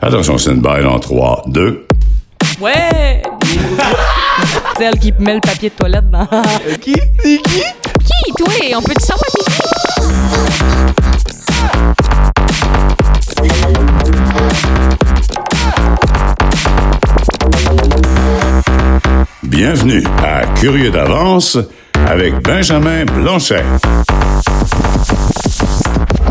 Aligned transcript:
Attention, 0.00 0.36
c'est 0.38 0.50
une 0.50 0.60
balle 0.60 0.86
en 0.86 0.98
3, 0.98 1.44
2. 1.46 1.86
Ouais! 2.60 3.22
Celle 4.78 4.98
qui 4.98 5.12
met 5.18 5.34
le 5.34 5.40
papier 5.40 5.70
de 5.70 5.74
toilette 5.74 6.10
dans. 6.10 6.26
Qui? 6.80 6.94
C'est 7.22 7.38
qui? 7.42 7.62
Qui, 8.04 8.32
toi? 8.36 8.48
On 8.76 8.82
peut-tu 8.82 9.06
savoir 9.06 9.24
qui? 9.30 9.44
Bienvenue 19.42 20.04
à 20.22 20.46
Curieux 20.60 20.90
d'avance 20.90 21.56
avec 22.06 22.34
Benjamin 22.42 23.04
Blanchet. 23.06 23.64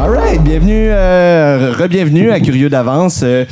All 0.05 0.11
right, 0.11 0.39
bienvenue, 0.39 0.89
euh, 0.89 1.73
re-bienvenue 1.75 2.29
à 2.29 2.39
Curieux 2.39 2.69
d'avance. 2.69 3.21
Euh, 3.23 3.43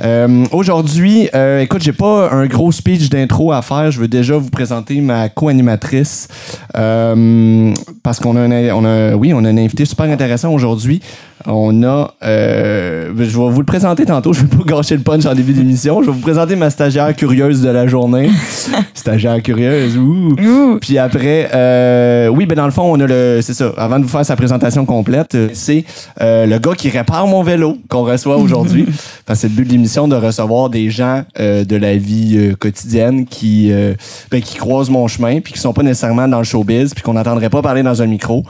euh, 0.00 0.44
Aujourd'hui, 0.52 1.28
écoute, 1.60 1.82
j'ai 1.82 1.92
pas 1.92 2.30
un 2.30 2.46
gros 2.46 2.70
speech 2.70 3.08
d'intro 3.10 3.50
à 3.50 3.60
faire. 3.60 3.90
Je 3.90 3.98
veux 3.98 4.06
déjà 4.06 4.36
vous 4.36 4.50
présenter 4.50 5.00
ma 5.00 5.28
co-animatrice 5.28 6.28
parce 6.72 8.20
qu'on 8.20 8.36
a, 8.36 8.72
on 8.72 8.84
a, 8.84 9.16
oui, 9.16 9.34
on 9.34 9.44
a 9.44 9.48
un 9.48 9.58
invité 9.58 9.84
super 9.84 10.06
intéressant 10.06 10.52
aujourd'hui. 10.54 11.02
On 11.48 11.82
a, 11.84 12.12
euh, 12.24 13.12
je 13.16 13.22
vais 13.22 13.50
vous 13.50 13.60
le 13.60 13.64
présenter 13.66 14.04
tantôt. 14.04 14.32
Je 14.32 14.40
vais 14.40 14.56
pas 14.56 14.64
gâcher 14.64 14.96
le 14.96 15.02
punch 15.02 15.26
en 15.26 15.34
début 15.34 15.52
d'émission. 15.52 16.02
Je 16.02 16.06
vais 16.06 16.12
vous 16.12 16.20
présenter 16.20 16.56
ma 16.56 16.70
stagiaire 16.70 17.14
curieuse 17.14 17.62
de 17.62 17.68
la 17.68 17.86
journée. 17.86 18.30
stagiaire 18.94 19.40
curieuse, 19.42 19.96
ouh. 19.96 20.34
Puis 20.80 20.98
après, 20.98 21.48
euh, 21.54 22.28
oui, 22.28 22.46
ben 22.46 22.56
dans 22.56 22.64
le 22.64 22.72
fond, 22.72 22.92
on 22.92 22.98
a 23.00 23.06
le, 23.06 23.40
c'est 23.42 23.54
ça. 23.54 23.72
Avant 23.76 23.98
de 23.98 24.04
vous 24.04 24.10
faire 24.10 24.26
sa 24.26 24.34
présentation 24.34 24.84
complète, 24.84 25.34
euh, 25.36 25.48
c'est 25.52 25.84
euh, 26.20 26.46
le 26.46 26.58
gars 26.58 26.74
qui 26.74 26.90
répare 26.90 27.26
mon 27.28 27.42
vélo 27.42 27.78
qu'on 27.88 28.02
reçoit 28.02 28.36
aujourd'hui. 28.36 28.86
Que 29.26 29.34
c'est 29.34 29.48
le 29.48 29.54
but 29.54 29.64
de 29.64 29.72
l'émission 29.72 30.06
de 30.06 30.14
recevoir 30.14 30.70
des 30.70 30.88
gens 30.88 31.24
euh, 31.40 31.64
de 31.64 31.74
la 31.74 31.96
vie 31.96 32.36
euh, 32.36 32.54
quotidienne 32.54 33.26
qui, 33.26 33.72
euh, 33.72 33.94
ben, 34.30 34.40
qui 34.40 34.56
croisent 34.56 34.90
mon 34.90 35.08
chemin 35.08 35.40
puis 35.40 35.52
qui 35.52 35.58
sont 35.58 35.72
pas 35.72 35.82
nécessairement 35.82 36.28
dans 36.28 36.38
le 36.38 36.44
showbiz 36.44 36.94
puis 36.94 37.02
qu'on 37.02 37.14
n'entendrait 37.14 37.50
pas 37.50 37.60
parler 37.60 37.82
dans 37.82 38.02
un 38.02 38.06
micro. 38.06 38.44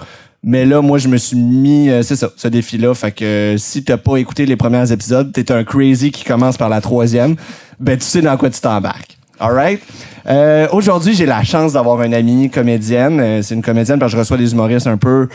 Mais 0.48 0.64
là, 0.64 0.80
moi, 0.80 0.98
je 0.98 1.08
me 1.08 1.16
suis 1.16 1.36
mis, 1.36 1.90
euh, 1.90 2.02
c'est 2.02 2.14
ça, 2.14 2.30
ce 2.36 2.46
défi-là. 2.46 2.94
Fait 2.94 3.10
que 3.10 3.24
euh, 3.24 3.58
si 3.58 3.82
t'as 3.82 3.96
pas 3.96 4.16
écouté 4.18 4.46
les 4.46 4.54
premiers 4.54 4.90
épisodes, 4.92 5.32
t'es 5.32 5.50
un 5.50 5.64
crazy 5.64 6.12
qui 6.12 6.22
commence 6.22 6.56
par 6.56 6.68
la 6.68 6.80
troisième, 6.80 7.34
ben 7.80 7.98
tu 7.98 8.04
sais 8.04 8.22
dans 8.22 8.36
quoi 8.36 8.48
tu 8.48 8.60
t'embarques. 8.60 9.15
Alright? 9.38 9.80
Euh, 10.28 10.66
Aujourd'hui, 10.72 11.14
j'ai 11.14 11.26
la 11.26 11.44
chance 11.44 11.74
d'avoir 11.74 12.02
une 12.02 12.12
amie 12.14 12.50
comédienne. 12.50 13.20
Euh, 13.20 13.42
c'est 13.42 13.54
une 13.54 13.62
comédienne 13.62 13.98
parce 13.98 14.10
que 14.10 14.16
je 14.16 14.20
reçois 14.20 14.36
des 14.36 14.50
humoristes 14.52 14.88
un 14.88 14.96
peu 14.96 15.28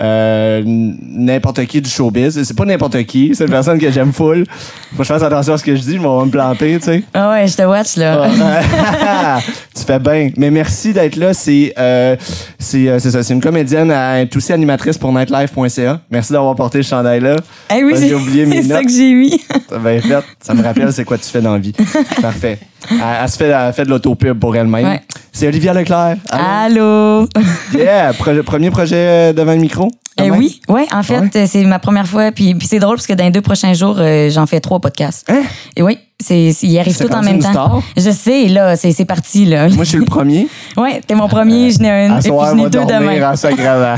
euh, 0.00 0.62
n'importe 0.64 1.66
qui 1.66 1.82
du 1.82 1.90
showbiz. 1.90 2.42
C'est 2.42 2.56
pas 2.56 2.64
n'importe 2.64 3.02
qui, 3.04 3.32
c'est 3.34 3.44
une 3.44 3.50
personne 3.50 3.78
que 3.78 3.90
j'aime 3.90 4.12
full. 4.12 4.44
Faut 4.92 4.98
que 4.98 5.02
je 5.04 5.08
fasse 5.08 5.22
attention 5.22 5.52
à 5.52 5.58
ce 5.58 5.64
que 5.64 5.76
je 5.76 5.82
dis, 5.82 5.96
je 5.96 6.00
vais 6.00 6.24
me 6.24 6.30
planter, 6.30 6.78
tu 6.78 6.84
sais. 6.86 7.02
Ah 7.12 7.30
ouais, 7.30 7.46
je 7.46 7.56
te 7.56 7.62
watch, 7.62 7.96
là. 7.96 8.26
Ah. 8.40 9.38
tu 9.74 9.82
fais 9.84 9.98
bien. 9.98 10.30
Mais 10.38 10.50
merci 10.50 10.94
d'être 10.94 11.16
là. 11.16 11.34
C'est 11.34 11.74
euh, 11.78 12.16
c'est 12.58 12.88
euh, 12.88 12.98
c'est 13.00 13.10
ça. 13.10 13.22
C'est 13.22 13.34
une 13.34 13.42
comédienne. 13.42 13.90
Elle 13.90 14.22
est 14.22 14.36
aussi 14.36 14.52
animatrice 14.54 14.96
pour 14.96 15.12
nightlife.ca. 15.12 16.00
Merci 16.10 16.32
d'avoir 16.32 16.54
porté 16.54 16.78
le 16.78 16.84
chandail 16.84 17.20
là. 17.20 17.36
Eh 17.76 17.84
oui, 17.84 17.92
j'ai 17.98 18.14
oublié 18.14 18.46
mes 18.46 18.62
c'est 18.62 18.68
ça 18.68 18.74
notes. 18.76 18.86
que 18.86 18.92
j'ai 18.92 19.12
mis. 19.12 19.38
Fait. 19.38 20.02
Ça 20.40 20.54
me 20.54 20.62
rappelle 20.62 20.90
c'est 20.92 21.04
quoi 21.04 21.18
tu 21.18 21.28
fais 21.28 21.42
dans 21.42 21.52
la 21.52 21.58
vie. 21.58 21.74
Parfait. 22.22 22.58
Elle, 22.90 22.96
elle 23.22 23.28
se 23.28 23.36
fait, 23.36 23.48
elle 23.48 23.72
fait 23.72 23.84
de 23.84 23.90
l'autopub 23.90 24.38
pour 24.38 24.54
elle-même. 24.56 24.84
Ouais. 24.86 25.00
C'est 25.32 25.48
Olivia 25.48 25.72
Leclerc. 25.74 26.16
Allô? 26.30 27.26
Yeah. 27.76 28.12
Premier 28.44 28.70
projet 28.70 28.96
euh, 28.96 29.32
devant 29.32 29.52
le 29.52 29.58
micro? 29.58 29.90
même? 30.30 30.36
oui, 30.38 30.60
ouais, 30.68 30.86
en 30.92 31.02
fait, 31.04 31.18
Ouais. 31.20 31.30
euh, 31.36 31.44
c'est 31.46 31.62
ma 31.64 31.78
première 31.78 32.06
fois. 32.06 32.32
Puis, 32.32 32.54
puis 32.54 32.66
c'est 32.66 32.78
drôle 32.80 32.96
parce 32.96 33.06
que 33.06 33.12
dans 33.12 33.24
les 33.24 33.30
deux 33.30 33.40
prochains 33.40 33.72
jours, 33.74 33.96
euh, 33.98 34.30
j'en 34.30 34.46
fais 34.46 34.58
trois 34.60 34.80
podcasts. 34.80 35.24
Hein? 35.30 35.42
Et 35.76 35.82
oui, 35.82 35.98
c'est, 36.18 36.50
arrivent 36.78 36.96
C'est 36.96 37.06
tous 37.06 37.14
en 37.14 37.22
même 37.22 37.36
une 37.36 37.42
temps. 37.42 37.50
star? 37.52 37.82
Je 37.96 38.10
sais, 38.10 38.48
là, 38.48 38.74
c'est, 38.76 38.90
c'est 38.92 39.04
parti, 39.04 39.44
là. 39.44 39.68
Moi, 39.68 39.84
je 39.84 39.90
suis 39.90 39.98
le 39.98 40.04
premier. 40.04 40.48
Ouais, 40.76 41.00
t'es 41.06 41.14
mon 41.14 41.28
premier, 41.28 41.70
je 41.70 41.78
n'ai 41.80 41.90
un, 41.90 42.14
À 42.14 42.18
et 42.18 42.20
puis 42.20 42.28
soir, 42.30 42.48
je 42.48 42.52
on 42.52 42.56
n'ai 42.56 42.70
deux 42.70 42.84
demain. 42.84 43.36
sacrament. 43.36 43.96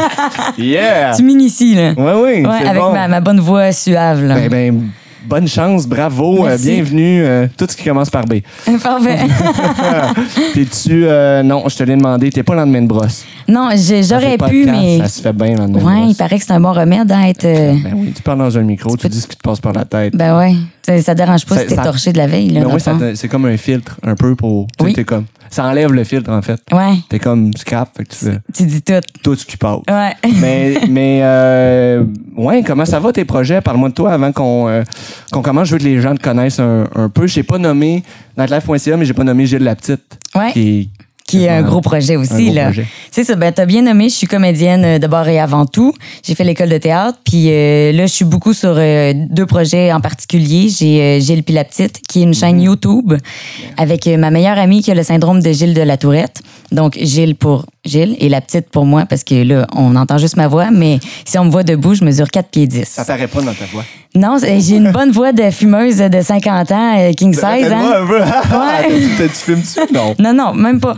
Yeah. 0.59 1.15
Tu 1.17 1.23
m'inities, 1.23 1.75
là. 1.75 1.93
Ouais, 1.97 2.13
oui. 2.15 2.47
Ouais, 2.47 2.59
c'est 2.63 2.69
avec 2.69 2.83
bon. 2.83 2.93
ma, 2.93 3.09
ma 3.09 3.21
bonne 3.21 3.41
voix 3.41 3.73
suave, 3.73 4.23
là. 4.25 4.35
Ben, 4.35 4.49
ben, 4.51 4.89
bonne 5.27 5.47
chance, 5.49 5.87
bravo, 5.87 6.47
euh, 6.47 6.57
bienvenue. 6.59 7.23
euh, 7.25 7.47
tout 7.57 7.67
ce 7.69 7.77
qui 7.77 7.85
commence 7.85 8.11
par 8.11 8.25
B. 8.25 8.35
Parfait. 8.83 9.19
T'es-tu. 10.55 11.05
euh, 11.07 11.43
non, 11.43 11.65
je 11.69 11.77
te 11.77 11.83
l'ai 11.83 11.97
demandé, 11.97 12.31
t'es 12.31 12.43
pas 12.43 12.55
lendemain 12.55 12.83
de 12.83 12.87
brosse. 12.89 13.25
non, 13.49 13.71
j'ai- 13.75 14.03
j'aurais 14.03 14.33
pu, 14.33 14.39
podcast, 14.39 14.69
mais. 14.71 14.99
Ça 14.99 15.09
se 15.09 15.21
fait 15.23 15.33
bien 15.33 15.55
lendemain 15.57 15.79
de 15.81 15.85
Ouais, 15.85 16.11
il 16.11 16.15
paraît 16.17 16.39
que 16.39 16.45
c'est 16.45 16.53
un 16.53 16.61
bon 16.61 16.73
remède 16.73 17.11
à 17.13 17.29
être. 17.29 17.45
euh, 17.45 17.75
Ben 17.83 17.95
oui, 17.97 18.13
tu 18.15 18.23
parles 18.23 18.39
dans 18.39 18.57
un 18.59 18.63
micro, 18.63 18.97
tu 18.97 19.09
dis 19.09 19.21
ce 19.21 19.27
qui 19.27 19.37
te 19.37 19.43
passe 19.43 19.61
par 19.61 19.73
la 19.73 19.85
tête. 19.85 20.15
Ben 20.17 20.37
ouais. 20.39 20.55
Ça, 20.87 21.01
ça 21.03 21.15
dérange 21.15 21.45
pas 21.47 21.57
Ça- 21.57 21.61
si 21.63 21.67
t'es 21.69 21.75
ça- 21.77 21.83
torché 21.85 22.13
de 22.13 22.19
la 22.19 22.27
veille, 22.27 22.49
là. 22.51 22.61
Ben 22.61 22.65
dans 22.65 22.69
oui, 22.69 22.75
le 22.75 22.81
ça 22.81 22.93
fond. 22.93 22.99
te- 22.99 23.15
c'est 23.15 23.29
comme 23.29 23.45
un 23.47 23.57
filtre, 23.57 23.99
un 24.03 24.15
peu 24.15 24.35
pour. 24.35 24.67
Tu 24.67 24.73
sais, 24.79 24.85
Oui. 24.85 24.93
t'es 24.95 25.05
comme. 25.05 25.25
Ça 25.51 25.65
enlève 25.65 25.93
le 25.93 26.05
filtre, 26.05 26.31
en 26.31 26.41
fait. 26.43 26.61
Ouais, 26.73 26.95
T'es 27.09 27.19
comme 27.19 27.53
scrap, 27.57 27.89
fait 27.97 28.05
que 28.05 28.15
tu 28.15 28.39
tu 28.55 28.63
dis 28.67 28.83
tout. 28.83 28.93
tout 29.23 29.35
ce 29.35 29.45
qui 29.45 29.57
passe. 29.57 29.81
Ouais. 29.91 30.13
mais, 30.41 30.81
mais 30.89 31.21
euh, 31.23 32.05
ouais, 32.37 32.63
comment 32.63 32.85
ça 32.85 33.01
va 33.01 33.13
tes 33.13 33.25
projets? 33.25 33.61
Parle-moi 33.61 33.89
de 33.89 33.95
toi 33.95 34.13
avant 34.13 34.31
qu'on 34.31 34.69
euh, 34.69 34.83
qu'on 35.33 35.43
commence. 35.43 35.67
Je 35.69 35.73
veux 35.73 35.79
que 35.79 35.85
les 35.85 36.01
gens 36.01 36.15
te 36.15 36.23
connaissent 36.23 36.61
un, 36.61 36.85
un 36.95 37.09
peu. 37.09 37.27
Je 37.27 37.41
pas 37.43 37.59
nommé 37.59 38.05
nightlife.ca, 38.39 38.97
mais 38.97 39.05
j'ai 39.05 39.13
pas 39.15 39.25
nommé 39.25 39.45
Gilles 39.47 39.65
Laptite. 39.65 40.19
Ouais. 40.37 40.53
Qui, 40.53 40.91
Qui 41.31 41.45
est 41.45 41.49
un 41.49 41.63
gros 41.63 41.81
projet 41.81 42.17
aussi. 42.17 42.53
C'est 43.11 43.25
ça, 43.25 43.35
ben, 43.35 43.53
t'as 43.53 43.67
bien 43.67 43.83
nommé, 43.83 44.09
je 44.09 44.15
suis 44.15 44.27
comédienne 44.27 44.85
euh, 44.85 44.99
d'abord 44.99 45.27
et 45.29 45.39
avant 45.41 45.67
tout. 45.67 45.93
J'ai 46.25 46.35
fait 46.35 46.45
l'école 46.45 46.69
de 46.69 46.79
théâtre, 46.79 47.19
puis 47.25 47.47
euh, 47.51 47.93
là, 47.93 48.07
je 48.07 48.13
suis 48.13 48.25
beaucoup 48.25 48.53
sur 48.55 48.75
euh, 48.77 49.13
deux 49.15 49.47
projets 49.47 49.93
en 49.93 50.01
particulier. 50.01 50.69
J'ai 50.69 51.01
euh, 51.01 51.21
Gilles 51.21 51.43
puis 51.43 51.55
la 51.55 51.65
petite, 51.65 52.01
qui 52.09 52.21
est 52.21 52.23
une 52.25 52.29
Mhm. 52.31 52.35
chaîne 52.35 52.61
YouTube, 52.61 53.15
avec 53.77 54.07
ma 54.07 54.31
meilleure 54.31 54.59
amie 54.59 54.83
qui 54.83 54.91
a 54.91 54.95
le 54.95 55.03
syndrome 55.03 55.43
de 55.43 55.53
Gilles 55.53 55.75
de 55.75 55.83
la 55.83 55.97
Tourette. 55.97 56.41
Donc, 56.73 56.97
Gilles 57.01 57.35
pour 57.35 57.67
Gilles 57.85 58.17
et 58.21 58.29
la 58.29 58.41
petite 58.43 58.69
pour 58.69 58.85
moi, 58.85 59.07
parce 59.09 59.25
que 59.25 59.43
là, 59.43 59.67
on 59.75 59.97
entend 59.97 60.19
juste 60.19 60.37
ma 60.37 60.49
voix, 60.49 60.71
mais 60.71 60.99
si 61.25 61.39
on 61.39 61.47
me 61.47 61.51
voit 61.51 61.63
debout, 61.63 61.95
je 61.95 62.05
mesure 62.05 62.29
4 62.31 62.49
pieds 62.51 62.67
10. 62.67 62.85
ça 62.85 63.05
paraît 63.05 63.27
pas 63.27 63.41
dans 63.41 63.55
ta 63.55 63.65
voix. 63.73 63.85
Non, 64.15 64.37
j'ai 64.43 64.77
une 64.77 64.91
bonne 64.91 65.13
voix 65.13 65.33
de 65.33 65.51
fumeuse 65.51 65.97
de 65.99 66.21
50 66.21 66.73
ans, 66.73 66.99
euh, 66.99 67.13
king 67.13 67.33
size, 67.33 67.43
Rappelle-moi 67.45 68.25
hein? 68.25 68.83
Ouais. 68.89 69.29
Tu 69.29 69.29
filmes-tu? 69.29 69.95
Non. 69.95 70.15
Non, 70.19 70.35
non, 70.35 70.53
même 70.53 70.81
pas. 70.81 70.95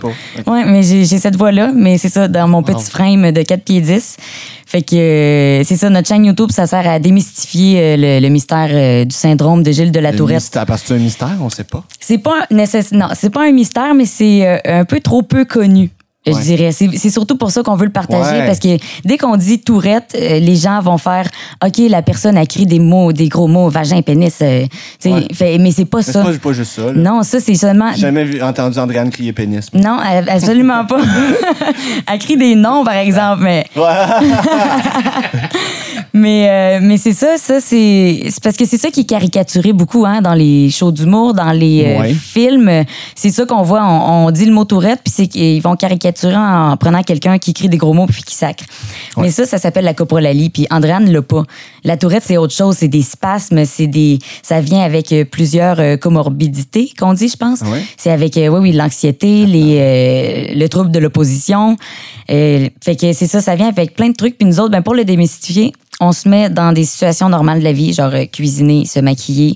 Ouais, 0.46 0.64
mais 0.64 0.82
j'ai 0.82 1.04
cette 1.18 1.36
voix-là, 1.36 1.72
mais 1.74 1.98
c'est 1.98 2.08
ça, 2.08 2.26
dans 2.26 2.48
mon 2.48 2.62
petit 2.62 2.90
frame 2.90 3.30
de 3.30 3.42
4 3.42 3.62
pieds 3.64 3.80
10. 3.80 4.16
Fait 4.66 4.80
que 4.80 4.96
euh, 4.96 5.64
c'est 5.64 5.76
ça, 5.76 5.90
notre 5.90 6.08
chaîne 6.08 6.24
YouTube, 6.24 6.50
ça 6.50 6.66
sert 6.66 6.88
à 6.88 6.98
démystifier 6.98 7.78
euh, 7.78 7.96
le, 7.98 8.20
le 8.20 8.28
mystère 8.30 8.70
euh, 8.72 9.04
du 9.04 9.14
syndrome 9.14 9.62
de 9.62 9.70
Gilles 9.70 9.92
de 9.92 10.00
la 10.00 10.12
Le 10.12 10.16
Tourette. 10.16 10.36
mystère, 10.36 10.64
parce 10.64 10.80
que 10.80 10.88
c'est 10.88 10.94
un 10.94 10.98
mystère, 10.98 11.36
on 11.42 11.50
sait 11.50 11.64
pas. 11.64 11.84
C'est 12.00 12.16
pas 12.16 12.46
un 12.50 12.56
non, 12.92 13.08
pas 13.30 13.46
un 13.46 13.52
mystère, 13.52 13.92
mais 13.94 14.06
c'est 14.06 14.62
un 14.64 14.86
peu 14.86 15.00
trop 15.00 15.20
peu 15.22 15.44
connu. 15.44 15.90
Je 16.24 16.38
dirais. 16.40 16.70
C'est 16.70 16.88
c'est 16.96 17.10
surtout 17.10 17.36
pour 17.36 17.50
ça 17.50 17.62
qu'on 17.64 17.74
veut 17.74 17.86
le 17.86 17.90
partager, 17.92 18.38
Ouais. 18.38 18.46
parce 18.46 18.60
que 18.60 18.76
dès 19.04 19.18
qu'on 19.18 19.36
dit 19.36 19.58
Tourette, 19.60 20.16
euh, 20.16 20.38
les 20.38 20.54
gens 20.54 20.80
vont 20.80 20.96
faire 20.98 21.28
OK, 21.64 21.78
la 21.88 22.00
personne 22.02 22.36
a 22.36 22.42
écrit 22.42 22.64
des 22.64 22.78
mots, 22.78 23.12
des 23.12 23.28
gros 23.28 23.48
mots, 23.48 23.68
vagin, 23.68 24.02
pénis. 24.02 24.36
euh, 24.40 24.64
Ouais. 25.04 25.26
fait- 25.34 25.58
mais 25.58 25.72
c'est 25.72 25.84
pas 25.84 25.98
Mais 25.98 26.02
C'est 26.04 26.12
ça. 26.12 26.22
pas, 26.22 26.30
pas 26.40 26.52
juste 26.52 26.72
ça. 26.72 26.82
là. 26.86 26.92
Non, 26.94 27.22
ça, 27.24 27.40
c'est 27.40 27.54
seulement. 27.56 27.90
J'ai 27.94 28.02
jamais 28.02 28.24
vu, 28.24 28.40
entendu 28.42 28.78
Andréane 28.78 29.10
crier 29.10 29.32
pénis. 29.32 29.66
Non, 29.74 29.98
absolument 30.28 30.84
pas. 30.86 31.00
Elle 32.06 32.18
crie 32.20 32.36
des 32.36 32.54
noms, 32.54 32.84
par 32.84 32.94
exemple, 32.94 33.42
mais. 33.42 33.66
mais 36.22 36.46
euh, 36.48 36.78
mais 36.82 36.96
c'est 36.96 37.12
ça, 37.12 37.36
ça, 37.36 37.60
c'est. 37.60 38.20
parce 38.42 38.56
que 38.56 38.64
c'est 38.64 38.78
ça 38.78 38.90
qui 38.90 39.00
est 39.00 39.04
caricaturé 39.04 39.72
beaucoup, 39.72 40.06
hein, 40.06 40.20
dans 40.22 40.34
les 40.34 40.70
shows 40.70 40.92
d'humour, 40.92 41.34
dans 41.34 41.50
les 41.52 41.84
euh, 41.84 42.00
Ouais. 42.00 42.14
films. 42.14 42.84
C'est 43.14 43.30
ça 43.30 43.44
qu'on 43.44 43.62
voit. 43.62 43.82
On, 43.84 44.26
on 44.26 44.30
dit 44.30 44.46
le 44.46 44.52
mot 44.52 44.64
tourette, 44.64 45.00
puis 45.04 45.12
c'est 45.14 45.26
qu'ils 45.26 45.60
vont 45.60 45.74
caricaturer 45.76 46.36
en 46.36 46.76
prenant 46.76 47.02
quelqu'un 47.02 47.38
qui 47.38 47.52
crie 47.52 47.68
des 47.68 47.76
gros 47.76 47.92
mots 47.92 48.06
puis 48.06 48.22
qui 48.22 48.34
sacre. 48.34 48.64
Mais 49.16 49.30
ça, 49.30 49.44
ça 49.46 49.58
s'appelle 49.58 49.84
la 49.84 49.94
coprolalie, 49.94 50.48
puis 50.50 50.66
Andréane 50.70 51.10
l'a 51.10 51.22
pas. 51.22 51.42
La 51.84 51.96
tourette, 51.96 52.22
c'est 52.24 52.36
autre 52.36 52.54
chose. 52.54 52.76
C'est 52.78 52.88
des 52.88 53.02
spasmes, 53.02 53.64
c'est 53.64 53.86
des. 53.86 54.18
Ça 54.42 54.60
vient 54.60 54.80
avec 54.82 55.12
euh, 55.12 55.24
plusieurs 55.24 55.80
euh, 55.80 55.96
comorbidités, 55.96 56.90
qu'on 56.98 57.12
dit, 57.14 57.28
je 57.28 57.36
pense. 57.36 57.60
Ah 57.62 57.70
ouais? 57.70 57.82
C'est 57.96 58.10
avec, 58.10 58.36
euh, 58.36 58.48
oui, 58.48 58.60
oui, 58.60 58.72
l'anxiété, 58.72 59.46
les, 59.46 59.78
euh, 59.78 60.54
le 60.54 60.68
trouble 60.68 60.90
de 60.90 60.98
l'opposition. 60.98 61.76
Euh, 62.30 62.68
fait 62.82 62.96
que 62.96 63.12
c'est 63.12 63.26
ça, 63.26 63.40
ça 63.40 63.56
vient 63.56 63.68
avec 63.68 63.94
plein 63.94 64.08
de 64.08 64.16
trucs. 64.16 64.38
Puis 64.38 64.46
nous 64.46 64.60
autres, 64.60 64.70
ben, 64.70 64.82
pour 64.82 64.94
le 64.94 65.04
démystifier, 65.04 65.72
on 66.00 66.12
se 66.12 66.28
met 66.28 66.50
dans 66.50 66.72
des 66.72 66.84
situations 66.84 67.28
normales 67.28 67.58
de 67.58 67.64
la 67.64 67.72
vie, 67.72 67.92
genre 67.92 68.12
cuisiner, 68.32 68.84
se 68.86 69.00
maquiller. 69.00 69.54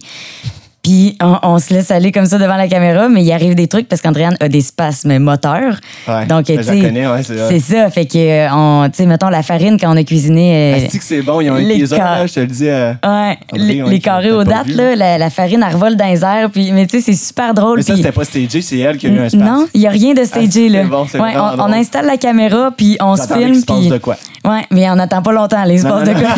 Puis 0.86 1.16
on, 1.20 1.36
on 1.42 1.58
se 1.58 1.74
laisse 1.74 1.90
aller 1.90 2.12
comme 2.12 2.26
ça 2.26 2.38
devant 2.38 2.54
la 2.54 2.68
caméra, 2.68 3.08
mais 3.08 3.24
il 3.24 3.32
arrive 3.32 3.56
des 3.56 3.66
trucs 3.66 3.88
parce 3.88 4.00
qu'Andréane 4.00 4.36
a 4.38 4.48
des 4.48 4.60
spasmes 4.60 5.18
moteurs. 5.18 5.80
Ouais. 6.06 6.26
Donc, 6.26 6.44
tu 6.44 6.52
ouais, 6.52 6.62
c'est 6.62 7.58
ça. 7.58 7.90
Fait 7.90 8.06
que, 8.06 8.16
euh, 8.16 8.48
on, 8.52 8.88
tu 8.88 8.98
sais, 8.98 9.06
mettons 9.06 9.28
la 9.28 9.42
farine 9.42 9.78
quand 9.80 9.92
on 9.92 9.96
a 9.96 10.04
cuisiné. 10.04 10.76
euh, 10.76 10.86
que 10.86 11.02
c'est 11.02 11.22
bon? 11.22 11.40
Ils 11.40 11.50
ont 11.50 11.56
un 11.56 11.86
car- 11.96 12.18
là, 12.20 12.26
je 12.28 12.34
te 12.34 12.38
le 12.40 12.46
dis. 12.46 12.68
euh, 12.68 12.92
Ouais, 13.04 13.36
les, 13.54 13.98
carrés 13.98 14.30
aux 14.30 14.44
dates, 14.44 14.68
là, 14.68 14.94
la, 14.94 15.18
la 15.18 15.28
farine, 15.28 15.64
elle 15.66 15.74
revole 15.74 15.96
dans 15.96 16.06
les 16.06 16.22
airs. 16.22 16.50
Puis, 16.52 16.70
mais 16.70 16.86
tu 16.86 17.00
sais, 17.00 17.12
c'est 17.12 17.18
super 17.26 17.52
drôle. 17.52 17.78
Mais 17.78 17.82
ça, 17.82 17.96
c'était 17.96 18.12
pas 18.12 18.22
stagé, 18.24 18.62
c'est 18.62 18.78
elle 18.78 18.96
qui 18.96 19.08
a 19.08 19.10
eu 19.10 19.18
un 19.18 19.28
space. 19.28 19.40
non, 19.42 19.66
il 19.74 19.80
n'y 19.80 19.88
a 19.88 19.90
rien 19.90 20.14
de 20.14 20.22
stagé, 20.22 20.68
Ah, 20.68 20.72
là. 20.72 20.84
bon, 20.84 21.02
Ouais, 21.02 21.34
on, 21.58 21.72
installe 21.72 22.06
la 22.06 22.16
caméra, 22.16 22.70
puis 22.76 22.96
on 23.00 23.16
se 23.16 23.26
filme. 23.26 23.60
Puis... 23.66 23.88
de 23.88 23.98
quoi? 23.98 24.16
Ouais, 24.46 24.64
mais 24.70 24.88
on 24.90 24.94
n'attend 24.96 25.22
pas 25.22 25.32
longtemps, 25.32 25.56
passe 25.62 25.82
non, 25.84 26.00
de 26.02 26.12
quoi. 26.12 26.34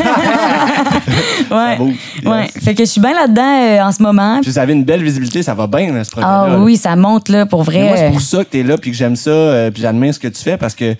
ouais. 1.50 1.76
bouge, 1.76 1.94
ouais. 2.24 2.42
yes. 2.54 2.64
Fait 2.64 2.74
que 2.74 2.84
je 2.84 2.90
suis 2.90 3.00
bien 3.00 3.12
là-dedans 3.14 3.42
euh, 3.42 3.82
en 3.88 3.92
ce 3.92 4.02
moment. 4.02 4.38
Puis 4.42 4.50
vous 4.50 4.58
avez 4.58 4.72
une 4.72 4.84
belle 4.84 5.02
visibilité, 5.02 5.42
ça 5.42 5.54
va 5.54 5.66
bien, 5.66 5.92
là, 5.92 6.04
ce 6.04 6.10
projet-là. 6.10 6.46
Ah 6.50 6.58
oui, 6.58 6.76
ça 6.76 6.96
monte, 6.96 7.28
là, 7.28 7.46
pour 7.46 7.60
Mais 7.68 7.72
vrai. 7.72 7.88
moi, 7.88 7.96
c'est 7.96 8.10
pour 8.10 8.20
ça 8.20 8.38
que 8.44 8.50
t'es 8.50 8.62
là, 8.62 8.78
puis 8.78 8.90
que 8.90 8.96
j'aime 8.96 9.16
ça, 9.16 9.30
euh, 9.30 9.70
puis 9.70 9.82
j'admire 9.82 10.14
ce 10.14 10.18
que 10.18 10.28
tu 10.28 10.42
fais, 10.42 10.56
parce 10.56 10.74
que 10.74 10.94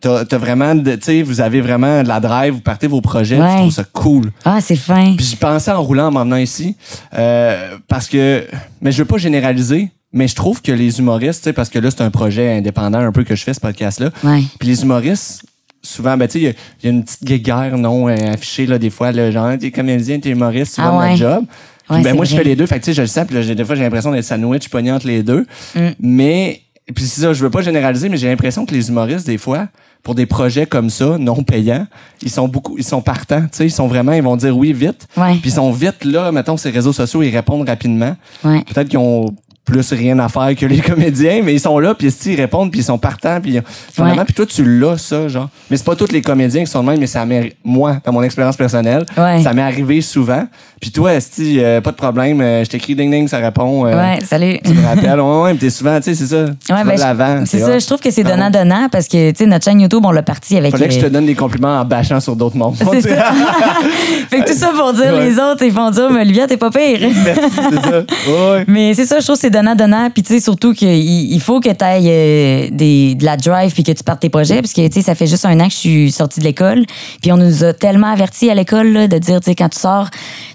t'as 0.00 0.24
as 0.30 0.38
vraiment, 0.38 0.74
de- 0.74 0.94
tu 0.96 1.02
sais, 1.02 1.22
vous 1.22 1.40
avez 1.40 1.60
vraiment 1.60 2.02
de 2.02 2.08
la 2.08 2.20
drive, 2.20 2.54
vous 2.54 2.60
partez 2.60 2.86
vos 2.86 3.00
projets, 3.00 3.38
puis 3.38 3.48
je 3.50 3.56
trouve 3.56 3.72
ça 3.72 3.84
cool. 3.92 4.30
Ah, 4.44 4.58
c'est 4.60 4.76
fin. 4.76 5.14
Puis 5.16 5.24
j'y 5.24 5.36
pensais 5.36 5.70
en 5.72 5.82
roulant 5.82 6.08
en 6.08 6.10
m'en 6.12 6.24
venant 6.24 6.36
ici, 6.36 6.76
euh, 7.16 7.76
parce 7.88 8.06
que, 8.08 8.46
mais 8.80 8.92
je 8.92 8.98
veux 8.98 9.04
pas 9.06 9.16
généraliser, 9.18 9.90
mais 10.12 10.28
je 10.28 10.34
trouve 10.34 10.62
que 10.62 10.72
les 10.72 10.98
humoristes, 10.98 11.52
parce 11.52 11.68
que 11.68 11.78
là, 11.78 11.90
c'est 11.90 12.02
un 12.02 12.10
projet 12.10 12.56
indépendant 12.58 12.98
un 13.00 13.12
peu 13.12 13.24
que 13.24 13.34
je 13.34 13.42
fais, 13.42 13.54
ce 13.54 13.60
podcast-là, 13.60 14.10
puis 14.58 14.68
les 14.68 14.82
humoristes, 14.82 15.42
souvent, 15.86 16.16
ben, 16.16 16.26
tu 16.28 16.32
sais, 16.40 16.40
il 16.40 16.48
y 16.82 16.86
y, 16.86 16.88
a 16.88 16.92
une 16.92 17.04
petite 17.04 17.24
guéguerre 17.24 17.76
non 17.78 18.08
euh, 18.08 18.14
affichée, 18.32 18.66
là, 18.66 18.78
des 18.78 18.90
fois, 18.90 19.12
le 19.12 19.30
genre, 19.30 19.50
t'es 19.58 19.70
comédien, 19.70 20.18
t'es 20.20 20.30
humoriste, 20.30 20.74
tu 20.76 20.80
Ah 20.80 20.90
vas 20.90 20.98
ouais. 20.98 21.06
notre 21.10 21.18
job. 21.18 21.44
Puis 21.88 21.96
Ouais, 21.96 22.02
ben, 22.02 22.16
moi, 22.16 22.24
je 22.24 22.34
fais 22.36 22.42
les 22.44 22.56
deux. 22.56 22.66
Fait 22.66 22.76
que, 22.80 22.84
tu 22.84 22.86
sais, 22.86 22.94
je 22.94 23.02
le 23.02 23.06
sens. 23.06 23.24
Puis 23.26 23.36
là, 23.36 23.42
j'ai- 23.42 23.54
des 23.54 23.64
fois, 23.64 23.76
j'ai 23.76 23.82
l'impression 23.82 24.10
d'être 24.10 24.24
sandwich 24.24 24.68
pogné 24.68 24.90
entre 24.90 25.06
les 25.06 25.22
deux. 25.22 25.46
Mm. 25.76 25.80
Mais, 26.00 26.60
puis 26.94 27.04
c'est 27.04 27.20
ça, 27.22 27.32
je 27.32 27.42
veux 27.42 27.50
pas 27.50 27.62
généraliser, 27.62 28.08
mais 28.08 28.16
j'ai 28.16 28.28
l'impression 28.28 28.66
que 28.66 28.74
les 28.74 28.88
humoristes, 28.88 29.26
des 29.26 29.38
fois, 29.38 29.68
pour 30.02 30.14
des 30.16 30.26
projets 30.26 30.66
comme 30.66 30.90
ça, 30.90 31.16
non 31.18 31.42
payants, 31.44 31.86
ils 32.22 32.30
sont 32.30 32.48
beaucoup, 32.48 32.76
ils 32.78 32.84
sont 32.84 33.02
partants. 33.02 33.42
Tu 33.42 33.48
sais, 33.52 33.66
ils 33.66 33.70
sont 33.70 33.86
vraiment, 33.86 34.12
ils 34.12 34.22
vont 34.22 34.36
dire 34.36 34.56
oui 34.56 34.72
vite. 34.72 35.06
Puis 35.14 35.50
ils 35.50 35.52
sont 35.52 35.70
vite 35.70 36.04
là, 36.04 36.32
mettons, 36.32 36.56
ces 36.56 36.70
réseaux 36.70 36.92
sociaux, 36.92 37.22
ils 37.22 37.34
répondent 37.34 37.68
rapidement. 37.68 38.16
Ouais. 38.44 38.62
Peut-être 38.72 38.88
qu'ils 38.88 38.98
ont 38.98 39.34
plus 39.66 39.92
rien 39.92 40.18
à 40.20 40.28
faire 40.28 40.54
que 40.56 40.64
les 40.64 40.78
comédiens, 40.80 41.40
mais 41.44 41.52
ils 41.52 41.60
sont 41.60 41.78
là, 41.78 41.92
puis 41.94 42.08
ils 42.26 42.36
répondent, 42.36 42.70
puis 42.70 42.80
ils 42.80 42.84
sont 42.84 42.96
partants, 42.98 43.40
puis 43.42 43.58
finalement, 43.92 44.18
Ouais. 44.18 44.24
puis 44.24 44.32
toi, 44.32 44.46
tu 44.46 44.64
l'as, 44.64 44.96
ça, 44.96 45.26
genre. 45.28 45.48
Mais 45.70 45.76
c'est 45.76 45.84
pas 45.84 45.96
tous 45.96 46.12
les 46.12 46.22
comédiens 46.22 46.64
qui 46.64 46.70
sont 46.70 46.82
de 46.84 46.88
même, 46.88 47.00
mais 47.00 47.06
ça 47.08 47.26
m'est, 47.26 47.52
moi, 47.64 47.96
dans 48.04 48.12
mon 48.12 48.22
expérience 48.22 48.56
personnelle, 48.56 49.04
Ouais. 49.18 49.42
ça 49.42 49.52
m'est 49.52 49.62
arrivé 49.62 50.00
souvent. 50.00 50.44
Puis 50.80 50.90
toi, 50.92 51.12
Esti, 51.14 51.58
euh, 51.58 51.80
pas 51.80 51.90
de 51.90 51.96
problème, 51.96 52.40
euh, 52.40 52.62
je 52.64 52.70
t'écris 52.70 52.94
ding 52.94 53.10
ding, 53.10 53.26
ça 53.28 53.38
répond. 53.38 53.86
euh, 53.86 53.96
Ouais, 53.96 54.18
salut. 54.24 54.58
Tu 54.64 54.72
me 54.72 54.86
rappelles, 54.86 55.20
ouais, 55.20 55.40
ouais, 55.42 55.52
mais 55.54 55.58
t'es 55.58 55.70
souvent, 55.70 55.96
tu 55.96 56.04
sais, 56.04 56.14
c'est 56.14 56.26
ça. 56.26 56.44
vas 56.72 56.84
ben, 56.84 56.96
l'avant. 56.98 57.42
c'est 57.44 57.58
ça, 57.58 57.78
je 57.78 57.86
trouve 57.86 57.98
que 58.00 58.10
c'est 58.10 58.24
Ah 58.24 58.30
donnant-donnant 58.30 58.88
parce 58.92 59.08
que, 59.08 59.30
tu 59.30 59.36
sais, 59.38 59.46
notre 59.46 59.64
chaîne 59.64 59.80
YouTube, 59.80 60.04
on 60.04 60.12
l'a 60.12 60.22
parti 60.22 60.56
avec. 60.56 60.70
Fallait 60.70 60.86
que 60.88 60.94
je 60.94 61.00
te 61.00 61.06
donne 61.06 61.26
des 61.26 61.34
compliments 61.34 61.80
en 61.80 61.84
bâchant 61.84 62.20
sur 62.20 62.36
d'autres 62.36 62.56
mondes. 62.56 62.76
C'est 62.92 63.00
ça. 63.00 63.32
fait 64.30 64.40
que 64.40 64.46
tout 64.52 64.56
ça 64.56 64.68
pour 64.76 64.92
dire, 64.92 65.12
Ouais. 65.14 65.28
les 65.28 65.38
autres, 65.38 65.62
ils 65.64 65.72
font 65.72 65.90
dire, 65.90 66.10
mais 66.10 66.20
Olivia, 66.20 66.46
t'es 66.46 66.56
pas 66.56 66.70
pire. 66.70 67.00
Merci, 67.24 67.40
c'est 67.70 67.82
ça. 67.90 67.98
Ouais. 68.00 68.64
Mais 68.68 68.94
c'est 68.94 69.06
ça, 69.06 69.18
je 69.18 69.24
trouve 69.24 69.36
que 69.36 69.40
c'est 69.40 69.50
donnant-donnant. 69.56 70.10
Puis, 70.10 70.22
tu 70.22 70.34
sais, 70.34 70.40
surtout 70.40 70.72
qu'il 70.72 70.88
il 71.32 71.40
faut 71.40 71.60
que 71.60 71.68
tu 71.70 71.84
ailles 71.84 72.70
de 72.70 73.24
la 73.24 73.36
drive 73.36 73.72
puis 73.72 73.82
que 73.82 73.92
tu 73.92 74.02
partes 74.04 74.20
tes 74.20 74.28
projets. 74.28 74.60
Parce 74.60 74.72
que, 74.72 74.86
tu 74.86 74.92
sais, 74.94 75.02
ça 75.02 75.14
fait 75.14 75.26
juste 75.26 75.44
un 75.44 75.58
an 75.60 75.66
que 75.68 75.72
je 75.72 75.78
suis 75.78 76.10
sortie 76.12 76.40
de 76.40 76.44
l'école. 76.44 76.84
Puis, 77.22 77.32
on 77.32 77.36
nous 77.36 77.64
a 77.64 77.72
tellement 77.72 78.08
avertis 78.12 78.50
à 78.50 78.54
l'école 78.54 78.88
là, 78.92 79.08
de 79.08 79.18
dire, 79.18 79.40
tu 79.40 79.46
sais, 79.46 79.54
quand 79.54 79.68
tu 79.68 79.78
sors, 79.78 80.08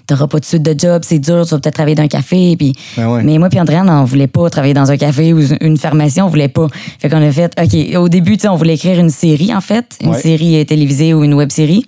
t'auras 0.06 0.26
pas 0.26 0.38
de 0.40 0.44
suite 0.44 0.62
de 0.62 0.74
job, 0.78 1.02
c'est 1.04 1.18
dur, 1.18 1.44
tu 1.44 1.50
vas 1.54 1.60
peut-être 1.60 1.74
travailler 1.74 1.94
dans 1.96 2.02
un 2.02 2.08
café. 2.08 2.56
Puis, 2.56 2.72
Ben 2.96 3.08
ouais. 3.08 3.22
Mais 3.22 3.38
moi, 3.38 3.48
puis 3.48 3.60
Andréane, 3.60 3.88
on 3.90 4.04
voulait 4.04 4.26
pas 4.26 4.48
travailler 4.50 4.74
dans 4.74 4.90
un 4.90 4.96
café 4.96 5.32
ou 5.32 5.40
une 5.60 5.76
pharmacie, 5.76 6.20
on 6.22 6.28
voulait 6.28 6.48
pas. 6.48 6.68
Fait 6.98 7.08
qu'on 7.08 7.22
a 7.22 7.30
fait, 7.32 7.52
OK, 7.60 7.96
au 7.96 8.08
début, 8.08 8.36
tu 8.36 8.42
sais, 8.42 8.48
on 8.48 8.56
voulait 8.56 8.74
écrire 8.74 8.98
une 8.98 9.10
série, 9.10 9.54
en 9.54 9.60
fait, 9.60 9.96
une 10.02 10.10
Ouais. 10.10 10.20
série 10.20 10.60
euh, 10.60 10.64
télévisée 10.64 11.14
ou 11.14 11.24
une 11.24 11.34
web 11.34 11.50
série. 11.50 11.84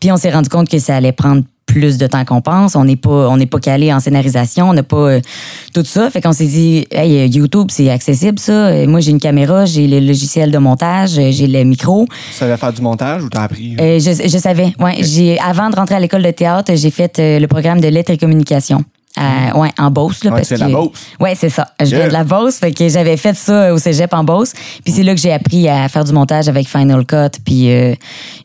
Puis, 0.00 0.10
on 0.12 0.16
s'est 0.16 0.30
rendu 0.30 0.48
compte 0.48 0.68
que 0.68 0.78
ça 0.78 0.96
allait 0.96 1.12
prendre 1.12 1.42
plus 1.70 1.98
de 1.98 2.06
temps 2.08 2.24
qu'on 2.24 2.40
pense. 2.40 2.74
On 2.74 2.84
n'est 2.84 2.96
pas, 2.96 3.28
on 3.28 3.36
n'est 3.36 3.46
pas 3.46 3.60
calé 3.60 3.92
en 3.92 4.00
scénarisation, 4.00 4.68
on 4.70 4.72
n'a 4.74 4.82
pas 4.82 4.96
euh, 4.96 5.20
tout 5.72 5.84
ça. 5.84 6.10
Fait 6.10 6.20
qu'on 6.20 6.32
s'est 6.32 6.46
dit, 6.46 6.86
hey, 6.90 7.18
euh, 7.18 7.26
YouTube, 7.26 7.68
c'est 7.70 7.90
accessible, 7.90 8.38
ça. 8.40 8.52
Euh, 8.52 8.86
Moi, 8.88 8.98
j'ai 9.00 9.12
une 9.12 9.20
caméra, 9.20 9.64
j'ai 9.66 9.86
le 9.86 10.00
logiciel 10.00 10.50
de 10.50 10.58
montage, 10.58 11.10
j'ai 11.10 11.46
le 11.46 11.62
micro. 11.62 12.06
Tu 12.06 12.34
savais 12.34 12.56
faire 12.56 12.72
du 12.72 12.82
montage 12.82 13.22
ou 13.22 13.28
t'as 13.28 13.44
appris? 13.44 13.76
Euh, 13.80 14.00
je, 14.00 14.28
je 14.28 14.38
savais, 14.38 14.72
ouais. 14.80 14.96
J'ai, 15.02 15.38
avant 15.38 15.70
de 15.70 15.76
rentrer 15.76 15.94
à 15.94 16.00
l'école 16.00 16.24
de 16.24 16.30
théâtre, 16.32 16.72
j'ai 16.74 16.90
fait 16.90 17.14
le 17.18 17.46
programme 17.46 17.80
de 17.80 17.88
lettres 17.88 18.10
et 18.10 18.18
communication. 18.18 18.84
À- 19.16 19.56
ouais, 19.58 19.70
en 19.78 19.90
Beauce. 19.90 20.24
Là, 20.24 20.30
Ouais, 20.30 20.36
parce 20.38 20.48
c'est 20.48 20.54
que, 20.56 20.60
la 20.60 20.68
Beauce? 20.68 20.90
Ouais, 21.18 21.34
c'est 21.34 21.48
ça. 21.50 21.68
Je 21.80 21.96
viens 21.96 22.08
de 22.08 22.12
la 22.12 22.24
Beauce. 22.24 22.56
Fait 22.56 22.72
que 22.72 22.88
j'avais 22.88 23.16
fait 23.16 23.34
ça 23.36 23.72
au 23.74 23.78
cégep 23.78 24.12
en 24.14 24.24
Beauce. 24.24 24.52
Puis 24.84 24.92
c'est 24.94 25.02
là 25.02 25.14
que 25.14 25.20
j'ai 25.20 25.32
appris 25.32 25.68
à 25.68 25.88
faire 25.88 26.04
du 26.04 26.12
montage 26.12 26.48
avec 26.48 26.68
Final 26.68 27.04
Cut. 27.04 27.38
Puis 27.44 27.70
euh, 27.72 27.94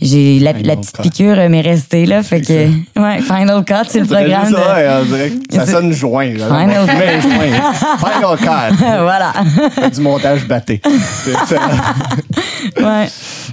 j'ai 0.02 0.40
la, 0.40 0.54
petite 0.54 1.02
piqûre 1.02 1.38
euh, 1.38 1.50
m'est 1.50 1.62
restée 1.62 2.06
là. 2.06 2.24
Fait 2.24 2.42
que, 2.42 2.54
ouais, 3.00 3.22
Final 3.22 3.64
Cut, 3.64 3.74
c'est 3.90 4.00
le 4.00 4.06
programme. 4.06 4.46
ça, 4.46 4.50
de- 4.52 4.56
ouais, 4.56 4.90
on 5.02 5.06
dirait 5.06 5.30
que 5.32 5.56
ça 5.56 5.66
sonne 5.66 5.92
joint. 5.94 6.34
là. 6.34 6.46
Final- 6.48 6.86
Mais 6.98 7.22
joint. 7.22 7.74
Final 7.98 8.38
cut. 8.38 8.76
voilà. 9.02 9.34
Fait 9.76 9.90
du 9.92 10.02
montage 10.02 10.48
batté. 10.48 10.82
Ouais. 12.78 13.08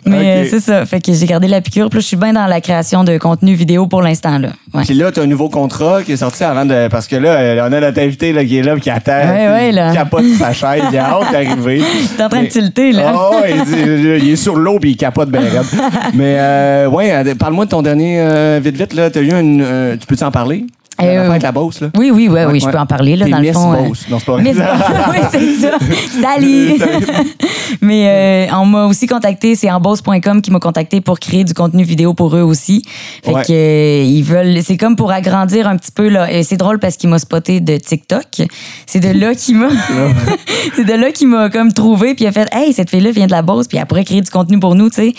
Mais 0.04 0.44
euh, 0.46 0.46
c'est 0.50 0.60
ça. 0.60 0.84
Fait 0.86 1.00
que 1.00 1.12
j'ai 1.12 1.26
gardé 1.26 1.46
la 1.46 1.60
piqûre. 1.60 1.88
Puis 1.90 2.00
je 2.00 2.06
suis 2.06 2.16
bien 2.16 2.32
dans 2.32 2.46
la 2.46 2.60
création 2.60 3.04
de 3.04 3.18
contenu 3.18 3.54
vidéo 3.54 3.86
pour 3.86 4.02
l'instant. 4.02 4.38
là. 4.38 4.48
Ouais. 4.74 4.82
Puis 4.84 4.94
là, 4.94 5.12
t'as 5.12 5.22
un 5.22 5.26
nouveau 5.26 5.48
contrat 5.48 6.02
qui 6.02 6.12
est 6.12 6.16
sorti 6.16 6.42
avant 6.44 6.64
de. 6.64 6.88
Parce 7.02 7.08
que 7.08 7.16
là, 7.16 7.30
euh, 7.30 7.68
on 7.68 7.72
a 7.72 7.80
notre 7.80 8.00
invité 8.00 8.32
là, 8.32 8.44
qui 8.44 8.58
est 8.58 8.62
là, 8.62 8.76
qui 8.78 8.88
attend. 8.88 9.10
Ouais, 9.10 9.48
ouais, 9.48 9.72
là. 9.72 9.90
Qui 9.90 9.96
capote 9.96 10.24
sa 10.38 10.52
chaise, 10.52 10.84
il 10.92 10.98
a 10.98 11.10
hâte 11.10 11.32
d'arriver. 11.32 11.82
T'es 12.16 12.22
en 12.22 12.28
train 12.28 12.42
de 12.44 12.46
tilter, 12.48 12.92
là. 12.92 13.12
Oh, 13.16 13.34
il, 13.44 14.18
il 14.22 14.30
est 14.30 14.36
sur 14.36 14.54
l'eau, 14.54 14.78
puis 14.78 14.90
il 14.92 14.96
capote 14.96 15.28
bien. 15.28 15.40
Mais, 16.14 16.36
euh, 16.38 16.86
ouais, 16.86 17.10
euh, 17.12 17.34
parle-moi 17.34 17.64
de 17.64 17.70
ton 17.70 17.82
dernier. 17.82 18.20
euh, 18.20 18.60
vite, 18.62 18.76
vite, 18.76 18.94
là. 18.94 19.10
T'as 19.10 19.20
eu 19.20 19.32
une. 19.32 19.62
euh, 19.66 19.96
tu 19.96 20.06
peux-tu 20.06 20.22
en 20.22 20.30
parler? 20.30 20.64
Euh, 21.00 21.30
avec 21.30 21.42
la 21.42 21.52
Beauce, 21.52 21.80
là. 21.80 21.88
Oui, 21.96 22.10
oui, 22.12 22.28
oui, 22.30 22.40
oui, 22.50 22.60
je 22.60 22.68
peux 22.68 22.78
en 22.78 22.86
parler, 22.86 23.16
là, 23.16 23.26
dans 23.28 23.38
le 23.38 23.52
fond. 23.52 23.72
euh, 23.72 23.82
Beauce. 23.88 24.06
Non, 24.10 24.18
c'est 24.18 24.24
pas 24.26 24.32
vrai. 24.32 24.42
Miss 24.42 24.56
oui, 24.56 25.18
c'est 25.30 25.54
ça. 25.54 25.78
Salut! 26.20 26.72
Mais 27.80 28.48
euh, 28.50 28.54
on 28.56 28.66
m'a 28.66 28.84
aussi 28.86 29.06
contacté, 29.06 29.56
c'est 29.56 29.70
embauce.com 29.70 30.42
qui 30.42 30.50
m'a 30.50 30.58
contacté 30.60 31.00
pour 31.00 31.18
créer 31.18 31.44
du 31.44 31.54
contenu 31.54 31.82
vidéo 31.84 32.14
pour 32.14 32.36
eux 32.36 32.42
aussi. 32.42 32.82
Fait 33.24 33.32
Ouais. 33.32 33.42
que 33.42 33.52
euh, 33.52 34.02
ils 34.04 34.22
veulent, 34.22 34.62
c'est 34.62 34.76
comme 34.76 34.94
pour 34.94 35.10
agrandir 35.10 35.66
un 35.66 35.76
petit 35.76 35.90
peu 35.90 36.08
là. 36.08 36.30
Et 36.30 36.42
c'est 36.42 36.56
drôle 36.58 36.78
parce 36.78 36.96
qu'il 36.96 37.08
m'a 37.08 37.18
spoté 37.18 37.60
de 37.60 37.76
TikTok. 37.78 38.42
C'est 38.86 39.00
de 39.00 39.18
là 39.18 39.34
qu'il 39.34 39.56
m'a, 39.56 39.68
c'est 40.76 40.84
de 40.84 40.92
là 40.92 41.10
qu'il 41.12 41.28
m'a 41.28 41.48
comme 41.50 41.72
trouvé 41.72 42.14
puis 42.14 42.24
il 42.24 42.28
a 42.28 42.32
fait, 42.32 42.48
hey 42.52 42.72
cette 42.72 42.90
fille 42.90 43.00
là 43.00 43.10
vient 43.10 43.26
de 43.26 43.32
la 43.32 43.42
Beauce 43.42 43.66
puis 43.68 43.78
elle 43.78 43.86
pourrait 43.86 44.04
créer 44.04 44.20
du 44.20 44.30
contenu 44.30 44.58
pour 44.60 44.74
nous, 44.74 44.90
tu 44.90 44.96
sais. 44.96 45.14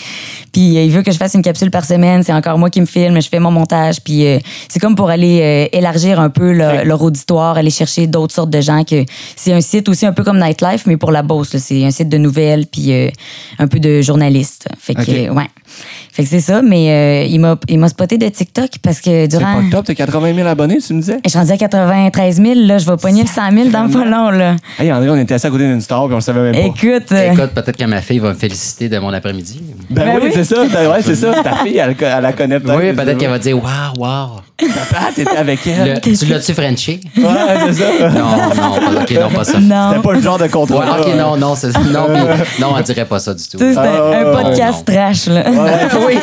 Puis 0.52 0.78
euh, 0.78 0.82
il 0.82 0.90
veut 0.92 1.02
que 1.02 1.10
je 1.10 1.16
fasse 1.18 1.34
une 1.34 1.42
capsule 1.42 1.70
par 1.70 1.84
semaine. 1.84 2.22
C'est 2.22 2.32
encore 2.32 2.56
moi 2.58 2.70
qui 2.70 2.80
me 2.80 2.86
filme, 2.86 3.20
je 3.20 3.28
fais 3.28 3.40
mon 3.40 3.50
montage 3.50 3.96
puis 4.02 4.26
euh, 4.26 4.38
c'est 4.68 4.78
comme 4.78 4.94
pour 4.94 5.10
aller 5.10 5.63
élargir 5.72 6.20
un 6.20 6.30
peu 6.30 6.52
leur, 6.52 7.02
auditoire, 7.02 7.56
aller 7.56 7.70
chercher 7.70 8.06
d'autres 8.06 8.34
sortes 8.34 8.50
de 8.50 8.60
gens 8.60 8.84
que 8.84 9.04
c'est 9.36 9.52
un 9.52 9.60
site 9.60 9.88
aussi 9.88 10.06
un 10.06 10.12
peu 10.12 10.24
comme 10.24 10.38
Nightlife 10.38 10.86
mais 10.86 10.96
pour 10.96 11.12
la 11.12 11.22
Beauce. 11.22 11.52
là. 11.54 11.60
C'est 11.60 11.84
un 11.84 11.90
site 11.90 12.08
de 12.08 12.18
nouvelles 12.18 12.66
puis 12.66 12.92
euh, 12.92 13.10
un 13.58 13.68
peu 13.68 13.80
de 13.80 14.00
journalistes. 14.00 14.68
Fait 14.78 14.94
que 14.94 15.30
ouais. 15.30 15.48
Fait 16.12 16.22
que 16.22 16.28
c'est 16.28 16.40
ça, 16.40 16.62
mais 16.62 17.24
euh, 17.24 17.26
il 17.28 17.40
m'a 17.40 17.56
il 17.68 17.78
m'a 17.78 17.88
spoté 17.88 18.18
de 18.18 18.28
TikTok 18.28 18.70
parce 18.82 18.98
que 19.00 19.10
C'est 19.10 19.28
durant. 19.28 19.54
pas 19.54 19.62
top, 19.70 19.86
t'as 19.86 19.94
80 19.94 20.34
000 20.34 20.46
abonnés, 20.48 20.78
tu 20.78 20.94
me 20.94 21.00
disais? 21.00 21.18
Je 21.24 21.30
suis 21.30 21.38
rendue 21.38 21.50
à 21.52 21.56
93 21.56 22.36
000, 22.40 22.54
là. 22.66 22.78
Je 22.78 22.86
vais 22.88 22.96
pogner 22.96 23.22
le 23.22 23.28
100 23.28 23.50
000 23.52 23.68
dans 23.70 23.84
le 23.84 23.90
pas 23.90 24.04
long, 24.04 24.30
là. 24.30 24.54
Hey, 24.78 24.92
André, 24.92 25.10
on 25.10 25.16
était 25.16 25.34
assis 25.34 25.46
à 25.46 25.50
côté 25.50 25.64
d'une 25.64 25.80
star, 25.80 26.04
puis 26.04 26.12
on 26.12 26.16
le 26.16 26.20
savait 26.20 26.40
même 26.40 26.52
pas. 26.52 26.58
Écoute. 26.86 27.10
euh, 27.12 27.32
Écoute, 27.32 27.50
peut-être 27.54 27.76
que 27.76 27.84
ma 27.84 28.00
fille 28.00 28.20
va 28.20 28.28
me 28.30 28.34
féliciter 28.34 28.88
de 28.88 28.98
mon 28.98 29.12
après-midi. 29.12 29.60
Ben, 29.90 30.04
Ben 30.04 30.14
oui, 30.16 30.20
oui. 30.26 30.30
c'est 30.34 30.44
ça. 30.44 30.56
t'as- 30.72 30.88
Ouais, 30.90 31.02
c'est 31.02 31.14
ça. 31.16 31.32
Ta 31.42 31.56
fille, 31.64 31.78
elle, 31.78 31.96
elle 32.00 32.22
la 32.22 32.32
connaît 32.32 32.60
peut-être. 32.60 32.78
Oui, 32.78 32.92
peut-être 32.92 33.18
qu'elle 33.18 33.30
va 33.30 33.38
dire 33.40 33.56
Waouh, 33.56 33.98
waouh. 33.98 34.40
Ah, 34.96 35.08
t'étais 35.14 35.36
avec 35.36 35.66
elle. 35.66 35.94
Le- 35.94 36.16
Tu 36.16 36.26
l'as-tu 36.26 36.54
Frenché? 36.54 37.00
Ouais, 37.16 37.24
c'est 37.66 37.72
ça. 37.72 38.08
Non, 38.10 38.20
non, 38.54 38.94
pas- 38.94 39.02
ok, 39.02 39.10
non, 39.20 39.28
pas 39.30 39.44
ça. 39.44 39.58
non. 39.58 39.88
C'était 39.90 40.02
pas 40.02 40.12
le 40.12 40.20
genre 40.20 40.38
de 40.38 40.46
contrat. 40.46 40.78
Ouais, 40.78 41.00
ok, 41.06 41.16
non, 41.18 41.36
non, 41.36 41.54
c'est- 41.56 41.76
non, 41.90 42.06
mais- 42.08 42.20
non, 42.60 42.74
on 42.76 42.80
dirait 42.80 43.04
pas 43.04 43.18
ça 43.18 43.34
du 43.34 43.42
tout. 43.42 43.58
C'était 43.58 43.76
un 43.78 44.32
podcast 44.32 44.84
non. 44.88 44.94
trash, 44.94 45.26
là. 45.26 45.42
oui, 46.06 46.18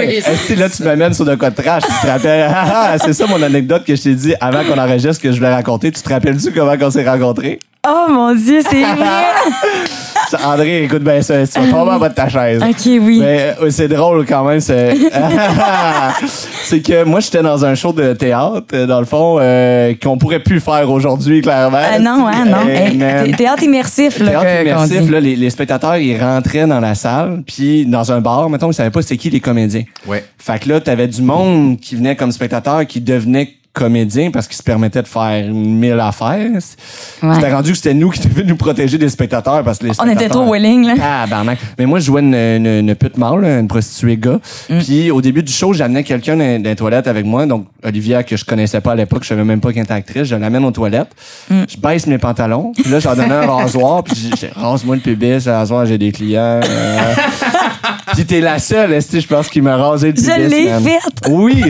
oui, 0.00 0.22
si 0.46 0.56
là 0.56 0.68
tu 0.68 0.82
m'amènes 0.82 1.14
sur 1.14 1.24
de 1.24 1.34
quoi 1.34 1.50
de 1.50 1.56
trash, 1.56 1.82
tu 1.82 2.06
te 2.06 2.06
rappelles. 2.06 2.50
Ah, 2.52 2.92
ah, 2.92 2.98
c'est 2.98 3.12
ça 3.12 3.26
mon 3.26 3.42
anecdote 3.42 3.84
que 3.84 3.94
je 3.94 4.02
t'ai 4.02 4.14
dit 4.14 4.34
avant 4.40 4.64
qu'on 4.64 4.78
enregistre 4.78 5.22
que 5.22 5.30
je 5.30 5.36
voulais 5.36 5.52
raconter. 5.54 5.90
Tu 5.92 6.02
te 6.02 6.08
rappelles-tu 6.08 6.52
comment 6.52 6.74
on 6.80 6.90
s'est 6.90 7.08
rencontrés? 7.08 7.58
Oh 7.88 8.06
mon 8.10 8.34
Dieu, 8.34 8.60
c'est 8.68 8.82
vrai. 8.94 10.44
André, 10.44 10.84
écoute 10.84 11.02
bien 11.02 11.22
ça, 11.22 11.46
tu 11.46 11.60
vas 11.60 11.98
bas 11.98 12.08
de 12.10 12.14
ta 12.14 12.28
chaise. 12.28 12.62
ok, 12.62 12.76
oui. 13.00 13.18
Mais 13.20 13.54
euh, 13.60 13.70
c'est 13.70 13.88
drôle 13.88 14.26
quand 14.26 14.44
même. 14.44 14.60
C'est 14.60 14.94
c'est 16.64 16.80
que 16.82 17.04
moi, 17.04 17.20
j'étais 17.20 17.42
dans 17.42 17.64
un 17.64 17.74
show 17.74 17.92
de 17.92 18.12
théâtre, 18.12 18.62
euh, 18.74 18.86
dans 18.86 19.00
le 19.00 19.06
fond, 19.06 19.38
euh, 19.40 19.94
qu'on 20.00 20.18
pourrait 20.18 20.40
plus 20.40 20.60
faire 20.60 20.88
aujourd'hui, 20.90 21.40
clairement. 21.40 21.78
Euh, 21.78 21.98
non, 21.98 22.26
hein, 22.28 22.44
non. 22.44 22.68
Hey, 22.68 23.32
théâtre 23.34 23.62
immersif, 23.62 24.18
là, 24.20 24.30
Théâtre 24.30 24.46
que- 24.46 24.62
immersif, 24.68 25.10
là, 25.10 25.20
les, 25.20 25.34
les 25.36 25.50
spectateurs, 25.50 25.96
ils 25.96 26.20
rentraient 26.22 26.66
dans 26.66 26.80
la 26.80 26.94
salle, 26.94 27.42
puis 27.46 27.86
dans 27.86 28.12
un 28.12 28.20
bar, 28.20 28.48
mettons, 28.50 28.70
ils 28.70 28.74
savaient 28.74 28.90
pas 28.90 29.02
c'était 29.02 29.16
qui 29.16 29.30
les 29.30 29.40
comédiens. 29.40 29.84
Ouais. 30.06 30.24
Fait 30.38 30.60
que 30.62 30.68
là, 30.68 30.80
t'avais 30.80 31.08
du 31.08 31.22
monde 31.22 31.80
qui 31.80 31.96
venait 31.96 32.14
comme 32.14 32.30
spectateur, 32.30 32.86
qui 32.86 33.00
devenait 33.00 33.54
comédien 33.72 34.30
parce 34.30 34.46
qu'ils 34.48 34.56
se 34.56 34.62
permettaient 34.62 35.02
de 35.02 35.06
faire 35.08 35.46
mille 35.52 35.98
affaires. 36.00 36.38
Ouais. 36.50 37.34
C'était 37.34 37.52
rendu 37.52 37.70
que 37.70 37.76
c'était 37.76 37.94
nous 37.94 38.10
qui 38.10 38.20
devions 38.26 38.44
nous 38.46 38.56
protéger 38.56 38.98
des 38.98 39.08
spectateurs 39.08 39.62
parce 39.62 39.78
que 39.78 39.84
les 39.84 39.90
On 39.90 39.94
spectateurs... 39.94 40.22
était 40.22 40.28
trop 40.28 40.52
willing, 40.52 40.84
là. 40.86 40.94
Ah, 41.00 41.26
barnac. 41.28 41.58
Mais 41.78 41.86
moi, 41.86 42.00
je 42.00 42.06
jouais 42.06 42.20
une, 42.20 42.34
une, 42.34 42.66
une 42.66 42.94
pute 42.94 43.16
mâle, 43.16 43.44
une 43.44 43.68
prostituée 43.68 44.16
gars. 44.16 44.40
Mm. 44.68 44.78
Puis 44.78 45.10
au 45.10 45.20
début 45.20 45.42
du 45.42 45.52
show, 45.52 45.72
j'amenais 45.72 46.02
quelqu'un 46.04 46.36
dans, 46.36 46.62
dans 46.62 46.68
les 46.70 46.76
toilettes 46.76 47.06
avec 47.06 47.24
moi. 47.24 47.46
Donc, 47.46 47.66
Olivia, 47.84 48.22
que 48.22 48.36
je 48.36 48.44
connaissais 48.44 48.80
pas 48.80 48.92
à 48.92 48.94
l'époque, 48.96 49.22
je 49.22 49.28
savais 49.28 49.44
même 49.44 49.60
pas 49.60 49.72
qu'elle 49.72 49.84
était 49.84 49.92
actrice. 49.94 50.24
Je 50.24 50.34
l'amène 50.36 50.64
aux 50.64 50.70
toilettes. 50.72 51.10
Mm. 51.48 51.62
Je 51.68 51.76
baisse 51.76 52.06
mes 52.06 52.18
pantalons. 52.18 52.72
Puis 52.74 52.90
là, 52.90 52.98
j'en 53.00 53.14
donnais 53.14 53.34
un 53.34 53.46
rasoir. 53.46 54.02
Puis 54.02 54.14
j'ai- 54.16 54.36
j'ai 54.36 54.50
rase-moi 54.54 54.96
le 54.96 55.02
pubis, 55.02 55.46
le 55.46 55.52
rasoir, 55.52 55.86
j'ai 55.86 55.96
des 55.98 56.10
clients. 56.12 56.60
euh. 56.64 56.98
puis 58.20 58.26
t'es 58.26 58.40
la 58.42 58.58
seule, 58.58 59.00
je 59.00 59.26
pense, 59.26 59.48
qui 59.48 59.62
m'a 59.62 59.76
rasé 59.76 60.08
le 60.08 60.12
pubis. 60.12 60.26
Je 60.26 60.48
l'ai 60.48 60.66
faite. 60.66 61.28
Oui, 61.30 61.62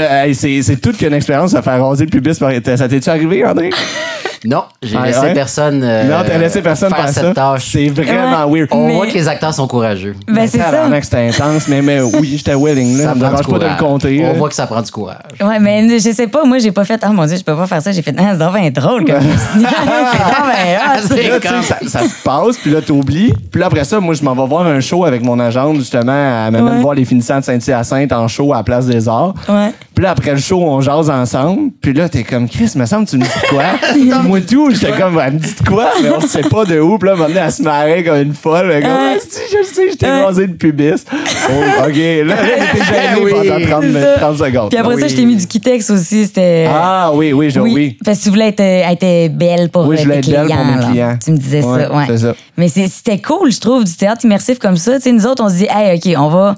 hey, 0.00 0.34
c'est 0.34 0.80
toute 0.80 0.96
qu'une 0.96 1.12
expérience 1.12 1.52
de 1.52 1.60
faire 1.60 1.86
raser 1.86 2.06
le 2.06 2.10
pubis. 2.10 2.34
Ça 2.34 2.88
t'est-tu 2.88 3.08
arrivé, 3.08 3.44
André? 3.46 3.70
Non, 4.44 4.64
j'ai 4.82 4.96
Ah, 5.00 5.06
laissé 5.06 5.18
ouais? 5.20 5.34
personne. 5.34 5.82
euh, 5.82 6.04
non, 6.04 6.24
t'as 6.26 6.38
laissé 6.38 6.62
personne 6.62 6.90
faire 6.90 6.98
faire 7.04 7.08
cette 7.14 7.24
ça. 7.24 7.34
tâche. 7.34 7.68
C'est 7.72 7.88
vraiment 7.88 8.46
weird. 8.48 8.68
On 8.70 8.86
Mais- 8.86 8.94
voit 8.94 9.06
que 9.06 9.14
les 9.14 9.26
acteurs 9.28 9.52
sont 9.54 9.66
courageux. 9.66 10.14
Ben, 10.28 10.46
c'est 10.46 10.58
ça. 10.58 10.64
Tabarnak, 10.66 11.04
C'était 11.04 11.28
intense, 11.28 11.66
mais, 11.68 11.82
mais 11.82 12.00
oui, 12.00 12.34
j'étais 12.36 12.54
willing. 12.54 12.98
Là. 12.98 13.04
Ça 13.04 13.14
me 13.14 13.20
dérange 13.20 13.46
pas 13.46 13.58
de 13.58 13.64
le 13.64 13.78
compter. 13.78 14.20
On 14.24 14.28
là. 14.28 14.32
voit 14.34 14.48
que 14.48 14.54
ça 14.54 14.66
prend 14.66 14.82
du 14.82 14.90
courage. 14.90 15.16
Ouais, 15.40 15.58
mais 15.58 15.88
je 15.98 16.10
sais 16.12 16.26
pas, 16.28 16.44
moi, 16.44 16.58
j'ai 16.58 16.72
pas 16.72 16.84
fait, 16.84 17.00
ah 17.02 17.10
mon 17.10 17.24
Dieu, 17.26 17.36
je 17.36 17.42
peux 17.44 17.56
pas 17.56 17.66
faire 17.66 17.82
ça. 17.82 17.90
J'ai 17.92 18.02
fait, 18.02 18.14
ah, 18.18 18.34
c'est 18.38 18.60
bien 18.60 18.70
drôle 18.70 19.04
comme 19.04 19.16
c'est 21.08 21.40
comme- 21.48 21.62
ça, 21.62 21.76
ça 21.86 22.00
se 22.00 22.22
passe, 22.22 22.56
puis 22.58 22.70
là, 22.70 22.80
t'oublies. 22.80 23.32
Puis 23.50 23.60
là, 23.60 23.66
après 23.66 23.84
ça, 23.84 24.00
moi, 24.00 24.14
je 24.14 24.22
m'en 24.22 24.34
vais 24.34 24.46
voir 24.46 24.66
un 24.66 24.80
show 24.80 25.04
avec 25.04 25.22
mon 25.22 25.38
agente, 25.40 25.76
justement. 25.76 26.12
Elle 26.46 26.52
m'amène 26.52 26.74
Ouais. 26.76 26.80
voir 26.82 26.94
les 26.94 27.04
finissants 27.04 27.38
de 27.38 27.44
Saint-Hyacinthe 27.44 28.12
en 28.12 28.28
show 28.28 28.52
à 28.52 28.58
la 28.58 28.62
Place 28.62 28.86
des 28.86 29.08
Arts. 29.08 29.34
Ouais. 29.48 29.72
Puis 29.94 30.04
là, 30.04 30.10
après 30.12 30.32
le 30.32 30.36
show, 30.38 30.62
on 30.62 30.80
jase 30.80 31.10
ensemble. 31.10 31.70
Puis 31.80 31.92
là, 31.92 32.08
t'es 32.08 32.22
comme, 32.22 32.48
Chris, 32.48 32.70
me 32.76 32.86
semble, 32.86 33.06
tu 33.06 33.16
me 33.16 33.22
dis 33.24 33.30
quoi? 33.48 33.64
Moi, 34.28 34.40
tout, 34.40 34.70
j'étais 34.70 34.92
comme, 34.92 35.18
elle 35.24 35.32
me 35.34 35.38
dit 35.38 35.54
de 35.60 35.68
quoi? 35.68 35.90
Mais 36.02 36.10
on 36.10 36.20
sait 36.20 36.42
pas 36.42 36.64
de 36.64 36.78
où. 36.80 36.98
Puis 36.98 37.08
là, 37.08 37.16
maintenant, 37.16 37.40
elle 37.44 37.52
se 37.52 37.62
marrait 37.62 38.04
comme 38.04 38.16
une 38.18 38.34
folle. 38.34 38.70
Elle 38.72 38.82
comme, 38.82 38.92
Ouais. 38.92 39.16
Asti, 39.16 39.40
je 39.50 39.64
sais, 39.74 39.90
je 39.92 39.96
t'ai 39.96 40.06
Ouais. 40.06 40.22
rasé 40.24 40.46
le 40.46 40.54
pubis. 40.54 41.04
Oh, 41.12 41.52
OK. 41.86 41.96
Là, 41.96 42.36
j'étais 42.74 42.84
gêné 42.84 43.20
Oui, 43.24 43.30
pendant 43.32 43.66
30, 43.66 43.80
c'est 43.82 43.86
minutes, 43.88 44.02
ça. 44.02 44.20
30 44.20 44.36
secondes. 44.38 44.68
Puis 44.70 44.78
après 44.78 44.94
ça, 44.96 45.02
Oui. 45.02 45.08
je 45.08 45.16
t'ai 45.16 45.24
mis 45.24 45.36
du 45.36 45.46
Kitex 45.46 45.90
aussi. 45.90 46.26
C'était. 46.26 46.66
Ah, 46.70 47.10
oui, 47.14 47.32
oui, 47.32 47.50
je, 47.50 47.60
oui. 47.60 47.96
Parce 48.04 48.18
que 48.18 48.24
tu 48.24 48.30
voulais 48.30 48.48
être, 48.48 48.60
être 48.60 49.36
belle 49.36 49.68
pour 49.70 49.86
Oui, 49.86 49.96
je 49.96 50.02
euh, 50.02 50.04
voulais 50.04 50.20
tes 50.20 50.30
être 50.30 50.36
belle 50.36 50.46
clients. 50.46 50.64
pour 50.64 50.76
mes 50.86 50.92
clients. 50.92 51.18
Tu 51.24 51.30
me 51.32 51.36
disais 51.38 51.62
Ouais, 51.64 51.82
ça, 51.84 51.92
ouais. 51.96 52.04
c'est 52.08 52.18
ça. 52.18 52.34
Mais 52.56 52.68
c'était 52.68 53.18
cool, 53.18 53.50
je 53.52 53.60
trouve, 53.60 53.84
du 53.84 53.94
théâtre 53.94 54.24
immersif 54.24 54.58
comme 54.58 54.76
ça. 54.76 54.96
Tu 54.96 55.02
sais, 55.02 55.12
nous 55.12 55.26
autres, 55.26 55.42
on 55.44 55.48
se 55.48 55.54
dit, 55.54 55.66
hey, 55.70 55.96
OK, 55.96 56.18
on 56.18 56.28
va. 56.28 56.56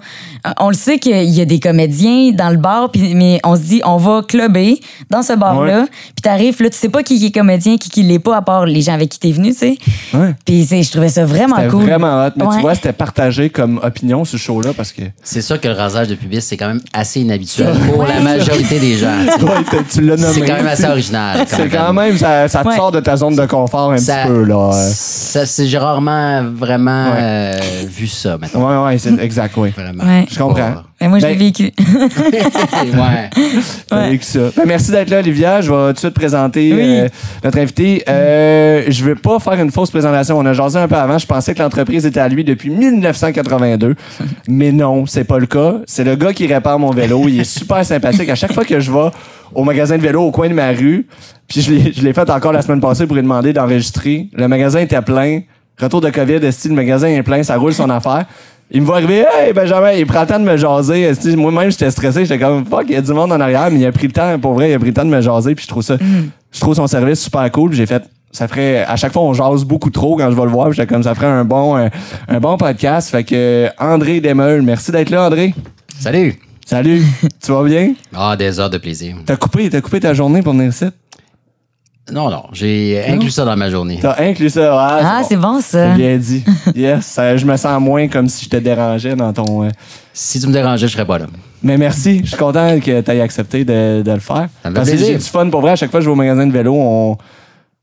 On 0.61 0.68
le 0.68 0.75
sait 0.75 0.99
qu'il 0.99 1.23
y 1.25 1.40
a 1.40 1.44
des 1.44 1.61
comédiens 1.61 2.30
dans 2.32 2.50
le 2.50 2.56
bar, 2.56 2.90
puis, 2.90 3.14
mais 3.14 3.40
on 3.44 3.56
se 3.56 3.61
dit, 3.62 3.82
on 3.85 3.97
va 3.97 4.23
clubber 4.26 4.80
dans 5.11 5.23
ce 5.23 5.32
bar-là. 5.35 5.80
Ouais. 5.82 5.87
Puis 6.14 6.23
t'arrives, 6.23 6.62
là, 6.62 6.70
tu 6.70 6.78
sais 6.78 6.88
pas 6.88 7.02
qui 7.02 7.25
est 7.25 7.30
comédien, 7.30 7.76
qui, 7.76 7.90
qui 7.90 8.02
l'est 8.02 8.18
pas, 8.18 8.37
à 8.37 8.42
part 8.42 8.64
les 8.66 8.80
gens 8.80 8.94
avec 8.94 9.11
qui 9.11 9.18
t'es 9.18 9.32
venu, 9.32 9.50
tu 9.52 9.59
sais. 9.59 9.78
Ouais. 10.14 10.35
Puis 10.44 10.64
c'est- 10.64 10.82
je 10.82 10.90
trouvais 10.90 11.09
ça 11.09 11.25
vraiment 11.25 11.56
cool. 11.68 11.82
vraiment 11.85 12.25
hot. 12.26 12.30
Mais 12.37 12.44
Ouais. 12.44 12.54
tu 12.56 12.61
vois, 12.62 12.75
c'était 12.75 12.92
partagé 12.92 13.50
comme 13.50 13.80
opinion, 13.82 14.25
ce 14.25 14.37
show-là, 14.37 14.70
parce 14.76 14.92
que. 14.92 15.02
C'est 15.23 15.42
sûr 15.42 15.61
que 15.61 15.68
le 15.68 15.75
rasage 15.75 16.09
de 16.09 16.14
pubis, 16.14 16.40
c'est 16.40 16.56
quand 16.56 16.68
même 16.68 16.80
assez 16.92 17.20
inhabituel 17.20 17.75
pour 17.92 18.04
la 18.04 18.20
majorité 18.20 18.78
des 18.80 18.97
gens. 18.97 19.09
tu 19.92 20.00
l'as 20.02 20.16
nommé. 20.16 20.32
C'est 20.35 20.40
quand 20.47 20.54
même 20.56 20.66
assez 20.66 20.87
original. 20.87 21.44
C'est 21.47 21.68
quand 21.68 21.92
même, 21.92 22.16
ça, 22.16 22.49
ça 22.49 22.62
te 22.62 22.68
Ouais. 22.68 22.76
sort 22.76 22.92
de 22.92 23.00
ta 23.00 23.16
zone 23.16 23.37
de 23.37 23.47
confort 23.47 23.92
un 23.92 23.99
Ça- 23.99 24.23
petit 24.23 24.28
peu, 24.28 24.44
là. 24.44 24.70
euh. 24.73 24.90
Ça, 24.94 25.47
c'est 25.47 25.66
j'ai 25.66 25.78
rarement 25.78 26.42
vraiment 26.54 27.11
Ouais. 27.12 27.18
euh, 27.20 27.59
vu 27.88 28.06
ça, 28.06 28.38
mettons. 28.38 28.66
Ouais, 28.66 28.85
ouais, 28.87 28.99
c'est 28.99 29.18
exact, 29.20 29.54
oui. 29.56 29.70
Vraiment. 29.76 30.04
Ouais. 30.04 30.26
Je 30.30 30.38
comprends. 30.38 30.75
Mais 31.00 31.08
moi, 31.08 31.18
je 31.18 31.26
l'ai 31.26 31.32
Ben, 31.34 31.38
vécu. 31.38 31.72
ouais. 32.84 33.30
T'as 33.88 34.08
vécu 34.10 34.25
ça. 34.25 34.40
Ben, 34.56 34.62
merci 34.66 34.90
d'être 34.90 35.10
là, 35.10 35.18
Olivia. 35.18 35.60
Je 35.60 35.70
vais 35.72 35.87
tout 35.88 35.92
de 35.94 35.99
suite 35.99 36.14
présenter 36.14 36.72
Oui. 36.72 36.80
euh, 37.00 37.08
notre 37.42 37.58
invité. 37.58 38.04
Euh, 38.08 38.84
je 38.88 39.04
vais 39.04 39.14
pas 39.14 39.38
faire 39.40 39.54
une 39.54 39.70
fausse 39.70 39.90
présentation. 39.90 40.38
On 40.38 40.46
a 40.46 40.52
jasé 40.52 40.78
un 40.78 40.87
peu 40.88 40.94
avant. 40.96 41.18
Je 41.18 41.26
pensais 41.26 41.54
que 41.54 41.62
l'entreprise 41.62 42.06
était 42.06 42.20
à 42.20 42.28
lui 42.28 42.44
depuis 42.44 42.70
1982. 42.70 43.96
mais 44.49 44.72
non, 44.72 45.06
c'est 45.06 45.25
pas 45.25 45.38
le 45.38 45.46
cas. 45.46 45.76
C'est 45.87 46.04
le 46.04 46.16
gars 46.16 46.32
qui 46.32 46.46
répare 46.46 46.78
mon 46.78 46.90
vélo. 46.90 47.25
Il 47.28 47.40
est 47.40 47.44
super 47.44 47.84
sympathique. 47.84 48.28
À 48.28 48.34
chaque 48.34 48.52
fois 48.52 48.64
que 48.64 48.78
je 48.78 48.92
vais 48.92 49.10
au 49.54 49.64
magasin 49.64 49.96
de 49.96 50.02
vélo 50.02 50.22
au 50.22 50.30
coin 50.30 50.49
de 50.49 50.54
ma 50.54 50.68
rue, 50.70 51.06
puis 51.49 51.60
je 51.60 51.72
l'ai- 52.02 52.12
fait 52.12 52.30
encore 52.30 52.52
la 52.52 52.62
semaine 52.62 52.80
passée 52.80 53.06
pour 53.06 53.16
lui 53.16 53.22
demander 53.22 53.52
d'enregistrer. 53.52 54.28
Le 54.34 54.46
magasin 54.49 54.80
était 54.80 55.02
plein. 55.02 55.40
Retour 55.80 56.00
de 56.02 56.10
COVID, 56.10 56.40
le 56.40 56.75
magasin 56.75 57.08
est 57.08 57.22
plein, 57.22 57.42
ça 57.42 57.56
roule 57.56 57.72
son 57.72 57.88
affaire. 57.90 58.26
Il 58.72 58.82
me 58.82 58.86
voit 58.86 58.96
arriver, 58.96 59.24
hey 59.36 59.52
Benjamin, 59.52 59.92
il 59.92 60.06
prend 60.06 60.20
le 60.20 60.26
temps 60.28 60.38
de 60.38 60.44
me 60.44 60.56
jaser. 60.56 61.10
Moi-même, 61.36 61.70
j'étais 61.72 61.90
stressé, 61.90 62.24
j'étais 62.24 62.38
comme, 62.38 62.64
fuck, 62.64 62.84
il 62.88 62.92
y 62.92 62.96
a 62.96 63.00
du 63.02 63.12
monde 63.12 63.32
en 63.32 63.40
arrière, 63.40 63.68
mais 63.70 63.80
il 63.80 63.86
a 63.86 63.90
pris 63.90 64.06
le 64.06 64.12
temps, 64.12 64.38
pour 64.38 64.54
vrai, 64.54 64.70
il 64.70 64.74
a 64.74 64.78
pris 64.78 64.88
le 64.88 64.94
temps 64.94 65.04
de 65.04 65.10
me 65.10 65.20
jaser, 65.20 65.56
puis 65.56 65.64
je 65.64 65.68
trouve 65.68 65.82
ça, 65.82 65.96
je 66.52 66.60
trouve 66.60 66.74
son 66.74 66.86
service 66.86 67.20
super 67.20 67.50
cool. 67.50 67.72
J'ai 67.72 67.86
fait, 67.86 68.04
ça 68.30 68.46
ferait, 68.46 68.84
à 68.84 68.94
chaque 68.94 69.12
fois, 69.12 69.22
on 69.22 69.32
jase 69.32 69.64
beaucoup 69.64 69.90
trop 69.90 70.16
quand 70.16 70.30
je 70.30 70.36
vais 70.36 70.42
le 70.44 70.50
voir, 70.50 70.70
j'étais 70.70 70.86
comme, 70.86 71.02
ça 71.02 71.16
ferait 71.16 71.26
un 71.26 71.44
bon, 71.44 71.76
un, 71.76 71.90
un 72.28 72.38
bon 72.38 72.56
podcast. 72.56 73.10
Fait 73.10 73.24
que, 73.24 73.34
euh, 73.34 73.68
André 73.80 74.20
Demeul, 74.20 74.62
merci 74.62 74.92
d'être 74.92 75.10
là, 75.10 75.26
André. 75.26 75.52
Salut. 75.98 76.38
Salut, 76.64 77.02
tu 77.44 77.50
vas 77.50 77.64
bien? 77.64 77.94
Ah, 78.14 78.36
des 78.36 78.60
heures 78.60 78.70
de 78.70 78.78
plaisir. 78.78 79.16
T'as 79.26 79.34
coupé, 79.34 79.68
t'as 79.68 79.80
coupé 79.80 79.98
ta 79.98 80.14
journée 80.14 80.42
pour 80.42 80.52
venir 80.52 80.68
ici? 80.68 80.84
Non, 82.12 82.31
non, 82.31 82.45
j'ai 82.52 83.02
inclus 83.09 83.31
ça 83.31 83.45
dans 83.45 83.57
ma 83.57 83.71
journée. 83.71 83.99
T'as 84.00 84.17
inclus 84.23 84.50
ça, 84.50 84.71
ah, 84.79 84.99
Ah, 85.02 85.19
bon. 85.23 85.26
c'est 85.29 85.37
bon, 85.37 85.61
ça. 85.61 85.93
C'est 85.93 85.97
bien 85.99 86.17
dit. 86.17 86.45
Yes, 86.75 87.19
je 87.37 87.45
me 87.47 87.57
sens 87.57 87.81
moins 87.81 88.09
comme 88.09 88.29
si 88.29 88.45
je 88.45 88.50
te 88.50 88.57
dérangeais 88.57 89.14
dans 89.17 89.33
ton. 89.33 89.64
euh, 89.64 89.69
Si 90.12 90.40
tu 90.40 90.47
me 90.47 90.52
dérangeais, 90.52 90.87
je 90.88 90.93
serais 90.93 91.07
pas 91.07 91.19
là. 91.19 91.26
Mais 91.62 91.76
merci, 91.76 92.21
je 92.25 92.29
suis 92.29 92.37
content 92.37 92.79
que 92.81 93.00
tu 93.00 93.11
aies 93.11 93.21
accepté 93.21 93.64
de, 93.64 94.02
de 94.02 94.12
le 94.12 94.19
faire. 94.21 94.49
Ça 94.62 94.71
me 94.71 94.75
fait 94.75 94.81
Parce 94.81 94.88
que 94.90 94.95
plaisir. 94.97 95.07
j'ai 95.12 95.19
du 95.19 95.25
fun 95.25 95.49
pour 95.50 95.61
vrai. 95.61 95.73
À 95.73 95.76
chaque 95.76 95.90
fois 95.90 96.00
que 96.00 96.05
je 96.05 96.09
vais 96.09 96.12
au 96.12 96.17
magasin 96.17 96.47
de 96.47 96.52
vélo, 96.52 96.75
on, 96.75 97.17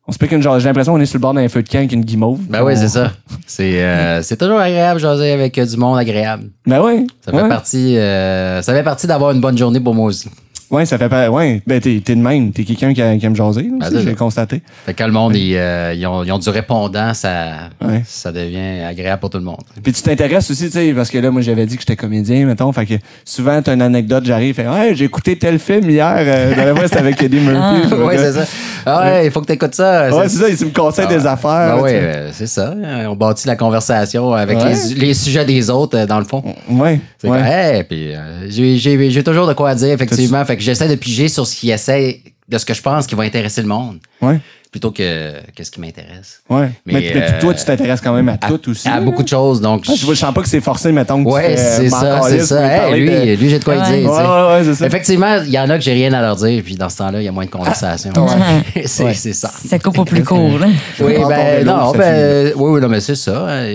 on 0.07 0.11
se 0.11 0.17
pique 0.17 0.31
une 0.31 0.41
genre. 0.41 0.59
J'ai 0.59 0.67
l'impression 0.67 0.93
qu'on 0.93 0.99
est 1.01 1.05
sur 1.05 1.17
le 1.17 1.21
bord 1.21 1.33
d'un 1.33 1.47
feu 1.47 1.61
de 1.61 1.69
camp 1.69 1.77
avec 1.79 1.91
une 1.91 2.03
guimauve. 2.03 2.39
Ben 2.49 2.63
oui, 2.63 2.73
On- 2.75 2.79
c'est 2.79 2.87
ça. 2.87 3.11
C'est 3.45 3.83
euh, 3.83 4.21
c'est 4.23 4.37
toujours 4.37 4.59
agréable 4.59 4.99
de 4.99 5.05
jaser 5.05 5.31
avec 5.31 5.57
euh, 5.57 5.65
du 5.65 5.77
monde 5.77 5.97
agréable. 5.97 6.49
Ben 6.65 6.81
oui. 6.83 7.05
Ça 7.23 7.31
fait 7.31 7.41
ouais. 7.41 7.49
partie, 7.49 7.97
euh, 7.97 8.61
ça 8.61 8.73
fait 8.73 8.83
partie 8.83 9.05
d'avoir 9.07 9.31
une 9.31 9.41
bonne 9.41 9.57
journée 9.57 9.79
pour 9.79 9.93
moi 9.93 10.05
aussi. 10.07 10.29
Ouais, 10.69 10.85
ça 10.85 10.97
fait 10.97 11.07
pas. 11.07 11.29
Ouais, 11.29 11.61
ben 11.65 11.79
t'es 11.79 12.01
t'es 12.03 12.13
de 12.15 12.19
même. 12.21 12.51
T'es 12.51 12.63
quelqu'un 12.65 12.93
qui, 12.93 13.01
a- 13.01 13.15
qui 13.17 13.25
aime 13.25 13.35
jaser, 13.35 13.63
là, 13.63 13.89
Ben, 13.89 13.99
j'ai 14.01 14.09
ça. 14.09 14.13
constaté. 14.15 14.61
Fait 14.85 14.93
que 14.93 14.97
quand 14.97 15.07
le 15.07 15.13
monde, 15.13 15.33
ils, 15.35 15.55
euh, 15.55 15.93
ils 15.95 16.05
ont, 16.05 16.25
ils 16.25 16.31
ont 16.33 16.39
du 16.39 16.49
répondant, 16.49 17.13
ça, 17.13 17.69
Ouais. 17.81 18.03
ça 18.05 18.33
devient 18.33 18.83
agréable 18.85 19.21
pour 19.21 19.29
tout 19.29 19.37
le 19.37 19.45
monde. 19.45 19.61
Puis 19.81 19.93
tu 19.93 20.01
t'intéresses 20.01 20.51
aussi, 20.51 20.65
tu 20.65 20.71
sais, 20.71 20.93
parce 20.93 21.09
que 21.09 21.19
là, 21.19 21.31
moi, 21.31 21.41
j'avais 21.41 21.65
dit 21.65 21.75
que 21.75 21.81
j'étais 21.81 21.95
comédien, 21.95 22.45
mettons. 22.45 22.69
Fait 22.73 22.85
que 22.85 22.95
souvent, 23.23 23.61
t'as 23.61 23.75
une 23.75 23.81
anecdote, 23.81 24.25
j'arrive, 24.25 24.55
fait 24.55 24.67
Ouais, 24.67 24.91
j'ai 24.93 25.05
écouté 25.05 25.37
tel 25.37 25.57
film 25.57 25.89
hier. 25.89 26.15
Euh, 26.17 26.53
dans 26.55 26.75
la 26.81 26.83
c'était 26.87 26.97
avec 26.97 27.21
Eddie 27.23 27.39
Murphy. 27.39 27.87
oui, 28.05 28.13
c'est 28.17 28.33
ça. 28.33 28.45
Ah 28.85 29.03
ouais, 29.05 29.25
il 29.27 29.31
faut 29.31 29.39
que 29.41 29.47
tu 29.47 29.53
écoutes 29.53 29.75
ça. 29.75 30.09
Ouais, 30.13 30.27
c'est 30.27 30.37
ça, 30.37 30.49
il 30.49 30.65
me 30.67 30.73
conseille 30.73 31.05
Ah, 31.09 31.13
des 31.13 31.25
affaires. 31.25 31.77
Ben 31.77 31.81
oui, 31.83 31.91
euh, 31.93 32.29
c'est 32.33 32.47
ça. 32.47 32.73
On 33.09 33.15
bâtit 33.15 33.47
la 33.47 33.55
conversation 33.55 34.33
avec 34.33 34.57
Ouais. 34.57 34.73
les, 34.89 34.95
les 34.95 35.13
sujets 35.13 35.45
des 35.45 35.69
autres, 35.69 35.97
euh, 35.97 36.05
dans 36.05 36.19
le 36.19 36.25
fond. 36.25 36.43
Ouais. 36.69 36.99
C'est 37.21 37.29
ouais. 37.29 37.39
hey, 37.41 37.83
puis 37.83 38.13
euh, 38.13 38.47
j'ai- 38.49 38.77
j'ai 38.77 39.09
j'ai 39.09 39.23
toujours 39.23 39.47
de 39.47 39.53
quoi 39.53 39.73
dire, 39.75 39.91
effectivement. 39.93 40.43
Fait 40.45 40.56
que 40.57 40.63
j'essaie 40.63 40.87
de 40.89 40.95
piger 40.95 41.29
sur 41.29 41.45
ce 41.47 41.55
qui 41.55 41.71
essaie, 41.71 42.21
de 42.49 42.57
ce 42.57 42.65
que 42.65 42.73
je 42.73 42.81
pense 42.81 43.07
qui 43.07 43.15
va 43.15 43.23
intéresser 43.23 43.61
le 43.61 43.67
monde, 43.67 43.97
Ouais. 44.21 44.39
plutôt 44.71 44.91
que, 44.91 45.33
que 45.55 45.63
ce 45.63 45.71
qui 45.71 45.79
m'intéresse. 45.81 46.41
Ouais. 46.49 46.69
Mais, 46.85 46.93
Mais, 46.93 46.99
mais 47.13 47.21
euh, 47.33 47.39
toi, 47.41 47.53
tu 47.53 47.63
t'intéresses 47.65 47.99
quand 48.01 48.13
même 48.13 48.29
à, 48.29 48.33
À, 48.41 48.47
tout 48.47 48.69
aussi. 48.69 48.87
à 48.87 48.95
là. 48.95 49.01
beaucoup 49.01 49.23
de 49.23 49.27
choses, 49.27 49.59
donc. 49.61 49.83
Ah, 49.87 49.93
je, 49.97 50.05
vois- 50.05 50.13
je 50.13 50.19
sens 50.19 50.33
pas 50.33 50.41
que 50.41 50.47
c'est 50.49 50.61
forcé, 50.61 50.91
mettons. 50.91 51.23
Que 51.23 51.29
Ouais, 51.29 51.55
c'est 51.57 51.89
m'en 51.89 51.99
ça, 52.01 52.21
c'est 52.29 52.39
ça. 52.45 52.87
Hey, 52.89 52.99
lui, 53.01 53.09
de- 53.09 53.35
lui 53.41 53.49
j'ai 53.49 53.59
de 53.59 53.63
quoi 53.63 53.75
Ouais. 53.77 53.81
dire. 54.01 54.09
Ouais, 54.11 54.17
tu 54.17 54.23
sais. 54.23 54.29
ouais, 54.29 54.47
ouais, 54.57 54.61
c'est 54.63 54.75
ça. 54.75 54.85
Effectivement, 54.87 55.35
il 55.45 55.49
y 55.51 55.59
en 55.59 55.69
a 55.69 55.77
que 55.77 55.83
j'ai 55.83 55.93
rien 55.93 56.11
à 56.13 56.21
leur 56.21 56.35
dire, 56.37 56.61
puis 56.63 56.75
dans 56.75 56.89
ce 56.89 56.97
temps-là, 56.97 57.21
il 57.21 57.25
y 57.25 57.27
a 57.27 57.31
moins 57.31 57.45
de 57.45 57.49
conversation. 57.49 58.11
c'est 58.85 59.03
Ouais. 59.03 59.13
c'est 59.13 59.33
ça. 59.33 59.49
Ça 59.49 59.79
coupe 59.79 59.97
au 59.99 60.05
plus 60.05 60.23
court, 60.23 60.51
Oui, 60.99 61.13
ben, 61.27 61.57
vélo, 61.57 61.71
non, 61.71 61.91
ben, 61.91 62.53
oui, 62.55 62.71
oui, 62.71 62.81
non, 62.81 62.87
mais 62.89 62.99
c'est 63.01 63.15
ça. 63.15 63.45
hein, 63.49 63.73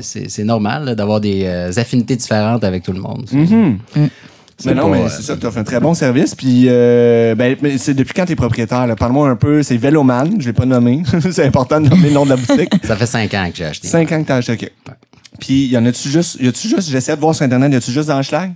c'est- 0.00 0.44
normal 0.44 0.94
d'avoir 0.96 1.20
des 1.20 1.42
euh, 1.44 1.70
affinités 1.76 2.16
différentes 2.16 2.64
avec 2.64 2.82
tout 2.82 2.92
le 2.92 3.00
monde. 3.00 3.26
Mais 4.64 4.74
non, 4.74 4.90
pas, 4.90 4.96
mais 4.96 5.02
euh, 5.04 5.08
c'est 5.08 5.22
ça, 5.22 5.36
tu 5.36 5.46
offres 5.46 5.58
un 5.58 5.64
très 5.64 5.80
bon 5.80 5.94
service. 5.94 6.34
Puis, 6.34 6.64
euh, 6.66 7.34
ben, 7.34 7.56
mais 7.62 7.78
c'est 7.78 7.94
depuis 7.94 8.12
quand 8.12 8.26
t'es 8.26 8.34
propriétaire? 8.36 8.86
là? 8.86 8.96
Parle-moi 8.96 9.28
un 9.28 9.36
peu. 9.36 9.62
C'est 9.62 9.76
Véloman, 9.76 10.40
je 10.40 10.46
l'ai 10.46 10.52
pas 10.52 10.66
nommé. 10.66 11.02
c'est 11.30 11.46
important 11.46 11.80
de 11.80 11.88
nommer 11.88 12.08
le 12.08 12.14
nom 12.14 12.24
de 12.24 12.30
la 12.30 12.36
boutique. 12.36 12.72
Ça 12.82 12.96
fait 12.96 13.06
cinq 13.06 13.34
ans 13.34 13.48
que 13.50 13.56
j'ai 13.56 13.66
acheté. 13.66 13.88
Cinq 13.88 14.10
ans 14.12 14.22
que 14.22 14.28
t'as 14.28 14.36
acheté. 14.36 14.52
OK. 14.52 14.94
Puis, 15.38 15.66
y 15.66 15.78
en 15.78 15.86
a-tu 15.86 16.08
juste, 16.08 16.38
y 16.40 16.48
a-tu 16.48 16.68
juste, 16.68 16.88
j'essaie 16.88 17.14
de 17.14 17.20
voir 17.20 17.34
sur 17.34 17.44
Internet, 17.44 17.72
y 17.72 17.76
a-tu 17.76 17.92
juste 17.92 18.08
dans 18.08 18.20
Schlag? 18.22 18.52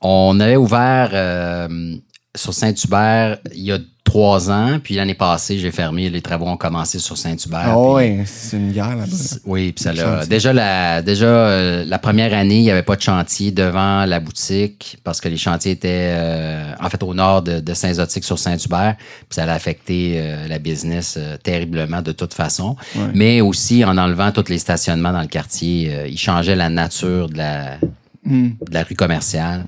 On 0.00 0.38
avait 0.38 0.56
ouvert 0.56 1.10
euh, 1.12 1.96
sur 2.34 2.54
Saint-Hubert 2.54 3.38
il 3.52 3.64
y 3.64 3.72
a 3.72 3.78
trois 4.10 4.50
ans, 4.50 4.78
puis 4.82 4.96
l'année 4.96 5.14
passée, 5.14 5.58
j'ai 5.58 5.70
fermé. 5.70 6.10
Les 6.10 6.20
travaux 6.20 6.46
ont 6.46 6.56
commencé 6.56 6.98
sur 6.98 7.16
Saint-Hubert. 7.16 7.60
Ah 7.64 7.70
puis- 7.74 7.92
ouais, 7.94 8.24
c'est 8.26 8.56
une 8.56 8.72
guerre 8.72 8.96
là-bas. 8.96 9.06
là. 9.06 9.36
Oui, 9.44 9.70
puis 9.72 9.84
ça 9.84 9.92
l'a. 9.92 10.02
Chantier. 10.16 10.28
Déjà, 10.28 10.52
la, 10.52 11.00
déjà 11.02 11.26
euh, 11.26 11.84
la 11.84 11.98
première 11.98 12.34
année, 12.34 12.56
il 12.58 12.62
n'y 12.62 12.70
avait 12.72 12.82
pas 12.82 12.96
de 12.96 13.02
chantier 13.02 13.52
devant 13.52 14.04
la 14.06 14.18
boutique 14.18 14.98
parce 15.04 15.20
que 15.20 15.28
les 15.28 15.36
chantiers 15.36 15.72
étaient 15.72 16.12
euh, 16.14 16.72
en 16.80 16.90
fait 16.90 17.02
au 17.04 17.14
nord 17.14 17.42
de, 17.42 17.60
de 17.60 17.74
Saint-Zotique 17.74 18.24
sur 18.24 18.38
Saint-Hubert. 18.38 18.96
Puis 18.98 19.26
ça 19.36 19.44
allait 19.44 19.52
affecter 19.52 20.14
euh, 20.16 20.48
la 20.48 20.58
business 20.58 21.16
terriblement 21.44 22.02
de 22.02 22.12
toute 22.12 22.34
façon. 22.34 22.74
Mais 23.14 23.40
aussi 23.40 23.84
en 23.84 23.96
enlevant 23.96 24.32
tous 24.32 24.48
les 24.48 24.58
stationnements 24.58 25.12
dans 25.12 25.22
le 25.22 25.28
quartier, 25.28 25.90
euh, 25.94 26.08
il 26.08 26.18
changeait 26.18 26.56
la 26.56 26.68
nature 26.68 27.28
de 27.28 27.38
la, 27.38 27.78
Hmm. 28.22 28.50
de 28.68 28.74
la 28.74 28.82
rue 28.82 28.94
commerciale. 28.96 29.64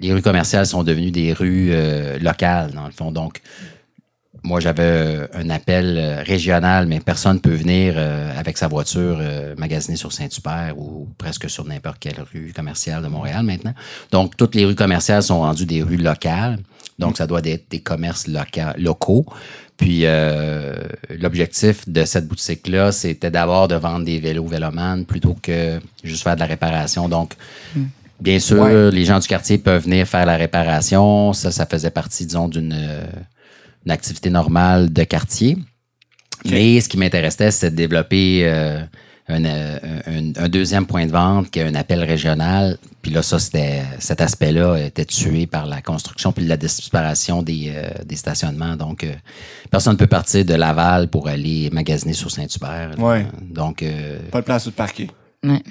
Les 0.00 0.12
rues 0.14 0.22
commerciales 0.22 0.66
sont 0.66 0.82
devenues 0.82 1.10
des 1.10 1.34
rues 1.34 1.70
euh, 1.72 2.18
locales, 2.18 2.72
dans 2.72 2.86
le 2.86 2.92
fond. 2.92 3.12
Donc, 3.12 3.42
moi, 4.42 4.58
j'avais 4.58 4.82
euh, 4.82 5.26
un 5.34 5.50
appel 5.50 5.98
euh, 5.98 6.22
régional, 6.22 6.86
mais 6.86 7.00
personne 7.00 7.34
ne 7.34 7.40
peut 7.40 7.54
venir 7.54 7.98
avec 7.98 8.56
sa 8.56 8.68
voiture 8.68 9.20
magasiner 9.58 9.96
sur 9.96 10.12
Saint-Hubert 10.12 10.78
ou 10.78 11.06
presque 11.18 11.50
sur 11.50 11.66
n'importe 11.66 11.98
quelle 11.98 12.20
rue 12.32 12.52
commerciale 12.56 13.02
de 13.02 13.08
Montréal 13.08 13.44
maintenant. 13.44 13.74
Donc, 14.10 14.36
toutes 14.38 14.54
les 14.54 14.64
rues 14.64 14.74
commerciales 14.74 15.22
sont 15.22 15.40
rendues 15.40 15.66
des 15.66 15.82
rues 15.82 15.98
locales. 15.98 16.58
Donc, 16.98 17.18
ça 17.18 17.26
doit 17.26 17.42
être 17.44 17.70
des 17.70 17.80
commerces 17.80 18.26
loca- 18.26 18.74
locaux. 18.78 19.26
Puis, 19.76 20.04
l'objectif 21.18 21.86
de 21.86 22.04
cette 22.06 22.26
boutique-là, 22.26 22.92
c'était 22.92 23.30
d'abord 23.30 23.68
de 23.68 23.74
vendre 23.74 24.06
des 24.06 24.18
vélos 24.18 24.46
vélomanes 24.46 25.04
plutôt 25.04 25.36
que 25.42 25.80
juste 26.02 26.22
faire 26.22 26.36
de 26.36 26.40
la 26.40 26.46
réparation. 26.46 27.08
Donc, 27.08 27.34
bien 28.20 28.38
sûr, 28.38 28.60
Ouais. 28.62 28.90
les 28.90 29.04
gens 29.04 29.18
du 29.18 29.26
quartier 29.28 29.58
peuvent 29.58 29.84
venir 29.84 30.06
faire 30.06 30.26
la 30.26 30.36
réparation. 30.36 31.32
Ça, 31.32 31.50
ça 31.50 31.66
faisait 31.66 31.90
partie, 31.90 32.26
disons, 32.26 32.48
d'une 32.48 32.72
euh, 32.76 33.04
une 33.86 33.92
activité 33.92 34.28
normale 34.30 34.92
de 34.92 35.04
quartier. 35.04 35.56
Mais 36.48 36.80
ce 36.80 36.88
qui 36.88 36.96
m'intéressait, 36.98 37.50
c'était 37.50 37.70
de 37.70 37.76
développer 37.76 38.42
euh, 38.44 38.80
un, 39.28 39.44
euh, 39.44 39.78
un- 40.06 40.44
un 40.44 40.48
deuxième 40.48 40.86
point 40.86 41.06
de 41.06 41.12
vente 41.12 41.50
qui 41.50 41.60
est 41.60 41.64
un 41.64 41.74
appel 41.74 42.02
régional. 42.02 42.78
Puis 43.02 43.10
là, 43.12 43.22
ça, 43.22 43.38
c'était 43.38 43.82
cet 43.98 44.20
aspect-là 44.20 44.76
était 44.78 45.04
tué 45.04 45.46
par 45.46 45.66
la 45.66 45.80
construction 45.82 46.32
puis 46.32 46.46
la 46.46 46.56
disparition 46.56 47.42
des, 47.42 47.72
euh, 47.74 47.90
des 48.04 48.16
stationnements. 48.16 48.76
Donc, 48.76 49.04
euh, 49.04 49.12
personne 49.70 49.92
ne 49.94 49.98
peut 49.98 50.06
partir 50.06 50.44
de 50.44 50.54
Laval 50.54 51.08
pour 51.08 51.28
aller 51.28 51.70
magasiner 51.72 52.12
sur 52.14 52.30
Saint-Hubert. 52.30 52.98
Ouais. 52.98 53.26
Donc, 53.42 53.82
euh, 53.82 54.18
Pas 54.30 54.40
de 54.40 54.46
place 54.46 54.64
te 54.64 54.70
parquer. 54.70 55.10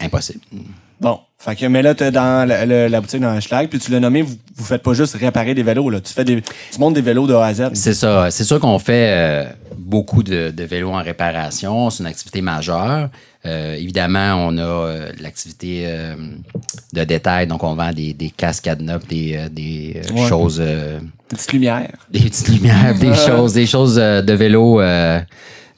impossible. 0.01 0.39
Bon. 1.00 1.20
Fait 1.41 1.55
que, 1.55 1.65
mais 1.67 1.81
là, 1.81 1.96
t'es 1.96 2.12
dans 2.12 2.46
la, 2.46 2.65
la- 2.65 2.89
la 2.89 3.00
boutique 3.01 3.22
dans 3.22 3.29
un 3.29 3.39
schlag, 3.39 3.69
puis 3.69 3.79
tu 3.79 3.91
l'as 3.91 4.01
nommé, 4.01 4.22
vous, 4.24 4.36
vous 4.58 4.63
faites 4.65 4.84
pas 4.84 4.93
juste 4.93 5.15
réparer 5.15 5.53
des 5.55 5.63
vélos, 5.63 5.89
là. 5.89 6.01
Tu 6.01 6.12
fais 6.13 6.25
des, 6.25 6.41
tu 6.41 6.79
montes 6.79 6.96
des 6.96 7.01
vélos 7.01 7.27
de 7.27 7.34
A 7.34 7.46
à 7.46 7.53
Z. 7.53 7.69
C'est 7.75 7.93
ça. 7.93 8.29
C'est 8.29 8.43
sûr 8.43 8.60
qu'on 8.60 8.77
fait 8.77 9.08
euh, 9.10 9.46
beaucoup 9.77 10.22
de, 10.22 10.51
de 10.51 10.63
vélos 10.65 10.89
en 10.91 11.01
réparation. 11.01 11.89
C'est 11.91 12.03
une 12.03 12.08
activité 12.10 12.41
majeure. 12.41 13.08
Euh, 13.46 13.75
évidemment, 13.75 14.36
on 14.50 14.58
a 14.58 14.62
euh, 14.62 15.12
l'activité 15.22 15.84
euh, 15.86 16.15
de 16.91 17.03
détail. 17.05 17.48
Donc, 17.48 17.63
on 17.63 17.74
vend 17.74 17.93
des, 17.93 18.13
des 18.13 18.31
casques 18.31 18.65
cadenas, 18.65 19.00
des, 19.08 19.38
euh, 19.38 19.48
des 19.48 19.96
euh, 20.10 20.13
Ouais. 20.13 20.27
choses, 20.27 20.60
euh, 20.62 21.00
Une 21.00 21.10
petite 21.38 21.53
lumière. 21.53 21.88
des 22.12 22.19
petites 22.19 22.50
lumières, 22.50 22.96
des 23.00 23.13
choses, 23.27 23.53
des 23.53 23.65
choses 23.65 23.96
de 23.96 24.34
vélo 24.34 24.81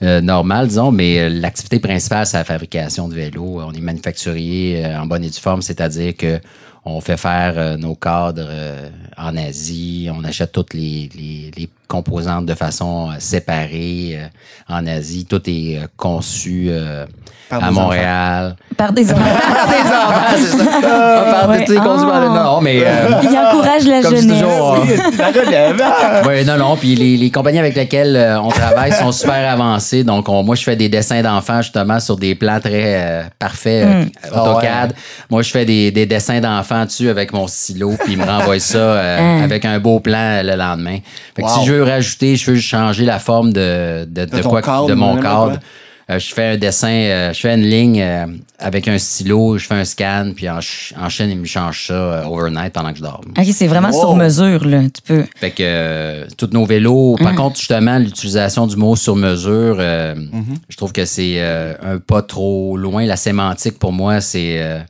euh, 0.02 0.20
normales, 0.20 0.68
disons. 0.68 0.90
Mais 0.90 1.18
euh, 1.18 1.28
l'activité 1.28 1.78
principale, 1.78 2.26
c'est 2.26 2.36
la 2.36 2.44
fabrication 2.44 3.08
de 3.08 3.14
vélos. 3.14 3.60
On 3.60 3.72
est 3.72 3.80
manufacturier 3.80 4.84
euh, 4.84 5.00
en 5.00 5.06
bonne 5.06 5.24
et 5.24 5.30
due 5.30 5.40
forme, 5.40 5.62
c'est-à-dire 5.62 6.16
que 6.16 6.40
on 6.84 7.00
fait 7.00 7.16
faire 7.16 7.54
euh, 7.56 7.76
nos 7.76 7.94
cadres 7.94 8.44
euh, 8.48 8.88
en 9.16 9.36
Asie. 9.36 10.08
On 10.12 10.24
achète 10.24 10.52
toutes 10.52 10.74
les, 10.74 11.08
les, 11.14 11.50
les 11.56 11.68
composantes 11.86 12.46
de 12.46 12.54
façon 12.54 13.10
euh, 13.10 13.14
séparée 13.18 14.18
euh, 14.18 14.26
en 14.74 14.86
Asie. 14.86 15.24
Tout 15.26 15.42
est 15.48 15.78
euh, 15.78 15.86
conçu 15.96 16.66
euh, 16.70 17.06
Par 17.48 17.62
à 17.62 17.70
Montréal. 17.70 18.56
Par 18.76 18.92
des 18.92 19.12
enfants. 19.12 19.22
Par 19.22 19.68
des 19.68 19.88
enfants, 19.88 20.36
c'est 20.36 20.58
ça. 20.58 20.64
On 20.64 21.30
parle 21.30 21.50
Ouais. 21.52 21.60
de 21.60 21.64
tous 21.66 21.72
les 21.72 21.78
conçus 21.78 22.06
par 22.06 22.22
Ah. 22.22 22.42
Non, 22.44 22.60
mais... 22.62 22.80
euh, 22.84 23.08
Il 23.22 23.38
encourage 23.38 23.84
la 23.86 24.02
jeunesse. 24.02 24.26
toujours, 24.26 24.74
euh, 24.76 24.96
La 25.18 25.26
relève, 25.28 25.82
oui, 26.26 26.44
non, 26.44 26.56
non. 26.56 26.76
Puis 26.76 26.94
les, 26.94 27.16
les 27.16 27.30
compagnies 27.30 27.58
avec 27.58 27.76
lesquelles 27.76 28.16
euh, 28.16 28.40
on 28.40 28.48
travaille 28.48 28.92
sont 28.92 29.12
super 29.12 29.50
avancées. 29.52 30.02
Donc, 30.02 30.28
on- 30.28 30.42
moi, 30.42 30.54
je 30.56 30.62
fais 30.64 30.76
des 30.76 30.88
dessins 30.88 31.20
d'enfants 31.22 31.60
justement 31.62 32.00
sur 32.00 32.16
des 32.16 32.34
plans 32.34 32.58
très 32.60 33.02
euh, 33.02 33.22
parfaits, 33.38 33.86
euh, 33.86 34.04
AutoCAD. 34.34 34.94
Moi, 35.30 35.42
je 35.42 35.50
fais 35.50 35.64
des, 35.64 35.90
des 35.90 36.06
dessins 36.06 36.40
d'enfants 36.40 36.71
dessus 36.84 37.08
avec 37.08 37.32
mon 37.32 37.46
stylo, 37.46 37.92
puis 38.02 38.12
ils 38.14 38.18
me 38.18 38.24
renvoient 38.24 38.58
ça 38.58 38.78
euh, 38.78 39.18
Hein? 39.20 39.42
avec 39.44 39.64
un 39.64 39.78
beau 39.78 40.00
plan 40.00 40.42
le 40.42 40.56
lendemain. 40.56 40.98
Fait 41.36 41.42
que 41.42 41.46
Wow. 41.48 41.60
si 41.60 41.66
je 41.66 41.72
veux 41.72 41.82
rajouter, 41.84 42.36
je 42.36 42.50
veux 42.50 42.58
changer 42.58 43.04
la 43.04 43.18
forme 43.18 43.52
de, 43.52 44.04
de, 44.04 44.42
quoi, 44.42 44.62
cadre, 44.62 44.86
de 44.88 44.94
mon 44.94 45.16
cadre. 45.16 45.58
Euh, 46.10 46.18
je 46.18 46.34
fais 46.34 46.46
un 46.46 46.56
dessin, 46.56 46.88
euh, 46.90 47.32
je 47.32 47.38
fais 47.38 47.54
une 47.54 47.62
ligne 47.62 48.02
euh, 48.02 48.26
avec 48.58 48.88
un 48.88 48.98
stylo, 48.98 49.56
je 49.56 49.64
fais 49.66 49.76
un 49.76 49.84
scan, 49.84 50.32
puis 50.34 50.50
en, 50.50 50.60
ch- 50.60 50.92
en 51.00 51.08
chaîne, 51.08 51.30
il 51.30 51.38
me 51.38 51.44
change 51.44 51.86
ça 51.86 51.94
euh, 51.94 52.24
overnight 52.24 52.72
pendant 52.72 52.90
que 52.90 52.98
je 52.98 53.02
dors. 53.02 53.20
OK, 53.24 53.46
c'est 53.52 53.68
vraiment 53.68 53.90
Wow. 53.90 54.00
sur 54.00 54.16
mesure, 54.16 54.64
là. 54.66 54.80
Tu 54.92 55.00
peux. 55.06 55.24
Fait 55.36 55.52
que 55.52 55.62
euh, 55.62 56.24
tous 56.36 56.50
nos 56.52 56.64
vélos, 56.66 57.16
par 57.22 57.36
contre, 57.36 57.56
justement, 57.56 57.98
l'utilisation 57.98 58.66
du 58.66 58.76
mot 58.76 58.96
sur 58.96 59.14
mesure, 59.14 59.76
euh, 59.78 60.16
je 60.68 60.76
trouve 60.76 60.92
que 60.92 61.04
c'est 61.04 61.34
euh, 61.36 61.74
un 61.84 61.98
pas 61.98 62.22
trop 62.22 62.76
loin. 62.76 63.06
La 63.06 63.16
sémantique, 63.16 63.78
pour 63.78 63.92
moi, 63.92 64.20
c'est 64.20 64.56
euh, 64.60 64.80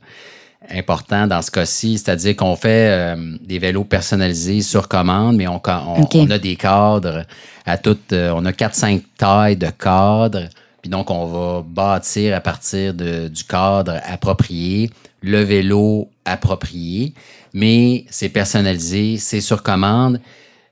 important 0.69 1.27
dans 1.27 1.41
ce 1.41 1.51
cas-ci. 1.51 1.97
C'est-à-dire 1.97 2.35
qu'on 2.35 2.55
fait 2.55 2.89
euh, 3.15 3.37
des 3.41 3.59
vélos 3.59 3.83
personnalisés 3.83 4.61
sur 4.61 4.87
commande, 4.87 5.35
mais 5.37 5.47
on, 5.47 5.61
on, 5.65 6.03
a 6.31 6.37
des 6.39 6.55
cadres 6.55 7.25
à 7.65 7.77
toutes. 7.77 8.13
euh, 8.13 8.33
on 8.35 8.45
a 8.45 8.51
4-5 8.51 9.01
tailles 9.17 9.57
de 9.57 9.67
cadres. 9.69 10.47
Puis 10.81 10.89
donc, 10.89 11.09
on 11.11 11.25
va 11.25 11.63
bâtir 11.65 12.35
à 12.35 12.41
partir 12.41 12.93
de- 12.93 13.27
du 13.29 13.43
cadre 13.45 13.99
approprié, 14.05 14.89
le 15.21 15.41
vélo 15.41 16.09
approprié, 16.25 17.13
mais 17.53 18.05
c'est 18.09 18.29
personnalisé, 18.29 19.17
c'est 19.17 19.41
sur 19.41 19.63
commande, 19.63 20.19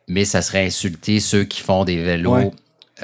mais 0.07 0.25
ça 0.25 0.41
serait 0.41 0.65
insulter 0.65 1.19
ceux 1.21 1.43
qui 1.45 1.61
font 1.61 1.85
des 1.85 1.97
vélos 2.03 2.33
Ouais. 2.35 2.51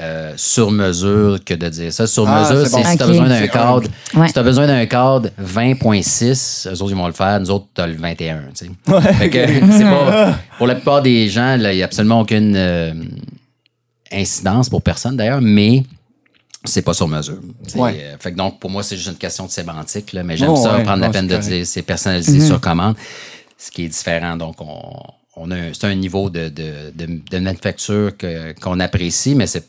Euh, 0.00 0.32
sur 0.36 0.70
mesure 0.70 1.38
que 1.44 1.54
de 1.54 1.68
dire 1.68 1.92
ça. 1.92 2.06
Sur 2.06 2.28
Ah, 2.28 2.40
mesure, 2.42 2.66
c'est 2.66 2.76
bon. 2.82 2.84
si 2.90 2.96
tu 2.96 3.02
as 3.02 3.06
besoin 3.06 3.28
d'un 3.28 3.46
cadre. 3.48 3.88
Ouais. 4.14 4.26
Si 4.28 4.32
tu 4.32 4.38
as 4.38 4.42
besoin 4.42 4.66
d'un 4.66 4.86
cadre 4.86 5.30
20.6, 5.42 6.68
eux 6.68 6.82
autres, 6.82 6.90
ils 6.92 6.96
vont 6.96 7.06
le 7.06 7.12
faire. 7.12 7.40
Nous 7.40 7.50
autres, 7.50 7.66
tu 7.74 7.80
as 7.80 7.86
le 7.86 7.94
21. 7.94 8.42
tu 8.54 8.66
sais. 8.66 9.12
Fait 9.14 9.30
que 9.30 9.46
c'est 9.72 9.84
pas- 9.84 10.38
pour 10.58 10.66
la 10.66 10.74
plupart 10.76 11.02
des 11.02 11.28
gens, 11.28 11.56
là, 11.56 11.72
il 11.72 11.76
n'y 11.76 11.82
a 11.82 11.86
absolument 11.86 12.20
aucune 12.20 12.54
euh, 12.56 12.92
incidence 14.12 14.68
pour 14.68 14.82
personne 14.82 15.16
d'ailleurs, 15.16 15.40
mais 15.42 15.82
c'est 16.64 16.82
pas 16.82 16.94
sur 16.94 17.08
mesure. 17.08 17.38
Ouais. 17.76 17.98
euh, 18.02 18.16
fait 18.18 18.32
que 18.32 18.36
donc, 18.36 18.58
pour 18.58 18.70
moi, 18.70 18.82
c'est 18.82 18.96
juste 18.96 19.08
une 19.08 19.16
question 19.16 19.46
de 19.46 19.50
sémantique, 19.50 20.12
là, 20.12 20.22
mais 20.22 20.36
j'aime 20.36 20.50
Oh, 20.50 20.56
ça, 20.56 20.76
ouais. 20.76 20.82
prendre 20.82 21.00
la 21.02 21.10
peine 21.10 21.26
de 21.26 21.34
correct. 21.36 21.48
dire 21.48 21.66
c'est 21.66 21.82
personnalisé 21.82 22.40
sur 22.44 22.60
commande, 22.60 22.96
ce 23.56 23.70
qui 23.70 23.84
est 23.84 23.88
différent. 23.88 24.36
Donc, 24.36 24.56
on, 24.60 24.80
on 25.36 25.50
a 25.50 25.56
un, 25.56 25.70
c'est 25.72 25.86
un 25.86 25.94
niveau 25.94 26.30
de, 26.30 26.48
de, 26.48 26.90
de, 26.94 27.20
de 27.30 27.38
manufacture 27.38 28.12
qu'on 28.60 28.80
apprécie, 28.80 29.34
mais 29.34 29.46
c'est, 29.46 29.66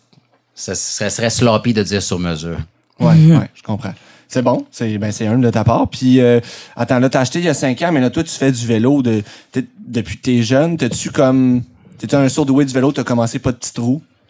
ça, 0.59 0.75
ça 0.75 1.09
serait 1.09 1.29
sloppy 1.29 1.73
de 1.73 1.83
dire 1.83 2.01
sur 2.03 2.19
mesure. 2.19 2.57
Ouais, 2.99 3.07
ouais, 3.07 3.49
je 3.55 3.63
comprends. 3.63 3.93
C'est 4.27 4.41
bon, 4.41 4.65
c'est 4.69 4.97
ben 4.97 5.11
c'est 5.11 5.25
un 5.25 5.39
de 5.39 5.49
ta 5.49 5.63
part. 5.63 5.87
Puis 5.87 6.19
euh, 6.19 6.39
attends, 6.75 6.99
là 6.99 7.09
t'as 7.09 7.21
acheté 7.21 7.39
il 7.39 7.45
y 7.45 7.49
a 7.49 7.53
cinq 7.53 7.81
ans, 7.81 7.91
mais 7.91 8.01
là 8.01 8.09
toi 8.09 8.23
tu 8.23 8.31
fais 8.31 8.51
du 8.51 8.67
vélo 8.67 9.01
de 9.01 9.23
t'es- 9.51 9.65
depuis 9.87 10.17
que 10.17 10.21
t'es 10.21 10.43
jeune. 10.43 10.77
T'es-tu 10.77 11.09
comme 11.11 11.63
t'étais 11.97 12.15
un 12.17 12.27
sourdoué 12.29 12.65
du 12.65 12.73
vélo, 12.73 12.91
t'as 12.91 13.03
commencé 13.03 13.39
pas 13.39 13.51
de. 13.53 13.57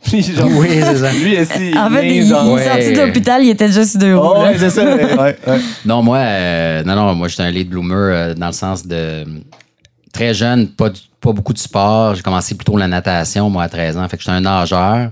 Puis 0.03 0.21
genre, 0.35 0.47
Oui, 0.53 0.67
c'est 0.71 0.95
ça. 0.97 1.11
Lui 1.11 1.37
aussi, 1.39 1.77
En 1.77 1.89
fait, 1.89 2.15
il, 2.15 2.25
genre, 2.27 2.57
est 2.57 2.65
sorti 2.65 2.93
de 2.93 3.01
l'hôpital, 3.01 3.43
il 3.43 3.49
était 3.49 3.67
déjà 3.67 3.83
sur 3.85 3.99
deux 3.99 4.15
roues. 4.15 4.33
Oh, 4.37 4.41
ouais, 4.43 4.57
c'est 4.57 4.69
ça. 4.69 4.85
ouais, 4.85 5.03
ouais, 5.17 5.37
ouais. 5.47 5.59
Non, 5.85 6.01
moi, 6.01 6.19
euh, 6.19 6.83
non, 6.83 6.95
non, 6.95 7.15
moi, 7.15 7.27
j'étais 7.27 7.43
un 7.43 7.51
late 7.51 7.67
bloomer 7.67 7.95
euh, 7.97 8.33
dans 8.35 8.47
le 8.47 8.53
sens 8.53 8.87
de 8.87 9.25
très 10.13 10.33
jeune, 10.33 10.69
pas, 10.69 10.89
pas 11.19 11.33
beaucoup 11.33 11.51
de 11.51 11.57
sport. 11.59 12.15
J'ai 12.15 12.21
commencé 12.21 12.55
plutôt 12.55 12.77
la 12.77 12.87
natation, 12.87 13.49
moi, 13.49 13.63
à 13.63 13.67
13 13.69 13.97
ans. 13.97 14.07
Fait 14.07 14.15
que 14.15 14.23
j'étais 14.23 14.31
un 14.35 14.39
nageur. 14.41 15.11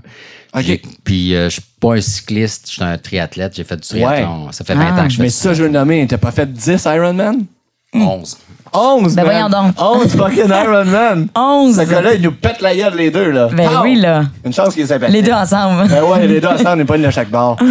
Ok. 0.58 0.64
J'ai- 0.66 0.82
Puis, 1.04 1.34
euh, 1.34 1.44
je 1.48 1.54
suis 1.54 1.62
pas 1.80 1.94
un 1.94 2.00
cycliste, 2.00 2.66
je 2.68 2.72
suis 2.74 2.82
un 2.84 2.98
triathlète. 2.98 3.54
J'ai 3.56 3.64
fait 3.64 3.76
du 3.76 3.86
triathlon. 3.88 4.52
Ça 4.52 4.64
fait 4.64 4.74
20 4.74 4.94
Ah. 4.96 5.00
ans 5.00 5.04
que 5.04 5.10
je 5.10 5.16
fais 5.16 5.22
Mais 5.24 5.28
ça, 5.30 5.54
je 5.54 5.62
veux 5.62 5.68
le 5.68 5.74
nommer, 5.74 6.06
t'as 6.08 6.18
pas 6.18 6.30
fait 6.32 6.50
10 6.52 6.84
Ironman? 6.86 7.44
11. 7.94 8.36
11, 8.70 9.14
Ben 9.14 9.24
man. 9.24 9.32
voyons 9.32 9.48
donc. 9.48 9.74
11 9.80 10.14
fucking 10.14 10.48
Ironman. 10.50 11.28
11. 11.34 11.76
Ce 11.76 11.82
gars-là, 11.90 12.14
il 12.14 12.20
nous 12.22 12.32
pète 12.32 12.60
la 12.60 12.76
gueule, 12.76 12.94
les 12.96 13.10
deux, 13.10 13.30
là. 13.30 13.48
Ben 13.50 13.66
Pow! 13.68 13.82
oui, 13.82 13.94
là. 13.96 14.24
Une 14.44 14.52
chance 14.52 14.74
qu'il 14.74 14.86
sympathique. 14.86 15.14
Les 15.14 15.22
deux 15.22 15.32
ensemble. 15.32 15.88
Ben 15.88 16.02
ouais, 16.04 16.26
les 16.26 16.38
deux 16.40 16.48
ensemble, 16.48 16.68
on 16.72 16.76
n'est 16.76 16.84
pas 16.84 16.96
une 16.96 17.04
de 17.04 17.10
chaque 17.10 17.30
bord. 17.30 17.56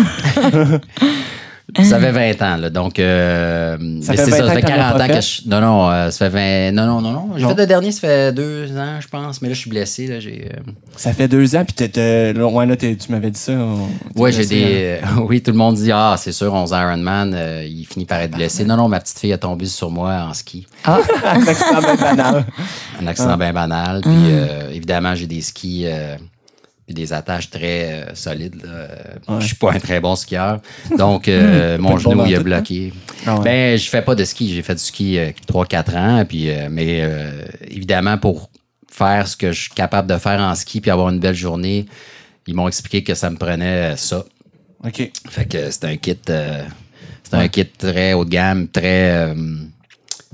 Ça 1.83 1.99
fait 1.99 2.11
20 2.11 2.41
ans, 2.43 2.57
là. 2.57 2.69
Donc, 2.69 2.97
euh, 2.97 3.77
Ça 4.01 4.13
mais 4.13 4.17
fait 4.17 4.23
c'est 4.25 4.31
20 4.31 4.37
ça, 4.37 4.43
ans 4.43 4.47
ça 4.47 4.53
fait 4.53 4.61
que 4.61 4.67
t'en 4.67 4.73
as 4.73 4.77
40 4.77 4.97
pas 4.97 5.03
ans 5.03 5.07
que 5.07 5.21
je. 5.21 5.49
Non, 5.49 5.59
non, 5.61 5.89
euh, 5.91 6.11
ça 6.11 6.29
fait 6.29 6.71
20. 6.71 6.71
Non, 6.71 6.85
non, 6.85 7.01
non, 7.01 7.11
non. 7.11 7.29
J'ai 7.35 7.45
fait 7.45 7.55
le 7.55 7.65
dernier, 7.65 7.91
ça 7.91 7.99
fait 7.99 8.31
deux 8.31 8.71
ans, 8.77 9.01
je 9.01 9.07
pense. 9.09 9.41
Mais 9.41 9.49
là, 9.49 9.53
je 9.53 9.59
suis 9.59 9.69
blessé, 9.69 10.07
là. 10.07 10.19
J'ai. 10.21 10.49
euh, 10.53 10.59
Ça 10.95 11.11
fait 11.11 11.27
deux 11.27 11.55
ans, 11.57 11.65
puis 11.65 11.73
t'étais. 11.73 12.31
là, 12.31 12.47
Ouais, 12.47 12.65
là, 12.65 12.77
t'es- 12.77 12.95
tu 12.95 13.11
m'avais 13.11 13.31
dit 13.31 13.39
ça. 13.39 13.51
Ouais, 14.15 14.31
j'ai 14.31 14.45
des. 14.45 14.99
euh, 15.03 15.21
oui, 15.27 15.41
tout 15.41 15.51
le 15.51 15.57
monde 15.57 15.75
dit 15.75 15.91
Ah, 15.91 16.15
c'est 16.17 16.31
sûr, 16.31 16.53
11 16.53 16.71
Ironman, 16.71 17.33
euh, 17.35 17.65
il 17.69 17.85
finit 17.85 18.05
par 18.05 18.19
être 18.21 18.31
blessé. 18.31 18.63
Non, 18.63 18.77
non, 18.77 18.87
ma 18.87 19.01
petite 19.01 19.19
fille 19.19 19.33
a 19.33 19.37
tombé 19.37 19.65
sur 19.65 19.91
moi 19.91 20.25
en 20.29 20.33
ski. 20.33 20.65
hein. 20.85 20.99
Un 21.25 21.45
accident 21.47 21.79
bien 21.81 21.95
banal. 21.95 22.45
Un 23.01 23.07
accident 23.07 23.31
Ah. 23.33 23.37
bien 23.37 23.51
banal. 23.53 24.01
Puis 24.01 24.11
euh, 24.13 24.71
évidemment, 24.71 25.15
j'ai 25.15 25.27
des 25.27 25.41
skis. 25.41 25.85
Euh, 26.87 26.93
puis 26.93 26.93
des 26.95 27.13
attaches 27.13 27.49
très 27.49 27.91
euh, 28.09 28.15
solides. 28.15 28.63
Euh, 28.65 28.87
Ouais. 29.27 29.41
Je 29.41 29.47
suis 29.47 29.55
pas 29.55 29.73
un 29.73 29.79
très 29.79 29.99
bon 29.99 30.15
skieur. 30.15 30.61
Donc, 30.97 31.27
euh, 31.27 31.77
mon 31.79 31.89
de 31.89 31.93
bon 31.93 31.99
genou, 31.99 32.25
il 32.25 32.33
a 32.35 32.37
tout, 32.37 32.43
bloqué. 32.45 32.93
Ah 33.25 33.35
ouais.4 33.35 33.43
Ben, 33.43 33.77
je 33.77 33.89
fais 33.89 34.01
pas 34.01 34.15
de 34.15 34.23
ski. 34.23 34.53
J'ai 34.53 34.61
fait 34.61 34.75
du 34.75 34.81
ski 34.81 35.17
3-4 35.51 35.97
ans. 35.97 36.25
Puis, 36.25 36.49
euh, 36.49 36.67
mais 36.71 36.99
euh, 37.01 37.45
évidemment, 37.69 38.17
pour 38.17 38.49
faire 38.89 39.27
ce 39.27 39.35
que 39.35 39.51
je 39.51 39.61
suis 39.63 39.71
capable 39.71 40.09
de 40.11 40.17
faire 40.17 40.39
en 40.39 40.55
ski 40.55 40.79
puis 40.81 40.89
avoir 40.91 41.09
une 41.09 41.19
belle 41.19 41.35
journée, 41.35 41.85
ils 42.47 42.55
m'ont 42.55 42.67
expliqué 42.69 43.03
que 43.03 43.13
ça 43.15 43.29
me 43.29 43.35
prenait 43.37 43.93
euh, 43.93 43.95
ça. 43.97 44.23
OK. 44.85 45.11
Fait 45.29 45.45
que 45.45 45.69
c'est 45.71 45.83
un 45.85 45.97
kit, 45.97 46.17
euh, 46.29 46.63
c'est 47.23 47.33
un 47.35 47.47
kit 47.49 47.65
très 47.65 48.13
haut 48.13 48.23
de 48.23 48.29
gamme, 48.29 48.67
très 48.69 49.11
euh, 49.11 49.35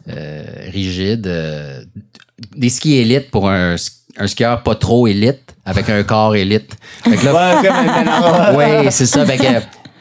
euh, 0.10 0.44
rigide. 0.72 1.26
euh, 1.28 1.84
des 2.56 2.70
skis 2.70 2.96
élites 2.98 3.32
pour 3.32 3.50
un, 3.50 3.76
un 4.18 4.28
skieur 4.28 4.64
pas 4.64 4.76
trop 4.76 5.08
élite 5.08 5.56
avec 5.66 5.90
un 5.90 6.04
corps 6.04 6.36
élite. 6.36 6.76
Fait 7.04 7.18
que 7.18 7.26
là, 7.26 8.54
Ouais, 8.54 8.88
c'est 8.92 9.06
ça. 9.06 9.26
Fait 9.26 9.38
que 9.38 9.44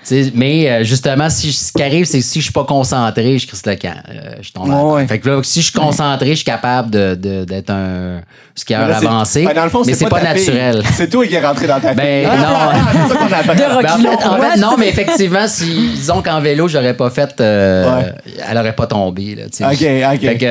sais, 0.05 0.33
mais 0.35 0.71
euh, 0.71 0.85
justement, 0.85 1.31
si, 1.31 1.53
ce 1.53 1.73
qui 1.73 1.83
arrive, 1.83 2.05
c'est 2.05 2.19
que 2.19 2.25
si 2.25 2.41
je 2.41 2.45
suis 2.45 2.53
pas 2.53 2.65
concentré, 2.65 3.39
je 3.39 3.47
crisse 3.47 3.65
le 3.67 3.77
camp. 3.77 3.95
Euh, 4.09 4.35
je 4.41 4.53
tombe 4.53 4.71
à- 4.71 4.83
Ouais. 4.85 5.07
Fait 5.07 5.19
que 5.19 5.29
là, 5.29 5.41
si 5.43 5.61
je 5.63 5.71
suis 5.71 5.79
concentré, 5.79 6.31
je 6.31 6.35
suis 6.37 6.45
capable 6.45 6.91
de- 6.91 7.15
de- 7.15 7.45
d'être 7.45 7.71
un 7.71 8.21
skieur 8.55 8.89
Là, 8.89 8.97
avancé. 8.99 9.45
Ben, 9.45 9.55
dans 9.55 9.65
le 9.65 9.71
fond, 9.71 9.83
mais 9.87 9.95
c'est 9.95 10.09
pas, 10.09 10.23
naturel. 10.23 10.83
C'est 10.95 11.09
toi 11.09 11.27
qui 11.27 11.35
es 11.35 11.41
rentré 11.45 11.67
dans 11.67 11.81
ta 11.81 11.95
Ben, 11.95 12.27
non. 12.27 12.33
c'est 12.35 13.09
ça 13.09 13.15
qu'on 13.17 13.33
appelle. 13.33 13.57
De 13.57 13.63
Ben, 13.63 13.93
en, 13.93 13.99
fait, 13.99 14.27
en 14.27 14.41
fait, 14.41 14.61
non, 14.61 14.77
mais 14.79 14.89
effectivement, 14.89 15.47
si 15.49 15.65
disons 15.97 16.21
qu'en 16.23 16.41
vélo, 16.41 16.69
j'aurais 16.69 16.95
pas 16.97 17.11
fait, 17.11 17.35
euh, 17.41 17.97
Ouais. 17.99 18.13
elle 18.51 18.59
aurait 18.59 18.75
pas 18.75 18.87
tombé. 18.87 19.35
Là, 19.37 19.45
tu 19.45 19.59
sais. 19.59 19.65
Ok, 19.65 20.15
ok. 20.15 20.21
Fait 20.21 20.39
que, 20.39 20.45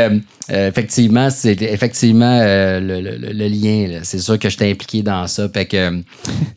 euh, 0.54 0.70
effectivement, 0.70 1.30
c'est 1.30 1.62
effectivement 1.62 2.40
euh, 2.42 2.80
le, 2.80 3.02
le- 3.02 3.18
le- 3.18 3.34
le 3.34 3.48
lien. 3.48 3.88
là. 3.88 4.00
C'est 4.04 4.20
sûr 4.20 4.38
que 4.40 4.50
je 4.50 4.58
t'ai 4.58 4.72
impliqué 4.72 5.02
dans 5.04 5.28
ça. 5.28 5.48
Fait 5.54 5.66
que 5.66 5.78
euh, 5.78 5.92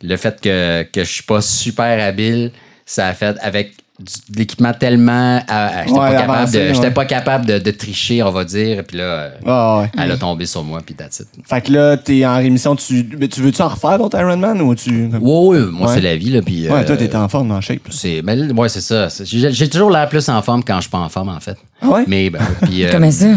le 0.03 0.17
fait 0.17 0.39
que, 0.41 0.83
que 0.83 1.03
je 1.03 1.11
suis 1.11 1.23
pas 1.23 1.41
super 1.41 2.03
habile, 2.03 2.51
ça 2.85 3.07
a 3.07 3.13
fait 3.13 3.35
avec 3.41 3.73
du- 3.97 4.33
de 4.33 4.39
l'équipement 4.39 4.73
tellement. 4.73 5.41
ah, 5.47 5.71
ah, 5.73 5.83
J'étais 5.85 5.91
Ouais, 5.97 6.11
pas, 6.11 6.15
capable 6.17 6.51
de- 6.51 6.79
ouais. 6.81 6.91
pas 6.91 7.05
capable 7.05 7.45
de, 7.45 7.59
de 7.59 7.71
tricher, 7.71 8.21
on 8.23 8.31
va 8.31 8.43
dire. 8.43 8.83
Puis 8.85 8.97
là, 8.97 9.03
euh, 9.03 9.29
Ah, 9.45 9.79
ouais. 9.81 9.91
elle 9.97 10.11
a 10.11 10.17
tombé 10.17 10.45
sur 10.45 10.63
moi, 10.65 10.81
puis 10.85 10.93
that's 10.95 11.21
it. 11.21 11.27
Fait 11.47 11.61
que 11.61 11.71
là, 11.71 11.95
t'es 11.95 12.25
en 12.25 12.35
rémission. 12.35 12.75
Tu, 12.75 13.03
veux-tu 13.17 13.61
en 13.61 13.69
refaire 13.69 13.97
d'autres 13.97 14.19
Ironman 14.19 14.61
ou 14.61 14.75
tu. 14.75 15.05
Ouais, 15.07 15.17
ouais, 15.19 15.59
moi, 15.71 15.87
Ouais. 15.87 15.93
c'est 15.95 16.01
la 16.01 16.17
vie. 16.17 16.29
Là, 16.29 16.41
puis, 16.41 16.69
Ouais, 16.69 16.83
toi, 16.83 16.95
euh, 16.95 16.97
t'étais 16.97 17.15
en 17.15 17.29
forme, 17.29 17.51
en 17.51 17.61
shape. 17.61 17.79
C'est, 17.89 18.21
ben, 18.21 18.51
ouais, 18.51 18.67
c'est 18.69 18.81
ça. 18.81 19.07
J'ai, 19.23 19.49
j'ai 19.51 19.69
toujours 19.69 19.89
l'air 19.91 20.09
plus 20.09 20.27
en 20.27 20.41
forme 20.41 20.61
quand 20.63 20.75
je 20.75 20.81
suis 20.81 20.89
pas 20.91 20.97
en 20.99 21.09
forme, 21.09 21.29
en 21.29 21.39
fait. 21.39 21.57
Ah 21.81 21.87
ouais? 21.87 22.03
Mais, 22.07 22.29
ben, 22.29 22.41
puis, 22.63 22.83
euh, 22.85 22.89
Comment 22.91 23.11
ça? 23.11 23.27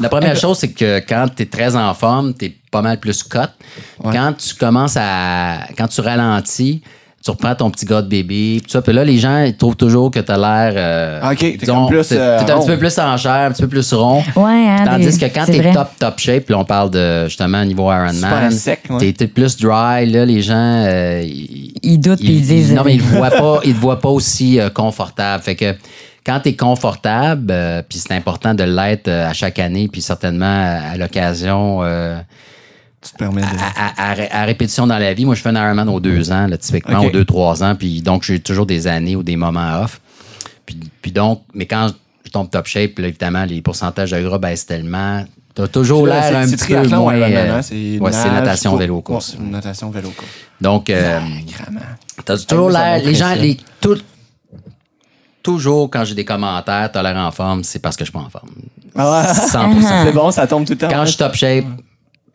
la 0.00 0.08
première 0.08 0.36
chose, 0.36 0.56
c'est 0.58 0.72
que 0.72 1.00
quand 1.00 1.26
tu 1.36 1.42
es 1.42 1.46
très 1.46 1.76
en 1.76 1.92
forme, 1.92 2.32
tu 2.32 2.46
es 2.46 2.56
pas 2.70 2.80
mal 2.80 2.98
plus 2.98 3.22
cut. 3.22 3.38
Ouais. 4.02 4.12
Quand 4.12 4.32
tu 4.38 4.54
commences 4.54 4.96
à. 4.98 5.66
Quand 5.76 5.88
tu 5.88 6.00
ralentis, 6.00 6.80
tu 7.26 7.30
reprends 7.32 7.54
ton 7.54 7.70
petit 7.70 7.84
gars 7.84 8.00
de 8.00 8.08
bébé, 8.08 8.60
puis 8.62 8.70
ça. 8.70 8.80
Puis 8.80 8.92
là, 8.94 9.04
les 9.04 9.18
gens, 9.18 9.42
ils 9.42 9.54
trouvent 9.56 9.76
toujours 9.76 10.10
que 10.10 10.20
tu 10.20 10.32
as 10.32 10.38
l'air. 10.38 10.72
euh, 10.76 11.30
Ok, 11.32 11.38
t'es 11.38 11.56
disons, 11.58 11.74
comme 11.86 11.88
plus, 11.96 12.08
t'es- 12.08 12.16
euh, 12.18 12.38
t'es 12.44 12.52
un 12.52 12.58
petit 12.60 12.66
peu 12.68 12.78
plus 12.78 12.98
en 12.98 13.16
chair, 13.16 13.32
un 13.32 13.50
petit 13.50 13.62
peu 13.62 13.68
plus 13.68 13.92
rond. 13.92 14.22
Ouais, 14.36 14.66
hein, 14.68 14.84
Tandis 14.86 15.18
des- 15.18 15.28
que 15.28 15.34
quand 15.34 15.44
t'es 15.44 15.58
vrai. 15.60 15.72
top, 15.72 15.88
top 15.98 16.18
shape, 16.18 16.44
puis 16.46 16.54
on 16.54 16.64
parle 16.64 16.90
de 16.90 17.24
justement 17.26 17.62
niveau 17.64 17.92
Ironman, 17.92 18.50
sec, 18.52 18.80
ouais. 18.88 18.98
t'es 18.98 19.12
t'es 19.12 19.26
plus 19.26 19.56
dry, 19.58 20.06
là, 20.06 20.24
les 20.24 20.40
gens. 20.40 20.54
euh, 20.56 21.22
ils, 21.24 21.72
Ils 21.82 21.98
doutent 21.98 22.20
puis 22.20 22.28
ils 22.36 22.42
disent. 22.42 22.72
Non, 22.72 22.82
mais 22.84 22.94
ils 22.94 23.02
ne 23.04 23.16
voient 23.18 23.30
pas, 23.30 23.60
ils 23.64 23.74
te 23.74 23.80
voient 23.80 24.00
pas 24.00 24.08
aussi 24.08 24.58
euh, 24.58 24.70
confortable. 24.70 25.42
Fait 25.42 25.54
que 25.56 25.74
quand 26.24 26.40
tu 26.40 26.48
es 26.48 26.56
confortable, 26.56 27.46
euh, 27.50 27.82
puis 27.88 27.98
c'est 27.98 28.12
important 28.14 28.54
de 28.54 28.64
l'être 28.64 29.08
euh, 29.08 29.28
à 29.28 29.32
chaque 29.32 29.58
année, 29.58 29.88
puis 29.90 30.00
certainement 30.02 30.46
à, 30.46 30.92
à 30.92 30.96
l'occasion, 30.96 31.80
euh, 31.82 32.16
Tu 33.06 33.12
te 33.12 33.18
permets 33.18 33.42
de. 33.42 33.46
à, 33.46 34.10
à- 34.10 34.12
à- 34.12 34.42
à 34.42 34.44
répétition 34.44 34.86
dans 34.86 34.98
la 34.98 35.14
vie. 35.14 35.24
Moi, 35.24 35.34
je 35.34 35.42
fais 35.42 35.48
un 35.50 35.54
Ironman 35.64 35.88
aux 35.88 36.00
deux 36.00 36.32
ans, 36.32 36.46
là, 36.46 36.56
typiquement, 36.58 37.00
Ok. 37.00 37.06
aux 37.06 37.10
deux, 37.10 37.24
trois 37.24 37.62
ans, 37.62 37.74
puis 37.76 38.02
donc 38.02 38.22
j'ai 38.24 38.40
toujours 38.40 38.66
des 38.66 38.86
années 38.86 39.16
ou 39.16 39.22
des 39.22 39.36
moments 39.36 39.80
off. 39.82 40.00
Puis, 40.64 40.78
puis 41.02 41.12
donc, 41.12 41.42
mais 41.54 41.66
quand 41.66 41.88
je 42.24 42.30
tombe 42.30 42.50
top 42.50 42.66
shape, 42.66 42.98
là, 42.98 43.08
évidemment, 43.08 43.44
les 43.44 43.62
pourcentages 43.62 44.10
de 44.10 44.20
gras 44.20 44.38
baissent 44.38 44.66
tellement. 44.66 45.24
T'as 45.54 45.68
toujours 45.68 46.06
l'air 46.06 46.36
un 46.36 46.46
petit 46.46 46.66
peu 46.66 46.86
moins... 46.88 47.14
Ironman, 47.16 47.32
euh, 47.36 47.56
hein, 47.58 47.62
C'est 47.62 47.98
ouais, 47.98 48.10
natation, 48.10 48.70
course. 48.72 48.80
vélo, 48.82 49.00
course. 49.00 49.36
Ouais, 49.40 49.46
natation, 49.50 49.90
vélo, 49.90 50.10
course. 50.10 50.28
Donc, 50.60 50.90
euh. 50.90 51.20
T'as 52.24 52.36
toujours 52.38 52.68
l'air. 52.70 53.02
Les 53.02 53.14
gens, 53.14 53.34
les, 53.34 53.56
tout- 53.80 53.96
toujours 55.42 55.88
quand 55.90 56.04
j'ai 56.04 56.14
des 56.14 56.24
commentaires, 56.24 56.90
t'as 56.92 57.02
l'air 57.02 57.16
en 57.16 57.30
forme, 57.30 57.62
c'est 57.64 57.78
parce 57.78 57.96
que 57.96 58.04
je 58.04 58.10
suis 58.10 58.18
pas 58.18 58.24
en 58.24 58.30
forme. 58.30 58.50
Ah 58.94 59.22
ouais. 59.22 59.32
100%. 59.32 60.04
C'est 60.06 60.12
bon, 60.12 60.30
ça 60.30 60.46
tombe 60.46 60.64
tout 60.66 60.72
le 60.72 60.78
temps. 60.78 60.88
Quand 60.90 61.02
je 61.04 61.10
suis 61.10 61.16
top 61.18 61.34
shape, 61.34 61.64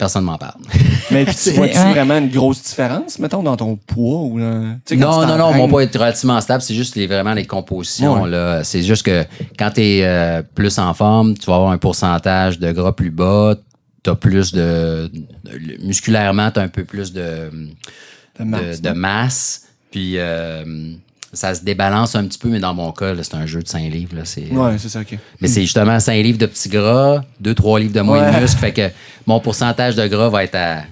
personne 0.01 0.23
m'en 0.25 0.37
parle. 0.37 0.59
Mais 1.11 1.25
tu 1.25 1.31
C'est- 1.35 1.51
vois-tu 1.51 1.77
ouais. 1.77 1.91
vraiment 1.91 2.17
une 2.17 2.29
grosse 2.29 2.61
différence, 2.63 3.19
mettons, 3.19 3.43
dans 3.43 3.55
ton 3.55 3.75
poids 3.75 4.21
ou 4.23 4.39
dans- 4.39 4.77
tu 4.85 4.95
sais, 4.95 5.01
quand 5.01 5.21
Non, 5.21 5.27
non, 5.27 5.37
non, 5.37 5.53
mon 5.53 5.67
poids 5.69 5.83
est 5.83 5.95
relativement 5.95 6.41
stable. 6.41 6.61
C'est 6.61 6.73
juste 6.75 6.95
les, 6.95 7.07
vraiment 7.07 7.33
les 7.33 7.45
compositions. 7.45 8.23
Ouais. 8.23 8.29
là. 8.29 8.63
C'est 8.63 8.81
juste 8.83 9.03
que 9.05 9.23
quand 9.59 9.71
tu 9.71 9.81
es 9.81 10.43
plus 10.55 10.77
en 10.79 10.93
forme, 10.93 11.37
tu 11.37 11.45
vas 11.45 11.55
avoir 11.55 11.71
un 11.71 11.77
pourcentage 11.77 12.59
de 12.59 12.71
gras 12.71 12.93
plus 12.93 13.11
bas. 13.11 13.55
Tu 14.03 14.09
as 14.09 14.15
plus 14.15 14.51
de. 14.53 15.11
de- 15.43 15.85
musculairement, 15.85 16.49
tu 16.51 16.59
as 16.59 16.63
un 16.63 16.67
peu 16.69 16.83
plus 16.85 17.13
de, 17.13 17.51
De 18.39 18.43
masse, 18.43 18.81
de, 18.81 18.89
de 18.89 18.93
masse. 18.95 19.61
Puis 19.91 20.13
euh, 20.17 20.63
ça 21.34 21.56
se 21.56 21.63
débalance 21.63 22.15
un 22.15 22.26
petit 22.26 22.38
peu, 22.38 22.50
mais 22.50 22.60
dans 22.60 22.74
mon 22.74 22.91
cas, 22.91 23.13
c'est 23.24 23.36
un 23.36 23.46
jeu 23.46 23.62
de 23.63 23.67
5 23.67 23.89
livres. 23.91 24.15
Là, 24.15 24.24
c'est, 24.26 24.50
Ouais, 24.52 24.78
c'est 24.78 24.89
ça, 24.89 25.00
OK. 25.02 25.17
Mais 25.39 25.48
c'est 25.48 25.62
justement 25.62 26.00
5 26.00 26.13
livres 26.22 26.38
de 26.38 26.46
petits 26.46 26.70
gras, 26.70 27.24
2-3 27.41 27.80
livres 27.80 27.94
de 27.94 28.02
moins 28.02 28.22
Ouais. 28.22 28.36
de 28.36 28.41
muscles. 28.41 28.60
Fait 28.60 28.74
que 28.74 28.89
mon 29.26 29.39
pourcentage 29.39 29.96
de 29.96 30.06
gras 30.08 30.30
va 30.30 30.44
être 30.44 30.56
à 30.56 30.84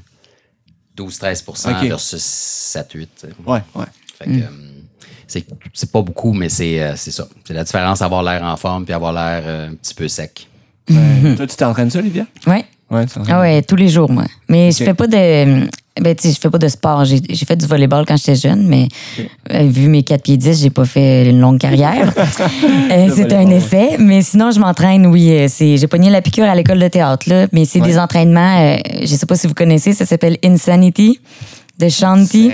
12-13 0.98 1.44
Ok. 1.48 1.88
versus 1.90 2.22
7-8. 2.24 2.84
tu 2.92 3.28
sais. 3.28 3.34
Ouais, 3.46 3.62
ouais. 3.76 3.86
Fait 4.18 4.26
que, 4.26 4.32
euh, 4.32 4.44
c'est, 5.28 5.46
c'est 5.74 5.92
pas 5.92 6.02
beaucoup, 6.02 6.34
mais 6.34 6.50
c'est, 6.50 6.82
euh, 6.82 6.94
c'est 6.96 7.12
ça. 7.12 7.28
C'est 7.46 7.54
la 7.54 7.64
différence 7.64 8.02
avoir 8.02 8.24
l'air 8.24 8.44
en 8.44 8.58
forme 8.58 8.84
puis 8.86 8.94
avoir 8.94 9.14
l'air 9.14 9.44
euh, 9.46 9.70
un 9.70 9.76
petit 9.76 9.94
peu 9.94 10.08
sec. 10.08 10.48
Ouais. 10.90 11.36
Toi, 11.38 11.48
tu 11.48 11.56
t'entraînes 11.56 11.90
ça, 11.90 12.00
Olivia? 12.00 12.26
Ouais. 12.48 12.66
Ouais. 12.90 13.06
Ah 13.28 13.40
ouais, 13.42 13.62
tous 13.62 13.76
les 13.76 13.88
jours, 13.88 14.10
moi. 14.12 14.26
Mais 14.48 14.72
je 14.72 14.80
Ok. 14.84 14.86
fais 14.90 14.94
pas 14.96 15.06
de. 15.08 15.70
Ben, 16.02 16.16
tu 16.16 16.28
sais, 16.30 16.34
je 16.36 16.40
fais 16.40 16.50
pas 16.50 16.58
de 16.58 16.68
sport. 16.68 17.06
J'ai 17.06 17.20
j'ai 17.30 17.46
fait 17.46 17.56
du 17.56 17.66
volleyball 17.66 18.06
quand 18.06 18.18
j'étais 18.18 18.36
jeune, 18.36 18.68
mais 18.68 18.88
euh, 19.54 19.64
vu 19.70 19.88
mes 19.88 20.04
4 20.04 20.22
pieds 20.24 20.38
10, 20.38 20.62
j'ai 20.62 20.70
pas 20.70 20.86
fait 20.86 21.30
une 21.30 21.40
longue 21.40 21.60
carrière. 21.60 22.14
Euh, 22.92 23.08
c'est 23.16 23.32
un 23.34 23.48
essai. 23.50 23.98
Mais 24.00 24.22
sinon, 24.22 24.52
je 24.52 24.60
m'entraîne, 24.60 25.06
oui. 25.08 25.30
euh, 25.32 25.48
c'est- 25.48 25.78
J'ai 25.78 25.88
pogné 25.88 26.10
la 26.10 26.22
piqûre 26.22 26.46
à 26.46 26.56
l'école 26.56 26.80
de 26.80 26.88
théâtre, 26.88 27.30
là. 27.30 27.48
Mais 27.52 27.66
c'est 27.66 27.80
Ouais. 27.82 27.88
des 27.88 28.00
entraînements, 28.00 28.58
euh, 28.60 28.78
je 29.02 29.06
sais 29.08 29.26
pas 29.26 29.36
si 29.36 29.48
vous 29.48 29.54
connaissez, 29.54 29.94
ça 29.94 30.06
s'appelle 30.06 30.38
Insanity 30.44 31.20
de 31.80 31.88
Shanti. 31.90 32.52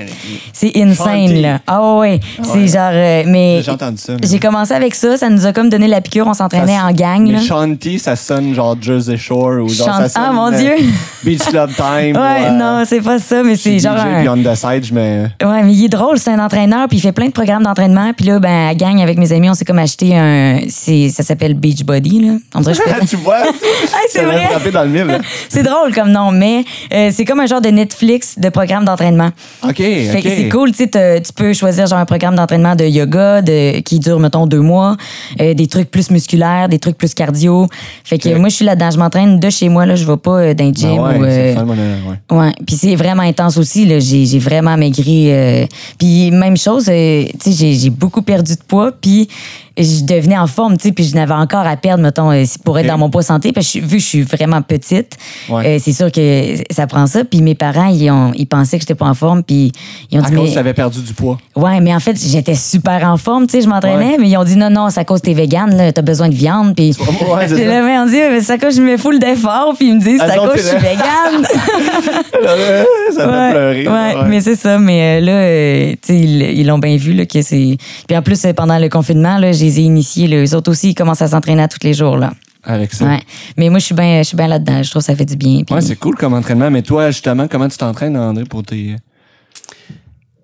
C'est 0.54 0.72
insane, 0.78 1.28
Shanti. 1.30 1.42
là. 1.42 1.60
Ah 1.68 1.96
ouais, 1.98 2.20
c'est 2.44 2.52
Ouais. 2.52 2.68
genre. 2.68 2.92
euh, 2.94 3.24
mais 3.26 3.62
J'ai 3.64 3.72
entendu 3.72 3.98
ça. 3.98 4.14
j'ai 4.24 4.40
commencé 4.40 4.74
avec 4.74 4.94
ça, 4.96 5.18
ça 5.18 5.30
nous 5.30 5.46
a 5.46 5.54
comme 5.54 5.70
donné 5.70 5.88
la 5.88 6.02
piqûre, 6.02 6.28
on 6.28 6.34
s'entraînait 6.34 6.80
en 6.80 6.92
gang, 6.92 7.26
là. 7.28 7.40
Mais 7.40 7.44
Shanti, 7.46 8.00
ça 8.00 8.16
sonne 8.16 8.54
genre 8.54 8.76
Jersey 8.80 9.18
Shore 9.18 9.64
ou 9.64 9.70
genre 9.70 9.88
ça 9.98 10.10
sonne, 10.10 10.24
Ah, 10.28 10.32
mon 10.32 10.52
euh, 10.54 10.58
Dieu! 10.58 10.76
Beach 11.24 11.40
Club 11.44 11.72
Time. 11.76 12.16
Ouais, 12.16 12.42
ou, 12.42 12.46
euh, 12.46 12.52
non, 12.52 12.84
c'est 12.86 13.02
pas 13.02 13.18
ça, 13.20 13.42
mais 13.44 13.56
c'est 13.56 13.80
DJ 13.80 13.84
genre 13.84 13.98
un... 13.98 14.20
puis 14.20 14.30
on 14.30 14.38
the 14.38 14.56
side, 14.56 14.86
je 14.86 14.94
mets. 14.94 15.24
Ouais, 15.44 15.64
mais 15.64 15.74
il 15.74 15.86
est 15.86 15.90
drôle, 15.90 16.20
c'est 16.20 16.32
un 16.32 16.40
entraîneur, 16.40 16.88
puis 16.88 16.98
il 16.98 17.02
fait 17.02 17.12
plein 17.12 17.28
de 17.28 17.32
programmes 17.32 17.64
d'entraînement. 17.64 18.12
Puis 18.16 18.28
là, 18.28 18.40
ben, 18.40 18.68
à 18.70 18.76
gang 18.76 19.02
avec 19.02 19.18
mes 19.18 19.32
amis, 19.32 19.50
on 19.50 19.54
s'est 19.56 19.66
comme 19.66 19.80
acheté 19.80 20.16
un. 20.16 20.60
c'est- 20.70 21.10
Ça 21.10 21.24
s'appelle 21.24 21.54
Beachbody, 21.56 22.22
là. 22.22 22.34
On 22.54 22.62
dirait 22.62 22.76
que 22.76 23.06
tu 23.10 23.16
vois? 23.16 23.38
c'est 24.10 24.20
ça 24.20 24.26
m'a 24.26 24.34
vrai. 24.34 24.72
dans 24.72 24.84
le 24.84 25.04
là. 25.04 25.18
C'est 25.50 25.64
drôle 25.64 25.94
comme 25.94 26.12
nom, 26.12 26.32
mais 26.32 26.64
euh, 26.94 27.10
c'est 27.12 27.26
comme 27.26 27.40
un 27.40 27.46
genre 27.48 27.62
de 27.62 27.70
Netflix 27.70 28.38
de 28.38 28.50
programme 28.50 28.86
d'entraînement. 28.86 29.15
OK, 29.64 29.76
Fait 29.78 30.22
que 30.22 30.30
c'est 30.30 30.50
cool, 30.50 30.72
tu 30.72 30.78
sais, 30.78 30.88
t'as- 30.88 31.20
tu 31.20 31.32
peux 31.34 31.54
choisir 31.54 31.88
genre 31.88 32.00
un 32.00 32.06
programme 32.06 32.36
d'entraînement 32.36 32.76
de 32.76 32.86
yoga 32.86 33.42
de, 33.42 33.80
qui 33.80 34.00
dure, 34.00 34.20
mettons, 34.20 34.48
deux 34.48 34.62
mois, 34.62 34.96
euh, 35.42 35.54
des 35.54 35.68
trucs 35.68 35.90
plus 35.92 36.12
musculaires, 36.12 36.70
des 36.70 36.80
trucs 36.80 36.98
plus 36.98 37.14
cardio. 37.14 37.68
Fait 38.04 38.18
que 38.18 38.30
Ok. 38.30 38.38
moi, 38.40 38.50
je 38.50 38.56
suis 38.56 38.66
là-dedans, 38.66 38.92
je 38.92 38.98
m'entraîne 38.98 39.40
de 39.40 39.50
chez 39.50 39.70
moi, 39.70 39.86
là, 39.86 39.96
je 39.96 40.06
vais 40.06 40.18
pas 40.18 40.32
euh, 40.40 40.54
dans 40.54 40.66
un 40.66 40.70
Ah 40.70 40.74
gym 40.74 41.02
ouais, 41.02 41.18
ou... 41.20 41.24
c'est 41.24 41.30
euh, 41.30 41.50
le 41.50 41.56
fun, 41.56 41.64
moi, 41.66 41.76
ouais. 41.76 42.38
Ouais, 42.38 42.52
puis 42.66 42.76
c'est 42.76 42.96
vraiment 42.96 43.24
intense 43.24 43.58
aussi 43.58 43.86
là, 43.86 44.00
j'ai 44.00 44.26
j'ai 44.26 44.40
vraiment 44.40 44.76
maigri 44.78 45.32
euh, 45.32 45.66
puis 45.98 46.32
même 46.32 46.58
chose 46.58 46.86
euh, 46.90 47.24
tu 47.42 47.52
sais 47.52 47.52
j'ai 47.52 47.74
j'ai 47.74 47.90
beaucoup 47.90 48.22
perdu 48.22 48.54
de 48.56 48.62
poids 48.68 48.92
puis 49.00 49.28
je 49.78 50.04
devenais 50.06 50.38
en 50.38 50.48
forme, 50.48 50.78
tu 50.78 50.88
sais, 50.88 50.92
puis 50.94 51.04
je 51.04 51.16
n'avais 51.16 51.34
encore 51.34 51.66
à 51.68 51.76
perdre 51.78 52.02
mettons 52.04 52.32
euh, 52.32 52.44
pour 52.64 52.80
être 52.80 52.88
dans 52.88 52.98
mon 52.98 53.10
poids 53.10 53.24
santé 53.24 53.52
parce 53.52 53.72
que 53.72 53.80
vu 53.80 53.98
que 53.98 54.00
je 54.02 54.06
suis 54.08 54.22
vraiment 54.22 54.62
petite, 54.62 55.18
Ouais. 55.50 55.76
euh, 55.76 55.80
c'est 55.84 55.92
sûr 55.94 56.12
que 56.12 56.56
ça 56.72 56.88
prend 56.88 57.08
ça 57.08 57.24
puis 57.24 57.42
mes 57.42 57.56
parents 57.56 57.88
ils 57.88 58.10
ont 58.10 58.32
ils 58.36 58.46
pensaient 58.48 58.78
que 58.78 58.82
j'étais 58.82 58.96
pas 58.96 59.06
en 59.08 59.14
forme 59.14 59.44
puis 59.44 59.72
ils 60.12 60.20
ont 60.20 60.24
À 60.24 60.30
dit 60.30 60.36
cause 60.36 60.44
mais 60.44 60.48
que 60.50 60.54
tu 60.54 60.60
avais 60.60 60.74
perdu 60.74 61.02
du 61.02 61.14
poids. 61.14 61.38
Ouais, 61.56 61.80
mais 61.82 61.94
en 61.94 62.00
fait, 62.00 62.18
j'étais 62.20 62.56
super 62.56 63.04
en 63.08 63.18
forme, 63.18 63.48
tu 63.48 63.54
sais, 63.58 63.62
je 63.62 63.68
m'entraînais, 63.70 64.12
Ouais. 64.12 64.18
mais 64.20 64.30
ils 64.30 64.38
ont 64.38 64.44
dit 64.44 64.56
non, 64.56 64.70
non, 64.70 64.90
c'est 64.90 65.00
à 65.00 65.06
cause 65.06 65.22
que 65.22 65.26
t'es 65.28 65.34
végane, 65.34 65.76
là, 65.76 65.92
t'as 65.92 66.02
besoin 66.02 66.30
de 66.30 66.36
viande, 66.36 66.76
puis. 66.76 66.92
Ouais, 67.00 67.46
Puis 67.48 67.66
là, 67.66 67.82
mais 67.82 67.98
on 68.00 68.06
dit, 68.06 68.16
mais 68.18 68.42
c'est 68.42 68.54
à 68.54 68.58
cause 68.58 68.70
que 68.76 68.76
je 68.76 68.82
me 68.82 68.98
full 68.98 69.20
d'efforts, 69.20 69.74
puis 69.78 69.88
ils 69.90 69.96
me 69.96 70.00
disent, 70.02 70.20
c'est 70.26 70.32
à 70.32 70.38
cause 70.38 70.54
que 70.54 70.60
je 70.60 70.68
suis 70.68 70.78
végane. 70.78 71.46
ça 73.16 73.28
m'a 73.28 73.48
ouais, 73.48 73.52
pleuré. 73.52 73.88
ouais, 73.88 74.16
mais 74.28 74.42
c'est 74.42 74.56
ça. 74.56 74.78
Mais 74.78 75.22
euh, 75.22 75.26
là, 75.26 75.96
tu 76.02 76.14
sais, 76.14 76.18
ils 76.20 76.66
l'ont 76.68 76.80
bien 76.80 76.98
vu, 76.98 77.14
là, 77.14 77.26
que 77.26 77.42
c'est. 77.42 77.78
Puis 78.08 78.18
en 78.18 78.22
plus, 78.22 78.46
pendant 78.56 78.78
le 78.80 78.90
confinement, 78.90 79.38
là, 79.38 79.52
les 79.66 79.80
ai 79.80 79.84
initiés, 79.84 80.28
là. 80.28 80.44
Eux 80.44 80.56
autres 80.56 80.72
aussi, 80.72 80.90
ils 80.92 80.96
commencent 80.96 81.22
à 81.22 81.28
s'entraîner 81.28 81.64
à 81.64 81.68
tous 81.68 81.84
les 81.84 81.94
jours, 81.94 82.18
là. 82.18 82.32
Avec 82.64 82.94
ça. 82.94 83.06
Ouais. 83.06 83.20
Mais 83.58 83.70
moi, 83.70 83.78
je 83.80 83.86
suis 83.86 83.94
bien 83.96 84.20
je 84.24 84.28
suis 84.30 84.38
bien 84.38 84.48
là-dedans. 84.48 84.82
Je 84.82 84.90
trouve 84.90 85.02
que 85.02 85.06
ça 85.06 85.16
fait 85.16 85.26
du 85.26 85.36
bien. 85.36 85.62
Ouais, 85.70 85.82
c'est 85.82 85.96
cool 85.98 86.16
comme 86.16 86.34
entraînement. 86.34 86.72
Mais 86.72 86.82
toi, 86.82 87.12
justement, 87.12 87.48
comment 87.48 87.68
tu 87.68 87.78
t'entraînes, 87.78 88.18
André, 88.18 88.44
pour 88.46 88.64
tes. 88.64 88.96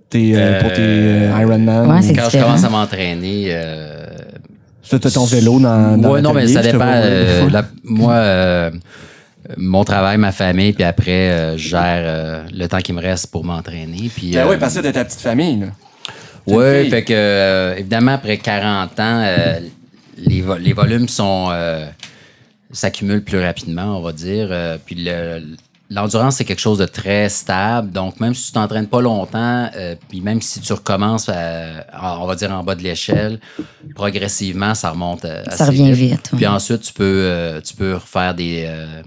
tes, 0.09 0.33
euh, 0.35 0.61
pour 0.61 0.69
tes 0.71 0.81
euh, 0.81 1.39
Ironman? 1.41 1.89
Ouais, 1.89 2.13
Quand 2.15 2.29
je 2.31 2.37
commence 2.37 2.63
à 2.63 2.69
m'entraîner, 2.69 3.45
euh, 3.49 4.05
Tu 4.83 4.95
as 4.95 4.99
ton 5.11 5.25
vélo 5.25 5.59
dans, 5.59 5.97
dans 5.99 6.11
Ouais, 6.11 6.21
non, 6.21 6.33
mais 6.33 6.47
ça 6.47 6.61
dépend. 6.61 6.77
vois, 6.77 6.85
euh, 6.87 7.49
la- 7.49 7.65
moi, 7.83 8.13
euh, 8.13 8.71
mon 9.57 9.83
travail, 9.83 10.17
ma 10.17 10.31
famille, 10.31 10.73
puis 10.73 10.83
après, 10.83 11.29
euh, 11.31 11.57
je 11.57 11.69
gère 11.69 12.03
euh, 12.05 12.43
le 12.53 12.67
temps 12.67 12.79
qui 12.81 12.93
me 12.93 13.01
reste 13.01 13.27
pour 13.31 13.43
m'entraîner. 13.45 14.11
Puis, 14.15 14.31
Ben 14.33 14.45
euh, 14.45 14.49
oui, 14.51 14.57
parce 14.59 14.75
que 14.75 14.81
t'as 14.81 14.91
ta 14.91 15.05
petite 15.05 15.21
famille, 15.21 15.59
là. 15.61 15.67
Fille? 16.81 16.89
fait 16.89 17.03
que, 17.03 17.13
euh, 17.13 17.75
évidemment, 17.77 18.13
après 18.13 18.37
40 18.37 18.99
ans, 18.99 19.21
euh, 19.23 19.59
les, 20.17 20.41
vo- 20.41 20.57
les 20.57 20.73
volumes 20.73 21.07
sont. 21.07 21.49
euh, 21.51 21.85
s'accumulent 22.73 23.23
plus 23.23 23.39
rapidement, 23.43 23.97
on 23.97 24.01
va 24.01 24.13
dire. 24.13 24.47
Euh, 24.49 24.77
puis 24.85 24.95
le, 24.97 25.43
l'endurance, 25.89 26.37
c'est 26.37 26.45
quelque 26.45 26.61
chose 26.61 26.77
de 26.77 26.85
très 26.85 27.27
stable. 27.27 27.91
Donc, 27.91 28.19
même 28.21 28.33
si 28.33 28.45
tu 28.47 28.51
t'entraînes 28.53 28.87
pas 28.87 29.01
longtemps, 29.01 29.69
euh, 29.75 29.95
puis 30.07 30.21
même 30.21 30.41
si 30.41 30.61
tu 30.61 30.71
recommences, 30.71 31.27
en- 31.27 32.21
on 32.23 32.25
va 32.27 32.35
dire 32.35 32.49
en 32.53 32.63
bas 32.63 32.75
de 32.75 32.81
l'échelle, 32.81 33.39
progressivement, 33.95 34.73
ça 34.73 34.91
remonte. 34.91 35.25
euh, 35.25 35.43
Ça 35.45 35.51
assez 35.51 35.65
revient 35.65 35.91
vite, 35.91 36.29
ouais. 36.31 36.37
Puis 36.37 36.47
ensuite, 36.47 36.81
tu 36.81 36.93
peux, 36.93 37.03
euh, 37.03 37.61
tu 37.61 37.73
peux 37.75 37.95
refaire 37.95 38.33
des, 38.33 38.63
euh, 38.67 39.01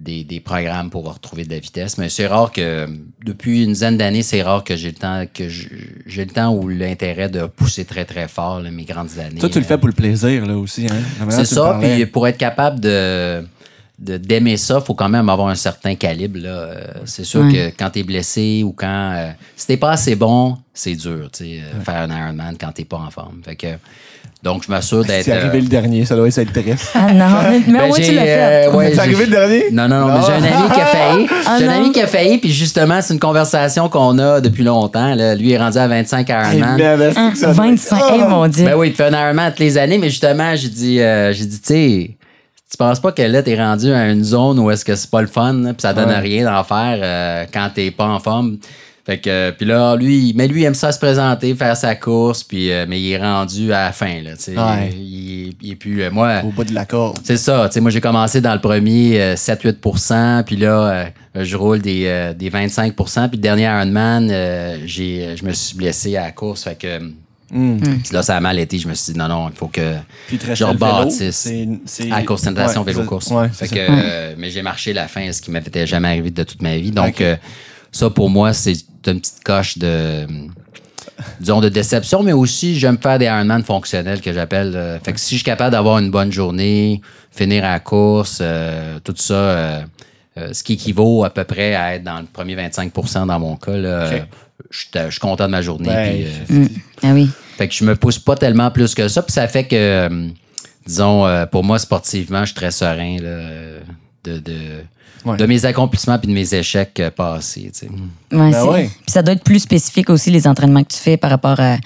des, 0.00 0.24
des 0.24 0.40
programmes 0.40 0.88
pour 0.90 1.12
retrouver 1.12 1.44
de 1.44 1.50
la 1.50 1.58
vitesse. 1.60 1.98
Mais 1.98 2.08
c'est 2.08 2.26
rare 2.26 2.50
que, 2.52 2.88
depuis 3.24 3.64
une 3.64 3.72
dizaine 3.74 3.96
d'années, 3.98 4.22
c'est 4.22 4.42
rare 4.42 4.64
que 4.64 4.74
j'ai 4.74 4.88
le 4.88 4.94
temps, 4.94 5.24
que 5.32 5.48
je- 5.48 5.68
j'ai 6.06 6.24
le 6.24 6.30
temps 6.30 6.54
ou 6.54 6.68
l'intérêt 6.68 7.28
de 7.28 7.44
pousser 7.46 7.84
très, 7.84 8.04
très 8.06 8.26
fort, 8.26 8.60
là, 8.60 8.70
mes 8.70 8.84
grandes 8.84 9.18
années. 9.18 9.38
Toi, 9.40 9.48
tu 9.50 9.58
le 9.58 9.64
fais 9.64 9.76
pour 9.78 9.88
le 9.88 9.94
plaisir, 9.94 10.46
là, 10.46 10.56
aussi. 10.56 10.86
Hein? 10.90 11.28
C'est 11.30 11.44
ça, 11.44 11.78
puis 11.80 12.06
pour 12.06 12.26
être 12.26 12.38
capable 12.38 12.80
de 12.80 13.44
d'aimer 14.02 14.56
ça, 14.56 14.78
il 14.82 14.86
faut 14.86 14.94
quand 14.94 15.10
même 15.10 15.28
avoir 15.28 15.48
un 15.48 15.54
certain 15.54 15.94
calibre. 15.94 16.38
là. 16.38 16.48
Euh, 16.48 16.86
C'est 17.04 17.24
sûr 17.24 17.42
Ouais. 17.42 17.52
que 17.52 17.76
quand 17.78 17.90
tu 17.90 17.98
es 17.98 18.02
blessé 18.02 18.62
ou 18.64 18.72
quand... 18.72 19.12
euh, 19.14 19.30
si 19.54 19.66
t'es 19.66 19.76
pas 19.76 19.90
assez 19.90 20.16
bon, 20.16 20.56
c'est 20.72 20.94
dur, 20.94 21.28
tu 21.30 21.44
sais, 21.44 21.60
euh, 21.60 21.80
faire 21.82 22.08
un 22.10 22.18
Ironman 22.18 22.56
quand 22.58 22.72
t'es 22.72 22.86
pas 22.86 22.96
en 22.96 23.10
forme. 23.10 23.42
Fait 23.44 23.56
que, 23.56 23.66
donc, 24.42 24.62
je 24.64 24.70
m'assure 24.70 25.04
d'être... 25.04 25.24
C'est 25.24 25.32
arrivé 25.32 25.58
euh, 25.58 25.60
le 25.62 25.66
dernier, 25.68 26.04
ça 26.06 26.16
doit 26.16 26.28
être 26.28 26.52
triste. 26.52 26.90
Ah 26.94 27.12
non, 27.12 27.26
mais, 27.50 27.60
mais 27.66 27.78
ben, 27.78 27.84
au 27.84 27.88
moins 27.88 27.96
tu 27.98 28.12
l'as 28.12 28.22
fait. 28.22 28.66
euh, 28.68 28.72
ouais, 28.72 28.90
C'est 28.94 29.00
arrivé 29.00 29.24
le 29.26 29.30
dernier? 29.30 29.64
Non, 29.70 29.86
non, 29.88 30.06
non, 30.06 30.14
mais 30.14 30.20
j'ai 30.26 30.32
un 30.32 30.36
ami 30.58 30.72
qui 30.74 30.80
a 30.80 30.86
failli. 30.86 31.26
Ah 31.46 31.56
J'ai 31.58 31.66
un 31.66 31.72
ami 31.72 31.92
qui 31.92 32.00
a 32.00 32.06
failli, 32.06 32.38
puis 32.38 32.50
justement, 32.50 33.00
c'est 33.02 33.12
une 33.12 33.20
conversation 33.20 33.88
qu'on 33.90 34.18
a 34.18 34.40
depuis 34.40 34.64
longtemps. 34.64 35.14
là. 35.14 35.34
Lui 35.34 35.52
est 35.52 35.58
rendu 35.58 35.76
à 35.78 35.86
25 35.86 36.28
Ironman. 36.28 36.76
Ben, 36.78 37.00
être- 37.00 37.52
25, 37.52 38.00
Oh! 38.02 38.14
hey, 38.14 38.20
mon 38.28 38.46
Dieu. 38.48 38.64
Ben 38.64 38.74
oui, 38.76 38.88
il 38.88 38.94
fait 38.94 39.04
un 39.04 39.12
Ironman 39.26 39.50
toutes 39.50 39.60
les 39.60 39.76
années, 39.76 39.98
mais 39.98 40.08
justement, 40.08 40.56
j'ai 40.56 40.68
dit, 40.68 41.00
euh, 41.00 41.32
j'ai 41.34 41.44
dit, 41.44 41.60
tu 41.60 41.66
sais, 41.66 42.10
tu 42.70 42.76
penses 42.78 43.00
pas 43.00 43.12
que 43.12 43.22
là, 43.22 43.42
t'es 43.42 43.56
rendu 43.56 43.92
à 43.92 44.08
une 44.10 44.22
zone 44.24 44.58
où 44.60 44.70
est-ce 44.70 44.84
que 44.84 44.94
c'est 44.94 45.10
pas 45.10 45.20
le 45.20 45.26
fun, 45.26 45.52
là, 45.54 45.72
puis 45.74 45.82
ça 45.82 45.92
donne 45.92 46.08
Ouais. 46.08 46.18
rien 46.18 46.44
d'en 46.50 46.64
faire 46.64 46.98
euh, 47.02 47.44
quand 47.52 47.68
t'es 47.74 47.90
pas 47.90 48.06
en 48.06 48.20
forme? 48.20 48.56
Fait 49.06 49.18
que, 49.18 49.30
euh, 49.30 49.52
puis 49.52 49.64
là, 49.66 49.96
lui, 49.96 50.32
mais 50.36 50.46
lui, 50.46 50.60
il 50.60 50.64
aime 50.64 50.74
ça 50.74 50.92
se 50.92 50.98
présenter, 50.98 51.54
faire 51.54 51.76
sa 51.76 51.94
course, 51.94 52.44
puis, 52.44 52.70
euh, 52.70 52.84
mais 52.88 53.00
il 53.00 53.10
est 53.12 53.18
rendu 53.18 53.72
à 53.72 53.84
la 53.84 53.92
fin, 53.92 54.20
là, 54.22 54.36
tu 54.36 54.42
sais. 54.42 54.58
Ouais. 54.58 54.90
Il, 54.94 55.54
il 55.62 55.70
est 55.72 55.76
plus, 55.76 56.02
euh, 56.02 56.10
moi, 56.10 56.42
Au 56.44 56.48
bout 56.50 56.64
de 56.64 56.74
la 56.74 56.84
corde. 56.84 57.18
c'est 57.24 57.38
ça, 57.38 57.66
tu 57.68 57.74
sais, 57.74 57.80
moi 57.80 57.90
j'ai 57.90 58.00
commencé 58.02 58.40
dans 58.42 58.52
le 58.54 58.60
premier 58.60 59.20
euh, 59.20 59.34
7-8%, 59.36 60.44
puis 60.44 60.56
là, 60.56 61.10
euh, 61.36 61.44
je 61.44 61.56
roule 61.56 61.80
des, 61.80 62.04
euh, 62.06 62.34
des 62.34 62.50
25%, 62.50 63.28
puis 63.28 63.36
le 63.36 63.42
dernier 63.42 63.64
Ironman, 63.64 64.28
euh, 64.30 64.78
j'ai, 64.84 65.34
je 65.36 65.44
me 65.44 65.52
suis 65.52 65.76
blessé 65.76 66.16
à 66.16 66.22
la 66.24 66.32
course, 66.32 66.64
fait 66.64 66.76
que... 66.78 66.98
Puis 67.52 68.12
là, 68.12 68.22
ça 68.22 68.36
a 68.36 68.40
mal 68.40 68.60
été. 68.60 68.78
Je 68.78 68.86
me 68.86 68.94
suis 68.94 69.12
dit, 69.12 69.18
non, 69.18 69.26
non, 69.26 69.48
il 69.48 69.56
faut 69.56 69.66
que 69.66 69.96
Puis 70.28 70.38
je 70.54 70.62
rebâtisse. 70.62 71.48
À 72.12 72.18
la 72.20 72.22
course 72.22 72.44
natation, 72.44 72.82
Ouais, 72.84 72.92
vélo-course. 72.92 73.26
c'est- 73.26 73.34
ouais, 73.34 73.48
Fait 73.52 73.66
que, 73.66 73.74
euh, 73.76 74.34
mais 74.38 74.50
j'ai 74.50 74.62
marché 74.62 74.92
la 74.92 75.08
fin, 75.08 75.32
ce 75.32 75.42
qui 75.42 75.50
m'était 75.50 75.84
jamais 75.84 76.06
arrivé 76.06 76.30
de 76.30 76.44
toute 76.44 76.62
ma 76.62 76.76
vie. 76.76 76.92
Donc, 76.92 77.20
euh, 77.20 77.34
ça, 77.90 78.08
pour 78.08 78.30
moi, 78.30 78.52
c'est 78.52 78.74
une 79.08 79.20
petite 79.20 79.42
coche 79.44 79.78
de, 79.78 80.26
disons, 81.40 81.60
de 81.60 81.68
déception, 81.68 82.22
mais 82.22 82.32
aussi, 82.32 82.78
j'aime 82.78 82.98
faire 82.98 83.18
des 83.18 83.26
Ironman 83.26 83.62
fonctionnels 83.64 84.20
que 84.20 84.32
j'appelle. 84.32 84.72
euh, 84.74 84.98
fait 85.00 85.12
que 85.12 85.20
si 85.20 85.34
je 85.34 85.40
suis 85.40 85.44
capable 85.44 85.72
d'avoir 85.72 85.98
une 85.98 86.10
bonne 86.10 86.32
journée, 86.32 87.00
finir 87.30 87.64
à 87.64 87.70
la 87.72 87.80
course, 87.80 88.38
euh, 88.40 88.98
tout 89.04 89.14
ça, 89.16 89.34
euh, 89.34 89.80
euh, 90.38 90.52
ce 90.52 90.62
qui 90.62 90.74
équivaut 90.74 91.24
à 91.24 91.30
peu 91.30 91.44
près 91.44 91.74
à 91.74 91.94
être 91.94 92.04
dans 92.04 92.18
le 92.20 92.26
premier 92.26 92.54
25 92.54 92.92
dans 93.26 93.38
mon 93.38 93.56
cas, 93.56 93.76
là, 93.76 94.10
je 94.70 94.78
suis- 94.78 94.88
je 94.94 95.10
suis 95.10 95.20
content 95.20 95.46
de 95.46 95.50
ma 95.50 95.62
journée. 95.62 95.88
Ben, 95.88 96.12
puis, 96.46 96.56
euh, 96.56 96.60
Mm. 96.60 96.68
Ah 97.02 97.12
oui. 97.14 97.28
fait 97.56 97.68
que 97.68 97.74
je 97.74 97.84
me 97.84 97.96
pousse 97.96 98.18
pas 98.18 98.36
tellement 98.36 98.70
plus 98.70 98.94
que 98.94 99.08
ça. 99.08 99.22
Puis 99.22 99.32
ça 99.32 99.48
fait 99.48 99.64
que, 99.64 99.74
euh, 99.76 100.28
disons, 100.86 101.26
euh, 101.26 101.46
pour 101.46 101.64
moi, 101.64 101.78
sportivement, 101.78 102.40
je 102.40 102.46
suis 102.46 102.54
très 102.54 102.70
serein 102.70 103.16
là, 103.20 103.38
de, 104.24 104.38
de, 104.38 104.52
Ouais. 105.24 105.36
de 105.36 105.46
mes 105.46 105.64
accomplissements 105.64 106.18
puis 106.18 106.28
de 106.28 106.32
mes 106.32 106.54
échecs 106.54 106.98
euh, 107.00 107.10
passés. 107.10 107.70
tu 107.72 107.86
sais. 107.86 107.88
Ouais, 108.32 108.50
Ben 108.50 108.64
ouais. 108.66 108.84
Puis 108.84 109.12
ça 109.12 109.22
doit 109.22 109.34
être 109.34 109.44
plus 109.44 109.58
spécifique 109.60 110.08
aussi, 110.10 110.30
les 110.30 110.46
entraînements 110.46 110.82
que 110.82 110.92
tu 110.92 110.98
fais 110.98 111.16
par 111.16 111.30
rapport 111.30 111.60
à. 111.60 111.76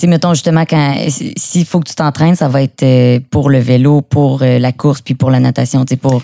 Sais, 0.00 0.06
mettons 0.06 0.32
justement, 0.32 0.64
quand 0.64 0.94
s'il 1.36 1.66
faut 1.66 1.78
que 1.80 1.88
tu 1.88 1.94
t'entraînes, 1.94 2.34
ça 2.34 2.48
va 2.48 2.62
être 2.62 2.82
euh, 2.82 3.20
pour 3.30 3.50
le 3.50 3.58
vélo, 3.58 4.00
pour 4.00 4.42
euh, 4.42 4.58
la 4.58 4.72
course, 4.72 5.02
puis 5.02 5.14
pour 5.14 5.30
la 5.30 5.40
natation. 5.40 5.84
Tu 5.84 5.90
sais, 5.94 5.96
pour. 5.98 6.22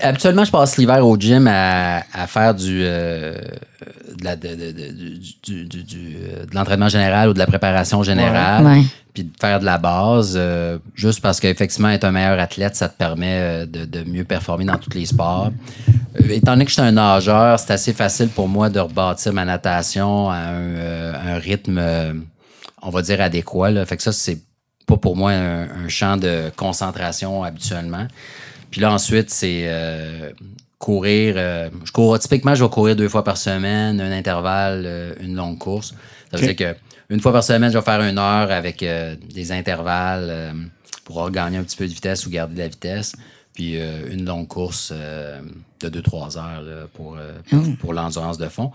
Habituellement, 0.00 0.44
je 0.44 0.52
passe 0.52 0.76
l'hiver 0.76 1.04
au 1.04 1.16
gym 1.18 1.48
à, 1.48 2.04
à 2.12 2.26
faire 2.28 2.54
du, 2.54 2.82
euh, 2.84 3.34
de, 4.16 4.24
la- 4.24 4.36
l'entraînement 6.52 6.88
général 6.88 7.28
ou 7.30 7.32
de 7.34 7.38
la 7.38 7.46
préparation 7.46 8.02
générale. 8.04 8.64
Ouais. 8.64 8.82
Puis 9.14 9.24
de 9.24 9.30
faire 9.38 9.60
de 9.60 9.64
la 9.66 9.76
base, 9.76 10.34
euh, 10.36 10.78
juste 10.94 11.20
parce 11.20 11.38
qu'effectivement, 11.38 11.90
être 11.90 12.04
un 12.04 12.12
meilleur 12.12 12.38
athlète, 12.38 12.76
ça 12.76 12.88
te 12.88 12.96
permet 12.96 13.66
de, 13.66 14.04
mieux 14.08 14.24
performer 14.24 14.64
dans 14.64 14.78
tous 14.78 14.94
les 14.96 15.04
sports. 15.04 15.50
Étant 16.30 16.52
donné 16.52 16.64
que 16.64 16.70
je 16.70 16.74
suis 16.74 16.82
un 16.82 16.92
nageur, 16.92 17.58
c'est 17.58 17.72
assez 17.72 17.92
facile 17.92 18.28
pour 18.28 18.48
moi 18.48 18.70
de 18.70 18.80
rebâtir 18.80 19.32
ma 19.34 19.44
natation 19.44 20.30
à 20.30 20.36
un, 20.36 20.54
euh, 20.54 21.12
un 21.34 21.38
rythme, 21.38 21.78
on 22.82 22.90
va 22.90 23.02
dire, 23.02 23.20
adéquat. 23.20 23.70
Là. 23.70 23.86
Fait 23.86 23.96
que 23.96 24.02
ça, 24.02 24.12
c'est 24.12 24.38
pas 24.86 24.96
pour 24.96 25.16
moi 25.16 25.32
un, 25.32 25.84
un 25.84 25.88
champ 25.88 26.16
de 26.16 26.50
concentration 26.56 27.44
habituellement. 27.44 28.06
Puis 28.70 28.80
là, 28.80 28.92
ensuite, 28.92 29.30
c'est 29.30 29.64
euh, 29.66 30.30
courir. 30.78 31.34
euh, 31.36 31.68
je 31.84 31.92
cours, 31.92 32.18
typiquement, 32.18 32.54
je 32.54 32.64
vais 32.64 32.70
courir 32.70 32.96
deux 32.96 33.08
fois 33.08 33.22
par 33.22 33.36
semaine, 33.36 34.00
un 34.00 34.10
intervalle, 34.10 34.84
euh, 34.86 35.14
une 35.20 35.36
longue 35.36 35.58
course. 35.58 35.94
Ça 36.30 36.38
veut 36.38 36.46
dire 36.46 36.56
que 36.56 36.76
une 37.10 37.20
fois 37.20 37.32
par 37.32 37.44
semaine, 37.44 37.70
je 37.70 37.76
vais 37.76 37.84
faire 37.84 38.00
une 38.00 38.18
heure 38.18 38.50
avec 38.50 38.82
des 38.82 39.52
intervalles 39.52 40.54
pour 41.04 41.30
gagner 41.30 41.58
un 41.58 41.62
petit 41.62 41.76
peu 41.76 41.86
de 41.86 41.92
vitesse 41.92 42.26
ou 42.26 42.30
garder 42.30 42.54
de 42.54 42.58
la 42.60 42.68
vitesse. 42.68 43.12
Puis 43.52 43.76
une 44.10 44.24
longue 44.24 44.48
course 44.48 44.94
de 45.82 45.90
2-3 45.90 46.38
heures 46.38 46.62
là, 46.62 46.86
pour, 46.94 47.18
pour, 47.50 47.76
pour 47.78 47.92
l'endurance 47.92 48.38
de 48.38 48.48
fond. 48.48 48.72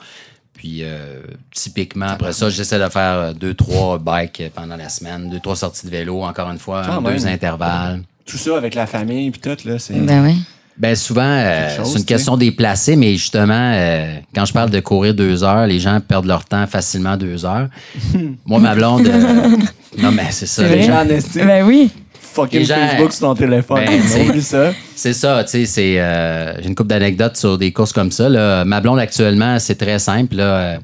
Puis 0.58 0.80
euh, 0.82 1.22
typiquement, 1.52 2.08
après 2.08 2.34
ça, 2.34 2.50
j'essaie 2.50 2.80
de 2.80 2.90
faire 2.90 3.14
euh, 3.14 3.34
deux, 3.34 3.54
trois 3.54 4.00
bikes 4.00 4.44
pendant 4.54 4.76
la 4.76 4.90
semaine, 4.90 5.30
deux, 5.30 5.40
trois 5.40 5.56
sorties 5.56 5.86
de 5.86 5.92
vélo, 5.92 6.24
encore 6.24 6.50
une 6.50 6.60
fois, 6.60 6.84
Quand 6.86 7.02
deux 7.02 7.28
intervalles. 7.28 8.02
Tout 8.26 8.38
ça 8.38 8.58
avec 8.58 8.76
la 8.76 8.88
famille 8.88 9.32
puis 9.32 9.40
tout, 9.40 9.58
là, 9.68 9.80
c'est... 9.80 9.94
Ben 9.94 10.26
oui. 10.26 10.38
Ben 10.78 10.96
souvent, 10.96 11.24
euh, 11.24 11.84
c'est 11.84 11.98
une 12.00 12.06
question 12.06 12.38
déplacée, 12.38 12.96
mais 12.96 13.14
justement, 13.14 13.72
euh, 13.74 14.18
quand 14.36 14.46
je 14.46 14.54
parle 14.54 14.70
de 14.70 14.80
courir 14.80 15.16
deux 15.16 15.44
heures, 15.44 15.66
les 15.66 15.80
gens 15.80 16.00
perdent 16.00 16.28
leur 16.28 16.46
temps 16.46 16.68
facilement 16.68 17.18
deux 17.18 17.46
heures. 17.46 17.68
Moi, 18.46 18.60
ma 18.60 18.76
blonde, 18.76 19.08
euh, 19.08 19.58
non 19.98 20.12
mais 20.12 20.28
c'est 20.30 20.46
ça. 20.46 20.68
C'est 20.68 20.76
les 20.76 20.84
gens-. 20.84 21.04
Ben 21.36 21.66
oui. 21.66 21.90
Fucking 22.38 22.60
Les 22.60 22.66
gens- 22.66 22.76
Facebook 22.76 23.12
sur 23.12 23.22
ton 23.28 23.36
téléphone. 23.36 23.84
Ben. 23.86 24.28
Oublie 24.30 24.42
ça. 24.42 24.72
C'est 24.96 25.14
ça, 25.14 25.44
tu 25.44 25.50
sais, 25.52 25.66
c'est. 25.66 26.00
euh, 26.00 26.54
J'ai 26.62 26.68
une 26.68 26.76
couple 26.76 26.90
d'anecdotes 26.90 27.36
sur 27.36 27.58
des 27.58 27.72
courses 27.74 27.92
comme 27.94 28.12
ça. 28.12 28.30
Là. 28.30 28.64
Ma 28.64 28.80
blonde, 28.80 29.00
actuellement, 29.00 29.58
c'est 29.60 29.76
très 29.76 30.00
simple. 30.00 30.36
Là. 30.36 30.44
Euh, 30.44 30.78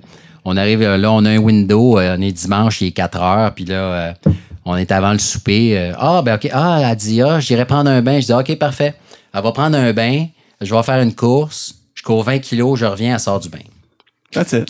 On 0.46 0.58
arrive 0.58 0.82
euh, 0.82 0.98
là, 0.98 1.12
on 1.12 1.24
a 1.26 1.30
un 1.30 1.38
window, 1.38 1.98
on 2.00 2.22
est 2.22 2.32
dimanche, 2.34 2.82
il 2.82 2.88
est 2.88 2.92
4 2.92 3.22
heures, 3.22 3.54
puis 3.54 3.63
là, 3.66 3.76
euh, 3.76 4.13
on 4.66 4.76
est 4.76 4.92
avant 4.92 5.13
le 5.13 5.20
souper. 5.20 5.92
ah, 5.98 6.22
ben 6.26 6.36
OK, 6.36 6.50
ah, 6.52 6.82
elle 6.89 6.96
dit, 6.98 7.22
ah, 7.22 7.39
j'irai 7.39 7.63
prendre 7.66 7.89
un 7.89 8.02
bain. 8.02 8.20
Je 8.20 8.26
dis, 8.26 8.34
OK, 8.34 8.54
parfait. 8.58 8.94
Elle 9.34 9.42
va 9.42 9.52
prendre 9.54 9.78
un 9.78 9.94
bain, 9.94 10.26
je 10.60 10.74
vais 10.76 10.84
faire 10.84 11.00
une 11.02 11.13
course, 11.16 11.76
je 11.96 12.04
cours 12.04 12.24
20 12.24 12.39
kilos, 12.39 12.78
je 12.80 12.86
reviens, 12.86 13.13
elle 13.13 13.20
sort 13.20 13.39
du 13.39 13.48
bain. 13.50 13.60
That's 14.34 14.52
it. 14.54 14.68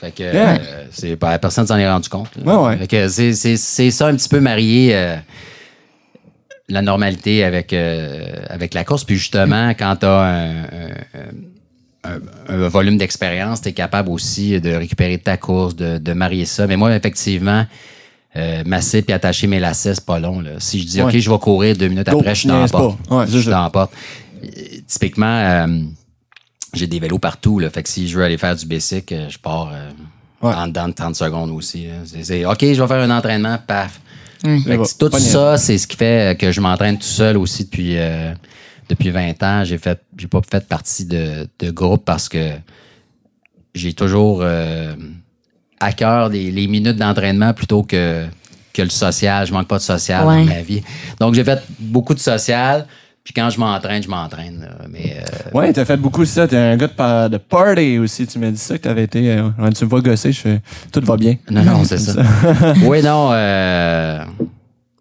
Fait 0.00 0.10
que 0.10 0.22
Yeah. 0.22 0.54
euh, 0.60 0.84
c'est 0.90 1.16
pas 1.16 1.38
personne 1.38 1.66
s'en 1.66 1.76
est 1.76 1.88
rendu 1.88 2.08
compte. 2.08 2.30
Ouais, 2.44 2.54
ouais. 2.54 2.76
Fait 2.78 2.86
que 2.86 3.08
c'est, 3.08 3.32
c'est, 3.34 3.56
c'est 3.56 3.90
ça 3.90 4.06
un 4.08 4.14
petit 4.16 4.28
peu 4.28 4.40
marié 4.40 4.90
euh, 4.94 5.16
la 6.68 6.82
normalité 6.82 7.44
avec, 7.44 7.72
euh, 7.72 8.26
avec 8.48 8.74
la 8.74 8.84
course. 8.84 9.04
Puis 9.04 9.16
justement, 9.16 9.70
quand 9.70 9.96
tu 10.00 10.06
as 10.06 10.20
un, 10.20 10.64
un- 12.04 12.20
un- 12.48 12.68
volume 12.68 12.96
d'expérience, 12.98 13.60
tu 13.62 13.68
es 13.68 13.72
capable 13.72 14.10
aussi 14.10 14.60
de 14.60 14.72
récupérer 14.72 15.18
ta 15.18 15.36
course, 15.36 15.74
de, 15.76 15.98
de 15.98 16.12
marier 16.12 16.44
ça. 16.44 16.66
Mais 16.66 16.76
moi, 16.76 16.94
effectivement, 16.94 17.64
euh, 18.36 18.62
masser 18.66 19.02
puis 19.02 19.12
attacher 19.12 19.46
mes 19.46 19.60
lacets, 19.60 19.94
c'est 19.94 20.04
pas 20.04 20.18
long. 20.18 20.40
Là. 20.40 20.50
Si 20.58 20.80
je 20.82 20.86
dis 20.86 21.02
OK, 21.02 21.16
je 21.16 21.30
vais 21.30 21.38
courir 21.38 21.76
deux 21.76 21.88
minutes 21.88 22.08
Go, 22.10 22.18
après, 22.18 22.34
je 22.34 22.40
suis 22.40 22.48
dans 22.48 22.54
la 22.54 22.60
niaise 22.60 22.72
porte. 22.72 22.98
pas. 23.08 23.16
Ouais, 23.16 23.26
je 23.26 23.30
c'est 23.32 23.36
suis 23.38 23.44
ça. 23.46 23.50
dans 23.52 23.62
la 23.62 23.70
porte. 23.70 23.92
Euh, 24.44 24.48
Typiquement, 24.86 25.26
euh, 25.66 25.66
j'ai 26.74 26.86
des 26.86 27.00
vélos 27.00 27.18
partout. 27.18 27.58
Là, 27.58 27.70
fait 27.70 27.82
que 27.82 27.88
si 27.88 28.06
je 28.08 28.16
veux 28.18 28.24
aller 28.24 28.38
faire 28.38 28.54
du 28.54 28.66
basic, 28.66 29.12
je 29.28 29.38
pars 29.38 29.70
euh, 29.72 29.90
Ouais. 30.42 30.52
en 30.54 30.66
dedans 30.68 30.86
de 30.88 30.92
30 30.92 31.16
secondes 31.16 31.50
aussi. 31.50 31.86
c'est, 32.22 32.44
OK, 32.44 32.58
je 32.60 32.80
vais 32.82 32.86
faire 32.86 33.00
un 33.02 33.10
entraînement, 33.10 33.56
paf. 33.66 34.00
Fait 34.64 34.76
que 34.78 34.98
tout 34.98 35.10
ça, 35.18 35.56
c'est 35.58 35.78
ce 35.78 35.86
qui 35.86 35.96
fait 35.96 36.38
que 36.38 36.50
je 36.52 36.60
m'entraîne 36.60 36.96
tout 36.98 37.04
seul 37.06 37.36
aussi 37.36 37.64
depuis, 37.64 37.96
euh, 37.96 38.32
depuis 38.88 39.10
20 39.10 39.42
ans. 39.42 39.64
J'ai 39.64 39.78
fait 39.78 40.00
j'ai 40.16 40.26
pas 40.28 40.40
fait 40.48 40.66
partie 40.66 41.04
de, 41.04 41.48
de 41.58 41.70
groupe 41.70 42.04
parce 42.04 42.28
que 42.28 42.50
j'ai 43.74 43.92
toujours 43.92 44.40
euh, 44.42 44.94
à 45.80 45.92
cœur 45.92 46.28
les, 46.28 46.50
les 46.50 46.66
minutes 46.66 46.96
d'entraînement 46.96 47.52
plutôt 47.52 47.82
que, 47.82 48.24
que 48.72 48.82
le 48.82 48.90
social. 48.90 49.46
Je 49.46 49.52
manque 49.52 49.68
pas 49.68 49.78
de 49.78 49.82
social 49.82 50.26
Ouais. 50.26 50.40
dans 50.40 50.44
ma 50.54 50.62
vie. 50.62 50.82
Donc 51.20 51.34
j'ai 51.34 51.44
fait 51.44 51.62
beaucoup 51.78 52.14
de 52.14 52.18
social. 52.20 52.86
Puis 53.26 53.34
quand 53.34 53.50
je 53.50 53.58
m'entraîne, 53.58 54.00
je 54.04 54.08
m'entraîne. 54.08 54.68
Mais 54.88 55.16
euh, 55.18 55.50
Ouais, 55.52 55.72
t'as 55.72 55.84
fait 55.84 55.96
beaucoup 55.96 56.24
ça. 56.24 56.46
T'es 56.46 56.56
un 56.56 56.76
gars 56.76 56.86
de, 56.86 56.92
par- 56.92 57.28
de 57.28 57.38
party 57.38 57.98
aussi. 57.98 58.24
Tu 58.24 58.38
m'as 58.38 58.52
dit 58.52 58.56
ça 58.56 58.78
que 58.78 58.84
t'avais 58.84 59.02
été. 59.02 59.32
euh, 59.32 59.48
quand 59.58 59.72
tu 59.72 59.84
me 59.84 59.90
vois 59.90 60.00
gosser, 60.00 60.30
je 60.30 60.40
fais. 60.40 60.60
Tout 60.92 61.00
va 61.04 61.16
bien. 61.16 61.34
non, 61.50 61.64
non, 61.64 61.82
c'est 61.84 61.98
ça. 61.98 62.22
oui, 62.84 63.02
non. 63.02 63.30
Euh, 63.32 64.20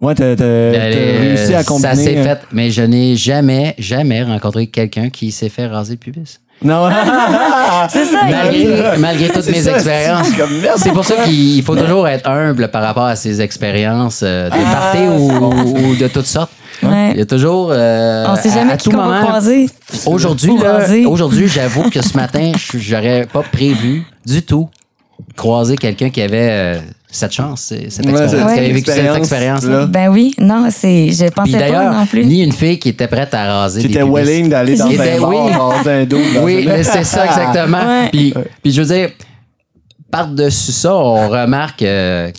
Ouais, 0.02 0.14
t'as, 0.14 0.36
t'as 0.36 0.44
euh, 0.44 1.18
réussi 1.20 1.54
à 1.54 1.64
combiner. 1.64 1.88
Ça 1.90 1.96
s'est 1.96 2.18
euh, 2.18 2.24
fait, 2.24 2.40
mais 2.52 2.70
je 2.72 2.82
n'ai 2.82 3.16
jamais, 3.16 3.76
jamais 3.78 4.24
rencontré 4.24 4.68
quelqu'un 4.68 5.10
qui 5.10 5.32
s'est 5.32 5.48
fait 5.50 5.68
raser 5.68 5.94
le 5.94 6.00
pubis. 6.00 6.40
Non. 6.64 6.90
C'est 7.90 8.06
ça. 8.06 8.20
Malgré, 8.30 8.98
malgré 8.98 9.30
toutes 9.30 9.48
mes 9.50 9.62
ça, 9.62 9.76
expériences. 9.76 10.28
c'est 10.78 10.92
pour 10.92 11.06
ça 11.06 11.16
qu'il 11.26 11.62
faut 11.64 11.76
toujours 11.76 12.08
être 12.08 12.28
humble 12.30 12.70
par 12.70 12.82
rapport 12.84 13.06
à 13.06 13.16
ses 13.16 13.42
expériences 13.42 14.22
euh, 14.24 14.50
de 14.50 14.56
party 14.64 15.00
ou, 15.08 15.90
ou 15.92 15.96
de 15.96 16.08
toutes 16.08 16.26
sortes. 16.26 16.52
Ouais. 16.82 17.12
Il 17.14 17.20
y 17.20 17.22
a 17.22 17.26
toujours. 17.26 17.70
euh, 17.72 18.26
On 18.28 18.36
sait 18.36 18.50
à- 18.50 18.54
jamais 18.56 18.74
à 18.74 18.78
qui 18.78 18.90
tout 18.90 18.96
moment. 18.96 19.22
croiser. 19.22 19.70
Aujourd'hui, 20.06 20.52
aujourd'hui, 21.08 21.48
j'avoue 21.54 21.90
que 21.90 22.02
ce 22.02 22.16
matin, 22.18 22.52
je- 22.58 22.78
j'aurais 22.78 23.28
pas 23.32 23.44
prévu 23.44 24.04
du 24.26 24.42
tout 24.42 24.70
croiser 25.36 25.76
quelqu'un 25.78 26.10
qui 26.10 26.22
avait 26.22 26.50
euh, 26.52 26.80
cette 27.16 27.32
chance, 27.32 27.62
c'est- 27.70 27.90
cette 27.90 28.06
expérience, 28.06 28.34
vécu 28.58 28.92
cette 28.92 29.16
expérience, 29.16 29.64
là. 29.64 29.86
Ben 29.86 30.10
oui, 30.10 30.34
non, 30.40 30.68
c'est. 30.70 31.10
Je 31.12 31.24
Puis 31.26 31.32
pensais 31.32 31.72
pas 31.72 31.92
non 31.94 32.06
plus. 32.06 32.26
ni 32.26 32.44
une 32.44 32.52
fille 32.52 32.78
qui 32.80 32.90
était 32.90 33.08
prête 33.08 33.34
à 33.34 33.46
raser. 33.62 33.82
Qui 33.82 33.88
des 33.88 33.94
était 33.96 34.04
willing 34.04 34.50
d'aller 34.50 34.76
dans 34.76 34.90
était- 34.90 35.20
bar, 35.20 35.30
oui. 35.30 35.52
raser 35.54 35.92
un 35.92 36.06
dos. 36.06 36.18
dans 36.36 36.44
Oui, 36.44 36.64
mais 36.68 36.84
c'est 36.84 37.04
ça 37.04 37.26
exactement. 37.28 37.78
Ouais. 37.86 38.10
Puis, 38.12 38.34
puis 38.64 38.72
je 38.72 38.82
veux 38.82 38.88
dire, 38.96 39.10
par-dessus 40.12 40.72
ça, 40.72 40.96
on 40.96 41.30
remarque 41.30 41.82
euh, 41.82 42.32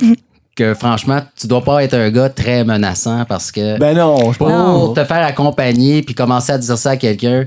que 0.54 0.74
franchement, 0.74 1.20
tu 1.38 1.46
dois 1.46 1.62
pas 1.62 1.84
être 1.84 1.94
un 1.94 2.10
gars 2.10 2.28
très 2.30 2.64
menaçant 2.64 3.24
parce 3.26 3.52
que 3.52 3.78
Ben 3.78 3.96
non, 3.96 4.32
je 4.32 4.38
pour 4.38 4.94
te 4.94 5.04
faire 5.04 5.24
accompagner 5.24 6.02
puis 6.02 6.14
commencer 6.14 6.52
à 6.52 6.58
dire 6.58 6.78
ça 6.78 6.90
à 6.90 6.96
quelqu'un, 6.96 7.44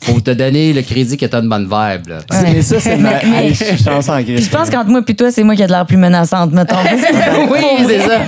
faut 0.00 0.20
te 0.20 0.30
donner 0.30 0.72
le 0.72 0.82
crédit 0.82 1.16
que 1.16 1.26
t'as 1.26 1.40
une 1.40 1.48
bonne 1.48 1.64
vibe. 1.64 2.08
Là. 2.08 2.18
Mais 2.42 2.62
ça, 2.62 2.78
c'est 2.80 2.96
ma. 2.96 3.10
Mais- 3.24 3.52
Je 3.52 4.10
en 4.10 4.22
Puis 4.22 4.42
je 4.42 4.50
pense 4.50 4.70
qu'entre 4.70 4.88
moi 4.90 5.00
et 5.06 5.14
toi, 5.14 5.30
c'est 5.30 5.42
moi 5.42 5.54
qui 5.56 5.62
ai 5.62 5.66
de 5.66 5.72
l'air 5.72 5.86
plus 5.86 5.96
menaçante, 5.96 6.52
mettons. 6.52 6.76
oui, 7.50 7.58
c'est 7.86 8.00
ça. 8.00 8.18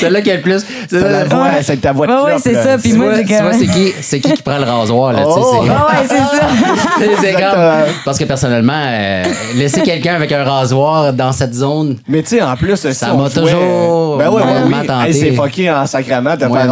Celle-là 0.00 0.20
qui 0.20 0.30
a 0.30 0.36
le 0.36 0.40
plus. 0.42 0.64
C'est 0.88 1.00
la 1.00 1.24
voix, 1.24 1.50
c'est 1.62 1.80
ta 1.80 1.92
voix 1.92 2.06
de 2.06 2.12
clope, 2.12 2.40
c'est 2.42 2.52
là. 2.52 2.62
ça, 2.62 2.78
puis 2.78 2.90
Tu 2.92 2.96
moi, 2.96 3.06
vois, 3.06 3.16
c'est 3.16 3.24
tu 3.24 3.28
que- 3.28 3.58
c'est 3.58 3.66
qui, 3.66 3.92
c'est 4.00 4.20
qui 4.20 4.32
qui 4.32 4.42
prend 4.42 4.58
le 4.58 4.64
rasoir 4.64 5.12
là, 5.12 5.20
tu 5.20 5.24
sais, 5.32 5.38
Oh! 5.40 5.62
c'est- 5.64 5.70
Ah 5.70 5.86
ouais, 5.90 6.06
c'est 6.08 6.16
ça. 6.16 6.48
C'est- 6.98 7.26
c'est 7.26 7.32
comme- 7.32 7.92
parce 8.04 8.18
que 8.18 8.24
personnellement, 8.24 8.72
euh, 8.86 9.24
laisser 9.56 9.80
quelqu'un 9.82 10.14
avec 10.14 10.30
un 10.32 10.44
rasoir 10.44 11.12
dans 11.12 11.32
cette 11.32 11.54
zone, 11.54 11.96
Mais 12.08 12.22
tu 12.22 12.30
sais, 12.36 12.42
en 12.42 12.56
plus, 12.56 12.76
Ça 12.76 13.14
m'a 13.14 13.28
toujours 13.30 14.16
Ben 14.18 14.28
ouais, 14.30 14.42
oui. 14.66 14.74
Hey, 15.06 15.14
c'est 15.14 15.32
fucké 15.32 15.70
en 15.70 15.86
sacrament 15.86 16.34
de 16.34 16.40
faire 16.40 16.66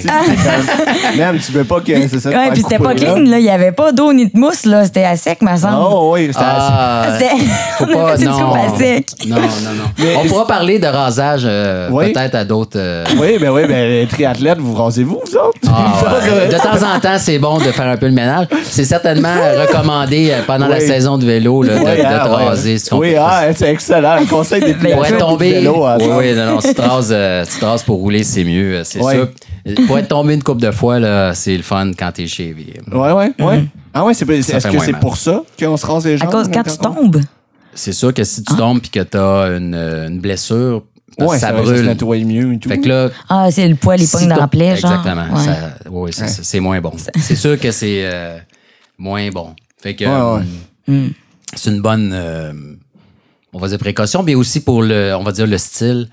c'est 0.02 0.08
comme- 0.08 1.16
Même, 1.18 1.38
tu 1.38 1.52
veux 1.52 1.64
pas 1.64 1.80
que 1.80 1.92
c'est 2.08 2.20
ça. 2.20 2.30
Ouais, 2.30 2.50
puis 2.52 2.62
c'était 2.62 2.78
pas 2.78 2.94
là. 2.94 3.07
Clean, 3.14 3.30
là. 3.30 3.38
Il 3.38 3.44
y 3.44 3.50
avait 3.50 3.72
pas 3.72 3.92
d'eau 3.92 4.12
ni 4.12 4.26
de 4.26 4.38
mousse, 4.38 4.64
là. 4.66 4.84
C'était 4.84 5.04
à 5.04 5.16
sec, 5.16 5.42
ma 5.42 5.56
semble. 5.56 5.76
Oh 5.80 6.10
oui, 6.14 6.26
c'était 6.28 6.38
Ah, 6.40 7.06
C'était. 7.18 7.30
faut 7.78 7.84
On 7.94 8.06
a 8.06 8.12
pas, 8.12 8.16
une 8.16 8.24
non. 8.28 8.38
coupe 8.38 8.56
à 8.56 8.78
sec. 8.78 9.06
Non, 9.26 9.36
non, 9.36 9.42
non. 9.42 10.06
On 10.22 10.24
pourra 10.28 10.46
parler 10.46 10.78
de 10.78 10.86
rasage 10.86 11.42
euh, 11.44 11.88
Oui. 11.90 12.12
peut-être 12.12 12.34
à 12.34 12.44
d'autres. 12.44 12.76
euh, 12.78 13.04
Oui, 13.18 13.38
ben 13.40 13.50
oui, 13.50 13.62
ben 13.68 13.88
les 13.88 14.06
triathlètes, 14.06 14.58
vous 14.58 14.74
rasez-vous, 14.74 15.20
vous 15.24 15.36
autres? 15.36 15.58
ah, 15.68 15.92
ouais. 16.34 16.48
De 16.48 16.56
temps 16.56 16.94
en 16.94 17.00
temps, 17.00 17.16
c'est 17.18 17.38
bon 17.38 17.58
de 17.58 17.64
faire 17.72 17.86
un 17.86 17.96
peu 17.96 18.06
le 18.06 18.12
ménage. 18.12 18.46
C'est 18.64 18.84
certainement 18.84 19.34
recommandé 19.60 20.30
euh, 20.30 20.42
pendant 20.46 20.66
la 20.68 20.80
saison 20.80 21.18
de 21.18 21.24
vélo 21.26 21.62
là, 21.62 21.74
de, 21.74 21.78
Oui, 21.80 21.84
de 21.96 22.02
ah, 22.06 22.24
te 22.24 22.28
ouais. 22.28 22.44
raser. 22.48 22.78
si 22.78 22.94
Oui, 22.94 23.14
ah, 23.18 23.42
c'est 23.54 23.70
excellent. 23.70 24.12
Un 24.20 24.26
conseil 24.26 24.60
des 24.60 24.74
Pour 24.74 24.82
triathlètes 24.82 25.06
être 25.12 25.16
du 25.16 25.18
tombé. 25.32 25.52
vélo, 25.52 25.84
à 25.84 25.96
oui, 25.98 26.04
ça. 26.08 26.16
oui, 26.16 26.34
non, 26.34 26.46
non. 26.46 26.60
Si 26.60 26.68
tu, 26.68 26.74
te 26.74 27.64
rases, 27.64 27.82
pour 27.82 27.96
rouler, 27.98 28.24
c'est 28.24 28.44
mieux. 28.44 28.82
C'est 28.84 29.00
sûr. 29.02 29.28
Pour 29.86 29.98
être 29.98 30.08
tombé 30.08 30.34
une 30.34 30.42
couple 30.42 30.60
de 30.62 30.70
fois, 30.70 30.98
là, 30.98 31.34
c'est 31.34 31.56
le 31.56 31.62
fun 31.62 31.90
quand 31.98 32.12
t'es 32.12 32.26
chez 32.26 32.54
Ouais, 32.92 33.12
ouais, 33.12 33.32
ouais. 33.40 33.64
Ah 33.94 34.04
ouais, 34.04 34.14
c'est 34.14 34.28
est-ce 34.28 34.68
que 34.68 34.78
c'est 34.80 34.92
pour 35.00 35.16
ça 35.16 35.42
qu'on 35.58 35.76
se 35.76 35.86
rase 35.86 36.06
les 36.06 36.14
À 36.14 36.16
jambes? 36.18 36.30
cause, 36.30 36.48
quand 36.52 36.62
tu 36.62 36.78
tombes. 36.78 37.20
C'est 37.74 37.92
sûr 37.92 38.12
que 38.12 38.24
si 38.24 38.42
tu 38.42 38.54
tombes 38.56 38.78
et 38.84 38.88
que 38.88 39.02
tu 39.04 39.16
as 39.16 39.56
une, 39.56 39.74
une 39.74 40.20
blessure, 40.20 40.82
parce 41.16 41.30
Ouais, 41.30 41.36
que 41.36 41.40
ça 41.40 41.46
ça, 41.48 41.52
va, 41.52 41.58
ça 41.60 41.64
se 41.66 41.72
brûle. 41.72 41.86
nettoie 41.86 42.18
mieux 42.18 42.52
et 42.54 42.58
tout. 42.58 42.68
Fait 42.68 42.78
que 42.78 42.88
là, 42.88 43.08
Ah, 43.28 43.48
c'est 43.50 43.66
le 43.68 43.74
poil, 43.74 43.98
les 43.98 44.06
si 44.06 44.12
pognes 44.16 44.28
dans 44.28 44.34
t'as- 44.36 44.40
la 44.42 44.48
plaie, 44.48 44.76
genre. 44.76 44.92
Exactement. 44.92 45.34
Ouais. 45.36 46.12
Ça- 46.12 46.28
c'est 46.28 46.28
ça, 46.36 46.42
c'est 46.44 46.60
moins 46.60 46.80
bon. 46.80 46.92
C'est 47.18 47.36
sûr 47.36 47.58
que 47.58 47.70
c'est 47.72 48.00
euh, 48.04 48.38
moins 48.98 49.28
bon. 49.30 49.54
Fait 49.80 49.94
que 49.94 50.04
Ouais, 50.04 50.40
ouais. 50.40 50.94
euh, 50.94 51.08
c'est 51.54 51.70
une 51.70 51.80
bonne, 51.80 52.10
euh, 52.12 52.52
on 53.52 53.58
va 53.58 53.68
dire 53.68 53.78
précaution, 53.78 54.22
mais 54.22 54.34
aussi 54.34 54.60
pour 54.60 54.82
le, 54.82 55.14
on 55.18 55.22
va 55.24 55.32
dire 55.32 55.46
le 55.46 55.58
style. 55.58 56.08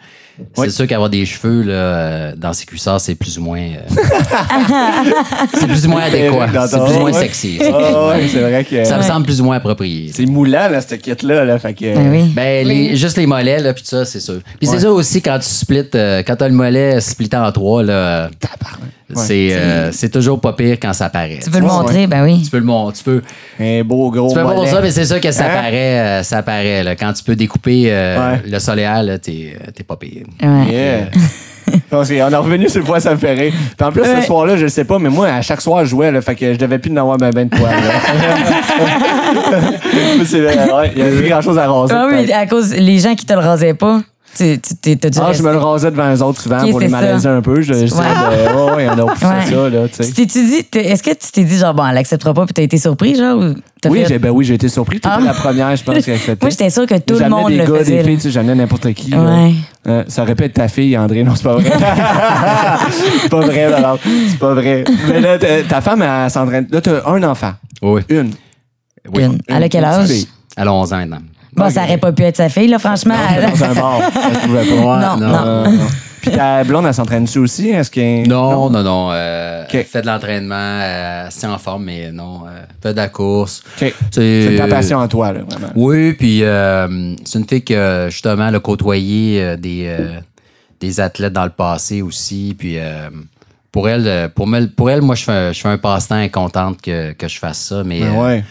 C'est 0.54 0.62
Oui. 0.62 0.72
sûr 0.72 0.86
qu'avoir 0.88 1.10
des 1.10 1.26
cheveux 1.26 1.62
là, 1.64 1.74
euh, 1.74 2.34
dans 2.36 2.52
ses 2.52 2.66
cuissards, 2.66 3.00
c'est 3.00 3.16
plus 3.16 3.38
ou 3.38 3.42
moins, 3.44 3.60
euh, 3.62 3.80
c'est 5.54 5.68
plus 5.68 5.86
ou 5.86 5.90
moins 5.90 6.04
adéquat. 6.04 6.68
C'est 6.68 6.78
plus 6.84 6.96
ou 6.96 7.00
moins 7.00 7.12
ouais. 7.12 7.20
sexy. 7.22 7.60
Ah 7.62 8.08
ouais, 8.10 8.28
c'est 8.32 8.40
vrai 8.42 8.64
que. 8.64 8.84
Ça 8.84 8.98
me 8.98 9.02
semble 9.04 9.26
plus 9.26 9.40
ou 9.42 9.46
moins 9.46 9.58
approprié. 9.58 10.12
C'est 10.14 10.26
moulant, 10.26 10.68
là, 10.70 10.82
cette 10.82 11.02
kit-là. 11.02 11.46
Là, 11.46 11.60
fait 11.60 11.74
que. 11.74 11.94
Ben 11.96 12.12
oui. 12.12 12.24
Ben, 12.36 12.68
les, 12.68 12.96
juste 12.96 13.18
les 13.18 13.26
mollets, 13.28 13.60
là, 13.60 13.74
puis 13.74 13.84
tout 13.84 13.90
ça, 13.90 14.06
c'est 14.06 14.20
sûr. 14.20 14.40
Puis 14.60 14.68
c'est 14.68 14.80
sûr 14.80 14.92
aussi, 14.94 15.22
quand 15.22 15.40
tu 15.40 15.48
splits, 15.50 15.84
euh, 15.96 16.22
quand 16.26 16.36
t'as 16.36 16.48
le 16.48 16.54
mollet 16.54 17.00
splitté 17.02 17.38
en 17.38 17.52
trois, 17.52 17.84
là, 17.84 18.30
c'est, 19.14 19.50
euh, 19.54 19.92
c'est 19.92 20.10
toujours 20.10 20.42
pas 20.42 20.54
pire 20.54 20.78
quand 20.82 20.92
ça 20.94 21.10
paraît. 21.10 21.40
Tu 21.44 21.50
veux 21.50 21.60
le 21.60 21.66
Ouais, 21.66 21.72
montrer, 21.72 22.08
ben 22.08 22.24
oui. 22.24 22.42
Tu 22.44 22.50
peux 22.50 22.58
le 22.58 22.64
mon- 22.66 22.92
tu 22.92 23.04
peux, 23.04 23.22
Un 23.60 23.84
beau 23.84 24.10
gros. 24.10 24.30
tu 24.30 24.36
peux 24.36 24.42
mollet. 24.44 24.68
ça, 24.70 24.82
mais 24.82 24.92
c'est 24.92 25.06
sûr 25.06 25.22
que 25.22 25.32
ça 25.32 25.46
Hein? 25.46 25.50
paraît, 25.54 26.00
euh, 26.00 26.24
ça 26.24 26.42
paraît, 26.44 26.84
là. 26.84 26.96
Quand 26.96 27.14
tu 27.14 27.24
peux 27.24 27.36
découper 27.36 27.84
euh, 27.88 28.32
Ouais. 28.34 28.42
le 28.48 28.60
solaire, 28.60 29.04
là, 29.04 29.18
t'es, 29.20 29.56
euh, 29.62 29.72
t'es 29.74 29.84
pas 29.84 29.96
pire. 29.96 30.25
Ouais. 30.42 30.72
Yeah. 30.72 31.10
On 31.92 32.04
est 32.04 32.24
revenu 32.24 32.70
sur 32.70 32.80
le 32.80 32.86
point, 32.86 33.00
ça 33.00 33.12
me 33.12 33.18
fait 33.18 33.34
rire. 33.34 33.54
Puis 33.78 33.88
en 33.88 33.92
plus, 33.92 34.04
ce 34.04 34.22
soir-là, 34.22 34.56
je 34.56 34.64
le 34.64 34.70
sais 34.70 34.84
pas, 34.84 35.00
mais 35.00 35.10
moi, 35.10 35.28
à 35.28 35.42
chaque 35.42 35.62
soir, 35.62 35.84
je 35.84 35.90
jouais, 35.90 36.12
là, 36.12 36.22
fait 36.22 36.36
que 36.36 36.54
je 36.54 36.60
devais 36.60 36.78
plus 36.78 36.92
en 36.92 36.98
avoir 36.98 37.18
ben, 37.18 37.32
ben 37.32 37.48
de 37.48 37.56
poils. 37.56 37.74
vrai, 40.42 40.74
ouais, 40.74 40.92
il 40.96 41.00
y 41.00 41.02
avait 41.02 41.18
plus 41.18 41.30
grand-chose 41.30 41.58
à 41.58 41.68
raser. 41.68 41.94
Ah 41.96 42.08
oui, 42.10 42.32
à 42.32 42.46
cause 42.46 42.74
les 42.74 43.00
gens 43.00 43.16
qui 43.16 43.26
te 43.26 43.34
le 43.34 43.40
rasaient 43.40 43.74
pas, 43.74 44.02
tu 44.36 44.60
tu- 45.00 45.20
Ah, 45.22 45.34
je 45.34 45.42
me 45.44 45.52
le 45.52 45.58
rasais 45.58 45.90
devant 45.92 46.10
les 46.10 46.22
autres 46.22 46.42
souvent 46.42 46.58
pour 46.70 46.80
les 46.80 46.90
ça. 46.90 46.92
malaiser 47.02 47.30
un 47.30 47.42
peu. 47.42 47.62
Je, 47.62 47.74
je 47.74 47.80
disais, 47.86 47.96
Ouais. 47.96 48.04
ben, 48.46 48.56
ouais, 48.56 48.72
ouais, 48.76 48.88
on 48.90 49.08
a 49.08 49.12
poussé 49.14 49.26
Ouais. 49.26 49.46
ça, 49.50 49.70
là, 49.70 49.88
tu 49.88 49.96
sais. 50.04 50.82
Est-ce 50.82 51.04
que 51.04 51.10
tu 51.12 51.32
t'es 51.32 51.44
dit 51.44 51.58
genre, 51.58 51.74
bon, 51.74 51.86
elle 51.88 51.98
acceptera 51.98 52.34
pas 52.34 52.46
puis 52.46 52.54
t'as 52.54 52.62
été 52.64 52.78
surpris, 52.78 53.16
genre, 53.16 53.38
ou 53.40 53.54
t'as 53.82 53.90
Oui, 53.90 54.00
fait- 54.02 54.06
j'ai, 54.10 54.20
ben 54.20 54.30
oui, 54.32 54.46
j'ai 54.46 54.56
été 54.56 54.68
surpris. 54.70 55.00
Tu 55.00 55.08
étais 55.08 55.16
Ah. 55.20 55.24
la 55.24 55.34
première, 55.34 55.76
je 55.76 55.84
pense, 55.84 56.04
qu'elle 56.06 56.18
fait. 56.18 56.38
Moi, 56.42 56.50
j'étais 56.50 56.70
sûre 56.70 56.86
que 56.86 56.96
tout 57.00 57.18
le 57.18 57.30
monde 57.30 57.50
des 57.50 57.58
le 57.58 57.66
gars, 57.66 57.80
faisait. 57.80 57.98
des 57.98 58.04
filles, 58.04 58.12
là. 58.12 58.16
tu 58.18 58.22
sais, 58.22 58.32
j'amenais 58.32 58.56
n'importe 58.56 58.94
qui. 58.94 59.14
Ouais. 59.16 59.54
Euh, 59.88 60.04
ça 60.08 60.24
aurait 60.24 60.36
pu 60.36 60.44
être 60.44 60.54
ta 60.54 60.68
fille, 60.68 60.98
André. 60.98 61.24
Non, 61.24 61.34
c'est 61.36 61.44
pas 61.44 61.56
vrai. 61.56 61.72
c'est 63.22 63.30
pas 63.30 63.40
vrai, 63.42 63.64
alors. 63.74 64.00
C'est 64.30 64.40
pas 64.40 64.54
vrai. 64.54 64.84
Mais 65.10 65.22
là, 65.22 65.38
ta- 65.38 65.82
femme, 65.82 66.02
elle 66.02 66.30
s'entraîne. 66.30 66.68
Là, 66.72 66.82
t'as 66.82 67.08
un 67.10 67.24
enfant. 67.24 67.54
Oui. 67.82 68.02
Une. 68.10 68.32
Oui. 69.14 69.24
Une. 69.24 69.38
Elle 69.48 69.64
a 69.64 69.70
quel 69.70 69.84
âge? 69.86 70.10
a 70.58 70.66
11 70.74 70.94
ans 70.94 70.98
maintenant. 70.98 71.18
Bon, 71.56 71.70
ça 71.70 71.84
aurait 71.84 71.98
pas 71.98 72.12
pu 72.12 72.24
être 72.24 72.38
sa 72.38 72.50
fille, 72.50 72.68
là, 72.68 72.80
franchement. 72.80 73.16
elle- 73.36 73.50
Dans 73.52 73.64
un 73.64 73.74
bar. 73.74 74.02
Elle 74.44 74.84
pas. 74.84 75.18
Non, 75.18 75.28
non. 75.28 75.64
Puis 76.22 76.32
ta 76.32 76.64
blonde, 76.64 76.88
elle 76.88 76.94
s'entraîne-tu 76.94 77.38
aussi? 77.38 77.70
Est-ce 77.70 77.92
qu'elle. 77.92 78.28
Non, 78.28 78.70
non, 78.72 78.82
non. 78.82 79.10
euh, 79.12 79.64
Ok. 79.64 79.76
Elle 79.76 79.84
fait 79.86 80.02
de 80.02 80.08
l'entraînement, 80.08 80.56
euh, 80.82 81.28
c'est 81.30 81.46
en 81.46 81.58
forme, 81.60 81.84
mais 81.86 82.12
non. 82.12 82.42
euh, 82.48 82.64
fait 82.82 82.92
de 82.94 82.98
la 82.98 83.10
course. 83.10 83.62
OK. 83.82 83.94
C'est 84.12 84.56
ta 84.58 84.68
passion 84.68 85.00
à 85.00 85.08
toi, 85.08 85.32
là, 85.34 85.42
vraiment. 85.48 85.72
Oui, 85.76 86.14
puis 86.14 86.40
euh, 86.44 87.14
c'est 87.26 87.38
une 87.40 87.48
fille 87.48 87.64
que 87.64 88.08
justement 88.10 88.48
elle 88.48 88.56
a 88.56 88.60
côtoyé 88.60 89.40
euh, 89.40 89.56
des, 89.56 89.86
euh, 89.88 90.20
des 90.80 91.00
athlètes 91.00 91.34
dans 91.34 91.44
le 91.46 91.52
passé 91.52 92.02
aussi. 92.02 92.56
Puis 92.58 92.80
euh, 92.80 93.10
pour 93.72 93.88
elle, 93.88 94.08
euh, 94.08 94.28
pour, 94.28 94.48
me- 94.48 94.66
pour 94.68 94.90
elle, 94.90 95.04
moi 95.04 95.14
je 95.14 95.24
fais 95.26 95.32
un, 95.32 95.52
je 95.52 95.62
fais 95.62 95.70
un 95.70 95.78
passe-temps 95.78 96.22
et 96.22 96.30
contente 96.30 96.82
que, 96.82 97.12
que 97.12 97.28
je 97.28 97.38
fasse 97.38 97.60
ça, 97.60 97.84
mais 97.86 98.00
Ben 98.00 98.16
euh, 98.16 98.24
ouais. 98.26 98.44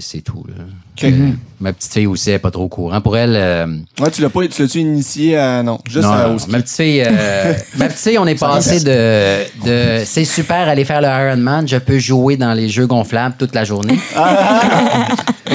c'est 0.00 0.22
tout. 0.22 0.44
là. 0.48 0.64
OK. 1.02 1.12
Ma 1.60 1.72
petite 1.72 1.92
fille 1.92 2.06
aussi 2.06 2.30
elle 2.30 2.36
est 2.36 2.38
pas 2.38 2.52
trop 2.52 2.62
au 2.64 2.68
courant. 2.68 3.00
Pour 3.00 3.16
elle, 3.16 3.34
euh, 3.34 3.66
Ouais, 3.98 4.10
tu 4.12 4.22
l'as 4.22 4.28
pas, 4.30 4.46
tu 4.46 4.62
l'as-tu 4.62 4.78
initié 4.78 5.36
à. 5.36 5.62
Non, 5.64 5.80
juste 5.90 6.04
non, 6.06 6.12
à 6.12 6.28
non, 6.28 6.36
ma 6.48 6.58
petite 6.60 6.76
fille, 6.76 7.02
euh, 7.04 7.52
ma 7.76 7.86
petite 7.86 7.98
fille, 7.98 8.18
on 8.18 8.26
est 8.28 8.38
passé 8.38 8.78
de, 8.78 9.66
de 9.66 10.04
c'est 10.04 10.24
super 10.24 10.68
aller 10.68 10.84
faire 10.84 11.00
le 11.00 11.08
Ironman, 11.08 11.66
je 11.66 11.76
peux 11.78 11.98
jouer 11.98 12.36
dans 12.36 12.52
les 12.52 12.68
jeux 12.68 12.86
gonflables 12.86 13.34
toute 13.36 13.56
la 13.56 13.64
journée. 13.64 13.98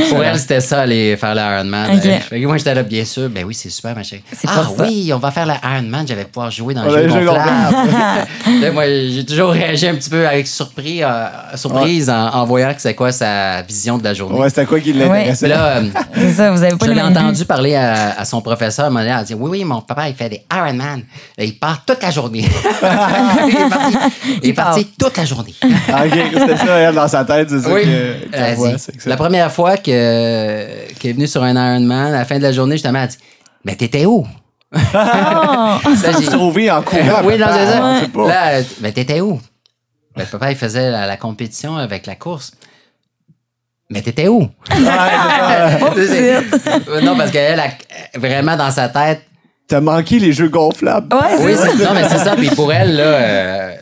Pour 0.09 0.23
elle, 0.23 0.39
c'était 0.39 0.59
ça, 0.59 0.81
aller 0.81 1.15
faire 1.17 1.35
le 1.35 1.41
Ironman. 1.41 1.95
Ok. 1.95 2.05
Euh, 2.33 2.47
moi, 2.47 2.57
j'étais 2.57 2.73
là, 2.73 2.81
bien 2.83 3.05
sûr, 3.05 3.29
ben 3.29 3.45
oui, 3.45 3.53
c'est 3.53 3.69
super, 3.69 3.95
ma 3.95 4.01
chérie. 4.03 4.23
C'est 4.31 4.47
Ah 4.49 4.63
ça. 4.75 4.83
oui, 4.83 5.11
on 5.13 5.19
va 5.19 5.29
faire 5.31 5.45
le 5.45 5.53
Ironman, 5.63 6.05
j'allais 6.07 6.25
pouvoir 6.25 6.49
jouer 6.51 6.73
dans 6.73 6.83
Ouais, 6.83 7.03
les 7.03 7.09
jeux 7.09 7.19
les 7.19 7.21
jeux 7.21 7.25
gonflables. 7.27 7.75
Là, 8.61 8.71
moi, 8.71 8.83
j'ai 8.87 9.23
toujours 9.25 9.51
réagi 9.51 9.87
un 9.87 9.95
petit 9.95 10.09
peu 10.09 10.27
avec 10.27 10.47
surpris, 10.47 11.03
euh, 11.03 11.27
surprise 11.55 12.09
en, 12.09 12.27
en 12.33 12.43
voyant 12.45 12.73
que 12.73 12.81
c'est 12.81 12.95
quoi 12.95 13.11
sa 13.11 13.61
vision 13.61 13.97
de 13.99 14.03
la 14.03 14.13
journée. 14.15 14.37
Ouais, 14.39 14.49
c'était 14.49 14.65
quoi 14.65 14.79
qui 14.79 14.93
l'intéressait? 14.93 15.32
Là, 15.41 15.77
euh, 15.77 15.83
C'est 16.15 16.31
ça, 16.33 16.51
vous 16.51 16.63
avez 16.63 16.75
pas 16.75 16.85
je 16.85 16.91
l'ai 16.91 17.01
entendu 17.01 17.45
parler 17.45 17.75
à, 17.75 18.19
à 18.19 18.25
son 18.25 18.41
professeur. 18.41 18.85
à 18.85 18.87
un 18.87 18.91
moment 18.91 19.01
donné, 19.01 19.11
Elle 19.13 19.19
a 19.19 19.23
dit 19.23 19.33
Oui, 19.33 19.49
oui, 19.51 19.63
mon 19.65 19.81
papa, 19.81 20.07
il 20.09 20.15
fait 20.15 20.29
des 20.29 20.43
Ironman. 20.53 21.03
Et 21.37 21.45
Il 21.45 21.59
part 21.59 21.83
toute 21.85 22.01
la 22.01 22.11
journée. 22.11 22.45
il 23.47 23.55
est 23.55 23.69
parti, 23.69 23.97
il 24.43 24.49
est 24.49 24.53
parti 24.53 24.85
toute 24.99 25.17
la 25.17 25.25
journée. 25.25 25.53
Ah, 25.91 26.05
ok, 26.05 26.13
c'était 26.33 26.57
ça, 26.57 26.75
elle, 26.79 26.95
dans 26.95 27.07
sa 27.07 27.25
tête, 27.25 27.49
c'est 27.49 27.61
ça 27.61 27.73
Oui. 27.73 27.83
que- 27.83 28.55
voit. 28.55 28.77
c'est 28.77 29.01
ça. 29.01 29.09
la 29.09 29.17
première 29.17 29.51
fois 29.51 29.77
que- 29.77 30.93
qu'elle 30.99 31.11
est 31.11 31.13
venue 31.13 31.27
sur 31.27 31.43
un 31.43 31.51
Ironman, 31.55 32.07
à 32.13 32.17
la 32.19 32.25
fin 32.25 32.37
de 32.37 32.43
la 32.43 32.51
journée, 32.51 32.75
justement, 32.75 32.99
elle 32.99 33.05
a 33.05 33.07
dit 33.07 33.17
Mais 33.65 33.75
t'étais 33.75 34.05
où? 34.05 34.25
Oh! 34.75 34.77
Là, 34.95 35.79
j'ai- 36.19 36.25
Sauvé 36.31 36.71
en 36.71 36.81
courant. 36.81 37.21
oui, 37.25 37.37
non, 37.37 37.47
c'est 37.51 37.65
ça. 37.65 37.79
Là, 38.27 38.61
mais 38.81 38.91
t'étais 38.91 39.21
où? 39.21 39.39
Ben, 40.15 40.25
papa, 40.25 40.51
il 40.51 40.57
faisait 40.57 40.89
la, 40.91 41.05
la 41.07 41.17
compétition 41.17 41.75
avec 41.77 42.05
la 42.05 42.15
course. 42.15 42.51
Mais 43.93 44.01
t'étais 44.01 44.27
où? 44.27 44.49
Euh, 44.71 44.79
non, 47.01 47.15
parce 47.15 47.31
qu'elle, 47.31 47.59
a- 47.59 48.17
vraiment 48.19 48.57
dans 48.57 48.71
sa 48.71 48.89
tête. 48.89 49.21
T'as 49.67 49.79
manqué 49.81 50.17
les 50.19 50.33
jeux 50.33 50.49
gonflables. 50.49 51.13
Ouais, 51.13 51.37
c'est 51.37 51.45
Oui, 51.45 51.55
ça. 51.55 51.67
c'est- 51.69 51.83
non, 51.83 51.93
mais 51.93 52.03
c'est 52.09 52.17
ça. 52.17 52.35
Puis 52.35 52.49
pour 52.49 52.73
elle, 52.73 52.95
là, 52.95 53.03
euh, 53.03 53.75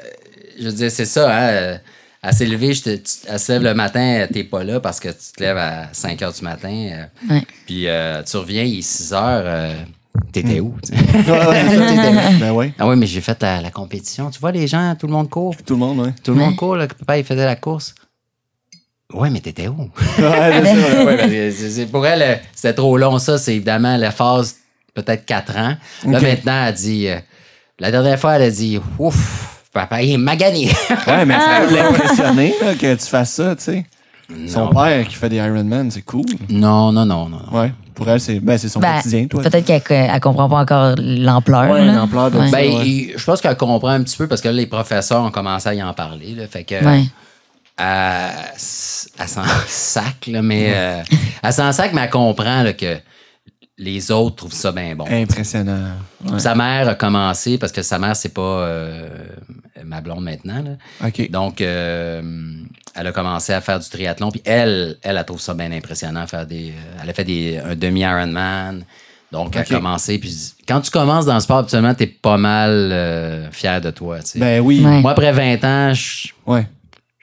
je 0.60 0.66
veux 0.66 0.74
dire, 0.74 0.92
c'est 0.92 1.06
ça, 1.06 1.32
hein. 1.34 1.48
euh, 1.50 1.78
Elle 2.24 2.34
s'est 2.34 2.46
levée, 2.46 2.72
je 2.76 2.84
te- 2.84 2.96
tu- 2.98 3.28
elle 3.28 3.40
se 3.40 3.52
lève 3.52 3.64
le 3.64 3.74
matin, 3.74 4.28
t'es 4.32 4.44
pas 4.44 4.64
là 4.64 4.80
parce 4.80 5.00
que 5.00 5.08
tu 5.10 5.32
te 5.36 5.42
lèves 5.42 5.58
à 5.58 5.86
5 5.92 6.22
heures 6.22 6.32
du 6.32 6.44
matin. 6.44 6.70
euh, 6.70 7.06
Ouais. 7.34 7.42
Puis 7.66 7.88
euh, 7.88 8.22
tu 8.22 8.38
reviens, 8.38 8.62
il 8.62 8.78
est 8.78 8.82
6 8.84 9.12
heures. 9.12 9.42
euh, 9.46 9.74
T'étais 10.32 10.60
où? 10.60 10.76
Ouais, 10.94 11.28
ben 12.40 12.52
oui, 12.52 12.74
ah 12.78 12.88
oui, 12.88 12.96
mais 12.96 13.08
j'ai 13.08 13.22
fait 13.22 13.42
la, 13.42 13.60
la 13.62 13.72
compétition. 13.72 14.30
Tu 14.30 14.40
vois, 14.40 14.52
les 14.52 14.68
gens, 14.68 14.94
tout 15.00 15.08
le 15.08 15.14
monde 15.14 15.32
court? 15.32 15.56
tout 15.66 15.74
le 15.74 15.80
monde, 15.80 15.98
ouais. 16.00 16.12
Tout 16.24 16.32
le 16.34 16.38
monde 16.38 16.56
court, 16.56 16.76
là, 16.76 16.86
que 16.86 16.94
papa, 16.94 17.18
il 17.18 17.24
faisait 17.24 17.44
la 17.46 17.56
course. 17.56 17.96
Ouais, 19.14 19.30
mais 19.30 19.40
t'étais 19.40 19.68
où? 19.68 19.90
Ouais, 20.20 21.52
c'est- 21.52 21.86
pour 21.92 22.06
elle, 22.06 22.22
euh, 22.22 22.36
c'était 22.56 22.74
trop 22.74 22.98
long, 22.98 23.20
ça. 23.20 23.38
C'est 23.38 23.56
évidemment 23.56 23.98
la 23.98 24.12
phase, 24.12 24.56
peut-être 24.94 25.26
4 25.26 25.58
ans. 25.58 25.76
Là, 26.08 26.20
maintenant, 26.20 26.66
elle 26.68 26.74
dit. 26.74 27.08
euh, 27.08 27.18
la 27.80 27.92
dernière 27.92 28.20
fois, 28.20 28.34
elle 28.36 28.44
a 28.44 28.50
dit 28.52 28.80
Ouf, 29.00 29.66
papa, 29.74 30.02
il 30.02 30.12
est 30.14 30.18
magané. 30.18 30.70
Ouais, 31.08 31.26
mais 31.26 31.34
ça 31.40 31.66
doit 31.68 31.82
l'impressionner 31.84 32.54
là, 32.62 32.76
que 32.76 32.94
tu 32.96 33.06
fasses 33.06 33.32
ça, 33.34 33.56
tu 33.56 33.64
sais. 33.64 33.86
Son 34.48 34.68
père 34.70 35.06
qui 35.08 35.16
fait 35.16 35.28
des 35.28 35.38
Ironman, 35.38 35.92
c'est 35.92 36.04
cool. 36.04 36.24
non, 36.50 36.92
non, 36.94 37.06
non, 37.06 37.28
non. 37.28 37.42
Ouais. 37.52 37.74
Pour 37.94 38.08
elle, 38.10 38.22
c'est 38.22 38.40
ben, 38.40 38.58
c'est 38.58 38.70
son 38.70 38.80
Ben, 38.80 38.96
quotidien, 38.96 39.28
toi. 39.28 39.44
Peut-être 39.44 39.66
qu'elle 39.84 40.10
elle 40.10 40.20
comprend 40.22 40.48
pas 40.48 40.56
encore 40.60 40.96
l'ampleur. 40.98 41.70
Ouais, 41.70 41.86
l'ampleur 41.86 42.32
de 42.32 42.38
Ouais. 42.38 42.48
ça. 42.48 42.58
Ben, 42.58 42.74
ouais. 42.78 43.14
je 43.16 43.24
pense 43.26 43.42
qu'elle 43.42 43.58
comprend 43.58 43.90
un 43.90 44.02
petit 44.04 44.16
peu 44.16 44.28
parce 44.28 44.40
que 44.40 44.48
là, 44.48 44.54
les 44.54 44.68
professeurs 44.68 45.22
ont 45.22 45.32
commencé 45.32 45.68
à 45.70 45.74
y 45.74 45.84
en 45.84 45.94
parler. 45.94 46.34
Là, 46.34 46.48
fait 46.48 46.64
que. 46.64 46.76
Elle 47.78 49.28
s'en 49.28 49.44
sac, 49.68 50.28
là, 50.28 50.42
mais. 50.42 50.72
euh, 50.76 51.04
elle 51.44 51.54
s'en 51.54 51.72
sac, 51.72 51.92
mais 51.94 52.02
elle 52.02 52.10
comprend 52.10 52.64
là, 52.64 52.74
que 52.74 52.98
les 53.78 54.12
autres 54.12 54.36
trouvent 54.36 54.54
ça 54.54 54.72
bien 54.72 54.96
bon. 54.96 55.06
Impressionnant. 55.10 55.94
Ouais. 56.26 56.40
Sa 56.40 56.54
mère 56.54 56.88
a 56.90 56.96
commencé 56.96 57.58
parce 57.58 57.72
que 57.72 57.82
sa 57.82 57.98
mère, 57.98 58.16
c'est 58.16 58.34
pas 58.34 58.42
euh, 58.42 59.10
ma 59.84 60.02
blonde 60.02 60.24
maintenant. 60.24 60.62
là. 60.64 60.72
Donc, 61.30 61.62
euh, 61.62 62.22
elle 62.94 63.08
a 63.08 63.12
commencé 63.12 63.54
à 63.54 63.62
faire 63.62 63.80
du 63.80 63.90
triathlon. 63.90 64.30
Puis 64.30 64.42
elle, 64.46 64.98
elle, 65.02 65.18
elle 65.18 65.26
trouve 65.26 65.42
ça 65.42 65.54
bien 65.56 65.72
impressionnant. 65.72 66.28
Faire 66.28 66.46
des, 66.46 66.70
euh, 66.70 67.00
elle 67.02 67.10
a 67.10 67.14
fait 67.14 67.24
des, 67.24 67.58
un 67.58 67.76
demi-Ironman. 67.76 68.84
Donc, 69.32 69.56
elle 69.56 69.62
a 69.62 69.66
commencé. 69.66 70.20
Puis 70.20 70.54
quand 70.68 70.82
tu 70.82 70.92
commences 70.92 71.26
dans 71.26 71.34
le 71.36 71.40
sport, 71.40 71.60
habituellement, 71.60 71.96
tu 71.96 72.04
es 72.04 72.08
pas 72.08 72.38
mal 72.38 72.70
euh, 72.92 73.50
fier 73.52 73.82
de 73.82 73.90
toi. 73.90 74.20
tu 74.20 74.26
sais. 74.32 74.40
Ben 74.40 74.60
oui. 74.62 74.84
Ouais. 74.86 75.02
Moi, 75.02 75.12
après 75.12 75.32
20 75.32 75.64
ans, 75.64 75.94
je. 75.96 76.28
Ouais. 76.46 76.68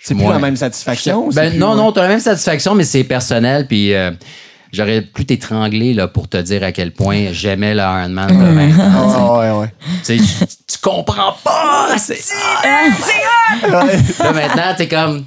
C'est 0.01 0.15
plus 0.15 0.25
la 0.25 0.39
même 0.39 0.57
satisfaction. 0.57 1.29
Ben, 1.31 1.59
non, 1.59 1.71
ouais. 1.71 1.77
non, 1.77 1.93
tu 1.93 1.99
as 1.99 2.03
la 2.03 2.09
même 2.09 2.21
satisfaction, 2.21 2.75
mais 2.75 2.85
c'est 2.85 3.05
personnel. 3.05 3.67
Puis 3.67 3.93
euh, 3.95 4.13
j'aurais 4.73 5.03
pu 5.03 5.25
t'étrangler 5.27 5.93
là, 5.95 6.09
pour 6.09 6.29
te 6.29 6.37
dire 6.37 6.63
à 6.63 6.73
quel 6.73 6.93
point 6.93 7.33
j'aimais 7.33 7.75
le 7.75 7.81
Ironman 7.81 8.29
de 8.29 8.75
20 8.75 8.79
ans. 8.81 9.35
Ah, 9.35 9.39
ouais, 9.39 9.51
ouais. 9.61 9.73
Tu 10.07 10.79
comprends 10.81 11.35
pas! 11.43 11.97
c'est-. 11.99 12.33
Là, 13.69 14.33
maintenant, 14.33 14.75
t'es 14.77 14.89
comme. 14.89 15.25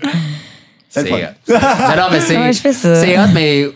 C'est 0.90 1.04
le 1.04 1.10
fun. 1.10 1.18
hot. 1.18 1.54
Non, 1.54 1.96
non, 2.04 2.08
mais 2.12 2.20
c'est. 2.22 2.38
Ouais, 2.38 2.54
je 2.54 2.60
fais 2.60 2.74
ça. 2.74 2.96
C'est 2.96 3.18
hot, 3.18 3.28
mais. 3.34 3.68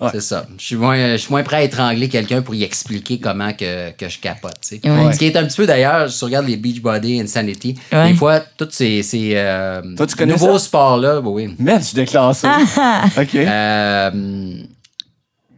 Ouais. 0.00 0.08
C'est 0.12 0.20
ça. 0.22 0.46
Je 0.58 0.64
suis, 0.64 0.76
moins, 0.76 1.12
je 1.12 1.16
suis 1.18 1.30
moins 1.30 1.42
prêt 1.42 1.56
à 1.56 1.62
étrangler 1.62 2.08
quelqu'un 2.08 2.40
pour 2.40 2.54
y 2.54 2.62
expliquer 2.64 3.18
comment 3.20 3.52
que, 3.52 3.90
que 3.92 4.08
je 4.08 4.18
capote. 4.18 4.54
tu 4.62 4.80
sais. 4.82 4.90
Ouais. 4.90 5.12
Ce 5.12 5.18
qui 5.18 5.26
est 5.26 5.36
un 5.36 5.44
petit 5.44 5.56
peu 5.58 5.66
d'ailleurs, 5.66 6.10
si 6.10 6.18
tu 6.18 6.24
regardes 6.24 6.46
les 6.48 6.56
Beachbody, 6.56 7.20
Insanity, 7.20 7.76
Ouais. 7.92 8.12
des 8.12 8.14
fois, 8.16 8.40
tous 8.40 8.68
ces, 8.70 9.02
ces 9.02 9.32
euh, 9.34 9.82
Toi, 9.96 10.06
tu 10.06 10.16
connais 10.16 10.32
nouveaux 10.32 10.58
sports-là, 10.58 11.20
oui. 11.20 11.54
Merde, 11.58 11.82
je 11.88 11.94
déclare 11.94 12.34
ça. 12.34 12.56
Ah, 12.78 13.04
OK. 13.20 13.34
Euh, 13.34 14.54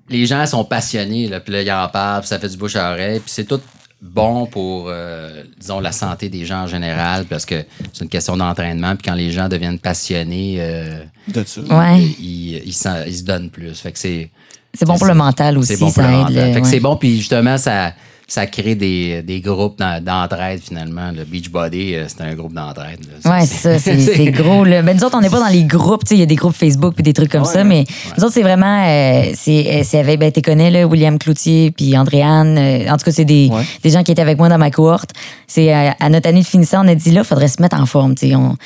les 0.09 0.27
gens 0.27 0.45
sont 0.47 0.65
passionnés, 0.65 1.29
là, 1.29 1.41
puis 1.41 1.53
là, 1.53 1.63
ils 1.63 1.73
en 1.73 1.89
parlent, 1.89 2.21
puis 2.21 2.29
ça 2.29 2.39
fait 2.39 2.49
du 2.49 2.57
bouche 2.57 2.77
à 2.77 2.91
oreille, 2.93 3.21
puis 3.21 3.31
c'est 3.33 3.45
tout 3.45 3.61
bon 4.03 4.47
pour, 4.47 4.87
euh, 4.89 5.45
disons, 5.61 5.79
la 5.81 5.93
santé 5.93 6.29
des 6.29 6.45
gens 6.45 6.65
en 6.65 6.67
général, 6.67 7.25
parce 7.27 7.47
que 7.47 7.65
c'est 7.93 8.03
une 8.05 8.11
question 8.11 8.37
d'entraînement, 8.37 8.97
puis 8.97 9.05
quand 9.09 9.15
les 9.15 9.31
gens 9.31 9.49
deviennent 9.49 9.79
passionnés, 9.79 10.57
euh, 10.59 11.05
De 11.29 11.45
ça. 11.47 11.61
Ouais. 11.63 12.03
ils, 12.21 12.63
ils, 12.67 12.73
s'en- 12.73 13.05
ils 13.07 13.17
se 13.19 13.23
donnent 13.23 13.49
plus. 13.51 13.79
Fait 13.81 13.93
que 13.93 13.99
c'est 13.99 14.31
C'est 14.75 14.85
bon 14.87 14.99
pour 14.99 15.07
le 15.07 15.15
mental 15.15 15.57
aussi, 15.57 15.75
c'est 15.75 15.81
bon 15.81 15.87
pour 15.93 15.95
ça 16.03 16.03
le 16.03 16.15
aide. 16.15 16.19
mental. 16.23 16.35
Fait 16.55 16.61
que 16.61 16.65
ouais. 16.67 16.71
c'est 16.71 16.81
bon, 16.81 16.97
puis 16.97 17.17
justement, 17.19 17.57
ça, 17.59 17.95
ça 18.33 18.47
crée 18.47 18.75
des, 18.75 19.23
des 19.23 19.41
groupes 19.43 19.79
d'en- 19.79 20.01
d'entraide, 20.01 20.61
finalement. 20.67 21.11
Le 21.15 21.25
Beachbody, 21.25 21.97
euh, 21.97 22.07
c'est 22.09 22.23
un 22.23 22.35
groupe 22.35 22.55
d'entraide. 22.55 23.01
Ouais, 23.27 23.45
c'est 23.45 23.79
ça, 23.79 23.79
c'est 23.79 24.31
gros. 24.31 24.65
Là. 24.65 24.81
Ben, 24.81 24.97
nous 24.97 25.05
autres, 25.05 25.19
on 25.19 25.21
n'est 25.21 25.29
pas 25.29 25.39
dans 25.41 25.53
les 25.53 25.65
groupes, 25.65 26.05
tu 26.05 26.11
sais, 26.11 26.15
il 26.17 26.21
y 26.21 26.23
a 26.23 26.27
des 26.27 26.35
groupes 26.35 26.55
Facebook 26.55 26.95
puis 26.95 27.03
des 27.03 27.13
trucs 27.13 27.31
comme 27.31 27.45
ça, 27.45 27.63
mais 27.63 27.85
nous 28.17 28.25
autres, 28.25 28.33
c'est 28.33 28.43
vraiment, 28.43 28.87
euh, 28.89 29.33
c'est 29.35 29.83
euh, 29.95 30.01
avec, 30.01 30.19
ben, 30.19 30.33
tu 30.33 30.41
connais, 30.41 30.71
là, 30.71 30.87
William 30.87 31.19
Cloutier 31.19 31.73
puis 31.73 31.95
Andréane. 31.99 32.57
euh, 32.57 32.89
en 32.91 32.97
tout 32.97 33.05
cas, 33.05 33.13
c'est 33.13 33.27
des, 33.27 33.51
des 33.83 33.91
gens 33.91 34.03
qui 34.03 34.13
étaient 34.13 34.23
avec 34.23 34.39
moi 34.39 34.49
dans 34.49 34.57
ma 34.59 34.71
cohorte. 34.71 35.11
C'est 35.47 35.75
euh, 35.75 35.91
à 36.01 36.09
notre 36.09 36.27
année 36.31 36.41
de 36.41 36.47
finissant, 36.47 36.87
on 36.87 36.89
a 36.89 36.95
dit 36.95 37.11
là, 37.11 37.25
faudrait 37.25 37.49
se 37.49 37.61
mettre 37.61 37.79
en 37.79 37.85
forme, 37.85 38.15
tu 38.15 38.29
sais. 38.29 38.35
on- 38.35 38.57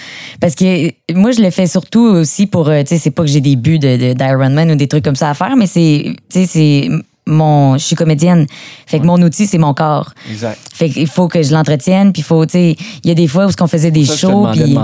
Parce 0.41 0.55
que 0.55 0.93
moi, 1.13 1.33
je 1.33 1.41
le 1.41 1.51
fais 1.51 1.67
surtout 1.67 2.05
aussi 2.07 2.47
pour, 2.47 2.67
tu 2.67 2.73
sais, 2.87 2.99
c'est 2.99 3.11
pas 3.11 3.23
que 3.25 3.29
j'ai 3.31 3.41
des 3.41 3.57
buts 3.57 3.81
de, 3.81 3.97
de- 3.97 4.13
d'Ironman 4.13 4.71
ou 4.71 4.77
des 4.77 4.87
trucs 4.87 5.03
comme 5.05 5.17
ça 5.17 5.29
à 5.31 5.35
faire, 5.35 5.57
mais 5.57 5.67
c'est, 5.67 6.15
tu 6.31 6.45
sais, 6.45 6.47
c'est 6.47 6.89
mon, 7.27 7.77
je 7.77 7.85
suis 7.85 7.97
comédienne. 7.97 8.47
Fait 8.87 9.01
que 9.01 9.05
mon 9.05 9.21
outil, 9.21 9.47
c'est 9.47 9.59
mon 9.59 9.75
corps. 9.75 10.13
Exact. 10.31 10.59
Fait 10.73 10.89
qu'il 10.89 11.09
faut 11.09 11.27
que 11.29 11.43
je 11.43 11.53
l'entretienne, 11.53 12.13
puis 12.13 12.23
faut, 12.23 12.47
tu 12.47 12.53
sais, 12.53 12.77
il 13.03 13.09
y 13.09 13.11
a 13.11 13.15
des 13.15 13.27
fois 13.27 13.47
où 13.47 13.51
ce 13.51 13.57
qu'on 13.57 13.67
faisait 13.67 13.91
des 13.91 14.05
Ça, 14.05 14.17
shows, 14.17 14.49
puis 14.53 14.61
de 14.61 14.75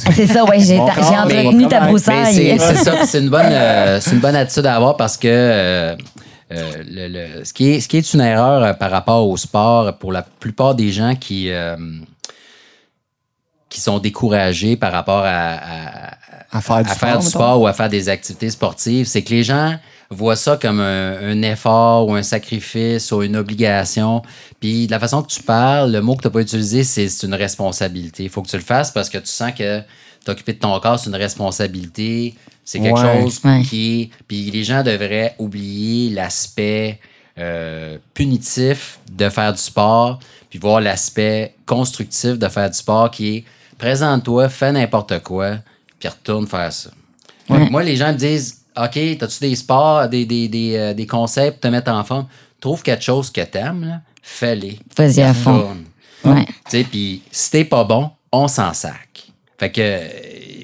c'est 0.14 0.26
ça, 0.26 0.44
ouais, 0.44 0.60
j'ai 0.60 0.78
entretenu 0.78 1.68
ta 1.68 1.80
broussaille. 1.86 2.58
c'est 2.58 2.76
ça, 2.76 3.04
c'est 3.04 3.18
une 3.20 3.28
bonne, 3.28 3.46
euh, 3.50 4.00
c'est 4.00 4.12
une 4.12 4.20
bonne 4.20 4.36
attitude 4.36 4.64
à 4.66 4.76
avoir 4.76 4.96
parce 4.96 5.16
que 5.18 5.28
euh, 5.28 5.96
euh, 6.52 6.72
le, 6.88 7.08
le- 7.08 7.44
ce, 7.44 7.52
qui 7.52 7.70
est, 7.72 7.80
ce 7.80 7.88
qui 7.88 7.96
est 7.98 8.14
une 8.14 8.20
erreur 8.20 8.62
euh, 8.62 8.72
par 8.72 8.90
rapport 8.90 9.28
au 9.28 9.36
sport 9.36 9.98
pour 9.98 10.12
la 10.12 10.22
plupart 10.22 10.74
des 10.76 10.92
gens 10.92 11.14
qui, 11.14 11.50
euh, 11.50 11.76
qui 13.68 13.80
sont 13.80 13.98
découragés 13.98 14.76
par 14.76 14.92
rapport 14.92 15.24
à, 15.24 15.54
à- 15.54 16.14
À 16.52 16.60
faire 16.60 16.82
du 16.84 16.90
à 16.90 16.94
sport, 16.94 17.08
faire 17.08 17.18
du 17.18 17.26
sport 17.26 17.60
ou 17.60 17.66
à 17.66 17.72
faire 17.72 17.88
des 17.88 18.08
activités 18.08 18.48
sportives, 18.50 19.06
c'est 19.06 19.22
que 19.22 19.30
les 19.34 19.42
gens 19.44 19.74
voient 20.10 20.36
ça 20.36 20.56
comme 20.60 20.80
un, 20.80 21.18
un 21.30 21.42
effort 21.42 22.08
ou 22.08 22.14
un 22.14 22.22
sacrifice 22.22 23.10
ou 23.12 23.22
une 23.22 23.36
obligation. 23.36 24.22
Puis 24.60 24.86
de 24.86 24.90
la 24.92 25.00
façon 25.00 25.22
que 25.22 25.28
tu 25.28 25.42
parles, 25.42 25.90
le 25.92 26.00
mot 26.00 26.14
que 26.16 26.22
tu 26.22 26.28
n'as 26.28 26.32
pas 26.32 26.40
utilisé, 26.40 26.84
c'est 26.84 27.08
c'est 27.08 27.26
une 27.26 27.34
responsabilité. 27.34 28.24
Il 28.24 28.30
faut 28.30 28.42
que 28.42 28.48
tu 28.48 28.56
le 28.56 28.62
fasses 28.62 28.90
parce 28.90 29.08
que 29.08 29.18
tu 29.18 29.26
sens 29.26 29.52
que 29.52 29.80
t'occuper 30.24 30.52
de 30.54 30.58
ton 30.58 30.78
corps, 30.80 30.98
c'est 30.98 31.08
une 31.10 31.16
responsabilité. 31.16 32.34
C'est 32.64 32.80
quelque 32.80 32.98
Ouais. 32.98 33.22
chose 33.22 33.40
Ouais. 33.44 33.62
qui 33.62 34.02
est... 34.02 34.10
Puis 34.26 34.50
les 34.50 34.64
gens 34.64 34.82
devraient 34.82 35.34
oublier 35.38 36.10
l'aspect 36.10 36.98
euh, 37.38 37.98
punitif 38.14 38.98
de 39.12 39.28
faire 39.28 39.52
du 39.52 39.58
sport, 39.60 40.18
puis 40.50 40.58
voir 40.58 40.80
l'aspect 40.80 41.54
constructif 41.66 42.38
de 42.38 42.48
faire 42.48 42.68
du 42.70 42.76
sport 42.76 43.10
qui 43.10 43.36
est 43.36 43.44
présente-toi, 43.78 44.48
fais 44.48 44.72
n'importe 44.72 45.22
quoi, 45.22 45.58
puis 46.00 46.08
retourne 46.08 46.46
faire 46.46 46.72
ça. 46.72 46.90
Moi, 47.48 47.82
les 47.84 47.94
gens 47.94 48.08
me 48.12 48.18
disent 48.18 48.62
OK, 48.76 48.96
as-tu 48.96 49.40
des 49.40 49.56
sports, 49.56 50.08
des, 50.08 50.24
des, 50.26 50.48
des, 50.48 50.76
euh, 50.76 50.94
des 50.94 51.06
conseils 51.06 51.50
pour 51.50 51.60
te 51.60 51.68
mettre 51.68 51.90
en 51.90 52.04
forme? 52.04 52.26
Trouve 52.60 52.82
quelque 52.82 53.02
chose 53.02 53.30
que 53.30 53.40
t'aimes, 53.40 54.00
fais-les. 54.22 54.78
Vas-y 54.96 55.22
à 55.22 55.34
fond. 55.34 55.56
Retourne. 55.56 55.84
Ouais. 56.24 56.44
Tu 56.46 56.52
sais, 56.68 56.84
puis 56.84 57.22
si 57.30 57.50
t'es 57.50 57.64
pas 57.64 57.84
bon, 57.84 58.10
on 58.32 58.48
s'en 58.48 58.72
sac. 58.72 59.26
Fait 59.58 59.70
que 59.70 59.80
euh, 59.80 60.08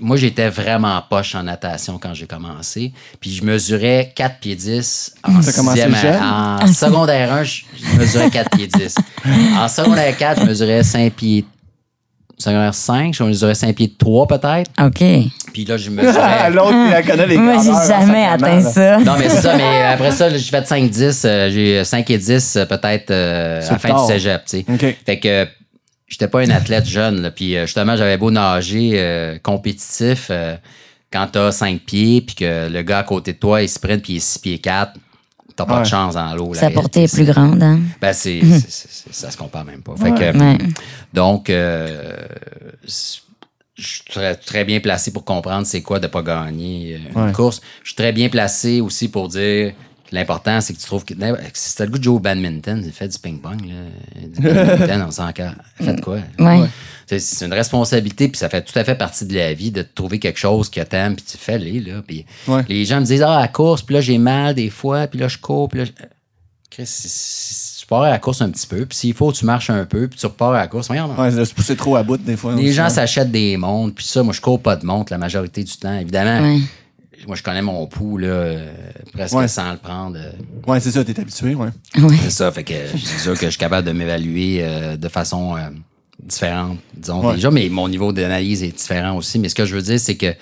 moi, 0.03 0.17
j'étais 0.17 0.49
vraiment 0.51 1.01
poche 1.09 1.35
en 1.35 1.45
natation 1.45 1.99
quand 1.99 2.13
j'ai 2.13 2.27
commencé. 2.27 2.93
Puis 3.21 3.31
je 3.31 3.45
mesurais 3.45 4.13
4 4.15 4.41
pieds 4.41 4.57
10 4.57 5.15
en 5.23 5.41
sixième 5.41 5.95
jeune? 5.95 6.23
En 6.23 6.67
secondaire 6.67 7.33
1, 7.33 7.45
je, 7.45 7.63
je 7.77 7.99
mesurais 7.99 8.31
4 8.31 8.51
pieds 8.51 8.67
10. 8.67 8.95
En 9.57 9.69
secondaire 9.69 10.17
4, 10.17 10.43
je 10.43 10.47
mesurais 10.47 10.83
5 10.83 11.13
pieds... 11.13 11.45
Secondaire 12.39 12.75
5, 12.75 13.15
je 13.15 13.23
mesurais 13.23 13.55
5 13.55 13.75
pieds 13.77 13.93
3 13.97 14.27
peut-être. 14.27 14.71
OK. 14.81 15.05
Puis 15.53 15.65
là, 15.65 15.77
je 15.77 15.89
Ah, 15.91 15.93
mesurais... 16.03 16.51
L'autre, 16.55 16.73
il 16.87 16.91
la 16.91 17.03
connaît 17.03 17.27
les 17.27 17.37
Moi, 17.37 17.57
j'ai 17.63 17.89
jamais 17.93 18.25
atteint 18.25 18.61
ça. 18.61 18.99
Non, 18.99 19.15
mais 19.19 19.29
c'est 19.29 19.43
ça, 19.43 19.57
mais 19.57 19.83
après 19.93 20.11
ça, 20.11 20.29
là, 20.29 20.37
j'ai 20.39 20.51
fait 20.51 20.63
5-10. 20.69 21.23
euh, 21.27 21.51
j'ai 21.51 21.85
5 21.85 22.11
et 22.11 22.19
10 22.19 22.57
euh, 22.57 22.65
peut-être 22.67 23.11
euh, 23.11 23.61
à 23.69 23.73
la 23.73 23.79
fin 23.79 23.89
tard. 23.91 24.07
du 24.07 24.13
cégep, 24.13 24.43
tu 24.45 24.59
sais. 24.59 24.65
OK. 24.69 24.97
Fait 25.07 25.19
que 25.21 25.29
euh, 25.29 25.45
j'étais 26.09 26.27
pas 26.29 26.41
un 26.41 26.51
athlète 26.51 26.87
jeune, 26.87 27.23
là, 27.23 27.31
puis 27.31 27.57
euh, 27.57 27.67
justement, 27.67 27.97
j'avais 27.97 28.17
beau 28.17 28.31
nager 28.31 28.93
euh, 28.95 29.39
compétitif. 29.43 30.29
euh, 30.31 30.57
quand 31.13 31.29
t'as 31.31 31.53
5 31.53 31.81
pieds, 31.81 32.23
puis 32.23 32.35
que 32.37 32.69
le 32.71 32.83
gars 32.83 33.01
à 33.01 33.03
côté 33.03 33.35
de 33.35 33.39
toi, 33.39 33.61
il 33.63 33.69
sprint, 33.69 34.03
puis 34.03 34.15
il 34.15 34.17
est 34.17 34.21
6 34.21 34.39
pieds 34.39 34.59
4, 34.59 34.93
t'as 35.65 35.67
pas 35.67 35.77
Ouais. 35.79 35.83
de 35.83 35.89
chance 35.89 36.15
dans 36.15 36.35
l'eau. 36.35 36.55
Sa 36.55 36.71
portée 36.71 37.05
est 37.05 37.13
plus 37.15 37.25
grande, 37.25 37.63
hein? 37.63 37.81
Ben, 38.01 38.13
c'est, 38.13 38.41
c'est- 38.69 39.13
ça 39.13 39.31
se 39.31 39.37
compare 39.37 39.65
même 39.65 39.83
pas. 39.83 39.95
Fait 39.97 40.11
que, 40.13 40.37
Ouais. 40.39 40.59
donc, 41.13 41.49
euh, 41.51 42.17
je 42.85 43.87
suis 43.87 44.03
très, 44.11 44.35
très 44.35 44.65
bien 44.65 44.81
placé 44.81 45.11
pour 45.13 45.25
comprendre 45.25 45.67
c'est 45.67 45.83
quoi 45.83 45.99
de 45.99 46.07
pas 46.07 46.23
gagner 46.23 46.95
euh, 46.97 46.99
une 47.21 47.27
Ouais. 47.27 47.33
course. 47.33 47.61
Je 47.83 47.89
suis 47.91 47.97
très 47.97 48.13
bien 48.13 48.29
placé 48.29 48.81
aussi 48.81 49.09
pour 49.09 49.29
dire 49.29 49.73
que 50.09 50.15
l'important, 50.15 50.61
c'est 50.61 50.75
que 50.75 50.79
tu 50.79 50.85
trouves 50.87 51.05
que 51.05 51.15
si 51.55 51.77
t'as 51.77 51.85
le 51.87 51.91
goût 51.91 51.99
de 51.99 52.05
jouer 52.05 52.17
au 52.17 52.21
badminton, 52.21 52.83
fais 52.93 53.09
du 53.09 53.19
ping-pong. 53.19 53.61
Là. 53.67 54.27
Du 54.29 54.41
badminton, 54.41 55.05
on 55.09 55.11
s'en. 55.11 55.31
Faites 55.81 56.01
quoi? 56.03 56.19
Ouais. 56.39 56.61
C'est- 57.19 57.45
une 57.47 57.53
responsabilité, 57.55 58.29
puis 58.29 58.39
ça 58.39 58.49
fait 58.49 58.63
tout 58.63 58.79
à 58.79 58.85
fait 58.85 58.95
partie 58.95 59.25
de 59.27 59.35
la 59.35 59.53
vie 59.55 59.71
de 59.71 59.83
trouver 59.83 60.19
quelque 60.19 60.39
chose 60.39 60.69
que 60.71 60.81
t'aimes, 60.81 61.17
puis 61.17 61.25
tu 61.31 61.37
fais-les. 61.39 61.81
Là, 61.81 62.03
puis 62.07 62.25
Ouais. 62.49 62.65
Les 62.69 62.85
gens 62.85 63.01
me 63.01 63.05
disent 63.07 63.23
Ah, 63.23 63.37
à 63.39 63.41
la 63.43 63.49
course, 63.49 63.83
puis 63.83 63.95
là, 63.95 64.01
j'ai 64.01 64.19
mal 64.19 64.55
des 64.55 64.71
fois, 64.71 65.07
puis 65.07 65.19
là, 65.19 65.29
je 65.29 65.39
cours, 65.39 65.69
puis 65.69 65.81
là. 65.81 65.85
je- 65.87 65.93
Chris, 66.71 66.87
si, 66.87 67.07
si 67.09 67.81
tu 67.81 67.87
pars 67.87 68.01
à 68.03 68.09
la 68.11 68.19
course 68.19 68.41
un 68.41 68.49
petit 68.51 68.67
peu, 68.67 68.87
puis 68.87 68.97
s'il 68.97 69.13
faut, 69.13 69.31
tu 69.31 69.45
marches 69.45 69.69
un 69.69 69.85
peu, 69.85 70.09
puis 70.09 70.19
tu 70.19 70.25
repars 70.25 70.53
à 70.53 70.59
la 70.61 70.69
course. 70.69 70.87
Voyons. 70.87 71.15
Ouais, 71.21 71.31
de 71.31 71.45
se 71.45 71.53
pousser 71.53 71.77
trop 71.77 71.97
à 71.97 72.03
bout 72.03 72.17
des 72.17 72.37
fois. 72.37 72.55
Les 72.55 72.63
aussi, 72.65 72.73
gens 72.73 72.85
hein. 72.85 72.89
s'achètent 72.89 73.31
des 73.31 73.59
montres, 73.59 73.95
puis 73.97 74.07
ça, 74.07 74.23
moi, 74.23 74.33
je 74.33 74.41
cours 74.41 74.61
pas 74.63 74.77
de 74.77 74.87
montre 74.87 75.13
la 75.13 75.19
majorité 75.19 75.63
du 75.63 75.77
temps. 75.77 75.99
Évidemment, 75.99 76.41
Ouais. 76.47 76.61
moi, 77.27 77.37
je 77.37 77.43
connais 77.43 77.61
mon 77.61 77.87
pouls, 77.87 78.17
là, 78.17 78.27
euh, 78.29 78.73
presque 79.13 79.35
Ouais. 79.37 79.49
sans 79.49 79.71
le 79.73 79.77
prendre. 79.77 80.17
euh, 80.19 80.33
Ouais, 80.67 80.81
c'est 80.81 80.93
ça, 80.93 81.05
t'es 81.05 81.21
habitué, 81.21 81.55
ouais. 81.55 81.69
Ouais. 81.99 82.17
C'est 82.23 82.31
ça, 82.31 82.51
fait 82.51 82.65
que 82.65 82.73
c'est 82.97 83.19
sûr 83.19 83.35
que 83.35 83.45
je 83.45 83.51
suis 83.51 83.59
capable 83.59 83.87
de 83.87 83.93
m'évaluer 83.93 84.61
euh, 84.63 84.97
de 84.97 85.09
façon 85.09 85.55
euh, 86.23 86.27
différente, 86.27 86.79
disons 86.95 87.27
Ouais. 87.27 87.35
déjà, 87.35 87.51
mais 87.51 87.69
mon 87.69 87.89
niveau 87.89 88.13
d'analyse 88.13 88.63
est 88.63 88.77
différent 88.77 89.17
aussi. 89.17 89.39
Mais 89.39 89.49
ce 89.49 89.55
que 89.55 89.65
je 89.65 89.75
veux 89.75 89.83
dire, 89.83 89.99
c'est 90.01 90.17
que 90.17 90.35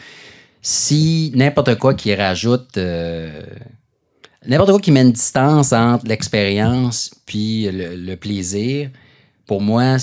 si 0.62 1.32
n'importe 1.34 1.76
quoi 1.76 1.94
qui 1.94 2.14
rajoute 2.14 2.76
euh, 2.76 3.42
n'importe 4.46 4.70
quoi 4.70 4.80
qui 4.80 4.92
met 4.92 5.02
une 5.02 5.12
distance 5.12 5.72
entre 5.72 6.06
l'expérience 6.06 7.10
puis 7.26 7.70
le, 7.70 7.96
le 7.96 8.16
plaisir, 8.16 8.90
pour 9.50 9.60
moi, 9.60 9.96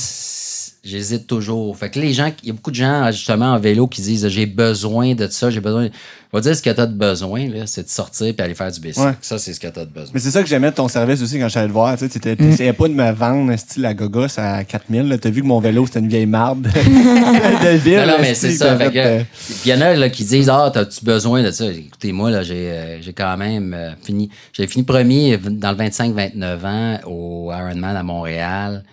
j'hésite 0.83 1.25
toujours. 1.25 1.77
Fait 1.77 1.89
que 1.89 1.97
les 2.01 2.11
gens, 2.11 2.29
il 2.43 2.47
y 2.47 2.49
a 2.49 2.53
beaucoup 2.53 2.69
de 2.71 2.75
gens 2.75 3.09
justement 3.13 3.53
en 3.53 3.59
vélo 3.59 3.87
qui 3.87 4.01
disent 4.01 4.27
j'ai 4.27 4.45
besoin 4.45 5.15
de 5.15 5.25
ça, 5.27 5.49
j'ai 5.49 5.61
besoin. 5.61 5.87
On 6.33 6.37
va 6.37 6.41
dire 6.41 6.53
ce 6.53 6.61
que 6.61 6.69
tu 6.69 6.81
as 6.81 6.85
de 6.85 6.93
besoin, 6.93 7.47
là, 7.47 7.61
c'est 7.65 7.83
de 7.83 7.89
sortir 7.89 8.33
puis 8.35 8.43
aller 8.43 8.53
faire 8.55 8.69
du 8.69 8.81
bicycle. 8.81 9.07
Ouais. 9.07 9.13
Ça, 9.21 9.37
c'est 9.37 9.53
ce 9.53 9.59
que 9.61 9.67
tu 9.69 9.79
as 9.79 9.85
de 9.85 9.89
besoin. 9.89 10.11
Mais 10.13 10.19
c'est 10.19 10.31
ça 10.31 10.43
que 10.43 10.49
j'aimais 10.49 10.71
de 10.71 10.75
ton 10.75 10.89
service 10.89 11.21
aussi 11.21 11.35
quand 11.39 11.45
je 11.45 11.51
suis 11.51 11.59
allé 11.59 11.69
te 11.69 11.73
voir. 11.73 11.93
Tu 11.97 11.99
sais, 12.03 12.09
t'étais- 12.09 12.35
t'essayais 12.35 12.73
pas 12.73 12.89
de 12.89 12.93
me 12.93 13.09
vendre 13.13 13.55
style 13.55 13.83
la 13.83 13.93
gogos 13.93 14.37
à 14.37 14.65
4000. 14.65 15.03
là. 15.07 15.17
T'as 15.17 15.29
vu 15.29 15.41
que 15.43 15.47
mon 15.47 15.61
vélo, 15.61 15.85
c'était 15.85 15.99
une 15.99 16.09
vieille 16.09 16.25
marde 16.25 16.63
de 16.63 17.77
ville. 17.77 17.99
Non, 17.99 18.05
non, 18.07 18.13
mais 18.19 18.33
c'est 18.35 18.51
ça. 18.51 18.75
Fait 18.77 18.91
fait, 18.91 18.99
euh, 19.05 19.23
puis 19.45 19.55
il 19.67 19.69
y 19.71 19.73
en 19.73 19.79
a 19.79 19.93
là, 19.95 20.09
qui 20.09 20.25
disent 20.25 20.49
Ah, 20.49 20.69
t'as-tu 20.73 21.05
besoin 21.05 21.41
de 21.41 21.51
ça? 21.51 21.63
Écoutez-moi, 21.71 22.31
là, 22.31 22.43
j'ai, 22.43 22.69
euh, 22.71 23.01
j'ai 23.01 23.13
quand 23.13 23.37
même 23.37 23.73
euh, 23.73 23.91
fini. 24.03 24.29
J'ai 24.51 24.67
fini 24.67 24.83
premier 24.83 25.37
dans 25.37 25.71
le 25.71 25.77
25-29 25.77 26.65
ans 26.65 26.99
au 27.05 27.53
Ironman 27.53 27.95
à 27.95 28.03
Montréal 28.03 28.83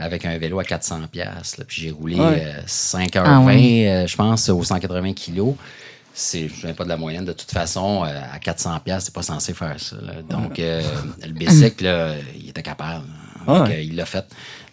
avec 0.00 0.24
un 0.24 0.36
vélo 0.38 0.58
à 0.58 0.64
400$. 0.64 1.06
piastres, 1.08 1.56
là. 1.60 1.64
Puis 1.66 1.82
j'ai 1.82 1.90
roulé 1.90 2.16
Ouais. 2.16 2.42
euh, 2.46 2.60
5h20, 2.66 3.22
Ah 3.24 3.40
ouais. 3.40 3.88
euh, 3.88 4.06
je 4.06 4.16
pense, 4.16 4.48
aux 4.48 4.62
180 4.64 5.12
kilos. 5.12 5.54
C'est, 6.12 6.48
je 6.48 6.66
ne 6.66 6.72
pas 6.72 6.84
de 6.84 6.88
la 6.88 6.96
moyenne. 6.96 7.24
De 7.24 7.32
toute 7.32 7.50
façon, 7.50 8.04
euh, 8.04 8.20
à 8.34 8.38
400$, 8.38 8.80
piastres, 8.80 9.06
c'est 9.06 9.14
pas 9.14 9.22
censé 9.22 9.54
faire 9.54 9.78
ça. 9.78 9.96
là. 10.02 10.14
Donc, 10.28 10.58
euh, 10.58 10.82
le 11.26 11.32
bicycle, 11.32 11.84
là, 11.84 12.14
il 12.38 12.48
était 12.50 12.62
capable. 12.62 13.04
Ah 13.46 13.64
Fait 13.66 13.72
ouais. 13.72 13.86
il 13.86 13.96
l'a 13.96 14.04
fait. 14.04 14.24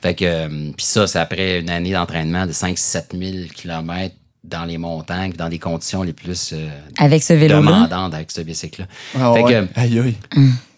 Fait 0.01 0.13
que, 0.15 0.25
euh, 0.25 0.47
puis 0.75 0.85
ça, 0.85 1.07
c'est 1.07 1.19
après 1.19 1.59
une 1.59 1.69
année 1.69 1.93
d'entraînement 1.93 2.45
de 2.45 2.51
5-7 2.51 3.17
000 3.17 3.47
km 3.55 4.13
dans 4.43 4.65
les 4.65 4.77
montagnes, 4.77 5.33
dans 5.33 5.49
des 5.49 5.59
conditions 5.59 6.03
les 6.03 6.13
plus 6.13 6.51
euh, 6.53 6.67
Avec 6.97 7.21
ce 7.23 7.33
demandantes 7.33 8.13
avec 8.13 8.31
ce 8.31 8.41
bicycle-là. 8.41 8.87
ah 9.15 9.33
fait 9.35 9.43
ouais. 9.43 9.67
que, 9.73 9.79
Aïe, 9.79 9.99
aïe. 9.99 10.15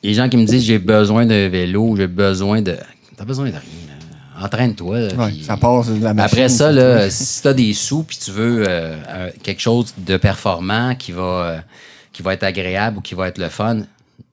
les 0.03 0.13
gens 0.13 0.27
qui 0.29 0.37
me 0.37 0.45
disent 0.45 0.63
j'ai 0.63 0.79
besoin 0.79 1.25
d'un 1.25 1.49
vélo, 1.49 1.95
j'ai 1.95 2.07
besoin 2.07 2.61
de. 2.61 2.75
T'as 3.17 3.25
besoin 3.25 3.45
de 3.45 3.51
rien. 3.51 3.61
là. 3.61 3.93
Entraîne-toi. 4.41 4.97
Ouais, 5.15 5.31
ça 5.43 5.57
passe 5.57 5.89
de 5.89 6.03
la 6.03 6.13
machine. 6.13 6.19
après 6.39 6.49
ça, 6.49 6.71
là, 6.71 7.09
si 7.09 7.41
tu 7.41 7.47
as 7.47 7.53
des 7.53 7.73
sous 7.73 8.03
puis 8.03 8.17
tu 8.23 8.31
veux 8.31 8.63
euh, 8.67 9.29
quelque 9.43 9.61
chose 9.61 9.93
de 9.97 10.17
performant 10.17 10.95
qui 10.95 11.11
va, 11.11 11.21
euh, 11.21 11.57
qui 12.13 12.21
va 12.21 12.33
être 12.33 12.43
agréable 12.43 12.97
ou 12.97 13.01
qui 13.01 13.15
va 13.15 13.27
être 13.27 13.37
le 13.37 13.49
fun, 13.49 13.79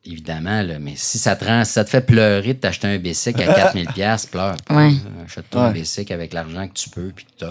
évidemment, 0.09 0.63
là, 0.63 0.75
mais 0.81 0.93
si 0.95 1.19
ça 1.19 1.35
te 1.35 1.45
rend, 1.45 1.65
si 1.65 1.73
ça 1.73 1.85
te 1.85 1.91
fait 1.91 2.01
pleurer 2.01 2.55
de 2.55 2.59
t'acheter 2.61 2.87
un 2.87 2.97
bicycle 2.99 3.43
à 3.43 3.53
4000 3.53 3.89
pièces, 3.89 4.27
pleure. 4.27 4.55
pas, 4.67 4.77
Ouais. 4.77 4.93
Achète-toi 5.27 5.61
un 5.65 5.73
bicycle 5.73 6.13
avec 6.13 6.33
l'argent 6.33 6.69
que 6.69 6.75
tu 6.75 6.89
peux 6.91 7.11
puis 7.15 7.27
que. 7.41 7.45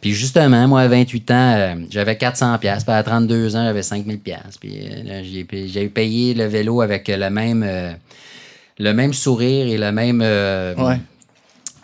Puis 0.00 0.12
justement, 0.12 0.66
moi, 0.66 0.80
à 0.80 0.88
28 0.88 1.30
ans, 1.30 1.34
euh, 1.56 1.74
j'avais 1.90 2.16
400 2.16 2.58
pièces. 2.58 2.82
Puis 2.82 2.92
à 2.92 3.02
32 3.04 3.54
ans, 3.54 3.64
j'avais 3.64 3.84
5000 3.84 4.18
pièces. 4.18 4.58
Puis 4.60 4.88
euh, 4.90 5.02
là, 5.04 5.22
j'ai 5.22 5.88
payé, 5.88 6.34
le 6.34 6.46
vélo 6.46 6.80
avec 6.80 7.06
le 7.06 7.30
même, 7.30 7.62
euh, 7.64 7.92
le 8.80 8.92
même 8.92 9.12
sourire 9.12 9.68
et 9.68 9.78
le 9.78 9.92
même... 9.92 10.20
euh, 10.24 10.74
Ouais. 10.74 10.98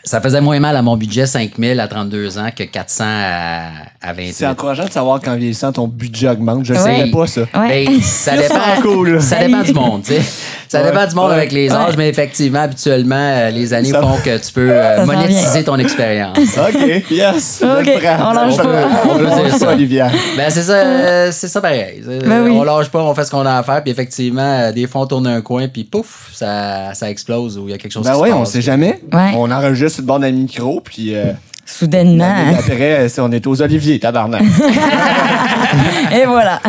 Ça 0.09 0.21
faisait 0.21 0.41
moins 0.41 0.59
mal 0.59 0.77
à 0.77 0.83
mon 0.83 0.97
budget 0.97 1.27
5000 1.27 1.79
à 1.81 1.87
32 1.89 2.39
ans 2.39 2.49
que 2.57 2.65
400 2.65 3.05
à, 3.07 3.61
à 4.01 4.13
28. 4.13 4.33
C'est 4.33 4.47
encourageant 4.47 4.85
de 4.87 4.91
savoir 4.91 5.21
qu'en 5.21 5.37
vieillissant, 5.37 5.71
ton 5.73 5.87
budget 5.87 6.29
augmente. 6.31 6.65
Je 6.65 6.73
ne 6.73 6.79
Ouais. 6.79 6.85
savais 6.99 7.11
pas 7.11 7.27
ça. 7.27 7.41
Ouais. 7.55 7.85
Ben, 7.87 8.01
ça 8.01 8.37
dépend, 8.39 8.81
cool. 8.83 9.21
ça 9.21 9.45
dépend 9.47 9.63
du 9.63 9.73
monde, 9.75 10.03
tu 10.05 10.15
sais. 10.15 10.23
Ça 10.69 10.83
Ouais. 10.83 10.91
dépend 10.91 11.07
du 11.07 11.15
monde 11.15 11.31
Ouais. 11.31 11.37
avec 11.39 11.53
les 11.53 11.71
âges, 11.73 11.97
mais 11.97 12.09
effectivement, 12.11 12.61
habituellement, 12.61 13.15
euh, 13.17 13.51
les 13.51 13.73
années 13.73 13.91
Ça- 13.91 14.03
font 14.03 14.17
que 14.23 14.37
tu 14.37 14.53
peux 14.53 14.69
euh, 14.71 15.05
monétiser 15.07 15.65
ton 15.65 15.77
expérience. 15.79 16.37
OK, 16.59 17.05
yes. 17.11 17.63
Ok, 17.63 17.89
on 17.89 18.33
lâche 18.33 18.57
pas. 18.59 18.89
On 19.09 19.17
peut 19.19 19.27
C'est 19.35 19.43
dire 19.45 19.53
ça. 19.53 19.59
ça, 19.59 19.73
Olivia. 19.73 20.11
Ben, 20.37 20.51
c'est 20.51 20.63
ça, 20.63 20.73
euh, 20.75 21.29
c'est 21.33 21.49
ça 21.49 21.61
pareil. 21.61 22.03
Ben 22.07 22.43
oui. 22.45 22.51
On 22.55 22.65
lâche 22.65 22.89
pas, 22.91 23.03
on 23.03 23.15
fait 23.15 23.25
ce 23.25 23.31
qu'on 23.31 23.47
a 23.47 23.57
à 23.57 23.63
faire, 23.63 23.83
puis 23.83 23.91
effectivement, 23.93 24.43
euh, 24.61 24.73
des 24.73 24.87
fois, 24.87 25.01
on 25.03 25.07
tourne 25.07 25.27
un 25.27 25.41
coin, 25.41 25.69
puis 25.69 25.85
pouf, 25.85 26.31
ça, 26.35 26.93
ça 26.95 27.09
explose 27.11 27.57
ou 27.59 27.69
il 27.69 27.71
y 27.71 27.75
a 27.75 27.79
quelque 27.79 27.93
chose 27.93 28.05
Ben 28.05 28.15
qui 28.15 28.21
oui, 28.21 28.29
se 28.29 28.35
on 28.35 28.39
passe. 28.41 28.51
sait 28.51 28.61
jamais. 28.63 29.01
Ouais. 29.13 29.33
On 29.37 29.51
enregistre 29.51 29.95
sur 29.95 30.03
le 30.03 30.07
bord 30.07 30.21
d'un 30.21 30.31
micro, 30.33 30.81
puis 30.81 31.15
euh, 31.69 31.79
Soudainement. 31.79 32.25
hein. 32.25 32.55
après, 32.59 33.09
c'est- 33.09 33.21
on 33.21 33.31
est 33.31 33.47
aux 33.47 33.61
Oliviers, 33.63 33.99
tabarnak. 34.01 34.43
Et 36.13 36.25
voilà. 36.27 36.61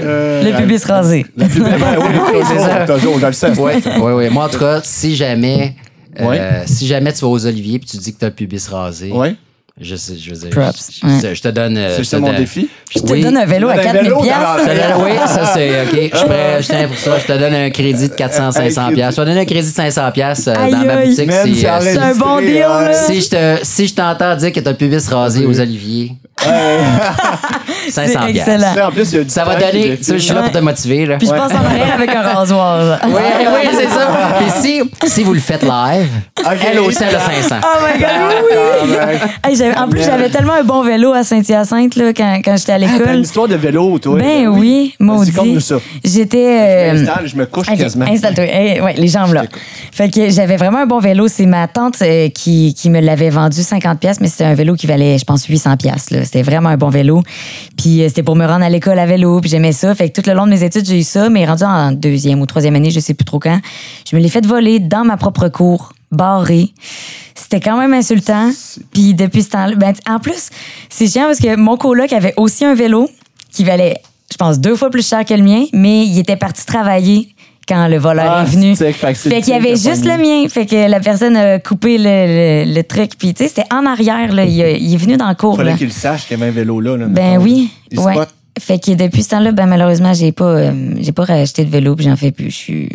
Euh, 0.00 0.42
Le 0.42 0.56
pubis 0.56 0.82
rasé. 0.84 1.26
La 1.36 1.46
plus 1.46 1.62
belle, 1.62 1.78
ben 1.80 1.96
oui, 1.98 2.86
toujours, 2.86 3.18
je 3.18 3.26
le 3.26 3.32
sais. 3.32 3.50
Oui, 3.58 3.72
oui, 4.00 4.12
oui. 4.12 4.28
Moi, 4.30 4.44
en 4.44 4.48
tout 4.48 4.58
cas, 4.58 4.80
si 4.82 5.16
jamais, 5.16 5.74
euh, 6.20 6.26
Ouais. 6.26 6.62
si 6.66 6.86
jamais 6.86 7.12
tu 7.12 7.20
vas 7.22 7.28
aux 7.28 7.46
Oliviers 7.46 7.78
puis 7.78 7.88
tu 7.88 7.96
dis 7.98 8.14
que 8.14 8.18
tu 8.20 8.24
as 8.24 8.28
le 8.28 8.34
pubis 8.34 8.66
rasé, 8.68 9.10
Ouais. 9.12 9.34
Je, 9.80 9.94
sais, 9.96 10.16
je 10.16 10.30
veux 10.30 10.36
dire, 10.36 10.50
Props. 10.50 10.90
je, 11.02 11.28
je- 11.28 11.34
je 11.34 11.42
te 11.42 11.48
donne. 11.48 11.76
euh, 11.76 11.94
C'est 11.96 12.04
ça 12.04 12.18
mon 12.18 12.32
défi? 12.32 12.68
Je 12.94 13.00
te 13.00 13.12
Oui. 13.12 13.20
donne 13.22 13.36
un 13.36 13.44
vélo 13.44 13.68
à 13.68 13.72
Un 13.72 13.76
4000 13.76 14.02
vélo, 14.04 14.20
piastres. 14.22 14.60
Je 14.60 14.64
te 14.64 14.74
donne- 14.76 15.04
oui, 15.04 15.10
ça 15.26 15.46
c'est 15.52 15.70
OK. 15.82 15.90
Je 16.12 16.16
suis 16.16 16.26
prêt, 16.26 16.62
je 16.62 16.66
tiens 16.66 16.88
pour 16.88 16.96
ça. 16.98 17.18
Je 17.18 17.26
te 17.26 17.38
donne 17.38 17.54
un 17.54 17.70
crédit 17.70 18.08
de 18.08 18.14
400, 18.14 18.52
500 18.52 18.92
pièces. 18.92 19.16
Je 19.16 19.20
te 19.22 19.26
donne 19.26 19.36
un 19.38 19.44
crédit 19.44 19.68
de 19.68 19.74
500 19.74 20.10
pièces 20.12 20.48
euh, 20.48 20.54
dans 20.54 20.78
ma 20.84 20.96
boutique. 21.04 21.30
Si, 21.30 21.54
si 21.56 21.66
euh, 21.66 21.78
C'est 21.82 21.98
un 21.98 22.14
bon 22.14 22.40
deal, 22.40 22.58
là. 22.60 22.92
si 22.94 23.20
je 23.20 23.28
te 23.28 23.58
si 23.64 23.86
je 23.86 23.94
t'entends 23.94 24.34
dire 24.36 24.52
que 24.52 24.60
tu 24.60 24.66
as 24.68 24.70
le 24.70 24.76
pubis 24.76 25.06
rasé 25.08 25.44
aux 25.44 25.60
Oliviers, 25.60 26.12
500 26.38 26.50
C'est 27.90 28.32
pièces. 28.32 28.36
excellent. 28.48 28.68
Tu 28.68 28.74
sais, 28.74 28.82
En 28.82 28.90
plus, 28.90 29.12
il 29.12 29.16
y 29.16 29.20
a 29.20 29.24
du 29.24 29.30
Ça 29.30 29.44
va 29.44 29.54
temps 29.54 29.66
qui 29.70 29.72
donner, 29.72 29.98
je 30.06 30.16
suis 30.18 30.34
là 30.34 30.42
pour 30.42 30.52
te 30.52 30.58
motiver 30.58 31.06
là. 31.06 31.16
Puis 31.16 31.26
je 31.28 31.32
passe 31.32 31.52
en 31.52 31.64
arrière 31.64 31.94
avec 31.94 32.10
un 32.14 32.22
rasoir. 32.22 32.78
là. 32.84 33.00
Oui, 33.06 33.12
oui, 33.14 33.68
c'est 33.72 33.88
ça. 33.88 34.08
Puis 34.38 34.50
si, 34.60 34.82
si 35.10 35.22
vous 35.24 35.32
le 35.32 35.40
faites 35.40 35.62
live, 35.62 36.08
Ok. 36.40 36.58
elle 36.70 36.78
aussi 36.80 36.98
elle 37.08 37.16
a 37.16 37.20
500. 37.20 37.56
Oh 37.62 37.78
my 37.82 37.98
God, 38.00 38.08
oui, 38.28 38.34
oui. 38.50 38.96
Ben, 38.96 39.28
Hey, 39.50 39.56
j'avais- 39.56 39.76
en 39.78 39.88
plus, 39.88 40.02
j'avais 40.04 40.28
tellement 40.28 40.52
un 40.54 40.64
bon 40.64 40.82
vélo 40.82 41.12
à 41.12 41.24
Saint-Hyacinthe 41.24 41.96
là, 41.96 42.12
quand, 42.14 42.40
quand 42.44 42.56
j'étais 42.56 42.72
à 42.72 42.78
T'as 42.78 42.86
une 42.86 42.98
l'école. 42.98 43.20
histoire 43.20 43.48
de 43.48 43.56
vélo, 43.56 43.98
toi. 43.98 44.18
Ben 44.18 44.46
oui, 44.48 44.94
maudit. 45.00 45.32
comme 45.32 45.60
ça. 45.60 45.76
J'étais. 46.04 46.90
euh, 46.92 46.92
Installe, 47.02 47.26
je 47.28 47.36
me 47.36 47.46
couche 47.46 47.68
Ok, 47.68 47.78
quasiment. 47.78 48.04
Installe-toi. 48.06 48.44
Eh, 48.44 48.80
ouais, 48.80 48.94
les 48.96 49.08
jambes 49.08 49.32
là. 49.32 49.44
Fait 49.92 50.10
que 50.10 50.28
j'avais 50.30 50.56
vraiment 50.56 50.78
un 50.80 50.86
bon 50.86 50.98
vélo. 51.00 51.28
C'est 51.28 51.46
ma 51.46 51.66
tante 51.68 51.96
euh, 52.02 52.28
qui, 52.28 52.74
qui 52.74 52.90
me 52.90 53.00
l'avait 53.00 53.30
vendu 53.30 53.62
50 53.62 53.98
pièces, 53.98 54.20
mais 54.20 54.28
c'était 54.28 54.44
un 54.44 54.54
vélo 54.54 54.74
qui 54.74 54.86
valait, 54.86 55.16
je 55.18 55.24
pense, 55.24 55.46
800 55.46 55.76
pièces. 55.76 56.10
C'était 56.26 56.42
vraiment 56.42 56.68
un 56.68 56.76
bon 56.76 56.90
vélo. 56.90 57.22
Puis 57.76 58.02
euh, 58.02 58.08
c'était 58.08 58.22
pour 58.22 58.36
me 58.36 58.44
rendre 58.44 58.64
à 58.64 58.68
l'école 58.68 58.98
à 58.98 59.06
vélo, 59.06 59.40
puis 59.40 59.48
j'aimais 59.48 59.72
ça. 59.72 59.94
Fait 59.94 60.10
que 60.10 60.20
tout 60.20 60.28
le 60.28 60.36
long 60.36 60.44
de 60.44 60.50
mes 60.50 60.62
études, 60.62 60.84
j'ai 60.84 60.98
eu 60.98 61.02
ça, 61.02 61.28
mais 61.30 61.46
rendu 61.46 61.64
en 61.64 61.92
deuxième 61.92 62.40
ou 62.40 62.46
troisième 62.46 62.76
année, 62.76 62.90
je 62.90 63.00
sais 63.00 63.14
plus 63.14 63.24
trop 63.24 63.38
quand, 63.38 63.58
je 64.08 64.16
me 64.16 64.20
l'ai 64.20 64.28
fait 64.28 64.44
voler 64.44 64.78
dans 64.78 65.04
ma 65.04 65.16
propre 65.16 65.48
cour, 65.48 65.92
barré. 66.10 66.72
C'était 67.34 67.60
quand 67.60 67.78
même 67.78 67.94
insultant. 67.94 68.50
Puis 68.92 69.14
depuis 69.14 69.42
ce 69.42 69.50
temps-là, 69.50 69.76
ben, 69.76 69.94
en 70.08 70.18
plus, 70.18 70.50
c'est 70.88 71.06
chiant 71.06 71.26
parce 71.26 71.38
que 71.38 71.56
mon 71.56 71.76
coloc 71.76 72.12
avait 72.12 72.34
aussi 72.36 72.64
un 72.64 72.74
vélo 72.74 73.08
qui 73.50 73.64
valait, 73.64 74.00
je 74.30 74.36
pense, 74.36 74.58
deux 74.58 74.76
fois 74.76 74.90
plus 74.90 75.06
cher 75.06 75.24
que 75.24 75.34
le 75.34 75.42
mien, 75.42 75.64
mais 75.72 76.06
il 76.06 76.18
était 76.18 76.36
parti 76.36 76.64
travailler 76.66 77.35
quand 77.68 77.88
le 77.88 77.96
voleur 77.98 78.30
Ah, 78.30 78.42
est 78.42 78.50
venu. 78.50 78.76
fait 78.76 78.92
qu'il 79.42 79.48
y 79.48 79.52
avait 79.52 79.76
juste 79.76 80.04
le 80.04 80.16
mien. 80.18 80.48
Fait 80.48 80.66
que 80.66 80.88
la 80.88 81.00
personne 81.00 81.36
a 81.36 81.58
coupé 81.58 81.98
le, 81.98 82.04
le- 82.64 82.74
le 82.74 82.82
truc. 82.84 83.12
Puis, 83.18 83.34
tu 83.34 83.42
sais, 83.44 83.48
c'était 83.48 83.72
en 83.74 83.84
arrière, 83.86 84.32
là. 84.32 84.44
Il, 84.44 84.62
a- 84.62 84.70
il 84.70 84.94
est 84.94 84.96
venu 84.98 85.16
dans 85.16 85.28
le 85.28 85.34
cours, 85.34 85.56
Fallait 85.56 85.72
là. 85.72 85.76
qu'il 85.76 85.92
sache 85.92 86.26
qu'il 86.28 86.38
y 86.38 86.40
avait 86.42 86.50
un 86.50 86.54
vélo 86.54 86.80
là. 86.80 86.96
là, 86.96 87.06
Ben 87.06 87.38
oui. 87.38 87.70
Il 87.90 87.98
ouais. 88.00 88.12
spot. 88.14 88.28
Fait 88.58 88.78
que 88.78 88.92
depuis 88.92 89.22
ce 89.22 89.30
temps-là, 89.30 89.52
ben 89.52 89.66
malheureusement, 89.66 90.14
j'ai 90.14 90.32
pas, 90.32 90.44
euh, 90.44 90.94
j'ai 91.00 91.12
pas 91.12 91.24
racheté 91.24 91.64
de 91.64 91.70
vélo, 91.70 91.94
puis 91.94 92.06
j'en 92.06 92.16
fais 92.16 92.30
plus. 92.32 92.50
Je 92.50 92.56
suis. 92.56 92.88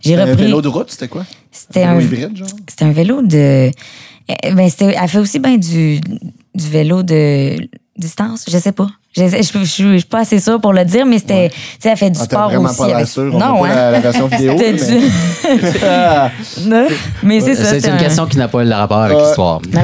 J'ai 0.00 0.16
Un 0.16 0.24
repris. 0.26 0.44
vélo 0.44 0.60
de 0.62 0.68
route, 0.68 0.90
c'était 0.90 1.08
quoi? 1.08 1.24
C'était 1.52 1.84
Un 1.84 1.90
un, 1.92 1.98
vélo 1.98 2.06
hybride, 2.16 2.36
genre? 2.36 2.48
c'était 2.68 2.84
un 2.84 2.92
vélo 2.92 3.22
de. 3.22 3.70
eh, 4.28 4.52
Ben, 4.52 4.68
c'était, 4.68 4.96
elle 5.00 5.08
fait 5.08 5.18
aussi 5.18 5.38
bien 5.38 5.56
du, 5.58 6.00
du 6.54 6.68
vélo 6.68 7.02
de 7.02 7.56
distance, 7.96 8.44
je 8.50 8.58
sais 8.58 8.72
pas. 8.72 8.88
Je, 9.16 9.22
je, 9.28 9.36
je, 9.52 9.58
je 9.64 9.64
suis 9.96 10.04
pas 10.04 10.20
assez 10.20 10.38
sûre 10.40 10.60
pour 10.60 10.72
le 10.72 10.84
dire, 10.84 11.06
mais 11.06 11.18
c'était. 11.18 11.48
Tu 11.50 11.56
sais, 11.80 11.88
elle 11.90 11.96
fait 11.96 12.10
du 12.10 12.18
Ah, 12.20 12.24
sport 12.24 12.52
aussi. 12.54 12.76
pas 12.78 12.86
l'air 12.86 12.96
avec- 12.96 13.08
sûr. 13.08 13.30
On 13.32 13.38
Non, 13.38 13.56
a 13.56 13.58
pas 13.60 13.66
hein? 13.66 13.74
la, 13.74 13.90
la 13.92 14.00
version 14.00 14.26
vidéo. 14.32 14.54
C'était 14.58 14.72
mais- 14.72 15.00
du- 15.00 15.78
Ah, 15.88 16.30
Non, 16.66 16.86
mais 17.22 17.40
c'est 17.40 17.54
ça. 17.54 17.64
C'est 17.64 17.86
une 17.88 17.94
un- 17.94 17.96
question 17.96 18.26
qui 18.26 18.36
n'a 18.38 18.48
pas 18.48 18.62
le 18.62 18.74
rapport 18.74 18.98
avec 19.02 19.16
Ouais. 19.16 19.24
l'histoire. 19.24 19.60
Mais 19.72 19.80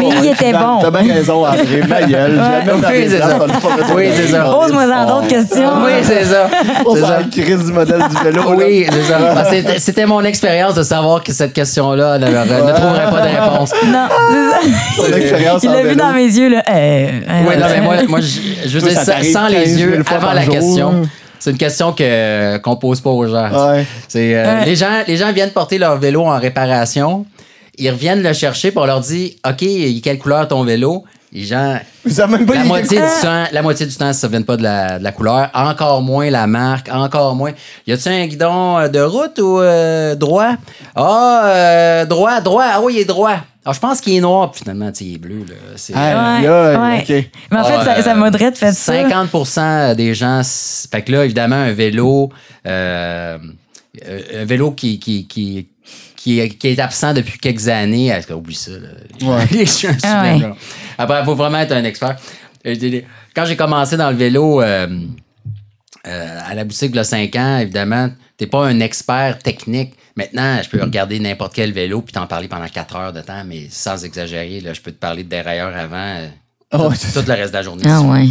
il 0.00 0.20
Ouais, 0.20 0.32
était 0.32 0.52
bon. 0.52 0.78
T'as 0.80 0.90
bien 0.90 1.14
raison, 1.14 1.46
André. 1.46 1.82
Ma 1.88 2.02
gueule. 2.02 2.40
Oui, 2.66 3.06
c'est 3.08 3.18
ça. 3.18 3.38
Oui, 3.94 4.06
de 4.08 4.12
c'est 4.16 4.26
ça. 4.28 4.44
Pose-moi 4.44 4.86
d'autres 5.06 5.28
questions. 5.28 5.70
Oui, 5.84 5.92
c'est 6.02 6.24
ça. 6.24 6.48
C'est 6.94 7.00
ça. 7.00 7.18
crise 7.30 7.64
du 7.66 7.72
modèle 7.72 8.02
du 8.08 8.24
vélo. 8.24 8.42
Oui, 8.56 8.86
c'est 8.90 9.02
ça. 9.12 9.44
C'était- 9.78 9.78
mon 10.06 10.24
expérience 10.24 10.74
de 10.74 10.82
savoir 10.82 11.22
que 11.22 11.32
cette 11.32 11.52
question-là 11.52 12.18
ne, 12.18 12.26
ne 12.26 12.72
trouverait 12.72 13.10
pas 13.10 13.20
de 13.20 13.28
réponse. 13.40 13.70
Non, 13.86 14.06
c'est 14.30 15.10
ça. 15.12 15.16
expérience 15.18 15.62
Il 15.62 15.70
l'a 15.70 15.82
vu 15.82 15.94
dans 15.94 16.12
mes 16.12 16.24
yeux, 16.24 16.48
là. 16.48 16.62
Euh, 16.68 16.72
euh, 16.72 17.08
Oui, 17.48 17.54
non, 17.58 17.66
mais 17.70 17.80
moi, 17.82 17.94
moi 18.08 18.20
je, 18.66 18.78
veux 18.78 18.88
dire, 18.88 19.00
ça 19.00 19.22
sans, 19.22 19.48
les 19.48 19.56
15 19.64 19.68
000 19.68 19.90
yeux, 19.90 20.04
avant 20.10 20.32
la 20.32 20.42
jour, 20.42 20.54
question. 20.54 21.02
C'est 21.38 21.50
une 21.52 21.58
question 21.58 21.92
que, 21.92 22.58
qu'on 22.58 22.76
pose 22.76 23.00
pas 23.00 23.10
aux 23.10 23.26
gens. 23.26 23.70
Ouais. 23.72 23.86
C'est, 24.08 24.34
euh, 24.36 24.44
Ouais. 24.58 24.66
les, 24.66 24.76
gens, 24.76 25.02
les 25.06 25.16
gens 25.16 25.32
viennent 25.32 25.50
porter 25.50 25.78
leur 25.78 25.96
vélo 25.98 26.22
en 26.26 26.38
réparation. 26.38 27.24
Ils 27.78 27.90
reviennent 27.90 28.22
le 28.22 28.32
chercher 28.34 28.72
pour 28.72 28.84
leur 28.86 29.00
dire 29.00 29.30
OK, 29.48 29.64
quelle 30.02 30.18
couleur 30.18 30.46
ton 30.48 30.64
vélo 30.64 31.04
Les 31.32 31.44
gens, 31.44 31.78
Vous 32.04 32.12
savez 32.12 32.36
même 32.36 32.44
pas 32.46 32.56
la 32.56 32.64
moitié, 32.64 32.98
du 32.98 33.06
temps, 33.22 33.44
la 33.50 33.62
moitié 33.62 33.86
du 33.86 33.94
temps, 33.94 34.12
ça 34.12 34.26
ne 34.26 34.32
vient 34.32 34.42
pas 34.42 34.58
de 34.58 34.62
la, 34.62 34.98
de 34.98 35.04
la 35.04 35.12
couleur. 35.12 35.48
Encore 35.54 36.02
moins 36.02 36.28
la 36.28 36.46
marque, 36.46 36.90
encore 36.92 37.34
moins. 37.34 37.52
Y 37.86 37.92
a-tu 37.92 38.08
un 38.10 38.26
guidon 38.26 38.78
euh, 38.78 38.88
de 38.88 39.00
route 39.00 39.38
ou 39.38 39.60
euh, 39.60 40.14
droit? 40.16 40.56
Ah, 40.94 41.42
euh, 41.46 42.04
droit, 42.04 42.40
droit. 42.42 42.66
Ah 42.70 42.80
oui, 42.82 42.96
il 42.96 43.00
est 43.00 43.04
droit. 43.06 43.36
Ah, 43.64 43.72
je 43.74 43.78
pense 43.78 44.00
qu'il 44.00 44.14
est 44.14 44.20
noir, 44.20 44.50
puis 44.50 44.60
finalement, 44.62 44.90
tu 44.90 44.98
sais, 44.98 45.04
il 45.04 45.14
est 45.16 45.18
bleu. 45.18 45.44
Là. 45.46 45.54
C'est, 45.76 45.94
Ouais, 45.94 46.00
aïe, 46.00 46.48
ouais. 46.48 47.30
Mais 47.50 47.58
en 47.58 47.64
fait, 47.64 47.74
Ah, 47.78 47.84
ça, 47.84 48.02
ça 48.02 48.12
euh, 48.12 48.14
m'aurait 48.14 48.52
fait 48.52 48.72
ça. 48.72 48.92
50% 49.08 49.94
des 49.94 50.14
gens. 50.14 50.40
Fait 50.90 51.02
que 51.02 51.12
là, 51.12 51.24
évidemment, 51.24 51.56
un 51.56 51.72
vélo, 51.72 52.30
euh, 52.66 53.38
euh, 54.06 54.20
un 54.42 54.44
vélo 54.46 54.70
qui, 54.72 54.98
qui, 54.98 55.26
qui, 55.26 55.68
qui, 56.16 56.40
est, 56.40 56.48
qui 56.48 56.68
est 56.68 56.78
absent 56.78 57.12
depuis 57.12 57.38
quelques 57.38 57.68
années. 57.68 58.06
Est-ce 58.06 58.26
que- 58.26 58.32
Oublie 58.32 58.54
ça. 58.54 58.70
Là. 58.72 58.88
Ouais. 59.22 59.46
Les 59.50 59.66
gens 59.66 59.92
se 59.92 60.04
Ah 60.06 60.22
ouais. 60.22 60.40
Après, 60.96 61.20
il 61.20 61.24
faut 61.26 61.34
vraiment 61.34 61.58
être 61.58 61.72
un 61.72 61.84
expert. 61.84 62.16
Euh, 62.66 62.74
je 62.80 63.00
Quand 63.34 63.44
j'ai 63.44 63.56
commencé 63.56 63.96
dans 63.98 64.10
le 64.10 64.16
vélo 64.16 64.62
euh, 64.62 64.86
euh, 66.06 66.38
à 66.48 66.54
la 66.54 66.64
boutique, 66.64 66.94
le 66.94 67.02
5 67.02 67.36
ans, 67.36 67.58
évidemment, 67.58 68.08
t'es 68.40 68.46
pas 68.46 68.64
un 68.64 68.80
expert 68.80 69.38
technique. 69.38 69.92
Maintenant, 70.16 70.62
je 70.64 70.70
peux 70.70 70.80
regarder 70.82 71.20
n'importe 71.20 71.52
quel 71.54 71.72
vélo 71.72 72.00
puis 72.00 72.14
t'en 72.14 72.26
parler 72.26 72.48
pendant 72.48 72.66
4 72.66 72.96
heures 72.96 73.12
de 73.12 73.20
temps, 73.20 73.44
mais 73.46 73.66
sans 73.68 74.02
exagérer. 74.02 74.60
Là, 74.60 74.72
je 74.72 74.80
peux 74.80 74.92
te 74.92 74.98
parler 74.98 75.24
de 75.24 75.28
dérailleur 75.28 75.76
avant. 75.76 75.96
euh, 75.98 76.28
Ah 76.70 76.78
tout, 76.78 77.20
le 77.26 77.34
reste 77.34 77.50
de 77.50 77.56
la 77.58 77.62
journée. 77.62 77.82
Ah 77.86 78.00
ouais. 78.00 78.28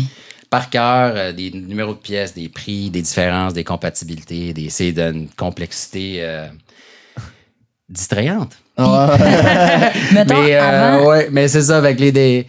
par 0.49 0.72
cœur 0.72 1.14
euh, 1.16 1.32
des 1.32 1.51
numéros 1.51 1.93
de 1.93 1.99
pièces, 1.99 2.34
des 2.34 2.49
prix, 2.49 2.89
des 2.89 3.03
différences, 3.03 3.53
des 3.53 3.64
compatibilités, 3.64 4.51
des, 4.51 4.72
c'est 4.72 4.93
d'une 4.93 5.28
complexité 5.38 6.16
euh, 6.22 6.47
distrayante. 7.88 8.53
Ah. 8.78 9.16
Mettons, 10.12 10.41
Mais, 10.41 10.55
euh, 10.55 10.64
avant, 10.64 11.07
ouais, 11.07 11.28
mais 11.32 11.47
c'est 11.47 11.62
ça, 11.62 11.78
avec 11.78 11.99
les, 11.99 12.12
des, 12.12 12.47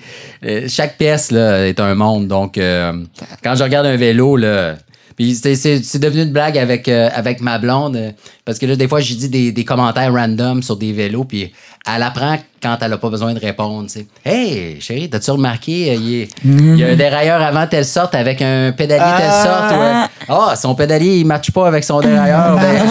chaque 0.66 0.96
pièce 0.96 1.30
là, 1.30 1.66
est 1.68 1.78
un 1.78 1.94
monde. 1.94 2.26
Donc, 2.26 2.54
quand 2.54 3.54
je 3.54 3.62
regarde 3.62 3.84
un 3.84 3.96
vélo, 3.96 4.36
là, 4.36 4.76
puis 5.20 5.34
c'est, 5.34 5.98
devenu 5.98 6.22
une 6.22 6.32
blague 6.32 6.56
avec, 6.56 6.88
euh, 6.88 7.10
avec 7.12 7.42
ma 7.42 7.58
blonde, 7.58 8.14
parce 8.50 8.58
que 8.58 8.66
là, 8.66 8.74
des 8.76 8.88
fois, 8.88 9.00
j'ai 9.00 9.14
dit 9.14 9.28
des, 9.28 9.52
des 9.52 9.64
commentaires 9.64 10.12
random 10.12 10.62
sur 10.62 10.76
des 10.76 10.92
vélos, 10.92 11.24
puis 11.24 11.52
elle 11.94 12.02
apprend 12.02 12.36
quand 12.62 12.76
elle 12.82 12.90
n'a 12.90 12.98
pas 12.98 13.08
besoin 13.08 13.32
de 13.32 13.38
répondre. 13.40 13.86
tu 13.86 14.00
sais. 14.00 14.06
Hey, 14.24 14.78
chérie, 14.80 15.08
t'as-tu 15.08 15.30
remarqué, 15.30 15.90
euh, 15.90 15.94
il, 15.94 16.14
est- 16.22 16.28
il 16.44 16.76
y 16.78 16.84
a 16.84 16.88
un 16.88 16.94
dérailleur 16.96 17.40
avant 17.40 17.66
telle 17.66 17.86
sorte 17.86 18.14
avec 18.14 18.42
un 18.42 18.72
pédalier 18.76 19.02
telle 19.16 19.30
Ah. 19.30 20.08
sorte. 20.28 20.50
Ah, 20.52 20.56
son 20.56 20.74
pédalier, 20.74 21.16
il 21.18 21.22
ne 21.22 21.28
matche 21.28 21.50
pas 21.52 21.66
avec 21.68 21.84
son 21.84 22.00
dérailleur. 22.00 22.56
ben, 22.56 22.82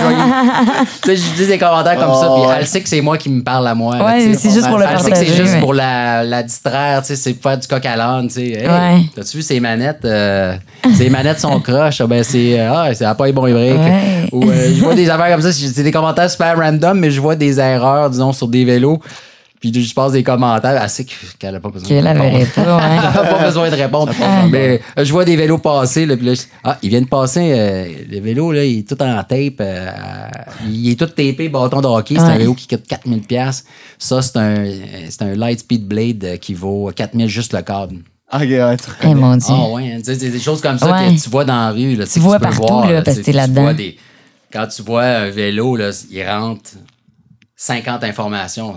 je 1.06 1.12
dis 1.38 1.48
des 1.48 1.58
commentaires 1.58 1.98
comme 1.98 2.14
ça, 2.16 2.28
Oh, 2.32 2.40
puis 2.42 2.50
ouais. 2.50 2.56
elle 2.60 2.68
sait 2.68 2.82
que 2.82 2.90
c'est 2.90 3.02
moi 3.02 3.18
qui 3.18 3.30
me 3.30 3.44
parle 3.44 3.68
à 3.68 3.76
moi. 3.76 3.98
Ouais, 4.04 4.34
c'est 4.34 4.50
juste 4.52 4.68
pour 4.68 4.78
le 4.80 4.86
Elle 4.90 5.00
sait 5.00 5.12
que 5.12 5.18
c'est 5.18 5.26
juste 5.36 5.54
mais- 5.56 5.60
pour 5.60 5.74
la, 5.74 6.24
la 6.24 6.44
distraire, 6.44 7.02
c'est 7.04 7.34
pour 7.34 7.52
faire 7.52 7.60
du 7.60 7.68
coq 7.68 7.86
à 7.86 7.96
l'âne. 7.96 8.30
Hey, 8.36 8.58
Ouais. 8.68 9.02
T'as-tu 9.16 9.38
vu 9.38 9.44
ces 9.44 9.60
manettes? 9.60 10.06
euh, 10.06 10.56
ces 10.96 11.10
manettes 11.10 11.40
sont 11.40 11.60
croches? 11.60 12.02
Ah, 12.02 12.08
Ben, 12.08 12.24
c'est, 12.24 12.60
euh, 12.60 12.72
ah, 12.74 12.94
c'est 12.94 13.06
à 13.06 13.14
pas 13.16 13.26
les 13.28 13.34
bons. 13.34 13.44
Ouais. 13.44 13.76
Ou, 14.32 14.50
euh, 14.50 14.72
je 14.76 14.82
vois 14.82 14.96
des 14.96 15.10
affaires 15.10 15.32
comme 15.32 15.42
ça, 15.42 15.49
c'est 15.52 15.84
des 15.84 15.92
commentaires 15.92 16.30
super 16.30 16.58
random, 16.58 17.00
mais 17.00 17.12
je 17.12 17.20
vois 17.22 17.36
des 17.36 17.60
erreurs, 17.60 18.10
disons, 18.10 18.34
sur 18.34 18.48
des 18.48 18.66
vélos. 18.66 19.00
Puis 19.62 19.74
je 19.74 19.94
passe 19.94 20.14
des 20.14 20.24
commentaires. 20.24 20.82
Elle 20.82 20.90
sait 20.90 21.06
qu'elle 21.38 21.54
a 21.56 21.60
pas 21.60 21.68
besoin 21.70 21.86
qu'elle 21.90 22.06
de 22.06 22.10
répondre. 22.10 22.46
pas, 22.56 22.78
ouais. 22.78 22.84
Elle 22.98 23.06
a 23.06 23.12
pas 23.36 23.44
besoin 23.46 23.70
de 23.70 23.76
répondre. 23.76 24.14
Mais 24.50 24.80
euh, 24.98 25.04
je 25.04 25.12
vois 25.12 25.26
des 25.26 25.36
vélos 25.36 25.58
passer, 25.58 26.06
là, 26.06 26.16
puis 26.16 26.28
là, 26.28 26.34
je- 26.34 26.44
ah, 26.64 26.78
ils 26.82 26.88
viennent 26.88 27.08
passer, 27.08 27.52
euh, 27.54 27.86
le 28.10 28.22
vélo, 28.22 28.54
là, 28.54 28.64
il 28.64 28.80
est 28.80 28.88
tout 28.88 29.02
en 29.04 29.22
tape, 29.22 29.60
euh, 29.60 29.90
il 30.72 30.90
est 30.92 30.96
tout 30.98 31.08
tapé, 31.08 31.50
bâton 31.50 31.82
de 31.82 31.88
hockey, 31.88 32.16
c'est 32.16 32.22
un 32.22 32.28
Ouais. 32.30 32.38
vélo 32.38 32.54
qui 32.54 32.68
coûte 32.68 32.88
4000 32.88 33.20
pièces. 33.24 33.66
Ça, 33.98 34.22
c'est 34.22 34.38
un, 34.38 34.66
c'est 35.10 35.24
un 35.24 35.36
Lightspeed 35.36 35.86
Blade 35.86 36.24
euh, 36.24 36.38
qui 36.38 36.54
vaut 36.54 36.90
4000 36.96 37.28
juste 37.28 37.52
le 37.54 37.62
câble. 37.62 37.98
Ok, 38.32 38.42
ouais, 38.44 38.78
tu 38.78 38.84
Eh 39.04 39.14
mon 39.14 39.36
Dieu. 39.36 39.48
Ah 39.54 39.68
ouais, 39.74 39.92
hein, 39.94 39.98
tu 39.98 40.16
c'est 40.16 40.30
des 40.30 40.40
choses 40.40 40.62
comme 40.62 40.78
ça 40.80 40.90
Ouais. 40.94 41.14
que 41.16 41.22
tu 41.22 41.30
vois 41.30 41.44
dans 41.44 41.56
la 41.56 41.72
rue. 41.72 41.96
Là, 41.96 42.06
Tu 42.06 42.20
vois 42.20 42.38
peux 42.40 42.44
partout, 42.46 42.62
voir, 42.66 42.90
là, 42.90 43.00
tu 43.00 43.04
parce 43.04 43.18
que 43.18 43.24
t'es 43.24 43.32
tu 43.32 43.38
là-dedans. 43.38 43.62
vois 43.64 43.74
des- 43.74 43.98
Quand 44.52 44.68
tu 44.68 44.82
vois 44.82 45.04
un 45.06 45.30
vélo, 45.30 45.76
là, 45.76 45.90
il 46.10 46.28
rentre 46.28 46.72
50 47.56 48.04
informations. 48.04 48.76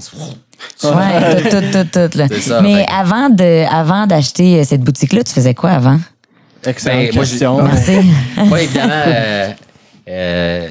Ouais, 0.85 1.43
tout, 1.43 1.49
tout, 1.51 1.61
tout, 1.73 2.09
tout, 2.11 2.19
là. 2.19 2.29
Ça, 2.41 2.61
Mais 2.61 2.85
fait 2.85 2.91
avant 2.91 3.31
de, 3.31 3.65
avant 3.73 4.07
d'acheter 4.07 4.61
euh, 4.61 4.65
cette 4.65 4.83
boutique-là, 4.83 5.25
tu 5.25 5.33
faisais 5.33 5.55
quoi 5.55 5.71
avant? 5.71 5.99
Excellente 6.65 6.99
Ben, 7.07 7.15
moi, 7.15 7.25
question. 7.25 7.63
Merci. 7.63 7.97
Moi, 8.37 8.63
évidemment, 8.63 8.93
euh, 9.07 9.51
euh, 10.09 10.69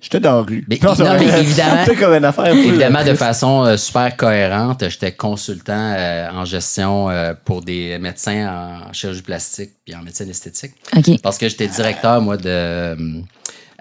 J'étais 0.00 0.20
dans 0.20 0.36
la 0.36 0.40
rue. 0.42 0.64
Mais- 0.68 0.78
non, 0.82 0.94
mais 1.18 1.40
évidemment- 1.40 1.84
C'était 1.86 1.96
comme 1.98 2.14
une 2.14 2.24
affaire. 2.24 2.46
Évidemment, 2.48 3.02
de 3.04 3.14
façon 3.14 3.64
euh, 3.64 3.76
super 3.78 4.14
cohérente, 4.16 4.84
j'étais 4.88 5.12
consultant 5.12 5.94
euh, 5.96 6.28
en 6.30 6.44
gestion 6.44 7.08
euh, 7.08 7.32
pour 7.44 7.62
des 7.62 7.98
médecins 7.98 8.78
en 8.88 8.92
chirurgie 8.92 9.22
plastique 9.22 9.70
puis 9.84 9.94
en 9.94 10.02
médecine 10.02 10.28
esthétique. 10.28 10.72
OK. 10.96 11.20
Parce 11.22 11.38
que 11.38 11.48
j'étais 11.48 11.68
directeur, 11.68 12.20
moi, 12.20 12.36
de 12.36 12.42
euh, 12.46 12.96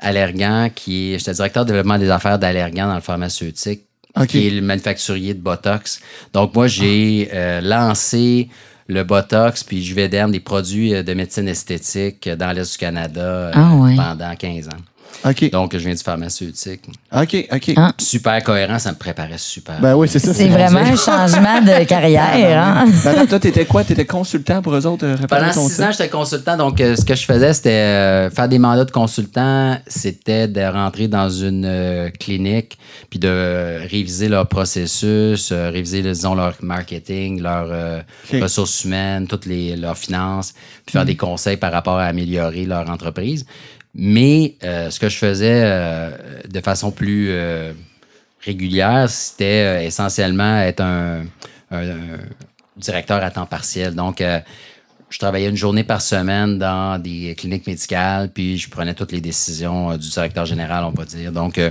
Allergan, 0.04 0.70
qui 0.74 1.14
est. 1.14 1.20
J'étais 1.20 1.34
directeur 1.34 1.66
de 1.66 1.70
développement 1.70 1.98
des 1.98 2.10
affaires 2.10 2.38
d'Allergan 2.38 2.88
dans 2.88 2.96
le 2.96 3.02
pharmaceutique, 3.02 3.82
qui 4.28 4.48
est 4.48 4.52
le 4.52 4.62
manufacturier 4.62 5.34
de 5.34 5.40
Botox. 5.42 6.02
Donc, 6.34 6.54
moi, 6.54 6.68
j'ai 6.68 7.30
euh, 7.34 7.62
lancé 7.62 8.50
le 8.88 9.04
Botox 9.04 9.64
puis 9.64 9.84
Juvederm, 9.84 10.32
des 10.32 10.40
produits 10.40 10.94
euh, 10.94 11.04
de 11.04 11.14
médecine 11.14 11.48
esthétique 11.48 12.28
euh, 12.28 12.36
dans 12.36 12.52
l'Est 12.52 12.72
du 12.74 12.78
Canada 12.78 13.22
euh, 13.22 13.52
Ah 13.54 13.76
ouais. 13.76 13.96
pendant 13.96 14.36
15 14.36 14.68
ans. 14.68 14.72
OK. 15.26 15.50
Donc, 15.52 15.74
je 15.74 15.78
viens 15.80 15.94
du 15.94 16.04
pharmaceutique. 16.04 16.82
OK, 17.16 17.48
OK. 17.52 17.74
Ah. 17.78 17.92
Super 17.98 18.44
cohérent, 18.44 18.80
ça 18.80 18.92
me 18.92 18.98
préparait 18.98 19.38
super. 19.38 19.80
Ben 19.82 19.96
oui, 19.96 20.08
c'est 20.10 20.20
ça. 20.20 20.34
C'est 20.34 20.48
vraiment 20.48 20.80
un 20.80 20.96
changement 20.96 21.62
de 21.62 21.84
carrière, 21.86 22.62
hein? 22.64 22.86
Ben 23.04 23.12
attends, 23.12 23.26
toi, 23.28 23.40
t'étais 23.40 23.66
quoi? 23.66 23.84
T'étais 23.84 24.06
consultant 24.06 24.62
pour 24.62 24.76
eux 24.76 24.86
autres? 24.86 25.06
euh, 25.06 25.16
Pendant 25.30 25.52
six 25.52 25.82
ans, 25.82 25.90
j'étais 25.92 26.10
consultant. 26.10 26.58
Donc, 26.58 26.80
euh, 26.82 26.96
ce 26.96 27.06
que 27.06 27.16
je 27.16 27.24
faisais, 27.26 27.54
c'était 27.54 27.70
euh, 27.70 28.30
faire 28.30 28.50
des 28.50 28.60
mandats 28.60 28.86
de 28.86 28.92
consultant. 28.92 29.78
C'était 29.88 30.48
de 30.48 30.62
rentrer 30.62 31.08
dans 31.08 31.30
une 31.30 31.66
euh, 31.66 32.10
clinique 32.10 32.78
puis 33.10 33.20
de 33.20 33.28
euh, 33.30 33.80
réviser 33.90 34.28
leur 34.28 34.48
processus, 34.48 35.52
euh, 35.52 35.70
réviser, 35.70 36.02
disons, 36.02 36.36
leur 36.36 36.56
marketing, 36.62 37.42
leurs 37.42 37.70
euh, 37.72 38.02
ressources 38.42 38.84
humaines, 38.84 39.28
toutes 39.28 39.46
les, 39.46 39.76
leurs 39.76 39.98
finances, 39.98 40.54
puis 40.86 40.94
faire 40.94 41.06
des 41.06 41.16
conseils 41.16 41.58
par 41.58 41.72
rapport 41.72 41.98
à 41.98 42.06
améliorer 42.06 42.66
leur 42.66 42.90
entreprise. 42.90 43.46
Mais 43.96 44.56
euh, 44.64 44.90
ce 44.90 45.00
que 45.00 45.10
je 45.10 45.18
faisais 45.18 45.62
euh, 45.64 46.10
de 46.50 46.60
façon 46.62 46.92
plus 46.92 47.28
euh, 47.30 47.74
régulière, 48.42 49.10
c'était 49.10 49.46
euh, 49.66 49.82
essentiellement 49.86 50.60
être 50.62 50.82
un, 50.82 51.26
un- 51.72 51.90
un 51.90 52.20
directeur 52.78 53.24
à 53.24 53.30
temps 53.30 53.46
partiel. 53.46 53.94
Donc, 53.94 54.20
euh, 54.22 54.40
je 55.10 55.20
travaillais 55.20 55.48
une 55.48 55.56
journée 55.56 55.84
par 55.84 56.02
semaine 56.02 56.58
dans 56.58 57.00
des 57.00 57.36
cliniques 57.38 57.68
médicales, 57.68 58.32
puis 58.34 58.58
je 58.58 58.68
prenais 58.68 58.96
toutes 58.96 59.12
les 59.12 59.22
décisions 59.22 59.92
euh, 59.92 59.98
du 59.98 60.10
directeur 60.10 60.48
général, 60.48 60.84
on 60.86 60.90
va 60.90 61.06
dire. 61.06 61.32
Donc, 61.32 61.60
euh, 61.60 61.70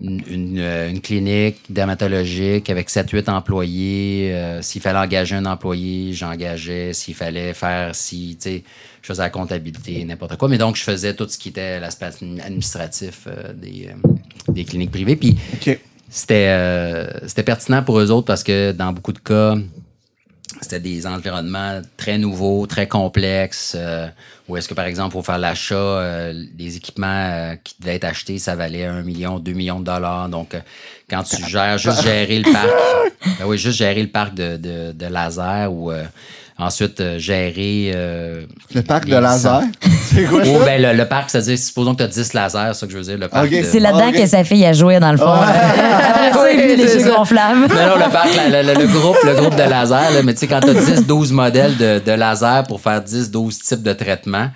une, 0.00 0.22
une, 0.26 0.58
une 0.58 1.00
clinique 1.02 1.58
dermatologique 1.68 2.70
avec 2.70 2.88
7-8 2.88 3.28
employés. 3.28 4.30
euh, 4.32 4.62
S'il 4.62 4.80
fallait 4.80 4.98
engager 5.00 5.36
un 5.36 5.44
employé, 5.44 6.14
j'engageais. 6.14 6.94
S'il 6.94 7.14
fallait 7.14 7.52
faire, 7.52 7.94
si, 7.94 8.38
tu 8.40 8.48
sais, 8.48 8.64
je 9.02 9.08
faisais 9.08 9.22
la 9.22 9.30
comptabilité, 9.30 10.04
n'importe 10.04 10.36
quoi. 10.36 10.48
Mais 10.48 10.58
donc, 10.58 10.76
je 10.76 10.84
faisais 10.84 11.14
tout 11.14 11.28
ce 11.28 11.36
qui 11.36 11.48
était 11.48 11.80
l'aspect 11.80 12.06
administratif 12.06 13.26
euh, 13.26 13.52
des, 13.52 13.90
euh, 13.90 14.12
des 14.48 14.64
cliniques 14.64 14.92
privées. 14.92 15.16
Puis, 15.16 15.36
c'était 16.08 16.48
euh, 16.50 17.26
c'était 17.26 17.42
pertinent 17.42 17.82
pour 17.82 17.98
eux 17.98 18.10
autres 18.10 18.26
parce 18.26 18.44
que 18.44 18.70
dans 18.72 18.92
beaucoup 18.92 19.12
de 19.12 19.18
cas, 19.18 19.56
c'était 20.60 20.80
des 20.80 21.06
environnements 21.06 21.82
très 21.96 22.18
nouveaux, 22.18 22.66
très 22.66 22.86
complexes, 22.86 23.76
où 24.46 24.56
est-ce 24.56 24.68
que, 24.68 24.74
par 24.74 24.84
exemple, 24.84 25.12
pour 25.12 25.24
faire 25.24 25.38
l'achat, 25.38 26.30
des 26.54 26.76
équipements 26.76 27.56
qui 27.64 27.74
devaient 27.80 27.96
être 27.96 28.04
achetés, 28.04 28.38
ça 28.38 28.54
valait 28.54 28.84
1 28.84 29.02
million, 29.02 29.38
2 29.38 29.52
millions 29.52 29.80
de 29.80 29.86
dollars. 29.86 30.28
Donc, 30.28 30.54
quand 31.08 31.22
tu 31.22 31.42
gères, 31.48 31.78
juste 31.78 32.02
gérer 32.02 32.38
le 32.38 32.52
parc, 32.52 32.68
ben 33.38 33.46
oui, 33.46 33.56
juste 33.56 33.78
gérer 33.78 34.02
le 34.02 34.10
parc 34.10 34.34
de, 34.34 34.58
de, 34.58 34.92
de 34.92 35.06
laser 35.06 35.72
ou 35.72 35.90
ensuite 36.64 37.00
euh, 37.00 37.18
gérer... 37.18 37.92
euh, 37.94 38.42
Le 38.74 38.82
parc 38.82 39.04
les 39.06 39.12
de 39.12 39.16
laser? 39.18 39.62
C'est 40.12 40.24
quoi 40.24 40.42
Oh, 40.46 40.58
ben, 40.64 40.80
le, 40.82 40.92
le 40.96 41.04
parc, 41.08 41.30
c'est-à-dire, 41.30 41.58
supposons 41.58 41.92
que 41.94 41.98
tu 41.98 42.04
as 42.04 42.08
10 42.08 42.32
lasers, 42.34 42.58
c'est 42.74 42.80
ça 42.80 42.86
que 42.86 42.92
je 42.92 42.98
veux 42.98 43.04
dire, 43.04 43.18
le 43.18 43.28
parc 43.28 43.46
Ok. 43.46 43.50
de- 43.58 43.62
C'est 43.64 43.80
là-dedans 43.80 44.08
Ok. 44.08 44.16
que 44.16 44.26
sa 44.26 44.44
fille 44.44 44.64
a 44.66 44.72
joué, 44.72 45.00
dans 45.00 45.12
le 45.12 45.18
fond. 45.18 45.24
Après 45.32 46.32
ça, 46.32 46.52
il 46.52 46.76
les 46.76 46.88
jeux 46.88 47.08
gonflables. 47.10 47.60
Non, 47.68 47.86
non, 47.98 48.04
le 48.06 48.10
parc, 48.12 48.28
la- 48.50 48.62
la- 48.62 48.74
le, 48.74 48.86
groupe, 48.86 49.16
le 49.24 49.34
groupe 49.34 49.54
de 49.56 49.62
laser, 49.62 50.10
là, 50.10 50.22
mais 50.22 50.34
tu 50.34 50.40
sais, 50.40 50.46
quand 50.48 50.60
tu 50.60 50.70
as 50.70 50.74
10, 50.74 51.06
12 51.06 51.32
modèles 51.32 51.76
de, 51.76 51.98
de 52.04 52.12
laser 52.12 52.64
pour 52.64 52.80
faire 52.80 53.00
10, 53.02 53.30
12 53.30 53.58
types 53.58 53.82
de 53.82 53.92
traitements, 53.94 54.48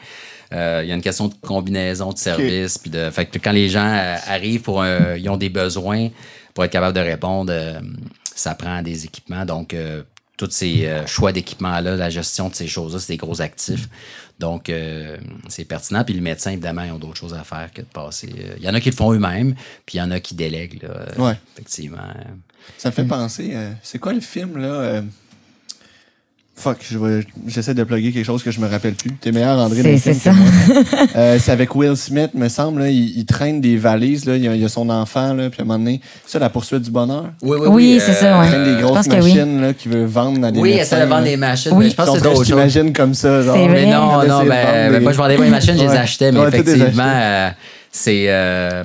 euh, 0.52 0.80
il 0.84 0.88
y 0.88 0.92
a 0.92 0.94
une 0.94 1.00
question 1.02 1.28
de 1.28 1.34
combinaison 1.40 2.12
de 2.12 2.18
services. 2.18 2.78
Puis 2.78 2.90
de, 2.90 3.11
fait 3.11 3.24
que 3.26 3.38
quand 3.38 3.52
les 3.52 3.68
gens 3.68 3.86
euh, 3.88 4.16
arrivent 4.28 4.62
pour 4.62 4.82
un- 4.82 5.16
ils 5.16 5.28
ont 5.30 5.36
des 5.36 5.48
besoins 5.48 6.09
pour 6.54 6.64
être 6.64 6.70
capables 6.70 6.94
de 6.94 7.00
répondre, 7.00 7.52
euh, 7.54 7.80
ça 8.34 8.54
prend 8.54 8.82
des 8.82 9.04
équipements. 9.07 9.44
Donc, 9.46 9.72
euh, 9.74 10.02
tous 10.37 10.51
ces 10.51 10.87
euh, 10.87 11.07
choix 11.07 11.32
d'équipements-là, 11.32 11.97
la 11.97 12.11
gestion 12.11 12.49
de 12.49 12.55
ces 12.55 12.66
choses-là, 12.68 12.99
c'est 13.01 13.12
des 13.12 13.16
gros 13.16 13.41
actifs. 13.41 13.89
Donc, 14.39 14.68
euh, 14.68 15.16
c'est 15.49 15.64
pertinent. 15.64 16.05
Puis 16.05 16.12
le 16.14 16.20
médecin, 16.20 16.51
évidemment, 16.51 16.82
ils 16.82 16.93
ont 16.93 16.99
d'autres 16.99 17.16
choses 17.16 17.32
à 17.34 17.43
faire 17.43 17.70
que 17.72 17.80
de 17.80 17.87
passer. 17.87 18.28
euh, 18.39 18.55
Il 18.59 18.64
y 18.64 18.68
en 18.68 18.74
a 18.74 18.80
qui 18.80 18.91
le 18.91 18.97
font 18.97 19.12
eux-mêmes, 19.12 19.55
puis 19.87 19.97
il 19.97 19.99
y 19.99 20.03
en 20.03 20.11
a 20.11 20.20
qui 20.20 20.34
délèguent, 20.34 20.82
là, 20.82 20.91
euh, 20.91 21.22
Ouais. 21.28 21.39
effectivement. 21.55 22.03
Ça 22.76 22.91
me 22.91 22.95
fait 22.95 23.05
penser. 23.05 23.53
euh, 23.55 23.72
c'est 23.82 23.99
quoi 23.99 24.12
le 24.12 24.20
film, 24.20 24.59
là? 24.59 25.03
Euh, 26.59 26.61
Fuck, 26.62 26.78
j'essaie 27.46 27.74
de 27.74 27.84
plugger 27.84 28.12
quelque 28.12 28.24
chose 28.24 28.42
que 28.42 28.50
je 28.50 28.61
me 28.61 28.66
rappelle 28.66 28.94
plus. 28.94 29.12
T'es 29.12 29.30
meilleur, 29.30 29.59
André. 29.59 29.98
C'est 29.98 30.14
ça. 30.14 30.32
Euh, 31.14 31.38
c'est 31.40 31.52
avec 31.52 31.74
Will 31.74 31.96
Smith, 31.96 32.30
me 32.34 32.48
semble. 32.48 32.80
Là, 32.82 32.88
il, 32.90 33.18
il 33.18 33.24
traîne 33.24 33.61
des 33.61 33.76
valises. 33.76 34.24
Là, 34.26 34.36
il, 34.36 34.44
y 34.44 34.48
a, 34.48 34.54
il 34.54 34.64
a 34.64 34.68
son 34.68 34.88
enfant, 34.90 35.32
là, 35.34 35.48
puis 35.50 35.61
à 35.61 35.62
un 35.62 35.66
moment 35.66 35.78
donné, 35.78 36.00
ça, 36.26 36.38
la 36.38 36.50
poursuite 36.50 36.82
du 36.82 36.90
bonheur? 36.90 37.30
Oui, 37.42 37.57
Oui, 37.68 38.00
c'est 38.04 38.12
ça, 38.12 38.38
ouais. 38.38 38.46
Il 38.46 38.50
traîne 38.50 38.76
des 38.76 38.82
grosses 38.82 39.07
que 39.09 39.14
oui. 39.14 39.34
machines 39.34 39.61
là, 39.61 39.72
qu'il 39.72 39.92
veut 39.92 40.04
vendre 40.04 40.44
à 40.46 40.50
des 40.50 40.59
Oui, 40.61 40.70
médecins. 40.74 40.96
essaie 40.96 41.00
de 41.04 41.09
vendre 41.11 41.22
là. 41.24 41.30
des 41.30 41.36
machines, 41.36 41.72
Oui. 41.74 41.84
mais 41.84 41.90
je 41.90 41.94
pense 41.96 42.18
que 42.20 42.34
c'est 42.36 42.44
t'imagine 42.44 42.92
comme 42.92 43.14
ça. 43.14 43.42
Genre, 43.42 43.57
C'est 43.57 43.68
vrai. 43.68 43.84
Mais 43.86 43.92
non, 43.92 44.26
non, 44.26 44.44
ben, 44.44 44.48
ben, 44.48 44.92
des- 44.92 45.00
moi, 45.00 45.12
je 45.12 45.16
vendais 45.18 45.36
pas 45.36 45.44
les 45.44 45.50
machines, 45.50 45.76
je 45.78 45.82
les 45.84 45.88
achetais, 45.90 46.32
mais 46.32 46.40
Ouais, 46.40 46.48
effectivement, 46.48 47.02
acheté. 47.02 47.02
euh, 47.02 47.50
c'est. 47.92 48.24
euh, 48.28 48.84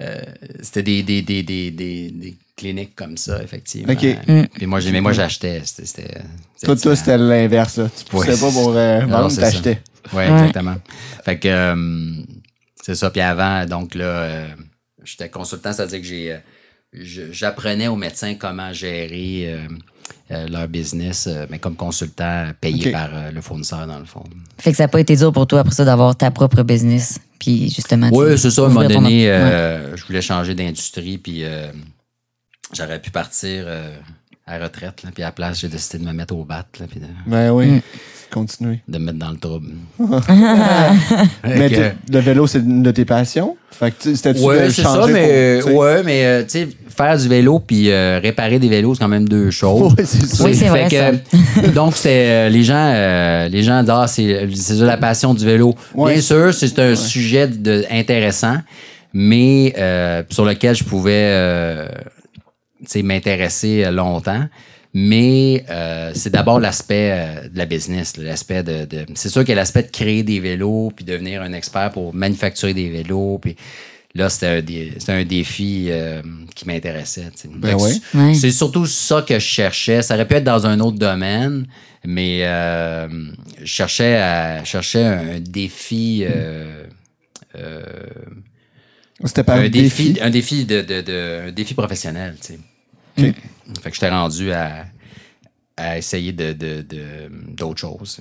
euh, 0.00 0.18
c'était 0.62 0.82
des, 0.82 1.02
des, 1.02 1.22
des, 1.22 1.42
des, 1.42 2.36
cliniques 2.56 2.94
comme 2.94 3.16
ça, 3.16 3.42
effectivement. 3.42 3.92
Ok. 3.92 4.04
Mm. 4.26 4.42
Puis 4.54 4.66
moi, 4.66 4.80
j'ai- 4.80 4.92
mais 4.92 5.00
moi, 5.00 5.12
j'achetais. 5.12 5.62
C'était. 5.64 6.22
Toi, 6.62 6.76
toi, 6.76 6.96
c'était 6.96 7.18
l'inverse. 7.18 7.76
là. 7.78 7.88
Tu 7.96 8.04
poussais 8.04 8.30
Ouais. 8.32 8.36
pas 8.40 8.50
pour 8.50 8.72
euh, 8.76 9.00
Non, 9.02 9.22
vendre, 9.22 9.36
t'achetais. 9.36 9.80
Oui, 10.12 10.18
Ouais. 10.18 10.30
exactement. 10.30 10.76
Fait 11.24 11.38
que 11.38 11.48
euh, 11.48 12.22
c'est 12.82 12.94
ça. 12.94 13.10
Puis 13.10 13.20
avant, 13.20 13.64
donc 13.66 13.94
là, 13.94 14.04
euh, 14.04 14.46
j'étais 15.02 15.28
consultant, 15.28 15.72
c'est-à-dire 15.72 16.00
que 16.00 16.06
j'ai, 16.06 16.32
euh, 16.32 16.38
j'apprenais 17.32 17.88
aux 17.88 17.96
médecins 17.96 18.34
comment 18.34 18.72
gérer 18.72 19.44
euh, 19.48 19.58
euh, 20.30 20.46
leur 20.48 20.68
business, 20.68 21.26
euh, 21.26 21.46
mais 21.50 21.58
comme 21.58 21.74
consultant 21.76 22.50
payé 22.60 22.92
par 22.92 23.08
euh, 23.14 23.30
le 23.30 23.40
fournisseur, 23.40 23.86
dans 23.86 23.98
le 23.98 24.04
fond. 24.04 24.22
Fait 24.58 24.70
que 24.70 24.76
ça 24.76 24.84
n'a 24.84 24.88
pas 24.88 25.00
été 25.00 25.16
dur 25.16 25.32
pour 25.32 25.46
toi 25.46 25.60
après 25.60 25.72
ça 25.74 25.84
d'avoir 25.84 26.14
ta 26.16 26.30
propre 26.30 26.62
business. 26.62 27.18
Puis 27.38 27.70
justement. 27.70 28.08
Oui, 28.12 28.38
c'est 28.38 28.50
ça. 28.50 28.62
À 28.62 28.66
un 28.66 28.68
moment 28.68 28.86
donné, 28.88 29.28
Ouais. 29.30 29.80
je 29.96 30.04
voulais 30.04 30.22
changer 30.22 30.54
d'industrie, 30.54 31.18
puis 31.18 31.44
euh, 31.44 31.66
j'aurais 32.76 32.98
pu 33.00 33.10
partir 33.10 33.64
euh, 33.66 33.94
à 34.46 34.58
la 34.58 34.64
retraite. 34.66 35.02
Là, 35.02 35.10
puis 35.14 35.22
à 35.22 35.26
la 35.26 35.32
place, 35.32 35.60
j'ai 35.60 35.68
décidé 35.68 35.98
de 35.98 36.08
me 36.08 36.12
mettre 36.12 36.34
au 36.34 36.44
bat, 36.44 36.64
là, 36.80 36.86
puis 36.90 37.00
de, 37.00 37.06
Ben 37.26 37.50
oui. 37.50 37.66
Mm. 37.66 37.80
Continuez. 38.30 38.80
de 38.88 38.98
me 38.98 39.04
mettre 39.04 39.18
dans 39.18 39.30
le 39.30 39.36
trouble. 39.36 39.68
Mais 41.44 41.68
le 42.10 42.18
vélo, 42.18 42.46
c'est 42.48 42.58
une 42.58 42.82
de 42.82 42.90
tes 42.90 43.04
passions? 43.04 43.56
Fait 43.70 43.90
que 43.92 44.02
tu- 44.02 44.16
c'était-tu 44.16 44.40
Ouais, 44.40 44.66
de 44.66 44.70
c'est 44.70 44.82
ça, 44.82 45.06
mais, 45.08 45.58
pour, 45.60 45.70
sais? 45.70 45.76
ouais, 45.76 46.02
mais 46.04 46.24
euh, 46.24 46.42
tu 46.42 46.48
sais, 46.50 46.68
faire 46.96 47.16
du 47.18 47.28
vélo 47.28 47.58
puis 47.58 47.90
euh, 47.90 48.20
réparer 48.22 48.58
des 48.60 48.68
vélos, 48.68 48.94
c'est 48.94 49.00
quand 49.00 49.08
même 49.08 49.28
deux 49.28 49.50
choses. 49.50 49.94
Ouais, 49.98 50.04
c'est 50.04 50.26
ça. 50.26 50.44
Oui, 50.44 50.54
c'est 50.54 50.68
vrai, 50.68 50.88
que, 50.88 51.66
donc, 51.74 51.96
c'est 51.96 52.28
euh, 52.28 52.48
les 52.48 52.62
gens, 52.62 52.92
euh, 52.94 53.48
les 53.48 53.62
gens 53.64 53.80
disent, 53.80 53.90
ah, 53.92 54.06
c'est 54.08 54.48
c'est 54.54 54.74
la 54.74 54.96
passion 54.96 55.34
du 55.34 55.44
vélo. 55.44 55.74
Ouais. 55.94 56.12
Bien 56.14 56.22
sûr, 56.22 56.54
c'est 56.54 56.78
un 56.78 56.94
sujet 56.94 57.48
de, 57.48 57.84
intéressant, 57.90 58.58
mais 59.12 59.74
euh, 59.76 60.22
sur 60.30 60.44
lequel 60.44 60.74
je 60.76 60.84
pouvais 60.84 61.12
euh, 61.30 61.88
m'intéresser 63.02 63.90
longtemps. 63.90 64.46
Mais 64.96 65.64
euh, 65.70 66.12
c'est 66.14 66.30
d'abord 66.30 66.60
l'aspect 66.60 67.10
euh, 67.12 67.48
de 67.48 67.58
la 67.58 67.66
business, 67.66 68.16
l'aspect 68.16 68.62
de, 68.62 68.84
de- 68.84 69.06
c'est 69.14 69.28
sûr 69.28 69.40
qu'il 69.42 69.48
y 69.50 69.52
a 69.52 69.56
l'aspect 69.56 69.82
de 69.82 69.90
créer 69.90 70.22
des 70.22 70.38
vélos 70.38 70.92
puis 70.94 71.04
devenir 71.04 71.42
un 71.42 71.52
expert 71.52 71.90
pour 71.90 72.14
manufacturer 72.14 72.74
des 72.74 72.88
vélos 72.90 73.38
puis 73.42 73.56
là 74.14 74.28
c'était 74.28 74.46
un, 74.46 74.62
dé- 74.62 74.92
c'était 74.98 75.10
un 75.10 75.24
défi 75.24 75.86
euh, 75.88 76.22
qui 76.54 76.64
m'intéressait. 76.68 77.24
tu 77.34 77.42
sais. 77.42 77.48
Ben 77.56 77.76
que 77.76 77.82
ouais. 77.82 77.90
c'est- 78.12 78.16
Ouais. 78.18 78.34
C'est 78.34 78.52
surtout 78.52 78.86
ça 78.86 79.22
que 79.22 79.34
je 79.34 79.44
cherchais. 79.44 80.00
Ça 80.00 80.14
aurait 80.14 80.28
pu 80.28 80.34
être 80.34 80.44
dans 80.44 80.64
un 80.64 80.78
autre 80.78 80.96
domaine, 80.98 81.66
mais 82.04 82.42
euh, 82.44 83.08
je 83.58 83.64
cherchais 83.66 84.14
à 84.14 84.62
je 84.62 84.68
cherchais 84.68 85.02
un 85.04 85.40
défi. 85.40 86.24
euh, 86.24 86.84
euh, 87.56 87.82
C'était 89.24 89.44
pas 89.44 89.54
un 89.56 89.68
défi, 89.68 90.18
un 90.20 90.30
défi 90.30 90.64
de, 90.64 90.82
de, 90.82 91.00
de- 91.00 91.48
un 91.48 91.52
défi 91.52 91.74
professionnel, 91.74 92.36
tu 92.40 92.54
sais. 92.54 92.58
Fait 93.82 93.90
que 93.90 93.94
j'étais 93.94 94.10
rendu 94.10 94.52
à, 94.52 94.84
à 95.76 95.96
essayer 95.98 96.32
de, 96.32 96.52
de, 96.52 96.82
de- 96.82 97.30
d'autres 97.56 97.80
choses. 97.80 98.20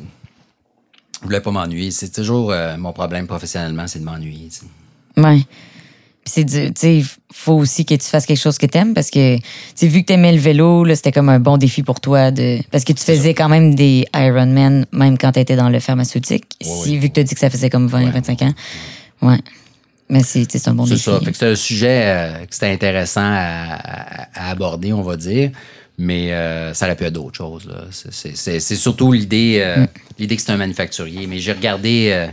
Je 1.21 1.25
voulais 1.25 1.41
pas 1.41 1.51
m'ennuyer. 1.51 1.91
C'est 1.91 2.09
toujours 2.11 2.51
euh, 2.51 2.77
mon 2.77 2.93
problème 2.93 3.27
professionnellement, 3.27 3.87
c'est 3.87 3.99
de 3.99 4.05
m'ennuyer. 4.05 4.49
tu. 4.49 5.21
Ouais. 5.21 5.39
Puis 6.23 6.31
c'est 6.35 6.43
du- 6.45 6.73
tu 6.73 6.79
sais, 6.79 7.03
faut 7.33 7.53
aussi 7.55 7.85
que 7.85 7.95
tu 7.95 8.07
fasses 8.07 8.25
quelque 8.25 8.39
chose 8.39 8.57
que 8.57 8.65
t'aimes 8.65 8.93
parce 8.93 9.09
que, 9.09 9.37
tu 9.75 9.87
vu 9.87 10.01
que 10.01 10.07
t'aimais 10.07 10.31
le 10.31 10.39
vélo, 10.39 10.85
là, 10.85 10.95
c'était 10.95 11.11
comme 11.11 11.27
un 11.29 11.39
bon 11.39 11.57
défi 11.57 11.83
pour 11.83 11.99
toi 11.99 12.31
de, 12.31 12.59
parce 12.71 12.83
que 12.85 12.93
tu 12.93 13.03
faisais 13.03 13.33
quand 13.33 13.49
même 13.49 13.75
des 13.75 14.05
Ironman 14.15 14.85
même 14.93 15.17
quand 15.17 15.33
t'étais 15.33 15.55
dans 15.57 15.69
le 15.69 15.79
pharmaceutique. 15.81 16.45
Ouais, 16.63 16.67
si, 16.69 16.91
ouais. 16.91 16.97
vu 16.97 17.09
que 17.09 17.15
t'as 17.15 17.23
dit 17.23 17.33
que 17.33 17.39
ça 17.41 17.49
faisait 17.49 17.69
comme 17.69 17.87
20, 17.87 18.09
25 18.11 18.41
ans. 18.43 18.53
Ouais. 19.21 19.39
Mais 20.09 20.21
c'est, 20.23 20.45
c'est 20.51 20.67
un 20.67 20.73
bon 20.73 20.85
C'est 20.85 20.93
défi. 20.93 21.03
ça. 21.05 21.19
Fait 21.23 21.31
que 21.31 21.37
c'est 21.37 21.47
un 21.51 21.55
sujet 21.55 22.01
euh, 22.05 22.33
que 22.45 22.53
c'était 22.53 22.71
intéressant 22.71 23.21
à, 23.23 23.75
à- 23.75 24.27
à 24.47 24.49
aborder, 24.51 24.93
on 24.93 25.01
va 25.01 25.15
dire. 25.17 25.51
Mais 25.97 26.33
euh, 26.33 26.73
ça 26.73 26.85
aurait 26.85 26.95
pu 26.95 27.03
être 27.05 27.13
d'autres 27.13 27.37
choses. 27.37 27.69
C'est- 27.91 28.11
C'est 28.11 28.35
c'est- 28.35 28.59
c'est 28.59 28.75
surtout 28.75 29.11
l'idée 29.11 29.59
euh, 29.61 29.85
l'idée 30.19 30.35
que 30.35 30.41
c'est 30.41 30.51
un 30.51 30.57
manufacturier. 30.57 31.27
Mais 31.27 31.37
j'ai 31.39 31.51
regardé, 31.53 32.09
euh, 32.11 32.27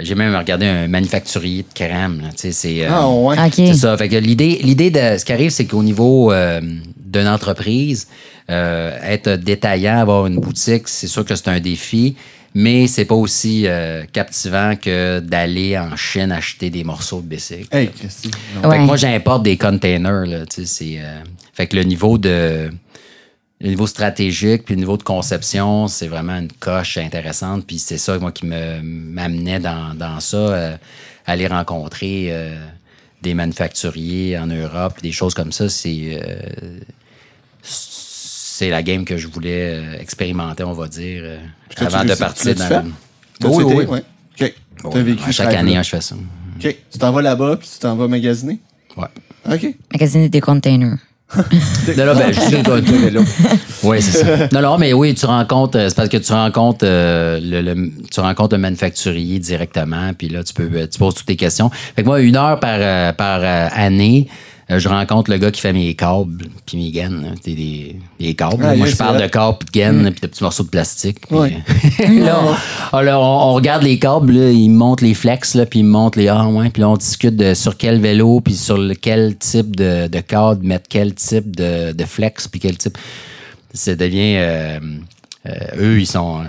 j'ai 0.00 0.14
même 0.14 0.34
regardé 0.36 0.66
un 0.66 0.88
manufacturier 0.88 1.62
de 1.62 1.72
crème. 1.74 2.30
c'est, 2.36 2.52
euh, 2.84 2.88
Ah, 2.90 3.08
ouais. 3.08 3.36
OK. 3.46 3.52
c'est 3.54 3.74
ça. 3.74 3.96
Fait 3.96 4.08
que 4.08 4.16
l'idée, 4.16 4.58
l'idée 4.62 4.90
de 4.90 5.16
ce 5.18 5.24
qui 5.24 5.32
arrive, 5.32 5.50
c'est 5.50 5.66
qu'au 5.66 5.82
niveau 5.84 6.32
euh, 6.32 6.60
d'une 7.04 7.28
entreprise, 7.28 8.08
euh, 8.50 8.96
être 9.02 9.30
détaillant, 9.36 9.98
avoir 9.98 10.26
une 10.26 10.36
boutique, 10.40 10.86
c'est 10.88 11.06
sûr 11.08 11.24
que 11.24 11.34
c'est 11.34 11.48
un 11.48 11.60
défi, 11.60 12.16
mais 12.58 12.86
c'est 12.86 13.04
pas 13.04 13.14
aussi 13.14 13.66
euh, 13.66 14.04
captivant 14.10 14.76
que 14.76 15.20
d'aller 15.20 15.76
en 15.78 15.94
Chine 15.94 16.32
acheter 16.32 16.70
des 16.70 16.84
morceaux 16.84 17.20
de 17.20 17.26
bicycle. 17.26 17.68
Hey. 17.70 17.88
Ouais. 17.88 18.08
Fait 18.08 18.78
que 18.78 18.86
moi, 18.86 18.96
j'importe 18.96 19.42
des 19.42 19.58
containers, 19.58 20.24
là, 20.24 20.46
tu 20.46 20.64
sais, 20.64 20.66
c'est... 20.66 20.94
euh, 20.98 21.20
fait 21.52 21.66
que 21.66 21.76
le 21.76 21.82
niveau 21.82 22.16
de... 22.16 22.70
Le 23.60 23.68
niveau 23.68 23.86
stratégique 23.86 24.64
puis 24.64 24.74
le 24.74 24.80
niveau 24.80 24.96
de 24.96 25.02
conception, 25.02 25.86
c'est 25.86 26.08
vraiment 26.08 26.38
une 26.38 26.52
coche 26.58 26.96
intéressante. 26.96 27.66
Puis 27.66 27.78
c'est 27.78 27.98
ça, 27.98 28.18
moi, 28.18 28.32
qui 28.32 28.46
me 28.46 28.80
m'amenait 28.80 29.60
dans, 29.60 29.94
dans 29.94 30.20
ça, 30.20 30.36
euh, 30.36 30.76
aller 31.26 31.46
rencontrer 31.46 32.28
euh, 32.30 32.56
des 33.20 33.34
manufacturiers 33.34 34.38
en 34.38 34.46
Europe, 34.46 35.02
des 35.02 35.12
choses 35.12 35.34
comme 35.34 35.52
ça, 35.52 35.68
c'est... 35.68 36.20
euh, 36.22 36.80
c'est 38.58 38.70
la 38.70 38.82
game 38.82 39.04
que 39.04 39.18
je 39.18 39.26
voulais 39.28 39.70
euh, 39.74 40.00
expérimenter, 40.00 40.64
on 40.64 40.72
va 40.72 40.88
dire, 40.88 41.20
euh, 41.24 41.38
avant 41.76 42.04
de 42.04 42.14
partir 42.14 42.54
dans 42.54 42.68
le- 42.68 42.90
T'as-tu 43.38 43.54
Oui, 43.54 43.84
oui. 43.86 43.98
OK. 44.40 44.54
Bon, 44.82 44.88
T'as 44.90 45.02
vécu 45.02 45.22
à 45.24 45.26
ce 45.26 45.32
chaque 45.32 45.52
année, 45.54 45.76
hein, 45.76 45.82
je 45.82 45.90
fais 45.90 46.00
ça. 46.00 46.14
OK. 46.14 46.76
Tu 46.90 46.98
t'en 46.98 47.12
vas 47.12 47.20
là-bas, 47.20 47.56
puis 47.58 47.68
tu 47.70 47.78
t'en 47.78 47.94
vas 47.96 48.08
magasiner? 48.08 48.58
Ouais. 48.96 49.08
OK. 49.52 49.74
Magasiner 49.92 50.30
des 50.30 50.40
containers. 50.40 50.96
Non, 51.36 52.06
non, 52.06 52.14
ben, 52.14 52.32
je 52.32 52.40
suis 52.40 52.56
le 52.56 52.98
vélo. 53.04 53.22
Oui, 53.82 54.00
c'est 54.00 54.24
ça. 54.24 54.48
Non, 54.52 54.62
non, 54.62 54.78
mais 54.78 54.92
oui, 54.94 55.14
tu 55.14 55.26
rencontres, 55.26 55.76
euh, 55.78 55.88
c'est 55.90 55.94
parce 55.96 56.08
que 56.08 56.16
tu 56.16 56.32
rencontres, 56.32 56.84
euh, 56.84 57.38
le, 57.42 57.60
le- 57.60 57.90
tu 58.10 58.20
rencontres 58.20 58.54
un 58.54 58.58
manufacturier 58.58 59.38
directement, 59.38 60.12
puis 60.14 60.28
là, 60.28 60.42
tu 60.44 60.54
peux, 60.54 60.68
tu 60.88 60.98
poses 60.98 61.14
toutes 61.14 61.26
tes 61.26 61.36
questions. 61.36 61.68
Fait 61.70 62.02
que 62.02 62.06
moi, 62.06 62.20
une 62.20 62.36
heure 62.36 62.58
par, 62.60 63.14
par 63.16 63.40
année, 63.76 64.28
euh, 64.30 64.32
je 64.68 64.88
rencontre 64.88 65.30
le 65.30 65.38
gars 65.38 65.50
qui 65.50 65.60
fait 65.60 65.72
mes 65.72 65.94
câbles, 65.94 66.46
puis 66.66 66.76
mes 66.76 66.90
gaines, 66.90 67.24
hein, 67.30 67.34
des, 67.44 67.96
des, 68.18 68.34
câbles. 68.34 68.64
Ah, 68.64 68.74
moi, 68.74 68.86
je 68.86 68.96
parle 68.96 69.16
vrai. 69.16 69.26
de 69.26 69.32
câbles, 69.32 69.58
puis 69.58 69.66
de 69.66 69.72
gaines, 69.72 70.10
puis 70.10 70.20
de 70.20 70.26
petits 70.26 70.42
morceaux 70.42 70.64
de 70.64 70.68
plastique. 70.68 71.18
euh, 71.30 71.48
là, 72.24 72.40
on, 72.92 72.96
alors, 72.96 73.22
on, 73.22 73.50
on 73.50 73.54
regarde 73.54 73.82
les 73.84 73.98
câbles, 73.98 74.32
là, 74.32 74.50
ils 74.50 74.68
me 74.68 74.76
montrent 74.76 75.04
les 75.04 75.14
flex, 75.14 75.54
là, 75.54 75.66
puis 75.66 75.80
ils 75.80 75.84
me 75.84 75.90
montrent 75.90 76.18
les 76.18 76.28
ah 76.28 76.46
ouais, 76.48 76.70
puis 76.70 76.80
là, 76.82 76.88
on 76.88 76.96
discute 76.96 77.36
de 77.36 77.54
sur 77.54 77.76
quel 77.76 78.00
vélo, 78.00 78.40
puis 78.40 78.54
sur 78.54 78.78
quel 79.00 79.36
type 79.36 79.76
de, 79.76 80.08
de 80.08 80.20
câble, 80.20 80.66
mettre 80.66 80.86
quel 80.88 81.14
type 81.14 81.54
de, 81.54 81.92
de 81.92 82.04
flex, 82.04 82.48
puis 82.48 82.58
quel 82.60 82.76
type. 82.76 82.98
Ça 83.72 83.94
devient. 83.94 84.36
euh, 84.38 84.80
euh, 85.46 85.52
eux, 85.78 86.00
ils 86.00 86.06
sont 86.06 86.42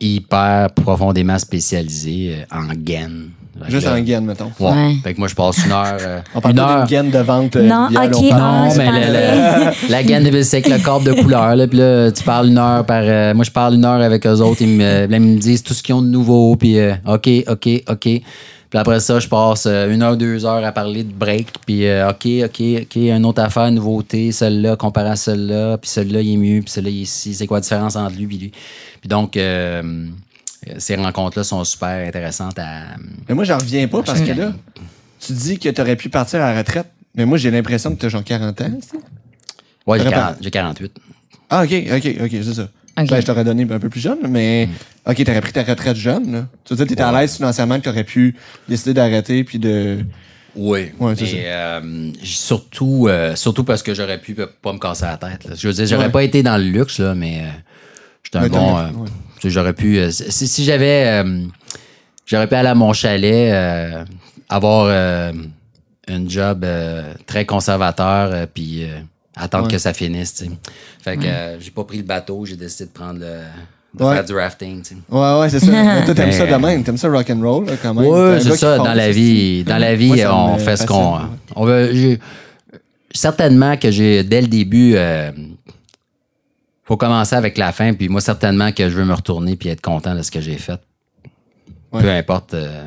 hyper 0.00 0.70
profondément 0.72 1.38
spécialisés 1.38 2.36
euh, 2.52 2.56
en 2.58 2.72
gaines. 2.74 3.30
Juste 3.68 3.86
en 3.88 3.98
gaine, 4.00 4.24
mettons. 4.24 4.50
Ouais. 4.60 4.70
Ouais. 4.70 4.96
Fait 5.02 5.14
que 5.14 5.18
moi, 5.18 5.28
je 5.28 5.34
passe 5.34 5.64
une 5.64 5.72
heure. 5.72 5.96
euh, 6.00 6.20
On 6.34 6.40
parle 6.40 6.58
une 6.58 6.76
d'une 6.78 6.86
gaine 6.86 7.10
de 7.10 7.18
vente. 7.18 7.56
euh, 7.56 7.66
Non, 7.66 7.86
OK, 7.86 7.94
Non, 7.94 8.20
mais 8.22 8.30
pensais. 8.30 8.86
le- 8.86 9.90
la 9.90 10.02
gaine 10.02 10.24
de 10.30 10.42
c'est 10.42 10.58
avec 10.58 10.68
le 10.68 10.78
corps 10.84 11.00
de 11.00 11.12
couleur. 11.12 11.56
Là, 11.56 11.66
puis 11.66 11.78
là, 11.78 12.10
tu 12.12 12.22
parles 12.22 12.48
une 12.48 12.58
heure 12.58 12.84
par. 12.84 13.02
euh, 13.02 13.34
moi, 13.34 13.44
je 13.44 13.50
parle 13.50 13.74
une 13.74 13.84
heure 13.84 14.00
avec 14.00 14.26
eux 14.26 14.40
autres. 14.40 14.62
Ils 14.62 14.68
me, 14.76 15.06
là, 15.06 15.16
ils 15.16 15.20
me 15.20 15.38
disent 15.38 15.62
tout 15.62 15.74
ce 15.74 15.82
qu'ils 15.82 15.94
ont 15.94 16.02
de 16.02 16.08
nouveau. 16.08 16.56
Puis, 16.56 16.78
euh, 16.78 16.94
OK, 17.06 17.28
OK, 17.48 17.68
OK. 17.88 18.08
Puis 18.68 18.80
après 18.80 18.98
ça, 18.98 19.20
je 19.20 19.28
passe 19.28 19.64
euh, 19.66 19.92
une 19.92 20.02
heure, 20.02 20.16
deux 20.16 20.44
heures 20.44 20.64
à 20.64 20.72
parler 20.72 21.04
de 21.04 21.12
break. 21.12 21.46
Puis, 21.64 21.86
euh, 21.86 22.10
OK, 22.10 22.26
OK, 22.44 22.62
OK, 22.82 22.96
une 22.96 23.24
autre 23.24 23.40
affaire, 23.40 23.70
nouveauté, 23.70 24.32
celle-là, 24.32 24.74
comparé 24.76 25.10
à 25.10 25.16
celle-là. 25.16 25.78
Puis 25.78 25.88
celle-là, 25.88 26.20
il 26.20 26.34
est 26.34 26.36
mieux. 26.36 26.60
Puis 26.62 26.70
celle-là, 26.72 26.90
il 26.90 26.98
est 26.98 27.02
ici. 27.02 27.32
C'est 27.34 27.46
quoi 27.46 27.58
la 27.58 27.62
différence 27.62 27.94
entre 27.96 28.16
lui 28.16 28.24
et 28.36 28.38
lui? 28.38 28.52
Puis 29.00 29.08
donc, 29.08 29.36
euh, 29.36 30.06
ces 30.78 30.96
rencontres-là 30.96 31.44
sont 31.44 31.62
super 31.64 32.06
intéressantes 32.06 32.58
à. 32.58 32.96
Mais 33.28 33.34
moi, 33.34 33.44
j'en 33.44 33.58
reviens 33.58 33.86
pas 33.88 34.02
parce 34.02 34.20
que 34.20 34.32
là, 34.32 34.52
tu 35.20 35.32
dis 35.32 35.58
que 35.58 35.68
tu 35.68 35.80
aurais 35.80 35.96
pu 35.96 36.08
partir 36.08 36.40
à 36.42 36.52
la 36.52 36.58
retraite. 36.58 36.86
Mais 37.14 37.24
moi, 37.24 37.38
j'ai 37.38 37.50
l'impression 37.50 37.94
que 37.94 38.00
tu 38.00 38.06
as 38.06 38.08
genre 38.10 38.24
40 38.24 38.60
ans. 38.60 38.70
c'est 38.82 38.90
ça? 38.90 38.96
Ouais, 39.86 39.98
j'ai 39.98 40.04
Très 40.04 40.14
40 40.14 40.36
j'ai 40.40 40.50
48. 40.50 40.92
Ah, 41.48 41.62
OK, 41.64 41.72
OK, 41.94 42.14
OK, 42.24 42.30
c'est 42.30 42.54
ça. 42.54 42.68
Ben, 42.96 43.04
je 43.20 43.26
t'aurais 43.26 43.44
donné 43.44 43.66
un 43.70 43.78
peu 43.78 43.88
plus 43.90 44.00
jeune, 44.00 44.18
mais 44.28 44.68
OK, 45.06 45.22
t'aurais 45.24 45.40
pris 45.42 45.52
ta 45.52 45.62
retraite 45.62 45.96
jeune. 45.96 46.32
Là. 46.32 46.46
Tu 46.64 46.72
veux 46.72 46.78
dire, 46.78 46.86
t'étais 46.86 47.02
à 47.02 47.12
l'aise 47.12 47.36
financièrement 47.36 47.78
que 47.78 47.84
t'aurais 47.84 48.04
pu 48.04 48.34
décider 48.68 48.94
d'arrêter 48.94 49.44
puis 49.44 49.58
de. 49.58 49.98
Oui. 50.56 50.90
Ouais, 50.98 51.14
ça. 51.14 51.24
euh, 51.26 52.10
surtout, 52.22 53.06
euh, 53.08 53.36
surtout 53.36 53.64
parce 53.64 53.82
que 53.82 53.92
j'aurais 53.94 54.18
pu 54.18 54.34
pas 54.34 54.72
me 54.72 54.78
casser 54.78 55.04
la 55.04 55.18
tête. 55.18 55.44
là. 55.44 55.54
Je 55.54 55.68
veux 55.68 55.74
dire, 55.74 55.86
j'aurais 55.86 56.06
Ouais. 56.06 56.10
pas 56.10 56.22
été 56.24 56.42
dans 56.42 56.56
le 56.56 56.64
luxe, 56.64 56.98
là, 56.98 57.14
mais 57.14 57.40
euh, 57.42 57.50
j'étais 58.24 58.38
un 58.38 58.42
Mais 58.42 58.48
bon. 58.48 59.04
Ouais. 59.44 59.50
J'aurais 59.50 59.72
pu. 59.72 59.98
euh, 59.98 60.10
si 60.10 60.46
si 60.48 60.64
j'avais. 60.64 61.22
euh, 61.24 61.40
j'aurais 62.26 62.46
pu 62.46 62.54
aller 62.54 62.68
à 62.68 62.74
mon 62.74 62.92
chalet, 62.92 63.52
euh, 63.52 64.04
avoir 64.48 64.86
euh, 64.88 65.32
un 66.08 66.28
job 66.28 66.64
euh, 66.64 67.12
très 67.26 67.44
conservateur, 67.44 68.30
euh, 68.32 68.46
puis 68.52 68.84
euh, 68.84 68.98
attendre 69.36 69.66
Ouais. 69.66 69.72
que 69.72 69.78
ça 69.78 69.92
finisse. 69.92 70.34
tu 70.34 70.44
sais. 70.44 70.50
Fait 71.02 71.16
que 71.16 71.24
euh, 71.26 71.60
j'ai 71.60 71.70
pas 71.70 71.84
pris 71.84 71.98
le 71.98 72.04
bateau, 72.04 72.44
j'ai 72.46 72.56
décidé 72.56 72.86
de 72.86 72.90
prendre 72.90 73.20
le. 73.20 73.26
de 73.94 74.04
Ouais. 74.04 74.14
faire 74.14 74.24
du 74.24 74.34
rafting. 74.34 74.82
tu 74.82 74.88
sais. 74.94 74.96
Ouais, 75.08 75.40
ouais, 75.40 75.48
c'est 75.48 75.60
ça. 75.60 75.66
Mais 75.72 76.04
toi, 76.04 76.14
t'aimes 76.14 76.32
ça 76.32 76.46
de 76.46 76.54
même? 76.56 76.84
T'aimes 76.84 76.96
ça 76.98 77.08
rock'n'roll, 77.08 77.66
là, 77.66 77.72
quand 77.80 77.94
même? 77.94 78.10
Gars 78.10 78.40
c'est 78.40 78.56
ça. 78.56 78.76
Dans 78.78 78.92
la 78.94 79.10
vie, 79.10 79.64
dans 79.66 79.78
la 79.78 79.94
vie, 79.94 80.22
on 80.26 80.58
fait 80.58 80.76
ce 80.76 80.86
qu'on. 80.86 81.16
ouais. 81.16 81.22
On 81.54 81.64
veut. 81.64 82.18
Certainement 83.12 83.76
que 83.78 83.90
j'ai, 83.90 84.22
dès 84.24 84.42
le 84.42 84.48
début, 84.48 84.92
euh, 84.96 85.30
faut 86.86 86.96
commencer 86.96 87.36
avec 87.36 87.58
la 87.58 87.72
fin. 87.72 87.92
Puis 87.92 88.08
moi, 88.08 88.20
certainement 88.22 88.72
que 88.72 88.88
je 88.88 88.94
veux 88.96 89.04
me 89.04 89.12
retourner 89.14 89.56
puis 89.56 89.68
être 89.68 89.82
content 89.82 90.14
de 90.14 90.22
ce 90.22 90.30
que 90.30 90.40
j'ai 90.40 90.56
fait. 90.56 90.80
Ouais. 91.92 92.00
Peu 92.02 92.10
importe. 92.10 92.54
euh, 92.54 92.84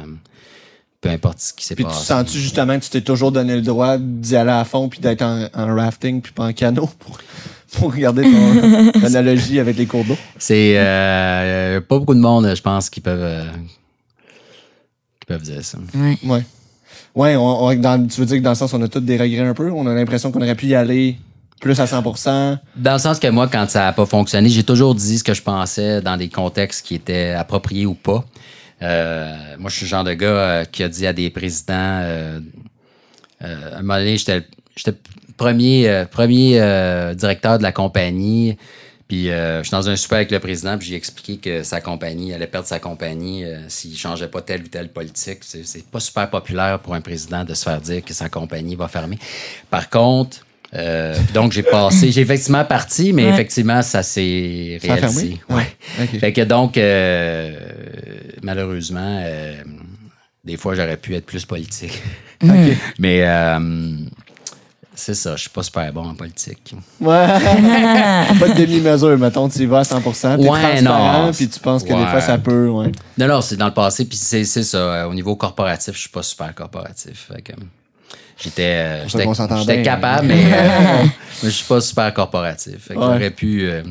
peu 1.02 1.10
importe 1.10 1.40
ce 1.40 1.54
qui 1.54 1.66
s'est 1.66 1.76
Puis 1.76 1.86
tu 1.86 1.90
passé. 1.92 2.06
sens-tu 2.08 2.40
justement 2.40 2.78
que 2.78 2.84
tu 2.84 2.90
t'es 2.90 3.00
toujours 3.02 3.32
donné 3.32 3.56
le 3.56 3.62
droit 3.62 3.98
d'y 3.98 4.36
aller 4.36 4.52
à 4.52 4.66
fond 4.66 4.90
puis 4.90 5.00
d'être 5.00 5.22
en, 5.22 5.48
en 5.54 5.76
rafting 5.76 6.22
puis 6.22 6.34
pas 6.34 6.44
en 6.48 6.52
canot 6.52 6.90
pour, 7.00 7.18
pour 7.72 7.94
regarder 7.94 8.24
ton 8.24 9.00
analogie 9.06 9.60
avec 9.62 9.78
les 9.78 9.86
cours 9.86 10.04
d'eau? 10.04 10.18
C'est 10.38 10.74
euh, 10.78 11.80
pas 11.80 12.00
beaucoup 12.00 12.16
de 12.16 12.20
monde, 12.20 12.54
je 12.54 12.62
pense, 12.62 12.90
qui 12.90 13.00
peuvent, 13.00 13.18
euh, 13.24 13.46
qui 15.20 15.26
peuvent 15.26 15.42
dire 15.42 15.64
ça. 15.64 15.78
Ouais. 15.96 16.18
Ouais. 16.26 16.44
Ouais, 17.16 17.36
on, 17.38 17.64
on- 17.66 17.76
dans- 17.76 18.06
tu 18.08 18.20
veux 18.20 18.26
dire 18.26 18.38
que 18.38 18.44
dans 18.44 18.52
le 18.52 18.56
sens, 18.56 18.74
on 18.74 18.82
a 18.82 18.88
tous 18.88 19.00
des 19.00 19.18
regrets 19.18 19.48
un 19.48 19.54
peu? 19.54 19.72
On 19.72 19.88
a 19.88 19.94
l'impression 19.94 20.32
qu'on 20.32 20.42
aurait 20.42 20.56
pu 20.56 20.68
y 20.68 20.76
aller 20.76 21.18
plus 21.60 21.80
à 21.80 21.86
100% 21.86 22.58
Dans 22.76 22.94
le 22.94 23.00
sens 23.00 23.20
que 23.20 23.28
moi, 23.28 23.48
quand 23.48 23.70
ça 23.70 23.86
n'a 23.86 23.94
pas 23.94 24.06
fonctionné, 24.06 24.50
j'ai 24.50 24.64
toujours 24.64 24.96
dit 24.96 25.18
ce 25.18 25.24
que 25.24 25.34
je 25.34 25.42
pensais 25.42 26.02
dans 26.02 26.18
des 26.18 26.30
contextes 26.30 26.86
qui 26.86 26.96
étaient 26.96 27.32
appropriés 27.32 27.86
ou 27.86 27.94
pas. 27.94 28.26
Euh, 28.82 29.36
moi, 29.58 29.70
je 29.70 29.76
suis 29.76 29.86
le 29.86 29.90
genre 29.90 30.04
de 30.04 30.14
gars 30.14 30.28
euh, 30.28 30.66
qui 30.66 30.84
a 30.84 30.90
dit 30.90 31.06
à 31.06 31.14
des 31.14 31.30
présidents, 31.30 31.74
euh, 31.76 32.40
euh, 33.44 33.74
à 33.74 33.78
un 33.78 33.82
moment 33.82 33.98
donné, 33.98 34.18
j'étais 34.18 34.44
premier, 35.38 35.90
euh, 35.90 36.06
premier 36.06 37.16
directeur 37.16 37.58
de 37.58 37.64
la 37.64 37.72
compagnie. 37.72 38.58
Puis 39.10 39.32
euh, 39.32 39.64
je 39.64 39.64
suis 39.64 39.72
dans 39.72 39.90
un 39.90 39.96
super 39.96 40.18
avec 40.18 40.30
le 40.30 40.40
président, 40.40 40.78
puis 40.78 40.90
j'ai 40.90 40.96
expliqué 40.96 41.38
que 41.38 41.64
sa 41.64 41.82
compagnie 41.82 42.32
allait 42.32 42.46
perdre 42.46 42.68
sa 42.68 42.80
compagnie 42.80 43.44
euh, 43.44 43.68
s'il 43.68 43.98
changeait 43.98 44.28
pas 44.28 44.44
telle 44.44 44.62
ou 44.62 44.68
telle 44.68 44.90
politique. 44.90 45.40
C'est 45.42 45.84
pas 45.90 46.00
super 46.00 46.30
populaire 46.30 46.80
pour 46.80 46.94
un 46.94 47.02
président 47.02 47.44
de 47.44 47.56
se 47.56 47.64
faire 47.64 47.82
dire 47.82 48.06
que 48.06 48.14
sa 48.14 48.30
compagnie 48.30 48.76
va 48.76 48.88
fermer. 48.88 49.18
Par 49.72 49.90
contre, 49.90 50.46
euh, 50.76 51.16
donc 51.34 51.52
j'ai 51.52 51.64
passé, 51.64 52.12
j'ai 52.12 52.22
effectivement 52.22 52.64
parti, 52.66 53.12
mais 53.14 53.26
Ouais. 53.26 53.30
effectivement 53.34 53.82
ça 53.82 54.04
s'est 54.04 54.80
Ça 54.82 54.92
a 54.92 54.96
réalisé. 54.96 55.40
fermé? 55.48 55.64
Ouais. 56.02 56.08
Fait 56.20 56.32
que 56.34 56.42
donc, 56.42 56.78
euh, 56.78 57.56
malheureusement, 58.44 59.20
euh, 59.24 59.56
des 60.44 60.58
fois 60.58 60.76
j'aurais 60.76 60.98
pu 60.98 61.16
être 61.16 61.26
plus 61.26 61.46
politique. 61.46 62.02
Mais 63.00 63.24
euh, 63.28 63.60
c'est 64.96 65.14
ça, 65.16 65.36
je 65.36 65.42
suis 65.42 65.50
pas 65.50 65.64
super 65.64 65.92
bon 65.94 66.06
en 66.10 66.14
politique. 66.16 66.74
Ouais. 67.02 67.26
pas 68.40 68.48
de 68.50 68.54
demi-mesure, 68.66 69.18
mettons, 69.18 69.48
tu 69.50 69.60
y 69.60 69.66
vas 69.66 69.80
à 69.80 69.84
100 69.84 70.02
T'es 70.02 70.08
Ouais, 70.48 70.62
transparent, 70.62 71.26
non. 71.28 71.32
puis 71.32 71.48
tu 71.50 71.60
penses 71.60 71.84
que 71.84 71.90
des 71.90 72.06
fois, 72.06 72.22
ça 72.22 72.38
peut, 72.38 72.68
ouais. 72.70 72.92
Non, 73.18 73.28
non, 73.28 73.42
c'est 73.42 73.56
dans 73.58 73.68
le 73.68 73.74
passé, 73.74 74.06
puis 74.06 74.18
c'est 74.18 74.44
c'est 74.44 74.64
ça. 74.64 74.78
euh, 74.78 75.06
Au 75.06 75.14
niveau 75.14 75.36
corporatif, 75.36 75.94
je 75.96 76.00
suis 76.02 76.10
pas 76.10 76.24
super 76.24 76.54
corporatif. 76.54 77.30
Fait 77.34 77.42
que, 77.42 77.54
j'étais 78.42 78.62
euh, 78.64 79.08
j'étais 79.08 79.26
bien. 79.76 79.84
capable, 79.84 80.28
mais, 80.30 80.44
euh, 80.54 81.06
je 81.44 81.50
suis 81.50 81.66
pas 81.66 81.82
super 81.82 82.14
corporatif. 82.14 82.90
Ouais. 82.90 82.96
j'aurais 82.96 83.32
pu. 83.32 83.64
euh, 83.64 83.84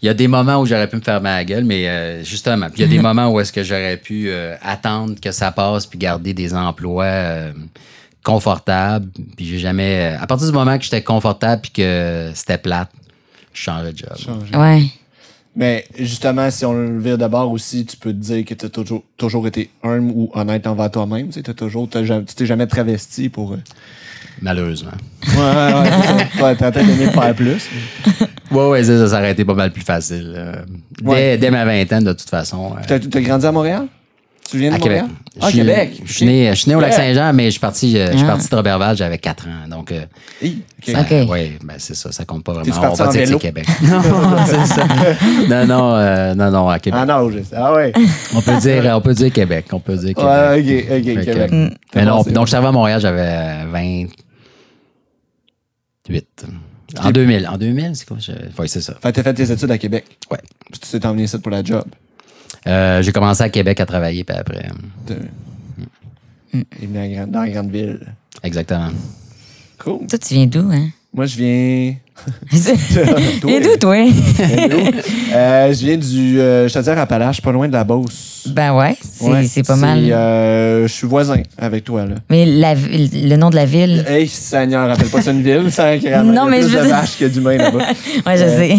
il 0.00 0.06
y 0.06 0.08
a 0.08 0.14
des 0.14 0.28
moments 0.28 0.60
où 0.60 0.66
j'aurais 0.66 0.86
pu 0.86 0.94
me 0.96 1.00
faire 1.00 1.20
ma 1.20 1.42
gueule, 1.44 1.64
mais 1.64 1.88
euh, 1.88 2.22
justement, 2.22 2.66
puis 2.70 2.82
il 2.82 2.82
y 2.82 2.84
a 2.84 2.88
des 2.96 3.02
moments 3.02 3.30
où 3.32 3.40
est-ce 3.40 3.52
que 3.52 3.64
j'aurais 3.64 3.96
pu 3.96 4.28
euh, 4.28 4.54
attendre 4.62 5.16
que 5.20 5.32
ça 5.32 5.50
passe 5.50 5.86
puis 5.86 5.98
garder 5.98 6.34
des 6.34 6.54
emplois 6.54 7.04
euh, 7.04 7.52
confortables. 8.22 9.08
Puis 9.36 9.46
j'ai 9.46 9.58
jamais. 9.58 10.16
À 10.20 10.26
partir 10.26 10.46
du 10.46 10.52
moment 10.52 10.76
que 10.78 10.84
j'étais 10.84 11.02
confortable 11.02 11.62
puis 11.62 11.70
que 11.72 12.30
c'était 12.34 12.58
plate, 12.58 12.90
je 13.52 13.62
changeais 13.62 13.92
de 13.92 13.98
job. 13.98 14.38
Ouais. 14.54 14.84
Mais 15.60 15.84
justement, 15.98 16.48
si 16.52 16.64
on 16.64 16.72
le 16.72 17.00
vire 17.00 17.18
d'abord 17.18 17.50
aussi, 17.50 17.84
tu 17.84 17.96
peux 17.96 18.12
te 18.12 18.16
dire 18.18 18.44
que 18.44 18.54
tu 18.54 18.64
as 18.66 18.68
toujours, 18.68 19.02
toujours 19.16 19.44
été 19.48 19.68
humble 19.82 20.12
ou 20.14 20.30
honnête 20.32 20.66
envers 20.68 20.88
toi-même. 20.88 21.30
Tu 21.30 21.42
t'es 21.42 22.46
jamais 22.46 22.68
travesti 22.68 23.28
pour. 23.28 23.54
euh, 23.54 23.56
Malheureusement. 24.40 24.92
Ouais, 25.34 25.36
ouais, 25.36 26.42
ouais. 26.44 26.56
T'as 26.56 26.70
peut-être 26.70 26.88
aimé 26.88 27.06
faire 27.10 27.34
plus. 27.34 27.68
Ouais, 28.52 28.68
ouais, 28.68 28.84
ça, 28.84 29.08
ça 29.08 29.18
aurait 29.18 29.32
été 29.32 29.44
pas 29.44 29.54
mal 29.54 29.72
plus 29.72 29.82
facile. 29.82 30.32
euh, 30.36 30.52
dès, 31.02 31.08
Ouais. 31.08 31.38
dès 31.38 31.50
ma 31.50 31.64
vingtaine, 31.64 32.04
de 32.04 32.12
toute 32.12 32.30
façon. 32.30 32.74
euh, 32.76 32.80
T'as 32.86 33.00
t'as 33.00 33.20
grandi 33.20 33.44
à 33.44 33.50
Montréal? 33.50 33.88
Tu 34.50 34.56
viens 34.58 34.70
de 34.70 34.76
à 34.76 34.78
Québec. 34.78 35.02
Montréal? 35.02 35.16
Je 35.34 35.38
Ah, 35.42 35.48
suis- 35.50 35.58
Québec. 35.58 36.00
Je 36.04 36.12
suis 36.12 36.24
né, 36.26 36.48
je 36.50 36.54
suis 36.54 36.68
né 36.70 36.74
au 36.74 36.78
Ouais. 36.78 36.86
Lac-Saint-Jean, 36.86 37.32
mais 37.34 37.44
je 37.46 37.50
suis 37.50 37.60
parti, 37.60 37.98
euh, 37.98 38.12
je 38.12 38.16
suis 38.16 38.26
Ah. 38.26 38.30
parti 38.30 38.48
de 38.48 38.56
Robertval, 38.56 38.96
j'avais 38.96 39.18
4 39.18 39.46
ans. 39.46 39.68
Donc, 39.68 39.92
euh, 39.92 40.04
Hi, 40.42 40.62
ok. 40.78 40.84
ça- 40.94 41.00
Ok. 41.02 41.28
ouais, 41.30 41.52
ben 41.62 41.74
c'est 41.76 41.94
ça, 41.94 42.10
ça 42.12 42.24
compte 42.24 42.44
pas 42.44 42.54
vraiment. 42.54 42.74
On 42.76 42.94
va 42.94 43.06
dire 43.08 43.22
que 43.24 43.28
c'est 43.28 43.38
Québec. 43.38 43.66
non, 43.82 44.00
c'est 44.46 44.64
ça. 44.66 44.86
Non, 45.48 45.66
non, 45.66 45.94
euh, 45.96 46.34
non, 46.34 46.50
non, 46.50 46.68
à 46.70 46.78
Québec. 46.78 46.98
En 47.00 47.08
âge. 47.08 47.34
Ah 47.54 47.74
ouais. 47.74 47.92
On 48.34 48.40
peut 48.40 48.56
dire, 48.58 48.84
on 48.96 49.00
peut 49.02 49.12
dire 49.14 49.32
Québec. 49.32 49.66
On 49.72 49.80
peut 49.80 49.96
dire 49.96 50.14
Québec. 50.14 50.24
Ouais, 50.24 50.60
ok, 50.60 50.84
ok, 50.90 51.04
que, 51.04 51.24
Québec. 51.24 51.52
euh, 51.52 51.68
T'as 51.92 52.00
Mais 52.00 52.06
non, 52.06 52.22
donc 52.22 52.46
je 52.46 52.48
suis 52.48 52.56
arrivé 52.56 52.68
à 52.68 52.72
Montréal, 52.72 53.00
j'avais 53.00 53.20
euh, 53.20 53.64
28. 53.70 54.14
En 57.00 57.10
2000. 57.10 57.46
En 57.52 57.58
2000, 57.58 57.90
c'est 57.94 58.06
quoi? 58.08 58.16
Je... 58.18 58.32
Oui, 58.58 58.68
c'est 58.68 58.80
ça. 58.80 58.94
Fait 59.02 59.10
que 59.10 59.16
t'as 59.16 59.22
fait 59.22 59.34
tes 59.34 59.50
études 59.52 59.70
à 59.70 59.76
Québec. 59.78 60.04
Ouais. 60.30 60.38
Puis 60.70 60.80
tu 60.80 60.88
t'es 60.98 61.06
emmené 61.06 61.24
ici 61.24 61.38
pour 61.38 61.50
la 61.50 61.62
job. 61.62 61.84
Euh, 62.66 63.02
j'ai 63.02 63.12
commencé 63.12 63.42
à 63.42 63.48
Québec 63.48 63.80
à 63.80 63.86
travailler, 63.86 64.24
puis 64.24 64.36
après. 64.36 64.66
euh, 65.10 65.14
t'es 66.52 66.86
venu 66.86 66.98
à 66.98 67.08
grande- 67.08 67.30
dans 67.30 67.42
la 67.42 67.48
grande 67.50 67.70
ville. 67.70 68.00
Exactement. 68.42 68.88
Cool. 69.78 70.06
Toi, 70.08 70.18
tu 70.18 70.34
viens 70.34 70.46
d'où, 70.46 70.68
hein? 70.72 70.88
Moi, 71.14 71.26
je 71.26 71.36
viens. 71.36 71.94
Tu 72.50 72.58
viens 73.46 73.60
d'où, 73.60 73.76
toi? 73.80 73.96
Euh, 75.34 75.72
je 75.72 75.84
viens 75.84 75.96
du 75.96 76.40
euh, 76.40 76.68
Chaudière 76.68 76.98
Appalaches, 76.98 77.40
pas 77.42 77.52
loin 77.52 77.68
de 77.68 77.72
la 77.72 77.84
Beauce. 77.84 78.48
Ben 78.50 78.74
ouais, 78.74 78.96
c'est 79.02 79.24
Ouais, 79.26 79.46
c'est 79.46 79.62
pas 79.62 79.76
mal. 79.76 79.98
euh, 80.10 80.82
je 80.86 80.92
suis 80.92 81.06
voisin 81.06 81.42
avec 81.58 81.84
toi, 81.84 82.06
là. 82.06 82.14
Mais 82.30 82.44
la, 82.46 82.74
le 82.74 83.36
nom 83.36 83.50
de 83.50 83.56
la 83.56 83.66
ville? 83.66 84.04
Hey, 84.08 84.26
Seigneur, 84.26 84.88
rappelle 84.88 85.08
pas 85.08 85.20
ça 85.22 85.30
une 85.32 85.42
ville, 85.42 85.70
ça. 85.70 85.90
Non, 85.94 85.98
Il 86.00 86.02
y 86.04 86.08
a 86.12 86.44
mais 86.46 86.60
plus 86.60 86.68
je 86.70 86.74
de 86.74 86.78
veux 86.80 86.86
dire- 86.86 86.96
vaches 86.96 87.18
que 87.18 87.24
d'humains 87.26 87.56
là-bas. 87.58 87.78
Ouais, 88.26 88.36
je 88.36 88.46
sais. 88.46 88.78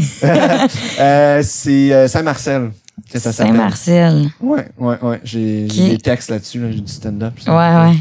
Euh, 1.00 1.42
c'est 1.44 1.94
euh, 1.94 2.08
Saint-Marcel. 2.08 2.72
Ça 3.18 3.32
s'appelle. 3.32 3.54
Saint-Marcel. 3.56 4.30
Ouais, 4.42 4.68
ouais, 4.78 4.96
ouais. 5.02 5.20
J'ai 5.24 5.66
Qui- 5.70 5.90
des 5.90 5.98
textes 5.98 6.30
là-dessus, 6.30 6.60
là. 6.60 6.72
j'ai 6.72 6.82
du 6.82 6.92
stand-up. 6.92 7.34
ça. 7.40 7.52
Ouais, 7.52 7.90
ouais. 7.92 7.98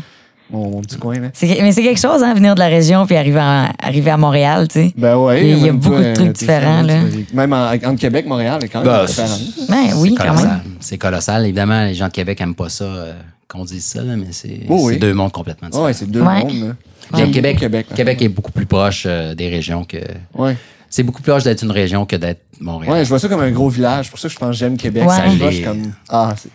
Mon, 0.50 0.70
mon 0.70 0.80
petit 0.80 0.96
coin, 0.96 1.18
là. 1.18 1.28
C'est- 1.34 1.58
Mais 1.60 1.72
c'est 1.72 1.82
quelque 1.82 2.00
chose, 2.00 2.22
hein, 2.22 2.32
venir 2.34 2.54
de 2.54 2.60
la 2.60 2.68
région 2.68 3.06
puis 3.06 3.16
arriver 3.16 3.38
à, 3.38 3.70
arriver 3.82 4.10
à 4.10 4.16
Montréal, 4.16 4.66
tu 4.68 4.80
sais. 4.80 4.92
Ben 4.96 5.14
ouais. 5.16 5.46
Il 5.50 5.58
y 5.58 5.68
a 5.68 5.72
beaucoup 5.72 5.90
toi, 5.96 6.00
de 6.04 6.14
trucs 6.14 6.28
euh, 6.28 6.32
différents, 6.32 6.82
là. 6.82 7.00
Même 7.34 7.52
en- 7.52 7.70
entre 7.72 7.96
Québec 8.00 8.24
et 8.24 8.28
Montréal, 8.28 8.58
a 8.62 8.66
quand 8.68 8.78
même 8.80 8.86
Bah, 8.88 9.02
des 9.02 9.06
différences. 9.08 9.68
Ben 9.68 9.76
oui, 9.96 10.14
C'est 10.18 10.24
quand 10.24 10.28
colossal. 10.30 10.48
même. 10.48 10.60
C'est 10.80 10.98
colossal. 10.98 11.44
Évidemment, 11.44 11.84
les 11.84 11.94
gens 11.94 12.06
de 12.08 12.12
Québec 12.12 12.40
n'aiment 12.40 12.54
pas 12.54 12.70
ça 12.70 12.84
euh, 12.84 13.12
qu'on 13.46 13.64
dise 13.64 13.84
ça, 13.84 14.02
là, 14.02 14.16
mais 14.16 14.28
c'est 14.30 14.60
Oh 14.70 14.78
oui. 14.86 14.94
c'est 14.94 15.00
deux 15.00 15.12
mondes 15.12 15.32
complètement 15.32 15.68
différents. 15.68 15.84
Ouais, 15.86 15.92
c'est 15.92 16.10
deux 16.10 16.22
Ouais. 16.22 16.40
mondes, 16.44 16.74
là. 17.12 17.26
Québec, 17.26 17.60
là. 17.60 17.82
Québec 17.82 18.22
est 18.22 18.28
beaucoup 18.28 18.52
plus 18.52 18.66
proche 18.66 19.04
euh, 19.06 19.34
des 19.34 19.48
régions 19.50 19.84
que. 19.84 19.98
Ouais. 20.34 20.56
C'est 20.90 21.02
beaucoup 21.02 21.22
plus 21.22 21.30
proche 21.30 21.44
d'être 21.44 21.62
une 21.62 21.70
région 21.70 22.06
que 22.06 22.16
d'être 22.16 22.40
Montréal. 22.60 22.92
Ouais, 22.94 23.04
je 23.04 23.08
vois 23.08 23.18
ça 23.18 23.28
comme 23.28 23.40
un 23.40 23.50
gros 23.50 23.68
village. 23.68 24.06
C'est 24.06 24.10
pour 24.10 24.18
ça 24.18 24.28
que 24.28 24.34
je 24.34 24.38
pense 24.38 24.50
que 24.50 24.56
j'aime 24.56 24.76
Québec. 24.76 25.04
Ouais. 25.06 25.14
Ça 25.60 25.64
comme. 25.64 25.92
Ah, 26.08 26.34
c'est. 26.36 26.48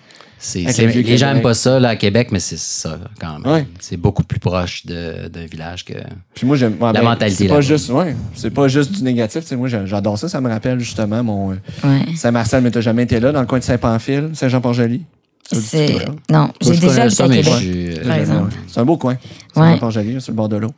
C'est- 0.45 0.85
les 0.87 1.17
gens 1.17 1.27
n'aiment 1.33 1.41
pas 1.41 1.53
ça 1.53 1.79
là, 1.79 1.89
à 1.89 1.95
Québec, 1.95 2.27
mais 2.33 2.39
c'est 2.39 2.57
ça 2.59 2.99
quand 3.17 3.39
même. 3.39 3.49
Ouais. 3.53 3.65
C'est 3.79 3.95
beaucoup 3.95 4.23
plus 4.23 4.39
proche 4.39 4.85
de- 4.85 5.29
d'un 5.29 5.45
village 5.45 5.85
que. 5.85 5.93
Puis 6.33 6.45
moi, 6.45 6.57
j'aime. 6.57 6.73
ouais, 6.73 6.87
La 6.87 6.99
ben, 6.99 7.03
mentalité 7.03 7.43
C'est 7.47 7.53
pas 7.53 7.61
juste. 7.61 7.89
Ouais. 7.89 8.13
C'est 8.35 8.49
pas 8.49 8.67
juste 8.67 8.91
du 8.91 9.03
négatif. 9.03 9.43
Tu 9.43 9.47
sais, 9.47 9.55
moi, 9.55 9.69
j'a- 9.69 9.85
j'adore 9.85 10.17
ça. 10.17 10.27
Ça 10.27 10.41
me 10.41 10.49
rappelle 10.49 10.79
justement 10.81 11.23
mon. 11.23 11.51
euh, 11.53 11.55
Ouais. 11.85 12.13
Saint-Marcel, 12.17 12.61
mais 12.61 12.71
t'as 12.71 12.81
jamais 12.81 13.03
été 13.03 13.21
là, 13.21 13.31
dans 13.31 13.39
le 13.39 13.47
coin 13.47 13.59
de 13.59 13.63
Saint-Pamphile, 13.63 14.31
Saint-Jean-Port-Joli? 14.33 15.03
C'est... 15.51 15.91
vrai. 15.91 16.05
Non, 16.31 16.49
j'ai 16.61 16.77
déjà 16.77 17.03
habité 17.03 17.15
ça, 17.15 17.25
à 17.25 17.27
Québec. 17.29 18.03
Par 18.07 18.15
exemple. 18.15 18.53
C'est 18.67 18.79
un 18.79 18.85
beau 18.85 18.97
coin. 18.97 19.17
C'est 19.53 19.59
Ouais. 19.61 19.77
Port-Joli, 19.77 20.19
sur 20.19 20.31
le 20.31 20.37
bord 20.37 20.49
de 20.49 20.55
l'eau. 20.55 20.71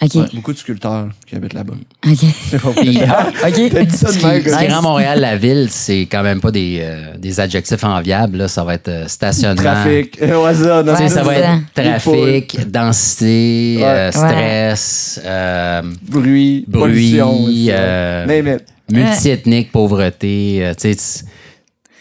OK. 0.00 0.14
Ouais, 0.14 0.22
beaucoup 0.32 0.52
de 0.54 0.58
sculpteurs 0.58 1.08
qui 1.26 1.34
habitent 1.36 1.52
là-bas. 1.52 1.74
OK. 2.06 2.16
C'est 2.50 2.62
pas 2.62 2.70
Puis, 2.70 2.96
vrai. 2.98 3.08
OK. 3.08 3.70
T'as 3.72 3.84
dit 3.84 3.96
ça 3.96 4.10
de 4.12 4.50
même, 4.50 4.72
rend 4.72 4.82
Montréal 4.82 5.20
la 5.20 5.36
ville, 5.36 5.66
c'est 5.70 6.02
quand 6.02 6.22
même 6.22 6.40
pas 6.40 6.50
des, 6.50 6.78
euh, 6.82 7.16
des 7.18 7.40
adjectifs 7.40 7.84
enviables. 7.84 8.38
Là. 8.38 8.48
Ça 8.48 8.64
va 8.64 8.74
être 8.74 8.88
euh, 8.88 9.06
stationnement. 9.08 9.60
Trafic. 9.62 10.18
Ouais, 10.22 10.54
ça, 10.54 10.82
non, 10.82 10.96
ça 11.08 11.22
va 11.24 11.36
être 11.36 11.74
trafic, 11.74 12.70
densité, 12.70 13.76
Ouais. 13.78 13.84
euh, 13.84 14.10
stress, 14.12 15.20
euh, 15.24 15.82
Bruit, 16.08 16.64
Bruit, 16.66 16.80
pollution. 17.18 17.46
multiethnique, 18.90 19.72
pauvreté. 19.72 20.72
tu 20.80 20.94
sais, 20.94 20.96
tu- 20.96 21.26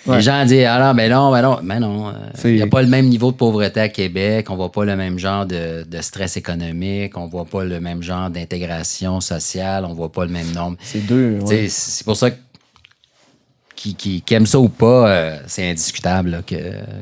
Ouais. 0.07 0.15
Les 0.15 0.21
gens 0.23 0.43
disent 0.45 0.65
Ah 0.67 0.79
non, 0.79 0.93
mais 0.95 1.09
non, 1.09 1.31
mais 1.31 1.41
non, 1.41 1.59
mais 1.61 1.79
non. 1.79 2.07
euh, 2.07 2.13
Il 2.45 2.55
n'y 2.55 2.61
a 2.61 2.67
pas 2.67 2.81
le 2.81 2.87
même 2.87 3.07
niveau 3.07 3.31
de 3.31 3.37
pauvreté 3.37 3.79
à 3.81 3.89
Québec, 3.89 4.47
on 4.49 4.55
voit 4.55 4.71
pas 4.71 4.83
le 4.83 4.95
même 4.95 5.19
genre 5.19 5.45
de, 5.45 5.83
de 5.87 6.01
stress 6.01 6.37
économique, 6.37 7.17
on 7.17 7.27
voit 7.27 7.45
pas 7.45 7.63
le 7.63 7.79
même 7.79 8.01
genre 8.01 8.29
d'intégration 8.29 9.21
sociale, 9.21 9.85
on 9.85 9.93
voit 9.93 10.11
pas 10.11 10.25
le 10.25 10.31
même 10.31 10.51
nombre. 10.53 10.77
C'est 10.81 11.05
deux. 11.05 11.37
Ouais. 11.45 11.67
C'est 11.69 12.03
pour 12.03 12.17
ça 12.17 12.31
que 12.31 12.37
qui, 13.81 14.21
qui, 14.21 14.45
ça 14.45 14.59
ou 14.59 14.69
pas, 14.69 15.07
euh, 15.09 15.37
c'est 15.47 15.67
indiscutable 15.69 16.29
là, 16.29 16.37
que, 16.45 16.55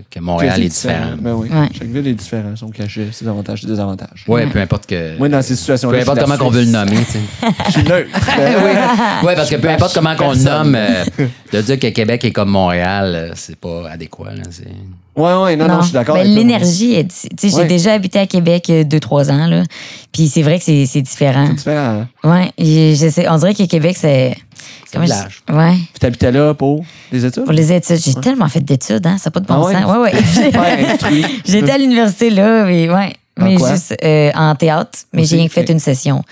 que 0.09 0.19
Montréal 0.21 0.63
est 0.63 0.69
différent. 0.69 1.11
Ben 1.19 1.33
oui. 1.33 1.49
Ouais. 1.49 1.67
Chaque 1.77 1.89
ville 1.89 2.07
est 2.07 2.13
différente, 2.13 2.57
son 2.57 2.69
cachet, 2.69 3.09
ses 3.11 3.27
avantages, 3.27 3.61
ses 3.61 3.67
désavantages. 3.67 4.23
Ouais, 4.27 4.45
peu 4.47 4.59
importe 4.59 4.85
que. 4.85 5.17
Moi, 5.17 5.27
dans 5.27 5.41
ces 5.41 5.55
situations-là. 5.57 5.97
peu 5.97 6.01
importe 6.03 6.21
comment 6.21 6.35
la 6.37 6.43
on 6.43 6.49
veut 6.49 6.61
le 6.61 6.71
nommer, 6.71 6.97
tu 7.05 7.11
sais. 7.13 7.19
Je 7.67 7.71
suis 7.71 7.83
neutre. 7.83 8.09
oui. 8.37 9.27
Ouais, 9.27 9.35
parce 9.35 9.49
que 9.49 9.57
peu 9.57 9.69
importe 9.69 9.93
comment 9.93 10.15
qu'on 10.15 10.31
le 10.31 10.37
nomme, 10.39 10.75
euh, 10.75 11.03
de 11.51 11.61
dire 11.61 11.79
que 11.79 11.87
Québec 11.87 12.23
est 12.23 12.31
comme 12.31 12.49
Montréal, 12.49 13.13
euh, 13.13 13.31
c'est 13.35 13.57
pas 13.57 13.89
adéquat. 13.91 14.31
Là, 14.35 14.43
c'est... 14.49 14.67
Ouais, 15.15 15.33
ouais, 15.43 15.55
non, 15.57 15.67
non, 15.67 15.79
je 15.81 15.85
suis 15.87 15.93
d'accord. 15.93 16.15
Ben, 16.15 16.25
l'énergie, 16.25 16.93
est- 16.93 17.07
tu 17.37 17.49
sais, 17.49 17.55
Ouais. 17.55 17.63
j'ai 17.63 17.67
déjà 17.67 17.93
habité 17.93 18.19
à 18.19 18.25
Québec 18.27 18.67
euh, 18.69 18.85
deux, 18.85 19.01
trois 19.01 19.29
ans, 19.29 19.47
là. 19.47 19.63
Puis 20.13 20.29
c'est 20.29 20.43
vrai 20.43 20.59
que 20.59 20.63
c'est, 20.63 20.85
c'est 20.85 21.01
différent. 21.01 21.47
C'est 21.47 21.55
différent. 21.55 22.05
hein. 22.23 22.29
Ouais, 22.29 22.51
et 22.57 22.95
je 22.95 23.09
sais, 23.09 23.27
on 23.27 23.37
dirait 23.37 23.53
que 23.53 23.63
Québec, 23.65 23.97
c'est. 23.99 24.37
C'est 24.91 24.97
un 24.97 25.01
village. 25.01 25.41
Ouais. 25.51 25.73
Puis 25.75 25.99
t'habitais 25.99 26.31
là 26.31 26.53
pour 26.53 26.83
les 27.11 27.23
études? 27.25 27.43
Pour 27.43 27.53
les 27.53 27.71
études, 27.71 27.97
j'ai 28.03 28.13
tellement 28.15 28.47
fait 28.47 28.61
d'études, 28.61 29.05
hein, 29.05 29.17
ça 29.19 29.29
n'a 29.29 29.31
pas 29.31 29.39
de 29.39 29.45
bon 29.45 29.53
Ah 29.55 29.65
ouais? 29.65 29.73
sens. 29.73 29.85
Ouais, 29.85 29.97
ouais. 31.11 31.25
J'étais 31.45 31.71
à 31.71 31.77
l'université 31.77 32.29
là, 32.29 32.65
mais 32.65 32.89
ouais. 32.89 33.13
Mais 33.37 33.57
juste 33.57 33.95
euh, 34.03 34.31
en 34.35 34.53
théâtre, 34.55 34.99
mais 35.13 35.21
Aussi? 35.21 35.29
j'ai 35.31 35.37
rien 35.37 35.47
fait 35.49 35.69
une 35.69 35.79
session. 35.79 36.23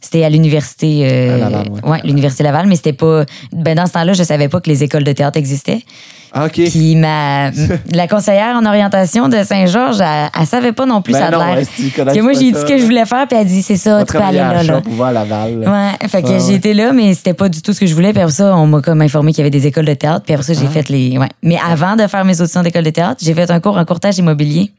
C'était 0.00 0.24
à 0.24 0.30
l'université 0.30 1.06
euh, 1.10 1.38
Laval, 1.38 1.66
ouais. 1.84 2.00
l'université 2.04 2.42
Laval, 2.42 2.66
mais 2.66 2.76
c'était 2.76 2.92
pas 2.94 3.24
ben 3.52 3.74
dans 3.74 3.86
ce 3.86 3.92
temps-là, 3.92 4.12
je 4.14 4.22
savais 4.22 4.48
pas 4.48 4.60
que 4.60 4.70
les 4.70 4.82
écoles 4.82 5.04
de 5.04 5.12
théâtre 5.12 5.38
existaient. 5.38 5.82
Ah, 6.32 6.46
OK. 6.46 6.52
Puis 6.70 6.94
ma 6.96 7.50
la 7.92 8.06
conseillère 8.08 8.54
en 8.56 8.64
orientation 8.64 9.28
de 9.28 9.42
Saint-Georges, 9.42 10.00
elle, 10.00 10.30
elle 10.38 10.46
savait 10.46 10.72
pas 10.72 10.86
non 10.86 11.02
plus 11.02 11.12
Ben 11.12 11.18
ça 11.18 11.26
a 11.26 11.30
non, 11.32 11.38
l'air. 11.44 11.56
ouais, 11.56 11.64
si 11.64 11.90
Que 11.90 12.20
moi 12.22 12.32
j'ai 12.34 12.52
dit 12.52 12.58
ce 12.58 12.64
que 12.64 12.78
je 12.78 12.84
voulais 12.84 13.04
faire, 13.04 13.26
puis 13.26 13.36
elle 13.36 13.46
dit 13.46 13.62
c'est 13.62 13.76
ça, 13.76 14.04
tu 14.04 14.12
peux 14.12 14.22
aller 14.22 14.38
là 14.38 14.62
là. 14.62 14.80
à 15.06 15.12
Laval. 15.12 15.58
Ouais, 15.58 16.08
fait 16.08 16.22
que 16.22 16.28
Ouais, 16.28 16.38
j'ai 16.38 16.46
ouais. 16.46 16.54
été 16.54 16.72
là, 16.72 16.92
mais 16.92 17.12
c'était 17.14 17.34
pas 17.34 17.48
du 17.48 17.60
tout 17.60 17.72
ce 17.72 17.80
que 17.80 17.86
je 17.86 17.94
voulais. 17.94 18.12
Puis 18.12 18.22
après 18.22 18.32
ça, 18.32 18.56
on 18.56 18.66
m'a 18.66 18.80
comme 18.80 19.02
informé 19.02 19.32
qu'il 19.32 19.40
y 19.40 19.42
avait 19.42 19.50
des 19.50 19.66
écoles 19.66 19.86
de 19.86 19.94
théâtre. 19.94 20.24
Puis 20.24 20.32
après 20.32 20.46
ça, 20.46 20.52
j'ai 20.54 20.66
Ah. 20.66 20.70
fait 20.70 20.88
les. 20.88 21.18
Ouais. 21.18 21.28
Mais 21.42 21.58
avant 21.68 21.96
de 21.96 22.06
faire 22.06 22.24
mes 22.24 22.40
auditions 22.40 22.62
d'école 22.62 22.84
de 22.84 22.90
théâtre, 22.90 23.20
j'ai 23.22 23.34
fait 23.34 23.50
un 23.50 23.58
cours 23.60 23.76
en 23.76 23.84
courtage 23.84 24.16
immobilier. 24.18 24.70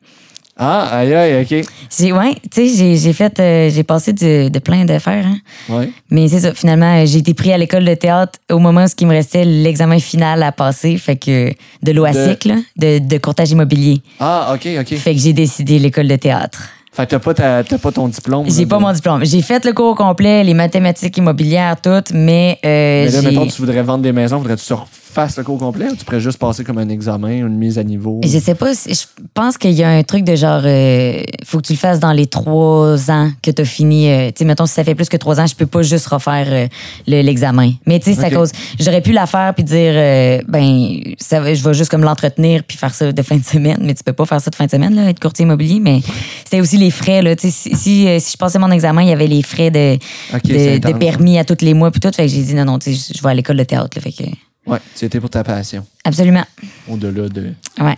Ah, 0.58 0.98
aïe, 1.00 1.14
aïe, 1.14 1.42
OK. 1.44 1.66
J'ai, 1.98 2.12
ouais, 2.12 2.36
tu 2.52 2.68
sais, 2.68 2.76
j'ai, 2.78 2.96
j'ai 2.98 3.14
fait, 3.14 3.40
euh, 3.40 3.70
j'ai 3.74 3.84
passé 3.84 4.14
de, 4.14 4.50
de 4.50 4.60
plein 4.60 4.86
d'affaires, 4.86 5.26
hein. 5.26 5.38
Ouais. 5.70 5.90
Mais 6.12 6.28
c'est 6.28 6.42
ça, 6.42 6.54
finalement, 6.54 7.02
euh, 7.02 7.06
j'ai 7.06 7.20
été 7.20 7.34
pris 7.34 7.52
à 7.54 7.58
l'école 7.58 7.86
de 7.86 7.94
théâtre 7.96 8.38
au 8.52 8.60
moment 8.60 8.84
où 8.84 8.88
il 9.00 9.08
me 9.08 9.14
restait 9.14 9.46
l'examen 9.46 9.98
final 10.00 10.44
à 10.44 10.52
passer, 10.52 10.98
fait 10.98 11.16
que 11.16 11.50
de 11.82 11.92
l'OASIC, 11.92 12.46
là, 12.46 12.56
de, 12.78 13.00
de 13.00 13.18
courtage 13.18 13.52
immobilier. 13.52 14.02
Ah, 14.20 14.52
OK, 14.54 14.68
OK. 14.80 14.96
Fait 14.98 15.16
que 15.16 15.20
j'ai 15.22 15.34
décidé 15.34 15.80
l'école 15.80 16.08
de 16.10 16.16
théâtre. 16.18 16.62
Fait 16.94 17.06
que 17.06 17.12
t'as 17.12 17.20
pas, 17.20 17.34
ta- 17.34 17.64
t'as 17.64 17.78
pas 17.78 17.92
ton 17.94 18.10
diplôme. 18.10 18.46
J'ai 18.50 18.66
pas 18.66 18.76
de- 18.78 18.82
mon 18.82 18.92
diplôme. 18.92 19.24
J'ai 19.26 19.42
fait 19.42 19.64
le 19.64 19.72
cours 19.72 19.96
complet, 19.96 20.44
les 20.44 20.54
mathématiques 20.54 21.16
immobilières, 21.16 21.78
toutes, 21.82 22.12
mais, 22.14 22.60
euh, 22.66 23.06
Mais 23.06 23.12
là, 23.12 23.22
mettons, 23.22 23.48
tu 23.48 23.62
voudrais 23.62 23.82
vendre 23.82 24.04
des 24.04 24.12
maisons, 24.12 24.40
voudrais-tu 24.40 24.66
tu 25.14 25.20
refasses 25.20 25.38
le 25.38 25.44
cours 25.44 25.58
complet 25.60 25.88
ou 25.92 25.96
tu 25.96 26.06
pourrais 26.06 26.20
juste 26.22 26.38
passer 26.38 26.64
comme 26.64 26.78
un 26.78 26.90
examen, 26.90 27.30
une 27.32 27.58
mise 27.58 27.78
à 27.78 27.84
niveau? 27.84 28.22
Je 28.24 28.38
sais 28.40 28.56
pas, 28.56 28.72
je 28.74 29.04
pense 29.34 29.58
qu'il 29.58 29.72
y 29.72 29.84
a 29.84 29.90
un 29.90 30.04
truc 30.04 30.24
de 30.24 30.36
genre, 30.36 30.62
euh, 30.64 31.24
faut 31.44 31.58
que 31.60 31.68
tu 31.68 31.74
le 31.74 31.78
fasses 31.78 32.00
dans 32.00 32.12
les 32.14 32.28
trois 32.28 33.12
ans 33.12 33.32
que 33.42 33.52
tu 33.52 33.62
as 33.62 33.66
fini. 33.66 34.10
euh, 34.10 34.28
tu 34.28 34.40
sais, 34.40 34.46
mettons, 34.46 34.66
si 34.66 34.74
ça 34.74 34.84
fait 34.84 34.96
plus 34.96 35.10
que 35.10 35.18
trois 35.18 35.40
ans, 35.40 35.48
je 35.48 35.56
peux 35.56 35.66
pas 35.66 35.82
juste 35.82 36.08
refaire 36.08 36.48
euh, 36.50 36.68
le- 37.08 37.22
l'examen. 37.22 37.72
Mais 37.86 38.00
tu 38.00 38.06
sais, 38.06 38.14
c'est 38.20 38.28
Ok. 38.28 38.34
à 38.34 38.36
cause. 38.38 38.52
J'aurais 38.80 39.02
pu 39.02 39.12
la 39.12 39.26
faire 39.28 39.54
puis 39.54 39.64
dire, 39.64 39.92
euh, 39.96 40.42
ben, 40.48 41.02
ça, 41.20 41.54
je 41.54 41.64
vais 41.64 41.74
juste 41.74 41.90
comme 41.92 42.04
l'entretenir 42.04 42.64
puis 42.64 42.78
faire 42.78 42.94
ça 42.94 43.12
de 43.12 43.22
fin 43.22 43.36
de 43.38 43.44
semaine. 43.46 43.80
Mais 43.82 43.94
tu 43.94 44.04
peux 44.04 44.14
pas 44.14 44.26
faire 44.26 44.40
ça 44.42 44.50
de 44.50 44.56
fin 44.56 44.66
de 44.66 44.72
semaine, 44.72 44.96
là, 44.96 45.10
être 45.10 45.20
courtier 45.20 45.44
immobilier. 45.44 45.80
Mais 45.82 46.00
c'était 46.44 46.62
aussi 46.62 46.78
les 46.78 46.92
frais, 46.92 47.22
là. 47.22 47.36
Tu 47.36 47.50
sais, 47.52 47.70
si, 47.70 47.76
si, 47.76 48.20
si 48.20 48.32
je 48.32 48.38
passais 48.38 48.60
mon 48.60 48.72
examen, 48.72 49.02
il 49.04 49.10
y 49.10 49.14
avait 49.14 49.28
les 49.28 49.44
frais 49.44 49.72
de, 49.72 49.98
de, 50.34 50.98
permis 50.98 51.38
à 51.38 51.44
tous 51.44 51.58
les 51.66 51.74
mois 51.74 51.92
puis 51.92 52.00
tout. 52.00 52.12
Fait 52.16 52.24
que 52.24 52.30
j'ai 52.32 52.42
dit, 52.44 52.54
non, 52.54 52.66
non, 52.66 52.80
tu 52.80 52.94
sais, 52.94 53.14
je- 53.14 53.18
je 53.18 53.24
vais 53.24 53.30
à 53.30 53.34
l'école 53.34 53.58
de 53.58 53.64
théâtre, 53.64 53.90
là. 53.96 54.02
Fait 54.02 54.12
que, 54.12 54.30
Ouais, 54.72 54.80
tu 54.96 55.06
étais 55.06 55.20
pour 55.20 55.30
ta 55.30 55.44
passion, 55.44 55.86
absolument. 56.04 56.46
au-delà 56.88 57.30
de. 57.30 57.54
Ouais. 57.80 57.98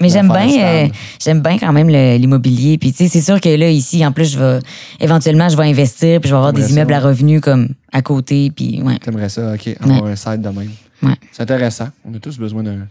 Mais 0.00 0.08
j'aime 0.08 0.28
bien, 0.28 0.48
euh, 0.60 0.88
j'aime 1.22 1.40
bien 1.40 1.56
quand 1.56 1.72
même 1.72 1.88
l'immobilier. 1.88 2.78
Puis 2.78 2.92
tu 2.92 3.04
sais, 3.04 3.08
c'est 3.08 3.20
sûr 3.20 3.40
que 3.40 3.48
là 3.48 3.70
ici, 3.70 4.04
en 4.04 4.10
plus, 4.10 4.32
je 4.32 4.38
vais 4.38 4.58
éventuellement, 5.00 5.48
je 5.48 5.56
vais 5.56 5.64
investir, 5.64 6.20
puis 6.20 6.28
je 6.28 6.34
vais 6.34 6.38
avoir 6.38 6.52
des 6.52 6.62
ça, 6.62 6.70
immeubles 6.70 6.92
à 6.94 7.00
revenus 7.00 7.40
comme 7.40 7.68
à 7.92 8.02
côté, 8.02 8.50
puis 8.50 8.82
ouais. 8.82 8.98
T'aimerais 8.98 9.28
ça, 9.28 9.54
OK, 9.54 9.68
avoir 9.80 10.06
un 10.06 10.16
side 10.16 10.40
de 10.40 10.48
même. 10.48 10.70
Ouais. 11.02 11.14
C'est 11.30 11.42
intéressant. 11.42 11.88
On 12.04 12.14
a 12.14 12.18
tous 12.18 12.38
besoin 12.38 12.62
d'un, 12.62 12.88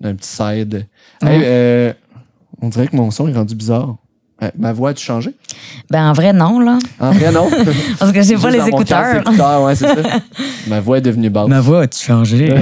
d'un 0.00 0.14
petit 0.14 0.28
side. 0.28 0.86
Hey, 1.22 1.40
euh, 1.44 1.92
on 2.60 2.68
dirait 2.68 2.88
que 2.88 2.96
mon 2.96 3.10
son 3.10 3.28
est 3.28 3.34
rendu 3.34 3.54
bizarre. 3.54 3.96
Euh, 4.42 4.50
ma 4.58 4.72
voix 4.72 4.90
a-tu 4.90 5.04
changé? 5.04 5.30
Ben 5.90 6.10
en 6.10 6.12
vrai 6.12 6.32
non 6.32 6.58
là, 6.58 6.78
En 6.98 7.12
vrai, 7.12 7.30
non. 7.30 7.48
parce 8.00 8.10
que 8.10 8.20
j'ai 8.20 8.36
pas 8.36 8.50
les 8.50 8.58
mon 8.58 8.64
casque 8.64 8.74
écouteurs. 9.14 9.20
écouteurs, 9.20 9.62
ouais, 9.62 9.74
c'est 9.76 9.86
ça. 9.86 9.94
Ma 10.66 10.80
voix 10.80 10.98
est 10.98 11.02
devenue 11.02 11.30
basse. 11.30 11.48
voix 11.60 11.82
a-tu 11.82 12.04
changé? 12.04 12.52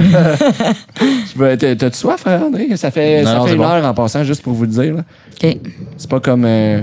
T'as-tu 1.57 1.97
soif, 1.97 2.21
frère 2.21 2.43
André? 2.43 2.75
Ça 2.77 2.91
fait, 2.91 3.23
Non, 3.23 3.29
ça 3.31 3.37
non, 3.37 3.45
fait 3.45 3.51
une 3.53 3.57
bon. 3.57 3.63
heure 3.67 3.85
en 3.85 3.93
passant, 3.93 4.23
juste 4.23 4.43
pour 4.43 4.53
vous 4.53 4.63
le 4.63 4.69
dire. 4.69 4.93
là. 4.95 5.03
Ok. 5.43 5.57
C'est 5.97 6.09
pas 6.09 6.19
comme. 6.19 6.45
euh, 6.45 6.81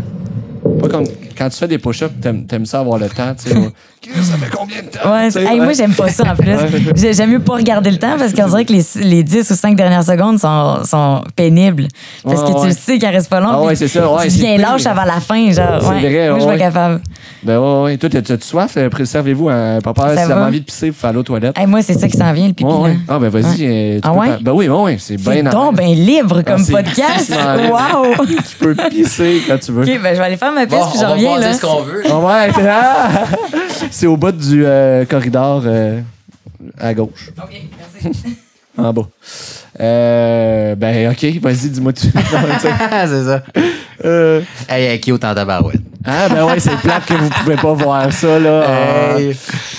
pas 0.81 0.89
comme 0.89 1.05
quand 1.37 1.49
tu 1.49 1.57
fais 1.57 1.69
des 1.69 1.79
push-ups, 1.79 2.13
t'aimes, 2.21 2.47
t'aimes 2.47 2.67
ça 2.67 2.81
avoir 2.81 2.99
le 2.99 3.09
temps, 3.09 3.35
tu 3.35 3.49
sais. 3.51 3.55
ça 4.23 4.37
fait 4.37 4.51
combien 4.57 4.83
de 4.83 4.89
temps? 4.89 5.11
Ouais, 5.13 5.27
Tu 5.27 5.33
sais, 5.33 5.43
hey, 5.45 5.59
ouais. 5.59 5.65
moi 5.65 5.73
j'aime 5.75 5.93
pas 5.95 6.09
ça 6.09 6.25
en 6.33 6.35
plus. 6.37 6.57
J'ai- 6.97 7.13
J'aime 7.13 7.31
mieux 7.31 7.41
pas 7.41 7.55
regarder 7.55 7.91
le 7.91 7.99
temps 7.99 8.17
parce 8.19 8.33
qu'on 8.33 8.47
dirait 8.49 8.65
que 8.65 8.73
les, 8.73 8.85
les 8.97 9.23
10 9.23 9.51
ou 9.51 9.55
5 9.55 9.77
dernières 9.77 10.05
secondes 10.05 10.39
sont, 10.39 10.85
sont 10.85 11.23
pénibles. 11.37 11.87
Parce 12.25 12.43
Ouais, 12.43 12.53
que 12.63 12.69
tu 12.69 12.73
sais 12.75 12.99
qu'elles 12.99 13.15
restent 13.15 13.29
pas 13.31 13.41
longues. 13.41 13.51
Ah 13.55 13.61
ouais, 13.63 13.69
puis 13.69 13.77
c'est 13.77 13.89
ça, 13.89 14.11
ouais, 14.13 14.29
tu 14.29 14.39
pire. 14.39 14.59
lâche 14.59 14.87
avant 14.87 15.05
la 15.05 15.21
fin, 15.21 15.51
genre. 15.53 15.81
C'est 15.83 15.89
ouais. 15.89 16.01
vrai, 16.01 16.29
moi 16.31 16.39
je 16.39 16.43
suis 16.43 16.51
ouais. 16.51 16.59
pas 16.59 16.65
capable. 16.65 17.01
Ben 17.43 17.59
ouais, 17.59 17.83
ouais. 17.85 17.97
Toi, 17.97 18.11
t'as- 18.11 18.21
t'as-tu 18.21 18.47
soif? 18.47 18.77
Euh, 18.77 18.91
Servez-vous 19.05 19.49
un 19.49 19.81
papa 19.81 20.03
Ça 20.03 20.09
si 20.09 20.25
vous 20.27 20.31
avez 20.33 20.41
va? 20.41 20.47
envie 20.47 20.61
de 20.61 20.65
pisser, 20.67 20.93
faire 20.93 21.11
aller 21.11 21.19
aux 21.21 21.23
toilettes. 21.23 21.57
Hey, 21.59 21.67
moi 21.67 21.81
c'est 21.83 21.95
ça 21.99 22.07
qui 22.07 22.17
s'en 22.19 22.33
vient 22.35 22.47
le 22.49 22.53
pipi. 22.53 22.65
Ouais, 22.71 22.79
ouais. 22.81 22.97
Ah, 23.09 23.19
ben 23.19 23.29
vas-y. 23.31 23.65
euh, 23.67 23.95
tu 23.97 24.01
Ah 24.03 24.13
ouais? 24.13 24.29
Ben 24.43 24.53
oui, 24.53 24.69
ben 24.69 24.75
oui, 24.83 24.97
c'est 24.99 25.19
C'est 25.19 25.31
bien 25.43 25.51
donc 25.51 25.77
ben 25.77 25.89
libre 25.95 26.43
comme 26.43 26.61
Ah, 26.61 26.65
c'est 26.65 26.73
podcast. 26.73 27.33
Wow! 27.71 28.15
Tu 28.27 28.57
peux 28.59 28.75
pisser 28.91 29.41
quand 29.49 29.59
tu 29.59 29.73
veux. 29.73 29.83
OK, 29.85 30.03
ben 30.03 30.15
je 30.15 30.19
vais 30.19 30.25
aller 30.27 30.37
faire 30.37 30.53
ma 30.53 30.67
piste 30.67 30.79
Bon, 30.79 30.87
puis 30.91 30.99
on 30.99 31.01
je 31.01 31.07
va 31.07 31.13
reviens 31.13 31.39
là. 31.39 31.47
dire 31.49 31.55
ce 31.57 31.61
qu'on 31.63 31.83
veut. 31.83 32.03
Ah 32.11 32.19
ouais, 32.19 32.53
c'est 32.55 32.69
ah! 32.69 33.09
C'est 33.91 34.07
au 34.07 34.17
bout 34.19 34.33
du 34.33 34.65
euh, 34.67 35.05
corridor 35.07 35.63
euh, 35.65 36.01
à 36.79 36.93
gauche, 36.93 37.31
OK, 37.43 37.63
merci. 38.03 38.19
en 38.77 38.93
bas. 38.93 39.09
Euh, 39.81 40.75
ben 40.75 41.11
ok, 41.11 41.41
vas-y, 41.41 41.71
dis-moi 41.71 41.93
tu. 41.95 42.09
c'est 42.11 43.25
ça. 43.25 43.43
Euh, 44.05 44.41
Hey, 44.69 44.85
hey, 44.87 45.01
qui 45.01 45.13
autant 45.13 45.35
tabarouette? 45.35 45.81
ah 46.07 46.29
ben 46.31 46.45
ouais, 46.47 46.59
c'est 46.59 46.75
plate 46.79 47.05
que 47.05 47.13
vous 47.13 47.29
pouvez 47.29 47.57
pas 47.57 47.75
voir 47.75 48.11
ça 48.11 48.39
là 48.39 48.65
en- 49.15 49.19
Hey. 49.19 49.37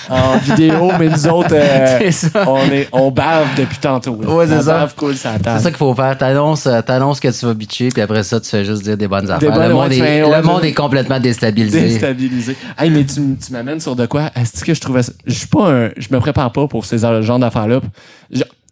en, 0.10 0.38
vidéo, 0.38 0.92
mais 1.00 1.10
nous 1.10 1.28
autres, 1.28 1.54
euh, 1.54 2.12
on 2.48 2.60
est 2.72 2.88
on 2.92 3.10
bave 3.10 3.48
depuis 3.58 3.80
tantôt. 3.80 4.20
là. 4.22 4.30
Ouais, 4.30 4.46
c'est 4.48 4.62
ça. 4.62 4.74
bave 4.82 4.94
cool 4.96 5.16
ça 5.16 5.32
C'est 5.44 5.60
ça 5.60 5.70
qu'il 5.70 5.78
faut 5.78 5.96
faire. 5.96 6.16
T'annonces, 6.18 6.68
euh, 6.68 6.82
t'annonces 6.82 7.20
que 7.20 7.28
tu 7.30 7.46
vas 7.46 7.54
bitcher, 7.56 7.90
puis 7.90 8.02
après 8.04 8.22
ça, 8.24 8.40
tu 8.40 8.50
fais 8.50 8.64
juste 8.64 8.84
dire 8.84 8.98
des 8.98 9.08
bonnes 9.08 9.32
affaires. 9.32 9.52
bonnes, 9.52 9.68
le 9.70 9.74
monde, 9.74 9.92
est, 9.92 10.22
le 10.22 10.42
monde 10.44 10.64
est 10.66 10.74
complètement 10.74 11.20
déstabilisé. 11.20 11.82
Déstabilisé. 11.82 12.56
Hey, 12.78 12.92
mais 12.92 13.04
tu, 13.06 13.22
tu 13.44 13.52
m'amènes 13.52 13.80
sur 13.80 13.96
de 13.96 14.06
quoi? 14.06 14.30
Est-ce 14.36 14.64
que 14.64 14.74
je 14.76 14.82
trouvais 14.82 15.02
ça? 15.04 15.14
Je 15.26 15.34
suis 15.34 15.48
pas 15.48 15.72
un. 15.72 15.90
Je 15.98 16.08
me 16.12 16.20
prépare 16.20 16.52
pas 16.52 16.68
pour 16.68 16.86
ces 16.86 17.00
genres 17.00 17.40
d'affaires-là. 17.40 17.80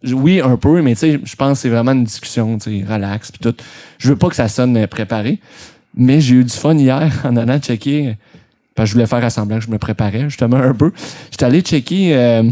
Oui, 0.04 0.40
un 0.40 0.56
peu, 0.56 0.80
mais 0.80 0.94
tu 0.94 1.00
sais, 1.00 1.20
je 1.22 1.36
pense 1.36 1.58
que 1.58 1.62
c'est 1.62 1.68
vraiment 1.68 1.92
une 1.92 2.04
discussion, 2.04 2.58
tu 2.58 2.80
sais, 2.80 2.86
relax, 2.90 3.30
puis 3.30 3.40
tout. 3.40 3.54
Je 3.98 4.08
veux 4.08 4.16
pas 4.16 4.28
que 4.28 4.36
ça 4.36 4.48
sonne 4.48 4.76
euh, 4.76 4.86
préparé. 4.86 5.40
Mais 5.94 6.20
j'ai 6.20 6.36
eu 6.36 6.44
du 6.44 6.52
fun 6.52 6.74
hier 6.74 7.12
en 7.24 7.36
allant 7.36 7.58
checker. 7.58 8.16
Parce 8.74 8.86
que 8.86 8.90
je 8.90 8.94
voulais 8.94 9.06
faire 9.06 9.22
à 9.24 9.30
semblant 9.30 9.58
que 9.58 9.64
je 9.64 9.70
me 9.70 9.78
préparais, 9.78 10.22
justement, 10.22 10.56
un 10.56 10.72
peu. 10.74 10.92
J'étais 11.30 11.44
allé 11.44 11.60
checker. 11.60 12.14
euh, 12.16 12.44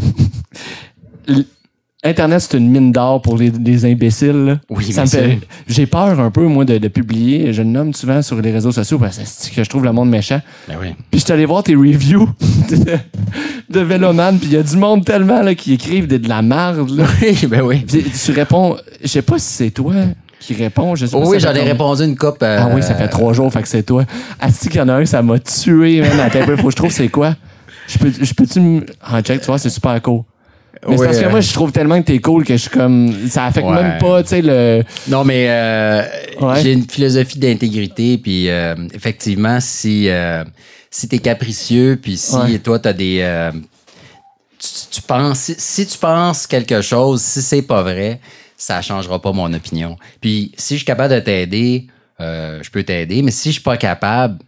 Internet, 2.01 2.39
c'est 2.39 2.57
une 2.57 2.69
mine 2.69 2.93
d'or 2.93 3.21
pour 3.21 3.37
les, 3.37 3.49
les 3.51 3.83
imbéciles. 3.85 4.45
là. 4.45 4.55
Oui, 4.69 4.91
ça 4.93 5.01
me 5.01 5.07
fait. 5.07 5.31
sûr. 5.31 5.39
J'ai 5.67 5.85
peur 5.85 6.17
un 6.19 6.31
peu, 6.31 6.43
moi, 6.47 6.63
de, 6.63 6.77
de 6.77 6.87
publier. 6.87 7.51
Je 7.51 7.61
le 7.61 7.67
nomme 7.67 7.93
souvent 7.93 8.21
sur 8.21 8.39
les 8.41 8.51
réseaux 8.51 8.71
sociaux 8.71 8.97
parce 8.97 9.17
que 9.17 9.23
c'est 9.25 9.51
que 9.53 9.61
je 9.63 9.69
trouve 9.69 9.83
le 9.83 9.91
monde 9.91 10.09
méchant. 10.09 10.39
Ben 10.69 10.75
oui. 10.79 10.95
Puis 11.11 11.19
je 11.19 11.25
suis 11.25 11.33
allé 11.33 11.45
voir 11.45 11.61
tes 11.61 11.75
reviews 11.75 12.29
de, 12.69 12.97
de 13.69 13.79
Véloman, 13.81 14.37
puis 14.39 14.47
il 14.47 14.53
y 14.53 14.57
a 14.57 14.63
du 14.63 14.77
monde 14.77 15.03
tellement 15.03 15.41
là, 15.41 15.53
qui 15.55 15.73
écrivent 15.73 16.07
de, 16.07 16.15
de 16.15 16.29
la 16.29 16.41
merde. 16.41 16.89
Là. 16.89 17.03
Oui, 17.21 17.37
ben 17.47 17.61
oui. 17.63 17.79
Puis 17.85 18.03
tu 18.03 18.31
réponds, 18.31 18.77
je 19.01 19.07
sais 19.07 19.21
pas 19.21 19.37
si 19.37 19.47
c'est 19.53 19.71
toi. 19.71 19.93
qui 20.39 20.53
répond. 20.53 20.95
Je 20.95 21.05
sais 21.05 21.11
pas 21.17 21.25
si 21.25 21.29
oui, 21.31 21.41
ça 21.41 21.49
j'en 21.49 21.53
fait 21.53 21.65
ai 21.65 21.71
répondu 21.71 22.03
une 22.05 22.15
coupe. 22.15 22.41
euh, 22.43 22.59
Ah 22.61 22.69
oui, 22.73 22.81
ça 22.81 22.95
fait 22.95 23.09
trois 23.09 23.33
jours, 23.33 23.51
fait 23.51 23.61
que 23.61 23.67
c'est 23.67 23.83
toi. 23.83 24.05
Si 24.51 24.69
qu'il 24.69 24.77
y 24.79 24.81
en 24.81 24.87
a 24.87 24.93
un, 24.93 25.05
ça 25.05 25.21
m'a 25.21 25.37
tué, 25.39 25.99
man. 25.99 26.17
Attends 26.21 26.43
un 26.43 26.45
peu, 26.45 26.55
faut 26.55 26.67
que 26.67 26.71
je 26.71 26.75
trouve 26.77 26.91
c'est 26.93 27.09
quoi. 27.09 27.35
Je 27.89 27.97
peux, 27.97 28.09
je 28.21 28.33
peux-tu 28.33 28.61
me. 28.61 28.85
Ah, 29.03 29.21
check, 29.21 29.41
tu 29.41 29.47
vois, 29.47 29.57
c'est 29.57 29.69
super 29.69 30.01
cool. 30.01 30.21
Mais 30.87 30.97
c'est 30.97 31.05
parce 31.05 31.19
que 31.19 31.27
moi, 31.29 31.41
je 31.41 31.53
trouve 31.53 31.71
tellement 31.71 31.99
que 32.01 32.05
t'es 32.07 32.19
cool 32.19 32.45
que 32.45 32.53
je 32.55 32.61
suis 32.61 32.69
comme. 32.69 33.13
Ça 33.29 33.45
affecte 33.45 33.67
Ouais. 33.67 33.83
même 33.83 33.97
pas, 33.99 34.23
tu 34.23 34.29
sais, 34.29 34.41
le. 34.41 34.83
Non, 35.07 35.23
mais 35.25 35.47
euh, 35.49 36.03
Ouais. 36.39 36.61
j'ai 36.61 36.71
une 36.73 36.89
philosophie 36.89 37.37
d'intégrité, 37.39 38.17
puis 38.17 38.49
euh, 38.49 38.75
effectivement, 38.93 39.59
si, 39.59 40.07
euh, 40.09 40.43
si 40.89 41.07
t'es 41.09 41.19
capricieux, 41.19 41.99
puis 42.01 42.15
si 42.17 42.59
toi, 42.61 42.79
t'as 42.79 42.93
des... 42.93 43.19
euh, 43.21 43.51
tu, 44.57 44.67
tu 44.91 45.01
penses, 45.01 45.39
si, 45.39 45.55
si 45.57 45.85
tu 45.85 45.97
penses 45.97 46.47
quelque 46.47 46.81
chose, 46.81 47.21
si 47.21 47.41
c'est 47.41 47.61
pas 47.61 47.83
vrai, 47.83 48.19
ça 48.57 48.81
changera 48.81 49.21
pas 49.21 49.31
mon 49.31 49.51
opinion. 49.53 49.97
Puis 50.21 50.51
si 50.57 50.75
je 50.75 50.79
suis 50.79 50.85
capable 50.85 51.13
de 51.13 51.19
t'aider, 51.19 51.87
je 52.19 52.69
peux 52.69 52.83
t'aider, 52.83 53.21
mais 53.21 53.31
si 53.31 53.49
je 53.49 53.53
suis 53.53 53.61
pas 53.63 53.77
capable, 53.77 54.39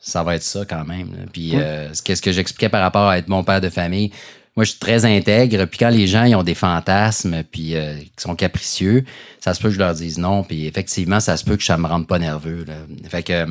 ça 0.00 0.22
va 0.22 0.34
être 0.36 0.42
ça 0.42 0.64
quand 0.68 0.84
même. 0.84 1.12
là. 1.12 1.24
Puis 1.32 1.52
euh, 1.56 1.92
ce 1.94 2.02
que, 2.02 2.14
ce 2.14 2.20
que 2.22 2.30
j'expliquais 2.32 2.68
par 2.68 2.82
rapport 2.82 3.08
à 3.08 3.18
être 3.18 3.28
mon 3.28 3.42
père 3.44 3.60
de 3.60 3.70
famille, 3.70 4.10
moi 4.56 4.64
je 4.64 4.70
suis 4.70 4.78
très 4.78 5.04
intègre. 5.04 5.64
Puis 5.66 5.78
quand 5.78 5.88
les 5.90 6.06
gens 6.06 6.24
ils 6.24 6.34
ont 6.36 6.42
des 6.42 6.54
fantasmes, 6.54 7.42
puis 7.50 7.74
euh, 7.76 7.94
qui 7.98 8.22
sont 8.22 8.34
capricieux, 8.36 9.04
ça 9.40 9.54
se 9.54 9.60
peut 9.60 9.68
que 9.68 9.74
je 9.74 9.78
leur 9.80 9.94
dise 9.94 10.18
non. 10.18 10.42
Puis 10.44 10.66
effectivement, 10.66 11.20
ça 11.20 11.36
se 11.36 11.44
peut 11.44 11.56
que 11.56 11.64
ça 11.64 11.76
me 11.76 11.86
rende 11.86 12.06
pas 12.06 12.18
nerveux. 12.18 12.64
Là. 12.66 12.74
Fait 13.08 13.22
que 13.22 13.32
euh, 13.32 13.46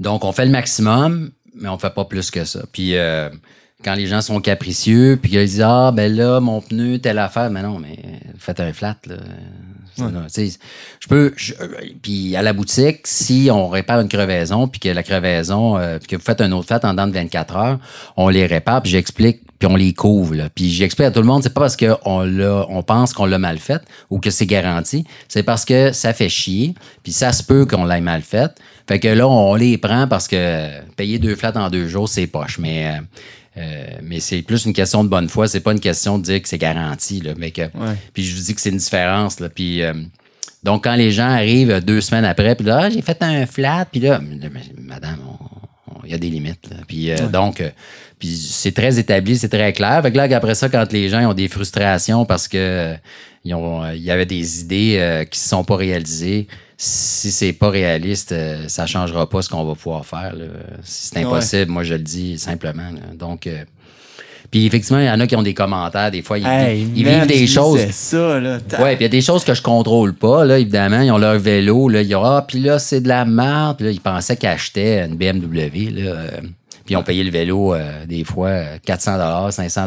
donc 0.00 0.24
on 0.24 0.32
fait 0.32 0.44
le 0.44 0.50
maximum, 0.50 1.30
mais 1.54 1.68
on 1.68 1.78
fait 1.78 1.94
pas 1.94 2.04
plus 2.04 2.30
que 2.30 2.44
ça. 2.44 2.60
Puis 2.72 2.96
euh, 2.96 3.30
quand 3.84 3.94
les 3.94 4.06
gens 4.06 4.20
sont 4.22 4.40
capricieux, 4.40 5.18
puis 5.20 5.30
qu'ils 5.30 5.40
disent 5.46 5.62
ah 5.62 5.92
ben 5.92 6.14
là 6.14 6.40
mon 6.40 6.60
pneu 6.60 6.98
telle 6.98 7.18
affaire, 7.18 7.50
mais 7.50 7.62
non, 7.62 7.78
mais 7.78 7.98
faites 8.38 8.60
un 8.60 8.72
flat 8.72 8.96
là. 9.06 9.16
Non, 9.96 10.24
sais, 10.26 10.50
je 10.98 11.06
peux. 11.06 11.32
je- 11.36 11.54
euh, 11.60 11.68
puis 12.02 12.34
à 12.34 12.42
la 12.42 12.52
boutique, 12.52 13.06
si 13.06 13.48
on 13.52 13.68
répare 13.68 14.00
une 14.00 14.08
crevaison, 14.08 14.66
puis 14.66 14.80
que 14.80 14.88
la 14.88 15.04
crevaison, 15.04 15.78
euh, 15.78 15.98
puis 16.00 16.08
que 16.08 16.16
vous 16.16 16.22
faites 16.22 16.40
un 16.40 16.50
autre 16.50 16.66
flat 16.66 16.80
en 16.82 16.90
dedans 16.90 17.06
de 17.06 17.12
24 17.12 17.54
heures, 17.56 17.78
on 18.16 18.28
les 18.28 18.44
répare, 18.46 18.82
puis 18.82 18.90
j'explique, 18.90 19.42
puis 19.58 19.68
on 19.70 19.76
les 19.76 19.92
couvre. 19.92 20.34
Là. 20.34 20.48
Puis 20.54 20.70
j'explique 20.70 21.06
à 21.06 21.10
tout 21.10 21.20
le 21.20 21.26
monde, 21.26 21.42
c'est 21.42 21.52
pas 21.52 21.62
parce 21.62 21.76
qu'on 21.76 22.20
l'a, 22.20 22.66
on 22.68 22.82
pense 22.82 23.12
qu'on 23.12 23.26
l'a 23.26 23.38
mal 23.38 23.58
fait 23.58 23.82
ou 24.10 24.18
que 24.18 24.30
c'est 24.30 24.46
garanti, 24.46 25.04
c'est 25.28 25.42
parce 25.42 25.64
que 25.64 25.92
ça 25.92 26.12
fait 26.12 26.28
chier, 26.28 26.74
puis 27.02 27.12
ça 27.12 27.32
se 27.32 27.42
peut 27.42 27.66
qu'on 27.66 27.84
l'ait 27.84 28.00
mal 28.00 28.22
fait. 28.22 28.50
Fait 28.86 28.98
que 28.98 29.08
là, 29.08 29.26
on 29.26 29.54
les 29.54 29.78
prend 29.78 30.06
parce 30.08 30.28
que 30.28 30.82
payer 30.96 31.18
deux 31.18 31.36
flats 31.36 31.52
en 31.56 31.70
deux 31.70 31.88
jours, 31.88 32.08
c'est 32.08 32.26
poche. 32.26 32.58
Mais 32.58 32.86
euh, 32.86 33.00
euh, 33.56 33.84
mais 34.02 34.20
c'est 34.20 34.42
plus 34.42 34.64
une 34.66 34.72
question 34.72 35.04
de 35.04 35.08
bonne 35.08 35.28
foi. 35.28 35.46
C'est 35.46 35.60
pas 35.60 35.72
une 35.72 35.80
question 35.80 36.18
de 36.18 36.24
dire 36.24 36.42
que 36.42 36.48
c'est 36.48 36.58
garanti. 36.58 37.20
Là, 37.20 37.32
mais 37.36 37.50
que, 37.50 37.62
Puis 38.12 38.24
je 38.24 38.34
vous 38.34 38.42
dis 38.42 38.54
que 38.54 38.60
c'est 38.60 38.70
une 38.70 38.78
différence. 38.78 39.40
Là, 39.40 39.48
puis, 39.48 39.82
euh, 39.82 39.94
donc, 40.62 40.84
quand 40.84 40.96
les 40.96 41.12
gens 41.12 41.28
arrivent 41.28 41.80
deux 41.84 42.00
semaines 42.00 42.24
après, 42.24 42.54
puis 42.56 42.66
là, 42.66 42.80
Ah, 42.84 42.90
j'ai 42.90 43.02
fait 43.02 43.22
un 43.22 43.46
flat, 43.46 43.86
puis 43.90 44.00
là, 44.00 44.20
madame, 44.78 45.18
il 46.04 46.10
y 46.10 46.14
a 46.14 46.18
des 46.18 46.30
limites. 46.30 46.68
là. 46.68 46.76
Puis 46.86 47.10
euh, 47.10 47.28
donc, 47.28 47.62
puis 48.24 48.36
c'est 48.36 48.72
très 48.72 48.98
établi, 48.98 49.36
c'est 49.36 49.50
très 49.50 49.74
clair. 49.74 50.00
Fait 50.02 50.10
que 50.10 50.16
là, 50.16 50.22
après 50.34 50.54
ça, 50.54 50.70
quand 50.70 50.90
les 50.92 51.10
gens 51.10 51.28
ont 51.28 51.34
des 51.34 51.48
frustrations 51.48 52.24
parce 52.24 52.48
que 52.48 52.56
euh, 52.56 52.94
euh, 53.46 53.92
il 53.94 54.02
y 54.02 54.10
avait 54.10 54.24
des 54.24 54.60
idées 54.62 54.96
euh, 54.98 55.24
qui 55.24 55.38
ne 55.40 55.48
sont 55.48 55.62
pas 55.62 55.76
réalisées, 55.76 56.48
si 56.78 57.30
c'est 57.30 57.52
pas 57.52 57.68
réaliste, 57.68 58.32
euh, 58.32 58.66
ça 58.68 58.86
changera 58.86 59.28
pas 59.28 59.42
ce 59.42 59.50
qu'on 59.50 59.62
va 59.64 59.74
pouvoir 59.74 60.06
faire. 60.06 60.34
là. 60.34 60.46
Si 60.82 61.08
c'est 61.08 61.18
impossible, 61.18 61.70
moi 61.70 61.82
je 61.82 61.92
le 61.94 62.00
dis 62.00 62.38
simplement. 62.38 62.90
là. 62.92 63.14
Donc, 63.14 63.46
puis 64.50 64.64
effectivement, 64.64 65.00
il 65.00 65.06
y 65.06 65.10
en 65.10 65.20
a 65.20 65.26
qui 65.26 65.36
ont 65.36 65.42
des 65.42 65.52
commentaires. 65.52 66.10
Des 66.10 66.22
fois, 66.22 66.38
ils, 66.38 66.46
Hey, 66.46 66.88
ils 66.96 67.04
man, 67.04 67.26
vivent 67.26 67.26
des 67.40 67.46
choses. 67.46 67.90
ça, 67.90 68.40
là. 68.40 68.58
Ouais, 68.78 68.96
puis 68.96 69.00
il 69.00 69.02
y 69.02 69.04
a 69.04 69.08
des 69.08 69.20
choses 69.20 69.44
que 69.44 69.52
je 69.52 69.60
contrôle 69.60 70.14
pas, 70.14 70.46
là, 70.46 70.58
évidemment. 70.58 71.02
Ils 71.02 71.10
ont 71.10 71.18
leur 71.18 71.38
vélo, 71.38 71.90
là. 71.90 72.00
Ils 72.00 72.14
ont, 72.14 72.24
ah, 72.24 72.42
puis 72.48 72.60
là, 72.60 72.78
c'est 72.78 73.00
de 73.02 73.08
la 73.08 73.26
merde. 73.26 73.82
Là, 73.82 73.90
ils 73.90 74.00
pensaient 74.00 74.36
qu'ils 74.36 74.48
achetaient 74.48 75.04
une 75.04 75.16
BMW, 75.16 75.90
là. 75.90 76.16
Puis 76.84 76.94
ils 76.94 76.96
ont 76.96 77.02
payé 77.02 77.24
le 77.24 77.30
vélo, 77.30 77.74
euh, 77.74 78.04
des 78.06 78.24
fois, 78.24 78.48
euh, 78.48 78.76
400 78.84 79.50
500 79.50 79.86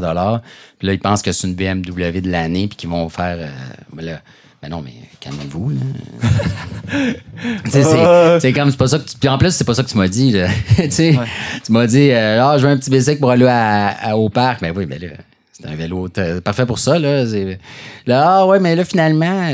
Puis 0.79 0.87
là, 0.87 0.93
ils 0.93 0.99
pensent 0.99 1.21
que 1.21 1.31
c'est 1.31 1.47
une 1.47 1.55
BMW 1.55 2.21
de 2.21 2.29
l'année, 2.31 2.67
puis 2.67 2.75
qu'ils 2.77 2.89
vont 2.89 3.07
faire. 3.09 3.37
euh, 3.39 3.47
ben 3.93 4.05
là, 4.05 4.21
ben 4.61 4.69
non, 4.69 4.81
mais 4.83 4.93
calmez-vous, 5.19 5.71
sais, 7.69 8.39
c'est- 8.39 8.53
comme, 8.53 8.71
c'est 8.71 8.77
pas 8.77 8.87
ça 8.87 8.99
que 8.99 9.07
tu. 9.09 9.17
Puis 9.17 9.29
en 9.29 9.37
plus, 9.37 9.51
c'est 9.51 9.63
pas 9.65 9.73
ça 9.73 9.83
que 9.83 9.89
tu 9.89 9.97
m'as 9.97 10.07
dit, 10.07 10.31
là. 10.31 10.47
tu 10.77 10.91
sais, 10.91 11.17
tu 11.65 11.71
m'as 11.71 11.87
dit, 11.87 12.09
euh, 12.11 12.43
ah, 12.43 12.57
je 12.57 12.65
veux 12.65 12.71
un 12.71 12.77
petit 12.77 12.89
bicycle 12.89 13.19
pour 13.19 13.31
aller 13.31 13.45
à- 13.45 13.89
à- 14.09 14.15
au 14.15 14.29
parc. 14.29 14.61
Mais 14.61 14.71
oui, 14.71 14.85
mais 14.87 14.97
là, 14.99 15.09
c'est 15.53 15.67
un 15.67 15.75
vélo 15.75 16.07
parfait 16.43 16.65
pour 16.65 16.79
ça, 16.79 16.97
là. 16.99 17.23
Là, 18.05 18.23
ah, 18.39 18.45
ouais, 18.47 18.59
mais 18.59 18.75
là, 18.75 18.83
finalement. 18.85 19.51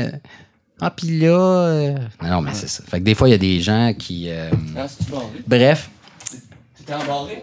ah, 0.80 0.90
puis 0.90 1.18
là. 1.20 1.28
euh, 1.28 1.94
Non, 2.22 2.28
non, 2.30 2.40
mais 2.42 2.50
c'est 2.54 2.68
ça. 2.68 2.82
Fait 2.88 2.98
que 3.00 3.04
des 3.04 3.14
fois, 3.14 3.28
il 3.28 3.32
y 3.32 3.34
a 3.34 3.38
des 3.38 3.60
gens 3.60 3.92
qui. 3.98 4.26
euh, 4.30 4.50
Ah, 4.76 4.86
c'est-tu 4.88 5.10
barré? 5.10 5.26
Bref? 5.46 5.90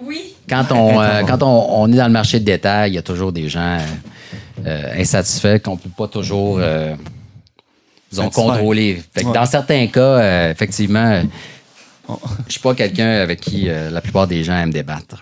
Oui. 0.06 0.36
quand 0.50 0.66
on, 0.72 1.02
euh, 1.02 1.22
quand 1.28 1.42
on, 1.44 1.82
on 1.82 1.92
est 1.92 1.96
dans 1.98 2.08
le 2.08 2.12
marché 2.14 2.40
de 2.40 2.46
détail, 2.46 2.92
il 2.92 2.96
y 2.96 2.98
a 2.98 3.02
toujours 3.02 3.32
des 3.32 3.50
gens 3.50 3.78
euh, 3.80 4.66
euh, 4.68 4.94
insatisfaits 5.02 5.60
qu'on 5.60 5.78
peut 5.78 5.90
pas 5.96 6.08
toujours, 6.08 6.58
euh, 6.60 6.96
disons, 8.10 8.30
contrôler. 8.30 9.02
Fait 9.14 9.22
que 9.22 9.28
Ouais. 9.28 9.34
Dans 9.34 9.46
certains 9.46 9.88
cas, 9.88 10.00
euh, 10.02 10.52
effectivement, 10.52 11.06
euh, 11.12 11.24
je 12.48 12.52
suis 12.54 12.62
pas 12.62 12.76
quelqu'un 12.76 13.10
avec 13.22 13.40
qui 13.42 13.70
euh, 13.70 13.90
la 13.90 14.02
plupart 14.02 14.28
des 14.28 14.44
gens 14.44 14.58
aiment 14.58 14.72
débattre. 14.74 15.22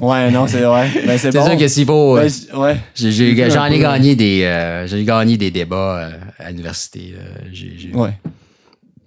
Ouais, 0.00 0.30
non, 0.30 0.46
c'est 0.46 0.64
ouais. 0.66 0.88
Ben, 1.06 1.18
c'est 1.18 1.30
bon. 1.32 1.44
sûr 1.46 1.56
que 1.56 1.68
s'il 1.68 1.84
faut... 1.86 2.16
Ben, 2.16 2.28
j- 2.28 2.46
ouais. 2.54 2.76
j'ai- 2.94 3.12
j'ai- 3.12 3.36
J'ai 3.36 3.44
vu 3.44 3.50
J'en 3.50 3.66
ai 3.66 3.78
gagné 3.78 4.16
des, 4.16 4.42
euh, 4.44 4.86
j'ai 4.86 5.04
gagné 5.04 5.36
des 5.36 5.50
débats 5.50 5.98
euh, 5.98 6.10
à 6.38 6.50
l'université. 6.50 7.14
j'ai- 7.52 7.74
j'ai- 7.78 7.92
Ouais. 7.94 8.12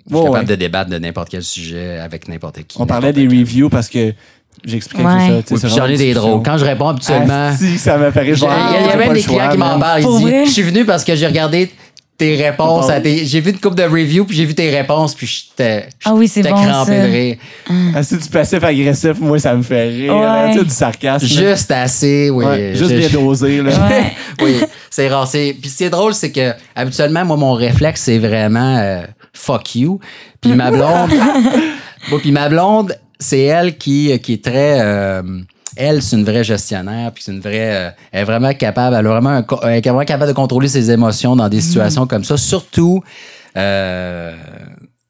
Je 0.07 0.15
suis 0.15 0.23
capable 0.23 0.37
ouais. 0.41 0.45
de 0.45 0.55
débattre 0.55 0.91
de 0.91 0.99
n'importe 0.99 1.29
quel 1.29 1.41
sujet 1.43 1.97
avec 1.97 2.27
n'importe 2.27 2.61
qui. 2.67 2.79
On 2.79 2.85
parlait 2.85 3.11
des 3.11 3.25
reviews 3.27 3.69
parce 3.69 3.89
que 3.89 4.13
j'expliquais 4.63 5.03
Ouais. 5.03 5.11
c'est 5.19 5.27
ça. 5.27 5.31
tu 5.31 5.35
sais, 5.35 5.43
quand. 5.47 5.55
Oui, 5.55 5.59
c'est 5.61 5.69
j'en 5.69 5.85
ai 5.87 5.97
des 5.97 6.13
drôles. 6.13 6.41
Quand 6.43 6.57
je 6.57 6.65
réponds 6.65 6.89
habituellement... 6.89 7.47
Asti, 7.49 7.77
ça 7.77 7.97
m'a 7.97 8.11
fait 8.11 8.21
rire. 8.21 8.35
Il 8.37 8.43
y 8.43 8.45
a, 8.47 8.49
Ah, 8.93 8.95
même 8.97 9.13
des 9.13 9.21
clients 9.21 9.39
choix, 9.43 9.51
qui 9.51 9.57
m'en 9.57 9.79
parlent. 9.79 10.01
Ils 10.01 10.25
disent? 10.25 10.45
Je 10.47 10.51
suis 10.51 10.63
venu 10.63 10.85
parce 10.85 11.03
que 11.03 11.15
j'ai 11.15 11.27
regardé 11.27 11.71
tes 12.17 12.35
réponses. 12.37 12.89
à 12.89 13.01
tes- 13.01 13.25
J'ai 13.25 13.41
vu 13.41 13.51
une 13.51 13.59
coupe 13.59 13.75
de 13.75 13.83
reviews, 13.83 14.23
puis 14.23 14.37
j'ai 14.37 14.45
vu 14.45 14.55
tes 14.55 14.69
réponses, 14.69 15.13
puis 15.15 15.27
j'étais 15.27 15.87
Ah 16.05 16.13
oui, 16.13 16.29
c'est 16.29 16.41
j'étais 16.43 16.53
bon, 16.53 16.63
crampé 16.63 16.91
ça. 16.93 17.07
de 17.07 17.11
rire. 17.11 17.35
Asti, 17.93 18.17
du 18.17 18.29
passif-agressif, 18.29 19.19
moi, 19.19 19.37
ça 19.37 19.53
me 19.53 19.61
fait 19.63 19.89
rire. 19.89 20.15
Ouais. 20.15 20.51
tu 20.53 20.59
sais, 20.59 20.63
du 20.63 20.69
sarcasme. 20.73 21.25
Juste 21.25 21.71
assez, 21.71 22.29
oui. 22.29 22.45
Ouais, 22.45 22.71
juste 22.73 22.91
Je- 22.91 22.95
bien 22.95 23.09
dosé. 23.09 23.61
Là. 23.61 23.71
Oui, 24.41 24.55
c'est 24.89 25.09
rare. 25.09 25.27
c'est- 25.27 25.55
Puis 25.59 25.69
c'est 25.69 25.89
drôle, 25.89 26.13
c'est 26.13 26.31
que 26.31 26.53
habituellement, 26.75 27.25
moi, 27.25 27.35
mon 27.35 27.51
réflexe, 27.53 28.03
c'est 28.03 28.17
vraiment 28.19 28.77
euh, 28.77 29.01
fuck 29.33 29.75
you. 29.75 29.99
Puis 30.39 30.53
ma 30.53 30.71
blonde, 30.71 31.09
bon, 32.09 32.19
puis 32.19 32.31
ma 32.31 32.47
blonde, 32.47 32.95
c'est 33.19 33.41
elle 33.43 33.77
qui, 33.77 34.17
qui 34.19 34.33
est 34.33 34.43
très. 34.43 34.79
euh, 34.81 35.21
elle, 35.77 36.01
c'est 36.01 36.15
une 36.15 36.23
vraie 36.25 36.43
gestionnaire, 36.43 37.11
puis 37.11 37.23
c'est 37.23 37.31
une 37.33 37.41
vraie. 37.41 37.75
euh, 37.75 37.89
elle 38.11 38.21
est 38.21 38.25
vraiment 38.25 38.53
capable, 38.53 38.95
elle, 38.95 39.05
a 39.07 39.09
vraiment 39.09 39.31
un 39.31 39.45
elle 39.63 39.69
est 39.77 39.81
vraiment 39.81 40.05
capable 40.05 40.31
de 40.31 40.35
contrôler 40.35 40.67
ses 40.69 40.89
émotions 40.91 41.35
dans 41.35 41.49
des 41.49 41.61
situations 41.61 42.07
comme 42.07 42.23
ça, 42.23 42.37
surtout. 42.37 43.03
euh, 43.57 44.33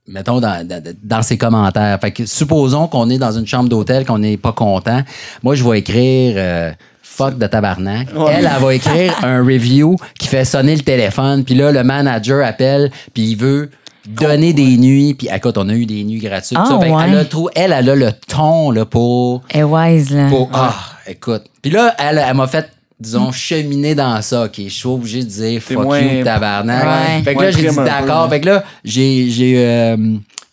mettons, 0.07 0.39
dans, 0.39 0.65
dans, 0.67 0.81
dans 1.03 1.21
ses 1.21 1.37
commentaires. 1.37 1.97
Fait 1.99 2.11
que 2.11 2.25
supposons 2.25 2.87
qu'on 2.87 3.09
est 3.09 3.17
dans 3.17 3.31
une 3.31 3.47
chambre 3.47 3.69
d'hôtel, 3.69 4.05
qu'on 4.05 4.19
n'est 4.19 4.37
pas 4.37 4.53
content. 4.53 5.01
Moi, 5.43 5.55
je 5.55 5.63
vais 5.67 5.79
écrire 5.79 6.35
euh, 6.37 6.71
fuck 7.01 7.37
de 7.37 7.47
tabarnak. 7.47 8.09
Ouais. 8.15 8.33
Elle, 8.37 8.49
elle 8.55 8.61
va 8.61 8.73
écrire 8.75 9.13
un 9.23 9.39
review 9.39 9.95
qui 10.19 10.27
fait 10.27 10.45
sonner 10.45 10.75
le 10.75 10.81
téléphone. 10.83 11.43
Puis 11.43 11.55
là, 11.55 11.71
le 11.71 11.83
manager 11.83 12.45
appelle, 12.45 12.91
puis 13.13 13.31
il 13.31 13.35
veut 13.35 13.69
donner 14.07 14.53
des 14.53 14.77
nuits. 14.77 15.13
Puis 15.13 15.27
écoute, 15.33 15.57
on 15.57 15.69
a 15.69 15.73
eu 15.73 15.85
des 15.85 16.03
nuits 16.03 16.19
gratuites. 16.19 16.57
Ah, 16.61 16.65
ça. 16.65 16.79
Fait 16.79 16.89
ouais. 16.91 17.03
elle, 17.07 17.17
a 17.17 17.25
trop- 17.25 17.49
elle, 17.55 17.71
elle 17.71 17.89
a 17.89 17.95
le 17.95 18.11
ton 18.27 18.71
là, 18.71 18.85
pour... 18.85 19.43
Elle 19.49 19.65
wise, 19.65 20.11
là. 20.11 20.27
pour 20.29 20.49
ah, 20.53 20.75
écoute. 21.07 21.43
Puis 21.61 21.71
là, 21.71 21.95
elle, 21.97 22.23
elle 22.25 22.35
m'a 22.35 22.47
fait 22.47 22.69
disons, 22.99 23.31
cheminer 23.31 23.95
dans 23.95 24.21
ça. 24.21 24.45
OK, 24.45 24.53
je 24.57 24.69
suis 24.69 24.87
obligé 24.87 25.23
de 25.23 25.29
dire 25.29 25.61
fuck 25.61 25.83
moins- 25.83 25.99
you, 25.99 26.23
tabarnak. 26.23 26.83
Ouais. 26.83 27.23
Fait 27.23 27.35
que 27.35 27.41
là, 27.41 27.51
j'ai 27.51 27.69
dit 27.69 27.75
d'accord. 27.75 28.23
là. 28.23 28.29
Fait 28.29 28.41
que 28.41 28.45
là, 28.45 28.63
j'ai, 28.83 29.29
j'ai, 29.29 29.55
euh, 29.57 29.97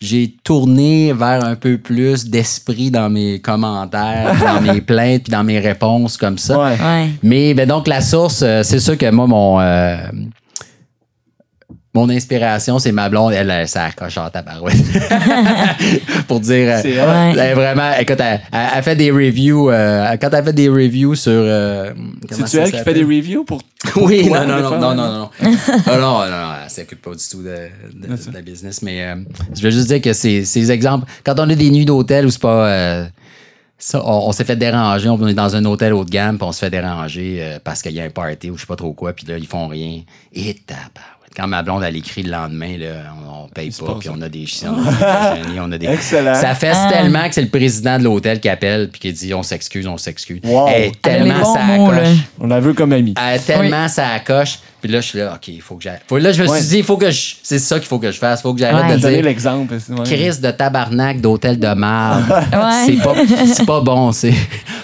j'ai 0.01 0.33
tourné 0.43 1.13
vers 1.13 1.43
un 1.43 1.55
peu 1.55 1.77
plus 1.77 2.25
d'esprit 2.25 2.91
dans 2.91 3.09
mes 3.09 3.39
commentaires, 3.39 4.35
dans 4.45 4.61
mes 4.61 4.81
plaintes, 4.81 5.23
puis 5.23 5.31
dans 5.31 5.43
mes 5.43 5.59
réponses 5.59 6.17
comme 6.17 6.37
ça. 6.37 6.59
Ouais. 6.59 6.71
Ouais. 6.71 7.09
Mais 7.23 7.53
ben, 7.53 7.67
donc, 7.67 7.87
la 7.87 8.01
source, 8.01 8.41
euh, 8.43 8.63
c'est 8.63 8.79
sûr 8.79 8.97
que 8.97 9.09
moi, 9.09 9.27
mon. 9.27 9.59
euh, 9.61 9.97
mon 11.93 12.09
inspiration, 12.09 12.79
c'est 12.79 12.91
ma 12.91 13.07
blonde. 13.09 13.33
Elle, 13.33 13.49
elle 13.49 13.67
ça 13.67 13.85
accroche 13.85 14.17
en 14.17 14.29
tabarouette. 14.29 14.75
Pour 16.27 16.39
dire. 16.39 16.67
euh, 16.69 16.79
C'est 16.81 16.93
vrai. 16.93 17.33
elle 17.37 17.55
vraiment. 17.55 17.91
Écoute, 17.99 18.17
elle, 18.19 18.41
elle- 18.51 18.83
fait 18.83 18.95
des 18.95 19.11
reviews. 19.11 19.69
euh, 19.69 20.15
quand 20.19 20.29
elle 20.33 20.43
fait 20.43 20.53
des 20.53 20.69
reviews 20.69 21.15
sur. 21.15 21.31
euh, 21.31 21.91
C'est-tu 22.31 22.57
elle 22.57 22.71
qui 22.71 22.77
fait 22.79 22.93
des 22.93 23.03
reviews 23.03 23.43
pour. 23.43 23.61
Oui, 23.97 24.27
toi, 24.27 24.45
non, 24.45 24.61
non, 24.61 24.61
non, 24.61 24.79
non, 24.79 24.79
non, 24.79 24.95
non, 24.95 24.95
non. 24.95 25.29
non, 25.41 25.51
non, 25.87 25.97
non, 25.97 26.29
non, 26.29 26.53
elle 26.63 26.69
s'occupe 26.69 27.01
pas 27.01 27.11
du 27.11 27.17
tout 27.29 27.43
de, 27.43 27.49
de- 27.93 28.07
de 28.15 28.33
la 28.33 28.41
business. 28.41 28.81
Mais 28.81 29.03
euh, 29.03 29.15
je 29.55 29.61
veux 29.61 29.71
juste 29.71 29.87
dire 29.87 29.99
que 30.01 30.13
c'est 30.13 30.45
ces 30.45 30.71
exemples. 30.71 31.05
Quand 31.25 31.37
on 31.39 31.49
a 31.49 31.55
des 31.55 31.69
nuits 31.69 31.85
d'hôtel 31.85 32.25
où 32.25 32.31
c'est 32.31 32.41
pas. 32.41 32.67
euh, 32.69 33.05
ça, 33.77 34.01
on, 34.05 34.29
on 34.29 34.31
s'est 34.31 34.45
fait 34.45 34.55
déranger, 34.55 35.09
on 35.09 35.27
est 35.27 35.33
dans 35.33 35.53
un 35.57 35.65
hôtel 35.65 35.93
haut 35.93 36.05
de 36.05 36.09
gamme, 36.09 36.37
puis 36.37 36.47
on 36.47 36.53
se 36.53 36.59
fait 36.59 36.69
déranger 36.69 37.39
euh, 37.41 37.59
parce 37.61 37.81
qu'il 37.81 37.91
y 37.91 37.99
a 37.99 38.05
un 38.05 38.09
party 38.09 38.49
ou 38.49 38.55
je 38.55 38.61
sais 38.61 38.67
pas 38.67 38.77
trop 38.77 38.93
quoi, 38.93 39.11
puis 39.11 39.25
là, 39.27 39.37
ils 39.37 39.45
font 39.47 39.67
rien. 39.67 40.01
Et 40.33 40.53
tabarouette. 40.65 41.22
Quand 41.35 41.47
ma 41.47 41.63
blonde, 41.63 41.83
elle 41.83 41.95
écrit 41.95 42.23
le 42.23 42.31
lendemain, 42.31 42.77
là, 42.77 43.13
on, 43.27 43.43
on 43.43 43.47
paye 43.47 43.71
pas, 43.71 43.95
puis 43.99 44.07
ça. 44.07 44.13
on 44.17 44.21
a 44.21 44.29
des 44.29 44.45
chiens, 44.45 44.73
on 44.73 44.87
a 44.87 44.91
des 44.91 45.41
déjeuners, 45.41 45.59
on 45.61 45.71
a 45.71 45.77
des... 45.77 45.87
Excellent. 45.87 46.35
Ça 46.35 46.55
fesse 46.55 46.77
tellement 46.89 47.27
que 47.27 47.35
c'est 47.35 47.41
le 47.41 47.49
président 47.49 47.97
de 47.97 48.03
l'hôtel 48.03 48.39
qui 48.39 48.49
appelle 48.49 48.89
puis 48.89 48.99
qui 48.99 49.13
dit 49.13 49.33
on 49.33 49.43
s'excuse, 49.43 49.87
on 49.87 49.97
s'excuse. 49.97 50.41
Wow. 50.43 50.67
Elle 50.69 50.81
est 50.83 50.91
Elle 51.05 51.13
a 51.13 51.17
les 51.17 51.29
tellement 51.29 51.53
ça 51.53 51.59
coche. 51.77 52.17
On 52.39 52.47
la 52.47 52.59
veut 52.59 52.73
comme 52.73 52.93
ami. 52.93 53.13
Elle 53.17 53.35
est 53.35 53.45
tellement 53.45 53.87
ça 53.87 54.19
coche. 54.19 54.59
Puis 54.83 54.91
là, 54.91 54.99
je 54.99 55.07
suis 55.07 55.17
là, 55.19 55.31
OK, 55.35 55.47
il 55.47 55.61
faut 55.61 55.75
que 55.75 55.83
j'arrête. 55.83 56.01
Faut- 56.09 56.17
Là, 56.17 56.33
je 56.33 56.43
me 56.43 56.49
Ouais. 56.49 56.59
suis 56.59 56.67
dit, 56.67 56.77
il 56.79 56.83
faut 56.83 56.97
que 56.97 57.09
je. 57.09 57.35
C'est 57.41 57.57
ça 57.57 57.79
qu'il 57.79 57.87
faut 57.87 57.99
que 57.99 58.11
je 58.11 58.17
fasse. 58.17 58.41
Il 58.41 58.43
faut 58.43 58.53
que 58.53 58.59
j'arrête 58.59 58.85
Ouais. 58.89 58.95
de 58.97 59.01
Donner 59.01 59.15
dire. 59.15 59.23
l'exemple. 59.25 59.73
Crise 60.03 60.41
de 60.41 60.51
tabarnak 60.51 61.21
d'hôtel 61.21 61.57
de 61.57 61.67
marde. 61.73 62.25
Ouais. 62.53 62.85
C'est 62.85 63.01
pas, 63.01 63.13
c'est 63.55 63.65
pas 63.65 63.79
bon. 63.79 64.11
C'est, 64.11 64.33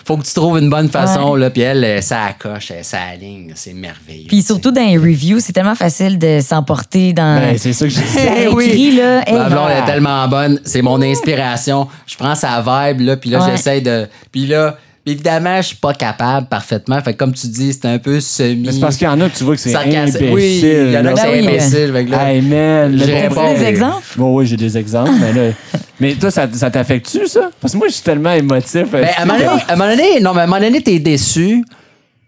faut 0.05 0.15
que 0.15 0.23
tu 0.25 0.33
trouves 0.33 0.57
une 0.59 0.69
bonne 0.69 0.87
façon. 0.89 1.35
Là, 1.35 1.49
puis 1.49 1.63
elle, 1.63 2.01
ça 2.01 2.29
coche, 2.39 2.71
elle, 2.71 2.85
ça 2.85 2.99
aligne. 3.11 3.51
C'est 3.55 3.73
merveilleux. 3.73 4.27
Puis 4.29 4.41
surtout 4.41 4.71
dans 4.71 4.81
les 4.85 4.97
reviews, 4.97 5.41
c'est 5.41 5.51
tellement 5.51 5.75
facile 5.75 6.17
de 6.17 6.39
s'emporter 6.39 7.11
dans. 7.11 7.39
Ben, 7.41 7.57
c'est 7.57 7.73
ça 7.73 7.85
que 7.85 7.91
je 7.91 7.99
dis. 7.99 8.19
à 8.47 8.51
oui. 8.55 8.95
là. 8.95 9.27
Hey, 9.27 9.33
Ma 9.35 9.49
blonde 9.49 9.67
elle 9.69 9.83
est 9.83 9.85
tellement 9.85 10.25
bonne. 10.29 10.61
C'est 10.63 10.81
mon 10.81 11.01
inspiration. 11.01 11.87
Je 12.07 12.15
prends 12.15 12.35
sa 12.35 12.61
vibe, 12.61 13.01
là, 13.01 13.17
puis 13.17 13.29
là, 13.31 13.39
Ouais. 13.43 13.51
j'essaie 13.51 13.81
de. 13.81 14.07
Puis 14.31 14.47
là, 14.47 14.77
évidemment, 15.09 15.57
je 15.61 15.67
suis 15.67 15.75
pas 15.75 15.93
capable 15.93 16.47
parfaitement. 16.47 17.01
Fait 17.01 17.13
que 17.13 17.17
comme 17.17 17.33
tu 17.33 17.47
dis, 17.47 17.73
c'est 17.73 17.85
un 17.85 17.97
peu 17.99 18.19
semi. 18.19 18.63
Mais 18.65 18.71
c'est 18.71 18.79
parce 18.79 18.97
qu'il 18.97 19.05
y 19.05 19.09
en 19.09 19.19
a, 19.21 19.29
tu 19.29 19.43
vois 19.43 19.55
que 19.55 19.61
c'est 19.61 19.75
imbécile. 19.75 20.29
Oui, 20.31 20.59
il 20.63 20.91
y 20.91 20.97
en 20.97 20.99
a 20.99 21.03
là. 21.03 21.13
qui 21.13 21.15
Ben 21.15 21.23
c'est 21.23 21.39
oui. 21.39 21.47
imbécile. 21.47 21.93
Fait 21.93 22.05
que 22.05 22.11
là, 22.11 22.33
Hey 22.33 22.41
man, 22.41 22.97
bon 22.97 23.35
bord. 23.35 23.53
Des 23.53 23.63
exemples? 23.63 24.03
Bon, 24.17 24.35
oui, 24.35 24.45
j'ai 24.45 24.57
des 24.57 24.77
exemples, 24.77 25.11
mais 25.19 25.33
là. 25.33 25.51
Mais 26.01 26.13
toi, 26.15 26.31
ça, 26.31 26.47
ça 26.53 26.71
t'affecte-tu, 26.71 27.27
ça? 27.27 27.49
Parce 27.59 27.73
que 27.73 27.77
moi, 27.77 27.89
je 27.89 27.95
suis 27.95 28.03
tellement 28.03 28.31
émotif. 28.31 28.89
Ben, 28.89 29.05
à 29.17 29.23
un 29.23 29.25
moment 29.25 29.37
donné, 29.45 29.49
à 29.67 29.73
un 29.73 29.75
moment 29.75 29.89
donné, 29.89 30.19
non, 30.21 30.33
mais 30.33 30.39
à 30.39 30.43
un 30.43 30.47
moment 30.47 30.61
donné, 30.61 30.81
t'es 30.81 30.97
déçu. 30.99 31.65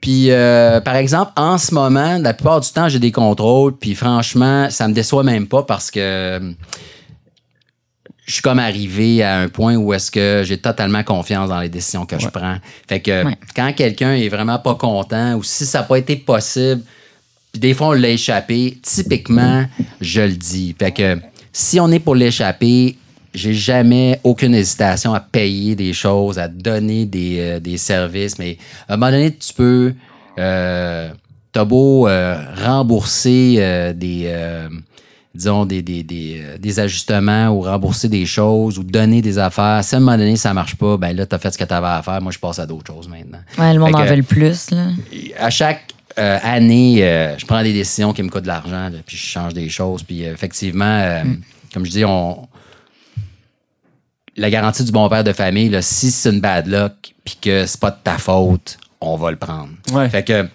Puis, 0.02 0.30
euh, 0.30 0.82
par 0.82 0.98
exemple, 0.98 1.32
en 1.38 1.58
ce 1.58 1.74
moment, 1.74 2.18
la 2.20 2.34
plupart 2.34 2.60
du 2.60 2.70
temps, 2.70 2.90
j'ai 2.90 2.99
des 2.99 3.12
contrôles. 3.14 3.78
Puis, 3.78 3.95
franchement, 3.95 4.68
ça 4.70 4.90
me 4.90 4.94
déçoit 4.94 5.24
même 5.24 5.48
pas 5.48 5.64
parce 5.64 5.90
que 5.90 5.99
euh, 6.02 6.40
je 8.32 8.36
suis 8.36 8.44
comme 8.44 8.60
arrivé 8.60 9.22
à 9.24 9.40
un 9.40 9.49
point 9.49 9.76
où 9.76 9.94
est-ce 9.94 10.10
que 10.10 10.44
j'ai 10.45 10.58
totalement 10.58 11.03
confiance 11.03 11.49
dans 11.49 11.60
les 11.60 11.68
décisions 11.68 12.06
que 12.06 12.18
je 12.18 12.30
prends. 12.30 12.56
Fait 12.88 13.02
que 13.02 13.26
Ouais. 13.26 13.36
quand 13.53 13.74
quelqu'un 13.76 14.14
est 14.14 14.30
vraiment 14.30 14.58
pas 14.58 14.76
content 14.76 15.36
ou 15.36 15.44
si 15.44 15.66
ça 15.66 15.80
n'a 15.80 15.84
pas 15.84 15.98
été 15.98 16.16
possible, 16.16 16.82
puis 17.52 17.60
des 17.60 17.74
fois 17.74 17.88
on 17.90 17.91
l'a 17.91 18.08
échappé, 18.08 18.78
typiquement, 18.82 19.66
je 19.99 20.22
le 20.22 20.32
dis. 20.32 20.74
Fait 20.80 20.91
que 20.94 21.18
si 21.52 21.78
on 21.82 21.91
est 21.91 21.99
pour 21.99 22.16
l'échapper, 22.16 22.95
j'ai 23.34 23.53
jamais 23.53 24.18
aucune 24.24 24.56
hésitation 24.56 25.14
à 25.14 25.20
payer 25.20 25.76
des 25.76 25.91
choses, 25.91 26.40
à 26.40 26.48
donner 26.48 27.06
des, 27.06 27.36
euh, 27.38 27.60
des 27.60 27.76
services, 27.78 28.40
mais 28.40 28.58
à 28.88 28.94
un 28.94 28.98
moment 28.98 29.12
donné, 29.12 29.36
tu 29.36 29.53
peux. 29.53 29.94
Euh, 30.40 31.10
T'as 31.53 31.66
beau 31.66 32.08
euh, 32.08 32.41
rembourser 32.64 33.56
euh, 33.58 33.91
des. 33.91 34.34
Disons, 35.34 35.66
des, 35.66 35.82
des, 35.82 36.03
des, 36.03 36.41
euh, 36.44 36.58
des 36.58 36.80
ajustements 36.80 37.48
ou 37.49 37.62
rembourser 37.62 38.10
des 38.10 38.26
choses 38.26 38.78
ou 38.78 38.84
donner 38.84 39.22
des 39.22 39.38
affaires. 39.38 39.82
Si 39.84 39.95
à 39.95 39.98
un 39.98 40.02
moment 40.02 40.18
donné, 40.18 40.36
ça 40.36 40.53
marche 40.53 40.76
pas, 40.76 40.98
ben 40.98 41.16
là, 41.16 41.26
tu 41.26 41.34
as 41.36 41.40
fait 41.40 41.52
ce 41.52 41.58
que 41.58 41.64
tu 41.64 41.74
avais 41.74 41.88
à 41.88 42.02
faire. 42.02 42.22
Moi, 42.22 42.32
je 42.32 42.40
passe 42.40 42.60
à 42.60 42.66
d'autres 42.66 42.91
choses 42.94 43.08
maintenant. 43.08 43.40
Ouais, 43.58 43.74
le 43.74 43.80
monde 43.80 43.90
Fait 43.91 43.95
en 43.95 44.03
que- 44.03 44.10
veut 44.10 44.16
le 44.18 44.24
plus, 44.24 44.72
là. 44.72 44.88
à 45.40 45.49
chaque 45.49 45.86
euh, 46.20 46.38
année, 46.44 47.03
euh, 47.06 47.38
je 47.38 47.45
prends 47.45 47.64
des 47.64 47.72
décisions 47.72 48.12
qui 48.12 48.22
me 48.24 48.30
coûtent 48.30 48.44
de 48.44 48.48
l'argent, 48.48 48.90
puis 49.06 49.16
je 49.16 49.24
change 49.26 49.53
des 49.53 49.70
choses. 49.70 50.03
Puis 50.03 50.26
euh, 50.26 50.34
effectivement, 50.34 50.84
euh, 51.02 51.24
comme 51.74 51.86
je 51.86 51.91
dis, 51.91 52.03
on 52.06 52.48
la 54.38 54.49
garantie 54.49 54.84
du 54.84 54.91
bon 54.91 55.08
père 55.10 55.24
de 55.24 55.34
famille, 55.34 55.70
là, 55.70 55.82
si 55.82 56.10
c'est 56.12 56.30
une 56.30 56.40
bad 56.40 56.68
luck, 56.68 56.94
puis 57.24 57.38
que 57.41 57.66
c'est 57.66 57.80
pas 57.80 57.91
de 57.91 57.98
ta 58.03 58.18
faute, 58.18 58.78
on 59.02 59.16
va 59.18 59.32
le 59.32 59.38
prendre. 59.38 59.70
Ouais. 59.94 60.10
Fait 60.10 60.24
que, 60.24 60.48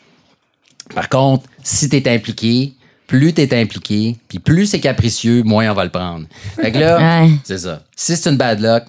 par 0.94 1.08
contre, 1.08 1.46
si 1.62 1.88
t'es 1.88 2.08
impliqué, 2.12 2.72
plus 3.06 3.32
t'es 3.32 3.58
impliqué, 3.60 4.16
puis 4.28 4.38
plus 4.38 4.66
c'est 4.66 4.80
capricieux, 4.80 5.42
moins 5.44 5.70
on 5.70 5.74
va 5.74 5.84
le 5.84 5.90
prendre. 5.90 6.26
Fait 6.56 6.72
que 6.72 6.78
là, 6.78 6.98
Ouais. 7.24 7.30
c'est 7.44 7.58
ça. 7.58 7.82
Si 7.94 8.16
c'est 8.16 8.28
une 8.30 8.36
bad 8.36 8.60
luck, 8.60 8.84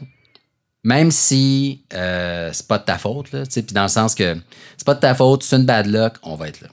même 0.83 1.11
si 1.11 1.81
euh, 1.93 2.49
c'est 2.53 2.67
pas 2.67 2.77
de 2.77 2.83
ta 2.85 2.97
faute, 2.97 3.31
là, 3.31 3.45
tu 3.45 3.51
sais, 3.53 3.61
puis 3.63 3.73
dans 3.73 3.83
le 3.83 3.87
sens 3.89 4.15
que 4.15 4.35
c'est 4.77 4.85
pas 4.85 4.95
de 4.95 4.99
ta 4.99 5.13
faute, 5.15 5.43
c'est 5.43 5.55
une 5.57 5.65
bad 5.65 5.85
luck, 5.87 6.13
on 6.23 6.35
va 6.35 6.47
être 6.47 6.61
là. 6.61 6.67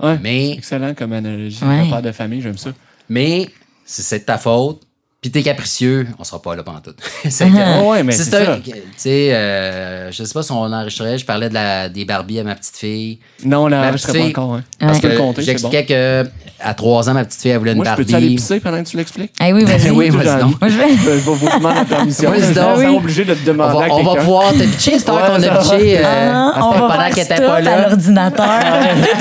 Ouais. 0.00 0.18
Mais, 0.22 0.52
Excellent 0.52 0.94
comme 0.94 1.12
analogie. 1.12 1.62
Ouais. 1.64 1.80
Un 1.80 1.90
père 1.90 2.02
de 2.02 2.12
famille, 2.12 2.40
j'aime 2.40 2.56
ça. 2.58 2.70
mais 3.08 3.48
si 3.84 4.02
c'est 4.02 4.20
de 4.20 4.24
ta 4.24 4.38
faute, 4.38 4.82
puis 5.20 5.32
t'es 5.32 5.42
capricieux, 5.42 6.06
on 6.20 6.22
sera 6.24 6.40
pas 6.40 6.54
là 6.54 6.62
pendant 6.62 6.78
tout. 6.80 6.94
c'est 7.28 7.46
Ah 7.58 7.82
ouais, 7.82 8.02
mais 8.04 8.12
c'est 8.12 8.24
ça. 8.24 8.52
un- 8.52 8.60
Tu 8.60 8.72
sais, 8.96 9.34
euh, 9.34 10.12
je 10.12 10.22
sais 10.22 10.32
pas 10.32 10.42
si 10.44 10.52
on 10.52 10.56
enregistrait, 10.72 11.18
je 11.18 11.24
parlais 11.24 11.48
de 11.48 11.54
la, 11.54 11.88
des 11.88 12.04
Barbies 12.04 12.38
à 12.38 12.44
ma 12.44 12.54
petite 12.54 12.76
fille. 12.76 13.18
Non, 13.44 13.64
on 13.64 13.68
l'enregistrait 13.68 14.18
pas 14.20 14.24
encore. 14.26 14.54
Hein. 14.54 14.62
Parce 14.78 15.00
peux 15.00 15.08
que 15.08 15.12
le 15.14 15.18
compter, 15.18 15.42
c'est 15.42 15.46
bon. 15.46 15.70
j'expliquais 15.70 15.86
que 15.86 16.24
à 16.60 16.74
trois 16.74 17.08
ans, 17.10 17.14
ma 17.14 17.24
petite 17.24 17.40
fille, 17.40 17.50
elle 17.50 17.58
voulait 17.58 17.72
une 17.72 17.78
Moi, 17.78 17.84
je 17.84 17.90
Barbie. 17.90 18.04
peux-tu 18.04 18.16
aller 18.16 18.28
pisser 18.36 18.60
pendant 18.60 18.82
que 18.82 18.88
tu 18.88 18.96
l'expliques? 18.96 19.32
Ah 19.40 19.48
oui, 19.52 19.64
vas-y. 19.64 19.90
Oui, 19.98 20.08
vas-y 20.10 20.40
donc. 20.40 20.60
Moi, 20.60 20.70
je 20.70 20.76
vais. 20.78 20.88
Je 20.96 21.10
vais 21.10 21.16
vous 21.18 21.34
demander 21.48 21.74
la 21.80 21.84
permission. 21.84 22.30
Vas-y 22.30 22.42
Je 22.42 22.52
donc. 22.54 22.78
Oui. 22.78 22.86
obligé 22.86 23.24
de 23.24 23.34
te 23.34 23.40
On 23.50 23.52
demander 23.52 23.78
va, 23.78 23.84
à 23.84 23.88
on 23.96 24.02
va 24.04 24.14
pouvoir 24.20 24.52
te 24.52 24.58
pitcher, 24.58 24.98
c'est 25.00 25.10
Ouais, 25.10 25.16
qu'on 25.26 25.42
a 25.42 25.58
pitché. 25.58 25.98
euh, 25.98 26.02
Ah, 26.32 26.52
on 26.58 26.72
pendant 26.74 26.88
va 26.88 26.94
faire 27.04 27.14
qu'elle 27.14 27.24
était 27.24 27.36
pas 27.44 27.54
à 27.56 27.60
là. 27.60 27.88
l'ordinateur. 27.88 28.60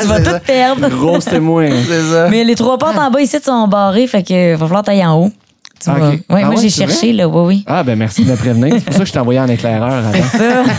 tu 0.01 0.07
vas 0.07 0.21
tout 0.21 0.45
perdre. 0.45 0.89
Grosse 0.89 1.25
témoin. 1.25 1.69
C'est 1.87 2.01
ça. 2.11 2.27
Mais 2.29 2.43
les 2.43 2.55
trois 2.55 2.77
portes 2.77 2.97
en 2.97 3.09
bas 3.09 3.19
ici 3.21 3.37
sont 3.43 3.67
barrées, 3.67 4.05
fait 4.07 4.21
que 4.23 4.51
va 4.55 4.65
falloir 4.67 4.83
tailler 4.83 5.05
en 5.05 5.19
haut. 5.23 5.31
Tu 5.79 5.89
Ah, 5.89 5.93
vois. 5.95 6.09
Ouais, 6.09 6.19
Ah 6.29 6.35
moi, 6.45 6.49
ouais, 6.49 6.57
j'ai 6.61 6.69
cherché, 6.69 7.13
là, 7.13 7.27
oui, 7.27 7.55
oui. 7.55 7.63
Ah, 7.67 7.83
ben 7.83 7.97
merci 7.97 8.25
de 8.25 8.31
me 8.31 8.35
prévenir. 8.35 8.73
C'est 8.75 8.85
pour 8.85 8.93
ça 8.93 8.99
que 8.99 9.05
je 9.05 9.11
t'ai 9.13 9.19
envoyé 9.19 9.39
en 9.39 9.47
éclaireur 9.47 9.93
avant. 9.93 10.11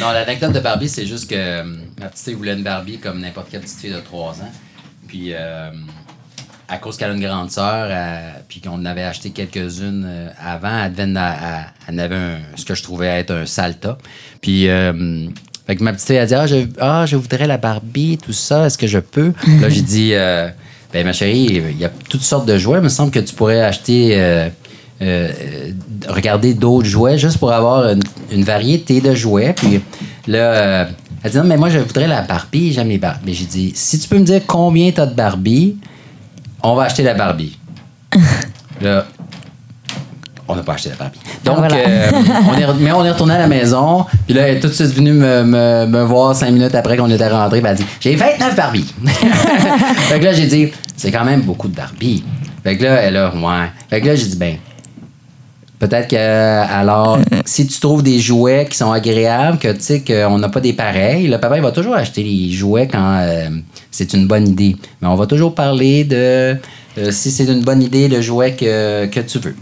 Non, 0.00 0.12
l'anecdote 0.12 0.52
de 0.52 0.60
Barbie, 0.60 0.88
c'est 0.88 1.06
juste 1.06 1.28
que 1.28 1.34
euh, 1.36 1.64
ma 2.00 2.06
petite 2.06 2.24
fille 2.24 2.34
voulait 2.34 2.54
une 2.54 2.62
Barbie 2.62 2.98
comme 2.98 3.20
n'importe 3.20 3.48
quelle 3.50 3.60
petite 3.60 3.78
fille 3.80 3.92
de 3.92 3.98
3 4.00 4.32
ans. 4.42 4.52
Puis, 5.08 5.30
euh, 5.32 5.70
à 6.68 6.76
cause 6.78 6.96
qu'elle 6.96 7.10
a 7.10 7.14
une 7.14 7.20
grande 7.20 7.50
sœur, 7.50 7.88
euh, 7.90 8.30
puis 8.48 8.60
qu'on 8.60 8.72
en 8.74 8.84
avait 8.84 9.02
acheté 9.02 9.30
quelques-unes 9.30 10.30
avant, 10.44 10.84
elle, 10.84 10.92
devait 10.92 11.02
elle- 11.04 11.64
elle 11.88 12.00
avait 12.00 12.14
un- 12.16 12.38
ce 12.56 12.64
que 12.64 12.74
je 12.74 12.82
trouvais 12.82 13.06
être 13.06 13.32
un 13.32 13.46
salta. 13.46 13.98
Puis, 14.40 14.68
euh, 14.68 15.26
fait 15.66 15.76
que 15.76 15.82
ma 15.82 15.92
petite 15.92 16.06
fille 16.06 16.18
a 16.18 16.26
dit 16.26 16.34
ah 16.34 16.46
je, 16.46 16.56
ah, 16.80 17.04
je 17.06 17.16
voudrais 17.16 17.46
la 17.46 17.58
Barbie, 17.58 18.18
tout 18.22 18.32
ça, 18.32 18.66
est-ce 18.66 18.78
que 18.78 18.86
je 18.86 18.98
peux 18.98 19.32
Là, 19.60 19.68
j'ai 19.68 19.82
dit 19.82 20.10
euh, 20.14 20.48
Ben, 20.92 21.04
ma 21.04 21.12
chérie, 21.12 21.62
il 21.70 21.78
y 21.78 21.84
a 21.84 21.90
toutes 22.08 22.22
sortes 22.22 22.46
de 22.46 22.56
jouets. 22.56 22.78
Il 22.78 22.84
me 22.84 22.88
semble 22.88 23.10
que 23.10 23.20
tu 23.20 23.34
pourrais 23.34 23.60
acheter. 23.60 24.12
euh, 24.20 24.48
euh, 25.00 25.30
regarder 26.08 26.54
d'autres 26.54 26.88
jouets 26.88 27.18
juste 27.18 27.38
pour 27.38 27.52
avoir 27.52 27.88
une, 27.88 28.02
une 28.32 28.42
variété 28.42 29.00
de 29.00 29.14
jouets. 29.14 29.52
Puis 29.52 29.80
là, 30.26 30.38
euh, 30.38 30.84
elle 31.22 31.30
dit 31.30 31.36
non, 31.36 31.44
mais 31.44 31.56
moi, 31.56 31.68
je 31.70 31.78
voudrais 31.78 32.08
la 32.08 32.22
Barbie, 32.22 32.72
j'aime 32.72 32.88
les 32.88 32.98
Barbies. 32.98 33.22
Mais 33.26 33.32
j'ai 33.32 33.44
dit, 33.44 33.72
si 33.74 33.98
tu 33.98 34.08
peux 34.08 34.18
me 34.18 34.24
dire 34.24 34.42
combien 34.46 34.90
tu 34.90 35.00
as 35.00 35.06
de 35.06 35.14
Barbie, 35.14 35.76
on 36.62 36.74
va 36.74 36.84
acheter 36.84 37.02
la 37.04 37.14
Barbie. 37.14 37.58
là, 38.80 39.06
on 40.48 40.56
n'a 40.56 40.62
pas 40.62 40.72
acheté 40.74 40.88
la 40.90 40.96
Barbie. 40.96 41.18
Donc, 41.44 41.58
voilà. 41.58 41.76
euh, 41.76 42.10
on 42.48 42.54
est, 42.56 42.66
mais 42.80 42.90
on 42.92 43.04
est 43.04 43.10
retourné 43.10 43.34
à 43.34 43.38
la 43.38 43.46
maison. 43.46 44.06
Puis 44.26 44.34
là, 44.34 44.48
elle 44.48 44.56
est 44.56 44.60
tout 44.60 44.68
de 44.68 44.72
suite 44.72 44.94
venue 44.94 45.12
me, 45.12 45.44
me- 45.44 45.86
me 45.86 46.02
voir 46.02 46.34
cinq 46.34 46.50
minutes 46.52 46.74
après 46.74 46.96
qu'on 46.96 47.10
était 47.10 47.28
rentré. 47.28 47.58
Elle 47.58 47.66
a 47.66 47.74
dit 47.74 47.84
J'ai 48.00 48.16
29 48.16 48.56
Barbies. 48.56 48.94
fait 49.04 50.18
que 50.18 50.24
là, 50.24 50.32
j'ai 50.32 50.46
dit 50.46 50.68
C'est 50.96 51.10
quand 51.12 51.24
même 51.24 51.42
beaucoup 51.42 51.68
de 51.68 51.74
Barbies. 51.76 52.24
Fait 52.64 52.76
que 52.76 52.84
là, 52.84 52.94
elle 53.02 53.16
a 53.16 53.34
Ouais. 53.34 53.66
Fait 53.90 54.00
que 54.00 54.06
là, 54.06 54.14
j'ai 54.16 54.26
dit 54.26 54.36
Ben, 54.36 54.56
Peut-être 55.78 56.08
que, 56.08 56.16
alors, 56.16 57.18
si 57.44 57.66
tu 57.66 57.78
trouves 57.78 58.02
des 58.02 58.18
jouets 58.18 58.66
qui 58.68 58.76
sont 58.76 58.90
agréables, 58.90 59.58
que 59.58 59.68
tu 59.72 59.80
sais 59.80 60.02
qu'on 60.02 60.36
n'a 60.38 60.48
pas 60.48 60.58
des 60.60 60.72
pareils, 60.72 61.28
le 61.28 61.38
papa, 61.38 61.56
il 61.56 61.62
va 61.62 61.70
toujours 61.70 61.94
acheter 61.94 62.24
les 62.24 62.50
jouets 62.50 62.88
quand 62.88 63.18
euh, 63.20 63.48
c'est 63.90 64.12
une 64.12 64.26
bonne 64.26 64.48
idée. 64.48 64.74
Mais 65.00 65.06
on 65.06 65.14
va 65.14 65.26
toujours 65.26 65.54
parler 65.54 66.02
de 66.02 66.56
euh, 66.98 67.10
si 67.12 67.30
c'est 67.30 67.44
une 67.44 67.62
bonne 67.62 67.80
idée, 67.80 68.08
le 68.08 68.20
jouet 68.20 68.54
que, 68.56 69.06
que 69.06 69.20
tu 69.20 69.38
veux. 69.38 69.54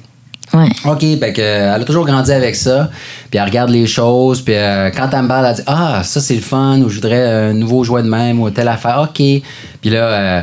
Ouais. 0.56 0.68
OK, 0.84 1.18
ben 1.18 1.32
que, 1.32 1.40
elle 1.40 1.82
a 1.82 1.84
toujours 1.84 2.06
grandi 2.06 2.32
avec 2.32 2.54
ça, 2.54 2.90
puis 3.30 3.38
elle 3.38 3.44
regarde 3.44 3.70
les 3.70 3.86
choses, 3.86 4.42
puis 4.42 4.54
euh, 4.54 4.90
quand 4.90 5.08
elle 5.12 5.22
me 5.22 5.28
parle, 5.28 5.46
elle 5.46 5.54
dit 5.56 5.62
Ah, 5.66 6.02
ça 6.02 6.20
c'est 6.20 6.34
le 6.34 6.40
fun, 6.40 6.80
ou 6.80 6.88
je 6.88 6.96
voudrais 6.96 7.48
un 7.48 7.52
nouveau 7.52 7.84
jouet 7.84 8.02
de 8.02 8.08
même, 8.08 8.40
ou 8.40 8.50
telle 8.50 8.68
affaire, 8.68 9.02
OK. 9.02 9.16
Puis 9.16 9.90
là, 9.90 10.02
euh, 10.02 10.42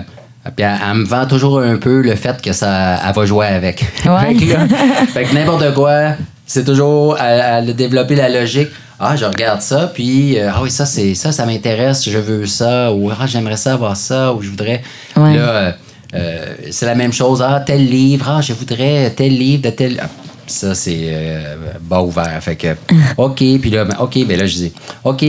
puis 0.55 0.65
elle, 0.65 0.77
elle 0.87 0.97
me 0.97 1.05
vend 1.05 1.25
toujours 1.25 1.59
un 1.59 1.77
peu 1.77 2.01
le 2.01 2.15
fait 2.15 2.41
que 2.41 2.53
ça, 2.53 2.99
elle 3.07 3.13
va 3.13 3.25
jouer 3.25 3.47
avec. 3.47 3.85
Ouais. 4.05 4.35
fait 4.39 4.45
que, 4.45 4.53
là, 4.53 4.67
fait 5.07 5.23
que 5.23 5.33
n'importe 5.33 5.73
quoi, 5.73 6.15
c'est 6.45 6.65
toujours, 6.65 7.17
elle, 7.19 7.43
elle 7.45 7.69
a 7.69 7.73
développé 7.73 8.15
la 8.15 8.29
logique. 8.29 8.69
Ah, 8.99 9.15
je 9.15 9.25
regarde 9.25 9.61
ça, 9.61 9.91
puis 9.93 10.39
euh, 10.39 10.51
ah 10.53 10.59
oui, 10.61 10.69
ça, 10.69 10.85
c'est 10.85 11.15
ça, 11.15 11.31
ça 11.31 11.45
m'intéresse, 11.45 12.07
je 12.07 12.17
veux 12.17 12.45
ça, 12.45 12.93
ou 12.93 13.09
ah, 13.09 13.25
j'aimerais 13.25 13.57
ça 13.57 13.73
avoir 13.73 13.97
ça, 13.97 14.33
ou 14.33 14.41
je 14.41 14.49
voudrais. 14.49 14.81
Ouais. 15.17 15.35
Là, 15.35 15.75
euh, 16.13 16.53
c'est 16.71 16.85
la 16.85 16.95
même 16.95 17.13
chose. 17.13 17.41
Ah, 17.41 17.61
tel 17.65 17.85
livre, 17.85 18.25
ah, 18.29 18.41
je 18.41 18.53
voudrais 18.53 19.09
tel 19.11 19.37
livre 19.37 19.63
de 19.63 19.69
tel. 19.69 19.99
Ah, 20.01 20.09
ça, 20.47 20.75
c'est 20.75 20.99
euh, 21.07 21.55
bas 21.81 22.01
ouvert. 22.01 22.37
Fait 22.41 22.55
que, 22.55 22.67
OK, 23.17 23.37
puis 23.37 23.69
là, 23.69 23.85
ben, 23.85 23.95
OK, 23.99 24.17
ben 24.27 24.37
là, 24.37 24.45
je 24.45 24.55
dis, 24.55 24.73
OK, 25.03 25.21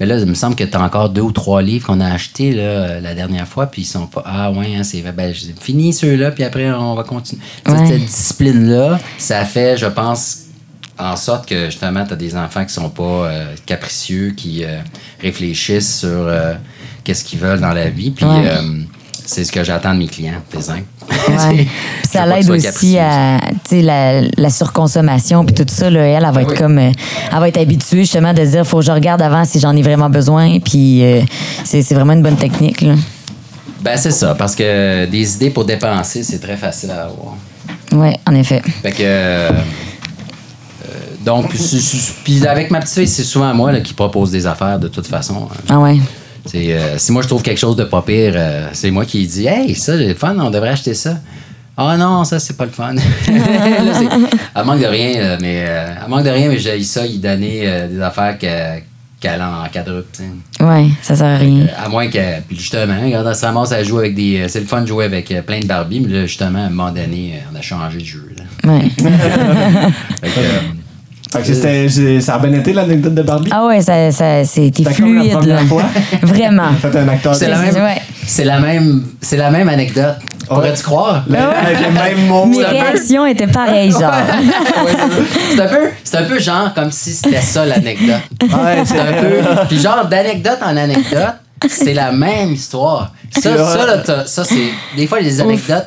mais 0.00 0.06
là, 0.06 0.18
il 0.18 0.26
me 0.26 0.34
semble 0.34 0.56
que 0.56 0.64
tu 0.64 0.76
as 0.76 0.82
encore 0.82 1.08
deux 1.08 1.20
ou 1.22 1.30
trois 1.32 1.62
livres 1.62 1.86
qu'on 1.86 2.00
a 2.00 2.12
achetés 2.12 2.50
là, 2.52 3.00
la 3.00 3.14
dernière 3.14 3.46
fois, 3.46 3.66
puis 3.66 3.82
ils 3.82 3.86
sont 3.86 4.06
pas. 4.08 4.22
Ah, 4.26 4.50
ouais, 4.50 4.74
hein, 4.76 4.82
c'est 4.82 5.00
vrai. 5.00 5.12
Ben, 5.12 5.32
finis 5.60 5.92
ceux-là, 5.92 6.32
puis 6.32 6.42
après, 6.42 6.70
on 6.72 6.94
va 6.94 7.04
continuer. 7.04 7.40
Cette- 7.64 7.74
Ouais. 7.78 7.86
Cette 7.86 8.04
discipline-là, 8.04 8.98
ça 9.18 9.44
fait, 9.44 9.76
je 9.76 9.86
pense, 9.86 10.38
en 10.98 11.14
sorte 11.16 11.48
que 11.48 11.66
justement, 11.66 12.04
tu 12.04 12.12
as 12.12 12.16
des 12.16 12.36
enfants 12.36 12.64
qui 12.64 12.72
sont 12.74 12.90
pas 12.90 13.02
euh, 13.02 13.44
capricieux, 13.66 14.32
qui 14.36 14.64
euh, 14.64 14.78
réfléchissent 15.22 16.00
sur 16.00 16.08
euh, 16.08 16.54
qu'est-ce 17.04 17.24
qu'ils 17.24 17.38
veulent 17.38 17.60
dans 17.60 17.72
la 17.72 17.88
vie. 17.88 18.10
Puis 18.10 18.24
Ouais. 18.24 18.50
C'est 19.26 19.44
ce 19.44 19.50
que 19.52 19.64
j'attends 19.64 19.94
de 19.94 19.98
mes 19.98 20.06
clients. 20.06 20.40
Ouais. 20.54 20.84
Puis 21.66 21.68
ça 22.10 22.26
l'aide 22.26 22.48
aussi 22.50 22.98
à 22.98 23.38
la, 23.72 24.20
la 24.22 24.50
surconsommation 24.50 25.44
puis 25.44 25.54
tout 25.54 25.64
ça 25.68 25.90
là, 25.90 26.00
elle, 26.00 26.24
elle 26.24 26.32
va 26.34 26.42
être 26.42 26.50
oui. 26.52 26.56
comme 26.56 26.78
euh, 26.78 26.90
elle 27.32 27.38
va 27.38 27.48
être 27.48 27.58
habituée 27.58 28.00
justement 28.00 28.32
de 28.32 28.44
dire 28.44 28.66
faut 28.66 28.78
que 28.78 28.84
je 28.84 28.92
regarde 28.92 29.20
avant 29.22 29.44
si 29.44 29.60
j'en 29.60 29.74
ai 29.76 29.82
vraiment 29.82 30.08
besoin 30.10 30.58
puis 30.60 31.02
euh, 31.04 31.22
c'est 31.64 31.82
vraiment 31.94 32.12
une 32.12 32.22
bonne 32.22 32.36
technique 32.36 32.80
là. 32.82 32.94
Ben, 33.82 33.96
c'est 33.98 34.12
ça, 34.12 34.34
parce 34.34 34.54
que 34.54 35.04
des 35.06 35.34
idées 35.34 35.50
pour 35.50 35.64
dépenser, 35.66 36.22
c'est 36.22 36.38
très 36.38 36.56
facile 36.56 36.90
à 36.90 37.02
avoir. 37.04 37.34
Ouais, 37.92 38.16
en 38.26 38.34
effet. 38.34 38.62
Fait 38.82 38.92
que. 38.92 39.02
euh, 39.02 39.50
donc, 41.24 41.50
puis 42.24 42.46
avec 42.46 42.70
ma 42.70 42.80
petite 42.80 42.94
fille, 42.94 43.08
c'est 43.08 43.24
souvent 43.24 43.52
moi 43.54 43.72
là, 43.72 43.80
qui 43.80 43.92
propose 43.94 44.30
des 44.30 44.46
affaires 44.46 44.78
de 44.78 44.88
toute 44.88 45.06
façon. 45.06 45.48
hein. 45.52 45.56
Ah 45.68 45.78
ouais. 45.80 45.98
Euh, 46.54 46.94
si 46.98 47.12
moi 47.12 47.22
je 47.22 47.28
trouve 47.28 47.42
quelque 47.42 47.58
chose 47.58 47.76
de 47.76 47.84
pas 47.84 48.02
pire, 48.02 48.34
euh, 48.36 48.68
c'est 48.72 48.90
moi 48.90 49.04
qui 49.04 49.26
dis 49.26 49.46
Hey, 49.46 49.74
ça, 49.74 49.96
c'est 49.96 50.08
le 50.08 50.14
fun, 50.14 50.36
on 50.38 50.50
devrait 50.50 50.70
acheter 50.70 50.94
ça. 50.94 51.18
Ah 51.76 51.96
non, 51.96 52.22
ça, 52.24 52.38
c'est 52.38 52.56
pas 52.56 52.66
le 52.66 52.70
fun. 52.70 52.94
Là, 52.94 53.02
elle 54.56 54.64
manque 54.64 54.80
de 54.80 54.86
rien, 54.86 55.20
là, 55.20 55.38
mais 55.40 55.64
euh, 55.66 55.86
elle 56.04 56.08
manque 56.08 56.24
de 56.24 56.30
rien, 56.30 56.48
mais 56.48 56.58
j'ai 56.58 56.80
ça, 56.84 57.04
il 57.04 57.20
donnait 57.20 57.88
des 57.88 58.00
affaires 58.00 58.38
que- 58.38 58.78
qu'elle 59.20 59.40
a 59.40 59.62
en 59.64 59.68
quadruple. 59.72 60.06
Ouais, 60.60 60.86
ça 61.02 61.16
sert 61.16 61.26
à 61.26 61.36
rien. 61.38 61.66
À 61.82 61.88
moins 61.88 62.06
que. 62.08 62.40
Puis 62.46 62.56
justement, 62.58 62.94
quand 63.10 63.24
elle 63.28 63.34
se 63.34 63.44
ramasse 63.44 63.82
jouer 63.82 64.00
avec 64.04 64.14
des. 64.14 64.44
C'est 64.48 64.60
le 64.60 64.66
fun 64.66 64.82
de 64.82 64.86
jouer 64.86 65.06
avec 65.06 65.34
plein 65.46 65.58
de 65.60 65.66
Barbie, 65.66 66.00
mais 66.00 66.12
là, 66.12 66.26
justement, 66.26 66.60
à 66.62 66.66
un 66.66 66.70
moment 66.70 66.90
donné, 66.92 67.42
on 67.52 67.56
a 67.56 67.60
changé 67.62 67.98
de 67.98 68.04
jeu. 68.04 68.28
Là. 68.36 68.70
Ouais. 68.72 68.88
Fait 70.20 70.28
que, 70.28 70.40
Fait 71.38 71.48
que 71.48 71.54
c'était- 71.54 71.88
c'est- 71.88 72.20
ça 72.20 72.34
a 72.34 72.38
bien 72.38 72.52
été 72.58 72.72
l'anecdote 72.72 73.14
de 73.14 73.22
Barbie. 73.22 73.50
Ah 73.52 73.66
ouais, 73.66 73.80
ça, 73.80 74.10
ça 74.12 74.44
c'était 74.44 74.84
C'était 74.84 74.94
comme 75.02 75.14
la 75.16 75.20
fluide 75.22 75.32
première 75.38 75.56
là. 75.60 75.66
fois. 75.66 75.82
Vraiment. 76.22 76.72
Faites 76.80 76.96
un 76.96 77.08
acteur. 77.08 77.34
c'est 77.34 77.48
la, 77.48 77.56
c'est- 77.56 77.72
même, 77.72 77.84
ouais. 77.84 78.02
c'est 78.26 78.44
la 78.44 78.58
même. 78.60 79.02
C'est 79.20 79.36
la 79.36 79.50
même 79.50 79.68
anecdote. 79.68 80.16
Pourrais-tu 80.48 80.82
croire? 80.82 81.24
Le- 81.28 81.36
Avec 81.38 81.78
les 81.80 81.90
mêmes 81.90 82.26
mots. 82.28 82.44
Mes 82.44 82.62
réactions 82.62 83.24
étaient 83.26 83.46
pareilles 83.46 83.90
genre. 83.90 84.12
c'est 85.54 85.60
un 85.62 85.66
peu 85.66 85.88
c'est 86.02 86.16
un 86.18 86.24
peu 86.24 86.38
genre 86.38 86.72
comme 86.74 86.90
si 86.90 87.12
c'était 87.12 87.40
ça 87.40 87.64
l'anecdote. 87.64 88.16
Ouais, 88.42 88.82
C'est 88.84 89.00
un 89.00 89.12
peu 89.22 89.36
puis 89.68 89.80
genre 89.80 90.04
d'anecdote 90.06 90.58
en 90.62 90.76
anecdote, 90.76 91.34
c'est 91.68 91.94
la 91.94 92.12
même 92.12 92.52
histoire. 92.52 93.12
Ça 93.32 93.56
ça 93.56 93.86
là, 93.86 94.26
ça 94.26 94.44
c'est 94.44 94.68
des 94.96 95.06
fois 95.06 95.20
les 95.20 95.40
anecdotes 95.40 95.86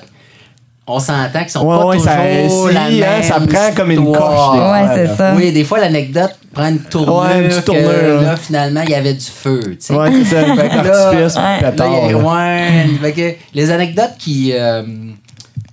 on 0.88 0.99
s'entend 0.99 1.39
qu'ils 1.41 1.49
sont 1.49 1.65
Ouais, 1.65 1.77
pas 1.77 1.85
ouais, 1.85 1.97
toujours 1.97 2.68
ça, 2.68 2.73
la 2.73 2.89
si, 2.89 3.03
hein, 3.03 3.07
même 3.09 3.23
ça 3.23 3.39
prend 3.41 3.76
comme 3.76 3.91
une 3.91 4.05
coche, 4.05 4.15
des 4.15 4.19
fois. 4.19 4.72
Ouais, 4.72 4.88
c'est 4.95 5.15
ça. 5.15 5.34
Oui, 5.35 5.51
des 5.51 5.64
fois 5.64 5.80
l'anecdote 5.80 6.31
prend 6.53 6.69
une 6.69 6.80
tournure, 6.80 7.18
Ouais, 7.23 7.43
une 7.43 7.49
que 7.49 7.59
tournure, 7.59 8.22
là 8.22 8.31
hein. 8.31 8.35
finalement 8.38 8.81
il 8.84 8.89
y 8.89 8.95
avait 8.95 9.14
du 9.14 9.26
feu, 9.26 9.61
tu 9.61 9.76
sais. 9.80 9.93
Ouais, 9.93 10.09
c'est 10.23 10.35
ça. 10.35 10.55
L'artifice, 10.55 11.38
ouais. 13.14 13.38
les 13.53 13.69
anecdotes 13.72 14.14
qui 14.18 14.53
euh, 14.53 14.84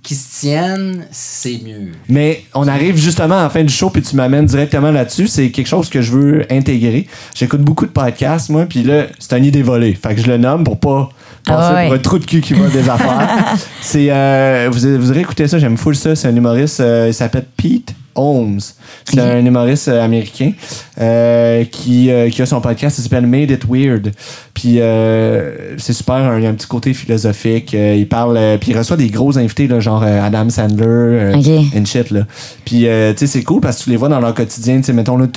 qui 0.05 0.15
se 0.15 0.39
tiennent, 0.39 1.05
c'est 1.11 1.59
mieux. 1.65 1.91
Mais 2.07 2.43
on 2.53 2.67
arrive 2.67 2.95
justement 2.95 3.39
à 3.39 3.43
la 3.43 3.49
fin 3.49 3.63
du 3.63 3.73
show, 3.73 3.89
puis 3.89 4.03
tu 4.03 4.15
m'amènes 4.15 4.45
directement 4.45 4.91
là-dessus. 4.91 5.27
C'est 5.27 5.49
quelque 5.49 5.67
chose 5.67 5.89
que 5.89 6.01
je 6.01 6.11
veux 6.11 6.45
intégrer. 6.51 7.07
J'écoute 7.33 7.61
beaucoup 7.61 7.87
de 7.87 7.91
podcasts, 7.91 8.49
moi, 8.49 8.65
puis 8.65 8.83
là, 8.83 9.05
c'est 9.17 9.33
un 9.33 9.41
idée 9.41 9.63
volée. 9.63 9.95
Fait 9.95 10.13
que 10.13 10.21
je 10.21 10.27
le 10.27 10.37
nomme 10.37 10.63
pour 10.63 10.79
pas 10.79 11.09
passer 11.45 11.67
Ah 11.71 11.73
ouais. 11.75 11.85
pour 11.87 11.95
un 11.95 11.99
trou 11.99 12.19
de 12.19 12.25
cul 12.25 12.41
qui 12.41 12.53
va 12.53 12.67
des 12.67 12.89
affaires. 12.89 13.55
C'est, 13.81 14.07
euh, 14.09 14.69
vous, 14.71 14.79
vous 14.99 15.11
aurez 15.11 15.21
écouté 15.21 15.47
ça, 15.47 15.59
j'aime 15.59 15.77
full 15.77 15.95
ça. 15.95 16.15
C'est 16.15 16.27
un 16.27 16.35
humoriste, 16.35 16.79
euh, 16.79 17.07
il 17.07 17.13
s'appelle 17.13 17.45
Pete 17.57 17.93
Holmes. 18.15 18.59
C'est 19.03 19.19
un 19.19 19.45
humoriste 19.45 19.89
euh, 19.89 20.03
américain 20.03 20.53
euh, 21.01 21.65
qui, 21.65 22.09
euh, 22.09 22.29
qui 22.29 22.41
a 22.41 22.45
son 22.45 22.61
podcast, 22.61 22.95
ça 22.97 23.03
s'appelle 23.03 23.27
Made 23.27 23.51
It 23.51 23.65
Weird. 23.69 24.11
Puis 24.55 24.79
euh, 24.79 25.75
c'est 25.77 25.91
super, 25.93 26.15
un- 26.15 26.37
il 26.37 26.43
y 26.45 26.47
a 26.47 26.49
un 26.49 26.53
petit 26.53 26.65
côté 26.65 26.93
philosophique. 26.93 27.75
euh, 27.75 27.93
il 27.97 28.07
parle, 28.07 28.37
euh, 28.37 28.57
puis 28.57 28.71
il 28.71 28.77
reçoit 28.77 28.95
des 28.97 29.09
gros 29.09 29.37
invités, 29.37 29.67
là, 29.67 29.81
genre 29.81 30.01
euh, 30.03 30.25
Adam 30.25 30.49
Sandler, 30.49 30.85
euh, 30.87 31.35
Ok. 31.35 31.47
and 31.77 31.83
shit, 31.85 32.09
là. 32.09 32.21
Puis, 32.63 32.87
euh, 32.87 33.11
tu 33.11 33.19
sais, 33.19 33.27
c'est 33.27 33.43
cool 33.43 33.59
parce 33.61 33.79
que 33.79 33.83
tu 33.83 33.89
les 33.89 33.97
vois 33.97 34.07
dans 34.09 34.19
leur 34.21 34.33
quotidien. 34.33 34.77
Tu 34.77 34.83
sais, 34.83 34.93
mettons, 34.93 35.17
là, 35.17 35.27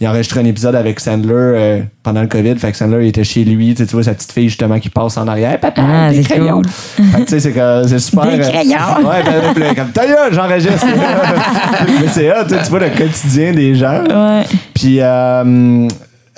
il 0.00 0.06
a 0.06 0.10
enregistré 0.10 0.40
un 0.40 0.44
épisode 0.44 0.74
avec 0.74 1.00
Sandler 1.00 1.32
euh, 1.34 1.80
pendant 2.02 2.20
le 2.20 2.26
COVID. 2.28 2.56
Fait 2.58 2.70
que 2.70 2.76
Sandler, 2.76 3.04
il 3.06 3.08
était 3.08 3.24
chez 3.24 3.42
lui. 3.42 3.70
Tu 3.74 3.78
sais, 3.82 3.86
tu 3.86 3.94
vois 3.94 4.02
sa 4.04 4.12
petite 4.12 4.32
fille, 4.32 4.48
justement, 4.50 4.78
qui 4.78 4.90
passe 4.90 5.16
en 5.16 5.26
arrière. 5.26 5.58
Papa, 5.58 5.82
Ah, 5.84 6.12
des 6.12 6.22
crayons. 6.22 6.60
cool. 6.62 6.68
Fait 6.68 7.20
que, 7.24 7.24
tu 7.30 7.40
sais, 7.40 7.52
c'est 7.88 7.98
super. 7.98 8.26
Des 8.30 8.38
crayons. 8.40 9.08
Ouais, 9.08 9.22
ben, 9.24 9.54
puis 9.54 9.62
là, 9.62 9.74
comme, 9.74 9.90
ta 9.92 10.06
gueule, 10.06 10.32
j'enregistre. 10.34 10.86
Mais 12.00 12.08
c'est 12.12 12.28
sais, 12.28 12.62
tu 12.64 12.68
vois 12.70 12.80
le 12.80 12.90
quotidien 12.90 13.52
des 13.54 13.74
gens. 13.74 14.04
Ouais. 14.04 14.44
Puis, 14.74 15.00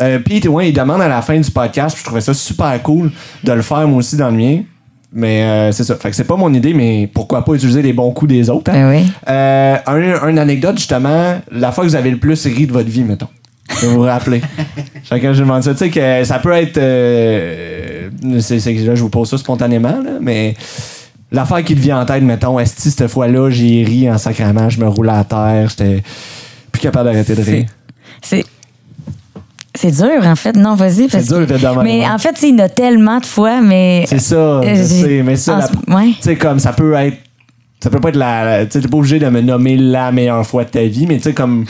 euh, 0.00 0.18
Pete, 0.18 0.46
ouais, 0.46 0.68
il 0.70 0.72
demande 0.72 1.00
à 1.02 1.08
la 1.08 1.22
fin 1.22 1.38
du 1.38 1.50
podcast, 1.50 1.94
puis 1.94 2.00
je 2.02 2.06
trouvais 2.06 2.20
ça 2.20 2.34
super 2.34 2.80
cool 2.82 3.10
de 3.44 3.52
le 3.52 3.62
faire 3.62 3.86
moi 3.88 3.98
aussi 3.98 4.16
dans 4.16 4.30
le 4.30 4.36
mien. 4.36 4.62
Mais 5.12 5.42
euh, 5.42 5.72
c'est 5.72 5.82
ça. 5.82 5.96
Fait 5.96 6.10
que 6.10 6.14
c'est 6.16 6.22
pas 6.24 6.36
mon 6.36 6.54
idée, 6.54 6.72
mais 6.72 7.10
pourquoi 7.12 7.44
pas 7.44 7.54
utiliser 7.54 7.82
les 7.82 7.92
bons 7.92 8.12
coups 8.12 8.28
des 8.30 8.48
autres. 8.48 8.70
hein? 8.70 8.90
Ben 8.90 8.90
oui. 9.02 9.12
Euh, 9.28 9.76
un, 9.86 10.28
une 10.28 10.38
anecdote, 10.38 10.78
justement, 10.78 11.40
la 11.50 11.72
fois 11.72 11.82
que 11.84 11.88
vous 11.90 11.96
avez 11.96 12.10
le 12.12 12.18
plus 12.18 12.46
ri 12.46 12.66
de 12.68 12.72
votre 12.72 12.88
vie, 12.88 13.02
mettons. 13.02 13.26
Vous 13.82 13.90
vous 13.90 14.00
rappelez. 14.02 14.40
Chacun, 15.02 15.32
je 15.34 15.40
demande 15.40 15.62
ça. 15.64 15.72
Tu 15.72 15.78
sais 15.78 15.90
que 15.90 16.22
ça 16.24 16.38
peut 16.38 16.52
être. 16.52 16.78
euh, 16.78 18.08
c'est, 18.40 18.60
c'est- 18.60 18.72
là, 18.74 18.94
je 18.94 19.02
vous 19.02 19.10
pose 19.10 19.28
ça 19.28 19.36
spontanément, 19.38 20.00
là, 20.00 20.18
mais 20.20 20.54
l'affaire 21.32 21.62
qui 21.64 21.74
te 21.74 21.80
vient 21.80 22.00
en 22.00 22.04
tête, 22.06 22.22
mettons, 22.22 22.58
est-ce 22.60 22.76
que 22.76 22.82
cette 22.82 23.06
fois-là, 23.08 23.50
j'ai 23.50 23.82
ri 23.84 24.10
en 24.10 24.18
sacrament, 24.18 24.68
je 24.70 24.80
me 24.80 24.88
roule 24.88 25.08
à 25.10 25.24
terre, 25.24 25.68
j'étais 25.70 26.02
plus 26.72 26.80
capable 26.80 27.06
d'arrêter 27.10 27.34
de 27.34 27.42
rire? 27.42 27.66
C'est 28.22 28.38
c'est 28.38 28.44
dur 29.90 30.24
en 30.24 30.36
fait. 30.36 30.54
Non, 30.56 30.74
vas-y 30.74 31.08
parce 31.08 31.26
dur, 31.26 31.46
que- 31.46 31.52
évidemment, 31.52 31.82
Mais 31.82 32.06
en 32.06 32.18
fait, 32.18 32.36
il 32.42 32.50
y 32.50 32.60
en 32.60 32.64
a 32.64 32.68
tellement 32.68 33.18
de 33.18 33.26
fois 33.26 33.60
mais 33.60 34.04
C'est 34.06 34.18
ça, 34.20 34.60
je 34.62 34.68
Euh, 34.68 34.84
sais, 34.84 35.22
mais 35.24 35.36
ça, 35.36 35.58
la- 35.88 35.94
ouais. 35.96 36.08
tu 36.10 36.16
sais, 36.22 36.36
comme 36.36 36.58
ça 36.58 36.72
peut 36.72 36.92
être. 36.94 37.16
Ça 37.82 37.88
peut 37.88 37.98
pas 38.00 38.10
être 38.10 38.16
la. 38.16 38.44
la- 38.44 38.66
Tu 38.66 38.72
sais, 38.72 38.80
t'es 38.82 38.88
pas 38.88 38.98
obligé 38.98 39.18
de 39.18 39.26
me 39.30 39.40
nommer 39.40 39.76
la 39.76 40.12
meilleure 40.12 40.46
fois 40.46 40.64
de 40.64 40.68
ta 40.70 40.82
vie, 40.82 41.06
mais 41.06 41.16
tu 41.16 41.22
sais, 41.24 41.32
comme 41.32 41.64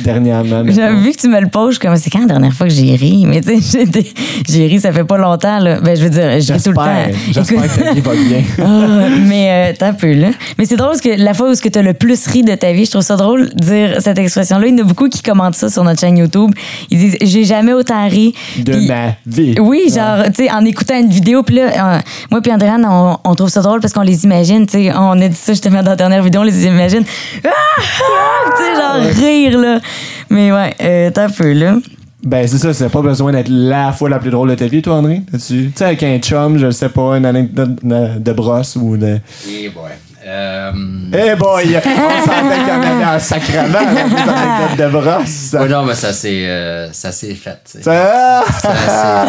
dernièrement. 0.00 0.62
J'avais 0.68 0.96
vu 0.96 1.12
que 1.12 1.18
tu 1.18 1.28
me 1.28 1.40
le 1.40 1.48
poses, 1.48 1.74
je 1.74 1.78
suis 1.78 1.86
comme 1.88 1.96
c'est 1.96 2.10
quand 2.10 2.20
la 2.20 2.26
dernière 2.26 2.52
fois 2.52 2.66
que 2.66 2.72
j'ai 2.72 2.94
ri, 2.94 3.24
mais 3.26 3.40
tu 3.40 3.60
sais, 3.60 3.84
j'ai 4.48 4.66
ri, 4.66 4.80
ça 4.80 4.92
fait 4.92 5.04
pas 5.04 5.16
longtemps 5.16 5.58
là. 5.58 5.80
Ben 5.80 5.96
je 5.96 6.04
veux 6.04 6.10
dire, 6.10 6.40
j'ai 6.40 6.56
tout 6.58 6.70
le 6.70 6.74
J'espère, 6.76 7.06
temps. 7.06 7.18
j'espère 7.32 7.62
que 7.76 7.80
ta 7.82 7.92
vie 7.92 8.00
va 8.00 8.12
bien. 8.14 8.42
Ah, 8.58 9.08
mais 9.26 9.70
euh, 9.70 9.76
t'as 9.78 9.92
peu 9.92 10.12
là. 10.12 10.28
Mais 10.58 10.64
c'est 10.64 10.76
drôle 10.76 10.90
parce 10.90 11.00
que 11.00 11.08
la 11.16 11.34
fois 11.34 11.50
où 11.50 11.54
tu 11.54 11.78
as 11.78 11.82
le 11.82 11.94
plus 11.94 12.26
ri 12.26 12.42
de 12.42 12.54
ta 12.54 12.72
vie, 12.72 12.84
je 12.84 12.90
trouve 12.90 13.02
ça 13.02 13.16
drôle 13.16 13.50
de 13.50 13.64
dire 13.64 13.96
cette 14.00 14.18
expression-là. 14.18 14.66
Il 14.66 14.76
y 14.76 14.80
en 14.80 14.84
a 14.84 14.86
beaucoup 14.86 15.08
qui 15.08 15.22
commentent 15.22 15.54
ça 15.54 15.68
sur 15.68 15.84
notre 15.84 16.00
chaîne 16.00 16.16
YouTube. 16.18 16.50
Ils 16.90 16.98
disent 16.98 17.16
j'ai 17.20 17.44
jamais 17.44 17.72
autant 17.72 18.08
ri. 18.08 18.34
De 18.58 18.86
ma 18.86 19.14
vie. 19.26 19.54
Oui, 19.60 19.90
genre, 19.94 20.24
tu 20.26 20.44
sais, 20.44 20.50
en 20.50 20.64
écoutant 20.64 20.98
une 20.98 21.10
vidéo, 21.10 21.42
puis 21.42 21.56
là, 21.56 21.62
euh, 21.96 21.98
moi 22.30 22.40
puis 22.40 22.52
Andréane, 22.52 22.86
on, 22.88 23.18
on 23.24 23.34
trouve 23.34 23.48
ça 23.48 23.60
drôle 23.62 23.80
parce 23.80 23.92
qu'on 23.92 24.02
les 24.02 24.24
imagine, 24.24 24.66
tu 24.66 24.72
sais, 24.72 24.92
on 24.96 25.20
a 25.20 25.28
dit 25.28 25.34
ça 25.36 25.52
justement 25.52 25.82
dans 25.82 25.90
la 25.90 25.96
dernière 25.96 26.22
vidéo, 26.22 26.40
on 26.40 26.44
les 26.44 26.64
imagine, 26.66 27.04
ah, 27.44 27.48
ah, 27.78 28.50
tu 28.56 28.62
sais, 28.62 28.74
genre 28.80 29.26
rire, 29.26 29.58
là. 29.58 29.80
Mais 30.30 30.52
ouais, 30.52 30.74
euh, 30.82 31.10
t'as 31.10 31.24
un 31.24 31.30
peu, 31.30 31.52
là. 31.52 31.76
Ben, 32.24 32.46
c'est 32.48 32.58
ça, 32.58 32.72
c'est 32.74 32.88
pas 32.88 33.02
besoin 33.02 33.30
d'être 33.32 33.48
la 33.50 33.92
fois 33.92 34.08
la 34.08 34.18
plus 34.18 34.30
drôle 34.30 34.50
de 34.50 34.54
ta 34.56 34.66
vie, 34.66 34.82
toi, 34.82 34.94
André? 34.94 35.22
Tu 35.46 35.70
sais, 35.74 35.84
avec 35.84 36.02
un 36.02 36.18
chum, 36.18 36.58
je 36.58 36.70
sais 36.70 36.88
pas, 36.88 37.16
une 37.16 37.24
anecdote 37.26 37.76
de, 37.84 38.18
de 38.18 38.32
brosse 38.32 38.74
ou 38.76 38.96
de. 38.96 39.18
Eh 39.48 39.68
boy. 39.68 39.90
Euh, 40.28 40.72
Eh 41.12 41.36
boy, 41.36 41.76
on 41.76 42.26
sentait 42.26 42.58
qu'il 42.58 42.68
y 42.68 42.72
en 42.72 42.82
avait 42.82 43.04
un 43.04 43.18
sacrement, 43.20 43.68
là, 43.72 44.04
des 44.08 44.30
anecdotes 44.32 44.78
de 44.86 44.90
brosse. 44.90 45.52
ouais, 45.52 45.68
non, 45.68 45.84
mais 45.84 45.94
ça 45.94 46.12
s'est 46.12 46.46
euh, 46.48 46.88
fait. 46.90 47.60
tu 47.64 47.78
sais. 47.78 47.82
Ça, 47.82 48.42
Ça 48.60 48.72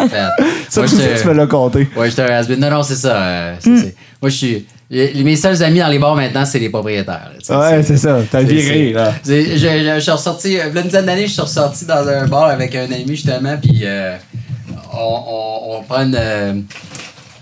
s'est 0.02 0.08
fait. 0.08 0.44
ça, 0.68 0.80
Moi, 0.80 0.88
tu 1.22 1.28
me 1.28 1.32
l'as 1.34 1.46
compté. 1.46 1.88
Ouais, 1.96 2.10
j'étais 2.10 2.22
un 2.22 2.34
has-been. 2.34 2.58
Non, 2.58 2.70
non, 2.70 2.82
c'est 2.82 2.96
ça. 2.96 3.14
euh, 3.14 3.54
c'est- 3.60 3.76
c'est- 3.76 3.94
Moi, 4.20 4.28
je 4.30 4.36
suis. 4.36 4.66
Les- 4.90 5.22
mes 5.24 5.36
seuls 5.36 5.62
amis 5.62 5.78
dans 5.80 5.88
les 5.88 5.98
bars 5.98 6.14
maintenant, 6.16 6.44
c'est 6.44 6.58
les 6.58 6.70
propriétaires. 6.70 7.30
là, 7.48 7.58
Ouais, 7.70 7.82
c'est 7.82 7.96
ça. 7.96 8.18
T'as 8.30 8.42
viré, 8.42 8.92
là. 8.92 9.12
Je, 9.24 9.56
je- 9.56 9.94
je 9.96 10.00
suis 10.00 10.10
ressorti, 10.10 10.58
euh, 10.58 10.72
une 10.74 10.82
dizaine 10.82 11.04
d'années, 11.06 11.26
je 11.26 11.32
suis 11.32 11.40
ressorti 11.42 11.84
dans 11.84 12.06
un 12.08 12.26
bar 12.26 12.44
avec 12.44 12.74
un 12.74 12.84
ami 12.90 13.04
justement, 13.08 13.56
puis 13.58 13.80
euh, 13.84 14.16
on, 14.92 15.22
on, 15.26 15.76
on 15.78 15.82
prend 15.82 16.02
une, 16.04 16.16
euh, 16.18 16.54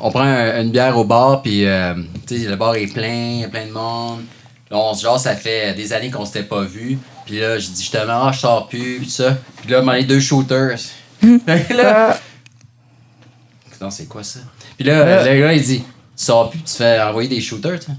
on 0.01 0.11
prend 0.11 0.23
un- 0.23 0.63
une 0.63 0.71
bière 0.71 0.97
au 0.99 1.05
bar, 1.05 1.43
puis 1.43 1.65
euh, 1.67 1.95
tu 2.27 2.39
sais, 2.43 2.49
le 2.49 2.57
bar 2.57 2.75
est 2.75 2.93
plein, 2.93 3.09
il 3.37 3.41
y 3.41 3.45
a 3.45 3.49
plein 3.49 3.67
de 3.67 3.73
monde. 3.73 4.21
Là, 4.71 4.79
on 4.79 4.95
se 4.95 5.03
genre, 5.05 5.19
ça 5.21 5.37
fait 5.37 5.75
des 5.75 5.93
années 5.93 6.11
qu'on 6.11 6.25
s'était 6.25 6.43
pas 6.43 6.63
vu. 6.63 6.99
Puis 7.25 7.39
là, 7.39 7.59
je 7.59 7.69
dis 7.69 7.81
justement, 7.83 8.25
ah, 8.27 8.31
je 8.33 8.41
sors 8.41 8.67
plus, 8.69 8.99
puis 9.01 9.09
ça. 9.11 9.37
Puis 9.63 9.71
là, 9.71 9.83
les 9.95 10.05
deux 10.05 10.19
shooters. 10.21 10.77
Que 11.21 11.75
là, 11.77 12.19
non, 13.81 13.91
c'est 13.91 14.07
quoi 14.07 14.23
ça? 14.25 14.41
Puis 14.77 14.87
là, 14.87 15.25
le 15.25 15.41
gars, 15.41 15.53
il 15.53 15.63
dit, 15.63 15.85
tu 16.17 16.25
sors 16.25 16.51
plus, 16.51 16.61
tu 16.61 16.73
fais 16.75 17.01
envoyer 17.01 17.29
des 17.29 17.41
shooters, 17.41 17.79
tu 17.81 17.87
sais. 17.87 17.93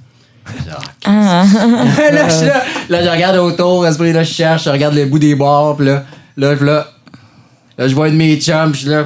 Je 0.58 0.64
dis, 0.64 0.70
Ah, 1.06 1.44
Ah, 1.46 1.46
là, 2.12 2.30
je 2.30 2.34
suis 2.34 2.46
là, 2.48 2.64
là, 2.90 3.04
je 3.04 3.10
regarde 3.10 3.36
autour, 3.38 3.86
là, 4.14 4.24
je 4.24 4.34
cherche, 4.34 4.64
je 4.66 4.70
regarde 4.70 4.96
le 4.96 5.06
bout 5.06 5.20
des 5.20 5.36
bars, 5.36 5.76
puis 5.76 5.86
là, 5.88 6.04
là, 6.38 6.56
là, 6.56 6.88
là, 7.78 7.88
je 7.88 7.94
vois 7.96 8.08
une 8.08 8.14
de 8.14 8.18
mes 8.18 8.38
chums, 8.40 8.74
suis 8.74 8.88
là. 8.90 9.06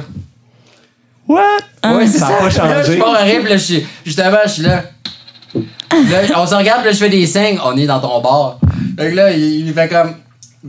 What? 1.28 1.40
Ouais, 1.84 2.06
c'est 2.06 2.18
ça 2.18 2.28
ça. 2.28 2.36
a 2.36 2.38
pas 2.38 2.44
Là, 2.44 2.48
je 2.82 2.86
changé. 2.86 2.98
pars 2.98 3.16
puis 3.24 3.48
là, 3.48 3.56
je 3.56 3.62
suis, 3.62 3.86
justement, 4.04 4.36
je 4.44 4.50
suis 4.50 4.62
là. 4.62 4.84
Là, 5.54 6.20
on 6.40 6.46
se 6.46 6.54
regarde, 6.54 6.80
puis 6.82 6.90
là, 6.90 6.92
je 6.92 6.98
fais 6.98 7.08
des 7.10 7.26
signes, 7.26 7.58
on 7.64 7.76
est 7.76 7.86
dans 7.86 8.00
ton 8.00 8.20
bar. 8.20 8.58
Fait 8.98 9.10
que 9.10 9.16
là, 9.16 9.30
il, 9.32 9.66
il 9.66 9.74
fait 9.74 9.88
comme. 9.88 10.14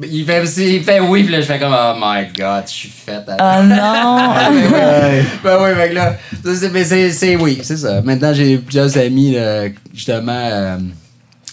Il 0.02 0.26
fait, 0.26 0.44
il 0.58 0.84
fait 0.84 1.00
oui, 1.00 1.24
puis 1.24 1.32
là, 1.34 1.42
je 1.42 1.46
fais 1.46 1.60
comme, 1.60 1.76
oh 1.78 1.94
my 2.02 2.26
god, 2.36 2.64
je 2.66 2.72
suis 2.72 2.90
faite. 2.90 3.26
Oh 3.30 3.64
non! 3.64 4.34
Ben 5.44 5.58
oui, 5.62 5.90
que 5.90 5.94
là, 5.94 6.16
c'est, 6.44 6.72
mais 6.72 6.84
c'est, 6.84 7.12
c'est- 7.12 7.36
oui, 7.36 7.60
c'est 7.62 7.78
ça. 7.78 8.02
Maintenant, 8.02 8.34
j'ai 8.34 8.58
plusieurs 8.58 8.98
amis, 8.98 9.34
là, 9.34 9.66
justement, 9.94 10.32
euh, 10.52 10.78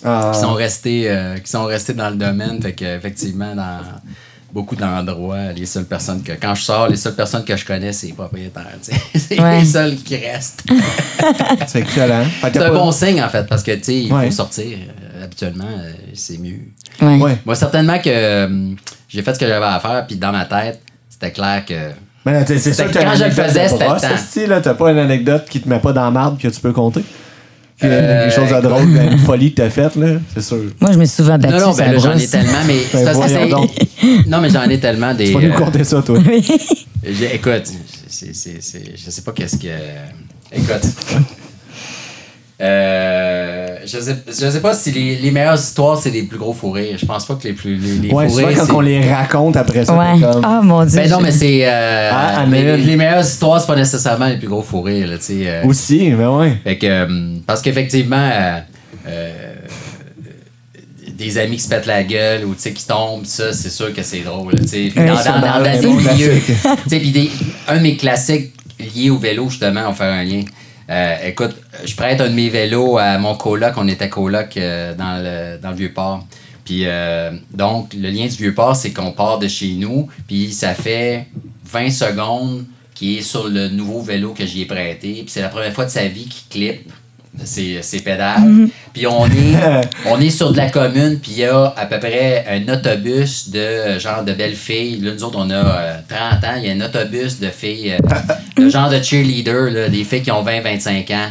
Ah. 0.03 0.31
qui 0.33 0.41
sont 0.41 0.55
restés, 0.55 1.05
euh, 1.11 1.37
qui 1.37 1.51
sont 1.51 1.65
restés 1.65 1.93
dans 1.93 2.09
le 2.09 2.17
domaine. 2.17 2.63
Fait 2.63 2.73
que, 2.73 2.97
effectivement, 2.97 3.55
dans 3.55 3.81
beaucoup 4.55 4.75
d'endroits, 4.75 5.53
les 5.55 5.67
seules 5.67 5.85
personnes 5.85 6.23
que, 6.23 6.33
quand 6.33 6.55
je 6.55 6.63
sors, 6.63 6.89
les 6.89 6.97
seules 6.97 7.15
personnes 7.15 7.45
que 7.45 7.55
je 7.55 7.65
connais, 7.67 7.93
c'est 7.93 8.07
les 8.07 8.13
propriétaires. 8.15 8.65
C'est 9.15 9.39
Ouais. 9.39 9.61
les 9.61 9.67
seuls 9.67 9.97
qui 9.97 10.17
restent. 10.17 10.65
C'est 11.67 11.81
excellent. 11.81 12.25
C'est 12.41 12.57
un 12.57 12.61
pas- 12.61 12.71
bon 12.71 12.91
signe, 12.91 13.23
en 13.23 13.29
fait, 13.29 13.47
parce 13.47 13.63
que, 13.63 13.73
tu 13.73 13.85
sais, 13.85 13.97
il 14.05 14.13
Ouais. 14.13 14.25
faut 14.31 14.37
sortir. 14.37 14.65
Euh, 14.79 15.10
habituellement, 15.23 15.65
euh, 15.69 15.93
c'est 16.15 16.39
mieux. 16.39 16.59
Ouais. 17.03 17.17
Ouais. 17.19 17.39
Moi, 17.45 17.55
certainement 17.55 17.99
que 17.99 18.09
euh, 18.09 18.49
j'ai 19.09 19.23
fait 19.23 19.35
ce 19.35 19.39
que 19.39 19.47
j'avais 19.47 19.67
à 19.67 19.81
faire, 19.81 20.07
puis 20.07 20.17
dans 20.17 20.33
ma 20.33 20.45
tête, 20.45 20.81
c'était 21.09 21.31
clair 21.33 21.65
que. 21.67 21.75
Mais 22.27 22.45
c'est 22.47 22.73
sûr 22.75 22.87
que 22.87 22.93
t'as 22.93 23.05
Quand 23.05 23.13
une 23.13 23.19
je 23.19 23.25
le 23.25 23.31
faisais, 23.31 23.65
de 23.65 23.69
c'était 23.69 23.85
le 23.89 24.47
temps. 24.49 24.55
là, 24.55 24.61
T'as 24.61 24.75
pas 24.75 24.91
une 24.93 24.99
anecdote 24.99 25.47
qui 25.49 25.61
te 25.61 25.69
met 25.69 25.79
pas 25.79 25.93
dans 25.93 26.05
la 26.05 26.11
marde 26.11 26.39
que 26.39 26.49
tu 26.49 26.61
peux 26.61 26.73
compter? 26.73 27.03
Euh, 27.83 28.27
des 28.27 28.31
choses 28.35 28.53
à 28.53 28.59
écoute. 28.59 28.69
drôle, 28.71 28.83
une 29.11 29.19
folie 29.21 29.53
que 29.55 29.63
t'as 29.63 29.71
faite, 29.71 29.97
là, 29.97 30.09
c'est 30.35 30.43
sûr. 30.43 30.59
Moi, 30.81 30.93
je 30.93 30.99
me 30.99 31.05
suis 31.07 31.17
souvent 31.17 31.39
battue 31.39 31.55
Non, 31.55 31.69
non, 31.69 31.75
ben 31.75 31.99
j'en 31.99 32.13
ai 32.19 32.27
tellement, 32.27 32.53
mais. 32.67 32.77
parce 32.93 33.19
que 33.19 33.29
c'est- 33.29 33.49
donc. 33.49 33.71
Non, 34.27 34.41
mais 34.43 34.51
j'en 34.51 34.69
ai 34.69 34.79
tellement 34.79 35.15
des. 35.15 35.29
Tu 35.29 35.33
vas 35.33 35.41
nous 35.41 35.55
euh, 35.55 35.57
compter 35.57 35.83
ça, 35.85 36.03
toi. 36.03 36.19
Écoute, 37.33 37.63
c'est, 38.07 38.35
c'est, 38.35 38.61
c'est- 38.61 38.93
je 39.03 39.11
sais 39.11 39.23
pas 39.23 39.33
qu'est-ce 39.33 39.57
que. 39.57 39.69
Écoute. 40.53 40.83
Euh, 42.63 43.77
je, 43.87 43.99
sais, 44.01 44.17
je 44.29 44.33
sais 44.51 44.61
pas 44.61 44.75
si 44.75 44.91
les, 44.93 45.17
les 45.17 45.31
meilleures 45.31 45.55
histoires, 45.59 45.97
c'est 45.97 46.11
les 46.11 46.25
plus 46.25 46.37
gros 46.37 46.53
fous 46.53 46.71
rires. 46.73 46.99
Je 46.99 47.07
pense 47.07 47.25
pas 47.25 47.35
que 47.37 47.45
les 47.49 47.55
plus. 47.55 47.77
Les, 47.77 48.09
les 48.09 48.13
Ouais, 48.15 48.29
fous 48.29 48.35
souvent 48.35 48.49
rires, 48.49 48.59
quand 48.69 48.77
on 48.77 48.81
les 48.81 49.13
raconte 49.13 49.57
après 49.57 49.85
ça, 49.87 49.95
Ouais. 49.95 50.21
comme... 50.21 50.43
Ah, 50.45 50.61
mon 50.63 50.85
Dieu. 50.85 51.01
Ben 51.01 51.11
non, 51.11 51.21
mais 51.21 51.33
c'est. 51.33 51.61
euh, 51.67 52.11
Ah, 52.13 52.45
les, 52.47 52.97
meilleures 52.97 53.25
histoires, 53.25 53.61
c'est 53.61 53.67
pas 53.67 53.77
nécessairement 53.77 54.27
les 54.27 54.37
plus 54.37 54.49
gros 54.49 54.63
fous 54.63 54.83
rires, 54.83 55.07
là, 55.09 55.17
tu 55.17 55.25
sais. 55.25 55.43
euh, 55.47 55.65
Aussi, 55.65 56.11
mais 56.11 56.27
ouais. 56.27 56.53
Fait 56.63 56.77
que, 56.77 56.87
euh, 56.87 57.37
parce 57.47 57.63
qu'effectivement, 57.63 58.29
euh, 58.31 58.59
euh, 59.09 59.55
des 61.17 61.39
amis 61.39 61.57
qui 61.57 61.63
se 61.63 61.69
pètent 61.69 61.87
la 61.87 62.03
gueule 62.03 62.45
ou 62.45 62.55
tu 62.55 62.61
sais, 62.61 62.73
qui 62.73 62.87
tombent, 62.87 63.25
ça, 63.25 63.53
c'est 63.53 63.71
sûr 63.71 63.93
que 63.95 64.03
c'est 64.03 64.21
drôle. 64.21 64.55
tu 64.61 64.69
sais. 64.69 64.93
Dans, 64.95 65.05
dans, 65.05 65.15
dans 65.41 65.63
dans, 65.65 65.81
des 65.81 65.87
milieux. 65.87 66.41
Tu 66.89 66.91
sais, 66.91 67.29
un 67.69 67.77
de 67.79 67.83
mes 67.83 67.97
classiques 67.97 68.53
liés 68.95 69.11
au 69.11 69.19
vélo, 69.19 69.49
justement, 69.49 69.81
on 69.87 69.91
va 69.91 69.95
faire 69.95 70.13
un 70.13 70.25
lien. 70.25 70.43
Euh, 70.91 71.17
écoute, 71.25 71.55
je 71.85 71.95
prête 71.95 72.21
un 72.21 72.29
de 72.29 72.35
mes 72.35 72.49
vélos 72.49 72.99
à 72.99 73.17
mon 73.19 73.37
coloc. 73.37 73.75
On 73.77 73.87
était 73.87 74.09
coloc 74.09 74.57
euh, 74.57 74.95
dans, 74.95 75.23
le, 75.23 75.59
dans 75.63 75.71
le 75.71 75.77
Vieux-Port. 75.77 76.27
Puis, 76.65 76.83
euh, 76.85 77.31
donc, 77.53 77.95
le 77.95 78.11
lien 78.11 78.27
du 78.27 78.37
Vieux-Port, 78.37 78.75
c'est 78.75 78.93
qu'on 78.93 79.13
part 79.13 79.39
de 79.39 79.49
chez 79.49 79.73
nous, 79.75 80.09
puis 80.27 80.53
ça 80.53 80.75
fait 80.75 81.27
20 81.65 81.91
secondes 81.91 82.65
qu'il 82.95 83.19
est 83.19 83.23
sur 83.23 83.49
le 83.49 83.69
nouveau 83.69 84.03
vélo 84.03 84.35
que 84.35 84.45
j'y 84.45 84.63
ai 84.63 84.67
prêté. 84.67 85.13
Puis 85.15 85.29
c'est 85.29 85.41
la 85.41 85.49
première 85.49 85.73
fois 85.73 85.85
de 85.85 85.91
sa 85.91 86.07
vie 86.07 86.27
qu'il 86.29 86.49
clip 86.49 86.93
ses, 87.45 87.81
ses 87.83 88.01
pédales. 88.01 88.69
Puis 88.93 89.07
on 89.07 89.27
est, 89.27 89.57
on 90.07 90.21
est 90.21 90.31
sur 90.31 90.53
de 90.53 90.57
la 90.57 90.69
commune, 90.71 91.19
puis 91.21 91.33
il 91.33 91.39
y 91.39 91.45
a 91.45 91.73
à 91.77 91.87
peu 91.87 91.99
près 91.99 92.45
un 92.51 92.73
autobus 92.73 93.49
de 93.51 93.99
genre 93.99 94.23
de 94.25 94.33
belles 94.33 94.55
filles. 94.57 95.01
Là, 95.01 95.13
nous 95.15 95.25
autres, 95.25 95.39
on 95.39 95.49
a 95.51 95.55
euh, 95.55 95.95
30 96.09 96.45
ans. 96.45 96.57
Il 96.59 96.67
y 96.67 96.71
a 96.71 96.75
un 96.75 96.81
autobus 96.87 97.39
de 97.41 97.49
filles, 97.49 97.93
euh, 97.95 97.99
de 98.63 98.69
genre 98.69 98.91
de 98.91 99.01
cheerleader, 99.03 99.71
là, 99.71 99.89
des 99.89 100.05
filles 100.05 100.23
qui 100.23 100.31
ont 100.31 100.45
20-25 100.45 101.15
ans. 101.15 101.29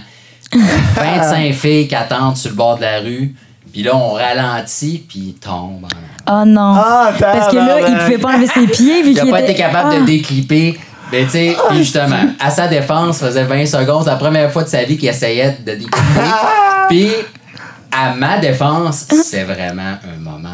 25 0.95 1.53
filles 1.53 1.87
qui 1.87 1.95
attendent 1.95 2.37
sur 2.37 2.49
le 2.51 2.55
bord 2.55 2.77
de 2.77 2.81
la 2.83 2.99
rue. 2.99 3.33
Puis 3.71 3.83
là, 3.83 3.95
on 3.95 4.13
ralentit, 4.13 5.05
puis 5.07 5.19
ils 5.19 5.33
tombent. 5.35 5.85
en 5.85 6.31
avant. 6.31 6.41
Oh 6.41 6.45
non. 6.45 6.73
Ah, 6.75 7.13
Parce 7.19 7.51
que 7.51 7.55
là, 7.57 7.77
il 7.87 7.97
pouvait 7.97 8.17
pas 8.17 8.29
enlever 8.33 8.47
ses 8.47 8.65
pieds. 8.65 9.03
Vu 9.03 9.11
Il 9.11 9.19
a 9.19 9.21
qu'il 9.23 9.31
pas 9.31 9.41
était... 9.41 9.51
été 9.51 9.61
capable 9.61 9.91
Ah. 9.95 9.99
de 9.99 10.05
déclipper. 10.05 10.79
Mais 11.11 11.23
tu 11.25 11.31
sais, 11.31 11.57
justement, 11.73 12.23
à 12.39 12.49
sa 12.51 12.67
défense, 12.67 13.19
faisait 13.19 13.43
20 13.43 13.65
secondes. 13.65 14.03
C'est 14.03 14.09
la 14.11 14.15
première 14.17 14.51
fois 14.51 14.63
de 14.63 14.69
sa 14.69 14.83
vie 14.83 14.97
qu'il 14.97 15.09
essayait 15.09 15.57
de 15.59 15.71
déclipper. 15.71 15.95
Puis, 16.89 17.11
à 17.91 18.13
ma 18.13 18.37
défense, 18.37 19.05
c'est 19.23 19.43
vraiment 19.43 19.97
un 20.03 20.19
moment 20.19 20.49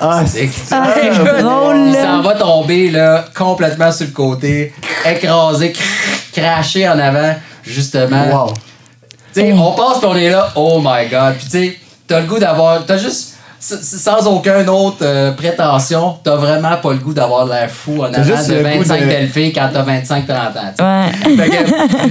Ah, 0.00 0.22
fantastique. 0.24 0.50
Ah, 0.70 0.88
c'est 0.94 1.42
drôle, 1.42 1.76
Il 1.88 1.94
s'en 1.94 2.20
va 2.22 2.34
tomber 2.34 2.90
là, 2.90 3.24
complètement 3.34 3.92
sur 3.92 4.06
le 4.06 4.12
côté, 4.12 4.72
écrasé, 5.04 5.72
cr- 5.72 6.32
craché 6.32 6.88
en 6.88 6.98
avant, 6.98 7.34
justement. 7.62 8.26
Wow. 8.46 8.54
Tu 9.34 9.40
sais, 9.40 9.52
on 9.52 9.72
passe 9.72 9.98
puis 9.98 10.06
on 10.08 10.16
est 10.16 10.30
là, 10.30 10.50
oh 10.56 10.80
my 10.82 11.08
god. 11.08 11.34
Puis 11.36 11.44
tu 11.44 11.50
sais, 11.50 11.78
t'as 12.06 12.20
le 12.20 12.26
goût 12.26 12.38
d'avoir. 12.38 12.84
T'as 12.86 12.96
juste. 12.98 13.36
Sans 13.62 14.26
aucune 14.26 14.70
autre 14.70 14.96
euh, 15.02 15.32
prétention, 15.32 16.16
t'as 16.24 16.36
vraiment 16.36 16.78
pas 16.78 16.92
le 16.92 16.98
goût 16.98 17.12
d'avoir 17.12 17.44
l'air 17.46 17.70
fou 17.70 18.00
en 18.02 18.04
avant 18.12 18.22
juste 18.24 18.48
de 18.48 18.54
le 18.54 18.62
goût 18.62 18.78
25 18.78 19.00
de- 19.02 19.04
belles 19.06 19.28
filles 19.28 19.52
quand 19.52 19.68
t'as 19.70 19.82
25-30 19.82 20.20
ans. 20.30 20.72
tu 20.76 20.76
sais. 20.78 21.36
Ouais. 21.36 21.36
Fait 21.36 21.50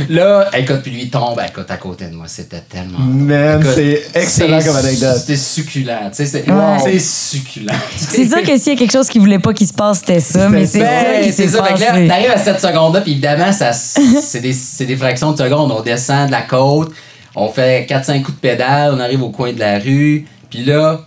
que, 0.07 0.13
là, 0.13 0.47
écoute, 0.55 0.81
puis 0.83 0.91
lui 0.91 1.01
il 1.03 1.09
tombe, 1.09 1.41
écoute, 1.47 1.65
à 1.69 1.77
côté 1.77 2.05
de 2.05 2.13
moi. 2.15 2.25
C'était 2.27 2.61
tellement. 2.69 2.99
Man, 2.99 3.65
c'est 3.75 4.03
excellent 4.13 4.59
comme 4.63 4.75
anecdote. 4.75 5.17
C'était 5.17 5.35
succulent. 5.37 6.09
Tu 6.11 6.17
sais, 6.17 6.25
c'est 6.27 6.45
Ouais. 6.51 6.99
succulent. 6.99 7.73
C'est 7.97 8.27
sûr 8.27 8.43
que 8.43 8.57
s'il 8.57 8.73
y 8.73 8.75
a 8.75 8.79
quelque 8.79 8.91
chose 8.93 9.07
qu'il 9.09 9.21
voulait 9.21 9.39
pas 9.39 9.51
qu'il 9.53 9.67
se 9.67 9.73
passe, 9.73 9.99
c'était 9.99 10.19
ça. 10.19 10.49
Mais 10.49 10.67
c'est 10.67 10.79
ça 10.81 10.85
Ben, 10.85 11.23
qui 11.23 11.31
c'est 11.33 11.47
ça. 11.47 11.63
Fait 11.63 11.73
que 11.73 11.79
là, 11.79 11.85
passé. 11.87 12.07
t'arrives 12.07 12.31
à 12.31 12.37
cette 12.37 12.61
seconde-là, 12.61 13.01
puis 13.01 13.13
évidemment, 13.13 13.51
ça, 13.51 13.73
c'est 13.73 14.39
des, 14.41 14.53
c'est 14.53 14.85
des 14.85 14.95
fractions 14.97 15.31
de 15.31 15.37
secondes. 15.37 15.71
On 15.71 15.81
descend 15.81 16.27
de 16.27 16.31
la 16.31 16.41
côte, 16.43 16.91
on 17.35 17.49
fait 17.49 17.87
4-5 17.89 18.21
coups 18.21 18.35
de 18.37 18.41
pédale, 18.41 18.93
on 18.95 18.99
arrive 18.99 19.23
au 19.23 19.29
coin 19.29 19.51
de 19.51 19.59
la 19.59 19.79
rue, 19.79 20.25
puis 20.51 20.63
là, 20.63 21.01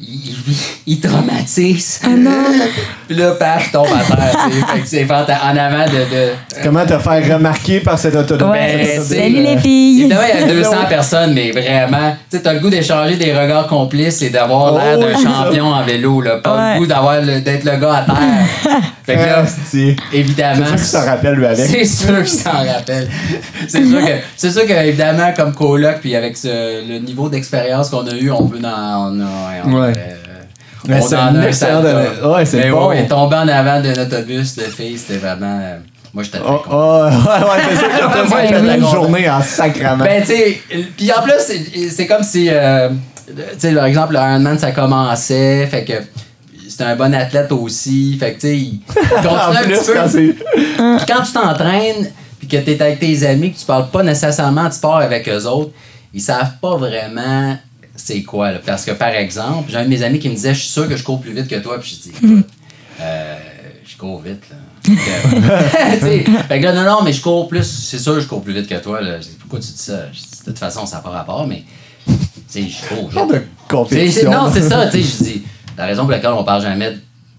il, 0.00 0.06
il- 0.46 0.56
il 0.88 1.00
traumatise. 1.00 2.00
Ah 2.04 2.08
non. 2.16 2.30
puis 3.08 3.16
là, 3.16 3.32
paf, 3.32 3.72
tombe 3.72 3.86
à 3.86 4.04
terre. 4.04 4.48
Fait 4.74 4.80
que 4.80 4.86
c'est 4.86 5.10
en 5.10 5.56
avant 5.56 5.84
de. 5.86 5.98
de 6.14 6.62
Comment 6.62 6.84
te 6.86 6.98
faire 6.98 7.34
remarquer 7.34 7.80
par 7.80 7.98
cet 7.98 8.14
autobus? 8.16 8.46
Ouais. 8.46 8.76
Ben, 8.76 9.00
c'est- 9.02 9.16
Salut 9.16 9.42
les 9.42 9.58
filles. 9.58 10.00
Évidemment, 10.02 10.20
il 10.34 10.40
y 10.40 10.42
a 10.44 10.54
200 10.54 10.70
personnes, 10.88 11.32
mais 11.34 11.50
vraiment, 11.50 12.12
tu 12.30 12.36
sais, 12.36 12.42
t'as 12.42 12.52
le 12.52 12.60
goût 12.60 12.70
d'échanger 12.70 13.16
des 13.16 13.32
regards 13.32 13.66
complices 13.66 14.22
et 14.22 14.30
d'avoir 14.30 14.74
Oh, 14.74 14.78
l'air 14.78 14.98
d'un 14.98 15.06
oui, 15.16 15.22
ça. 15.22 15.28
champion 15.44 15.66
en 15.66 15.82
vélo, 15.84 16.20
là. 16.20 16.36
Pas 16.36 16.56
Ouais. 16.56 16.74
le 16.74 16.78
goût 16.80 16.86
d'avoir 16.86 17.20
le- 17.20 17.40
d'être 17.40 17.64
le 17.64 17.76
gars 17.78 17.94
à 17.94 18.02
terre. 18.02 18.80
fait 19.06 19.14
que 19.16 19.20
là, 19.20 19.44
C'est 19.66 19.96
évidemment. 20.12 20.66
sûr 20.66 20.74
qu'il 20.76 20.84
s'en 20.84 21.04
rappelle, 21.04 21.34
lui, 21.34 21.46
avec. 21.46 21.58
C'est 21.66 21.84
sûr 21.84 22.18
qu'il 22.18 22.28
s'en 22.38 22.50
rappelle. 22.52 23.08
C'est 23.68 23.84
sûr 23.84 24.00
que, 24.00 24.12
c'est 24.36 24.50
sûr 24.50 24.66
que, 24.66 24.72
évidemment, 24.72 25.32
comme 25.36 25.54
coloc, 25.54 26.00
puis 26.00 26.14
avec 26.14 26.36
ce- 26.36 26.86
le 26.88 26.98
niveau 26.98 27.28
d'expérience 27.28 27.88
qu'on 27.90 28.06
a 28.06 28.14
eu, 28.14 28.30
on 28.30 28.46
peut 28.46 28.58
en. 28.64 28.96
On 29.12 29.20
a, 29.20 29.24
on 29.64 29.72
Ouais. 29.85 29.85
Euh, 29.96 30.42
Mais 30.88 31.00
on 31.02 31.06
c'est 31.08 31.14
un 31.16 31.42
excellent 31.42 31.82
sale 31.82 32.16
de- 32.22 32.26
ouais, 32.28 32.44
c'est 32.44 32.56
Mais 32.58 32.70
bon. 32.70 32.88
ouais, 32.88 33.06
tomber 33.06 33.36
en 33.36 33.48
avant 33.48 33.80
d'un 33.80 34.02
autobus 34.02 34.56
de 34.56 34.62
filles, 34.62 34.98
c'était 34.98 35.18
vraiment. 35.18 35.58
euh, 35.62 35.78
moi, 36.14 36.22
j'étais 36.24 36.38
très 36.38 36.48
Oh, 36.50 36.58
content. 36.58 36.70
oh, 36.70 37.04
ouais, 37.10 37.50
ouais, 37.50 37.62
c'est 37.70 37.76
sûr 37.76 37.88
que 37.88 37.98
t'as 37.98 38.22
Ouais, 38.36 38.48
fait 38.48 38.60
oui. 38.60 38.66
la 38.66 38.78
journée 38.80 39.30
en 39.30 39.42
sacrament. 39.42 40.04
Ben, 40.04 40.22
tu 40.22 40.28
sais, 40.28 40.60
puis 40.96 41.12
en 41.12 41.22
plus, 41.22 41.90
c'est- 41.90 42.06
comme 42.06 42.22
si, 42.22 42.48
euh, 42.50 42.88
tu 43.26 43.34
sais, 43.58 43.72
par 43.74 43.84
exemple, 43.86 44.14
le 44.14 44.18
Ironman, 44.20 44.58
ça 44.58 44.70
commençait, 44.72 45.66
fait 45.66 45.84
que 45.84 45.92
c'était 46.68 46.84
un 46.84 46.96
bon 46.96 47.14
athlète 47.14 47.52
aussi, 47.52 48.16
fait 48.18 48.34
que, 48.34 48.40
tu 48.40 48.46
sais, 48.48 48.56
il 48.56 48.80
il 48.86 49.28
en 49.28 49.34
continue 49.50 49.58
un 49.58 49.62
plus, 49.62 49.78
petit 49.78 50.32
peu. 50.76 50.96
quand 51.06 51.22
tu 51.22 51.32
t'entraînes, 51.32 52.10
puis 52.38 52.48
que 52.48 52.56
tu 52.58 52.70
es 52.70 52.80
avec 52.82 52.98
tes 53.00 53.26
amis, 53.26 53.52
que 53.52 53.58
tu 53.58 53.64
parles 53.66 53.88
pas 53.90 54.02
nécessairement 54.02 54.68
de 54.68 54.72
sport 54.72 54.96
avec 54.98 55.28
eux 55.28 55.44
autres, 55.46 55.72
ils 56.14 56.20
savent 56.20 56.52
pas 56.62 56.76
vraiment 56.76 57.56
c'est 58.06 58.22
quoi. 58.22 58.52
Là? 58.52 58.58
Parce 58.64 58.84
que, 58.84 58.92
par 58.92 59.08
exemple, 59.10 59.70
j'ai 59.70 59.76
un 59.78 59.84
de 59.84 59.88
mes 59.88 60.02
amis 60.02 60.18
qui 60.18 60.28
me 60.28 60.34
disait 60.34 60.54
Je 60.54 60.60
suis 60.60 60.68
sûr 60.70 60.88
que 60.88 60.96
je 60.96 61.02
cours 61.02 61.20
plus 61.20 61.32
vite 61.32 61.48
que 61.48 61.56
toi. 61.56 61.78
Puis 61.80 61.98
je 62.04 62.08
dis 62.10 62.16
Écoute, 62.16 62.46
euh, 63.00 63.36
je 63.84 63.96
cours 63.96 64.20
vite. 64.20 64.42
Là. 64.50 64.56
Fait 66.48 66.60
que, 66.60 66.64
là, 66.64 66.72
non, 66.72 66.84
non, 66.84 67.02
mais 67.02 67.12
je 67.12 67.20
cours 67.20 67.48
plus. 67.48 67.64
C'est 67.64 67.98
sûr 67.98 68.14
que 68.14 68.20
je 68.20 68.26
cours 68.28 68.42
plus 68.42 68.52
vite 68.54 68.68
que 68.68 68.76
toi. 68.76 69.00
Là. 69.00 69.16
Je 69.20 69.26
dis 69.26 69.36
Pourquoi 69.40 69.58
tu 69.58 69.72
dis 69.72 69.78
ça? 69.78 70.06
Je 70.12 70.18
dis, 70.20 70.26
De 70.40 70.44
toute 70.50 70.58
façon, 70.58 70.86
ça 70.86 70.96
n'a 70.96 71.02
pas 71.02 71.10
rapport, 71.10 71.46
mais 71.46 71.64
tu 72.06 72.14
sais, 72.48 72.62
je 72.68 72.94
cours 72.94 73.10
genre 73.10 73.24
vite. 73.26 73.34
de 73.34 73.42
compétition. 73.68 74.30
non, 74.30 74.50
c'est 74.52 74.62
ça, 74.62 74.86
tu 74.86 75.02
sais, 75.02 75.16
je 75.18 75.24
dis. 75.24 75.42
La 75.76 75.86
raison 75.86 76.02
pour 76.02 76.12
laquelle 76.12 76.30
on 76.30 76.44
parle 76.44 76.62
jamais 76.62 76.96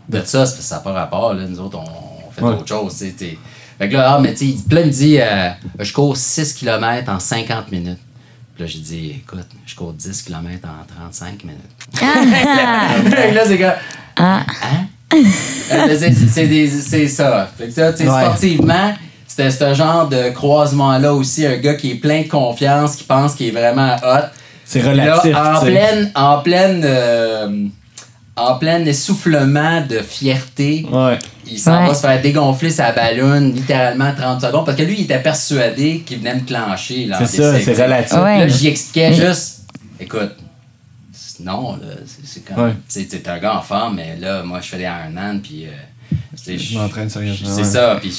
de 0.09 0.19
ça, 0.19 0.45
c'est 0.45 0.51
parce 0.51 0.53
que 0.55 0.61
ça 0.63 0.75
n'a 0.75 0.81
pas 0.81 0.91
rapport, 0.91 1.33
là. 1.33 1.43
Nous 1.47 1.59
autres, 1.59 1.77
on, 1.79 2.27
on 2.27 2.31
fait 2.31 2.41
Ouais. 2.41 2.53
autre 2.53 2.67
chose, 2.67 2.93
Fait 3.79 3.89
que 3.89 3.93
là, 3.93 4.13
ah, 4.15 4.19
mais 4.19 4.33
tu 4.33 4.51
sais, 4.51 4.55
il 4.69 4.75
me 4.77 4.89
dit, 4.89 5.17
euh, 5.19 5.49
je 5.79 5.93
cours 5.93 6.17
6 6.17 6.53
km 6.53 7.09
en 7.11 7.19
50 7.19 7.71
minutes. 7.71 7.97
Puis 8.57 8.63
là, 8.65 8.71
j'ai 8.71 8.79
dit, 8.79 9.11
écoute, 9.23 9.45
je 9.67 9.75
cours 9.75 9.93
10 9.93 10.23
km 10.23 10.67
en 10.67 10.83
35 11.11 11.43
minutes. 11.43 11.61
Fait 11.93 13.29
que 13.29 13.35
là, 13.35 13.41
c'est 13.45 13.57
comme, 13.59 13.73
Ah. 14.15 14.39
hein? 14.63 14.85
Euh, 15.13 15.95
c'est- 15.99 16.11
c'est 16.27 16.47
des- 16.47 16.67
c'est 16.67 17.07
ça. 17.07 17.47
Fait 17.55 17.67
que 17.67 17.71
ça, 17.71 17.93
tu 17.93 17.99
sais, 18.03 18.09
Ouais. 18.09 18.21
sportivement, 18.23 18.93
c'était 19.27 19.51
ce 19.51 19.73
genre 19.75 20.07
de 20.09 20.31
croisement-là 20.31 21.13
aussi, 21.13 21.45
un 21.45 21.57
gars 21.57 21.75
qui 21.75 21.91
est 21.91 21.95
plein 21.95 22.23
de 22.23 22.27
confiance, 22.27 22.95
qui 22.95 23.03
pense 23.03 23.35
qu'il 23.35 23.49
est 23.49 23.51
vraiment 23.51 23.95
hot. 23.97 24.25
C'est 24.65 24.79
Puis 24.79 24.95
là, 24.97 25.13
relatif, 25.17 25.35
en 25.35 25.59
pleine, 25.61 26.11
en 26.15 26.39
pleine, 26.39 26.81
euh, 26.83 27.65
en 28.37 28.55
plein 28.59 28.85
essoufflement 28.85 29.81
de 29.85 29.99
fierté, 29.99 30.85
Ouais. 30.91 31.17
il 31.45 31.59
s'en 31.59 31.81
Ouais. 31.81 31.87
va 31.87 31.95
se 31.95 32.01
faire 32.01 32.21
dégonfler 32.21 32.69
sa 32.69 32.91
ballonne 32.91 33.51
littéralement 33.53 34.13
30 34.15 34.41
secondes 34.41 34.65
parce 34.65 34.77
que 34.77 34.83
lui, 34.83 34.95
il 34.99 35.03
était 35.05 35.21
persuadé 35.21 36.01
qu'il 36.05 36.19
venait 36.19 36.35
me 36.35 36.41
clencher. 36.45 37.09
C'est 37.19 37.25
ça, 37.41 37.59
c'est 37.59 37.73
relatif. 37.83 38.13
Ouais. 38.13 38.39
Là, 38.39 38.47
j'y 38.47 38.67
expliquais 38.67 39.13
juste, 39.13 39.61
écoute, 39.99 40.35
non, 41.39 41.73
là, 41.77 41.87
c'est 42.05 42.25
c'est 42.27 42.39
comme. 42.45 42.63
Ouais. 42.65 42.71
Tu 42.89 43.01
sais, 43.01 43.05
t'es 43.05 43.27
un 43.29 43.37
gars 43.39 43.57
en 43.57 43.61
forme, 43.61 43.95
mais 43.95 44.15
là, 44.19 44.41
moi, 44.43 44.59
je 44.61 44.67
fais 44.69 44.77
des 44.77 44.83
Ironman, 44.83 45.41
puis. 45.41 45.65
euh, 45.65 45.71
Je 46.47 46.77
m'entraîne 46.77 47.09
sérieusement, 47.09 47.49
C'est 47.49 47.61
ouais. 47.61 47.63
ça, 47.63 47.97
puis 47.99 48.11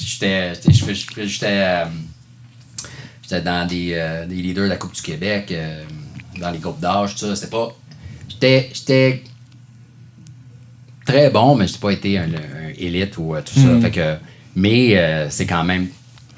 j'étais. 0.00 0.52
J'étais. 0.70 1.44
euh, 1.44 1.84
J'étais 3.22 3.40
dans 3.42 3.66
des, 3.66 3.90
euh, 3.94 4.24
des 4.26 4.36
leaders 4.36 4.64
de 4.64 4.68
la 4.68 4.76
Coupe 4.76 4.94
du 4.94 5.02
Québec, 5.02 5.48
euh, 5.50 5.82
dans 6.40 6.50
les 6.50 6.58
groupes 6.58 6.78
d'âge, 6.78 7.14
tout 7.14 7.26
ça. 7.26 7.34
C'était 7.34 7.50
pas. 7.50 7.74
J'étais. 8.28 8.70
Très 11.06 11.30
bon, 11.30 11.54
mais 11.54 11.66
j'ai 11.66 11.78
pas 11.78 11.90
été 11.92 12.18
un, 12.18 12.24
un 12.24 12.72
élite 12.78 13.16
ou 13.18 13.34
euh, 13.34 13.40
tout 13.42 13.58
Hmm. 13.60 13.80
ça. 13.80 13.86
Fait 13.88 13.90
que. 13.92 14.14
Mais 14.56 14.96
euh, 14.98 15.26
c'est 15.30 15.46
quand 15.46 15.62
même 15.64 15.86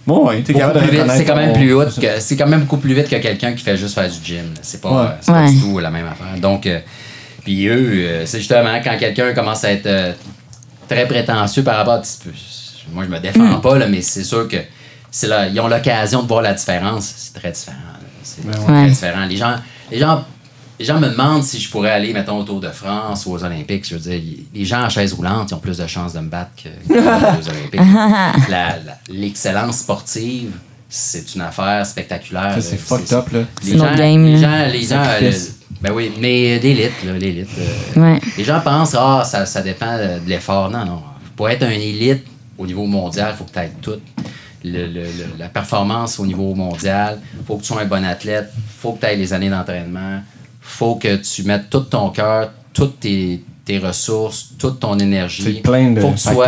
Bon, 0.06 0.26
ouais, 0.26 0.40
t'es 0.42 0.52
beaucoup 0.54 0.58
capable 0.66 0.80
de 0.80 0.84
plus 0.86 0.90
vite. 0.90 1.00
reconnaître 1.02 1.18
C'est 1.18 1.24
quand 1.26 1.36
même 1.36 1.52
plus 1.52 1.72
haut 1.74 1.84
que 1.84 2.20
c'est 2.20 2.36
quand 2.36 2.46
même 2.46 2.60
beaucoup 2.60 2.78
plus 2.78 2.94
vite 2.94 3.08
que 3.10 3.16
quelqu'un 3.16 3.52
qui 3.52 3.62
fait 3.62 3.76
juste 3.76 3.94
faire 3.94 4.08
du 4.08 4.16
gym. 4.24 4.44
C'est 4.62 4.80
pas, 4.80 4.90
Ouais. 4.90 4.96
euh, 4.96 5.08
c'est 5.20 5.32
pas 5.32 5.42
Ouais. 5.44 5.50
du 5.52 5.60
tout 5.60 5.78
la 5.78 5.90
même 5.90 6.06
affaire. 6.06 6.40
Donc, 6.40 6.66
euh, 6.66 6.80
puis 7.44 7.66
eux, 7.68 7.90
euh, 7.94 8.26
c'est 8.26 8.38
justement 8.38 8.80
quand 8.82 8.96
quelqu'un 8.98 9.32
commence 9.34 9.64
à 9.64 9.72
être 9.72 9.86
euh, 9.86 10.12
très 10.88 11.06
prétentieux 11.06 11.62
par 11.62 11.76
rapport 11.76 11.94
à. 11.94 12.02
Moi, 12.92 13.04
je 13.04 13.10
me 13.10 13.18
défends 13.20 13.60
pas, 13.60 13.76
là, 13.78 13.86
mais 13.86 14.00
c'est 14.00 14.24
sûr 14.24 14.48
que 14.48 14.56
c'est 15.10 15.26
là, 15.26 15.46
ils 15.46 15.60
ont 15.60 15.68
l'occasion 15.68 16.22
de 16.22 16.28
voir 16.28 16.40
la 16.42 16.54
différence. 16.54 17.12
C'est 17.16 17.38
très 17.38 17.52
différent. 17.52 17.76
C'est 18.22 18.46
Ben 18.46 18.52
très 18.64 18.86
différent. 18.88 19.26
Les 19.26 19.36
gens, 19.36 19.54
les 19.92 19.98
gens. 19.98 20.24
Les 20.78 20.84
gens 20.84 21.00
me 21.00 21.08
demandent 21.08 21.42
si 21.42 21.58
je 21.60 21.68
pourrais 21.70 21.90
aller, 21.90 22.12
mettons, 22.12 22.38
au 22.38 22.44
Tour 22.44 22.60
de 22.60 22.68
France 22.70 23.26
ou 23.26 23.32
aux 23.32 23.42
Olympiques. 23.42 23.86
Je 23.88 23.96
veux 23.96 24.00
dire, 24.00 24.20
les 24.54 24.64
gens 24.64 24.84
en 24.84 24.88
chaise 24.88 25.12
roulante, 25.12 25.50
ils 25.50 25.54
ont 25.54 25.58
plus 25.58 25.76
de 25.78 25.86
chances 25.86 26.12
de 26.12 26.20
me 26.20 26.28
battre 26.28 26.50
que, 26.62 26.68
que 26.88 26.94
aux 26.94 27.48
Olympiques. 27.48 27.80
La- 28.48 28.76
la- 28.78 28.98
L'excellence 29.10 29.78
sportive, 29.78 30.52
c'est 30.88 31.34
une 31.34 31.40
affaire 31.40 31.84
spectaculaire. 31.84 32.54
Ça, 32.54 32.60
c'est 32.60 32.76
fucked 32.78 33.12
up, 33.12 33.28
là. 33.32 33.40
Les 33.64 33.76
gens, 33.76 33.94
game, 33.96 34.24
les 34.24 34.36
là. 34.40 34.66
gens, 34.66 34.72
les 34.72 34.82
gens, 34.84 35.02
euh, 35.20 35.32
ben 35.80 35.92
oui, 35.92 36.12
mais 36.20 36.58
d'élite, 36.60 36.92
là, 37.04 37.12
l'élite. 37.18 37.48
euh, 37.58 38.00
Ouais. 38.00 38.20
Les 38.36 38.44
gens 38.44 38.60
pensent, 38.60 38.94
ah, 38.98 39.22
ça, 39.24 39.46
ça 39.46 39.60
dépend 39.62 39.96
de 39.98 40.28
l'effort. 40.28 40.70
Non, 40.70 40.84
non. 40.84 41.02
Pour 41.36 41.48
être 41.50 41.64
un 41.64 41.70
élite 41.70 42.24
au 42.56 42.66
niveau 42.66 42.86
mondial, 42.86 43.32
il 43.34 43.36
faut 43.36 43.44
que 43.44 43.52
tu 43.52 43.58
aies 43.58 43.72
tout. 43.82 44.00
Le- 44.64 44.86
le- 44.86 45.02
le- 45.02 45.34
la 45.38 45.48
performance 45.48 46.18
au 46.18 46.26
niveau 46.26 46.54
mondial, 46.54 47.20
il 47.38 47.44
faut 47.46 47.56
que 47.56 47.62
tu 47.62 47.68
sois 47.68 47.82
un 47.82 47.86
bon 47.86 48.04
athlète, 48.04 48.50
il 48.56 48.62
faut 48.80 48.92
que 48.92 49.00
tu 49.00 49.06
aies 49.06 49.16
les 49.16 49.32
années 49.32 49.50
d'entraînement, 49.50 50.20
faut 50.70 50.96
que 50.96 51.16
tu 51.16 51.42
mettes 51.44 51.70
tout 51.70 51.80
ton 51.80 52.10
cœur, 52.10 52.50
toutes 52.72 53.00
tes, 53.00 53.42
tes 53.64 53.78
ressources, 53.78 54.50
toute 54.58 54.80
ton 54.80 54.98
énergie. 54.98 55.60
Plein 55.60 55.90
de 55.92 56.00
faut 56.00 56.08
que 56.10 56.16
tu 56.16 56.28
sois 56.34 56.46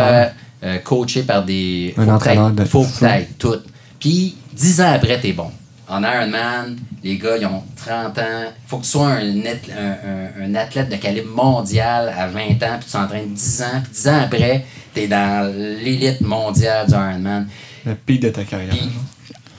euh, 0.63 0.77
coaché 0.79 1.23
par 1.23 1.43
des. 1.43 1.93
Un 1.97 2.05
faut 2.05 2.11
entraîneur 2.11 2.51
de 2.51 2.65
faut 2.65 2.83
que 2.83 3.23
tout. 3.37 3.57
Puis, 3.99 4.35
dix 4.53 4.81
ans 4.81 4.91
après, 4.93 5.19
tu 5.19 5.27
es 5.27 5.33
bon. 5.33 5.51
En 5.87 6.01
Ironman, 6.03 6.77
les 7.03 7.17
gars, 7.17 7.35
ils 7.37 7.45
ont 7.45 7.63
30 7.75 8.17
ans. 8.17 8.21
Il 8.45 8.69
faut 8.69 8.77
que 8.77 8.83
tu 8.83 8.89
sois 8.89 9.07
un, 9.07 9.19
un- 9.19 10.43
un- 10.45 10.45
un 10.45 10.55
athlète 10.55 10.87
de 10.89 10.95
calibre 10.95 11.29
mondial 11.35 12.13
à 12.17 12.27
20 12.27 12.39
ans, 12.63 12.77
puis 12.79 12.85
tu 12.85 12.91
t'entraînes 12.93 13.33
10 13.33 13.61
ans, 13.63 13.81
puis 13.83 13.91
10 13.93 14.07
ans 14.07 14.21
après, 14.23 14.65
tu 14.95 15.01
es 15.01 15.07
dans 15.07 15.53
l'élite 15.83 16.21
mondiale 16.21 16.87
du 16.87 16.93
Ironman. 16.93 17.47
Le 17.85 17.95
pic 17.95 18.21
de 18.21 18.29
ta 18.29 18.43
carrière. 18.45 18.73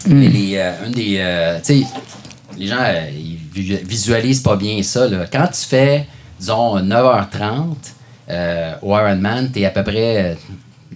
Puis, 0.04 0.14
les- 0.14 0.28
les, 0.28 0.56
euh, 0.56 0.72
une 0.86 0.92
des. 0.92 1.16
euh, 1.18 1.58
tu 1.62 1.80
sais, 1.80 1.86
les 2.58 2.66
gens, 2.66 2.76
euh, 2.80 3.08
ils 3.12 3.38
vi- 3.52 3.80
visualisent 3.84 4.40
pas 4.40 4.56
bien 4.56 4.82
ça. 4.82 5.06
Là. 5.08 5.26
Quand 5.32 5.46
tu 5.48 5.66
fais, 5.66 6.06
disons, 6.38 6.78
9h30 6.80 7.76
euh, 8.30 8.74
au 8.82 8.96
Ironman, 8.96 9.50
tu 9.52 9.60
es 9.60 9.64
à 9.66 9.70
peu 9.70 9.82
près 9.82 10.32
euh, 10.32 10.34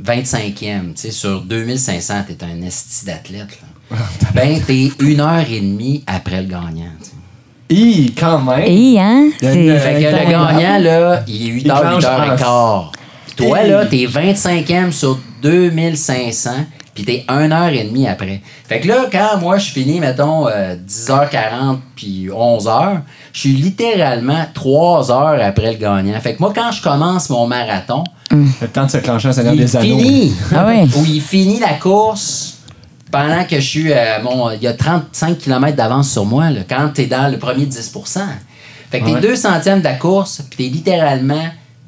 25e. 0.03 0.93
Tu 0.95 1.01
sais, 1.03 1.11
sur 1.11 1.41
2500, 1.43 2.15
tu 2.27 2.33
es 2.33 2.45
un 2.45 2.63
esti 2.63 3.07
d'athlète. 3.07 3.59
ben, 4.35 4.61
tu 4.67 4.73
es 4.85 4.93
une 5.01 5.21
heure 5.21 5.45
et 5.49 5.61
demie 5.61 6.03
après 6.07 6.43
le 6.43 6.49
gagnant. 6.49 6.93
tu 7.01 7.05
sais. 7.07 7.13
Hi, 7.69 8.15
quand 8.19 8.41
même. 8.43 8.63
Et, 8.65 8.99
hein? 9.01 9.29
Fait 9.41 9.47
que 9.47 10.17
le 10.17 10.31
gagnant, 10.31 10.79
là, 10.79 11.23
il 11.27 11.43
est 11.49 11.53
8 11.53 11.63
Il 11.65 11.71
h, 11.71 11.75
8 11.75 11.81
planche 11.81 12.05
h 12.05 12.35
et 12.35 12.39
quart. 12.39 12.93
Toi, 13.37 13.59
Hey. 13.61 13.71
là, 13.71 13.87
t'es 13.87 14.07
25e 14.07 14.93
sur 14.93 15.19
2500, 15.43 16.51
puis 16.97 17.05
t'es 17.05 17.25
1 17.29 17.53
heure 17.53 17.69
et 17.69 17.85
demie 17.85 18.09
après. 18.09 18.41
Fait 18.69 18.81
que 18.81 18.89
là, 18.89 19.05
quand 19.13 19.39
moi, 19.39 19.59
je 19.59 19.71
finis, 19.71 20.01
mettons, 20.01 20.49
euh, 20.49 20.75
10h40 20.77 21.79
puis 21.95 22.29
11h, 22.33 23.01
je 23.33 23.39
suis 23.39 23.53
littéralement 23.53 24.45
3 24.53 25.13
heures 25.13 25.39
après 25.45 25.73
le 25.75 25.79
gagnant. 25.79 26.19
Fait 26.21 26.35
que 26.35 26.41
moi, 26.41 26.53
quand 26.55 26.73
je 26.73 26.83
commence 26.83 27.31
mon 27.31 27.47
marathon, 27.47 28.03
Le 28.33 28.67
temps 28.67 28.87
de 28.87 28.91
se 28.91 28.97
clencher 28.99 29.29
un 29.29 29.33
Seigneur 29.33 29.55
il 29.55 29.61
des 29.61 29.77
Anneaux. 29.77 29.99
finit. 29.99 30.35
Ah 30.55 30.67
ouais. 30.67 30.85
Où 30.97 31.05
il 31.07 31.21
finit 31.23 31.61
la 31.61 31.75
course 31.75 32.55
pendant 33.13 33.45
que 33.45 33.57
je 33.57 33.67
suis. 33.69 33.93
euh, 33.93 34.21
mon, 34.25 34.51
il 34.51 34.63
y 34.63 34.67
a 34.67 34.73
35 34.75 35.39
km 35.39 35.77
d'avance 35.77 36.11
sur 36.11 36.25
moi, 36.25 36.51
là, 36.51 36.61
quand 36.69 36.91
tu 36.95 37.03
es 37.03 37.07
dans 37.07 37.31
le 37.31 37.39
premier 37.39 37.67
10% 37.67 38.21
Fait 38.91 39.01
que 39.01 39.05
t'es 39.07 39.13
Ouais. 39.15 39.21
2 39.21 39.37
centièmes 39.37 39.79
de 39.79 39.85
la 39.85 39.95
course, 39.95 40.43
puis 40.51 40.67
t'es 40.67 40.73
littéralement 40.75 41.45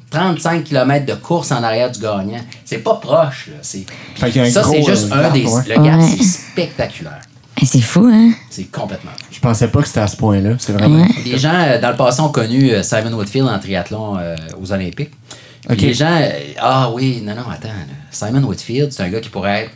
35 0.09 0.63
km 0.63 1.05
de 1.05 1.13
course 1.13 1.51
en 1.51 1.61
arrière 1.63 1.91
du 1.91 1.99
gagnant. 1.99 2.39
C'est 2.65 2.79
pas 2.79 2.95
proche, 2.95 3.47
là. 3.47 3.57
C'est, 3.61 3.85
Fait 4.15 4.31
qu'il 4.31 4.41
y 4.41 4.45
a 4.45 4.47
un 4.47 4.51
ça, 4.51 4.63
c'est 4.63 4.83
juste 4.83 5.11
euh, 5.11 5.27
un 5.27 5.29
des. 5.31 5.45
ouais. 5.45 5.61
Le 5.67 5.75
gap, 5.83 5.99
Ouais. 5.99 6.07
c'est 6.17 6.23
spectaculaire. 6.23 7.21
Eh, 7.61 7.65
C'est 7.65 7.81
fou, 7.81 8.09
hein? 8.11 8.31
C'est 8.49 8.71
complètement. 8.71 9.11
Je 9.31 9.39
pensais 9.39 9.67
pas 9.67 9.81
que 9.81 9.87
c'était 9.87 9.99
à 9.99 10.07
ce 10.07 10.15
point-là. 10.17 10.51
C'est 10.59 10.71
vraiment. 10.73 11.01
Ouais. 11.01 11.09
Les 11.25 11.37
gens, 11.37 11.53
euh, 11.53 11.79
dans 11.79 11.89
le 11.91 11.95
passé, 11.97 12.21
ont 12.21 12.29
connu 12.29 12.71
euh, 12.71 12.83
Simon 12.83 13.13
Whitfield 13.17 13.47
en 13.47 13.59
triathlon 13.59 14.17
euh, 14.17 14.35
aux 14.61 14.71
Olympiques. 14.71 15.11
Puis 15.67 15.75
Ok. 15.75 15.81
Les 15.81 15.93
gens, 15.93 16.21
ah 16.59 16.89
oui, 16.93 17.21
non, 17.23 17.35
non, 17.35 17.41
attends. 17.51 17.67
là. 17.67 17.95
Simon 18.11 18.43
Whitfield, 18.47 18.91
c'est 18.91 19.03
un 19.03 19.09
gars 19.09 19.19
qui 19.19 19.29
pourrait 19.29 19.63
être 19.65 19.71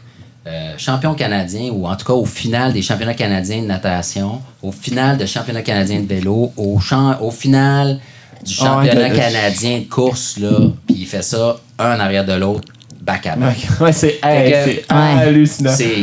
euh, 0.48 0.74
champion 0.78 1.14
canadien 1.14 1.70
ou 1.72 1.86
en 1.88 1.96
tout 1.96 2.06
cas 2.06 2.14
au 2.14 2.26
final 2.26 2.74
des 2.74 2.82
championnats 2.82 3.14
canadiens 3.14 3.62
de 3.62 3.68
natation, 3.68 4.42
au 4.62 4.72
final 4.72 5.18
de 5.18 5.26
championnat 5.26 5.62
canadien 5.62 6.00
de 6.00 6.08
vélo, 6.08 6.52
au, 6.58 6.80
champ, 6.80 7.18
au 7.22 7.32
final 7.32 8.00
du 8.46 8.52
ouais, 8.52 8.58
championnat 8.68 9.10
canadien 9.10 9.80
de 9.80 9.86
course, 9.90 10.38
là. 10.38 10.50
Puis 10.88 10.98
il 11.00 11.06
fait 11.06 11.22
ça 11.24 11.58
un 11.80 11.96
en 11.98 12.00
arrière 12.00 12.26
de 12.26 12.34
l'autre, 12.34 12.68
back 13.02 13.26
à 13.28 13.36
back. 13.36 13.58
Ouais, 13.80 13.92
c'est 13.94 14.20
hey, 14.24 14.82
hallucinant. 14.90 15.72
C'est, 15.76 16.02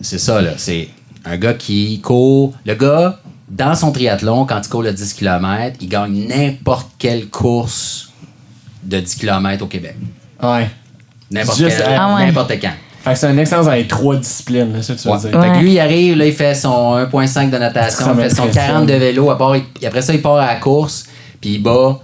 c'est 0.00 0.18
ça, 0.18 0.40
là. 0.40 0.52
C'est 0.56 0.88
un 1.24 1.36
gars 1.36 1.54
qui 1.54 2.00
court. 2.00 2.52
Le 2.64 2.74
gars, 2.74 3.18
dans 3.48 3.74
son 3.74 3.92
triathlon, 3.92 4.44
quand 4.46 4.60
il 4.64 4.68
court 4.68 4.82
le 4.82 4.92
10 4.92 5.14
km, 5.14 5.76
il 5.80 5.88
gagne 5.88 6.26
n'importe 6.28 6.90
quelle 6.98 7.28
course 7.28 8.10
de 8.82 9.00
10 9.00 9.14
km 9.16 9.64
au 9.64 9.66
Québec. 9.66 9.96
Ouais. 10.42 10.68
N'importe, 11.30 11.62
Ah 11.96 12.14
ouais. 12.16 12.26
n'importe 12.26 12.52
quand. 12.60 12.72
Fait 13.04 13.12
que 13.12 13.18
c'est 13.18 13.30
une 13.30 13.38
excellence 13.38 13.66
dans 13.66 13.72
les 13.72 13.86
trois 13.86 14.16
disciplines, 14.16 14.72
là, 14.72 14.82
ça 14.82 14.94
que 14.94 14.98
tu 15.00 15.06
veux 15.08 15.14
Ouais. 15.14 15.20
dire. 15.20 15.40
Fait 15.42 15.52
que 15.52 15.62
lui, 15.62 15.72
il 15.74 15.80
arrive, 15.80 16.16
là, 16.16 16.26
il 16.26 16.32
fait 16.32 16.54
son 16.54 16.96
1.5 16.96 17.50
de 17.50 17.58
natation, 17.58 18.06
il 18.14 18.20
fait 18.22 18.30
son 18.30 18.42
m'impressionne. 18.46 18.50
40 18.66 18.86
de 18.86 18.94
vélo, 18.94 19.30
à 19.30 19.38
part- 19.38 19.52
puis 19.52 19.86
après 19.86 20.02
ça, 20.02 20.12
il 20.14 20.20
part 20.22 20.36
à 20.36 20.46
la 20.46 20.56
course, 20.56 21.06
puis 21.40 21.54
il 21.54 21.62
bat. 21.62 22.00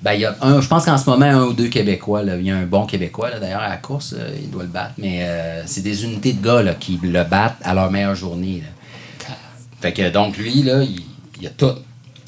Ben, 0.00 0.12
il 0.12 0.20
y 0.20 0.24
a 0.24 0.36
un, 0.42 0.60
je 0.60 0.68
pense 0.68 0.84
qu'en 0.84 0.96
ce 0.96 1.10
moment, 1.10 1.26
un 1.26 1.42
ou 1.42 1.52
deux 1.52 1.66
Québécois. 1.68 2.22
Là. 2.22 2.36
Il 2.36 2.46
y 2.46 2.50
a 2.50 2.56
un 2.56 2.66
bon 2.66 2.86
Québécois, 2.86 3.30
là, 3.30 3.40
d'ailleurs, 3.40 3.62
à 3.62 3.68
la 3.68 3.78
course, 3.78 4.14
euh, 4.16 4.30
il 4.40 4.48
doit 4.48 4.62
le 4.62 4.68
battre. 4.68 4.94
Mais 4.98 5.22
euh, 5.22 5.62
c'est 5.66 5.80
des 5.82 6.04
unités 6.04 6.32
de 6.32 6.44
gars 6.44 6.62
là, 6.62 6.74
qui 6.74 7.00
le 7.02 7.24
battent 7.24 7.58
à 7.64 7.74
leur 7.74 7.90
meilleure 7.90 8.14
journée. 8.14 8.62
là. 8.64 9.34
Fait 9.80 9.92
que 9.92 10.08
donc, 10.10 10.36
lui, 10.36 10.62
là, 10.62 10.82
il, 10.82 11.02
il 11.40 11.46
a 11.46 11.50
tout. 11.50 11.74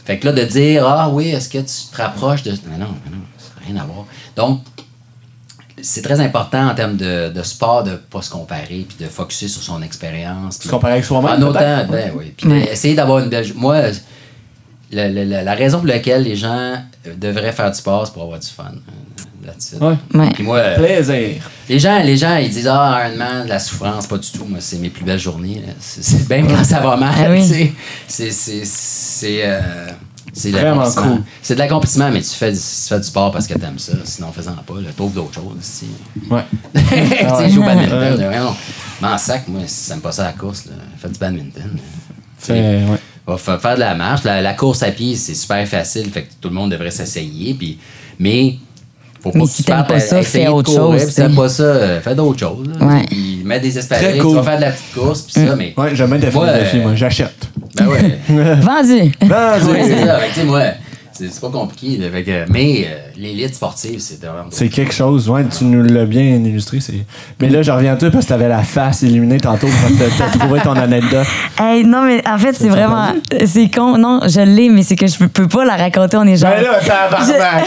Fait 0.05 0.19
que 0.19 0.27
là, 0.27 0.33
de 0.33 0.43
dire, 0.45 0.87
ah 0.87 1.09
oui, 1.11 1.29
est-ce 1.29 1.49
que 1.49 1.59
tu 1.59 1.93
te 1.93 1.97
rapproches 1.97 2.43
de. 2.43 2.51
Non, 2.51 2.79
non, 2.79 2.87
non, 2.87 3.19
ça 3.39 3.51
n'a 3.61 3.67
rien 3.67 3.77
à 3.81 3.85
voir. 3.85 4.07
Donc, 4.35 4.63
c'est 5.83 6.03
très 6.03 6.21
important 6.21 6.69
en 6.69 6.75
termes 6.75 6.97
de, 6.97 7.29
de 7.31 7.43
sport 7.43 7.85
de 7.85 7.93
ne 7.93 7.97
pas 7.97 8.23
se 8.23 8.31
comparer 8.31 8.87
puis 8.89 8.97
de 8.99 9.07
focuser 9.07 9.49
sur 9.49 9.63
son 9.63 9.81
expérience. 9.83 10.59
Se 10.59 10.69
comparer 10.69 10.95
avec 10.95 11.05
soi-même. 11.05 11.43
en 11.43 11.47
autant, 11.49 11.87
ben 11.89 12.13
oui. 12.17 12.35
Puis 12.37 12.53
essayer 12.53 12.95
d'avoir 12.95 13.21
une 13.21 13.31
belle. 13.31 13.47
Moi, 13.55 13.83
la, 14.93 15.09
la- 15.09 15.43
la- 15.43 15.55
raison 15.55 15.79
pour 15.79 15.87
laquelle 15.87 16.23
les 16.25 16.37
gens 16.37 16.75
euh, 17.07 17.15
devraient 17.17 17.53
faire 17.53 17.71
du 17.71 17.77
sport, 17.79 18.07
c'est 18.07 18.13
pour 18.13 18.23
avoir 18.25 18.39
du 18.39 18.47
fun. 18.49 18.65
Euh. 18.73 19.81
Ouais. 19.81 19.97
Ouais. 20.15 20.31
Puis 20.35 20.43
moi, 20.45 20.59
euh, 20.59 20.77
Plaisir. 20.77 21.43
les 21.69 21.79
gens, 21.79 22.03
les 22.03 22.17
gens, 22.17 22.37
ils 22.37 22.51
disent 22.51 22.69
Ah, 22.69 23.07
Ironman, 23.09 23.45
de 23.45 23.49
la 23.49 23.59
souffrance, 23.59 24.07
pas 24.07 24.19
du 24.19 24.31
tout. 24.31 24.45
Moi, 24.45 24.59
c'est 24.61 24.77
mes 24.79 24.91
plus 24.91 25.05
belles 25.05 25.19
journées. 25.19 25.63
C'est 25.81 26.29
même 26.29 26.47
quand 26.47 26.63
ça 26.63 26.81
va 26.81 26.97
mal. 26.97 27.15
Ah 27.17 27.31
oui. 27.31 27.43
C'est. 28.07 28.31
C'est. 28.31 28.65
C'est. 28.65 29.41
euh, 29.45 29.61
c'est 30.33 30.53
cool. 31.03 31.23
C'est 31.43 31.55
de 31.55 31.59
l'accomplissement, 31.59 32.11
mais 32.11 32.21
tu 32.21 32.29
fais, 32.31 32.53
du- 32.53 32.59
tu 32.59 32.89
fais 32.89 32.99
du 32.99 33.05
sport 33.07 33.33
parce 33.33 33.47
que 33.49 33.55
t'aimes 33.55 33.79
ça. 33.79 33.95
Sinon, 34.05 34.31
faisant 34.31 34.53
pas, 34.65 34.75
là, 34.75 34.91
trouve 34.97 35.13
d'autres 35.15 35.35
choses. 35.35 35.57
si. 35.63 35.87
Ouais. 36.31 36.45
tu 36.75 36.81
sais, 36.89 37.51
joue 37.51 37.63
au 37.63 37.65
badminton. 37.65 37.99
Ouais. 37.99 38.37
là, 38.37 38.55
en 39.15 39.19
sac, 39.19 39.49
moi, 39.49 39.63
si 39.67 39.75
ça 39.87 39.97
me 39.97 40.01
passe 40.01 40.19
à 40.21 40.25
la 40.25 40.33
course, 40.33 40.67
là, 40.67 40.73
fais 40.99 41.09
du 41.09 41.19
badminton. 41.19 41.63
là. 42.49 42.55
Ouais. 42.55 42.99
Va 43.31 43.37
fa- 43.37 43.59
faire 43.59 43.75
de 43.77 43.81
la 43.81 43.95
marche. 43.95 44.25
La, 44.25 44.41
la 44.41 44.55
course 44.55 44.83
à 44.83 44.91
pied, 44.91 45.15
c'est 45.17 45.35
super 45.35 45.67
facile. 45.69 46.11
Fait 46.11 46.23
que 46.23 46.29
tout 46.41 46.49
le 46.49 46.55
monde 46.55 46.71
devrait 46.71 46.91
s'essayer. 46.91 47.55
Puis, 47.55 47.79
mais 48.19 48.57
faut 49.23 49.31
Mais 49.35 49.41
pas 49.43 49.47
si 49.47 49.63
que 49.63 49.71
tu 49.71 49.73
pas 49.89 49.95
à- 49.95 50.01
ça, 50.01 50.21
essayer 50.21 50.45
fais 50.45 50.51
de 50.51 50.55
autre 50.55 50.73
courir, 50.75 50.99
chose, 51.01 51.09
Si 51.11 51.15
t'aimes 51.15 51.35
pas 51.35 51.49
ça, 51.49 52.01
fais 52.03 52.15
d'autres 52.15 52.39
choses. 52.41 52.67
là. 52.81 52.87
Ouais. 52.87 53.05
Puis 53.09 53.43
mets 53.45 53.61
des 53.61 53.79
espaghettis, 53.79 54.19
cool. 54.19 54.31
tu 54.31 54.37
vas 54.37 54.43
faire 54.43 54.57
de 54.57 54.61
la 54.63 54.71
petite 54.71 54.93
course, 54.95 55.23
puis 55.23 55.33
ça, 55.47 55.57
mais. 55.57 55.75
Ouais, 55.77 55.91
j'aime 55.95 56.11
bien 56.11 56.19
ta 56.19 56.31
Moi, 56.31 56.47
euh. 56.47 56.97
J'achète. 56.97 57.49
Ben 57.77 57.87
ouais. 57.87 58.19
Vendu! 58.29 59.13
Vendu. 59.21 59.71
Ouais, 59.71 59.85
c'est 59.85 60.05
ça. 60.07 60.19
Fait 60.19 60.29
que, 60.29 60.35
tu 60.35 60.41
sais, 60.41 60.45
moi, 60.45 60.63
C'est 61.31 61.41
pas 61.41 61.49
compliqué. 61.51 61.99
que- 61.99 62.53
mais 62.53 62.87
euh, 62.87 62.97
l'élite 63.17 63.55
sportive, 63.55 63.99
c'est 64.01 64.21
vraiment. 64.21 64.45
C'est 64.51 64.69
quelque 64.69 64.93
chose, 64.95 65.29
ouais, 65.29 65.45
tu 65.57 65.65
nous 65.65 65.83
l'as 65.83 66.05
bien 66.07 66.23
illustré. 66.23 66.81
c'est- 66.81 67.05
Mais 67.41 67.49
là, 67.49 67.63
je 67.63 67.71
reviens 67.71 67.93
à 67.95 67.97
toi 67.97 68.11
parce 68.11 68.25
que 68.25 68.31
t'avais 68.31 68.49
la 68.49 68.63
face 68.63 69.03
illuminée 69.03 69.39
tantôt 69.41 69.67
quand 69.67 69.95
t'as- 69.99 70.25
t'as 70.33 70.39
trouvé 70.39 70.61
ton 70.61 70.73
anecdote. 70.75 71.27
Hey, 71.63 71.85
non, 71.85 72.03
mais 72.03 72.23
en 72.27 72.39
fait, 72.39 72.55
c'est 72.55 72.69
T'as 72.69 72.75
vraiment. 72.75 73.07
C'est 73.45 73.71
con. 73.71 73.99
Non, 73.99 74.21
je 74.27 74.41
l'ai, 74.41 74.71
mais 74.71 74.83
c'est 74.83 74.97
que 74.97 75.07
je 75.07 75.19
peux- 75.19 75.29
peux 75.29 75.47
pas 75.49 75.65
la 75.65 75.77
raconter. 75.77 76.17
On 76.17 76.25
est 76.27 76.37
genre. 76.37 76.51
Ben 76.51 76.63
là, 76.63 76.79
Je- 76.81 76.85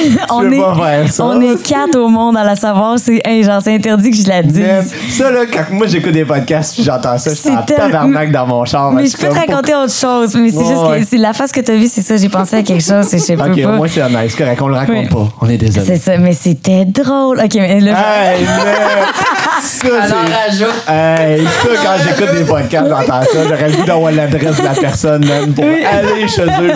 tu 0.08 0.18
on, 0.32 0.40
peux 0.42 0.54
est, 0.54 0.60
pas 0.60 0.76
faire 0.76 1.14
ça? 1.14 1.26
on 1.26 1.42
est 1.42 1.62
quatre 1.62 1.96
au 1.98 2.08
monde 2.08 2.36
à 2.38 2.44
la 2.44 2.56
savoir. 2.56 2.98
C'est 2.98 3.22
hey, 3.24 3.44
genre, 3.44 3.62
c'est 3.62 3.74
interdit 3.76 4.10
que 4.12 4.18
je 4.18 4.28
la 4.28 4.42
dise. 4.42 4.94
Ça, 5.12 5.30
là, 5.32 5.42
quand 5.52 5.66
moi 5.72 5.86
j'écoute 5.88 6.12
des 6.14 6.26
podcasts 6.26 6.74
puis 6.76 6.84
j'entends 6.84 7.18
ça, 7.18 7.30
je 7.30 7.36
suis 7.36 7.50
en 7.52 7.62
tabarnak 7.62 8.32
dans 8.32 8.48
mon 8.48 8.66
char. 8.66 8.92
Mais 8.92 9.06
je 9.06 9.16
peux 9.16 9.28
te 9.30 9.34
raconter 9.36 9.76
autre 9.76 9.94
chose. 9.94 10.36
Mais 10.36 10.50
c'est 10.50 10.58
Ouais, 10.58 10.66
juste 10.66 10.82
ouais. 10.88 11.00
que 11.02 11.06
c'est 11.08 11.18
la 11.18 11.34
face 11.34 11.52
que 11.52 11.62
tu 11.62 11.72
as 11.72 11.76
vue, 11.76 11.88
c'est 11.88 12.02
ça. 12.02 12.18
J'ai 12.18 12.30
pensé 12.30 12.56
à 12.56 12.64
quelque 12.64 12.84
chose 12.84 13.14
et 13.14 13.18
je 13.20 13.24
sais 13.24 13.36
Ok, 13.52 13.64
pas. 13.64 13.72
moi 13.72 13.88
c'est 13.88 14.02
honnête, 14.02 14.30
c'est 14.32 14.38
correct, 14.38 14.62
on 14.62 14.68
le 14.68 14.76
raconte 14.76 14.96
Oui. 14.98 15.08
pas. 15.08 15.30
On 15.42 15.50
est 15.50 15.58
désolé. 15.58 15.86
C'est 15.86 15.98
ça, 15.98 16.18
mais 16.18 16.34
c'était 16.34 16.86
drôle. 16.86 17.40
OK, 17.40 17.54
mais 17.56 17.80
là. 17.80 17.92
Hey, 18.34 18.46
ça, 19.62 19.88
Alors, 20.02 20.18
c'est. 20.26 20.66
rajoute. 20.66 20.84
Hey, 20.88 21.46
ça, 21.46 21.70
quand 21.84 22.04
j'écoute 22.04 22.36
des 22.38 22.44
podcasts, 22.46 22.90
j'entends 22.90 23.22
ça. 23.22 23.44
J'aurais 23.48 23.70
le 23.70 23.76
goût 23.76 23.84
d'avoir 23.86 24.12
l'adresse 24.12 24.58
de 24.58 24.64
la 24.64 24.74
personne, 24.74 25.26
même, 25.26 25.54
pour 25.54 25.64
aller 25.66 26.28
chez 26.28 26.44
eux. 26.44 26.72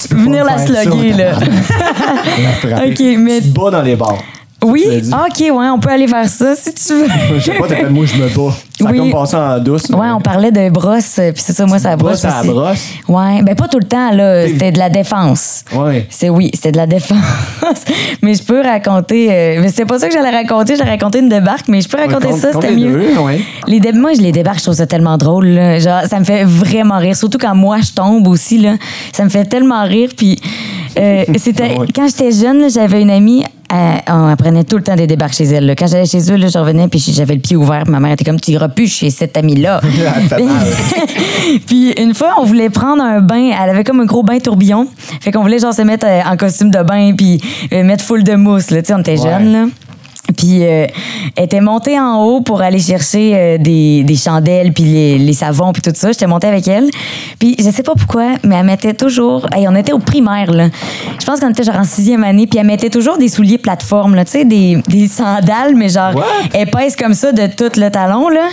Tu 0.00 0.08
peux 0.08 0.16
Venir 0.16 0.44
la 0.44 0.58
slugger, 0.58 1.12
là. 1.12 1.32
Ok, 2.86 3.00
mais- 3.18 3.40
Tu 3.40 3.52
te 3.52 3.58
bats 3.60 3.70
dans 3.70 3.82
les 3.82 3.96
bars. 3.96 4.18
Oui? 4.62 4.84
OK, 5.12 5.38
ouais, 5.40 5.50
on 5.68 5.78
peut 5.78 5.90
aller 5.90 6.06
faire 6.06 6.28
ça 6.28 6.54
si 6.54 6.74
tu 6.74 6.92
veux. 6.94 7.06
Je 7.36 7.40
sais 7.40 7.52
pas, 7.52 7.66
t'as 7.66 7.76
fait 7.76 7.88
moi, 7.90 8.04
je 8.06 8.14
me 8.20 8.28
bats. 8.28 8.54
Ça 8.78 8.86
a 8.88 8.90
Oui. 8.92 8.98
comme 8.98 9.10
passé 9.12 9.36
en 9.36 9.58
douce. 9.58 9.88
Ouais, 9.90 10.08
on 10.14 10.20
parlait 10.20 10.50
de 10.50 10.68
brosse, 10.70 11.18
euh, 11.18 11.32
puis 11.32 11.42
c'est 11.44 11.52
ça, 11.52 11.66
moi, 11.66 11.78
ça 11.78 11.96
brosse. 11.96 12.22
Brosse 12.22 12.24
à 12.24 12.42
la 12.44 12.52
brosse? 12.52 12.88
Ouais, 13.08 13.42
ben 13.42 13.54
pas 13.54 13.68
tout 13.68 13.78
le 13.78 13.84
temps, 13.84 14.10
là. 14.12 14.46
C'était 14.48 14.72
de 14.72 14.78
la 14.78 14.88
défense. 14.90 15.64
Ouais. 15.74 16.06
C'est 16.10 16.28
oui, 16.30 16.50
c'était 16.54 16.72
de 16.72 16.76
la 16.78 16.86
défense. 16.86 17.18
mais 18.22 18.34
je 18.34 18.42
peux 18.42 18.60
raconter. 18.62 19.28
euh, 19.30 19.58
mais 19.60 19.68
c'était 19.68 19.84
pas 19.86 19.98
ça 19.98 20.08
que 20.08 20.14
j'allais 20.14 20.30
raconter. 20.30 20.76
J'allais 20.76 20.90
raconter 20.92 21.18
une 21.20 21.28
débarque, 21.28 21.68
mais 21.68 21.80
je 21.80 21.88
peux 21.88 21.98
raconter 21.98 22.28
compte- 22.28 22.38
ça, 22.40 22.52
c'était 22.52 22.72
mieux. 22.74 22.92
deux, 23.14 23.18
ouais. 23.18 23.40
Les 23.66 23.80
dé- 23.80 23.92
moi, 23.92 24.12
je 24.14 24.20
les 24.22 24.32
débarque, 24.32 24.58
je 24.58 24.64
trouve 24.64 24.74
ça 24.76 24.86
tellement 24.86 25.16
drôle. 25.18 25.46
là. 25.48 25.78
Genre, 25.78 26.02
ça 26.08 26.18
me 26.18 26.24
fait 26.24 26.44
vraiment 26.44 26.98
rire. 26.98 27.16
Surtout 27.16 27.38
quand 27.38 27.54
moi, 27.54 27.78
je 27.82 27.92
tombe 27.92 28.26
aussi. 28.28 28.58
Là. 28.58 28.74
Ça 29.12 29.24
me 29.24 29.28
fait 29.30 29.44
tellement 29.44 29.84
rire. 29.84 30.10
Puis, 30.16 30.38
euh, 30.98 31.24
c'était 31.36 31.78
Ouais. 31.78 31.86
quand 31.94 32.06
j'étais 32.08 32.32
jeune, 32.32 32.70
j'avais 32.70 33.02
une 33.02 33.10
amie. 33.10 33.44
Euh, 33.72 33.96
on 34.08 34.34
prenait 34.36 34.64
tout 34.64 34.76
le 34.76 34.82
temps 34.82 34.96
des 34.96 35.06
débarques 35.06 35.34
chez 35.34 35.44
elle. 35.44 35.66
là. 35.66 35.74
Quand 35.76 35.86
j'allais 35.86 36.06
chez 36.06 36.32
eux, 36.32 36.36
là, 36.36 36.48
je 36.48 36.58
revenais 36.58 36.88
puis 36.88 36.98
j'avais 36.98 37.34
le 37.34 37.40
pied 37.40 37.56
ouvert. 37.56 37.82
puis 37.84 37.92
Ma 37.92 38.00
mère 38.00 38.12
était 38.12 38.24
comme, 38.24 38.40
tu 38.40 38.50
iras 38.52 38.68
plus 38.68 38.88
chez 38.88 39.10
cette 39.10 39.36
fait 40.28 40.42
mal. 40.44 40.66
puis 41.66 41.92
une 41.92 42.14
fois, 42.14 42.34
on 42.40 42.44
voulait 42.44 42.70
prendre 42.70 43.02
un 43.02 43.20
bain. 43.20 43.50
Elle 43.62 43.70
avait 43.70 43.84
comme 43.84 44.00
un 44.00 44.06
gros 44.06 44.22
bain 44.22 44.38
tourbillon. 44.38 44.88
Fait 45.20 45.30
qu'on 45.32 45.42
voulait 45.42 45.58
genre 45.58 45.74
se 45.74 45.82
mettre 45.82 46.06
euh, 46.08 46.20
en 46.26 46.36
costume 46.36 46.70
de 46.70 46.82
bain 46.82 47.12
puis 47.16 47.40
euh, 47.72 47.84
mettre 47.84 48.04
full 48.04 48.24
de 48.24 48.34
mousse. 48.34 48.70
Là. 48.70 48.82
Tu 48.82 48.88
sais, 48.88 48.94
on 48.94 48.98
était 49.00 49.18
Ouais. 49.18 49.30
jeunes. 49.30 49.52
Là. 49.52 49.64
Puis 50.36 50.64
euh, 50.64 50.86
elle 51.36 51.44
était 51.44 51.60
montée 51.60 51.98
en 51.98 52.22
haut 52.24 52.40
pour 52.40 52.62
aller 52.62 52.78
chercher 52.78 53.32
euh, 53.34 53.58
des, 53.58 54.02
des 54.04 54.16
chandelles 54.16 54.72
puis 54.72 54.84
les, 54.84 55.18
les 55.18 55.32
savons 55.32 55.72
puis 55.72 55.82
tout 55.82 55.92
ça. 55.94 56.12
J'étais 56.12 56.26
montée 56.26 56.46
avec 56.46 56.66
elle. 56.68 56.90
Puis 57.38 57.56
je 57.58 57.70
sais 57.70 57.82
pas 57.82 57.94
pourquoi, 57.94 58.34
mais 58.44 58.56
elle 58.56 58.66
mettait 58.66 58.94
toujours... 58.94 59.46
Hey, 59.54 59.66
on 59.68 59.74
était 59.74 59.92
au 59.92 59.98
primaire, 59.98 60.50
là. 60.50 60.68
Je 61.18 61.24
pense 61.24 61.40
qu'on 61.40 61.50
était 61.50 61.64
genre 61.64 61.76
en 61.76 61.84
sixième 61.84 62.24
année. 62.24 62.46
Puis 62.46 62.58
elle 62.58 62.66
mettait 62.66 62.90
toujours 62.90 63.18
des 63.18 63.28
souliers 63.28 63.58
plateforme, 63.58 64.14
là. 64.14 64.24
Tu 64.24 64.32
sais, 64.32 64.44
des, 64.44 64.82
des 64.88 65.08
sandales, 65.08 65.74
mais 65.74 65.88
genre 65.88 66.14
What? 66.14 66.58
épaisses 66.58 66.96
comme 66.96 67.14
ça 67.14 67.32
de 67.32 67.46
tout 67.46 67.78
le 67.80 67.90
talon, 67.90 68.28
là. 68.28 68.48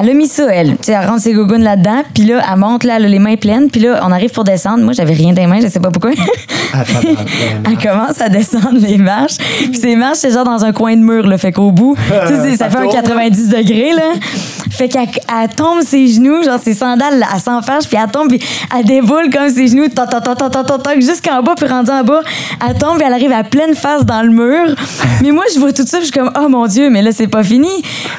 Elle 0.00 0.10
a 0.10 0.14
mis 0.14 0.26
ça, 0.28 0.46
elle. 0.52 0.70
Tu 0.72 0.76
sais, 0.82 0.92
elle 0.92 1.06
rentre 1.08 1.22
ses 1.22 1.32
gougounes 1.32 1.62
là-dedans. 1.62 2.02
Puis 2.14 2.24
là, 2.24 2.42
elle 2.50 2.58
monte, 2.58 2.84
là, 2.84 2.98
les 2.98 3.18
mains 3.18 3.36
pleines. 3.36 3.70
Puis 3.70 3.80
là, 3.80 4.00
on 4.04 4.12
arrive 4.12 4.30
pour 4.30 4.44
descendre. 4.44 4.82
Moi, 4.82 4.92
j'avais 4.92 5.14
rien 5.14 5.32
dans 5.32 5.42
les 5.42 5.46
mains, 5.46 5.60
je 5.60 5.68
sais 5.68 5.80
pas 5.80 5.90
pourquoi. 5.90 6.12
Attends, 6.72 7.00
Elle 7.64 7.78
commence 7.78 8.20
à 8.20 8.28
descendre 8.28 8.78
les 8.78 8.98
marches. 8.98 9.36
Puis 9.38 9.76
ces 9.76 9.96
marches, 9.96 10.18
c'est 10.18 10.32
genre 10.32 10.44
dans 10.44 10.64
un 10.64 10.72
coin 10.72 10.96
de 10.96 11.02
mur, 11.06 11.26
là. 11.26 11.38
Fait 11.38 11.52
qu'au 11.52 11.70
bout, 11.70 11.96
ça 12.08 12.56
Ça 12.56 12.70
fait 12.70 12.76
un 12.78 12.82
tourne. 12.82 13.02
90 13.02 13.48
degrés, 13.48 13.92
là. 13.92 14.12
Fait 14.70 14.88
qu'elle 14.88 15.08
elle 15.08 15.48
tombe 15.54 15.80
ses 15.82 16.06
genoux, 16.08 16.42
genre 16.42 16.58
ses 16.58 16.74
sandales, 16.74 17.18
là, 17.18 17.26
elle 17.34 17.40
s'enfarge, 17.40 17.86
puis 17.86 17.96
elle 18.02 18.10
tombe, 18.10 18.28
puis 18.28 18.40
elle 18.76 18.84
déboule 18.84 19.30
comme 19.32 19.48
ses 19.48 19.68
genoux, 19.68 19.88
toc, 19.88 20.10
toc, 20.10 20.22
toc, 20.24 20.38
toc, 20.38 20.52
toc, 20.52 20.82
toc, 20.82 20.94
jusqu'en 21.00 21.42
bas, 21.42 21.54
puis 21.56 21.66
rendue 21.66 21.90
en 21.90 22.04
bas, 22.04 22.20
elle 22.68 22.76
tombe, 22.76 22.98
puis 22.98 23.06
elle 23.06 23.12
arrive 23.14 23.32
à 23.32 23.42
pleine 23.44 23.74
face 23.74 24.04
dans 24.04 24.22
le 24.22 24.30
mur. 24.30 24.74
Mais 25.22 25.30
moi, 25.30 25.44
je 25.54 25.58
vois 25.60 25.72
tout 25.72 25.86
ça, 25.86 25.98
puis 25.98 26.06
je 26.08 26.12
suis 26.12 26.20
comme, 26.20 26.30
oh 26.38 26.48
mon 26.48 26.66
Dieu, 26.66 26.90
mais 26.90 27.00
là, 27.02 27.10
c'est 27.12 27.26
pas 27.28 27.42
fini. 27.42 27.68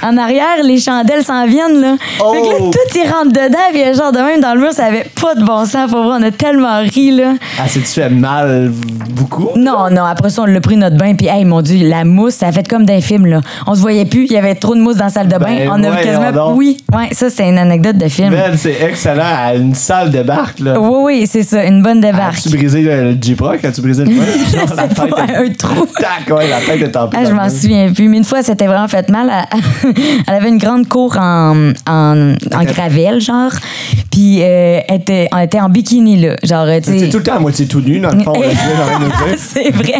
En 0.01 0.17
arrière, 0.17 0.63
les 0.63 0.79
chandelles 0.79 1.23
s'en 1.23 1.45
viennent, 1.45 1.79
là. 1.79 1.95
Fait 1.99 2.41
que 2.41 2.47
là, 2.47 2.55
Oh. 2.59 2.71
tout, 2.71 2.97
il 2.99 3.07
rentre 3.11 3.31
dedans, 3.31 3.57
puis 3.71 3.81
genre 3.93 4.11
de 4.11 4.17
même 4.19 4.41
dans 4.41 4.53
le 4.55 4.61
mur, 4.61 4.71
ça 4.73 4.85
avait 4.85 5.05
pas 5.21 5.35
de 5.35 5.43
bon 5.43 5.65
sens, 5.65 5.89
pour 5.91 6.01
vrai, 6.03 6.17
on 6.19 6.23
a 6.23 6.31
tellement 6.31 6.79
ri, 6.79 7.11
là. 7.11 7.33
Ah, 7.59 7.63
c'est-tu 7.67 7.85
fait 7.87 8.09
mal 8.09 8.71
beaucoup? 9.11 9.49
Non, 9.55 9.89
non, 9.91 10.03
après 10.05 10.29
ça, 10.29 10.41
on 10.41 10.45
l'a 10.45 10.59
pris 10.61 10.77
notre 10.77 10.97
bain, 10.97 11.13
puis, 11.15 11.27
hey, 11.27 11.45
mon 11.45 11.61
Dieu, 11.61 11.87
la 11.87 12.03
mousse, 12.03 12.35
ça 12.35 12.47
a 12.47 12.51
fait 12.51 12.67
comme 12.67 12.76
d'un 12.85 13.01
film, 13.01 13.25
là. 13.25 13.41
On 13.65 13.75
se 13.75 13.81
voyait 13.81 14.05
plus, 14.05 14.25
il 14.25 14.31
y 14.31 14.37
avait 14.37 14.55
trop 14.55 14.75
de 14.75 14.81
mousse 14.81 14.97
dans 14.97 15.05
la 15.05 15.09
salle 15.09 15.27
de 15.27 15.37
bain. 15.37 15.45
Ben, 15.57 15.69
on 15.71 15.83
a 15.83 15.95
quasiment. 15.97 16.31
donc. 16.31 16.57
Oui, 16.57 16.77
ouais, 16.93 17.09
ça, 17.11 17.29
c'était 17.29 17.49
une 17.49 17.57
anecdote 17.57 17.97
de 17.97 18.07
film. 18.07 18.31
Man, 18.31 18.53
c'est 18.57 18.77
excellent. 18.81 19.23
À 19.25 19.55
une 19.55 19.73
salle 19.75 20.11
de 20.11 20.21
barque, 20.23 20.59
là. 20.59 20.79
Oui, 20.79 20.99
oui, 21.19 21.27
c'est 21.27 21.43
ça, 21.43 21.63
une 21.65 21.81
bonne 21.81 22.01
débarque. 22.01 22.37
As-tu 22.37 22.49
brisé 22.57 22.81
le, 22.81 23.15
J-Rock? 23.21 23.63
As-tu 23.63 23.81
brisé 23.81 24.05
le? 24.05 24.11
Genre, 24.15 24.75
la 24.75 24.83
C'est 24.89 24.95
tête 24.95 25.09
pas 25.09 25.21
un 25.23 25.49
trou. 25.57 25.85
Tac, 25.99 26.35
ouais, 26.37 26.47
la 26.47 26.59
tête 26.61 26.81
est 26.81 26.95
en 26.97 27.09
Ah, 27.15 27.25
je 27.25 27.31
m'en 27.31 27.49
souviens 27.49 27.91
plus. 27.93 28.07
Mais 28.09 28.17
une 28.17 28.23
fois, 28.23 28.43
c'était 28.43 28.67
vraiment 28.67 28.87
fait 28.87 29.09
mal. 29.09 29.31
Elle, 30.27 30.33
avait 30.33 30.49
une 30.49 30.57
grande 30.57 30.87
cour 30.87 31.17
en, 31.19 31.71
en, 31.87 32.33
en 32.53 32.63
gravelle, 32.63 33.19
genre. 33.21 33.51
Puis, 34.11 34.39
euh, 34.41 34.79
elle, 34.87 34.95
était, 34.95 35.27
elle 35.35 35.43
était 35.45 35.59
en 35.59 35.69
bikini, 35.69 36.17
là. 36.21 36.35
Genre, 36.43 36.65
tu 36.77 36.91
C'est 36.91 36.99
sais. 36.99 37.09
tout 37.09 37.17
le 37.17 37.23
temps 37.23 37.35
à 37.35 37.39
moitié 37.39 37.67
tout 37.67 37.81
nu, 37.81 37.99
dans 37.99 38.11
le 38.11 38.19
fond. 38.23 38.33
c'est 39.37 39.69
vrai. 39.71 39.99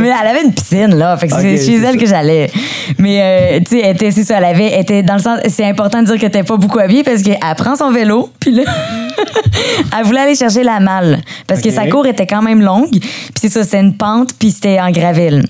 Mais 0.00 0.08
elle 0.08 0.28
avait 0.28 0.44
une 0.44 0.52
piscine, 0.52 0.94
là. 0.94 1.16
Fait 1.16 1.28
que 1.28 1.34
Ok, 1.34 1.40
c'est 1.42 1.56
chez 1.56 1.78
c'est 1.80 1.86
elle 1.86 1.95
ça. 1.98 2.04
que 2.04 2.10
j'allais. 2.10 2.50
Mais, 2.98 3.20
euh, 3.22 3.58
tu 3.60 3.76
sais, 3.76 3.80
elle 3.84 3.96
était, 3.96 4.10
c'est 4.10 4.24
ça, 4.24 4.38
elle 4.38 4.44
avait, 4.44 4.70
elle 4.72 4.80
était 4.82 5.02
dans 5.02 5.14
le 5.14 5.20
sens, 5.22 5.40
c'est 5.48 5.64
important 5.64 6.00
de 6.00 6.06
dire 6.06 6.16
qu'elle 6.16 6.28
était 6.28 6.42
pas 6.42 6.56
beaucoup 6.56 6.78
habillée 6.78 7.02
parce 7.02 7.22
qu'elle 7.22 7.38
prend 7.56 7.76
son 7.76 7.90
vélo, 7.90 8.30
puis 8.40 8.52
là, 8.52 8.62
elle 9.98 10.04
voulait 10.04 10.20
aller 10.20 10.34
chercher 10.34 10.62
la 10.62 10.80
malle. 10.80 11.20
Parce 11.46 11.60
que 11.60 11.70
sa 11.70 11.86
cour 11.86 12.06
était 12.06 12.26
quand 12.26 12.42
même 12.42 12.60
longue. 12.60 12.90
Puis 12.90 13.40
c'est 13.40 13.48
ça, 13.48 13.64
c'est 13.64 13.80
une 13.80 13.96
pente, 13.96 14.30
puis 14.38 14.50
c'était 14.50 14.80
en 14.80 14.90
gravelle. 14.90 15.44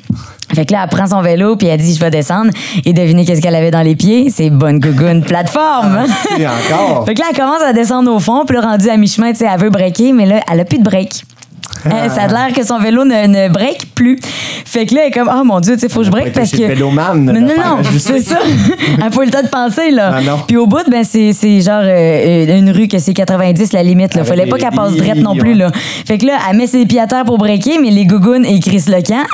Fait 0.54 0.64
que 0.64 0.72
là, 0.72 0.84
elle 0.84 0.96
prend 0.96 1.06
son 1.06 1.22
vélo, 1.22 1.56
puis 1.56 1.66
elle 1.66 1.80
dit, 1.80 1.94
je 1.94 2.00
vais 2.00 2.10
descendre. 2.10 2.50
Et 2.84 2.92
devinez 2.92 3.24
qu'est-ce 3.24 3.42
qu'elle 3.42 3.54
avait 3.54 3.70
dans 3.70 3.82
les 3.82 3.96
pieds? 3.96 4.30
C'est 4.30 4.50
bonne 4.50 4.78
gougoune 4.78 5.22
plateforme. 5.22 6.06
Et 6.38 6.46
encore. 6.46 7.04
Fait 7.06 7.14
que 7.14 7.20
là, 7.20 7.26
elle 7.30 7.36
commence 7.36 7.62
à 7.62 7.72
descendre 7.72 8.12
au 8.12 8.20
fond, 8.20 8.44
puis 8.46 8.56
là, 8.56 8.62
rendue 8.62 8.88
à 8.88 8.96
mi-chemin, 8.96 9.32
tu 9.32 9.38
sais, 9.38 9.48
elle 9.52 9.60
veut 9.60 9.70
breaker, 9.70 10.12
mais 10.12 10.26
là, 10.26 10.40
elle 10.50 10.60
a 10.60 10.64
plus 10.64 10.78
de 10.78 10.84
break. 10.84 11.24
Euh, 11.86 12.08
ça 12.08 12.22
a 12.22 12.26
l'air 12.28 12.52
que 12.54 12.64
son 12.64 12.78
vélo 12.78 13.04
ne, 13.04 13.26
ne 13.26 13.48
break 13.48 13.94
plus. 13.94 14.18
Fait 14.64 14.86
que 14.86 14.94
là, 14.94 15.02
elle 15.02 15.08
est 15.08 15.10
comme, 15.12 15.30
oh 15.32 15.44
mon 15.44 15.60
Dieu, 15.60 15.74
tu 15.74 15.80
sais, 15.80 15.88
faut 15.88 16.00
que 16.00 16.06
je 16.06 16.10
break 16.10 16.32
parce 16.32 16.50
que. 16.50 16.64
véloman, 16.64 17.24
Non, 17.24 17.32
non, 17.32 17.46
non, 17.46 17.82
c'est 17.98 18.20
ça. 18.20 18.38
Elle 18.44 19.22
eu 19.22 19.24
le 19.24 19.30
temps 19.30 19.42
de 19.42 19.48
penser, 19.48 19.90
là. 19.90 20.14
Ah, 20.16 20.20
non. 20.20 20.38
Puis 20.46 20.56
au 20.56 20.66
bout, 20.66 20.88
ben, 20.90 21.04
c'est 21.04 21.60
genre 21.60 21.82
euh, 21.84 22.58
une 22.58 22.70
rue 22.70 22.88
que 22.88 22.98
c'est 22.98 23.14
90 23.14 23.72
la 23.72 23.82
limite, 23.82 24.14
là. 24.14 24.20
Avec 24.20 24.28
Fallait 24.28 24.46
pas 24.46 24.58
qu'elle 24.58 24.70
passe 24.70 24.96
drette 24.96 25.18
non 25.18 25.34
plus, 25.34 25.52
ouais. 25.52 25.58
là. 25.58 25.70
Fait 26.06 26.18
que 26.18 26.26
là, 26.26 26.38
elle 26.50 26.56
met 26.56 26.66
ses 26.66 26.84
pieds 26.86 27.00
à 27.00 27.06
terre 27.06 27.24
pour 27.24 27.38
breaker, 27.38 27.78
mais 27.80 27.90
les 27.90 28.04
gougounes, 28.04 28.44
ils 28.48 28.60
crissent 28.60 28.88
le 28.88 29.02
camp. 29.02 29.24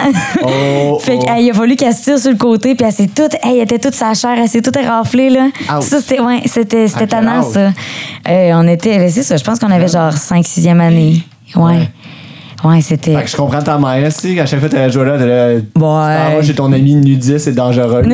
Oh, 0.43 0.99
fait 1.03 1.19
oh. 1.21 1.25
qu'il 1.25 1.51
a 1.51 1.55
fallu 1.55 1.77
qu'elle 1.77 1.95
se 1.95 2.05
tire 2.05 2.19
sur 2.19 2.31
le 2.31 2.37
côté, 2.37 2.75
puis 2.75 2.87
elle 2.87 2.93
s'est 2.93 3.09
toute, 3.09 3.35
elle 3.43 3.61
était 3.61 3.79
toute 3.79 3.95
sa 3.95 4.15
chair, 4.15 4.35
elle 4.37 4.49
s'est 4.49 4.63
toute 4.63 4.77
éraflée, 4.77 5.31
là. 5.31 5.49
Ça, 5.81 6.01
c'était, 6.01 6.21
ouais, 6.21 6.43
c'était, 6.47 6.89
c'était 6.89 7.07
tannant, 7.07 7.41
âge? 7.41 7.53
ça. 7.53 7.73
Euh, 8.29 8.51
on 8.55 8.69
était, 8.69 8.99
ben, 8.99 9.11
c'est 9.11 9.23
ça, 9.23 9.37
je 9.37 9.45
pense 9.45 9.59
qu'on 9.59 9.71
avait 9.71 9.89
genre 9.89 10.13
5-6e 10.13 10.81
année. 10.81 11.23
Ouais. 11.57 11.89
Ouais, 12.65 12.81
c'était. 12.81 13.15
Fait 13.17 13.23
que 13.25 13.29
je 13.31 13.37
comprends 13.37 13.61
ta 13.61 13.77
mère, 13.77 14.13
tu 14.15 14.35
sais, 14.35 14.41
à 14.41 14.47
chaque 14.47 14.61
fois 14.61 14.69
que 14.69 14.75
t'allais 14.75 14.91
jouer 14.93 15.05
là, 15.05 15.19
t'allais. 15.19 15.63
Ah, 15.77 16.29
moi, 16.33 16.43
j'ai 16.43 16.55
ton 16.55 16.73
ami 16.73 16.95
nudiste, 16.95 17.39
c'est 17.47 17.53
dangereux. 17.55 18.03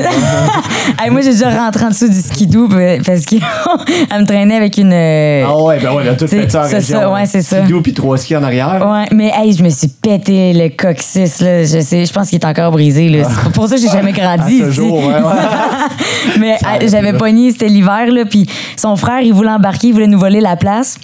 Hey, 0.99 1.11
moi, 1.11 1.20
j'ai 1.20 1.33
déjà 1.33 1.51
rentré 1.51 1.85
en 1.85 1.89
dessous 1.91 2.09
du 2.09 2.19
skidoo 2.19 2.66
parce 3.05 3.27
qu'elle 3.27 3.41
me 4.20 4.25
traînait 4.25 4.57
avec 4.57 4.79
une. 4.79 4.91
euh, 4.93 5.45
ah 5.47 5.62
ouais, 5.62 5.79
ben 5.81 5.93
ouais, 5.95 6.03
là, 6.03 6.15
tout 6.15 6.27
C'est- 6.27 6.41
fait 6.41 6.51
ça 6.51 6.61
en 6.61 6.62
région. 6.65 6.81
ça, 7.01 7.11
ouais, 7.12 7.27
c'est 7.27 7.43
ça. 7.43 7.62
Skidoo 7.62 7.83
puis 7.83 7.93
trois 7.93 8.16
skis 8.16 8.35
en 8.35 8.43
arrière. 8.43 8.83
Ouais, 8.91 9.05
mais 9.15 9.31
hey, 9.37 9.53
je 9.53 9.62
me 9.62 9.69
suis 9.69 9.89
pété 9.89 10.55
le 10.55 10.70
coccyx, 10.70 11.43
là. 11.43 11.62
Je 11.62 11.81
sais, 11.83 12.07
je 12.07 12.12
pense 12.12 12.31
qu'il 12.31 12.39
est 12.41 12.47
encore 12.47 12.70
brisé, 12.73 13.11
là. 13.11 13.29
C'est 13.45 13.53
pour 13.53 13.69
ça 13.69 13.75
que 13.77 13.83
j'ai 13.83 13.89
jamais 13.91 14.12
grandi 14.19 14.62
À 14.62 14.66
ce 14.66 14.70
jour, 14.70 14.95
ouais, 14.99 15.15
ouais. 15.15 16.39
mais 16.41 16.57
j'avais 16.89 17.12
pogné, 17.12 17.51
c'était 17.53 17.69
l'hiver, 17.69 18.07
là. 18.11 18.25
Puis 18.25 18.47
son 18.77 18.97
frère, 18.97 19.20
il 19.20 19.35
voulait 19.35 19.51
embarquer, 19.51 19.89
il 19.89 19.93
voulait 19.93 20.07
nous 20.07 20.19
voler 20.19 20.41
la 20.41 20.57
place. 20.57 20.99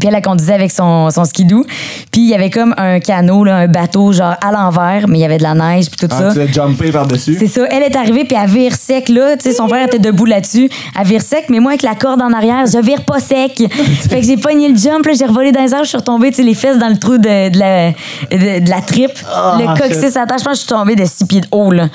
Puis 0.00 0.08
elle 0.08 0.14
la 0.14 0.20
conduisait 0.20 0.54
avec 0.54 0.72
son, 0.72 1.10
son 1.10 1.24
skidoo. 1.24 1.64
Puis 2.10 2.22
il 2.22 2.28
y 2.28 2.34
avait 2.34 2.50
comme 2.50 2.74
un 2.78 2.98
canot, 2.98 3.44
là, 3.44 3.56
un 3.56 3.68
bateau, 3.68 4.12
genre 4.12 4.34
à 4.40 4.50
l'envers, 4.50 5.06
mais 5.06 5.18
il 5.18 5.20
y 5.20 5.24
avait 5.24 5.38
de 5.38 5.42
la 5.44 5.54
neige, 5.54 5.86
puis 5.90 6.08
tout 6.08 6.12
Ah, 6.14 6.18
ça. 6.18 6.32
tu 6.32 6.38
l'as 6.38 6.46
jumpé 6.50 6.90
par-dessus? 6.90 7.36
C'est 7.38 7.46
ça. 7.46 7.62
Elle 7.70 7.82
est 7.84 7.94
arrivée, 7.96 8.24
puis 8.24 8.36
elle 8.42 8.48
vire 8.50 8.74
sec, 8.74 9.08
là. 9.08 9.36
Tu 9.36 9.50
sais, 9.50 9.54
son 9.54 9.68
frère 9.68 9.86
était 9.86 9.98
debout 9.98 10.24
là-dessus. 10.26 10.68
Elle 10.98 11.06
vire 11.06 11.22
sec, 11.22 11.44
mais 11.50 11.60
moi, 11.60 11.72
avec 11.72 11.82
la 11.82 11.94
corde 11.94 12.20
en 12.22 12.32
arrière, 12.32 12.64
je 12.66 12.78
vire 12.84 13.02
pas 13.04 13.20
sec. 13.20 13.52
fait 14.08 14.20
que 14.20 14.26
j'ai 14.26 14.36
pogné 14.36 14.68
le 14.68 14.76
jump, 14.76 15.04
là, 15.06 15.12
j'ai 15.18 15.26
revolé 15.26 15.52
dans 15.52 15.62
les 15.62 15.72
airs, 15.74 15.84
je 15.84 15.88
suis 15.90 15.98
retombée, 15.98 16.30
tu 16.30 16.36
sais, 16.38 16.42
les 16.42 16.54
fesses 16.54 16.78
dans 16.78 16.88
le 16.88 16.96
trou 16.96 17.18
de, 17.18 17.50
de 17.50 17.58
la, 17.58 17.90
de, 17.90 18.64
de 18.64 18.70
la 18.70 18.80
tripe. 18.80 19.12
Ah, 19.32 19.56
le 19.58 19.66
coccyx 19.78 20.16
à. 20.16 20.24
Je 20.30 20.44
pense 20.44 20.44
que 20.44 20.50
je 20.52 20.58
suis 20.60 20.68
tombée 20.68 20.96
de 20.96 21.04
six 21.04 21.24
pieds 21.26 21.40
de 21.42 21.46
haut, 21.50 21.70
là. 21.70 21.88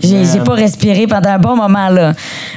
J'ai 0.00 0.24
j'ai 0.24 0.40
pas 0.40 0.54
respiré 0.54 1.06
pendant 1.06 1.30
un 1.30 1.38
bon 1.38 1.56
moment, 1.56 1.88
là. 1.88 2.12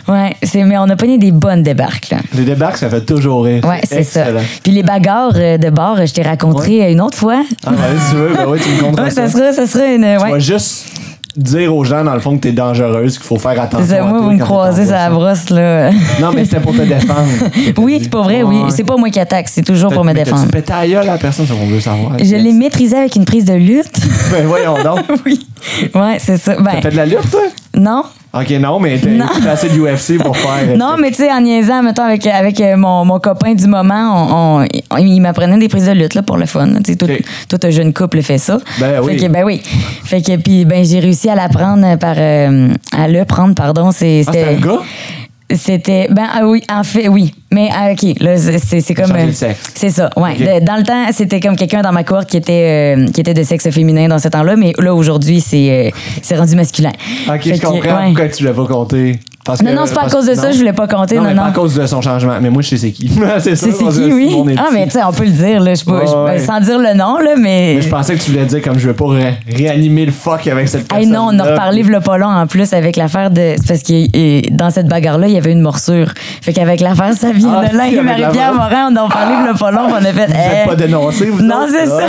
Ouais, 0.08 0.36
c'est, 0.44 0.64
mais 0.64 0.78
on 0.78 0.90
a 0.90 0.96
pogné 0.96 1.18
des 1.18 1.32
bonnes 1.32 1.62
débarques, 1.64 2.10
là. 2.10 2.18
Les 2.34 2.44
débarques, 2.44 2.78
ça 2.78 2.90
fait 2.90 3.02
toujours 3.02 3.44
rire. 3.46 3.64
Ouais, 3.66 3.82
c'est 3.84 4.04
ça. 4.04 4.22
excellent. 4.22 4.42
Puis 4.64 4.72
les 4.72 4.84
bagarre 4.96 5.34
euh, 5.36 5.58
de 5.58 5.70
bar, 5.70 6.06
je 6.06 6.14
t'ai 6.14 6.22
raconté 6.22 6.90
une 6.92 7.02
autre 7.02 7.18
fois. 7.18 7.44
Ah, 7.66 7.72
ouais, 7.72 7.78
si 8.00 8.12
tu 8.12 8.16
veux, 8.18 8.30
ben 8.34 8.46
tu 8.58 8.70
me 8.70 8.82
conteras 8.82 9.04
Ouais, 9.04 9.10
ça. 9.12 9.28
ça 9.28 9.38
sera, 9.38 9.54
ça 9.54 9.68
sera 9.68 9.86
une. 9.86 10.02
Tu 10.04 10.32
vas 10.32 10.40
juste 10.40 10.86
dire 11.36 11.76
aux 11.76 11.84
gens, 11.84 12.02
dans 12.06 12.14
le 12.14 12.22
fond, 12.22 12.38
que 12.38 12.44
t'es 12.44 12.54
dangereuse, 12.54 13.18
qu'il 13.18 13.28
faut 13.28 13.38
faire 13.38 13.60
attention. 13.62 13.86
C'est 13.90 14.02
moi, 14.02 14.20
vous 14.22 14.32
me 14.32 14.40
croisez 14.40 14.86
boisson. 14.86 15.14
brosse, 15.14 15.50
là. 15.50 15.92
Non, 16.22 16.32
mais 16.34 16.46
c'était 16.46 16.62
pour 16.62 16.72
te 16.74 16.82
défendre. 16.82 17.28
Oui, 17.78 18.00
c'est 18.02 18.10
pas 18.10 18.22
vrai, 18.22 18.42
oui. 18.44 18.56
C'est 18.70 18.86
pas 18.86 18.96
moi 18.96 19.10
qui 19.10 19.20
attaque, 19.20 19.50
c'est 19.50 19.62
toujours 19.64 19.92
pour 19.92 20.06
me 20.06 20.14
défendre. 20.14 20.44
Tu 20.46 20.50
pété 20.50 20.72
à 20.72 20.82
la 20.82 20.88
gueule 20.88 21.10
à 21.10 21.14
la 21.14 21.18
personne, 21.18 21.46
c'est 21.46 21.54
ce 21.54 21.58
qu'on 21.60 21.68
veut 21.68 21.82
savoir. 21.82 22.14
Je 22.20 22.36
l'ai 22.36 22.54
maîtrisé 22.54 22.96
avec 22.96 23.16
une 23.18 23.26
prise 23.26 23.44
de 23.46 23.54
lutte. 23.54 24.00
Ben 24.32 24.46
voyons 24.48 24.82
donc. 24.82 25.00
oui. 25.26 25.46
Ouais, 25.94 26.18
c'est 26.20 26.38
ça. 26.38 26.56
T'as 26.56 26.62
Ben, 26.64 26.82
fait 26.82 26.92
de 26.92 26.96
la 26.96 27.06
lutte, 27.06 27.30
toi? 27.30 27.42
non. 27.76 28.04
Ok, 28.36 28.50
non, 28.60 28.80
mais 28.80 29.00
t'as 29.00 29.52
assez 29.52 29.70
de 29.70 29.80
UFC 29.80 30.22
pour 30.22 30.36
faire. 30.36 30.76
Non, 30.78 30.96
mais 31.00 31.10
tu 31.10 31.16
sais, 31.18 31.32
en 31.32 31.40
niaisant, 31.42 31.82
mettons, 31.82 32.04
avec, 32.04 32.28
avec 32.28 32.60
euh, 32.60 32.76
mon, 32.76 33.06
mon 33.06 33.20
copain 33.20 33.54
du 33.54 33.66
moment, 33.68 34.60
on, 34.62 34.68
on- 34.92 34.98
il 34.98 35.20
m'apprenait 35.22 35.58
des 35.58 35.70
prises 35.70 35.86
de 35.86 35.92
lutte, 35.94 36.16
là, 36.16 36.22
pour 36.22 36.38
le 36.38 36.46
fun. 36.46 36.68
Tu 36.84 36.94
sais, 36.94 36.98
tout, 36.98 37.58
un 37.64 37.70
jeune 37.70 37.94
couple 37.94 38.22
fait 38.22 38.38
ça. 38.38 38.58
Ben 38.80 39.00
oui. 39.02 39.18
Fait 39.18 39.26
que, 39.28 39.32
ben 39.32 39.44
oui. 39.46 39.62
Fait 40.04 40.22
que, 40.22 40.36
puis, 40.38 40.66
ben, 40.66 40.84
j'ai 40.84 41.00
réussi 41.00 41.30
à 41.30 41.36
l'apprendre 41.36 41.98
par, 41.98 42.16
euh, 42.18 42.70
à 42.98 43.08
le 43.08 43.24
prendre, 43.26 43.56
pardon. 43.56 43.92
C'est, 43.92 44.24
Ah, 44.28 44.32
c'était 44.34 44.46
un 44.50 44.54
gars? 44.60 44.80
C'était. 45.54 46.08
Ben 46.10 46.26
ah 46.34 46.48
oui, 46.48 46.62
en 46.72 46.84
fait, 46.84 47.08
oui. 47.08 47.34
Mais 47.52 47.70
ah, 47.72 47.92
OK, 47.92 48.20
là, 48.20 48.36
c'est- 48.38 48.82
c'est 48.82 48.94
comme. 48.96 49.12
Euh. 49.16 49.32
C'est 49.76 49.90
ça, 49.92 50.10
ouais. 50.18 50.60
Dans 50.62 50.76
le 50.76 50.84
temps, 50.84 51.06
c'était 51.12 51.40
comme 51.40 51.56
quelqu'un 51.56 51.82
dans 51.84 51.92
ma 51.92 52.04
cohorte 52.04 52.30
qui 52.30 52.38
était, 52.38 52.96
euh, 52.98 53.08
qui 53.12 53.22
était 53.22 53.34
de 53.36 53.44
sexe 53.44 53.70
féminin 53.70 54.08
dans 54.08 54.18
ce 54.20 54.28
temps-là, 54.28 54.56
mais 54.56 54.74
là, 54.80 54.94
aujourd'hui, 54.96 55.42
c'est 55.42 55.70
euh, 55.70 55.90
c'est 56.24 56.36
rendu 56.36 56.56
masculin. 56.56 56.92
Ok, 57.30 57.44
Fait 57.44 57.56
je 57.56 57.62
que, 57.62 57.66
comprends 57.68 57.98
ouais. 58.00 58.06
pourquoi 58.08 58.30
tu 58.30 58.44
l'as 58.44 58.54
pas 58.54 58.66
compté. 58.66 59.20
Parce 59.46 59.62
Non, 59.62 59.70
que- 59.72 59.76
non, 59.76 59.84
c'est 59.86 59.94
pas 59.94 60.06
à 60.06 60.10
cause 60.10 60.26
de 60.26 60.34
ça, 60.34 60.52
je 60.52 60.58
voulais 60.58 60.74
pas 60.74 60.88
compter, 60.88 61.16
Non, 61.18 61.22
non, 61.22 61.28
mais 61.30 61.34
non. 61.36 61.42
pas 61.44 61.48
à 61.50 61.52
cause 61.52 61.76
de 61.76 61.86
son 61.86 62.02
changement. 62.02 62.34
Mais 62.42 62.50
moi, 62.50 62.62
je 62.64 62.70
sais 62.70 62.78
c'est 62.78 62.92
qui. 62.92 63.10
c'est 63.40 63.56
ça, 63.56 63.68
C'est 63.72 63.74
qui, 63.78 64.12
oui? 64.12 64.30
Simon 64.30 64.46
Ah, 64.58 64.70
mais 64.74 64.86
tu 64.86 64.92
sais, 64.94 65.04
on 65.04 65.12
peut 65.14 65.24
le 65.26 65.30
dire, 65.30 65.60
là. 65.62 65.72
Je 65.76 65.80
sais 65.80 65.86
pas, 65.86 66.24
ouais. 66.26 66.40
sans 66.40 66.60
dire 66.60 66.80
le 66.80 66.94
nom, 66.96 67.18
là, 67.20 67.36
mais. 67.38 67.74
Mais 67.76 67.82
je 67.82 67.90
pensais 67.90 68.16
que 68.16 68.22
tu 68.24 68.32
voulais 68.32 68.46
dire 68.46 68.62
comme 68.64 68.80
je 68.80 68.88
veux 68.88 68.94
pas 68.96 69.06
ré- 69.08 69.38
réanimer 69.48 70.06
le 70.08 70.12
fuck 70.12 70.48
avec 70.48 70.68
cette 70.68 70.82
Hey, 70.92 71.06
personne. 71.08 71.12
non, 71.14 71.30
on 71.32 71.40
a 71.40 71.44
reparlé 71.52 71.84
v'là 71.84 72.02
pas 72.02 72.18
long 72.18 72.28
en 72.28 72.48
plus 72.48 72.74
avec 72.74 72.96
l'affaire 72.96 73.30
de. 73.30 73.56
Parce 73.68 73.84
que 73.84 74.50
dans 74.52 74.72
cette 74.72 74.88
bagarre-là, 74.88 75.28
il 75.28 75.34
y 75.34 75.38
avait 75.38 75.52
une 75.52 75.62
morsure. 75.62 76.12
Fait 76.42 76.52
qu'avec 76.52 76.80
l'affaire, 76.82 77.12
vient 77.34 77.62
Ah, 77.64 77.68
de 77.72 77.78
là. 77.78 77.84
si, 77.88 77.96
Et 77.96 78.02
Marie-Pierre 78.02 78.54
Morin, 78.56 78.90
on 78.92 78.96
en 78.98 79.06
a 79.06 79.10
parlé 79.10 79.36
v'là 79.44 79.54
pas 79.54 79.70
long, 79.72 79.88
on 79.92 79.96
a 79.96 80.02
fait. 80.02 80.26
Vous 80.26 80.34
eh, 80.64 80.68
pas 80.70 80.76
dénoncé, 80.76 81.26
vous 81.28 81.44
Non, 81.44 81.68
c'est 81.70 81.86
ça. 81.86 82.00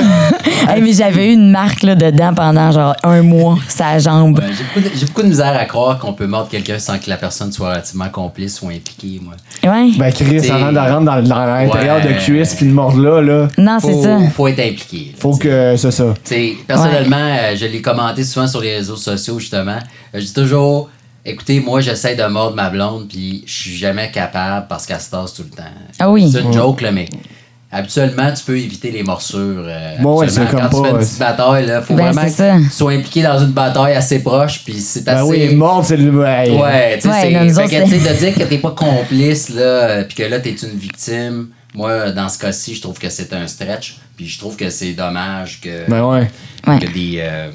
Ah. 0.69 0.75
Hey, 0.75 0.81
mais 0.83 0.93
j'avais 0.95 1.29
eu 1.29 1.33
une 1.35 1.51
marque 1.51 1.83
là, 1.83 1.95
dedans 1.95 2.33
pendant 2.35 2.73
genre 2.73 2.95
un 3.05 3.21
mois, 3.23 3.57
sa 3.69 3.99
jambe. 3.99 4.39
Ouais, 4.39 4.45
j'ai, 4.57 4.65
beaucoup 4.65 4.89
de, 4.89 4.99
j'ai 4.99 5.07
beaucoup 5.07 5.23
de 5.23 5.29
misère 5.29 5.55
à 5.55 5.65
croire 5.67 5.99
qu'on 5.99 6.15
peut 6.15 6.27
mordre 6.27 6.49
quelqu'un 6.49 6.79
sans 6.79 6.95
que 6.99 7.09
la 7.11 7.17
personne 7.17 7.26
soit 7.31 7.69
relativement 7.70 8.09
complice 8.09 8.61
ou 8.62 8.69
impliquée, 8.69 9.20
moi. 9.23 9.35
Ouais. 9.65 9.90
Ben, 9.98 10.12
Chris, 10.12 10.51
avant 10.51 10.73
de 10.73 10.78
rentrer 10.78 11.05
dans, 11.05 11.23
dans 11.28 11.47
l'intérieur 11.47 11.97
Ouais. 12.05 12.12
de 12.15 12.19
cuisse 12.19 12.55
puis 12.55 12.66
de 12.66 12.73
mordre 12.73 13.01
là, 13.01 13.20
là, 13.23 13.48
non, 13.59 13.78
c'est 13.81 13.93
Faut, 13.93 14.03
ça. 14.03 14.19
faut 14.35 14.48
être 14.48 14.61
impliqué. 14.61 15.12
là, 15.12 15.19
faut 15.19 15.32
t'sais. 15.32 15.48
que 15.48 15.74
c'est 15.77 15.90
ça. 15.90 16.15
T'sais, 16.24 16.57
personnellement, 16.66 17.16
euh, 17.16 17.57
je 17.57 17.66
l'ai 17.66 17.81
commenté 17.82 18.24
souvent 18.24 18.47
sur 18.47 18.61
les 18.61 18.77
réseaux 18.77 18.97
sociaux, 18.97 19.39
justement. 19.39 19.78
Euh, 20.15 20.20
Je 20.20 20.20
dis 20.24 20.32
toujours, 20.35 20.89
écoutez, 21.24 21.61
moi, 21.61 21.81
j'essaie 21.81 22.15
de 22.16 22.24
mordre 22.24 22.57
ma 22.57 22.70
blonde, 22.70 23.09
puis 23.09 23.43
je 23.47 23.53
suis 23.53 23.77
jamais 23.77 24.11
capable 24.11 24.66
parce 24.69 24.86
qu'elle 24.86 25.01
se 25.01 25.11
tasse 25.11 25.35
tout 25.35 25.43
le 25.43 25.57
temps. 25.57 25.62
Ah 25.98 26.11
oui. 26.11 26.31
C'est 26.31 26.40
une 26.43 26.53
joke, 26.53 26.81
là, 26.82 26.93
mais 26.93 27.09
habituellement, 27.77 28.32
tu 28.32 28.44
peux 28.44 28.59
éviter 28.59 28.90
les 28.90 29.03
morsures. 29.03 29.65
euh, 29.66 29.97
Bon, 30.01 30.19
ouais, 30.19 30.28
c'est 30.28 30.40
comme 30.51 30.61
Quand 30.61 30.69
tu 30.69 30.77
pas, 30.77 30.82
fais 30.85 30.90
une 30.90 30.98
petite 30.98 31.19
bataille, 31.19 31.66
là, 31.66 31.82
faut 31.82 31.94
Ben, 31.94 32.11
vraiment 32.12 32.27
que 32.28 32.62
tu 32.65 32.70
sois 32.70 32.93
impliqué 32.93 33.23
dans 33.23 33.39
une 33.39 33.53
bataille 33.53 33.94
assez 33.94 34.19
proche, 34.23 34.62
puis 34.65 34.74
c'est 34.81 35.05
Ben 35.05 35.15
assez... 35.19 35.23
oui, 35.24 35.55
mordre, 35.55 35.85
c'est 35.85 35.97
le. 35.97 36.11
Ouais, 36.11 36.44
tu 36.44 36.53
sais, 36.53 36.59
Ouais, 36.59 36.97
tu 36.98 37.05
sais, 37.90 38.12
de 38.12 38.19
dire 38.19 38.35
que 38.35 38.43
t'es 38.44 38.59
pas 38.59 38.70
complice, 38.73 39.51
là, 39.51 39.62
euh, 39.62 40.05
puis 40.05 40.15
que 40.16 40.23
là, 40.24 40.40
t'es 40.40 40.51
une 40.62 40.78
victime, 40.78 41.48
moi, 41.74 42.11
dans 42.11 42.28
ce 42.28 42.39
cas-ci, 42.39 42.74
je 42.74 42.81
trouve 42.81 42.98
que 42.98 43.09
c'est 43.11 43.32
un 43.32 43.47
stretch, 43.47 43.97
puis 44.16 44.27
je 44.27 44.39
trouve 44.39 44.57
que 44.57 44.70
c'est 44.70 44.93
dommage 44.93 45.61
que, 45.61 45.89
Ben 45.90 46.03
ouais. 46.05 46.31
Ouais. 46.66 46.78
que 46.78 46.86
des... 46.93 47.19
euh, 47.20 47.51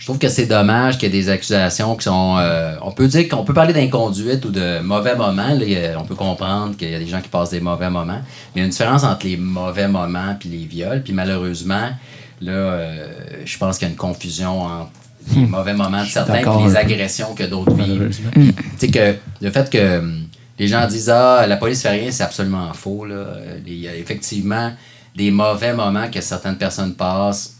je 0.00 0.06
trouve 0.06 0.18
que 0.18 0.28
c'est 0.30 0.46
dommage 0.46 0.96
qu'il 0.96 1.12
y 1.14 1.18
ait 1.18 1.20
des 1.22 1.28
accusations 1.28 1.94
qui 1.94 2.04
sont... 2.04 2.36
euh, 2.38 2.74
on 2.80 2.90
peut 2.90 3.06
dire 3.06 3.28
qu'on 3.28 3.44
peut 3.44 3.52
parler 3.52 3.74
d'inconduite 3.74 4.42
ou 4.46 4.50
de 4.50 4.80
mauvais 4.80 5.14
moments. 5.14 5.52
là, 5.52 5.66
on 5.98 6.04
peut 6.04 6.14
comprendre 6.14 6.74
qu'il 6.74 6.90
y 6.90 6.94
a 6.94 6.98
des 6.98 7.06
gens 7.06 7.20
qui 7.20 7.28
passent 7.28 7.50
des 7.50 7.60
mauvais 7.60 7.90
moments. 7.90 8.22
Mais 8.54 8.56
il 8.56 8.58
y 8.60 8.62
a 8.62 8.64
une 8.64 8.70
différence 8.70 9.04
entre 9.04 9.26
les 9.26 9.36
mauvais 9.36 9.88
moments 9.88 10.34
puis 10.40 10.48
les 10.48 10.64
viols. 10.64 11.02
Puis 11.02 11.12
malheureusement, 11.12 11.90
là, 12.40 12.52
euh, 12.52 13.06
je 13.44 13.58
pense 13.58 13.76
qu'il 13.76 13.88
y 13.88 13.90
a 13.90 13.92
une 13.92 13.98
confusion 13.98 14.62
entre 14.62 14.90
les 15.36 15.44
mauvais 15.44 15.74
moments 15.74 16.02
de 16.02 16.08
certains 16.08 16.60
et 16.60 16.64
les 16.66 16.76
agressions 16.76 17.34
que 17.34 17.44
d'autres 17.44 17.74
vivent. 17.74 17.98
Malheureusement. 17.98 18.30
Tu 18.34 18.54
sais 18.78 18.88
que 18.88 19.14
le 19.42 19.50
fait 19.50 19.68
que 19.68 19.98
hum, 19.98 20.22
les 20.58 20.66
gens 20.66 20.86
disent 20.86 21.10
Ah, 21.10 21.46
la 21.46 21.58
police 21.58 21.82
fait 21.82 21.90
rien, 21.90 22.10
c'est 22.10 22.22
absolument 22.24 22.72
faux. 22.72 23.04
là. 23.04 23.16
Euh, 23.16 23.58
Il 23.66 23.74
y 23.74 23.86
a 23.86 23.94
effectivement 23.94 24.72
des 25.14 25.30
mauvais 25.30 25.74
moments 25.74 26.08
que 26.10 26.22
certaines 26.22 26.56
personnes 26.56 26.94
passent. 26.94 27.56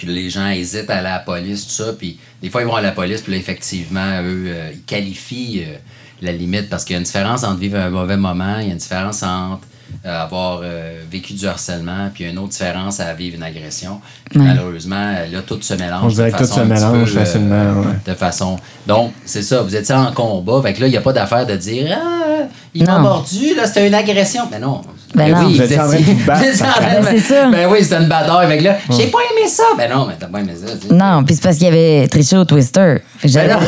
Puis 0.00 0.08
les 0.08 0.30
gens 0.30 0.48
hésitent 0.48 0.88
à 0.88 0.96
aller 0.96 1.08
à 1.08 1.12
la 1.12 1.18
police, 1.18 1.66
tout 1.66 1.84
ça. 1.84 1.92
Puis 1.92 2.18
des 2.42 2.48
fois, 2.48 2.62
ils 2.62 2.66
vont 2.66 2.74
à 2.74 2.80
la 2.80 2.92
police, 2.92 3.20
puis 3.20 3.32
là, 3.32 3.38
effectivement, 3.38 4.22
eux, 4.22 4.44
euh, 4.46 4.70
ils 4.72 4.80
qualifient 4.84 5.62
euh, 5.62 5.76
la 6.22 6.32
limite 6.32 6.70
parce 6.70 6.86
qu'il 6.86 6.94
y 6.94 6.96
a 6.96 7.00
une 7.00 7.04
différence 7.04 7.44
entre 7.44 7.58
vivre 7.58 7.78
un 7.78 7.90
mauvais 7.90 8.16
moment, 8.16 8.56
il 8.60 8.68
y 8.68 8.70
a 8.70 8.72
une 8.72 8.78
différence 8.78 9.22
entre 9.22 9.60
euh, 10.06 10.22
avoir 10.22 10.62
vécu 11.10 11.34
du 11.34 11.46
harcèlement, 11.46 12.08
puis 12.14 12.24
il 12.24 12.26
y 12.28 12.30
a 12.30 12.32
une 12.32 12.38
autre 12.38 12.52
différence 12.52 12.98
à 12.98 13.12
vivre 13.12 13.36
une 13.36 13.42
agression. 13.42 14.00
Puis 14.30 14.40
Ouais. 14.40 14.46
malheureusement, 14.46 15.12
là, 15.30 15.42
tout 15.46 15.60
se 15.60 15.74
mélange. 15.74 16.04
On 16.04 16.08
dirait 16.08 16.32
que 16.32 16.38
tout 16.38 16.44
se 16.46 16.60
mélange 16.60 17.12
peu, 17.12 17.18
facilement, 17.18 17.80
ouais. 17.82 17.96
de 18.06 18.14
façon. 18.14 18.56
Donc, 18.86 19.12
c'est 19.26 19.42
ça, 19.42 19.60
vous 19.60 19.76
étiez 19.76 19.94
en 19.94 20.12
combat. 20.12 20.62
Fait 20.62 20.72
que 20.72 20.80
là, 20.80 20.86
il 20.86 20.92
n'y 20.92 20.96
a 20.96 21.02
pas 21.02 21.12
d'affaire 21.12 21.44
de 21.44 21.56
dire 21.56 21.94
Ah, 22.00 22.44
il 22.72 22.86
m'a 22.86 23.00
mordu, 23.00 23.54
là, 23.54 23.66
c'était 23.66 23.86
une 23.86 23.94
agression. 23.94 24.44
Mais 24.50 24.60
non. 24.60 24.80
Ben 25.14 25.32
non. 25.34 25.48
Vous 25.48 25.60
étiez 25.62 25.80
en 25.80 25.88
train 25.88 25.98
de 25.98 26.02
vous 26.04 26.14
battre, 26.26 26.40
vous 26.40 26.48
étiez 26.48 26.62
en 26.66 26.70
train 26.70 27.00
de- 27.00 27.04
Ben, 27.04 27.06
c'est 27.10 27.18
ça. 27.20 27.50
Ben 27.50 27.68
oui, 27.70 27.78
c'était 27.82 27.96
une 27.96 28.08
bataille. 28.08 28.48
Fait 28.48 28.58
que 28.58 28.64
là, 28.64 28.76
j'ai 28.90 29.06
pas 29.08 29.18
aimé 29.18 29.48
ça. 29.48 29.62
Ben 29.76 29.90
non, 29.90 30.06
mais 30.06 30.14
t'as 30.18 30.26
pas 30.26 30.38
aimé 30.38 30.52
ça. 30.54 30.72
tu 30.80 30.88
sais. 30.88 30.94
Non, 30.94 31.24
puis 31.24 31.34
c'est 31.34 31.42
parce 31.42 31.56
qu'il 31.56 31.66
y 31.66 31.68
avait 31.70 32.06
triché 32.08 32.36
au 32.36 32.44
Twister. 32.44 32.96
Fait 33.18 33.26
que 33.28 33.32
J'avais 33.34 33.48
Ben 33.48 33.58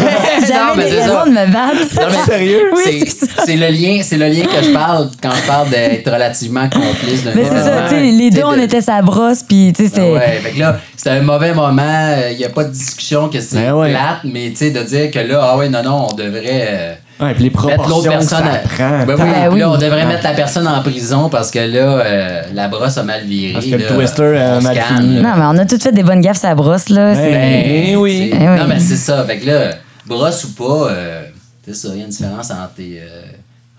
j'avais 0.47 0.53
mais 0.77 0.85
des 0.85 0.91
c'est 0.91 1.01
raisons 1.03 1.15
ça. 1.15 1.25
de 1.25 1.31
me 1.31 1.53
battre. 1.53 2.01
Non, 2.01 2.07
mais 2.11 2.25
Sérieux? 2.33 2.63
Oui, 2.75 2.83
c'est- 2.85 3.11
c'est 3.11 3.45
c'est 3.47 3.57
le 3.57 3.69
lien, 3.69 4.01
c'est 4.03 4.17
le 4.19 4.27
lien 4.29 4.45
que 4.45 4.63
je 4.65 4.73
parle 4.73 5.09
quand 5.23 5.33
je 5.35 5.47
parle 5.47 5.69
d'être 5.71 6.11
relativement 6.11 6.69
complice 6.71 7.25
d'un 7.25 7.33
Mais 7.35 7.45
c'est 7.45 7.63
ça, 7.63 7.83
tu 7.89 7.95
sais, 7.97 8.01
les 8.01 8.31
deux, 8.31 8.45
on 8.45 8.55
était 8.59 8.81
sa 8.81 9.03
brosse, 9.03 9.43
puis 9.43 9.73
tu 9.77 9.85
sais, 9.89 9.91
Ben 9.91 9.95
c'était. 9.97 10.13
ouais, 10.13 10.41
fait 10.43 10.51
que 10.53 10.59
là, 10.61 10.79
c'était 10.97 11.11
un 11.11 11.23
mauvais 11.23 11.53
moment. 11.55 12.17
Il 12.31 12.37
n'y 12.37 12.45
a 12.45 12.51
pas 12.51 12.65
de 12.65 12.71
discussion 12.71 13.29
que 13.29 13.41
c'est 13.41 13.57
Ben 13.57 13.91
plate, 13.91 14.21
mais 14.25 14.51
tu 14.51 14.57
sais, 14.57 14.71
de 14.71 14.81
dire 14.83 15.11
que 15.11 15.19
là, 15.19 15.41
ah 15.43 15.57
ouais, 15.57 15.69
non, 15.69 15.83
non, 15.83 16.07
on 16.11 16.15
devrait. 16.15 17.01
Ouais, 17.21 17.35
puis 17.35 17.45
les 17.45 17.51
mettre 17.51 17.89
l'autre 17.89 18.09
personne 18.09 18.29
ça 18.29 18.39
à- 18.39 18.59
prend. 18.59 19.05
Ben 19.07 19.15
oui, 19.15 19.17
Ben 19.17 19.17
puis 19.17 19.31
là, 19.33 19.51
oui. 19.51 19.65
on 19.65 19.79
devrait 19.79 20.07
mettre 20.07 20.25
la 20.25 20.33
personne 20.35 20.67
en 20.67 20.83
prison 20.83 21.29
parce 21.29 21.51
que 21.53 21.59
là, 21.61 21.99
euh, 22.01 22.43
la 22.53 22.67
brosse 22.69 22.99
a 22.99 23.05
mal 23.05 23.25
viré. 23.25 23.53
Parce 23.53 23.67
que 23.67 23.75
le 23.77 23.87
twister 23.87 24.37
a 24.39 24.59
on 24.59 24.63
mal 24.63 24.75
calme, 24.75 24.97
fini. 24.97 25.21
là. 25.21 25.23
Non, 25.23 25.37
mais 25.37 25.45
on 25.59 25.63
a 25.63 25.67
toutes 25.67 25.83
fait 25.83 25.93
des 25.93 26.03
bonnes 26.03 26.21
gaffes 26.21 26.39
sa 26.41 26.55
brosse, 26.55 26.89
là. 26.89 27.15
c'est- 27.15 27.31
Ben 27.31 27.97
oui. 27.97 28.31
sais, 28.33 28.39
Eh 28.41 28.49
oui. 28.49 28.59
Non, 28.59 28.67
mais 28.67 28.81
c'est 28.81 28.97
ça. 28.97 29.25
Fait 29.25 29.39
que 29.39 29.47
là, 29.47 29.75
brosse 30.07 30.45
ou 30.45 30.53
pas, 30.55 30.91
euh, 30.91 31.23
c'est 31.65 31.75
ça, 31.77 31.89
il 31.93 31.99
y 31.99 32.03
a 32.03 32.05
une 32.05 32.11
différence 32.11 32.51
entre, 32.51 32.75
tes, 32.77 33.01
euh, 33.01 33.23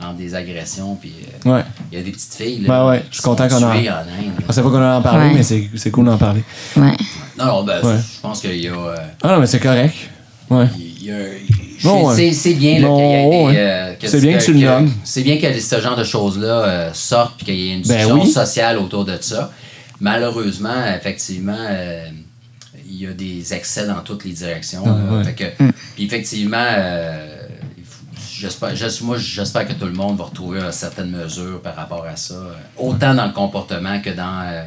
entre 0.01 0.15
des 0.17 0.33
agressions 0.35 0.95
puis 0.95 1.13
euh, 1.45 1.49
Ouais. 1.55 1.63
il 1.91 1.97
y 1.97 2.01
a 2.01 2.03
des 2.05 2.11
petites 2.11 2.33
filles 2.35 2.61
là, 2.61 2.67
Ben 2.69 2.87
ouais, 2.91 3.03
je 3.09 3.15
suis 3.15 3.23
content 3.23 3.47
qu'on 3.49 3.57
en- 3.57 3.67
en 3.67 3.71
Inde. 3.71 3.85
Je 4.39 4.45
pensais 4.45 4.61
pas 4.61 4.69
qu'on 4.69 4.83
en 4.85 5.01
parler, 5.01 5.27
Ouais. 5.29 5.33
mais 5.35 5.43
c'est 5.43 5.69
c'est 5.75 5.91
cool 5.91 6.05
d'en 6.05 6.17
parler. 6.17 6.43
Ouais. 6.77 6.91
Non, 7.37 7.45
non, 7.45 7.63
ben, 7.63 7.81
Ouais. 7.83 7.95
je 7.97 8.21
pense 8.21 8.39
qu'il 8.39 8.55
y 8.61 8.67
a... 8.69 8.71
euh, 8.71 8.95
Ah 9.21 9.27
non, 9.33 9.39
mais 9.39 9.47
c'est 9.47 9.59
correct. 9.59 9.95
Ouais. 10.49 10.67
il 10.77 11.07
y 11.07 11.11
a- 11.11 11.15
c'est- 11.83 12.53
bien 12.53 12.79
là, 12.79 12.87
qu'il 12.87 12.97
y 12.97 13.13
ait 13.13 13.51
des, 13.51 13.57
euh, 13.57 13.93
C'est 14.09 14.21
bien 14.21 14.37
que 14.37 14.43
tu 14.43 14.53
le 14.53 14.59
nommes. 14.59 14.91
C'est 15.03 15.21
bien 15.23 15.37
que 15.37 15.59
ce 15.59 15.79
genre 15.81 15.95
de 15.95 16.03
choses-là 16.03 16.47
euh, 16.65 16.89
sortent 16.93 17.35
puis 17.37 17.45
qu'il 17.45 17.55
y 17.55 17.69
ait 17.69 17.73
une 17.75 17.81
Ben 17.81 17.97
discussion 17.97 18.21
oui. 18.23 18.31
sociale 18.31 18.77
autour 18.77 19.05
de 19.05 19.17
ça. 19.21 19.51
Malheureusement, 19.99 20.85
effectivement, 20.95 21.55
euh, 21.57 22.05
il 22.85 23.01
y 23.01 23.07
a 23.07 23.13
des 23.13 23.53
excès 23.53 23.87
dans 23.87 24.01
toutes 24.01 24.25
les 24.25 24.31
directions. 24.33 24.85
là. 24.85 24.95
Ah, 25.09 25.13
ouais. 25.15 25.23
Fait 25.23 25.33
que- 25.33 25.63
Puis 25.95 26.05
effectivement, 26.05 26.57
euh, 26.67 27.37
il 27.77 27.83
faut- 27.85 28.03
j'espère, 28.37 28.75
j'es- 28.75 29.01
moi, 29.03 29.17
j'espère 29.17 29.67
que 29.67 29.73
tout 29.73 29.85
le 29.85 29.93
monde 29.93 30.17
va 30.17 30.25
retrouver 30.25 30.59
une 30.59 30.71
certaine 30.71 31.09
mesure 31.09 31.61
par 31.61 31.75
rapport 31.75 32.05
à 32.05 32.15
ça, 32.15 32.33
euh, 32.33 32.53
autant 32.77 33.13
dans 33.15 33.25
le 33.25 33.31
comportement 33.33 33.99
que 34.01 34.09
dans 34.09 34.41
euh, 34.45 34.63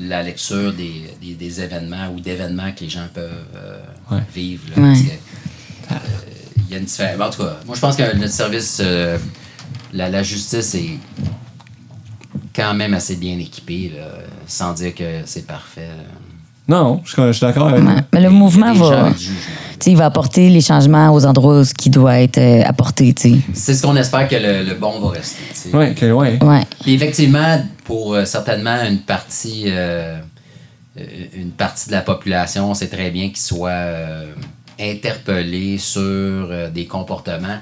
la 0.00 0.22
lecture 0.22 0.72
des, 0.72 1.02
des- 1.20 1.34
des 1.34 1.60
événements 1.60 2.08
ou 2.14 2.20
d'événements 2.20 2.70
que 2.72 2.80
les 2.84 2.90
gens 2.90 3.06
peuvent 3.12 3.30
euh, 3.56 3.78
Ouais. 4.10 4.18
vivre. 4.34 4.62
là. 4.76 4.82
Ouais. 4.82 4.88
Parce 4.88 5.02
que, 5.02 5.08
il 6.68 6.72
y 6.72 6.74
a 6.74 6.78
une 6.78 6.84
différence. 6.84 7.20
En 7.20 7.30
tout 7.30 7.42
cas, 7.42 7.56
moi, 7.66 7.74
je 7.74 7.80
pense 7.80 7.96
que 7.96 8.16
notre 8.16 8.32
service, 8.32 8.78
euh, 8.82 9.18
la, 9.92 10.08
la 10.08 10.22
justice 10.22 10.74
est 10.74 10.98
quand 12.54 12.74
même 12.74 12.94
assez 12.94 13.16
bien 13.16 13.38
équipée, 13.38 13.92
là, 13.96 14.06
sans 14.46 14.72
dire 14.74 14.94
que 14.94 15.20
c'est 15.24 15.46
parfait. 15.46 15.88
Non, 16.66 17.02
je 17.04 17.12
suis 17.12 17.22
je 17.22 17.32
suis 17.32 17.46
d'accord 17.46 17.68
avec 17.68 17.84
Ouais. 17.84 17.96
Mais 18.12 18.22
le 18.22 18.30
mouvement 18.30 18.72
va. 18.72 19.10
il 19.86 19.96
va 19.98 20.06
apporter 20.06 20.48
les 20.48 20.62
changements 20.62 21.12
aux 21.12 21.26
endroits 21.26 21.60
où 21.60 21.64
ce 21.64 21.74
qui 21.74 21.90
doit 21.90 22.20
être 22.20 22.38
euh, 22.38 22.62
apporté, 22.64 23.12
tu 23.12 23.34
sais. 23.34 23.38
C'est 23.52 23.74
ce 23.74 23.82
qu'on 23.82 23.96
espère 23.96 24.26
que 24.28 24.36
le, 24.36 24.62
le 24.66 24.74
bon 24.74 24.98
va 25.00 25.10
rester. 25.10 25.42
tu 25.52 25.70
sais. 25.70 26.10
Ouais, 26.12 26.38
ouais. 26.42 26.62
Effectivement, 26.86 27.62
pour 27.84 28.14
euh, 28.14 28.24
certainement 28.24 28.82
une 28.88 29.00
partie, 29.00 29.64
euh, 29.66 30.18
une 31.34 31.50
partie 31.50 31.88
de 31.88 31.92
la 31.92 32.00
population, 32.00 32.72
c'est 32.72 32.88
très 32.88 33.10
bien 33.10 33.28
qu'ils 33.28 33.36
soient 33.42 33.68
euh, 33.70 34.32
interpellés 34.80 35.78
sur 35.78 36.00
euh, 36.02 36.70
des 36.70 36.86
comportements 36.86 37.58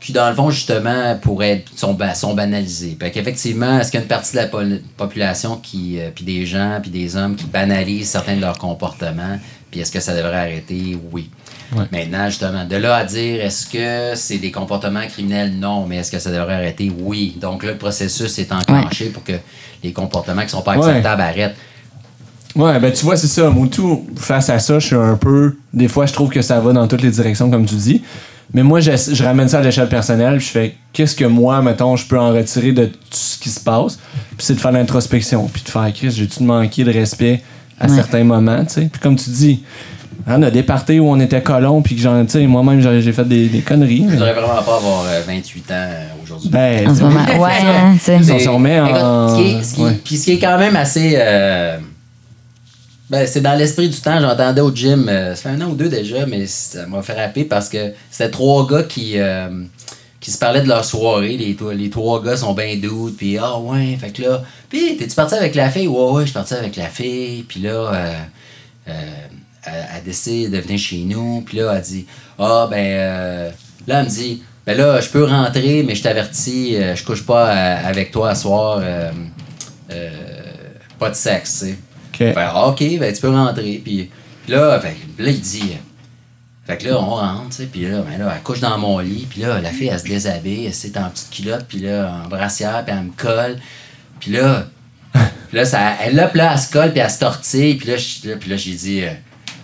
qui, 0.00 0.12
dans 0.12 0.28
le 0.30 0.34
fond, 0.34 0.50
justement, 0.50 1.14
pourraient 1.20 1.50
être, 1.50 1.78
sont, 1.78 1.96
sont 2.14 2.32
banalisés. 2.34 2.96
Fait 2.98 3.10
qu'effectivement, 3.10 3.78
est-ce 3.80 3.90
qu'il 3.90 3.98
y 3.98 4.00
a 4.00 4.04
une 4.04 4.08
partie 4.08 4.32
de 4.34 4.40
la 4.40 4.48
population 4.96 5.56
qui, 5.56 6.00
euh, 6.00 6.08
puis 6.14 6.24
des 6.24 6.46
gens, 6.46 6.78
puis 6.80 6.90
des 6.90 7.16
hommes 7.16 7.36
qui 7.36 7.44
banalisent 7.44 8.08
certains 8.08 8.36
de 8.36 8.40
leurs 8.40 8.56
comportements, 8.58 9.38
puis 9.70 9.80
est-ce 9.80 9.92
que 9.92 10.00
ça 10.00 10.14
devrait 10.16 10.38
arrêter? 10.38 10.98
Oui. 11.12 11.30
Ouais. 11.76 11.84
Maintenant, 11.92 12.26
justement, 12.28 12.64
de 12.64 12.76
là 12.76 12.96
à 12.96 13.04
dire, 13.04 13.44
est-ce 13.44 13.66
que 13.66 14.16
c'est 14.18 14.38
des 14.38 14.50
comportements 14.50 15.06
criminels? 15.06 15.52
Non, 15.56 15.86
mais 15.86 15.96
est-ce 15.98 16.10
que 16.10 16.18
ça 16.18 16.30
devrait 16.30 16.54
arrêter? 16.54 16.90
Oui. 16.98 17.36
Donc 17.40 17.62
là, 17.62 17.72
le 17.72 17.78
processus 17.78 18.38
est 18.38 18.50
enclenché 18.52 19.10
pour 19.10 19.22
que 19.22 19.34
les 19.84 19.92
comportements 19.92 20.42
qui 20.42 20.48
sont 20.48 20.62
pas 20.62 20.76
Ouais. 20.76 20.88
acceptables 20.88 21.22
arrêtent. 21.22 21.56
Ouais, 22.60 22.78
ben 22.78 22.92
tu 22.92 23.04
vois, 23.04 23.16
c'est 23.16 23.26
ça. 23.26 23.48
Moutou, 23.50 24.04
face 24.16 24.50
à 24.50 24.58
ça, 24.58 24.78
je 24.78 24.86
suis 24.86 24.96
un 24.96 25.16
peu. 25.16 25.56
Des 25.72 25.88
fois, 25.88 26.06
je 26.06 26.12
trouve 26.12 26.28
que 26.30 26.42
ça 26.42 26.60
va 26.60 26.72
dans 26.72 26.86
toutes 26.86 27.02
les 27.02 27.10
directions, 27.10 27.50
comme 27.50 27.64
tu 27.66 27.74
dis. 27.76 28.02
Mais 28.52 28.62
moi, 28.64 28.80
je, 28.80 28.90
je 29.12 29.22
ramène 29.22 29.48
ça 29.48 29.58
à 29.60 29.62
l'échelle 29.62 29.88
personnelle. 29.88 30.38
Puis 30.38 30.46
je 30.46 30.50
fais, 30.50 30.74
qu'est-ce 30.92 31.14
que 31.14 31.24
moi, 31.24 31.62
mettons, 31.62 31.94
je 31.96 32.04
peux 32.06 32.18
en 32.18 32.32
retirer 32.32 32.72
de 32.72 32.86
tout 32.86 32.92
ce 33.12 33.38
qui 33.38 33.48
se 33.48 33.60
passe? 33.60 33.96
Puis 34.36 34.46
c'est 34.46 34.54
de 34.54 34.60
faire 34.60 34.72
l'introspection. 34.72 35.48
Puis 35.52 35.62
de 35.62 35.68
faire, 35.68 35.88
Chris, 35.94 36.10
j'ai-tu 36.10 36.42
manqué 36.42 36.82
de 36.84 36.92
respect 36.92 37.42
à 37.78 37.86
Ouais. 37.86 37.94
certains 37.94 38.24
moments, 38.24 38.64
tu 38.64 38.74
sais? 38.74 38.88
Puis 38.92 39.00
comme 39.00 39.14
tu 39.16 39.30
dis, 39.30 39.62
on 40.26 40.42
a 40.42 40.50
des 40.50 40.62
parties 40.64 40.98
où 40.98 41.08
on 41.08 41.18
était 41.20 41.40
colons, 41.40 41.80
puis 41.80 41.94
que 41.94 42.02
j'en, 42.02 42.24
tu 42.24 42.32
sais, 42.32 42.46
moi-même, 42.46 42.80
j'ai 42.82 43.00
j'ai 43.00 43.12
fait 43.12 43.24
des, 43.26 43.46
des 43.48 43.60
conneries. 43.60 43.98
Je 44.00 44.04
mais- 44.06 44.12
voudrais 44.14 44.32
vraiment 44.34 44.62
pas 44.62 44.76
avoir 44.76 45.04
euh, 45.06 45.20
28 45.26 45.60
ans 45.70 45.74
euh, 45.74 46.04
aujourd'hui. 46.24 46.50
Ben, 46.50 46.86
En 46.88 46.90
tu 46.90 46.90
ce 46.90 46.96
sais, 46.96 47.02
moment. 47.04 47.24
Ouais, 47.42 47.50
hein, 47.64 47.92
tu 47.94 48.00
sais. 48.00 48.32
on 48.32 48.38
se 48.38 48.48
remet 48.48 48.80
en-. 48.80 49.36
Puis 50.04 50.16
ce 50.16 50.24
qui 50.24 50.32
est 50.32 50.38
quand 50.38 50.58
même 50.58 50.76
assez. 50.76 51.14
euh, 51.16 51.78
ben, 53.10 53.26
c'est 53.26 53.40
dans 53.40 53.56
l'esprit 53.56 53.88
du 53.88 54.00
temps. 54.00 54.20
J'entendais 54.20 54.60
au 54.60 54.72
gym, 54.72 55.08
euh, 55.08 55.34
ça 55.34 55.42
fait 55.42 55.48
un 55.56 55.60
an 55.62 55.70
ou 55.70 55.74
deux 55.74 55.88
déjà, 55.88 56.26
mais 56.26 56.46
ça 56.46 56.86
m'a 56.86 57.02
fait 57.02 57.20
rappeler 57.20 57.44
parce 57.44 57.68
que 57.68 57.92
c'était 58.08 58.30
trois 58.30 58.68
gars 58.68 58.84
qui, 58.84 59.18
euh, 59.18 59.48
qui 60.20 60.30
se 60.30 60.38
parlaient 60.38 60.62
de 60.62 60.68
leur 60.68 60.84
soirée. 60.84 61.36
Les, 61.36 61.56
les 61.74 61.90
trois 61.90 62.22
gars 62.22 62.36
sont 62.36 62.54
bien 62.54 62.76
doutes. 62.76 63.16
Puis, 63.16 63.36
ah 63.36 63.58
ouais, 63.58 63.98
fait 64.00 64.10
que 64.10 64.22
là. 64.22 64.44
Puis, 64.68 64.96
t'es-tu 64.96 65.16
parti 65.16 65.34
avec 65.34 65.56
la 65.56 65.70
fille? 65.70 65.88
Ouais, 65.88 66.12
ouais, 66.12 66.22
je 66.22 66.26
suis 66.26 66.34
parti 66.34 66.54
avec 66.54 66.76
la 66.76 66.86
fille. 66.86 67.42
Puis 67.42 67.58
là, 67.60 67.70
euh, 67.70 68.14
euh, 68.88 68.92
elle, 69.66 69.86
elle 69.96 70.04
décide 70.04 70.52
de 70.52 70.58
venir 70.58 70.78
chez 70.78 70.98
nous. 70.98 71.40
Puis 71.40 71.58
là, 71.58 71.72
elle 71.74 71.82
dit, 71.82 72.06
ah 72.38 72.68
ben. 72.70 73.52
là, 73.88 73.98
elle 73.98 74.04
me 74.04 74.08
dit, 74.08 74.40
ben 74.64 74.78
là, 74.78 75.00
je 75.00 75.08
peux 75.08 75.24
rentrer, 75.24 75.82
mais 75.82 75.96
je 75.96 76.02
t'avertis, 76.04 76.76
je 76.94 77.04
couche 77.04 77.26
pas 77.26 77.48
avec 77.48 78.12
toi 78.12 78.36
ce 78.36 78.42
soir. 78.42 78.80
pas 80.96 81.10
de 81.10 81.14
sexe, 81.16 81.58
tu 81.58 81.66
sais. 81.70 81.78
Ok. 82.20 82.34
Fait, 82.34 82.46
ok, 82.94 82.98
ben 83.00 83.12
tu 83.14 83.20
peux 83.20 83.30
rentrer. 83.30 83.80
Puis, 83.84 84.10
puis 84.44 84.52
là, 84.52 84.78
fait, 84.80 84.96
que 85.16 85.22
là, 85.22 85.30
il 85.30 85.40
dit. 85.40 85.62
euh, 85.72 85.76
Fait 86.66 86.76
que 86.78 86.88
là, 86.88 86.96
on 86.98 87.06
rentre, 87.14 87.48
tu 87.50 87.56
sais, 87.56 87.64
puis 87.70 87.82
là, 87.88 87.98
ben 88.08 88.18
là, 88.24 88.32
elle 88.36 88.42
couche 88.42 88.60
dans 88.60 88.78
mon 88.78 88.98
lit, 88.98 89.26
puis 89.28 89.40
là, 89.42 89.60
la 89.60 89.70
fille, 89.70 89.88
elle 89.92 89.98
se 89.98 90.04
déshabille, 90.04 90.66
elle 90.66 90.74
s'est 90.74 90.96
en 90.98 91.08
petite 91.10 91.30
culotte, 91.30 91.64
puis 91.68 91.78
là, 91.78 92.12
en 92.24 92.28
brassière, 92.28 92.84
puis 92.86 92.94
elle 92.96 93.04
me 93.06 93.10
colle. 93.16 93.58
Puis 94.20 94.32
là, 94.32 94.64
puis 95.14 95.56
là, 95.56 95.64
ça, 95.64 95.78
elle 96.04 96.14
là, 96.14 96.28
puis 96.28 96.38
là, 96.38 96.50
elle 96.52 96.58
se 96.60 96.70
colle, 96.70 96.92
puis 96.92 97.00
elle 97.00 97.10
se 97.10 97.18
tortille, 97.18 97.74
puis 97.76 97.88
là, 97.88 97.96
je- 97.96 98.28
là, 98.28 98.36
puis 98.38 98.50
là, 98.50 98.56
j'ai 98.56 98.72
dit, 98.74 99.02
euh, 99.02 99.08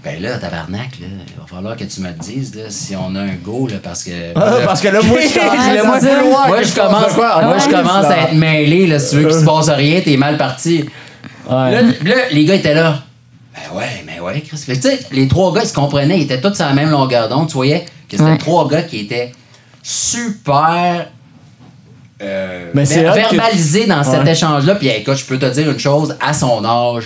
ben 0.02 0.20
là, 0.22 0.38
tabarnak, 0.38 0.98
là, 1.00 1.06
il 1.28 1.40
va 1.40 1.46
falloir 1.46 1.76
que 1.76 1.84
tu 1.84 2.00
me 2.00 2.08
le 2.08 2.14
dises, 2.14 2.54
là, 2.54 2.62
si 2.68 2.94
on 2.96 3.14
a 3.16 3.20
un 3.20 3.34
go, 3.42 3.66
là, 3.68 3.76
parce 3.82 4.02
que... 4.04 4.10
Ah, 4.34 4.58
parce 4.64 4.80
que 4.80 4.88
là, 4.88 5.00
moi, 5.02 5.18
je. 5.20 5.28
Moi, 6.48 6.62
je 6.62 6.74
commence, 6.74 7.12
moi, 7.42 7.58
je 7.58 7.68
commence 7.76 8.04
à 8.06 8.18
être 8.22 8.34
mêlé, 8.34 8.86
là, 8.86 8.98
si 8.98 9.10
tu 9.10 9.16
veux 9.16 9.28
qu'il 9.28 9.38
se 9.40 9.44
passe 9.44 9.68
rien, 9.68 10.00
t'es 10.00 10.16
mal 10.16 10.36
parti. 10.38 10.84
Ouais. 11.48 11.70
Là, 11.73 11.82
là, 11.82 12.14
les 12.32 12.44
gars 12.44 12.55
étaient 12.55 12.74
là. 12.74 13.02
Ben 13.55 13.77
ouais, 13.78 14.05
mais 14.06 14.20
ouais, 14.20 14.40
Chris. 14.43 14.59
Fait 14.59 14.77
que, 14.77 14.82
tu 14.82 14.89
sais, 14.89 15.01
les 15.12 15.28
trois 15.28 15.52
gars, 15.55 15.62
ils 15.62 15.68
se 15.68 15.73
comprenaient, 15.74 16.18
ils 16.18 16.24
étaient 16.24 16.40
tous 16.40 16.55
sur 16.55 16.66
la 16.66 16.73
même 16.74 16.90
longueur 16.90 17.28
d'onde. 17.28 17.48
Tu 17.48 17.55
voyais 17.55 17.86
que 18.09 18.16
c'était 18.16 18.23
Ouais. 18.24 18.39
trois 18.39 18.68
gars 18.68 18.82
qui 18.82 18.98
étaient 19.01 19.32
super. 19.82 21.06
euh, 22.23 22.70
Mais 22.74 22.85
c'est 22.85 23.02
ver- 23.02 23.12
hot 23.12 23.14
que- 23.31 23.35
verbalisés 23.36 23.86
dans 23.86 24.02
cet 24.02 24.24
Ouais. 24.24 24.32
échange-là. 24.32 24.74
Puis 24.77 24.89
écoute, 24.89 25.16
je 25.16 25.24
peux 25.24 25.39
te 25.39 25.47
dire 25.47 25.70
une 25.70 25.78
chose, 25.78 26.16
à 26.20 26.32
son 26.32 26.64
âge, 26.64 27.05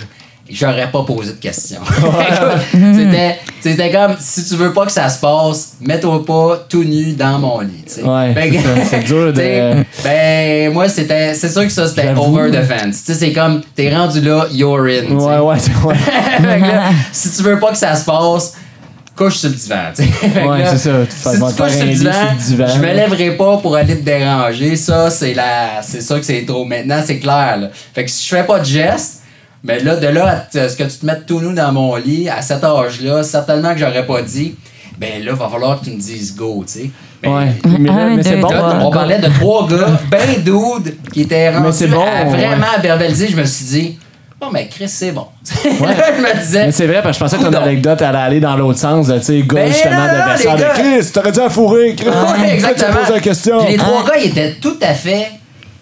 j'aurais 0.53 0.89
pas 0.91 1.03
posé 1.03 1.33
de 1.33 1.37
questions. 1.37 1.81
C'était, 2.71 3.37
c'était 3.61 3.91
comme, 3.91 4.15
si 4.19 4.45
tu 4.47 4.55
veux 4.55 4.73
pas 4.73 4.85
que 4.85 4.91
ça 4.91 5.09
se 5.09 5.19
passe, 5.19 5.73
mets-toi 5.81 6.25
pas 6.25 6.65
tout 6.69 6.83
nu 6.83 7.13
dans 7.13 7.39
mon 7.39 7.59
lit. 7.61 7.83
Ouais, 8.03 8.49
que- 8.49 8.85
c'est 8.89 9.03
dur 9.03 9.33
de- 9.33 9.83
Ben, 10.03 10.71
moi, 10.73 10.87
c'était, 10.89 11.33
c'est 11.33 11.49
sûr 11.49 11.63
que 11.63 11.69
ça, 11.69 11.87
c'était 11.87 12.13
over 12.15 12.49
the 12.51 12.63
fence. 12.63 12.95
C'est 13.05 13.31
comme, 13.33 13.61
t'es 13.75 13.93
rendu 13.95 14.21
là, 14.21 14.47
you're 14.51 14.79
in. 14.85 15.13
Ouais, 15.15 15.37
ouais, 15.39 15.59
c'est- 15.59 15.75
ouais. 15.85 15.95
Là, 16.61 16.89
si 17.11 17.31
tu 17.31 17.43
veux 17.43 17.59
pas 17.59 17.71
que 17.71 17.77
ça 17.77 17.95
se 17.95 18.05
passe, 18.05 18.53
couche 19.15 19.35
sur 19.37 19.49
le 19.49 19.55
divan. 19.55 19.75
tu 19.95 20.03
sais. 20.03 20.09
Fait 20.09 20.29
que 20.41 20.47
Ouais, 20.47 20.59
là, 20.63 20.71
c'est 20.71 20.77
ça. 20.77 20.91
Tu 21.05 21.15
Si 21.15 21.55
couches 21.55 21.71
sur 21.71 21.85
le 21.85 21.93
divan, 21.93 22.11
divan. 22.47 22.67
je 22.67 22.79
me 22.79 22.93
lèverai 22.93 23.31
pas 23.37 23.57
pour 23.57 23.75
aller 23.75 23.97
te 23.99 24.03
déranger. 24.03 24.75
Ça, 24.75 25.09
c'est 25.09 25.33
la, 25.33 25.81
c'est 25.83 26.01
ça 26.01 26.17
que 26.17 26.25
c'est 26.25 26.45
trop. 26.45 26.65
Maintenant, 26.65 27.01
c'est 27.05 27.19
clair. 27.19 27.57
là. 27.59 27.69
Fait 27.93 28.05
que 28.05 28.09
si 28.11 28.23
je 28.27 28.35
fais 28.35 28.43
pas 28.43 28.59
de 28.59 28.65
geste, 28.65 29.20
mais 29.63 29.79
là, 29.79 29.95
de 29.95 30.07
là 30.07 30.45
à 30.53 30.69
ce 30.69 30.75
que 30.75 30.83
tu 30.83 30.97
te 30.97 31.05
mettes 31.05 31.25
tout 31.25 31.39
nu 31.39 31.53
dans 31.53 31.71
mon 31.71 31.95
lit, 31.95 32.29
à 32.29 32.41
cet 32.41 32.63
âge-là, 32.63 33.23
certainement 33.23 33.73
que 33.73 33.79
j'aurais 33.79 34.05
pas 34.05 34.21
dit. 34.21 34.55
Ben 34.97 35.23
là, 35.23 35.33
va 35.33 35.49
falloir 35.49 35.79
que 35.79 35.85
tu 35.85 35.91
me 35.91 35.99
dises 35.99 36.35
go, 36.35 36.63
tu 36.65 36.73
sais. 36.73 36.89
Ben, 37.23 37.29
Ouais. 37.29 37.55
Mais, 37.79 37.89
là, 37.89 38.09
mais 38.15 38.23
c'est 38.23 38.37
bon. 38.37 38.49
Là, 38.49 38.79
on 38.81 38.89
parlait 38.89 39.19
de 39.19 39.27
trois 39.27 39.67
gars, 39.67 39.99
ben 40.09 40.43
dudes, 40.43 40.95
qui 41.13 41.21
étaient 41.21 41.55
rendus 41.55 41.77
c'est 41.77 41.87
bon, 41.87 42.01
à 42.03 42.25
vraiment 42.25 42.65
ouais. 42.75 42.81
verbaliser. 42.81 43.27
Je 43.27 43.37
me 43.37 43.45
suis 43.45 43.65
dit, 43.65 43.99
bon, 44.39 44.47
mais 44.51 44.67
Chris, 44.67 44.89
c'est 44.89 45.11
bon. 45.11 45.27
je 45.45 45.69
me 45.69 46.39
disais, 46.39 46.65
Mais 46.65 46.71
c'est 46.71 46.87
vrai, 46.87 47.01
parce 47.03 47.17
que 47.17 47.25
je 47.25 47.31
pensais 47.31 47.43
que 47.43 47.51
ton 47.51 47.61
anecdote 47.61 48.01
allait 48.01 48.17
aller 48.17 48.39
dans 48.39 48.55
l'autre 48.55 48.79
sens, 48.79 49.07
tu 49.07 49.21
sais, 49.21 49.41
gars, 49.41 49.63
Ben 49.63 49.71
justement, 49.71 49.95
non, 49.97 50.05
de 50.07 50.47
non, 50.47 50.55
de 50.55 50.59
gars. 50.59 50.73
Chris, 50.73 51.11
t'aurais 51.13 51.31
dû 51.31 51.39
la 51.39 51.49
fourrer, 51.49 51.95
Chris. 51.95 52.07
Ouais, 52.07 52.47
tu 52.47 52.53
exactement. 52.55 52.97
poses 52.99 53.13
la 53.13 53.19
question? 53.19 53.63
Puis 53.63 53.73
les 53.73 53.77
trois 53.77 54.03
gars, 54.03 54.17
ils 54.17 54.29
étaient 54.29 54.53
tout 54.59 54.77
à 54.81 54.93
fait 54.93 55.27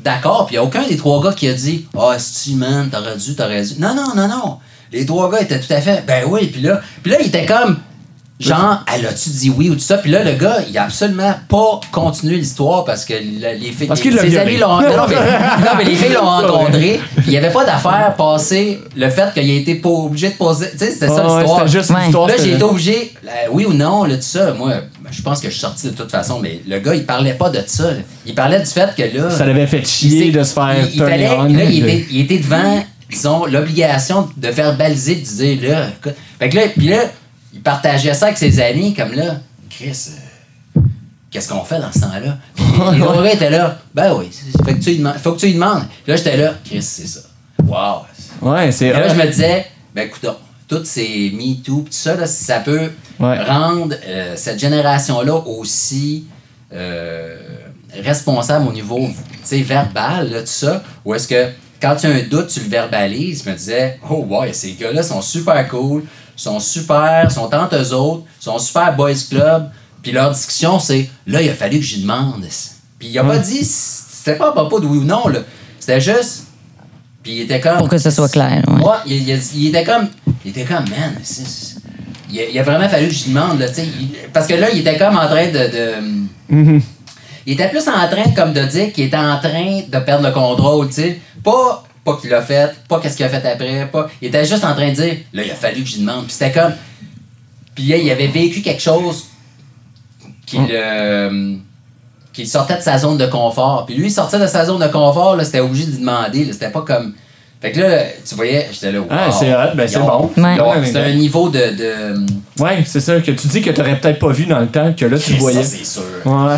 d'accord. 0.09 0.45
Puis 0.45 0.55
il 0.55 0.59
n'y 0.59 0.63
a 0.63 0.67
aucun 0.67 0.87
des 0.87 0.97
trois 0.97 1.21
gars 1.23 1.33
qui 1.33 1.47
a 1.47 1.53
dit 1.53 1.87
Ah, 1.97 2.15
si 2.17 2.55
man, 2.55 2.89
t'aurais 2.89 3.17
dû, 3.17 3.35
t'aurais 3.35 3.63
dû. 3.63 3.75
Non, 3.79 3.93
non, 3.93 4.15
non, 4.15 4.27
non. 4.27 4.57
Les 4.91 5.05
trois 5.05 5.31
gars 5.31 5.41
étaient 5.41 5.59
tout 5.59 5.71
à 5.71 5.81
fait 5.81 6.03
Ben 6.05 6.25
oui. 6.27 6.47
Puis 6.47 6.61
là, 6.61 6.81
puis 7.03 7.11
là 7.11 7.17
il 7.19 7.27
était 7.27 7.45
comme 7.45 7.77
Genre, 8.39 8.85
elle 8.95 9.05
a-tu 9.05 9.29
dit 9.31 9.49
oui 9.49 9.69
ou 9.69 9.73
tout 9.73 9.81
ça? 9.81 9.97
Puis 9.97 10.09
là, 10.11 10.23
le 10.23 10.31
gars, 10.31 10.59
il 10.69 10.77
a 10.77 10.83
absolument 10.85 11.33
pas 11.49 11.81
continué 11.91 12.37
l'histoire 12.37 12.85
parce 12.85 13.03
que 13.03 13.13
le- 13.13 13.59
les 13.59 13.71
filles. 13.73 13.87
Parce 13.87 13.99
les- 13.99 14.03
qu'il 14.11 14.15
l'a 14.15 14.21
ses 14.21 14.29
violé. 14.29 14.45
amis 14.53 14.57
l'ont. 14.57 14.79
Non, 14.81 14.95
non, 14.97 15.05
mais, 15.09 15.15
non, 15.65 15.71
mais 15.77 15.83
les 15.83 15.95
filles 15.95 16.13
l'ont 16.13 16.21
rencontré. 16.25 17.01
Puis 17.17 17.25
il 17.27 17.29
n'y 17.31 17.37
avait 17.37 17.51
pas 17.51 17.65
d'affaire 17.65 18.13
passer 18.17 18.79
le 18.95 19.09
fait 19.09 19.33
qu'il 19.33 19.49
a 19.49 19.53
été 19.55 19.75
pas 19.75 19.89
obligé 19.89 20.29
de 20.29 20.35
poser. 20.35 20.71
Tu 20.71 20.77
sais, 20.77 20.91
c'était 20.91 21.07
ça 21.09 21.27
Ouais, 21.27 21.41
l'histoire. 21.41 21.59
c'était 21.67 21.77
juste 21.79 21.89
Ouais. 21.89 21.97
l'histoire. 22.03 22.27
Là, 22.29 22.33
j'ai 22.41 22.53
été 22.53 22.63
obligé, 22.63 23.13
là, 23.25 23.31
oui 23.51 23.65
ou 23.65 23.73
non, 23.73 24.05
là, 24.05 24.15
tout 24.15 24.21
ça. 24.21 24.53
Moi, 24.53 24.69
ben, 25.01 25.09
je 25.11 25.21
pense 25.21 25.41
que 25.41 25.47
je 25.49 25.51
suis 25.51 25.59
sorti 25.61 25.87
de 25.87 25.93
toute 25.95 26.09
façon, 26.11 26.39
mais 26.39 26.61
le 26.65 26.79
gars, 26.79 26.95
il 26.95 27.05
parlait 27.05 27.33
pas 27.33 27.49
de 27.49 27.61
ça. 27.67 27.91
là. 27.91 27.97
Il 28.25 28.35
parlait 28.35 28.59
du 28.59 28.65
fait 28.67 28.95
que 28.95 29.17
là. 29.17 29.29
Ça 29.31 29.45
l'avait 29.45 29.67
fait 29.67 29.85
chier 29.85 30.31
de 30.31 30.41
se 30.43 30.53
faire 30.53 30.75
il, 30.89 30.95
il 30.95 30.99
fallait, 31.01 31.29
on. 31.37 31.43
là, 31.43 31.63
il, 31.65 31.79
était, 31.83 32.05
il 32.09 32.21
était 32.21 32.37
devant, 32.37 32.83
disons, 33.09 33.45
l'obligation 33.47 34.29
de 34.37 34.47
verbaliser, 34.47 35.15
de 35.15 35.21
dire, 35.25 35.69
là. 35.71 36.13
Fait 36.39 36.47
que 36.47 36.55
là, 36.55 36.61
puis 36.77 36.87
là, 36.87 36.99
il 37.59 37.63
partageait 37.63 38.13
ça 38.13 38.27
avec 38.27 38.37
ses 38.37 38.57
amis, 38.61 38.93
comme 38.93 39.11
là, 39.11 39.35
Chris. 39.69 40.07
euh, 40.77 40.81
Qu'est-ce 41.29 41.49
qu'on 41.49 41.63
fait 41.65 41.79
dans 41.79 41.91
ce 41.91 41.99
temps-là? 41.99 42.37
Puis 42.55 42.99
gars 42.99 43.33
étaient 43.33 43.49
là. 43.49 43.77
Ben 43.93 44.13
oui, 44.17 44.29
fait 44.65 44.73
que 44.75 44.79
tu 44.79 44.91
lui 44.91 44.97
demandes- 44.99 45.17
faut 45.17 45.33
que 45.33 45.39
tu 45.39 45.47
lui 45.47 45.53
demandes. 45.55 45.83
Là, 46.07 46.15
j'étais 46.15 46.37
là. 46.37 46.53
Chris, 46.65 46.81
c'est 46.81 47.05
ça. 47.05 47.19
Wow. 47.63 48.05
Ouais, 48.49 48.71
c'est. 48.71 48.87
Et 48.87 48.93
là, 48.93 49.09
je 49.09 49.15
me 49.15 49.27
disais, 49.27 49.65
ben 49.93 50.07
écoute, 50.07 50.25
toutes 50.67 50.85
ces 50.85 51.31
MeToo, 51.35 51.81
tout 51.81 51.87
ça, 51.91 52.15
là, 52.15 52.25
ça 52.25 52.59
peut 52.61 52.89
Ouais. 53.19 53.43
rendre 53.43 53.95
euh, 54.07 54.33
cette 54.37 54.59
génération-là 54.59 55.35
aussi 55.35 56.25
euh, 56.73 57.35
responsable 58.01 58.67
au 58.67 58.71
niveau 58.71 58.99
tu 59.07 59.15
sais, 59.43 59.61
verbal, 59.61 60.31
là, 60.31 60.39
tout 60.41 60.47
ça, 60.47 60.81
ou 61.03 61.13
est-ce 61.13 61.27
que 61.27 61.49
quand 61.81 61.95
tu 61.95 62.07
as 62.07 62.11
un 62.11 62.21
doute, 62.29 62.47
tu 62.47 62.59
le 62.61 62.69
verbalises, 62.69 63.43
je 63.45 63.49
me 63.49 63.55
disais, 63.55 63.99
oh 64.09 64.25
ouais, 64.29 64.53
ces 64.53 64.73
gars-là 64.73 65.01
sont 65.03 65.21
super 65.21 65.67
cool, 65.69 66.03
sont 66.39 66.59
super, 66.59 67.29
sont 67.31 67.53
entre 67.53 67.75
eux 67.75 67.93
autres, 67.93 68.23
sont 68.39 68.57
super 68.59 68.95
boys 68.95 69.13
club, 69.29 69.69
puis 70.01 70.11
leur 70.11 70.31
discussion, 70.31 70.79
c'est, 70.79 71.09
là, 71.27 71.41
il 71.41 71.49
a 71.49 71.53
fallu 71.53 71.77
que 71.79 71.85
j'y 71.85 72.01
demande. 72.01 72.45
Puis 72.97 73.09
il 73.09 73.19
a 73.19 73.23
pas 73.23 73.37
dit, 73.37 73.63
c'était 73.63 74.37
pas 74.37 74.51
propos 74.51 74.79
de 74.79 74.85
oui 74.85 74.99
ou 74.99 75.03
non, 75.03 75.27
là. 75.27 75.39
C'était 75.79 75.99
juste, 76.01 76.45
puis 77.23 77.33
il 77.33 77.41
était 77.41 77.59
comme... 77.59 77.77
Pour 77.77 77.89
que 77.89 77.97
ce 77.97 78.09
soit 78.11 78.29
clair. 78.29 78.63
Ouais. 78.67 78.83
Ouais, 78.83 78.95
il, 79.05 79.27
il- 79.29 79.41
il 79.55 79.67
était 79.67 79.83
comme. 79.83 80.07
Il 80.45 80.51
était 80.51 80.63
comme, 80.63 80.85
man, 80.89 81.13
il, 82.31 82.39
a, 82.39 82.43
il 82.49 82.59
a 82.59 82.63
vraiment 82.63 82.87
fallu 82.87 83.07
que 83.09 83.13
je 83.13 83.25
demande, 83.27 83.59
là, 83.59 83.67
tu 83.67 83.75
sais. 83.75 83.87
Parce 84.31 84.47
que 84.47 84.53
là, 84.53 84.69
il 84.71 84.79
était 84.79 84.97
comme 84.97 85.17
en 85.17 85.27
train 85.27 85.47
de. 85.47 85.51
de- 85.57 86.19
Mhm. 86.55 86.81
il 87.45 87.53
était 87.53 87.69
plus 87.69 87.87
en 87.87 88.07
train, 88.09 88.31
comme 88.35 88.53
de 88.53 88.63
dire 88.63 88.91
qu'il 88.93 89.05
était 89.05 89.17
en 89.17 89.37
train 89.39 89.81
de 89.87 89.99
perdre 89.99 90.25
le 90.27 90.31
contrôle, 90.33 90.87
tu 90.87 90.93
sais. 90.95 91.19
Pas, 91.43 91.83
pas 92.09 92.19
qu'il 92.19 92.29
l'a 92.29 92.41
fait, 92.41 92.75
pas 92.87 92.99
qu'est-ce 92.99 93.15
qu'il 93.15 93.25
a 93.25 93.29
fait 93.29 93.47
après, 93.47 93.87
pas. 93.91 94.09
Il 94.21 94.29
était 94.29 94.45
juste 94.45 94.63
en 94.63 94.73
train 94.73 94.89
de 94.89 94.95
dire, 94.95 95.17
là, 95.33 95.43
il 95.43 95.51
a 95.51 95.55
fallu 95.55 95.83
que 95.83 95.89
je 95.89 95.97
demande. 95.99 96.25
Puis 96.25 96.33
c'était 96.33 96.51
comme. 96.51 96.73
Puis 97.75 97.85
là, 97.85 97.97
il 97.97 98.09
avait 98.09 98.27
vécu 98.27 98.61
quelque 98.61 98.81
chose 98.81 99.25
qui 100.45 100.57
le. 100.57 101.57
qui 102.33 102.47
sortait 102.47 102.77
de 102.77 102.81
sa 102.81 102.97
zone 102.97 103.17
de 103.17 103.27
confort. 103.27 103.85
Puis 103.85 103.95
lui, 103.95 104.07
il 104.07 104.11
sortait 104.11 104.39
de 104.39 104.47
sa 104.47 104.65
zone 104.65 104.81
de 104.81 104.87
confort, 104.87 105.35
là, 105.35 105.43
c'était 105.43 105.59
obligé 105.59 105.85
de 105.85 105.91
lui 105.91 105.99
demander, 105.99 106.45
là. 106.45 106.53
C'était 106.53 106.71
pas 106.71 106.81
comme 106.81 107.13
Fait 107.61 107.71
que 107.71 107.79
là, 107.79 108.03
tu 108.27 108.35
voyais, 108.35 108.67
j'étais 108.71 108.91
là, 108.91 108.99
wow. 109.01 109.07
Ah, 109.09 109.31
c'est 109.31 109.53
hot, 109.53 109.75
ben, 109.75 109.87
c'est 109.87 109.99
bon. 109.99 110.31
Ouais. 110.37 110.57
C'est 110.85 110.93
ouais. 110.93 111.11
un 111.11 111.13
niveau 111.13 111.49
de. 111.49 111.59
de 111.59 112.15
Ouais, 112.61 112.83
c'est 112.85 112.99
ça, 112.99 113.19
que 113.21 113.31
tu 113.31 113.47
dis 113.47 113.61
que 113.61 113.69
t'aurais 113.69 113.99
peut-être 113.99 114.19
pas 114.19 114.31
vu 114.31 114.45
dans 114.45 114.59
le 114.59 114.67
temps, 114.67 114.93
que 114.93 115.05
là, 115.05 115.17
tu 115.17 115.33
voyais. 115.33 115.63
C'est 115.63 115.85
sûr. 115.85 116.03
Ouais. 116.25 116.55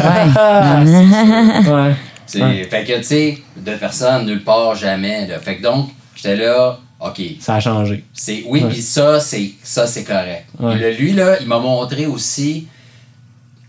ouais. 1.72 1.94
Ouais. 2.40 2.64
Fait 2.70 2.84
que, 2.84 2.98
tu 2.98 3.04
sais, 3.04 3.38
de 3.58 3.76
personne, 3.76 4.26
nulle 4.26 4.44
part, 4.44 4.76
jamais. 4.76 5.28
Là. 5.28 5.40
Fait 5.40 5.58
que 5.58 5.64
donc, 5.64 5.90
j'étais 6.16 6.36
là, 6.36 6.80
OK. 7.00 7.20
Ça 7.40 7.56
a 7.56 7.60
changé. 7.60 8.04
C'est, 8.14 8.44
oui, 8.48 8.64
puis 8.70 8.82
ça, 8.82 9.20
c'est, 9.20 9.52
ça, 9.64 9.88
c'est 9.88 10.04
correct. 10.04 10.46
Ouais. 10.60 10.74
Puis 10.76 10.82
le- 10.82 10.92
lui, 10.92 11.14
là, 11.14 11.38
il 11.42 11.48
m'a 11.48 11.58
montré 11.60 12.06
aussi 12.06 12.68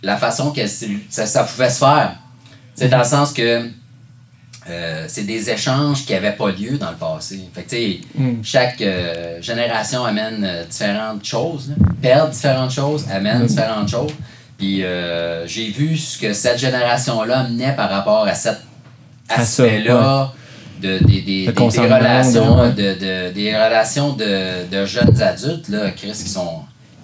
la 0.03 0.17
façon 0.17 0.53
que 0.53 0.67
ça, 0.67 1.27
ça 1.27 1.45
pouvait 1.45 1.71
se 1.71 1.79
faire. 1.79 2.17
C'est 2.75 2.89
dans 2.89 2.99
le 2.99 3.05
sens 3.05 3.33
que 3.33 3.69
euh, 4.71 5.05
c'est 5.09 5.25
des 5.25 5.51
échanges 5.51 6.05
qui 6.07 6.13
n'avaient 6.13 6.33
pas 6.37 6.51
lieu 6.51 6.79
dans 6.79 6.91
le 6.91 6.97
passé. 6.97 7.41
Fait 7.53 7.63
que, 7.63 7.71
tu 7.71 7.77
sais, 7.77 8.01
Mm. 8.15 8.43
chaque 8.45 8.81
euh, 8.81 9.41
génération 9.43 10.05
amène 10.05 10.45
euh, 10.45 10.65
différentes 10.65 11.25
choses, 11.25 11.71
là. 11.71 11.75
perd 12.01 12.31
différentes 12.31 12.71
choses, 12.71 13.07
amène 13.11 13.43
Mm. 13.43 13.47
différentes 13.47 13.89
choses. 13.89 14.13
Puis 14.63 14.85
euh, 14.85 15.45
j'ai 15.49 15.71
vu 15.71 15.97
ce 15.97 16.17
que 16.17 16.33
cette 16.33 16.57
génération-là 16.57 17.41
amenait 17.41 17.75
par 17.75 17.91
rapport 17.91 18.29
à 18.29 18.33
cet 18.37 18.59
aspect-là 19.29 20.33
de, 20.81 20.99
des, 20.99 21.49
relations, 21.49 22.69
de- 22.69 22.71
de, 22.71 22.95
de- 22.95 23.33
des 23.33 23.53
relations 23.57 24.13
de, 24.13 24.65
de 24.71 24.87
jeunes 24.87 25.21
adultes, 25.21 25.69
là, 25.69 25.91
Chris, 25.91 26.13
qui 26.13 26.29
sont 26.29 26.61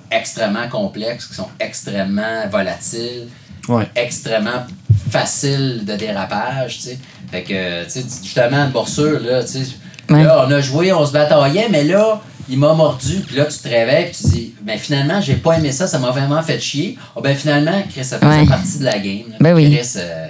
extrêmement 0.09 0.69
complexes, 0.69 1.27
qui 1.27 1.35
sont 1.35 1.49
extrêmement 1.59 2.47
volatiles, 2.49 3.27
Ouais. 3.69 3.89
extrêmement 3.97 4.63
faciles 5.11 5.85
de 5.85 5.97
dérapage, 5.97 6.77
tu 6.77 6.83
sais. 6.83 6.99
Fait 7.33 7.43
que, 7.43 7.85
tu 7.87 7.91
sais, 7.91 8.05
justement, 8.23 8.67
une 8.67 8.71
borsure, 8.71 9.19
là, 9.21 9.43
tu 9.43 9.65
sais, 9.65 9.67
Ouais. 10.09 10.23
là, 10.23 10.45
on 10.47 10.51
a 10.53 10.61
joué, 10.61 10.93
on 10.93 11.05
se 11.05 11.11
bataillait, 11.13 11.67
mais 11.71 11.83
là, 11.83 12.21
il 12.51 12.59
m'a 12.59 12.73
mordu, 12.75 13.21
puis 13.27 13.37
là, 13.37 13.45
tu 13.47 13.59
te 13.59 13.69
réveilles, 13.69 14.11
puis 14.11 14.17
tu 14.23 14.29
dis, 14.31 14.55
ben 14.63 14.79
finalement, 14.79 15.21
j'ai 15.21 15.35
pas 15.35 15.59
aimé 15.59 15.71
ça, 15.73 15.87
ça 15.87 15.99
m'a 15.99 16.11
vraiment 16.11 16.43
fait 16.43 16.59
chier. 16.61 16.99
Oh, 17.17 17.21
ben 17.21 17.37
finalement, 17.37 17.83
Chris, 17.91 18.05
ça 18.05 18.19
faisait 18.19 18.41
Ouais. 18.41 18.47
partie 18.47 18.79
de 18.79 18.85
la 18.85 18.99
game. 18.99 19.31
là. 19.31 19.37
Ben 19.41 19.55
oui. 19.55 19.71
Chris, 19.75 19.93
euh, 19.97 20.27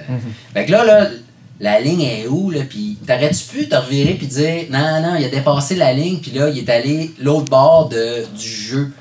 Fait 0.53 0.67
que 0.67 0.73
là, 0.73 0.85
là, 0.85 1.09
la 1.61 1.81
ligne 1.81 2.03
est 2.03 2.27
où, 2.29 2.51
là, 2.51 2.61
puis 2.69 2.97
t'aurais-tu 3.07 3.45
pu 3.45 3.69
te 3.69 3.75
revirer 3.77 4.15
puis 4.15 4.27
dire, 4.27 4.65
non, 4.71 5.01
non, 5.03 5.17
il 5.19 5.25
a 5.25 5.29
dépassé 5.29 5.75
la 5.77 5.93
ligne, 5.93 6.19
puis 6.19 6.31
là, 6.33 6.49
il 6.51 6.59
est 6.59 6.69
allé 6.71 7.11
l'autre 7.21 7.51
bord 7.51 7.89
de, 7.89 8.25
du 8.37 8.49
jeu? 8.49 8.93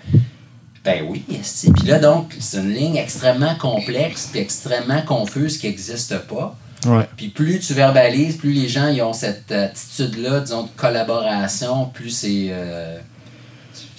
Ben 0.83 1.03
oui. 1.07 1.23
Puis 1.27 1.87
là, 1.87 1.99
donc, 1.99 2.33
c'est 2.39 2.57
une 2.57 2.73
ligne 2.73 2.95
extrêmement 2.95 3.55
complexe 3.55 4.29
puis 4.31 4.39
extrêmement 4.39 5.01
confuse 5.01 5.57
qui 5.57 5.67
n'existe 5.67 6.17
pas. 6.27 6.55
Ouais. 6.87 7.07
Puis 7.15 7.27
plus 7.29 7.59
tu 7.59 7.73
verbalises, 7.73 8.37
plus 8.37 8.51
les 8.53 8.67
gens 8.67 8.87
ils 8.87 9.01
ont 9.01 9.13
cette 9.13 9.51
attitude-là, 9.51 10.39
disons, 10.41 10.63
de 10.63 10.69
collaboration, 10.77 11.85
plus 11.93 12.09
c'est 12.09 12.47
euh, 12.51 12.97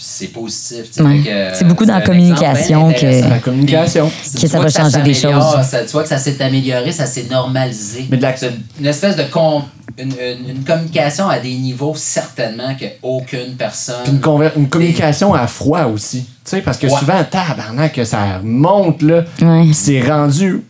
c'est 0.01 0.29
positif. 0.29 0.85
Ouais. 1.01 1.21
Euh, 1.29 1.51
C'est 1.55 1.67
beaucoup 1.67 1.85
dans 1.85 1.95
la 1.95 2.01
communication 2.03 2.93
que- 2.93 3.29
La 3.29 3.39
communication. 3.41 4.09
Puis, 4.33 4.41
Que 4.43 4.47
ça 4.47 4.61
va 4.61 4.69
changer 4.69 5.03
des 5.03 5.15
choses. 5.15 5.45
ça- 5.69 5.85
tu 5.85 5.91
vois 5.93 6.03
que 6.05 6.09
ça 6.09 6.19
s'est 6.19 6.41
amélioré, 6.41 6.93
ça 6.93 7.07
s'est 7.07 7.27
normalisé. 7.31 8.07
Mais 8.11 8.17
de 8.17 8.23
la- 8.23 8.37
C'est 8.37 8.53
une 8.79 8.87
espèce 8.87 9.17
de 9.17 9.25
con- 9.25 9.65
une, 9.99 10.13
une- 10.13 10.51
une 10.51 10.65
communication 10.65 11.29
à 11.29 11.41
des 11.41 11.53
niveaux 11.55 11.95
certainement 11.97 12.77
que 12.77 12.85
aucune 13.03 13.55
personne. 13.57 13.97
Puis 14.05 14.13
une, 14.13 14.21
conver- 14.21 14.53
une 14.57 14.69
communication 14.69 15.35
à 15.35 15.49
froid 15.49 15.85
aussi. 15.87 16.21
Tu 16.45 16.51
sais, 16.57 16.63
parce 16.63 16.79
que 16.79 16.87
Ouais. 16.87 16.97
souvent, 16.99 17.25
tabarnak, 17.25 17.93
que 17.95 18.05
ça 18.05 18.41
monte, 18.45 19.03
là. 19.03 19.25
Ouais. 19.43 19.67
C'est 19.73 20.01
rendu. 20.09 20.63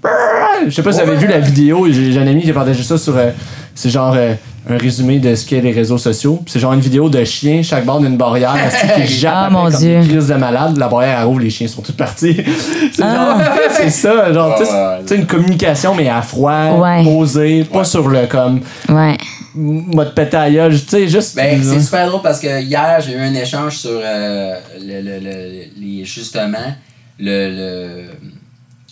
Je 0.66 0.70
sais 0.74 0.82
pas 0.82 0.92
si 0.92 1.00
vous 1.02 1.08
avez 1.08 1.16
vu 1.18 1.26
la 1.26 1.38
vidéo, 1.38 1.86
j'ai 1.90 2.12
j'ai 2.12 2.18
un 2.20 2.26
ami 2.26 2.42
qui 2.42 2.50
a 2.50 2.54
partagé 2.54 2.82
ça 2.82 2.98
sur. 2.98 3.16
euh, 3.16 3.30
c'est 3.74 3.90
genre 3.90 4.12
euh, 4.16 4.34
un 4.68 4.76
résumé 4.76 5.18
de 5.20 5.34
ce 5.36 5.46
qu'est 5.46 5.60
les 5.60 5.70
réseaux 5.72 5.98
sociaux. 5.98 6.40
Puis 6.44 6.52
C'est 6.52 6.58
genre 6.60 6.72
une 6.72 6.80
vidéo 6.80 7.08
de 7.08 7.22
chiens, 7.24 7.62
chaque 7.62 7.84
bord 7.86 8.00
d'une 8.00 8.16
barrière, 8.16 8.54
parce 8.60 8.82
qu'ils 8.94 9.06
jappent 9.08 9.34
Ah, 9.46 9.50
mon 9.50 9.64
comme 9.70 9.74
Dieu. 9.78 10.00
des 10.00 10.08
crises 10.08 10.26
de 10.28 10.34
malade. 10.34 10.76
La 10.76 10.88
barrière 10.88 11.20
elle 11.20 11.26
ouvre, 11.28 11.40
les 11.40 11.48
chiens 11.50 11.68
sont 11.68 11.80
tous 11.82 11.92
partis. 11.92 12.36
c'est 12.92 13.02
Ah. 13.02 13.38
genre. 13.38 13.68
c'est 13.76 13.90
ça, 13.90 14.32
genre, 14.32 14.58
tu 14.58 14.64
sais, 14.64 14.70
Ouais, 14.72 14.76
ouais, 14.78 14.98
tu 15.02 15.08
sais, 15.08 15.16
une 15.16 15.26
communication, 15.26 15.94
mais 15.94 16.08
à 16.08 16.22
froid, 16.22 16.72
Ouais. 16.80 17.04
posée, 17.04 17.64
pas 17.64 17.84
sur 17.84 18.08
le 18.08 18.26
comme 18.26 18.60
Ouais. 18.88 19.16
mode 19.54 20.14
pétaillage, 20.14 20.82
tu 20.84 20.88
sais, 20.90 21.08
juste. 21.08 21.36
Ben, 21.36 21.62
c'est 21.62 21.80
super 21.80 22.08
drôle 22.08 22.22
parce 22.22 22.40
que 22.40 22.60
hier, 22.60 23.00
j'ai 23.00 23.12
eu 23.14 23.18
un 23.20 23.34
échange 23.34 23.76
sur 23.76 23.90
euh, 24.02 24.54
le, 24.80 25.00
le- 25.02 25.20
le- 25.20 25.64
les, 25.80 26.04
justement 26.04 26.74
le, 27.20 27.48
le, 27.50 27.88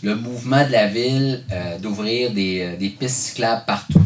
le 0.06 0.14
mouvement 0.14 0.64
de 0.64 0.70
la 0.70 0.86
ville 0.86 1.42
euh, 1.50 1.78
d'ouvrir 1.78 2.32
des, 2.32 2.60
euh, 2.60 2.76
des 2.76 2.90
pistes 2.90 3.16
cyclables 3.16 3.64
partout. 3.66 4.00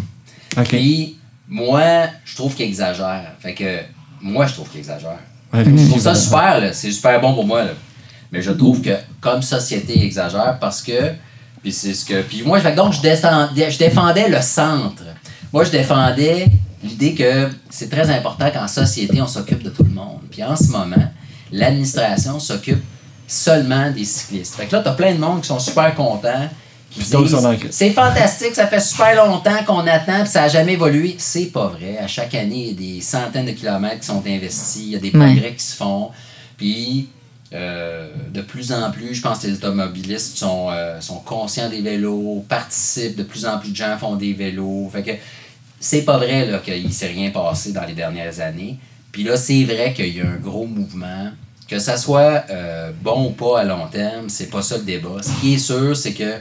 Puis, 0.65 1.19
moi, 1.47 2.07
je 2.25 2.35
trouve 2.35 2.55
qu'il 2.55 2.65
exagère. 2.65 3.33
Fait 3.39 3.53
que, 3.53 3.81
moi, 4.23 4.47
je 4.47 4.55
trouve 4.55 4.71
qu'il 4.71 4.81
exagère. 4.81 5.19
Ouais, 5.53 5.63
Je 5.63 5.89
trouve 5.89 6.01
ça 6.01 6.15
super, 6.15 6.59
là. 6.59 6.73
C'est 6.73 6.91
super 6.91 7.21
bon 7.21 7.35
pour 7.35 7.47
moi, 7.47 7.65
là. 7.65 7.73
Mais 8.33 8.41
je 8.41 8.51
trouve 8.53 8.81
que, 8.81 8.97
comme 9.21 9.43
société, 9.43 9.93
il 9.97 10.05
exagère 10.05 10.57
parce 10.59 10.81
que. 10.81 11.13
Puis 11.63 11.73
c'est 11.73 11.93
ce 11.93 12.07
que. 12.07 12.23
Puis 12.23 12.45
moi, 12.45 12.59
fait 12.61 12.71
que 12.71 12.77
donc, 12.77 12.95
je, 12.95 13.03
descendais, 13.03 13.71
je 13.71 13.79
défendais 13.79 14.29
le 14.29 14.41
centre. 14.41 15.03
Moi, 15.53 15.65
je 15.65 15.71
défendais 15.71 16.47
l'idée 16.83 17.15
que 17.15 17.51
c'est 17.69 17.91
très 17.91 18.09
important 18.09 18.51
qu'en 18.51 18.69
société, 18.69 19.21
on 19.21 19.27
s'occupe 19.27 19.63
de 19.63 19.69
tout 19.69 19.83
le 19.83 19.91
monde. 19.91 20.21
Puis 20.31 20.43
en 20.43 20.57
ce 20.57 20.69
moment, 20.69 21.11
l'administration 21.53 22.41
s'occupe 22.41 22.83
seulement 23.31 23.91
des 23.91 24.05
cyclistes. 24.05 24.55
Fait 24.57 24.67
que 24.67 24.75
là, 24.77 24.83
t'as 24.83 24.93
plein 24.93 25.15
de 25.15 25.19
monde 25.21 25.41
qui 25.43 25.49
sont 25.49 25.59
super 25.61 25.95
contents. 25.95 26.49
Qui 26.91 26.99
disent, 27.05 27.37
c'est 27.71 27.91
fantastique, 27.91 28.53
ça 28.53 28.67
fait 28.67 28.81
super 28.81 29.15
longtemps 29.25 29.63
qu'on 29.65 29.87
attend, 29.87 30.23
puis 30.23 30.29
ça 30.33 30.41
n'a 30.41 30.49
jamais 30.49 30.73
évolué. 30.73 31.15
C'est 31.19 31.47
pas 31.47 31.69
vrai. 31.69 31.99
À 31.99 32.09
chaque 32.09 32.35
année, 32.35 32.63
il 32.63 32.67
y 32.67 32.71
a 32.71 32.95
des 32.97 33.01
centaines 33.01 33.47
de 33.47 33.53
kilomètres 33.53 34.01
qui 34.01 34.07
sont 34.07 34.25
investis, 34.27 34.83
il 34.83 34.89
y 34.91 34.97
a 34.97 34.99
des 34.99 35.13
Ouais. 35.17 35.25
progrès 35.33 35.55
qui 35.55 35.63
se 35.65 35.77
font. 35.77 36.11
Puis, 36.57 37.09
euh, 37.53 38.09
de 38.35 38.41
plus 38.41 38.73
en 38.73 38.91
plus, 38.91 39.15
je 39.15 39.23
pense 39.23 39.39
que 39.39 39.47
les 39.47 39.53
automobilistes 39.55 40.37
sont, 40.37 40.67
euh, 40.73 41.01
sont 41.01 41.21
conscients 41.21 41.69
des 41.71 41.81
vélos, 41.81 42.45
participent, 42.49 43.15
de 43.17 43.23
plus 43.23 43.47
en 43.47 43.59
plus 43.61 43.71
de 43.71 43.77
gens 43.77 43.97
font 43.97 44.17
des 44.17 44.33
vélos. 44.33 44.91
Fait 44.93 45.05
que 45.05 45.13
c'est 45.79 46.03
pas 46.03 46.17
vrai 46.19 46.45
là, 46.47 46.59
qu'il 46.59 46.85
ne 46.85 46.93
s'est 46.93 47.07
rien 47.07 47.31
passé 47.31 47.71
dans 47.71 47.85
les 47.85 47.95
dernières 47.95 48.41
années. 48.41 48.79
Puis 49.13 49.23
là, 49.23 49.37
c'est 49.37 49.63
vrai 49.63 49.93
qu'il 49.95 50.17
y 50.17 50.21
a 50.21 50.25
un 50.27 50.37
gros 50.43 50.67
mouvement. 50.67 51.31
Que 51.71 51.79
ça 51.79 51.97
soit 51.97 52.47
euh, 52.51 52.91
bon 53.01 53.27
ou 53.27 53.31
pas 53.31 53.61
à 53.61 53.65
long 53.65 53.87
terme, 53.87 54.29
c'est 54.29 54.51
pas 54.51 54.61
ça 54.61 54.77
le 54.77 54.83
débat. 54.83 55.23
Ce 55.23 55.31
qui 55.41 55.55
est 55.55 55.59
sûr, 55.59 55.97
c'est 55.97 56.15
que 56.15 56.35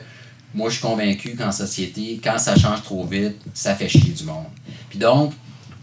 moi, 0.55 0.69
je 0.69 0.77
suis 0.77 0.81
convaincu 0.81 1.35
qu'en 1.35 1.51
société, 1.51 2.19
quand 2.23 2.39
ça 2.39 2.55
change 2.55 2.81
trop 2.81 3.05
vite, 3.05 3.35
ça 3.53 3.75
fait 3.75 3.87
chier 3.87 4.11
du 4.11 4.23
monde. 4.23 4.47
Puis 4.89 4.97
donc, 4.97 5.33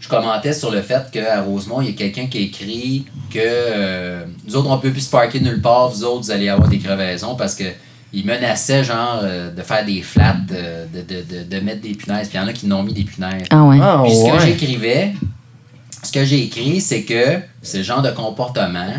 je 0.01 0.09
commentais 0.09 0.51
sur 0.51 0.69
le 0.69 0.81
fait 0.81 1.09
qu'à 1.11 1.41
Rosemont, 1.43 1.79
il 1.79 1.87
y 1.87 1.89
a 1.91 1.93
quelqu'un 1.93 2.27
qui 2.27 2.39
a 2.39 2.41
écrit 2.41 3.05
que 3.31 3.39
euh, 3.39 4.25
nous 4.45 4.57
autres, 4.57 4.69
on 4.69 4.79
peut 4.79 4.91
plus 4.91 5.05
se 5.05 5.09
parker 5.09 5.39
nulle 5.39 5.61
part, 5.61 5.87
vous 5.91 6.03
autres, 6.03 6.23
vous 6.23 6.31
allez 6.31 6.49
avoir 6.49 6.67
des 6.67 6.79
crevaisons 6.79 7.35
parce 7.35 7.55
que 7.55 7.63
il 8.11 8.25
menaçait 8.25 8.83
genre 8.83 9.21
euh, 9.23 9.49
de 9.49 9.61
faire 9.61 9.85
des 9.85 10.01
flats, 10.01 10.35
de, 10.45 10.99
de, 10.99 11.23
de, 11.23 11.43
de 11.43 11.59
mettre 11.61 11.81
des 11.81 11.93
punaises. 11.93 12.27
Puis 12.27 12.37
il 12.37 12.41
y 12.41 12.43
en 12.43 12.47
a 12.47 12.53
qui 12.53 12.67
n'ont 12.67 12.83
mis 12.83 12.93
des 12.93 13.03
punaises. 13.05 13.47
Ah 13.49 13.63
ouais. 13.63 13.77
Ah, 13.81 14.01
Puis 14.03 14.13
ce 14.13 14.29
que 14.29 14.39
j'écrivais, 14.39 15.13
ce 16.03 16.11
que 16.11 16.25
j'ai 16.25 16.43
écrit, 16.43 16.81
c'est 16.81 17.03
que 17.03 17.39
c'est 17.61 17.77
le 17.77 17.83
genre 17.83 18.01
de 18.01 18.11
comportement 18.11 18.93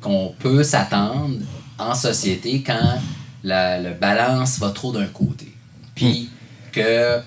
qu'on 0.00 0.34
peut 0.38 0.62
s'attendre 0.62 1.36
en 1.78 1.94
société 1.94 2.62
quand 2.66 3.00
la, 3.42 3.80
le 3.80 3.92
balance 3.94 4.58
va 4.58 4.70
trop 4.70 4.92
d'un 4.92 5.06
côté. 5.06 5.52
Puis 5.94 6.30
que 6.72 7.20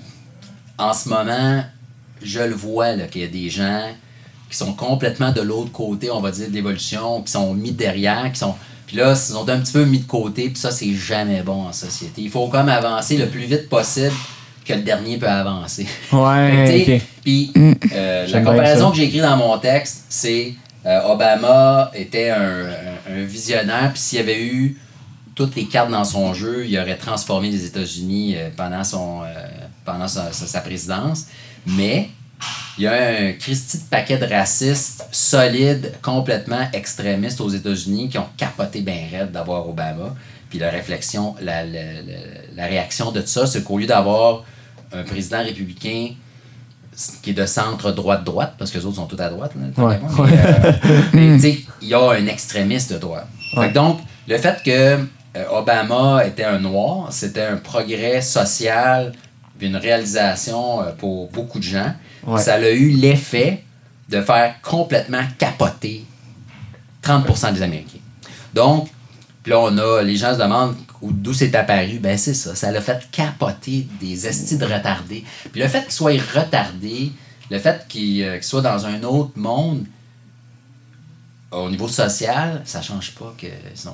en 0.78 0.94
ce 0.94 1.10
moment, 1.10 1.64
je 2.22 2.40
le 2.40 2.56
vois 2.56 2.94
qu'il 3.08 3.22
y 3.22 3.26
a 3.26 3.28
des 3.28 3.50
gens 3.50 3.88
qui 4.50 4.58
sont 4.58 4.74
complètement 4.74 5.32
de 5.32 5.42
l'autre 5.42 5.72
côté, 5.72 6.12
on 6.12 6.20
va 6.20 6.32
dire, 6.32 6.48
de 6.48 6.54
l'évolution, 6.54 7.22
qui 7.24 7.32
sont 7.32 7.54
mis 7.54 7.72
derrière, 7.72 8.32
qui 8.32 8.40
sont. 8.40 8.56
Puis 8.86 8.98
là, 8.98 9.14
ils 9.14 9.18
sont 9.18 9.48
un 9.50 9.60
petit 9.60 9.74
peu 9.74 9.86
mis 9.86 10.00
de 10.00 10.08
côté, 10.08 10.50
puis 10.50 10.60
ça, 10.60 10.70
c'est 10.70 10.94
jamais 10.94 11.42
bon 11.42 11.68
en 11.68 11.74
société. 11.74 12.22
Il 12.22 12.30
faut 12.30 12.48
comme 12.48 12.70
avancer 12.70 13.18
le 13.18 13.28
plus 13.28 13.46
vite 13.46 13.70
possible 13.70 14.14
que 14.66 14.74
le 14.74 14.82
dernier 14.82 15.18
peut 15.18 15.28
avancer. 15.28 15.88
Ouais. 16.12 17.02
Puis 17.24 17.52
euh, 17.94 18.28
la 18.28 18.42
comparaison 18.42 18.92
que 18.92 18.98
j'ai 18.98 19.06
écrite 19.06 19.22
dans 19.22 19.36
mon 19.36 19.58
texte, 19.58 20.06
c'est 20.10 20.54
euh, 20.86 21.02
Obama 21.06 21.92
était 21.94 22.30
un, 22.30 23.24
visionnaire, 23.24 23.92
puis 23.92 24.02
s'il 24.02 24.20
avait 24.20 24.44
eu 24.44 24.78
toutes 25.36 25.56
les 25.56 25.66
cartes 25.66 25.90
dans 25.90 26.04
son 26.04 26.34
jeu, 26.34 26.66
il 26.68 26.78
aurait 26.78 26.98
transformé 26.98 27.50
les 27.50 27.66
États-Unis 27.66 28.36
euh, 28.38 28.50
pendant, 28.56 28.82
euh, 29.24 30.32
sa, 30.32 30.62
présidence. 30.62 31.26
Mais 31.66 32.10
il 32.78 32.84
y 32.84 32.88
a 32.88 32.94
un 32.94 33.34
Christy 33.34 33.78
de 33.78 33.84
paquet 33.84 34.18
de 34.18 34.26
racistes 34.26 35.06
solides, 35.12 35.94
complètement 36.02 36.68
extrémistes 36.74 37.40
aux 37.40 37.50
États-Unis 37.50 38.10
qui 38.10 38.18
ont 38.18 38.28
capoté 38.36 38.82
bien 38.82 39.08
raide 39.12 39.32
d'avoir 39.32 39.68
Obama. 39.68 40.16
Puis 40.50 40.60
la 40.60 40.70
réflexion, 40.70 41.36
la 41.42 42.66
réaction 42.66 43.12
de 43.12 43.22
ça, 43.26 43.48
c'est 43.48 43.64
qu'au 43.64 43.78
lieu 43.78 43.88
d'avoir 43.88 44.44
un 44.92 45.04
président 45.04 45.44
républicain 45.44 46.10
qui 47.22 47.32
est 47.32 47.34
de 47.34 47.46
centre 47.46 47.92
droite-droite, 47.92 48.54
parce 48.58 48.72
que 48.72 48.78
les 48.78 48.86
autres 48.86 48.98
sont 48.98 49.06
tous 49.06 49.20
à 49.22 49.30
droite, 49.30 49.52
là, 49.56 49.84
Ouais. 49.84 50.00
mais, 50.20 50.38
euh, 50.38 50.72
mais, 51.14 51.36
tu 51.36 51.42
sais, 51.42 51.60
il 51.82 51.88
y 51.88 51.94
a 51.94 52.02
un 52.12 52.28
extrémiste 52.28 52.94
de 52.94 52.98
droite. 53.00 53.28
Fait 53.56 53.72
donc, 53.72 54.00
le 54.28 54.38
fait 54.38 54.62
que 54.64 54.72
euh, 55.38 55.46
Obama 55.52 56.26
était 56.26 56.44
un 56.44 56.60
noir, 56.60 57.08
c'était 57.12 57.44
un 57.46 57.58
progrès 57.58 58.22
social, 58.22 59.14
une 59.60 59.76
réalisation 59.78 60.82
euh, 60.82 60.92
pour 60.98 61.30
beaucoup 61.32 61.58
de 61.60 61.64
gens. 61.64 61.94
Ouais. 62.28 62.42
Ça 62.42 62.56
a 62.56 62.70
eu 62.70 62.90
l'effet 62.90 63.64
de 64.10 64.22
faire 64.22 64.56
complètement 64.62 65.24
capoter 65.38 66.04
30% 67.04 67.54
des 67.54 67.62
Américains. 67.62 68.00
Donc, 68.54 68.90
puis 69.42 69.52
là, 69.52 69.60
on 69.60 69.78
a, 69.78 70.02
les 70.04 70.16
gens 70.16 70.34
se 70.34 70.40
demandent 70.40 70.76
où- 71.04 71.12
d'où 71.12 71.34
c'est 71.34 71.54
apparu. 71.56 72.00
Ben, 72.00 72.18
c'est 72.18 72.34
ça. 72.34 72.56
Ça 72.56 72.72
l'a 72.72 72.82
fait 72.82 73.08
capoter 73.12 73.88
des 74.02 74.26
estis 74.28 74.58
de 74.58 74.66
retardés. 74.66 75.24
Puis 75.52 75.62
le 75.62 75.68
fait 75.68 75.84
qu'ils 75.84 75.92
soient 75.92 76.12
retardés, 76.36 77.12
le 77.52 77.60
fait 77.60 77.86
qu'ils 77.88 78.24
euh, 78.24 78.34
qu'ils 78.36 78.44
soient 78.44 78.62
dans 78.62 78.86
un 78.86 79.04
autre 79.04 79.34
monde, 79.36 79.86
au 81.52 81.70
niveau 81.70 81.88
social, 81.88 82.62
ça 82.66 82.82
change 82.82 83.12
pas 83.12 83.34
que 83.38 83.48
sinon. 83.76 83.94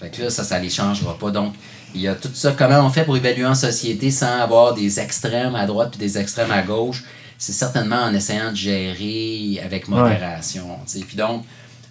Fait 0.00 0.10
que 0.10 0.22
là, 0.22 0.30
ça, 0.30 0.42
ça 0.44 0.58
les 0.58 0.70
changera 0.70 1.16
pas. 1.16 1.30
Donc, 1.30 1.54
il 1.94 2.00
y 2.00 2.08
a 2.08 2.14
tout 2.14 2.30
ça. 2.34 2.52
Comment 2.58 2.80
on 2.84 2.90
fait 2.90 3.04
pour 3.04 3.16
évaluer 3.16 3.46
en 3.46 3.54
société 3.54 4.10
sans 4.10 4.40
avoir 4.40 4.74
des 4.74 4.98
extrêmes 4.98 5.54
à 5.54 5.66
droite 5.66 5.90
puis 5.92 6.00
des 6.00 6.18
extrêmes 6.18 6.50
à 6.50 6.62
gauche? 6.62 7.04
C'est 7.38 7.52
certainement 7.52 8.02
en 8.02 8.12
essayant 8.14 8.50
de 8.50 8.56
gérer 8.56 9.60
avec 9.64 9.88
modération. 9.88 10.78
Puis 11.06 11.16
donc, 11.16 11.44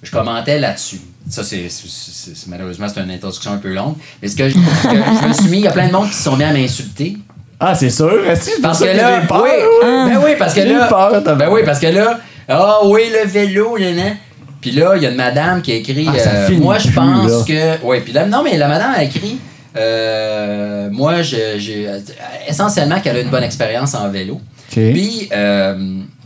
je 0.06 0.12
commentais 0.12 0.60
là-dessus. 0.60 1.00
Ça, 1.30 1.44
c'est, 1.44 1.68
malheureusement, 2.48 2.88
c'est 2.94 3.02
une 3.02 3.12
introduction 3.12 3.52
un 3.54 3.58
peu 3.58 3.74
longue. 3.74 3.96
Mais 4.22 4.28
ce 4.28 4.36
que, 4.36 4.48
je- 4.48 4.54
je 4.54 5.28
me 5.28 5.34
suis 5.34 5.50
mis, 5.50 5.58
il 5.58 5.64
y 5.64 5.68
a 5.68 5.72
plein 5.72 5.88
de 5.88 5.92
monde 5.92 6.08
qui 6.08 6.14
se 6.16 6.24
sont 6.24 6.36
mis 6.38 6.44
à 6.44 6.54
m'insulter. 6.54 7.18
Ah, 7.60 7.74
c'est 7.74 7.90
sûr. 7.90 8.24
Est-ce 8.30 8.52
que 8.58 8.62
Parce 8.62 8.80
que 8.80 8.86
là, 8.86 9.22
peur? 9.28 9.44
oui, 9.44 9.50
ben 9.84 10.20
oui, 10.24 10.32
parce 10.38 10.54
que 10.54 10.62
là, 10.62 10.88
peur, 10.88 11.22
ben 11.36 11.50
oui, 11.50 11.62
parce 11.66 11.80
que 11.80 11.88
là, 11.88 12.20
ah 12.50 12.80
oui, 12.86 13.02
le 13.12 13.28
vélo, 13.28 13.76
là, 13.78 13.92
là. 13.92 14.04
Puis 14.62 14.72
là, 14.72 14.94
il 14.98 15.04
y 15.04 15.06
a 15.06 15.10
une 15.10 15.16
madame 15.16 15.62
qui 15.62 15.72
a 15.72 15.76
écrit, 15.76 16.08
Ah, 16.08 16.16
euh, 16.28 16.50
moi 16.58 16.78
je 16.80 16.90
pense 16.92 17.44
que, 17.44 17.82
oui, 17.84 18.02
puis 18.02 18.14
là, 18.14 18.26
non, 18.26 18.44
mais 18.44 18.58
la 18.58 18.68
madame 18.68 18.94
a 18.96 19.04
écrit, 19.04 19.38
euh, 19.96 20.90
moi, 20.92 21.22
je- 21.22 21.58
j'ai, 21.58 21.88
essentiellement 22.48 23.00
qu'elle 23.00 23.18
a 23.18 23.20
une 23.22 23.30
bonne 23.30 23.44
expérience 23.44 23.94
en 23.96 24.10
vélo. 24.10 24.42
Puis, 24.70 25.30
euh, 25.32 25.76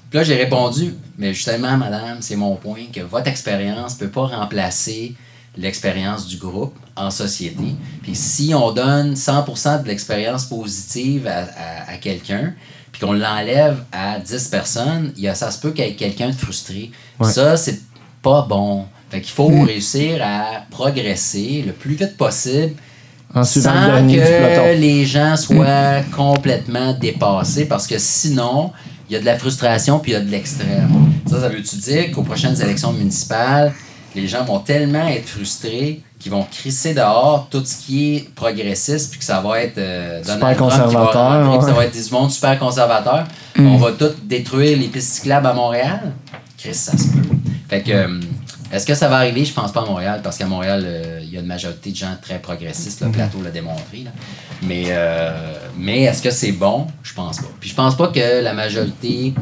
puis 0.10 0.18
là, 0.20 0.24
j'ai 0.24 0.36
répondu, 0.36 0.94
mais 1.20 1.34
justement, 1.36 1.78
madame, 1.78 2.18
c'est 2.22 2.36
mon 2.36 2.56
point, 2.56 2.86
que 2.92 3.02
votre 3.02 3.28
expérience 3.28 3.94
ne 3.94 4.00
peut 4.06 4.12
pas 4.12 4.26
remplacer 4.28 5.14
l'expérience 5.58 6.26
du 6.26 6.38
groupe 6.38 6.74
en 6.96 7.12
société. 7.12 7.76
Puis 8.02 8.16
si 8.16 8.54
on 8.56 8.72
donne 8.72 9.14
100% 9.16 9.84
de 9.84 9.88
l'expérience 9.88 10.46
positive 10.46 11.28
à, 11.28 11.40
à- 11.40 11.92
à 11.94 11.98
quelqu'un, 11.98 12.54
puis 12.92 13.02
qu'on 13.02 13.14
l'enlève 13.14 13.84
à 13.92 14.18
10 14.20 14.48
personnes, 14.48 15.12
il 15.18 15.24
y 15.24 15.28
a, 15.28 15.36
ça 15.36 15.52
se 15.52 15.60
peut 15.60 15.72
qu'il 15.72 15.86
y 15.86 15.88
ait 15.90 15.94
quelqu'un 15.96 16.30
de 16.30 16.36
frustré. 16.36 16.92
Ouais. 17.20 17.32
Ça, 17.32 17.56
c'est 17.58 17.80
pas 18.22 18.46
bon. 18.50 18.86
Fait 19.10 19.22
qu'il 19.22 19.34
faut 19.34 19.48
réussir 19.66 20.20
à 20.24 20.64
progresser 20.70 21.64
le 21.66 21.74
plus 21.74 21.96
vite 21.96 22.16
possible 22.16 22.74
En 23.34 23.44
suivant 23.44 23.72
le 23.74 23.98
sans 24.00 24.08
que 24.56 24.80
les 24.80 25.06
gens 25.06 25.36
soient 25.36 26.02
complètement 26.16 26.94
dépassés 26.94 27.66
parce 27.66 27.88
que 27.88 27.98
sinon, 27.98 28.72
il 29.10 29.14
y 29.14 29.16
a 29.16 29.20
de 29.20 29.26
la 29.26 29.38
frustration 29.38 30.00
puis 30.00 30.12
il 30.12 30.14
y 30.14 30.18
a 30.18 30.22
de 30.22 30.30
l'extrême. 30.30 31.12
Ça, 31.28 31.42
ça 31.42 31.50
veut-tu 31.50 31.76
dire 31.78 32.12
qu'aux 32.12 32.24
prochaines 32.24 32.60
élections 32.62 32.94
municipales, 32.94 33.74
les 34.16 34.28
gens 34.28 34.44
vont 34.44 34.60
tellement 34.60 35.08
être 35.08 35.28
frustrés 35.28 36.02
qu'ils 36.20 36.32
vont 36.32 36.46
crisser 36.52 36.94
dehors 36.94 37.48
tout 37.50 37.64
ce 37.64 37.78
qui 37.78 38.16
est 38.16 38.36
progressiste 38.36 39.12
puis 39.12 39.20
que 39.20 39.26
ça 39.26 39.40
va 39.40 39.62
être 39.62 39.78
euh, 39.78 40.22
Super 40.22 40.38
Donald 40.38 40.58
Trump 40.58 40.72
qui 40.72 40.78
va 40.78 40.86
conservateur, 40.86 41.46
rentrer, 41.48 41.68
ça 41.68 41.74
va 41.74 41.86
être 41.86 42.04
du 42.04 42.12
monde 42.12 42.32
super 42.32 42.60
conservateur. 42.60 43.28
On 43.58 43.78
va 43.78 43.92
tout 43.94 44.12
détruire 44.24 44.78
les 44.78 44.88
pistes 44.88 45.14
cyclables 45.14 45.48
à 45.48 45.54
Montréal? 45.54 46.12
Chris, 46.58 46.74
ça 46.74 46.98
se 46.98 47.08
peut. 47.08 47.22
Fait 47.70 47.82
que, 47.82 47.92
euh, 47.92 48.20
est-ce 48.72 48.86
que 48.86 48.94
ça 48.96 49.08
va 49.08 49.18
arriver? 49.18 49.44
Je 49.46 49.54
pense 49.54 49.72
pas 49.72 49.82
à 49.82 49.86
Montréal, 49.86 50.22
parce 50.24 50.38
qu'à 50.38 50.46
Montréal, 50.46 50.84
euh, 50.86 51.20
il 51.24 51.30
y 51.34 51.38
a 51.38 51.40
une 51.40 51.46
majorité 51.48 51.92
de 51.92 51.96
gens 51.96 52.16
très 52.22 52.40
progressistes. 52.40 53.02
Le 53.02 53.10
plateau 53.12 53.42
l'a 53.42 53.50
démontré. 53.52 54.00
là. 54.06 54.12
Mais, 54.64 54.86
euh, 54.90 55.54
mais 55.78 56.04
est-ce 56.04 56.22
que 56.22 56.30
c'est 56.32 56.52
bon? 56.52 56.88
Je 57.04 57.14
pense 57.14 57.38
pas. 57.40 57.48
Puis 57.60 57.70
je 57.70 57.76
pense 57.76 57.96
pas 57.98 58.08
que 58.08 58.42
la 58.44 58.54
majorité 58.54 59.34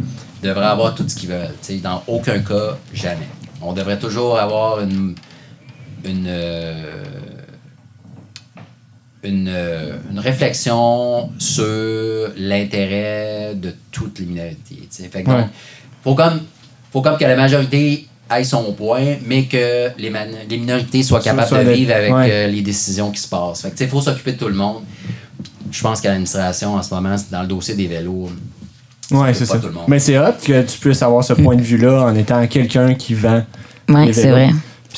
devrait 0.41 0.65
avoir 0.67 0.95
tout 0.95 1.07
ce 1.09 1.15
qu'ils 1.15 1.29
veulent. 1.29 1.53
Tu 1.61 1.73
sais, 1.73 1.77
dans 1.79 2.03
aucun 2.07 2.39
cas, 2.39 2.77
jamais. 2.93 3.27
On 3.61 3.73
devrait 3.73 3.97
toujours 3.99 4.37
avoir 4.39 4.79
une, 4.81 5.15
une, 6.05 6.25
euh, 6.27 7.03
une, 9.23 9.51
une 10.11 10.19
réflexion 10.19 11.31
sur 11.39 12.29
l'intérêt 12.37 13.53
de 13.55 13.73
toutes 13.91 14.19
les 14.19 14.25
minorités. 14.25 14.87
Fait 15.11 15.23
que 15.23 15.29
Ouais. 15.29 15.41
donc, 15.41 15.49
faut 16.03 16.15
comme, 16.15 16.39
faut 16.93 17.01
comme 17.01 17.17
que 17.17 17.25
la 17.25 17.35
majorité 17.35 18.07
aille 18.29 18.45
son 18.45 18.73
point, 18.73 19.15
mais 19.25 19.43
que 19.45 19.89
les, 19.97 20.09
man- 20.09 20.29
les 20.49 20.57
minorités 20.57 21.03
soient 21.03 21.19
capables 21.21 21.47
soit 21.47 21.63
de 21.63 21.71
vivre 21.71 21.93
avec 21.93 22.13
ouais. 22.13 22.29
euh, 22.31 22.47
les 22.47 22.61
décisions 22.61 23.11
qui 23.11 23.19
se 23.21 23.27
passent. 23.27 23.61
Fait 23.61 23.69
que, 23.69 23.73
tu 23.73 23.79
sais, 23.79 23.83
il 23.85 23.89
faut 23.89 24.01
s'occuper 24.01 24.33
de 24.33 24.37
tout 24.37 24.47
le 24.47 24.55
monde. 24.55 24.83
Je 25.71 25.81
pense 25.81 25.99
qu'à 26.01 26.09
l'administration, 26.09 26.75
en 26.75 26.81
ce 26.83 26.93
moment, 26.93 27.17
c'est 27.17 27.31
dans 27.31 27.41
le 27.41 27.47
dossier 27.47 27.75
des 27.75 27.87
vélos, 27.87 28.29
Ouais, 29.11 29.33
c'est 29.33 29.45
ça. 29.45 29.57
tout 29.57 29.67
le 29.67 29.73
monde. 29.73 29.85
Mais 29.87 29.99
c'est 29.99 30.17
hot 30.19 30.33
que 30.45 30.61
tu 30.63 30.79
puisses 30.79 31.01
avoir 31.01 31.23
ce 31.23 31.33
point 31.33 31.55
de 31.55 31.61
vue-là 31.61 32.03
en 32.05 32.15
étant 32.15 32.45
quelqu'un 32.47 32.93
qui 32.93 33.13
vend. 33.13 33.43
Ouais, 33.89 34.07
les 34.07 34.13
c'est 34.13 34.29
vrai. 34.31 34.49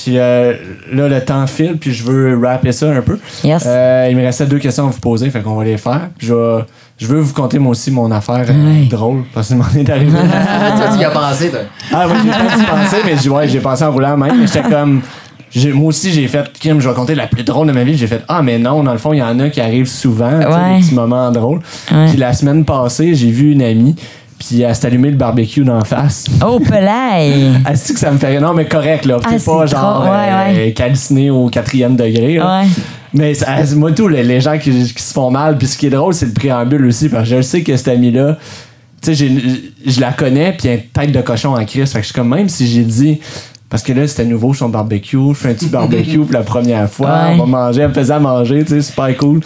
Puis 0.03 0.17
euh, 0.17 0.53
là, 0.93 1.07
le 1.07 1.21
temps 1.21 1.45
file, 1.47 1.77
puis 1.79 1.91
je 1.93 2.03
veux 2.03 2.39
rapper 2.41 2.71
ça 2.71 2.89
un 2.89 3.01
peu. 3.01 3.19
Yes. 3.43 3.63
Euh, 3.67 4.07
il 4.09 4.15
me 4.17 4.23
restait 4.23 4.45
deux 4.45 4.59
questions 4.59 4.87
à 4.87 4.89
vous 4.89 4.99
poser, 4.99 5.29
fait 5.29 5.41
qu'on 5.41 5.55
va 5.55 5.63
les 5.63 5.77
faire. 5.77 6.09
Puis 6.17 6.27
je, 6.27 6.33
vais- 6.33 6.63
je 6.97 7.07
veux 7.07 7.19
vous 7.19 7.33
conter 7.33 7.59
moi 7.59 7.71
aussi 7.71 7.91
mon 7.91 8.09
affaire 8.11 8.45
euh, 8.49 8.85
drôle, 8.89 9.23
parce 9.33 9.49
que 9.49 9.55
m'en 9.55 9.65
est 9.77 9.89
arrivé. 9.89 10.11
toi, 10.77 10.85
tu 10.93 10.99
y 10.99 11.03
as 11.03 11.09
pensé, 11.09 11.49
toi. 11.49 11.59
ah 11.93 12.05
oui, 12.07 12.13
j'ai 12.23 12.29
pas 12.29 12.57
dû 12.57 12.63
penser, 12.65 12.97
mais 13.05 13.13
j'ai 13.21 13.29
ouais, 13.29 13.47
j'ai 13.47 13.59
pensé 13.59 13.83
en 13.83 13.91
roulant 13.91 14.15
même. 14.17 14.39
Mais 14.39 14.47
j'étais 14.47 14.69
comme. 14.69 15.01
Moi 15.73 15.87
aussi, 15.87 16.11
j'ai 16.11 16.27
fait, 16.27 16.45
Kim, 16.59 16.79
je 16.79 16.87
vais 16.87 16.93
compter 16.93 17.15
la 17.15 17.25
plus 17.25 17.41
drôle 17.43 17.65
de 17.65 17.71
ma 17.71 17.83
vie. 17.83 17.97
J'ai 17.97 18.05
fait, 18.05 18.21
ah, 18.27 18.43
mais 18.43 18.59
non, 18.59 18.83
dans 18.83 18.91
le 18.91 18.99
fond, 18.99 19.13
il 19.13 19.17
y 19.17 19.23
en 19.23 19.39
a 19.39 19.49
qui 19.49 19.59
arrivent 19.59 19.87
souvent, 19.89 20.29
Ouais. 20.29 20.75
des 20.75 20.81
petits 20.83 20.93
moments 20.93 21.31
drôles. 21.31 21.59
Ouais. 21.91 22.05
Puis 22.09 22.17
la 22.17 22.33
semaine 22.33 22.63
passée, 22.65 23.15
j'ai 23.15 23.31
vu 23.31 23.51
une 23.53 23.63
amie, 23.63 23.95
puis 24.39 24.61
elle 24.61 24.73
s'est 24.73 24.87
allumée 24.87 25.11
le 25.11 25.17
barbecue 25.17 25.63
d'en 25.63 25.83
face. 25.83 26.25
Oh, 26.45 26.59
pelaille! 26.59 27.51
Ah, 27.65 27.75
c'est 27.75 27.93
que 27.93 27.99
ça 27.99 28.09
me 28.11 28.17
fait. 28.17 28.39
Non, 28.39 28.53
mais 28.53 28.65
correct, 28.65 29.05
là. 29.05 29.17
Ah, 29.23 29.29
T'es 29.29 29.35
pas 29.43 29.67
c'est 29.67 29.75
genre 29.75 30.01
trop- 30.03 30.11
ouais, 30.11 30.69
euh, 30.69 30.71
calciné 30.71 31.29
au 31.29 31.49
quatrième 31.49 31.95
degré. 31.95 32.35
là. 32.37 32.61
Ouais. 32.61 32.67
Mais 33.13 33.33
ça- 33.33 33.57
moi, 33.75 33.91
tout, 33.91 34.07
les, 34.07 34.39
gens 34.41 34.57
qui, 34.57 34.71
qui 34.71 35.03
se 35.03 35.13
font 35.13 35.29
mal, 35.31 35.57
puis 35.57 35.67
ce 35.67 35.77
qui 35.77 35.87
est 35.87 35.91
drôle, 35.91 36.13
c'est 36.13 36.25
le 36.27 36.31
préambule 36.33 36.85
aussi, 36.85 37.09
parce 37.09 37.27
que 37.29 37.35
je 37.37 37.41
sais 37.41 37.61
que 37.63 37.75
cette 37.75 37.87
amie-là, 37.89 38.37
tu 39.01 39.15
sais, 39.15 39.29
je 39.85 39.99
la 40.01 40.11
connais, 40.13 40.53
puis 40.53 40.67
elle 40.67 40.79
a 40.79 40.81
une 40.81 40.89
tête 41.07 41.11
de 41.11 41.21
cochon 41.21 41.55
en 41.55 41.65
crise. 41.65 41.91
Fait 41.91 41.99
que 41.99 42.03
je 42.03 42.07
suis 42.11 42.13
comme, 42.15 42.29
même 42.29 42.49
si 42.49 42.67
j'ai 42.67 42.83
dit. 42.83 43.19
Parce 43.69 43.83
que 43.83 43.93
là, 43.93 44.07
c'était 44.07 44.25
nouveau 44.25 44.53
son 44.55 44.67
barbecue. 44.69 45.17
Je 45.29 45.33
fais 45.35 45.49
un 45.49 45.53
petit 45.53 45.67
barbecue 45.67 46.17
pour 46.17 46.31
la 46.33 46.41
première 46.41 46.89
fois. 46.89 47.09
Ouais. 47.09 47.33
On 47.35 47.37
va 47.37 47.45
manger. 47.45 47.81
Elle 47.81 47.89
me 47.89 47.93
faisait 47.93 48.13
à 48.13 48.19
manger, 48.19 48.63
tu 48.63 48.69
sais, 48.69 48.81
super 48.81 49.15
cool. 49.17 49.41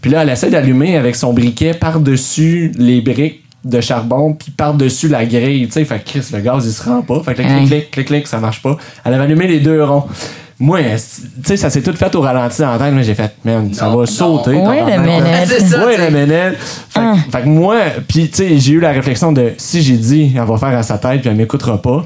Puis 0.00 0.10
là, 0.10 0.22
elle 0.22 0.30
essaie 0.30 0.48
d'allumer 0.48 0.96
avec 0.96 1.14
son 1.16 1.32
briquet 1.34 1.74
par-dessus 1.74 2.72
les 2.78 3.00
briques 3.02 3.44
de 3.68 3.80
charbon, 3.80 4.32
puis 4.34 4.50
par-dessus 4.50 5.08
la 5.08 5.24
grille, 5.26 5.66
tu 5.66 5.72
sais. 5.72 5.84
Fait 5.84 5.98
que 5.98 6.08
Chris, 6.10 6.26
le 6.32 6.40
gaz, 6.40 6.64
il 6.66 6.72
se 6.72 6.82
rend 6.88 7.02
pas. 7.02 7.20
Fait 7.22 7.34
que 7.34 7.42
clic, 7.42 7.66
clic, 7.68 7.90
clic, 7.90 8.06
clic, 8.06 8.26
ça 8.26 8.38
marche 8.38 8.62
pas. 8.62 8.76
Elle 9.04 9.14
avait 9.14 9.24
allumé 9.24 9.46
les 9.46 9.60
deux 9.60 9.82
ronds. 9.84 10.04
Moi, 10.60 10.80
tu 10.80 10.98
sais, 11.44 11.56
ça 11.56 11.70
s'est 11.70 11.82
tout 11.82 11.92
fait 11.92 12.12
au 12.16 12.20
ralenti 12.20 12.62
dans 12.62 12.72
la 12.72 12.78
tête, 12.78 12.92
mais 12.92 13.04
j'ai 13.04 13.14
fait, 13.14 13.32
man, 13.44 13.72
ça 13.72 13.84
Non, 13.84 13.90
va 13.92 13.96
non. 13.98 14.06
sauter. 14.06 14.50
Sais. 15.56 15.96
la 15.98 16.10
minute. 16.10 16.58
Fait, 16.88 17.00
que- 17.00 17.04
Ah. 17.04 17.14
fait 17.30 17.42
que 17.42 17.46
moi, 17.48 17.76
puis 18.08 18.28
tu 18.28 18.36
sais, 18.38 18.58
j'ai 18.58 18.72
eu 18.72 18.80
la 18.80 18.90
réflexion 18.90 19.30
de 19.30 19.52
si 19.56 19.82
j'ai 19.82 19.96
dit, 19.96 20.32
elle 20.34 20.42
va 20.42 20.56
faire 20.58 20.76
à 20.76 20.82
sa 20.82 20.98
tête, 20.98 21.20
puis 21.20 21.30
elle 21.30 21.36
m'écoutera 21.36 21.80
pas. 21.80 22.04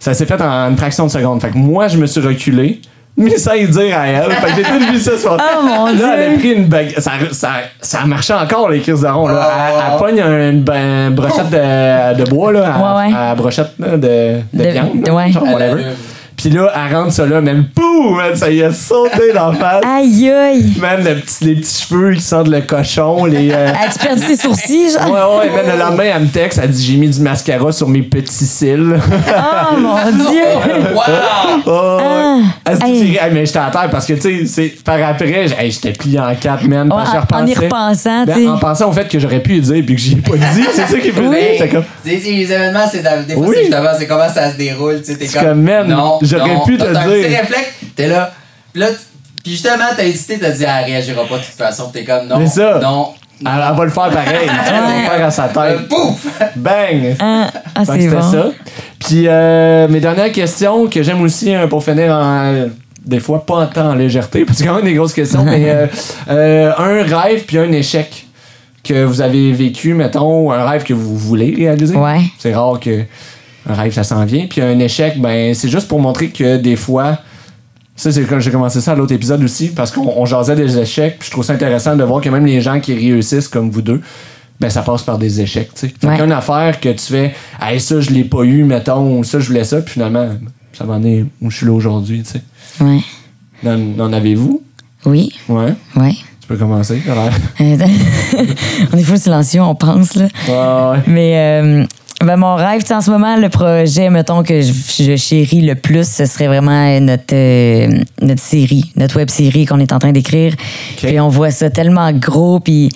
Ça 0.00 0.14
s'est 0.14 0.26
fait 0.26 0.40
en 0.42 0.70
une 0.70 0.76
fraction 0.76 1.06
de 1.06 1.12
seconde. 1.12 1.40
Fait 1.40 1.50
que 1.50 1.58
moi, 1.58 1.86
je 1.86 1.96
me 1.96 2.06
suis 2.06 2.20
reculé, 2.20 2.80
mais 3.16 3.36
sans 3.36 3.52
y 3.54 3.66
dire 3.68 3.96
à 3.98 4.06
elle. 4.06 4.32
Fait 4.32 4.46
que 4.46 4.56
j'ai 4.56 4.62
tout 4.62 4.92
vu 4.92 4.98
ça 4.98 5.18
sur 5.18 5.36
Oh 5.38 5.62
mon 5.66 5.86
Là, 5.86 5.92
elle 6.16 6.22
a 6.22 6.28
Dieu! 6.30 6.38
pris 6.38 6.52
une 6.52 6.64
bague. 6.66 6.94
Ça, 6.98 7.12
ça, 7.32 7.48
ça 7.80 8.00
a 8.02 8.06
marché 8.06 8.32
encore, 8.32 8.68
les 8.70 8.80
crises 8.80 9.02
de 9.02 9.06
rond. 9.08 9.28
Là. 9.28 9.50
Elle, 9.68 9.82
elle 9.92 9.98
pogne 9.98 10.20
un- 10.20 10.50
une 10.50 11.14
brochette 11.14 11.50
de, 11.50 12.22
de 12.24 12.30
bois, 12.30 12.52
là, 12.52 12.74
à, 12.74 12.78
Ouais, 13.04 13.08
ouais. 13.10 13.16
à 13.16 13.34
brochette 13.34 13.72
là, 13.78 13.96
de, 13.96 14.38
de, 14.52 14.64
De- 14.64 14.70
viande. 14.70 15.06
là, 15.06 15.14
ouais. 15.14 15.30
genre, 15.32 15.44
Elle 15.46 15.52
whatever. 15.54 15.84
Puis 16.34 16.50
là, 16.50 16.72
elle 16.74 16.96
rentre 16.96 17.12
ça 17.12 17.26
là, 17.26 17.40
même 17.40 17.66
pouf, 17.66 18.16
man, 18.16 18.34
ça 18.34 18.50
y 18.50 18.64
a 18.64 18.72
sauté 18.72 19.32
dans 19.32 19.52
la 19.52 19.58
face. 19.58 19.84
Aïe 19.86 20.30
aïe! 20.30 20.72
Man, 20.80 21.04
le 21.04 21.14
petit- 21.20 21.44
les 21.44 21.54
petits 21.56 21.82
cheveux 21.86 22.14
qui 22.14 22.20
sentent 22.22 22.48
le 22.48 22.62
cochon, 22.62 23.26
les. 23.26 23.52
euh, 23.52 23.68
As-tu 23.68 23.98
perdu 24.04 24.26
tes 24.26 24.36
sourcils, 24.36 24.90
genre? 24.90 25.10
Ouais, 25.10 25.46
ouais, 25.46 25.50
man, 25.54 25.72
le 25.72 25.78
lendemain, 25.78 26.04
elle 26.16 26.22
me 26.22 26.26
texte, 26.28 26.58
elle 26.60 26.70
dit 26.70 26.84
j'ai 26.84 26.96
mis 26.96 27.10
du 27.10 27.20
mascara 27.20 27.70
sur 27.70 27.86
mes 27.88 28.02
petits 28.02 28.46
cils. 28.46 28.96
Oh 28.98 29.76
mon 29.78 29.94
Dieu! 30.30 30.42
Wow! 30.94 31.62
oh, 31.66 31.98
Ah, 32.00 32.61
Hey, 32.64 33.18
mais 33.32 33.44
j'étais 33.44 33.58
à 33.58 33.70
terre 33.70 33.88
parce 33.90 34.06
que, 34.06 34.12
tu 34.12 34.20
sais, 34.20 34.46
c'est- 34.46 34.84
par 34.84 35.02
après, 35.02 35.46
j'étais 35.68 35.92
plié 35.92 36.20
en 36.20 36.34
quatre, 36.34 36.62
man. 36.68 36.86
Ouais, 36.92 37.02
parce 37.04 37.10
je 37.12 37.34
en 37.34 37.46
y 37.46 37.54
repensant, 37.54 38.24
Ben, 38.24 38.34
tu 38.34 38.42
sais. 38.42 38.48
en 38.48 38.58
pensant 38.58 38.88
au 38.88 38.92
fait 38.92 39.08
que 39.08 39.18
j'aurais 39.18 39.40
pu 39.40 39.56
y 39.56 39.60
dire 39.60 39.82
puis 39.84 39.94
que 39.96 40.00
j'y 40.00 40.12
ai 40.12 40.16
pas 40.16 40.36
dit, 40.36 40.64
c'est 40.72 40.86
ça 40.86 40.98
qui 40.98 41.08
est 41.08 41.18
Oui. 41.18 41.36
C'est 41.58 41.68
comme. 41.68 41.84
Les 42.04 42.28
événements, 42.52 42.86
c'est 42.90 43.02
des 43.26 43.34
fois, 43.34 43.46
Oui. 43.48 43.54
c'est 43.56 43.64
justement, 43.64 43.88
c'est 43.98 44.06
comment 44.06 44.28
ça 44.28 44.52
se 44.52 44.56
déroule. 44.56 45.00
Tu 45.00 45.12
sais, 45.12 45.18
t'es 45.18 45.26
C'est 45.26 45.38
comme, 45.40 45.48
comme, 45.48 45.62
man, 45.62 45.88
non, 45.88 46.18
j'aurais 46.22 46.54
non. 46.54 46.64
pu 46.64 46.76
te 46.78 46.84
T'as 46.84 46.90
un 47.00 47.08
dire. 47.08 47.26
petit 47.26 47.36
réflexe, 47.36 47.70
t'es 47.96 48.06
là. 48.08 48.32
Puis 48.72 48.80
là, 48.80 48.88
tu- 48.90 48.96
puis 49.42 49.52
justement, 49.52 49.84
t'as 49.96 50.04
hésité, 50.04 50.38
t'as 50.38 50.50
dit, 50.50 50.64
ah, 50.64 50.82
elle 50.82 50.92
réagira 50.92 51.24
pas 51.24 51.38
de 51.38 51.42
toute 51.42 51.54
façon. 51.54 51.90
T'es 51.92 52.04
comme, 52.04 52.28
non, 52.28 52.36
C'est 52.46 52.60
ça. 52.60 52.78
non. 52.80 53.08
Elle, 53.44 53.48
elle 53.70 53.76
va 53.76 53.84
le 53.84 53.90
faire 53.90 54.08
pareil. 54.10 54.26
Elle 54.42 54.46
va 54.46 55.02
le 55.02 55.08
faire 55.18 55.26
à 55.26 55.30
sa 55.32 55.44
Euh, 55.46 55.48
tête. 55.78 55.88
pouf! 55.88 56.26
Bang! 56.54 57.16
Ah, 57.18 57.48
ah, 57.74 57.80
c'est 57.84 58.06
bon. 58.06 58.22
ça. 58.22 58.46
Puis 59.04 59.24
euh, 59.26 59.88
mes 59.88 60.00
dernières 60.00 60.32
questions 60.32 60.86
que 60.86 61.02
j'aime 61.02 61.22
aussi 61.22 61.52
hein, 61.52 61.68
pour 61.68 61.82
finir 61.82 62.12
en. 62.12 62.68
Des 63.04 63.18
fois, 63.18 63.44
pas 63.44 63.56
en 63.56 63.66
temps 63.66 63.90
en 63.90 63.94
légèreté, 63.96 64.44
parce 64.44 64.58
que 64.58 64.62
c'est 64.62 64.68
quand 64.68 64.76
même 64.76 64.84
des 64.84 64.94
grosses 64.94 65.12
questions, 65.12 65.44
mais 65.44 65.68
euh, 65.70 65.86
euh, 66.30 66.72
un 66.78 67.02
rêve 67.02 67.42
puis 67.44 67.58
un 67.58 67.72
échec 67.72 68.28
que 68.84 69.02
vous 69.02 69.20
avez 69.20 69.50
vécu, 69.50 69.92
mettons, 69.94 70.52
un 70.52 70.64
rêve 70.64 70.84
que 70.84 70.94
vous 70.94 71.16
voulez 71.16 71.52
réaliser. 71.52 71.96
Ouais. 71.96 72.20
C'est 72.38 72.54
rare 72.54 72.78
que. 72.78 73.02
un 73.68 73.74
rêve, 73.74 73.92
ça 73.92 74.04
s'en 74.04 74.24
vient. 74.24 74.46
Puis 74.48 74.60
un 74.60 74.78
échec, 74.78 75.20
ben, 75.20 75.52
c'est 75.52 75.68
juste 75.68 75.88
pour 75.88 75.98
montrer 75.98 76.28
que 76.28 76.58
des 76.58 76.76
fois, 76.76 77.18
ça, 77.96 78.12
c'est 78.12 78.22
quand 78.22 78.38
j'ai 78.38 78.52
commencé 78.52 78.80
ça 78.80 78.92
à 78.92 78.94
l'autre 78.94 79.14
épisode 79.14 79.42
aussi, 79.42 79.68
parce 79.70 79.90
qu'on 79.90 80.12
on 80.16 80.24
jasait 80.24 80.54
des 80.54 80.78
échecs, 80.78 81.18
puis 81.18 81.26
je 81.26 81.32
trouve 81.32 81.44
ça 81.44 81.54
intéressant 81.54 81.96
de 81.96 82.04
voir 82.04 82.20
que 82.20 82.28
même 82.28 82.46
les 82.46 82.60
gens 82.60 82.78
qui 82.78 82.94
réussissent 82.94 83.48
comme 83.48 83.68
vous 83.68 83.82
deux, 83.82 84.00
ben, 84.60 84.70
ça 84.70 84.82
passe 84.82 85.02
par 85.02 85.18
des 85.18 85.40
échecs, 85.40 85.70
tu 85.74 85.80
sais. 85.88 85.94
Fait 86.00 86.06
Ouais. 86.06 86.16
qu'une 86.18 86.32
affaire 86.32 86.78
que 86.80 86.88
tu 86.90 87.04
fais, 87.12 87.34
hey, 87.60 87.80
ça, 87.80 88.00
je 88.00 88.10
l'ai 88.10 88.24
pas 88.24 88.42
eu, 88.44 88.64
mettons, 88.64 89.18
ou 89.18 89.24
ça, 89.24 89.40
je 89.40 89.46
voulais 89.48 89.64
ça, 89.64 89.80
puis 89.80 89.94
finalement, 89.94 90.28
ça 90.72 90.84
m'en 90.84 91.02
est 91.02 91.24
où 91.40 91.50
je 91.50 91.56
suis 91.58 91.66
là 91.66 91.72
aujourd'hui, 91.72 92.22
tu 92.22 92.30
sais. 92.32 92.42
Ouais. 92.84 93.00
N'en 93.64 94.12
avez-vous? 94.12 94.62
Oui, 95.04 95.32
Ouais. 95.48 95.74
ouais. 95.96 96.12
Tu 96.40 96.48
peux 96.48 96.56
commencer. 96.56 97.00
Euh, 97.08 97.28
on 98.92 98.96
est 98.98 99.02
full 99.02 99.18
silencieux, 99.18 99.62
on 99.62 99.74
pense, 99.74 100.14
là. 100.16 100.26
Ouais, 100.48 100.96
ouais. 100.98 101.02
Mais 101.06 101.32
euh, 101.36 101.84
ben, 102.24 102.36
mon 102.36 102.54
rêve, 102.56 102.82
en 102.90 103.00
ce 103.00 103.10
moment, 103.10 103.36
le 103.36 103.48
projet, 103.48 104.10
mettons, 104.10 104.42
que 104.42 104.60
je, 104.60 104.72
je 104.72 105.16
chéris 105.16 105.60
le 105.62 105.74
plus, 105.76 106.08
ce 106.08 106.26
serait 106.26 106.46
vraiment 106.48 107.00
notre, 107.00 107.34
euh, 107.34 107.98
notre 108.20 108.40
série, 108.42 108.92
notre 108.96 109.16
web 109.16 109.30
série 109.30 109.66
qu'on 109.66 109.78
est 109.80 109.92
en 109.92 109.98
train 109.98 110.12
d'écrire. 110.12 110.54
Puis 110.96 111.18
on 111.20 111.28
voit 111.28 111.50
ça 111.50 111.70
tellement 111.70 112.12
gros, 112.12 112.60
puis 112.60 112.90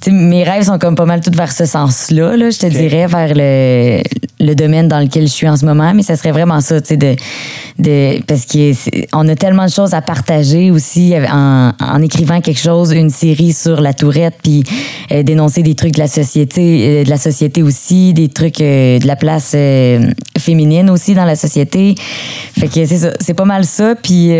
tu 0.00 0.10
sais, 0.10 0.16
mes 0.16 0.44
rêves 0.44 0.64
sont 0.64 0.78
comme 0.78 0.94
pas 0.94 1.06
mal 1.06 1.20
tous 1.20 1.36
vers 1.36 1.52
ce 1.52 1.64
sens-là, 1.64 2.36
là, 2.36 2.50
je 2.50 2.58
te 2.58 2.66
dirais, 2.66 3.06
vers 3.06 3.32
le, 3.34 4.02
le 4.40 4.54
domaine 4.54 4.88
dans 4.88 5.00
lequel 5.00 5.24
je 5.24 5.32
suis 5.32 5.48
en 5.48 5.56
ce 5.56 5.64
moment, 5.64 5.92
mais 5.94 6.02
ça 6.02 6.16
serait 6.16 6.32
vraiment 6.32 6.60
ça, 6.60 6.80
tu 6.80 6.88
sais, 6.88 6.96
de, 6.96 7.16
de, 7.78 8.22
parce 8.26 8.46
qu'on 8.46 9.28
a 9.28 9.34
tellement 9.34 9.66
de 9.66 9.70
choses 9.70 9.94
à 9.94 10.02
partager 10.02 10.70
aussi 10.70 11.14
en, 11.30 11.72
en 11.80 12.02
écrivant 12.02 12.40
quelque 12.40 12.60
chose, 12.60 12.92
une 12.92 13.10
série 13.10 13.52
sur 13.52 13.80
la 13.80 13.94
tourette, 13.94 14.34
puis 14.42 14.64
euh, 15.12 15.22
dénoncer 15.22 15.62
des 15.62 15.74
trucs 15.74 15.94
de 15.94 16.00
la 16.00 16.08
société, 16.08 17.00
euh, 17.00 17.04
de 17.04 17.10
la 17.10 17.18
société 17.18 17.62
aussi, 17.62 18.12
des 18.12 18.28
trucs 18.28 18.60
euh, 18.60 18.98
de 18.98 19.06
la 19.06 19.16
place 19.16 19.52
euh, 19.54 20.10
féminine 20.38 20.90
aussi 20.90 21.14
dans 21.14 21.24
la 21.24 21.36
société. 21.36 21.94
Fait 22.58 22.68
que 22.68 22.84
c'est 22.86 22.98
ça, 22.98 23.12
c'est 23.20 23.34
pas 23.34 23.44
mal 23.44 23.64
ça, 23.64 23.94
puis 23.94 24.30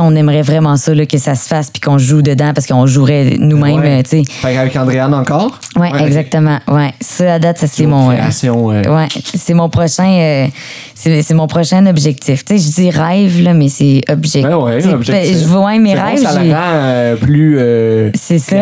on 0.00 0.14
aimerait 0.16 0.42
vraiment 0.42 0.76
ça, 0.76 0.94
là, 0.94 1.04
que 1.06 1.18
ça 1.18 1.34
se 1.34 1.48
fasse, 1.48 1.70
puis 1.70 1.80
qu'on 1.80 1.98
joue 1.98 2.22
dedans, 2.22 2.52
parce 2.54 2.66
qu'on 2.66 2.86
jouerait 2.86 3.36
nous-mêmes, 3.38 3.80
Ouais. 3.80 4.02
tu 4.02 4.22
sais. 4.22 4.22
Qu'avec 4.42 4.76
Andréane 4.76 5.14
encore? 5.14 5.58
Ouais, 5.76 5.90
exactement. 6.06 6.58
Ouais, 6.68 6.92
ça 7.00 7.34
à 7.34 7.38
date, 7.38 7.58
ça 7.58 7.66
c'est 7.66 7.86
mon. 7.86 8.10
euh, 8.10 8.14
création, 8.16 8.70
euh, 8.70 8.82
Ouais, 8.84 9.08
c'est 9.34 9.54
mon 9.54 9.68
prochain, 9.68 10.08
euh, 10.08 10.46
c'est 10.94 11.34
mon 11.34 11.46
prochain 11.46 11.84
objectif. 11.86 12.44
Tu 12.44 12.58
sais, 12.58 12.64
je 12.68 12.74
dis 12.74 12.90
rêve 12.90 13.42
là, 13.42 13.54
mais 13.54 13.68
c'est 13.68 14.00
objectif. 14.08 14.42
Ben 14.42 14.56
ouais, 14.56 14.84
objectif. 14.86 15.14
ben, 15.14 15.38
Je 15.40 15.44
vois 15.46 15.78
mes 15.78 15.90
C'est 15.90 15.96
bon, 15.96 16.06
rêves. 16.06 16.22
ça 16.22 16.42
le 16.44 16.52
rend 16.52 16.58
euh, 16.74 17.16
plus 17.16 17.56
euh, 17.58 18.10
c'est 18.14 18.38
ça. 18.38 18.56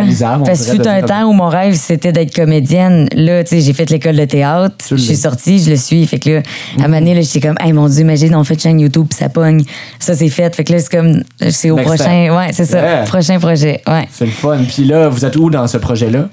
Parce 0.45 0.67
que 0.67 0.73
fut 0.73 0.87
un 0.89 1.03
temps 1.03 1.25
où 1.29 1.33
mon 1.33 1.49
rêve, 1.49 1.75
c'était 1.75 2.13
d'être 2.13 2.35
comédienne. 2.35 3.09
Là, 3.15 3.45
tu 3.45 3.51
sais, 3.57 3.61
j'ai 3.61 3.73
fait 3.73 3.89
l'école 3.91 4.17
de 4.17 4.25
théâtre. 4.25 4.75
Je 4.91 4.97
suis 4.97 5.17
sortie, 5.17 5.59
je 5.63 5.71
le 5.71 5.77
suis. 5.77 6.07
Fait 6.07 6.19
que 6.19 6.31
là, 6.31 6.43
à 6.79 6.85
un 6.85 6.89
moment 6.89 6.99
donné, 7.01 7.23
j'étais 7.23 7.47
comme, 7.47 7.57
hey, 7.61 7.73
mon 7.73 7.89
Dieu, 7.89 8.01
imagine, 8.03 8.35
on 8.35 8.45
fait 8.45 8.55
une 8.55 8.61
chaîne 8.61 8.81
YouTube, 8.81 9.07
puis 9.11 9.19
ça 9.19 9.29
pogne. 9.29 9.63
Ça, 9.99 10.15
c'est 10.15 10.29
fait. 10.29 10.55
Fait 10.55 10.65
que 10.65 10.73
là, 10.73 10.76
c'est 10.79 10.97
comme, 10.97 11.23
c'est 11.51 11.71
au 11.71 11.77
Next 11.77 11.89
prochain. 11.89 12.37
Ouais, 12.37 12.49
c'est 12.53 12.65
ça. 12.65 12.81
Yeah. 12.81 13.03
Prochain 13.05 13.39
projet. 13.39 13.83
Ouais. 13.87 14.09
C'est 14.11 14.27
le 14.27 14.31
fun. 14.31 14.59
Puis 14.69 14.85
là, 14.85 15.09
vous 15.09 15.25
êtes 15.25 15.37
où 15.37 15.51
dans 15.51 15.67
ce 15.67 15.79
projet-là? 15.79 16.29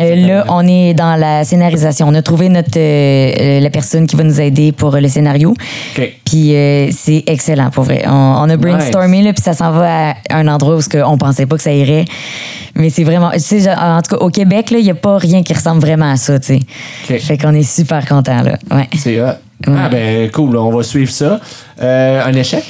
Euh, 0.00 0.14
là, 0.14 0.44
on 0.48 0.64
est 0.64 0.94
dans 0.94 1.16
la 1.16 1.42
scénarisation. 1.42 2.06
On 2.06 2.14
a 2.14 2.22
trouvé 2.22 2.48
notre 2.48 2.78
euh, 2.78 3.32
euh, 3.40 3.60
la 3.60 3.68
personne 3.68 4.06
qui 4.06 4.14
va 4.14 4.22
nous 4.22 4.40
aider 4.40 4.70
pour 4.70 4.92
le 4.92 5.08
scénario. 5.08 5.50
OK. 5.50 6.12
Puis 6.24 6.54
euh, 6.54 6.88
c'est 6.92 7.24
excellent 7.26 7.70
pour 7.70 7.82
vrai. 7.82 8.04
On, 8.06 8.12
on 8.12 8.48
a 8.48 8.56
brainstormé 8.56 9.22
là, 9.22 9.32
puis 9.32 9.42
ça 9.42 9.54
s'en 9.54 9.72
va 9.72 10.10
à 10.10 10.14
un 10.30 10.46
endroit 10.46 10.76
où 10.76 10.82
on 11.04 11.18
pensait 11.18 11.46
pas 11.46 11.56
que 11.56 11.62
ça 11.64 11.72
irait. 11.72 12.04
Mais 12.76 12.90
c'est 12.90 13.02
vraiment, 13.02 13.32
tu 13.32 13.40
sais, 13.40 13.68
en 13.74 14.00
tout 14.00 14.16
cas 14.16 14.24
au 14.24 14.30
Québec 14.30 14.70
là, 14.70 14.78
il 14.78 14.86
y 14.86 14.90
a 14.90 14.94
pas 14.94 15.18
rien 15.18 15.42
qui 15.42 15.52
ressemble 15.52 15.80
vraiment 15.80 16.12
à 16.12 16.16
ça, 16.16 16.38
tu 16.38 16.60
sais. 17.08 17.18
Fait 17.18 17.36
qu'on 17.36 17.54
est 17.54 17.64
super 17.64 18.06
content 18.06 18.42
là. 18.42 18.56
Ouais. 18.70 18.88
C'est 18.96 19.20
hot. 19.20 19.34
Ouais. 19.66 19.74
Ah 19.76 19.88
ben 19.88 20.30
cool, 20.30 20.56
on 20.56 20.70
va 20.70 20.84
suivre 20.84 21.10
ça. 21.10 21.40
Un 21.80 22.32
échec? 22.34 22.62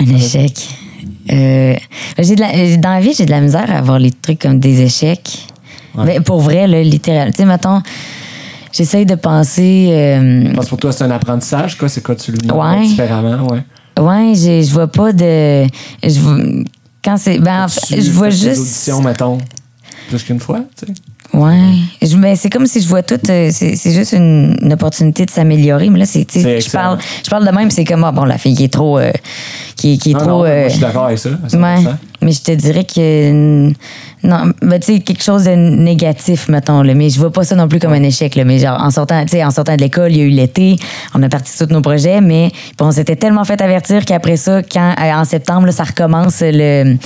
Un 0.00 0.14
échec. 0.14 0.68
Euh, 1.30 1.74
j'ai 2.18 2.34
de 2.34 2.40
la, 2.40 2.76
dans 2.76 2.90
la 2.94 3.00
vie, 3.00 3.14
j'ai 3.16 3.26
de 3.26 3.30
la 3.30 3.40
misère 3.40 3.70
à 3.70 3.78
avoir 3.78 3.98
les 3.98 4.10
trucs 4.12 4.38
comme 4.40 4.58
des 4.60 4.80
échecs. 4.82 5.46
Ouais. 5.94 6.04
Mais 6.06 6.20
pour 6.20 6.40
vrai, 6.40 6.66
là, 6.66 6.82
littéral. 6.82 7.30
Tu 7.32 7.38
sais, 7.38 7.44
mettons, 7.44 7.82
j'essaye 8.72 9.04
de 9.06 9.14
penser. 9.14 9.88
euh, 9.90 10.52
Parce 10.54 10.66
que 10.66 10.70
pour 10.70 10.78
toi, 10.78 10.92
c'est 10.92 11.04
un 11.04 11.10
apprentissage, 11.10 11.76
quoi? 11.76 11.88
C'est 11.88 12.02
quoi 12.02 12.14
tu 12.14 12.32
le 12.32 12.38
Ouais. 12.54 12.86
différemment? 12.86 13.46
Ouais. 13.48 13.62
Ouais, 14.02 14.32
j'ai- 14.34 14.62
je 14.62 14.72
vois 14.72 14.86
pas 14.86 15.12
de. 15.12 15.66
Je 16.02 16.64
quand 17.04 17.16
c'est. 17.16 17.38
Ben, 17.40 17.64
en 17.64 17.68
fait, 17.68 17.96
Tu 17.96 18.02
je 18.02 18.10
vois 18.12 18.30
juste. 18.30 18.60
auditions, 18.60 19.02
mettons, 19.02 19.38
plus 20.08 20.22
qu'une 20.22 20.38
fois, 20.40 20.60
tu 20.78 20.86
sais? 20.86 20.92
Ouais. 21.34 21.74
Je, 22.02 22.16
ben, 22.16 22.34
c'est 22.36 22.48
comme 22.50 22.66
si 22.66 22.80
je 22.80 22.88
vois 22.88 23.02
tout. 23.02 23.18
euh, 23.28 23.50
c'est 23.52 23.76
c'est 23.76 23.92
juste 23.92 24.12
une, 24.12 24.56
une 24.62 24.72
opportunité 24.72 25.26
de 25.26 25.30
s'améliorer. 25.30 25.90
Mais 25.90 25.98
là, 25.98 26.06
c'est. 26.06 26.24
tu 26.24 26.40
sais, 26.40 26.60
Je 26.60 26.70
parle, 26.70 26.98
je 27.24 27.28
parle 27.30 27.46
de 27.46 27.50
même, 27.52 27.70
c'est 27.70 27.84
comme. 27.84 28.02
Ah, 28.04 28.12
bon, 28.12 28.24
la 28.24 28.38
fille 28.38 28.54
qui 28.56 28.64
est 28.64 28.72
trop. 28.72 28.98
euh, 28.98 29.12
qui, 29.76 29.98
qui 29.98 30.10
est 30.10 30.14
Non, 30.14 30.18
trop. 30.20 30.28
non, 30.30 30.36
moi, 30.38 30.46
euh, 30.48 30.64
je 30.64 30.70
suis 30.72 30.80
d'accord 30.80 31.04
avec 31.04 31.18
ça. 31.18 31.28
à 31.30 31.46
100%. 31.48 31.62
Ouais, 31.84 31.90
mais 32.22 32.32
je 32.32 32.40
te 32.42 32.52
dirais 32.52 32.84
que 32.84 33.70
non, 34.22 34.52
ben, 34.62 34.80
tu 34.80 34.94
sais 34.94 35.00
quelque 35.00 35.22
chose 35.22 35.44
de 35.44 35.50
négatif 35.54 36.48
mettons 36.48 36.82
là, 36.82 36.94
mais 36.94 37.08
je 37.10 37.18
vois 37.18 37.32
pas 37.32 37.44
ça 37.44 37.54
non 37.54 37.68
plus 37.68 37.78
comme 37.78 37.92
un 37.92 38.02
échec 38.02 38.34
là, 38.34 38.44
mais 38.44 38.58
genre 38.58 38.80
en 38.82 38.90
sortant, 38.90 39.22
tu 39.22 39.28
sais 39.30 39.44
en 39.44 39.50
sortant 39.50 39.76
de 39.76 39.80
l'école, 39.80 40.10
il 40.12 40.18
y 40.18 40.20
a 40.20 40.24
eu 40.24 40.30
l'été, 40.30 40.76
on 41.14 41.22
a 41.22 41.28
parti 41.28 41.56
tous 41.56 41.72
nos 41.72 41.80
projets, 41.80 42.20
mais 42.20 42.50
on 42.80 42.90
s'était 42.90 43.16
tellement 43.16 43.44
fait 43.44 43.60
avertir 43.60 44.04
qu'après 44.04 44.36
ça 44.36 44.62
quand 44.62 44.94
euh, 45.00 45.12
en 45.12 45.24
septembre 45.24 45.66
là, 45.66 45.72
ça 45.72 45.84
recommence 45.84 46.40
le 46.42 46.96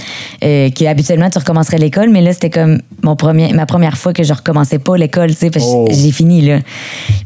euh, 0.45 0.71
que 0.71 0.85
habituellement 0.87 1.29
tu 1.31 1.39
recommencerais 1.39 1.79
l'école, 1.79 2.11
mais 2.11 2.23
là 2.23 2.33
c'était 2.33 2.51
comme 2.51 2.81
mon 3.03 3.17
premier 3.17 3.53
ma 3.53 3.67
première 3.67 3.99
fois 3.99 4.13
que 4.13 4.23
je 4.23 4.33
recommençais 4.33 4.79
pas 4.79 4.97
l'école, 4.97 5.31
tu 5.31 5.37
sais 5.37 5.51
parce 5.51 5.65
que 5.65 5.73
Oh. 5.73 5.89
j'ai 5.91 6.13
fini 6.13 6.43
là. 6.43 6.59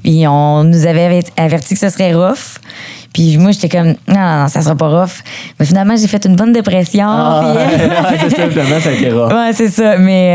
Puis 0.02 0.26
on 0.28 0.64
nous 0.64 0.86
avait 0.86 1.22
averti 1.36 1.74
que 1.74 1.80
ce 1.80 1.88
serait 1.90 2.14
rough. 2.14 2.58
Puis 3.16 3.38
moi, 3.38 3.51
j'étais 3.51 3.70
comme, 3.70 3.94
non, 4.09 4.14
non, 4.14 4.43
non, 4.43 4.48
ça 4.48 4.60
sera 4.60 4.74
pas 4.74 4.88
rough. 4.88 5.22
Mais 5.59 5.64
finalement, 5.64 5.97
j'ai 5.97 6.06
fait 6.06 6.22
une 6.26 6.36
bonne 6.36 6.52
dépression. 6.52 7.06
Ah, 7.09 7.55
puis- 7.55 7.86
ouais, 7.88 8.18
c'est 8.28 8.36
ça, 8.36 8.51
finalement, 8.51 8.78
ça 8.78 8.88
a 8.90 8.93
été 8.93 9.09
rare. 9.10 9.32
Ouais, 9.32 9.52
c'est 9.55 9.68
ça. 9.70 9.97
Mais, 9.97 10.28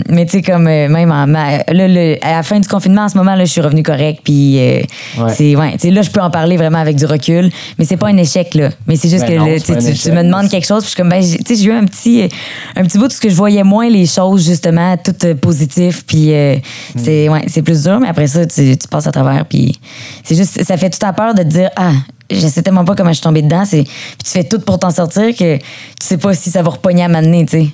euh, 0.00 0.02
mais 0.08 0.26
tu 0.26 0.32
sais, 0.32 0.42
comme 0.42 0.66
euh, 0.66 0.88
même 0.88 1.12
en, 1.12 1.26
là, 1.26 1.62
le- 1.68 2.16
à 2.20 2.32
la 2.38 2.42
fin 2.42 2.58
du 2.58 2.66
confinement, 2.66 3.02
en 3.02 3.08
ce 3.08 3.16
moment, 3.16 3.36
là, 3.36 3.44
je 3.44 3.52
suis 3.52 3.60
revenue 3.60 3.84
correct. 3.84 4.22
Puis, 4.24 4.58
euh, 4.58 4.80
Ouais. 5.18 5.32
c'est, 5.32 5.54
ouais, 5.54 5.72
tu 5.74 5.78
sais, 5.78 5.90
là, 5.92 6.02
je 6.02 6.10
peux 6.10 6.20
en 6.20 6.30
parler 6.30 6.56
vraiment 6.56 6.78
avec 6.78 6.96
du 6.96 7.06
recul. 7.06 7.50
Mais 7.78 7.84
c'est 7.84 7.96
pas 7.96 8.08
un 8.08 8.16
échec, 8.16 8.52
là. 8.54 8.70
Mais 8.88 8.96
c'est 8.96 9.08
juste 9.08 9.22
Ben 9.24 9.34
que 9.34 9.38
non, 9.38 9.46
là, 9.46 9.60
tu 9.60 10.10
me 10.10 10.22
demandes 10.24 10.48
quelque 10.48 10.66
chose. 10.66 10.82
Puis, 10.82 10.86
je 10.90 10.94
suis 10.94 10.96
comme, 10.96 11.10
ben, 11.10 11.22
tu 11.22 11.54
sais, 11.54 11.62
j'ai 11.62 11.68
eu 11.68 11.72
un 11.72 11.84
petit, 11.84 12.22
euh, 12.22 12.28
un 12.74 12.82
petit 12.82 12.98
bout 12.98 13.06
de 13.06 13.12
ce 13.12 13.20
que 13.20 13.28
je 13.28 13.36
voyais 13.36 13.62
moins 13.62 13.88
les 13.88 14.06
choses, 14.06 14.44
justement, 14.44 14.96
tout 14.96 15.14
euh, 15.24 15.36
positif. 15.36 16.04
Puis, 16.04 16.32
euh, 16.34 16.56
Hmm. 16.96 16.98
c'est, 17.04 17.28
ouais, 17.28 17.42
c'est 17.46 17.62
plus 17.62 17.84
dur. 17.84 18.00
Mais 18.00 18.08
après 18.08 18.26
ça, 18.26 18.44
tu, 18.44 18.76
tu 18.76 18.88
passes 18.88 19.06
à 19.06 19.12
travers. 19.12 19.44
Puis, 19.44 19.78
c'est 20.24 20.34
juste, 20.34 20.64
ça 20.64 20.76
fait 20.76 20.90
tout 20.90 21.06
à 21.06 21.12
peur 21.12 21.34
de 21.34 21.42
te 21.44 21.48
dire, 21.48 21.70
ah, 21.76 21.92
je 22.30 22.46
sais 22.46 22.62
tellement 22.62 22.84
pas 22.84 22.94
comment 22.94 23.10
je 23.10 23.14
suis 23.16 23.22
tombée 23.22 23.42
dedans. 23.42 23.64
C'est, 23.64 23.82
puis 23.84 23.92
tu 24.24 24.30
fais 24.30 24.44
tout 24.44 24.60
pour 24.60 24.78
t'en 24.78 24.90
sortir 24.90 25.34
que 25.36 25.56
tu 25.56 25.62
sais 26.00 26.16
pas 26.18 26.34
si 26.34 26.50
ça 26.50 26.62
va 26.62 26.70
repogner 26.70 27.04
à 27.04 27.08
m'amener, 27.08 27.44
tu 27.46 27.58
sais. 27.62 27.68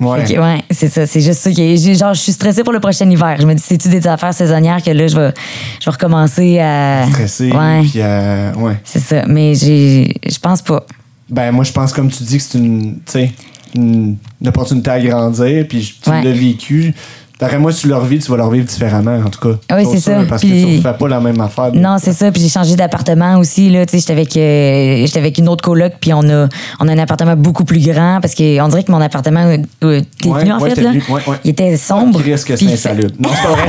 Ouais. 0.00 0.24
Fait 0.24 0.34
que, 0.34 0.40
ouais, 0.40 0.62
c'est 0.70 0.88
ça. 0.88 1.06
C'est 1.06 1.20
juste 1.20 1.40
ça 1.40 1.50
qui 1.50 1.60
est. 1.60 1.94
Genre, 1.94 2.14
je 2.14 2.20
suis 2.20 2.32
stressée 2.32 2.64
pour 2.64 2.72
le 2.72 2.80
prochain 2.80 3.08
hiver. 3.10 3.36
Je 3.38 3.46
me 3.46 3.52
dis, 3.54 3.62
c'est-tu 3.62 3.90
des 3.90 4.06
affaires 4.08 4.32
saisonnières 4.32 4.82
que 4.82 4.90
là, 4.90 5.06
je 5.06 5.14
vais, 5.14 5.34
je 5.78 5.84
vais 5.84 5.90
recommencer 5.90 6.58
à. 6.58 7.04
Stressé. 7.10 7.52
Ouais, 7.52 7.80
Puis, 7.82 7.92
euh, 7.96 8.54
ouais. 8.54 8.76
c'est 8.82 9.00
ça. 9.00 9.24
Mais 9.26 9.54
j'ai, 9.54 10.14
je 10.26 10.38
pense 10.38 10.62
pas. 10.62 10.86
Ben, 11.28 11.52
moi, 11.52 11.64
je 11.64 11.72
pense, 11.72 11.92
comme 11.92 12.10
tu 12.10 12.22
dis, 12.22 12.38
que 12.38 12.42
c'est 12.42 12.56
une, 12.58 12.94
tu 13.04 13.12
sais, 13.12 13.32
une, 13.74 14.16
une 14.40 14.48
opportunité 14.48 14.90
à 14.90 15.00
grandir, 15.00 15.66
puis 15.68 15.94
tu 16.02 16.08
Ouais. 16.08 16.22
l'as 16.24 16.32
vécu. 16.32 16.94
D'après 17.40 17.58
moi, 17.58 17.72
si 17.72 17.82
tu 17.82 17.88
le 17.88 17.96
revis, 17.96 18.18
tu 18.18 18.30
vas 18.30 18.36
le 18.36 18.42
revivre 18.44 18.66
différemment, 18.66 19.16
en 19.24 19.30
tout 19.30 19.40
cas. 19.40 19.56
Oui, 19.76 19.84
Pas 19.84 19.90
c'est 19.92 20.00
ça. 20.00 20.12
Parce 20.28 20.42
Puis- 20.42 20.50
que 20.50 20.68
tu 20.68 20.76
ne 20.76 20.80
fais 20.82 20.92
pas 20.98 21.08
la 21.08 21.20
même 21.20 21.40
affaire. 21.40 21.70
Non, 21.74 21.96
c'est 21.98 22.12
ça. 22.12 22.30
Puis 22.30 22.42
j'ai 22.42 22.48
changé 22.50 22.76
d'appartement 22.76 23.38
aussi. 23.38 23.70
Là, 23.70 23.86
tu 23.86 23.98
j'étais 23.98 24.12
avec, 24.12 24.36
euh, 24.36 25.06
j'étais 25.06 25.18
avec 25.20 25.38
une 25.38 25.48
autre 25.48 25.64
coloc, 25.64 25.92
puis 26.00 26.12
on 26.12 26.20
a, 26.28 26.48
on 26.80 26.88
a 26.88 26.92
un 26.92 26.98
appartement 26.98 27.36
beaucoup 27.36 27.64
plus 27.64 27.80
grand 27.80 28.18
parce 28.20 28.34
qu'on 28.34 28.68
dirait 28.68 28.84
que 28.84 28.92
mon 28.92 29.00
appartement, 29.00 29.46
euh, 29.84 30.00
t'es 30.20 30.28
Ouais, 30.28 30.40
venu 30.40 30.52
en 30.52 30.60
ouais, 30.60 30.68
fait 30.70 30.74
t'es 30.76 30.82
là? 30.82 30.90
venu, 30.90 31.02
ouais, 31.08 31.20
ouais. 31.26 31.36
Il 31.44 31.50
était 31.52 31.76
sombre. 31.76 32.22
Qui 32.22 32.30
risque 32.32 32.48
que 32.48 32.56
c'est 32.56 32.64
il 32.66 32.72
insalubre. 32.72 33.14
Non, 33.18 33.30
c'est 33.34 33.42
pas 33.42 33.54
vrai. 33.54 33.68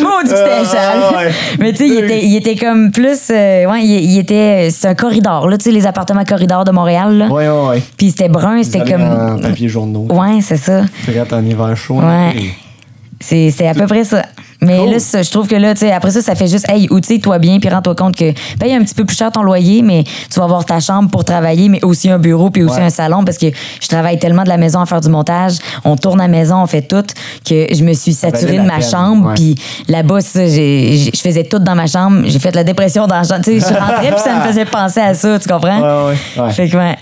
Moi, 0.00 0.10
on 0.20 0.22
dit 0.24 0.30
que 0.30 0.36
c'était 0.36 0.50
Ah, 0.60 0.64
sale. 0.64 1.00
ouais. 1.16 1.32
Mais 1.58 1.72
tu 1.72 1.78
sais, 1.78 1.88
il 1.88 1.98
était, 2.04 2.24
il 2.24 2.36
était 2.36 2.56
comme 2.56 2.92
plus. 2.92 3.18
euh, 3.30 3.66
ouais, 3.66 3.82
il, 3.84 4.12
il 4.12 4.18
était. 4.18 4.68
C'est 4.70 4.86
un 4.88 4.94
corridor, 4.94 5.48
là, 5.48 5.58
tu 5.58 5.64
sais, 5.64 5.70
les 5.72 5.86
appartements 5.86 6.24
corridors 6.24 6.64
de 6.64 6.70
Montréal, 6.70 7.18
là. 7.18 7.26
ouais, 7.28 7.48
ouais, 7.48 7.68
ouais. 7.70 7.82
Puis 7.96 8.10
c'était 8.10 8.28
brun, 8.28 8.62
c'était 8.62 8.82
En 8.82 8.84
comme. 8.84 9.40
papier 9.40 9.68
journaux. 9.68 10.06
Ouais, 10.10 10.40
c'est 10.40 10.56
ça. 10.56 10.82
Prête 11.06 11.32
en 11.32 11.44
hiver 11.44 11.76
chaud. 11.76 11.96
Ouais. 12.00 12.51
C'est 13.22 13.50
c'est 13.56 13.66
à 13.68 13.74
peu 13.74 13.86
près 13.86 14.04
ça. 14.04 14.22
Mais 14.60 14.78
Cool. 14.78 14.90
là, 14.92 14.98
ça, 15.00 15.22
je 15.22 15.30
trouve 15.30 15.48
que 15.48 15.56
là, 15.56 15.74
tu 15.74 15.80
sais, 15.80 15.90
après 15.90 16.12
ça, 16.12 16.22
ça 16.22 16.36
fait 16.36 16.46
juste, 16.46 16.68
hey, 16.68 16.86
outille-toi 16.88 17.38
bien, 17.40 17.58
puis 17.58 17.68
rends-toi 17.68 17.96
compte 17.96 18.14
que 18.14 18.32
paye 18.60 18.72
un 18.74 18.80
petit 18.84 18.94
peu 18.94 19.04
plus 19.04 19.16
cher 19.16 19.32
ton 19.32 19.42
loyer, 19.42 19.82
mais 19.82 20.04
tu 20.04 20.38
vas 20.38 20.44
avoir 20.44 20.64
ta 20.64 20.78
chambre 20.78 21.10
pour 21.10 21.24
travailler, 21.24 21.68
mais 21.68 21.84
aussi 21.84 22.08
un 22.08 22.18
bureau, 22.18 22.48
puis 22.50 22.62
aussi 22.62 22.76
Ouais. 22.76 22.82
un 22.84 22.90
salon, 22.90 23.24
parce 23.24 23.38
que 23.38 23.46
je 23.80 23.88
travaille 23.88 24.20
tellement 24.20 24.44
de 24.44 24.48
la 24.48 24.58
maison 24.58 24.78
à 24.80 24.86
faire 24.86 25.00
du 25.00 25.08
montage, 25.08 25.54
on 25.84 25.96
tourne 25.96 26.20
à 26.20 26.24
la 26.24 26.28
maison, 26.28 26.58
on 26.62 26.66
fait 26.68 26.82
tout, 26.82 27.02
que 27.44 27.74
je 27.74 27.82
me 27.82 27.92
suis 27.92 28.12
saturée 28.12 28.58
de 28.58 28.62
ma 28.62 28.78
peine, 28.78 28.88
chambre, 28.88 29.32
puis 29.34 29.56
là-bas, 29.88 30.20
ça, 30.20 30.46
j'ai- 30.46 30.96
j'ai- 30.96 31.10
je 31.12 31.20
faisais 31.20 31.42
tout 31.42 31.58
dans 31.58 31.74
ma 31.74 31.88
chambre, 31.88 32.22
j'ai 32.26 32.38
fait 32.38 32.54
la 32.54 32.62
dépression 32.62 33.08
dans 33.08 33.16
la 33.16 33.24
chambre, 33.24 33.40
tu 33.42 33.58
sais, 33.60 33.68
je 33.68 33.74
rentrais, 33.74 34.12
puis 34.12 34.20
ça 34.22 34.36
me 34.38 34.42
faisait 34.46 34.64
penser 34.64 35.00
à 35.00 35.14
ça, 35.14 35.40
tu 35.40 35.48
comprends? 35.48 35.80
Ouais, 36.06 36.14
ouais, 36.38 36.42
ouais. 36.44 36.52
Fait 36.52 36.68
que, 36.68 36.76
ouais, 36.76 36.96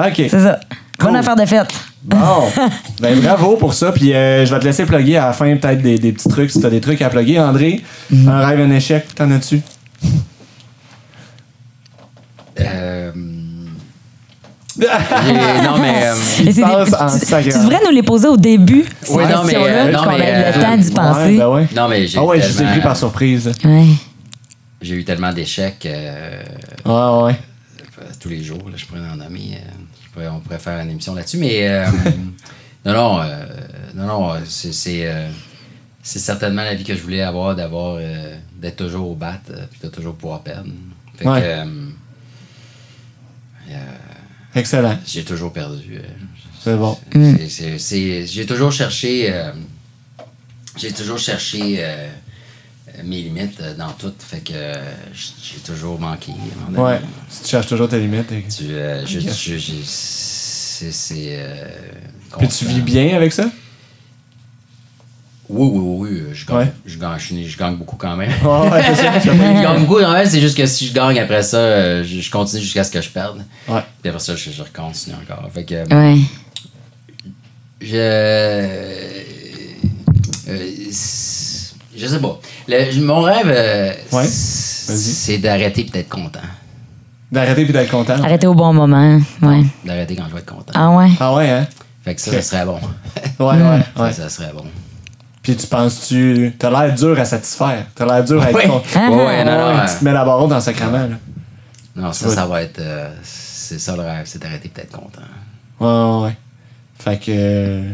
OK. 0.00 0.14
c'est 0.16 0.28
ça. 0.40 0.60
Cool. 0.98 1.08
Bonne 1.08 1.16
affaire 1.16 1.36
de 1.36 1.46
fête. 1.46 1.68
Bon, 2.06 2.44
ben 3.00 3.18
bravo 3.20 3.56
pour 3.56 3.74
ça. 3.74 3.90
Puis 3.92 4.14
euh, 4.14 4.46
je 4.46 4.54
vais 4.54 4.60
te 4.60 4.64
laisser 4.64 4.86
plugger 4.86 5.16
à 5.18 5.26
la 5.26 5.32
fin 5.32 5.54
peut-être 5.56 5.82
des, 5.82 5.98
des 5.98 6.12
petits 6.12 6.28
trucs 6.28 6.50
si 6.50 6.60
t'as 6.60 6.70
des 6.70 6.80
trucs 6.80 7.02
à 7.02 7.10
plugger. 7.10 7.38
André, 7.40 7.82
un 8.26 8.46
rêve, 8.46 8.60
un 8.60 8.70
échec, 8.70 9.12
t'en 9.14 9.30
as-tu? 9.32 9.60
Euh, 12.60 13.12
non, 14.78 15.78
mais. 15.80 16.02
euh, 16.04 16.14
des- 16.44 16.62
en 16.64 16.84
tu, 16.84 17.50
tu 17.50 17.58
devrais 17.58 17.80
nous 17.84 17.90
les 17.92 18.02
poser 18.02 18.28
au 18.28 18.36
début. 18.36 18.84
Oui, 19.10 19.24
non, 19.26 19.42
mais, 19.44 19.54
euh, 19.56 19.90
non, 19.92 20.02
mais, 20.06 20.18
ait 20.20 20.52
le 20.52 20.58
euh, 20.58 20.62
temps 20.62 20.76
d'y 20.76 20.90
penser. 20.90 21.20
Ouais, 21.20 21.36
ben 21.38 21.48
ouais. 21.48 21.68
non, 21.74 21.88
mais 21.88 22.06
j'ai 22.06 22.18
Ah 22.18 22.24
ouais, 22.24 22.40
je 22.40 22.52
tellement- 22.56 22.72
pris 22.72 22.80
par 22.82 22.96
surprise. 22.96 23.52
Ouais. 23.64 23.84
J'ai 24.82 24.94
eu 24.96 25.04
tellement 25.04 25.32
d'échecs 25.32 25.86
euh, 25.86 26.42
Ouais, 26.84 27.24
ouais. 27.24 27.36
tous 28.20 28.28
les 28.28 28.42
jours. 28.44 28.58
Là, 28.70 28.74
je 28.76 28.84
pourrais 28.84 29.00
en 29.00 29.16
nommer. 29.16 29.58
Je 30.16 30.20
pourrais- 30.22 30.28
on 30.34 30.40
pourrait 30.40 30.58
faire 30.58 30.80
une 30.80 30.90
émission 30.90 31.14
là-dessus. 31.14 31.38
Mais 31.38 31.68
euh, 31.68 31.86
non, 32.84 32.92
non, 32.92 33.20
euh, 33.20 33.44
non, 33.94 34.06
non, 34.06 34.32
euh, 34.34 34.38
c'est 34.46 34.72
c'est, 34.72 35.06
euh, 35.06 35.28
c'est 36.02 36.18
certainement 36.18 36.62
la 36.62 36.74
vie 36.74 36.84
que 36.84 36.94
je 36.94 37.02
voulais 37.02 37.22
avoir, 37.22 37.54
d'avoir 37.54 37.98
d'être 38.60 38.76
toujours 38.76 39.10
au 39.10 39.14
bat, 39.14 39.38
de 39.82 39.88
toujours 39.88 40.14
pouvoir 40.14 40.40
perdre. 40.42 40.70
Fait 41.16 41.26
Ouais. 41.28 41.40
que 44.54 44.58
Excellent. 44.58 44.98
j'ai 45.06 45.24
toujours 45.24 45.52
perdu. 45.52 46.00
C'est 46.62 46.76
bon. 46.76 46.96
C'est- 47.48 47.78
c'est- 47.78 48.26
J'ai 48.26 48.46
toujours 48.46 48.72
cherché. 48.72 49.32
j'ai 50.76 50.92
toujours 50.92 51.18
cherché 51.18 51.84
mes 53.04 53.22
limites 53.22 53.60
euh, 53.60 53.74
dans 53.74 53.90
tout. 53.92 54.12
Fait 54.18 54.40
que 54.40 54.52
euh, 54.54 54.74
j'ai 55.14 55.58
toujours 55.60 55.98
manqué. 56.00 56.32
Ouais. 56.76 57.00
Si 57.28 57.42
tu 57.44 57.48
cherches 57.50 57.66
toujours 57.68 57.88
tes 57.88 57.98
limites. 58.00 58.30
et- 58.32 58.44
Tu, 58.48 58.64
euh, 58.72 59.04
je- 59.06 59.20
je- 59.20 59.58
je- 59.58 59.72
c'est. 59.84 60.92
c'est, 60.92 61.28
euh, 61.38 61.68
Puis 62.38 62.48
tu 62.48 62.64
vis 62.66 62.80
bien 62.80 63.16
avec 63.16 63.32
ça? 63.32 63.44
Oui, 65.48 65.68
oui, 65.72 65.80
oui. 66.10 66.20
oui, 66.26 66.34
Je 66.34 66.44
gagne, 66.44 66.56
Ouais. 66.56 66.72
je, 66.84 66.98
gagne, 66.98 67.18
je, 67.20 67.48
je 67.48 67.56
gagne 67.56 67.76
beaucoup 67.76 67.94
quand 67.96 68.16
même. 68.16 68.32
Ouais, 68.42 68.68
ouais, 68.70 68.82
c'est 68.84 68.96
ça. 68.96 69.18
je 69.24 69.30
gagne 69.30 69.80
beaucoup 69.80 70.00
quand 70.00 70.12
même, 70.12 70.26
c'est 70.28 70.40
juste 70.40 70.56
que 70.56 70.66
si 70.66 70.88
je 70.88 70.92
gagne 70.92 71.20
après 71.20 71.42
ça, 71.44 71.58
euh, 71.58 72.02
je, 72.04 72.20
je 72.20 72.30
continue 72.32 72.60
jusqu'à 72.62 72.82
ce 72.82 72.90
que 72.90 73.00
je 73.00 73.08
perde. 73.10 73.44
Ouais. 73.68 73.80
Puis 74.02 74.08
après 74.10 74.20
ça, 74.20 74.34
je, 74.34 74.50
je 74.50 74.62
continue 74.74 75.14
encore. 75.14 75.48
Fait 75.52 75.64
que. 75.64 75.94
Ouais. 75.94 76.18
Je. 77.80 77.94
euh, 80.48 80.85
je 81.96 82.06
sais 82.06 82.20
pas. 82.20 82.38
Le- 82.68 83.00
mon 83.04 83.22
rêve, 83.22 83.46
euh, 83.48 83.92
Ouais. 84.12 84.24
c'est 84.26 85.38
d'arrêter 85.38 85.82
puis 85.82 85.90
d'être 85.92 86.08
content. 86.08 86.40
D'arrêter 87.32 87.64
puis 87.64 87.72
d'être 87.72 87.90
content. 87.90 88.14
Arrêtez 88.22 88.46
au 88.46 88.54
bon 88.54 88.72
moment. 88.72 89.18
Ouais. 89.42 89.62
D'arrêter 89.84 90.14
quand 90.16 90.24
je 90.28 90.34
vais 90.34 90.40
être 90.40 90.52
content. 90.54 90.72
Ah 90.74 90.90
ouais? 90.90 91.10
Ah 91.18 91.34
ouais, 91.34 91.50
hein? 91.50 91.66
Fait 92.04 92.14
que 92.14 92.20
ça, 92.20 92.30
ça 92.32 92.42
serait 92.42 92.64
bon. 92.64 92.78
Ouais, 93.40 93.46
ouais, 93.62 93.62
ouais. 94.02 94.12
Ça, 94.12 94.22
ça 94.22 94.28
serait 94.28 94.52
bon. 94.54 94.64
Puis 95.42 95.56
tu 95.56 95.66
penses-tu. 95.66 96.54
T'as 96.58 96.70
l'air 96.70 96.94
dur 96.94 97.18
à 97.18 97.24
satisfaire. 97.24 97.86
T'as 97.94 98.04
l'air 98.06 98.24
dur 98.24 98.42
à 98.42 98.50
être 98.50 98.62
content. 98.68 98.82
Ah, 98.94 99.10
Ouais, 99.10 99.26
ouais, 99.26 99.44
non, 99.44 99.58
non. 99.58 99.78
Ouais, 99.80 99.86
tu 99.88 99.98
te 99.98 100.04
mets 100.04 100.12
la 100.12 100.24
barre 100.24 100.40
haute 100.42 100.50
dans 100.50 100.56
le 100.56 100.60
sacrement, 100.62 100.98
là. 100.98 101.16
Non, 101.96 102.12
ça, 102.12 102.28
ça 102.30 102.46
va 102.46 102.62
être. 102.62 102.78
euh, 102.78 103.10
c'est 103.22 103.78
ça 103.80 103.96
le 103.96 104.02
rêve, 104.02 104.22
c'est 104.26 104.40
d'arrêter 104.40 104.68
puis 104.72 104.82
d'être 104.82 104.92
content. 104.92 105.22
Ouais, 105.80 105.86
ouais, 106.20 106.26
ouais. 106.28 106.36
Fait 106.98 107.18
que. 107.18 107.30
euh, 107.30 107.90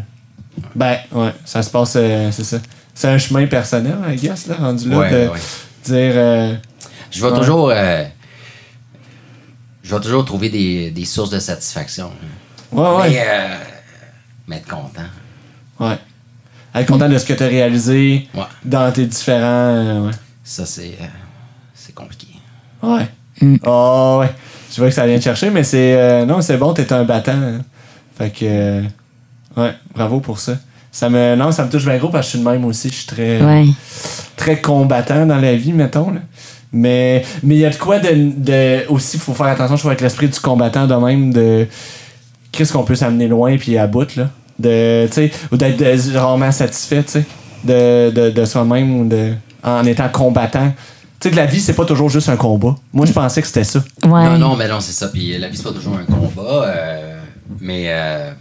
Ben, 0.75 0.97
ouais, 1.13 1.33
ça 1.45 1.63
se 1.63 1.71
passe. 1.71 1.95
euh, 1.97 2.31
c'est 2.33 2.45
ça. 2.45 2.59
C'est 2.95 3.09
un 3.09 3.19
chemin 3.19 3.47
personnel, 3.47 3.97
I 4.09 4.17
guess, 4.17 4.47
là, 4.47 4.57
rendu 4.57 4.89
là, 4.91 4.99
Ouais, 4.99 5.11
de 5.11 5.29
ouais. 5.29 5.39
dire. 5.85 6.13
euh, 6.17 6.55
Je 7.11 7.21
vais 7.25 7.31
Ouais. 7.33 7.39
toujours. 7.39 7.71
euh, 7.71 8.05
je 9.83 9.95
vais 9.95 10.01
toujours 10.01 10.25
trouver 10.25 10.49
des, 10.49 10.91
des 10.91 11.05
sources 11.05 11.31
de 11.31 11.39
satisfaction. 11.39 12.11
Ouais, 12.71 12.83
ouais. 12.97 13.11
Mais, 13.11 13.25
euh, 13.27 13.57
mais 14.49 14.57
être 14.57 14.69
content. 14.69 15.03
Ouais. 15.81 15.99
Être 16.75 16.87
content 16.87 17.09
de 17.09 17.19
ce 17.19 17.25
que 17.27 17.33
t'as 17.35 17.49
réalisé 17.49 18.29
Ouais. 18.35 18.43
dans 18.65 18.91
tes 18.93 19.07
différents. 19.07 19.39
euh, 19.43 20.07
ouais. 20.07 20.13
Ça, 20.45 20.65
c'est. 20.67 20.97
euh, 21.01 21.07
c'est 21.75 21.95
compliqué. 21.95 22.29
Ouais. 22.83 23.09
Oh, 23.67 24.19
ouais. 24.21 24.31
Je 24.71 24.77
vois 24.77 24.89
que 24.89 24.95
ça 24.95 25.07
vient 25.07 25.19
te 25.19 25.25
chercher, 25.25 25.51
mais 25.51 25.65
c'est. 25.65 25.95
euh, 25.97 26.25
non, 26.25 26.41
c'est 26.41 26.57
bon, 26.57 26.73
t'es 26.73 26.91
un 26.93 27.05
battant. 27.05 27.33
hein. 27.33 27.61
Fait 28.17 28.31
que. 28.31 28.45
euh, 28.45 28.83
ouais, 29.57 29.75
bravo 29.95 30.21
pour 30.21 30.39
ça. 30.39 30.57
Ça 30.93 31.09
me, 31.09 31.35
non, 31.37 31.51
ça 31.53 31.65
me 31.65 31.71
touche 31.71 31.85
bien 31.87 31.97
gros 31.97 32.11
parce 32.11 32.27
que 32.27 32.33
je 32.33 32.37
suis 32.37 32.45
le 32.45 32.51
même 32.53 32.65
aussi. 32.67 32.89
Je 32.91 32.95
suis 32.95 33.07
très, 33.07 33.41
Ouais. 33.43 33.65
très 34.37 34.61
combattant 34.61 35.25
dans 35.27 35.39
la 35.39 35.55
vie, 35.57 35.73
mettons. 35.73 36.11
Là. 36.11 36.21
Mais 36.73 37.25
mais 37.43 37.55
il 37.57 37.61
y 37.61 37.65
a 37.67 37.71
de 37.71 37.77
quoi 37.77 37.99
de, 37.99 38.11
de. 38.13 38.87
Aussi, 38.91 39.17
il 39.17 39.21
faut 39.21 39.33
faire 39.35 39.47
attention, 39.47 39.77
je 39.77 39.81
trouve, 39.81 39.91
avec 39.91 40.03
l'esprit 40.03 40.29
du 40.29 40.39
combattant 40.39 40.87
de 40.87 40.95
même. 40.95 41.33
de 41.33 41.67
Qu'est-ce 42.53 42.73
qu'on 42.75 42.85
peut 42.85 42.95
s'amener 42.95 43.27
loin 43.29 43.57
puis 43.57 43.79
à 43.79 43.87
bout, 43.87 44.15
là. 44.17 44.29
De, 44.59 45.07
tu 45.07 45.13
sais, 45.15 45.33
ou 45.51 45.57
d'être 45.57 45.83
rarement 46.15 46.53
satisfait, 46.53 47.03
tu 47.03 47.11
sais. 47.13 47.25
De, 47.65 48.11
de, 48.11 48.31
de 48.31 48.45
soi-même 48.45 49.01
ou 49.01 49.09
de. 49.09 49.33
En 49.65 49.85
étant 49.87 50.09
combattant. 50.11 50.71
Tu 51.21 51.29
sais, 51.29 51.31
que 51.31 51.37
la 51.37 51.47
vie, 51.47 51.61
c'est 51.61 51.75
pas 51.75 51.85
toujours 51.87 52.11
juste 52.11 52.29
un 52.29 52.37
combat. 52.37 52.75
Moi, 52.93 53.07
je 53.07 53.13
pensais 53.13 53.41
que 53.41 53.47
c'était 53.47 53.65
ça. 53.65 53.79
Ouais. 54.05 54.25
Non, 54.25 54.39
non, 54.39 54.57
mais 54.57 54.69
non, 54.69 54.81
c'est 54.81 54.93
ça. 54.93 55.09
Puis 55.09 55.39
la 55.39 55.49
vie, 55.49 55.57
c'est 55.57 55.63
pas 55.63 55.73
toujours 55.73 55.97
un 55.97 56.05
combat. 56.05 56.65
euh, 56.67 57.19
mais 57.61 57.85
euh, 57.89 58.33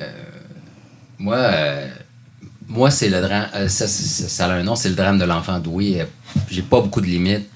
euh, 0.00 0.04
moi, 1.18 1.36
euh, 1.36 1.88
moi 2.68 2.90
c'est 2.90 3.08
le 3.08 3.20
drame. 3.20 3.48
euh, 3.54 3.68
ça, 3.68 3.86
ça 3.86 4.46
a 4.46 4.52
un 4.54 4.62
nom, 4.62 4.74
c'est 4.76 4.88
le 4.88 4.94
drame 4.94 5.18
de 5.18 5.24
l'enfant 5.24 5.58
doué. 5.58 6.00
Euh, 6.00 6.04
J'ai 6.50 6.62
pas 6.62 6.80
beaucoup 6.80 7.00
de 7.00 7.06
limites. 7.06 7.48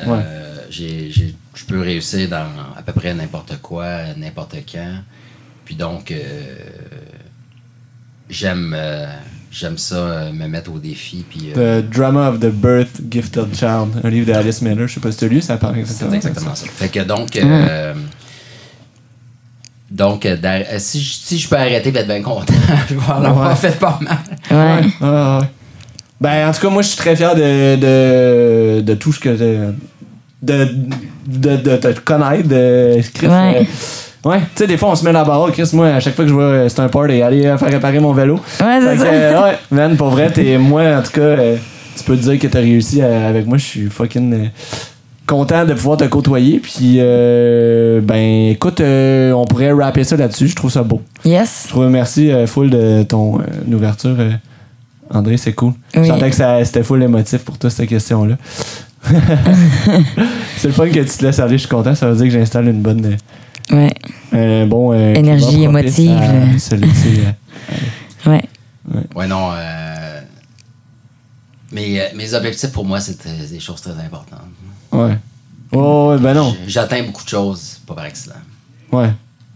Euh, 0.00 0.06
Ouais. 0.06 0.24
j'ai- 0.70 1.10
j'ai- 1.10 1.34
Je 1.56 1.64
peux 1.64 1.80
réussir 1.80 2.28
dans 2.28 2.48
à 2.76 2.82
peu 2.84 2.92
près 2.92 3.14
n'importe 3.14 3.58
quoi, 3.62 4.12
n'importe 4.16 4.56
quand. 4.70 4.96
Puis 5.64 5.76
donc, 5.76 6.12
j'aime 8.28 8.76
j'aime 9.50 9.78
ça, 9.78 9.94
euh, 9.94 10.32
me 10.32 10.48
mettre 10.48 10.72
au 10.72 10.80
défi. 10.80 11.24
Puis, 11.30 11.52
euh, 11.56 11.80
The 11.80 11.88
Drama 11.88 12.28
of 12.30 12.40
the 12.40 12.50
Birth 12.50 13.00
Gifted 13.08 13.54
Child, 13.54 14.00
un 14.02 14.10
livre 14.10 14.26
d'Alice 14.32 14.60
Miller. 14.62 14.88
Je 14.88 14.94
sais 14.94 15.00
pas 15.00 15.12
si 15.12 15.18
tu 15.18 15.24
as 15.26 15.28
lu, 15.28 15.40
ça 15.40 15.56
parle 15.58 15.78
exactement. 15.78 16.10
C'est 16.10 16.16
de 16.16 16.22
ça. 16.22 16.28
exactement 16.28 16.54
ça. 16.56 16.66
Fait 16.66 16.88
que 16.88 16.98
donc, 17.04 17.36
euh, 17.36 17.94
donc 19.94 20.26
euh, 20.26 20.36
euh, 20.44 20.62
si, 20.78 21.00
je- 21.00 21.14
si 21.14 21.38
je 21.38 21.48
peux 21.48 21.56
arrêter 21.56 21.90
d'être 21.92 22.06
bien 22.08 22.20
content, 22.22 22.52
je 22.90 22.94
vais 22.94 23.00
en 23.12 23.24
avoir 23.24 23.50
Ouais. 23.50 23.54
fait 23.56 23.78
pas 23.78 23.98
mal. 24.02 24.18
Ouais. 24.50 24.56
Ouais, 24.56 25.08
ouais, 25.08 25.38
ouais. 25.40 25.46
Ben, 26.20 26.48
en 26.48 26.52
tout 26.52 26.60
cas, 26.60 26.68
moi, 26.70 26.82
je 26.82 26.88
suis 26.88 26.96
très 26.96 27.14
fier 27.16 27.34
de, 27.34 27.76
de, 27.76 28.80
de 28.80 28.94
tout 28.94 29.12
ce 29.12 29.20
que. 29.20 29.28
De, 29.30 29.74
de, 30.42 30.68
de, 31.26 31.56
de 31.56 31.76
te 31.76 32.00
connaître, 32.00 32.48
de 32.48 32.98
Chris. 33.14 33.26
Ouais. 33.28 33.66
euh, 34.26 34.28
ouais, 34.30 34.38
tu 34.40 34.44
sais, 34.56 34.66
des 34.66 34.76
fois, 34.76 34.90
on 34.90 34.94
se 34.94 35.04
met 35.04 35.12
la 35.12 35.24
barre. 35.24 35.50
Chris, 35.52 35.68
moi, 35.72 35.88
à 35.88 36.00
chaque 36.00 36.14
fois 36.14 36.24
que 36.24 36.28
je 36.30 36.34
vois 36.34 36.68
c'est 36.68 36.80
un 36.80 36.88
party, 36.88 37.20
aller 37.22 37.42
faire 37.42 37.68
réparer 37.68 37.98
mon 38.00 38.12
vélo. 38.12 38.34
Ouais, 38.60 38.78
c'est 38.80 38.94
que, 38.96 38.98
ça. 39.00 39.06
euh, 39.06 39.42
ouais, 39.42 39.58
man, 39.70 39.96
pour 39.96 40.08
vrai, 40.10 40.30
t'es, 40.30 40.56
moi, 40.58 40.82
en 40.98 41.02
tout 41.02 41.12
cas, 41.12 41.20
euh, 41.20 41.56
tu 41.96 42.04
peux 42.04 42.16
te 42.16 42.22
dire 42.22 42.38
que 42.38 42.46
t'as 42.46 42.60
réussi 42.60 43.00
avec 43.02 43.46
moi. 43.46 43.58
Je 43.58 43.64
suis 43.64 43.86
fucking 43.90 44.32
euh, 44.34 44.46
content 45.26 45.64
de 45.64 45.74
pouvoir 45.74 45.96
te 45.96 46.04
côtoyer. 46.04 46.58
Puis, 46.60 46.96
euh, 46.98 48.00
ben, 48.00 48.50
écoute, 48.50 48.80
euh, 48.80 49.32
on 49.32 49.44
pourrait 49.44 49.72
rapper 49.72 50.04
ça 50.04 50.16
là-dessus. 50.16 50.48
Je 50.48 50.54
trouve 50.56 50.70
ça 50.70 50.82
beau. 50.82 51.00
Yes. 51.24 51.64
Je 51.66 51.70
trouve 51.70 51.88
merci 51.88 52.30
euh, 52.30 52.46
full 52.46 52.70
de 52.70 53.02
ton 53.04 53.40
euh, 53.40 53.44
ouverture. 53.74 54.16
euh, 54.18 54.30
André, 55.10 55.36
c'est 55.36 55.52
cool. 55.52 55.72
Oui. 55.96 56.02
Je 56.04 56.08
sentais 56.08 56.30
que 56.30 56.36
ça- 56.36 56.64
c'était 56.64 56.82
full 56.82 57.02
émotif 57.02 57.44
pour 57.44 57.58
toi, 57.58 57.70
cette 57.70 57.88
question-là. 57.88 58.36
c'est 60.56 60.68
le 60.68 60.72
fun 60.72 60.88
que 60.88 61.00
tu 61.00 61.04
te 61.18 61.24
laisses 61.24 61.38
aller, 61.38 61.54
je 61.58 61.60
suis 61.62 61.68
content. 61.68 61.94
Ça 61.94 62.08
veut 62.08 62.16
dire 62.16 62.24
que 62.26 62.30
j'installe 62.32 62.68
une 62.68 62.80
bonne. 62.80 63.04
euh, 63.04 63.16
Ouais. 63.70 63.92
un 64.32 64.66
bon. 64.66 64.92
euh, 64.92 65.14
Énergie 65.14 65.62
émotive. 65.64 66.10
à 66.18 66.58
se 66.58 66.74
laisser, 66.74 67.20
euh, 68.26 68.30
Ouais. 68.30 68.42
Ouais, 69.14 69.26
non. 69.26 69.50
euh, 69.52 70.20
mes, 71.72 72.00
mes 72.14 72.34
objectifs 72.34 72.72
pour 72.72 72.84
moi, 72.84 73.00
c'est 73.00 73.26
des 73.50 73.60
choses 73.60 73.80
très 73.82 73.92
importantes. 73.92 74.40
Ouais. 74.94 75.16
Oh, 75.72 76.10
ouais, 76.12 76.18
ben 76.18 76.34
non. 76.34 76.54
J'atteins 76.66 77.02
beaucoup 77.02 77.24
de 77.24 77.28
choses, 77.28 77.80
pas 77.86 77.94
par 77.94 78.04
accident. 78.04 78.34
Ouais. 78.92 79.10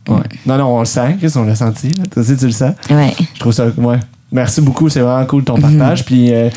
Ouais. 0.09 0.21
Non, 0.47 0.57
non, 0.57 0.77
on 0.77 0.81
le 0.81 0.85
sent, 0.87 1.17
Chris, 1.21 1.33
on 1.37 1.45
l'a 1.45 1.55
senti. 1.55 1.89
là. 1.91 2.05
Toi 2.11 2.23
aussi, 2.23 2.37
tu 2.37 2.47
le 2.47 2.51
sens. 2.53 2.75
Ouais. 2.91 3.15
Je 3.35 3.41
trouve 3.41 3.53
ça. 3.53 3.67
Ouais. 3.77 3.99
Merci 4.33 4.61
beaucoup, 4.61 4.89
c'est 4.89 5.01
vraiment 5.01 5.25
cool 5.27 5.45
ton 5.45 5.59
partage. 5.61 6.05
Puis 6.07 6.35
euh, 6.35 6.51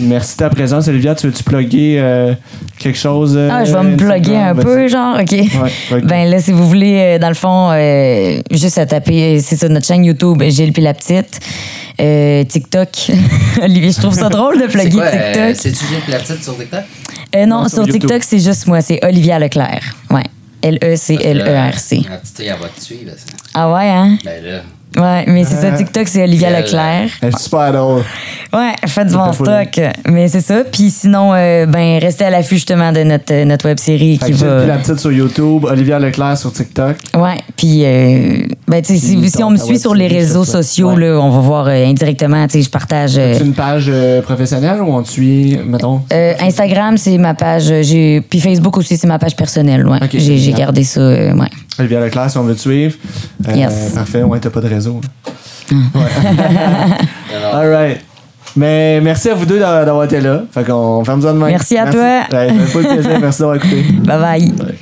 merci 0.00 0.34
de 0.34 0.38
ta 0.38 0.50
présence, 0.50 0.88
Olivia. 0.88 1.14
Tu 1.14 1.26
veux-tu 1.26 1.42
plugger 1.42 1.96
euh, 1.98 2.34
quelque 2.78 2.98
chose? 2.98 3.34
euh, 3.36 3.48
Ah, 3.50 3.64
je 3.64 3.72
vais 3.72 3.82
me 3.82 3.92
Instagram? 3.94 4.08
plugger 4.22 4.36
un 4.36 4.54
peu, 4.54 4.88
genre, 4.88 5.18
OK. 5.20 5.30
Ouais, 5.32 5.72
plug. 5.88 6.06
Ben 6.06 6.30
là, 6.30 6.38
si 6.40 6.52
vous 6.52 6.66
voulez, 6.68 7.16
euh, 7.16 7.18
dans 7.18 7.28
le 7.28 7.34
fond, 7.34 7.70
euh, 7.72 8.40
juste 8.50 8.78
à 8.78 8.86
taper, 8.86 9.40
c'est 9.40 9.56
ça, 9.56 9.68
notre 9.68 9.86
chaîne 9.86 10.04
YouTube, 10.04 10.42
Gilles 10.48 10.72
puis 10.72 10.82
la 10.82 10.94
petite. 10.94 11.40
Euh, 12.00 12.44
TikTok. 12.44 12.88
Olivier, 13.62 13.90
je 13.92 14.00
trouve 14.00 14.14
ça 14.14 14.28
drôle 14.30 14.56
de 14.56 14.62
C'est 14.62 14.68
plugger 14.78 14.90
quoi, 14.96 15.04
euh, 15.06 15.32
TikTok. 15.52 15.56
C'est-tu 15.56 15.84
bien 15.86 15.98
la 16.08 16.18
petite 16.18 16.42
sur 16.42 16.56
TikTok? 16.58 16.80
Euh, 17.34 17.46
non, 17.46 17.62
Non, 17.62 17.68
sur. 17.68 17.86
TikTok, 17.86 18.22
c'est 18.22 18.38
juste 18.40 18.66
moi, 18.66 18.80
c'est 18.80 19.04
Olivia 19.04 19.38
Leclerc. 19.38 19.94
Ouais. 20.10 20.22
E 20.64 20.68
L-E-C-L-E-R-C. 20.68 22.02
La 22.08 22.18
petite 22.18 22.36
fille, 22.36 22.46
elle 22.46 22.58
va 22.60 22.68
te 22.68 22.80
suivre. 22.80 23.10
ça. 23.16 23.24
Ah 23.54 23.72
ouais, 23.72 23.88
hein? 23.88 24.16
Ben 24.24 24.44
là, 24.44 24.62
Ouais, 24.96 25.24
mais 25.26 25.44
c'est 25.44 25.54
ça, 25.56 25.70
TikTok, 25.72 26.06
c'est 26.08 26.22
Olivia 26.22 26.48
Euh, 26.50 26.60
Leclerc. 26.60 27.08
Elle 27.22 27.28
est 27.30 27.38
super 27.38 27.72
drôle. 27.72 28.02
Ouais, 28.52 28.72
faites 28.86 29.06
du 29.08 29.14
bon 29.14 29.32
stock. 29.32 29.80
Mais 30.10 30.28
c'est 30.28 30.40
ça. 30.42 30.62
Puis 30.70 30.90
sinon, 30.90 31.32
euh, 31.34 31.64
ben, 31.66 31.98
restez 31.98 32.24
à 32.26 32.30
l'affût 32.30 32.56
justement 32.56 32.92
de 32.92 33.02
notre, 33.02 33.32
euh, 33.32 33.44
notre 33.46 33.66
web 33.66 33.78
série 33.78 34.18
Fait 34.18 34.26
qui 34.26 34.32
va. 34.32 34.66
la 34.66 34.76
petite 34.76 34.98
sur 34.98 35.10
YouTube, 35.10 35.64
Olivia 35.64 35.98
Leclerc 35.98 36.36
sur 36.36 36.52
TikTok. 36.52 36.96
Ouais, 37.16 37.38
puis 37.56 37.82
euh, 37.84 38.44
ben, 38.68 38.82
tu 38.82 38.92
sais, 38.94 38.98
si, 39.06 39.16
Puis 39.16 39.30
si 39.30 39.42
on 39.42 39.50
me 39.50 39.56
suit 39.56 39.78
sur 39.78 39.94
les 39.94 40.08
réseaux 40.08 40.44
sociaux, 40.44 40.90
Ouais. 40.92 41.00
là, 41.08 41.18
on 41.20 41.30
va 41.30 41.40
voir 41.40 41.66
euh, 41.68 41.86
indirectement, 41.86 42.46
tu 42.46 42.58
sais, 42.58 42.62
je 42.62 42.70
partage. 42.70 43.14
euh, 43.16 43.34
C'est 43.38 43.44
une 43.44 43.54
page 43.54 43.86
euh, 43.88 44.20
professionnelle 44.20 44.80
ou 44.82 44.92
on 44.94 45.02
te 45.02 45.08
suit, 45.08 45.58
mettons? 45.66 46.02
euh, 46.12 46.34
Instagram, 46.40 46.98
c'est 46.98 47.16
ma 47.16 47.32
page. 47.34 47.70
euh, 47.70 48.20
puis 48.28 48.40
Facebook 48.40 48.76
aussi, 48.76 48.96
c'est 48.98 49.06
ma 49.06 49.18
page 49.18 49.36
personnelle. 49.36 49.86
Ouais. 49.88 49.98
J'ai 50.12 50.52
gardé 50.52 50.84
ça. 50.84 51.00
euh, 51.00 51.32
ouais. 51.34 51.48
Olivia 51.78 52.00
Leclerc, 52.00 52.30
si 52.30 52.38
on 52.38 52.42
veut 52.42 52.54
te 52.54 52.60
suivre. 52.60 52.94
Euh, 53.48 53.54
Yes. 53.54 53.92
Parfait, 53.94 54.22
ouais, 54.22 54.38
t'as 54.40 54.50
pas 54.50 54.60
de 54.60 54.68
réseau. 54.68 55.00
là. 55.02 55.78
Ouais. 55.94 56.96
All 57.54 57.70
right. 57.72 58.00
Mais 58.56 59.00
merci 59.00 59.30
à 59.30 59.34
vous 59.34 59.46
deux 59.46 59.58
d'avoir 59.58 60.04
été 60.04 60.20
là. 60.20 60.42
Fait 60.52 60.64
qu'on 60.64 61.02
ferme 61.04 61.22
ça 61.22 61.32
de 61.32 61.38
même. 61.38 61.48
Merci 61.48 61.78
à 61.78 61.86
toi. 61.90 62.00
Ouais, 62.02 62.26
pas 62.30 62.46
le 62.46 62.88
plaisir. 62.88 63.18
Merci 63.20 63.38
d'avoir 63.38 63.56
écouté. 63.56 63.82
Bye 64.04 64.18
bye. 64.20 64.52
Ouais. 64.66 64.74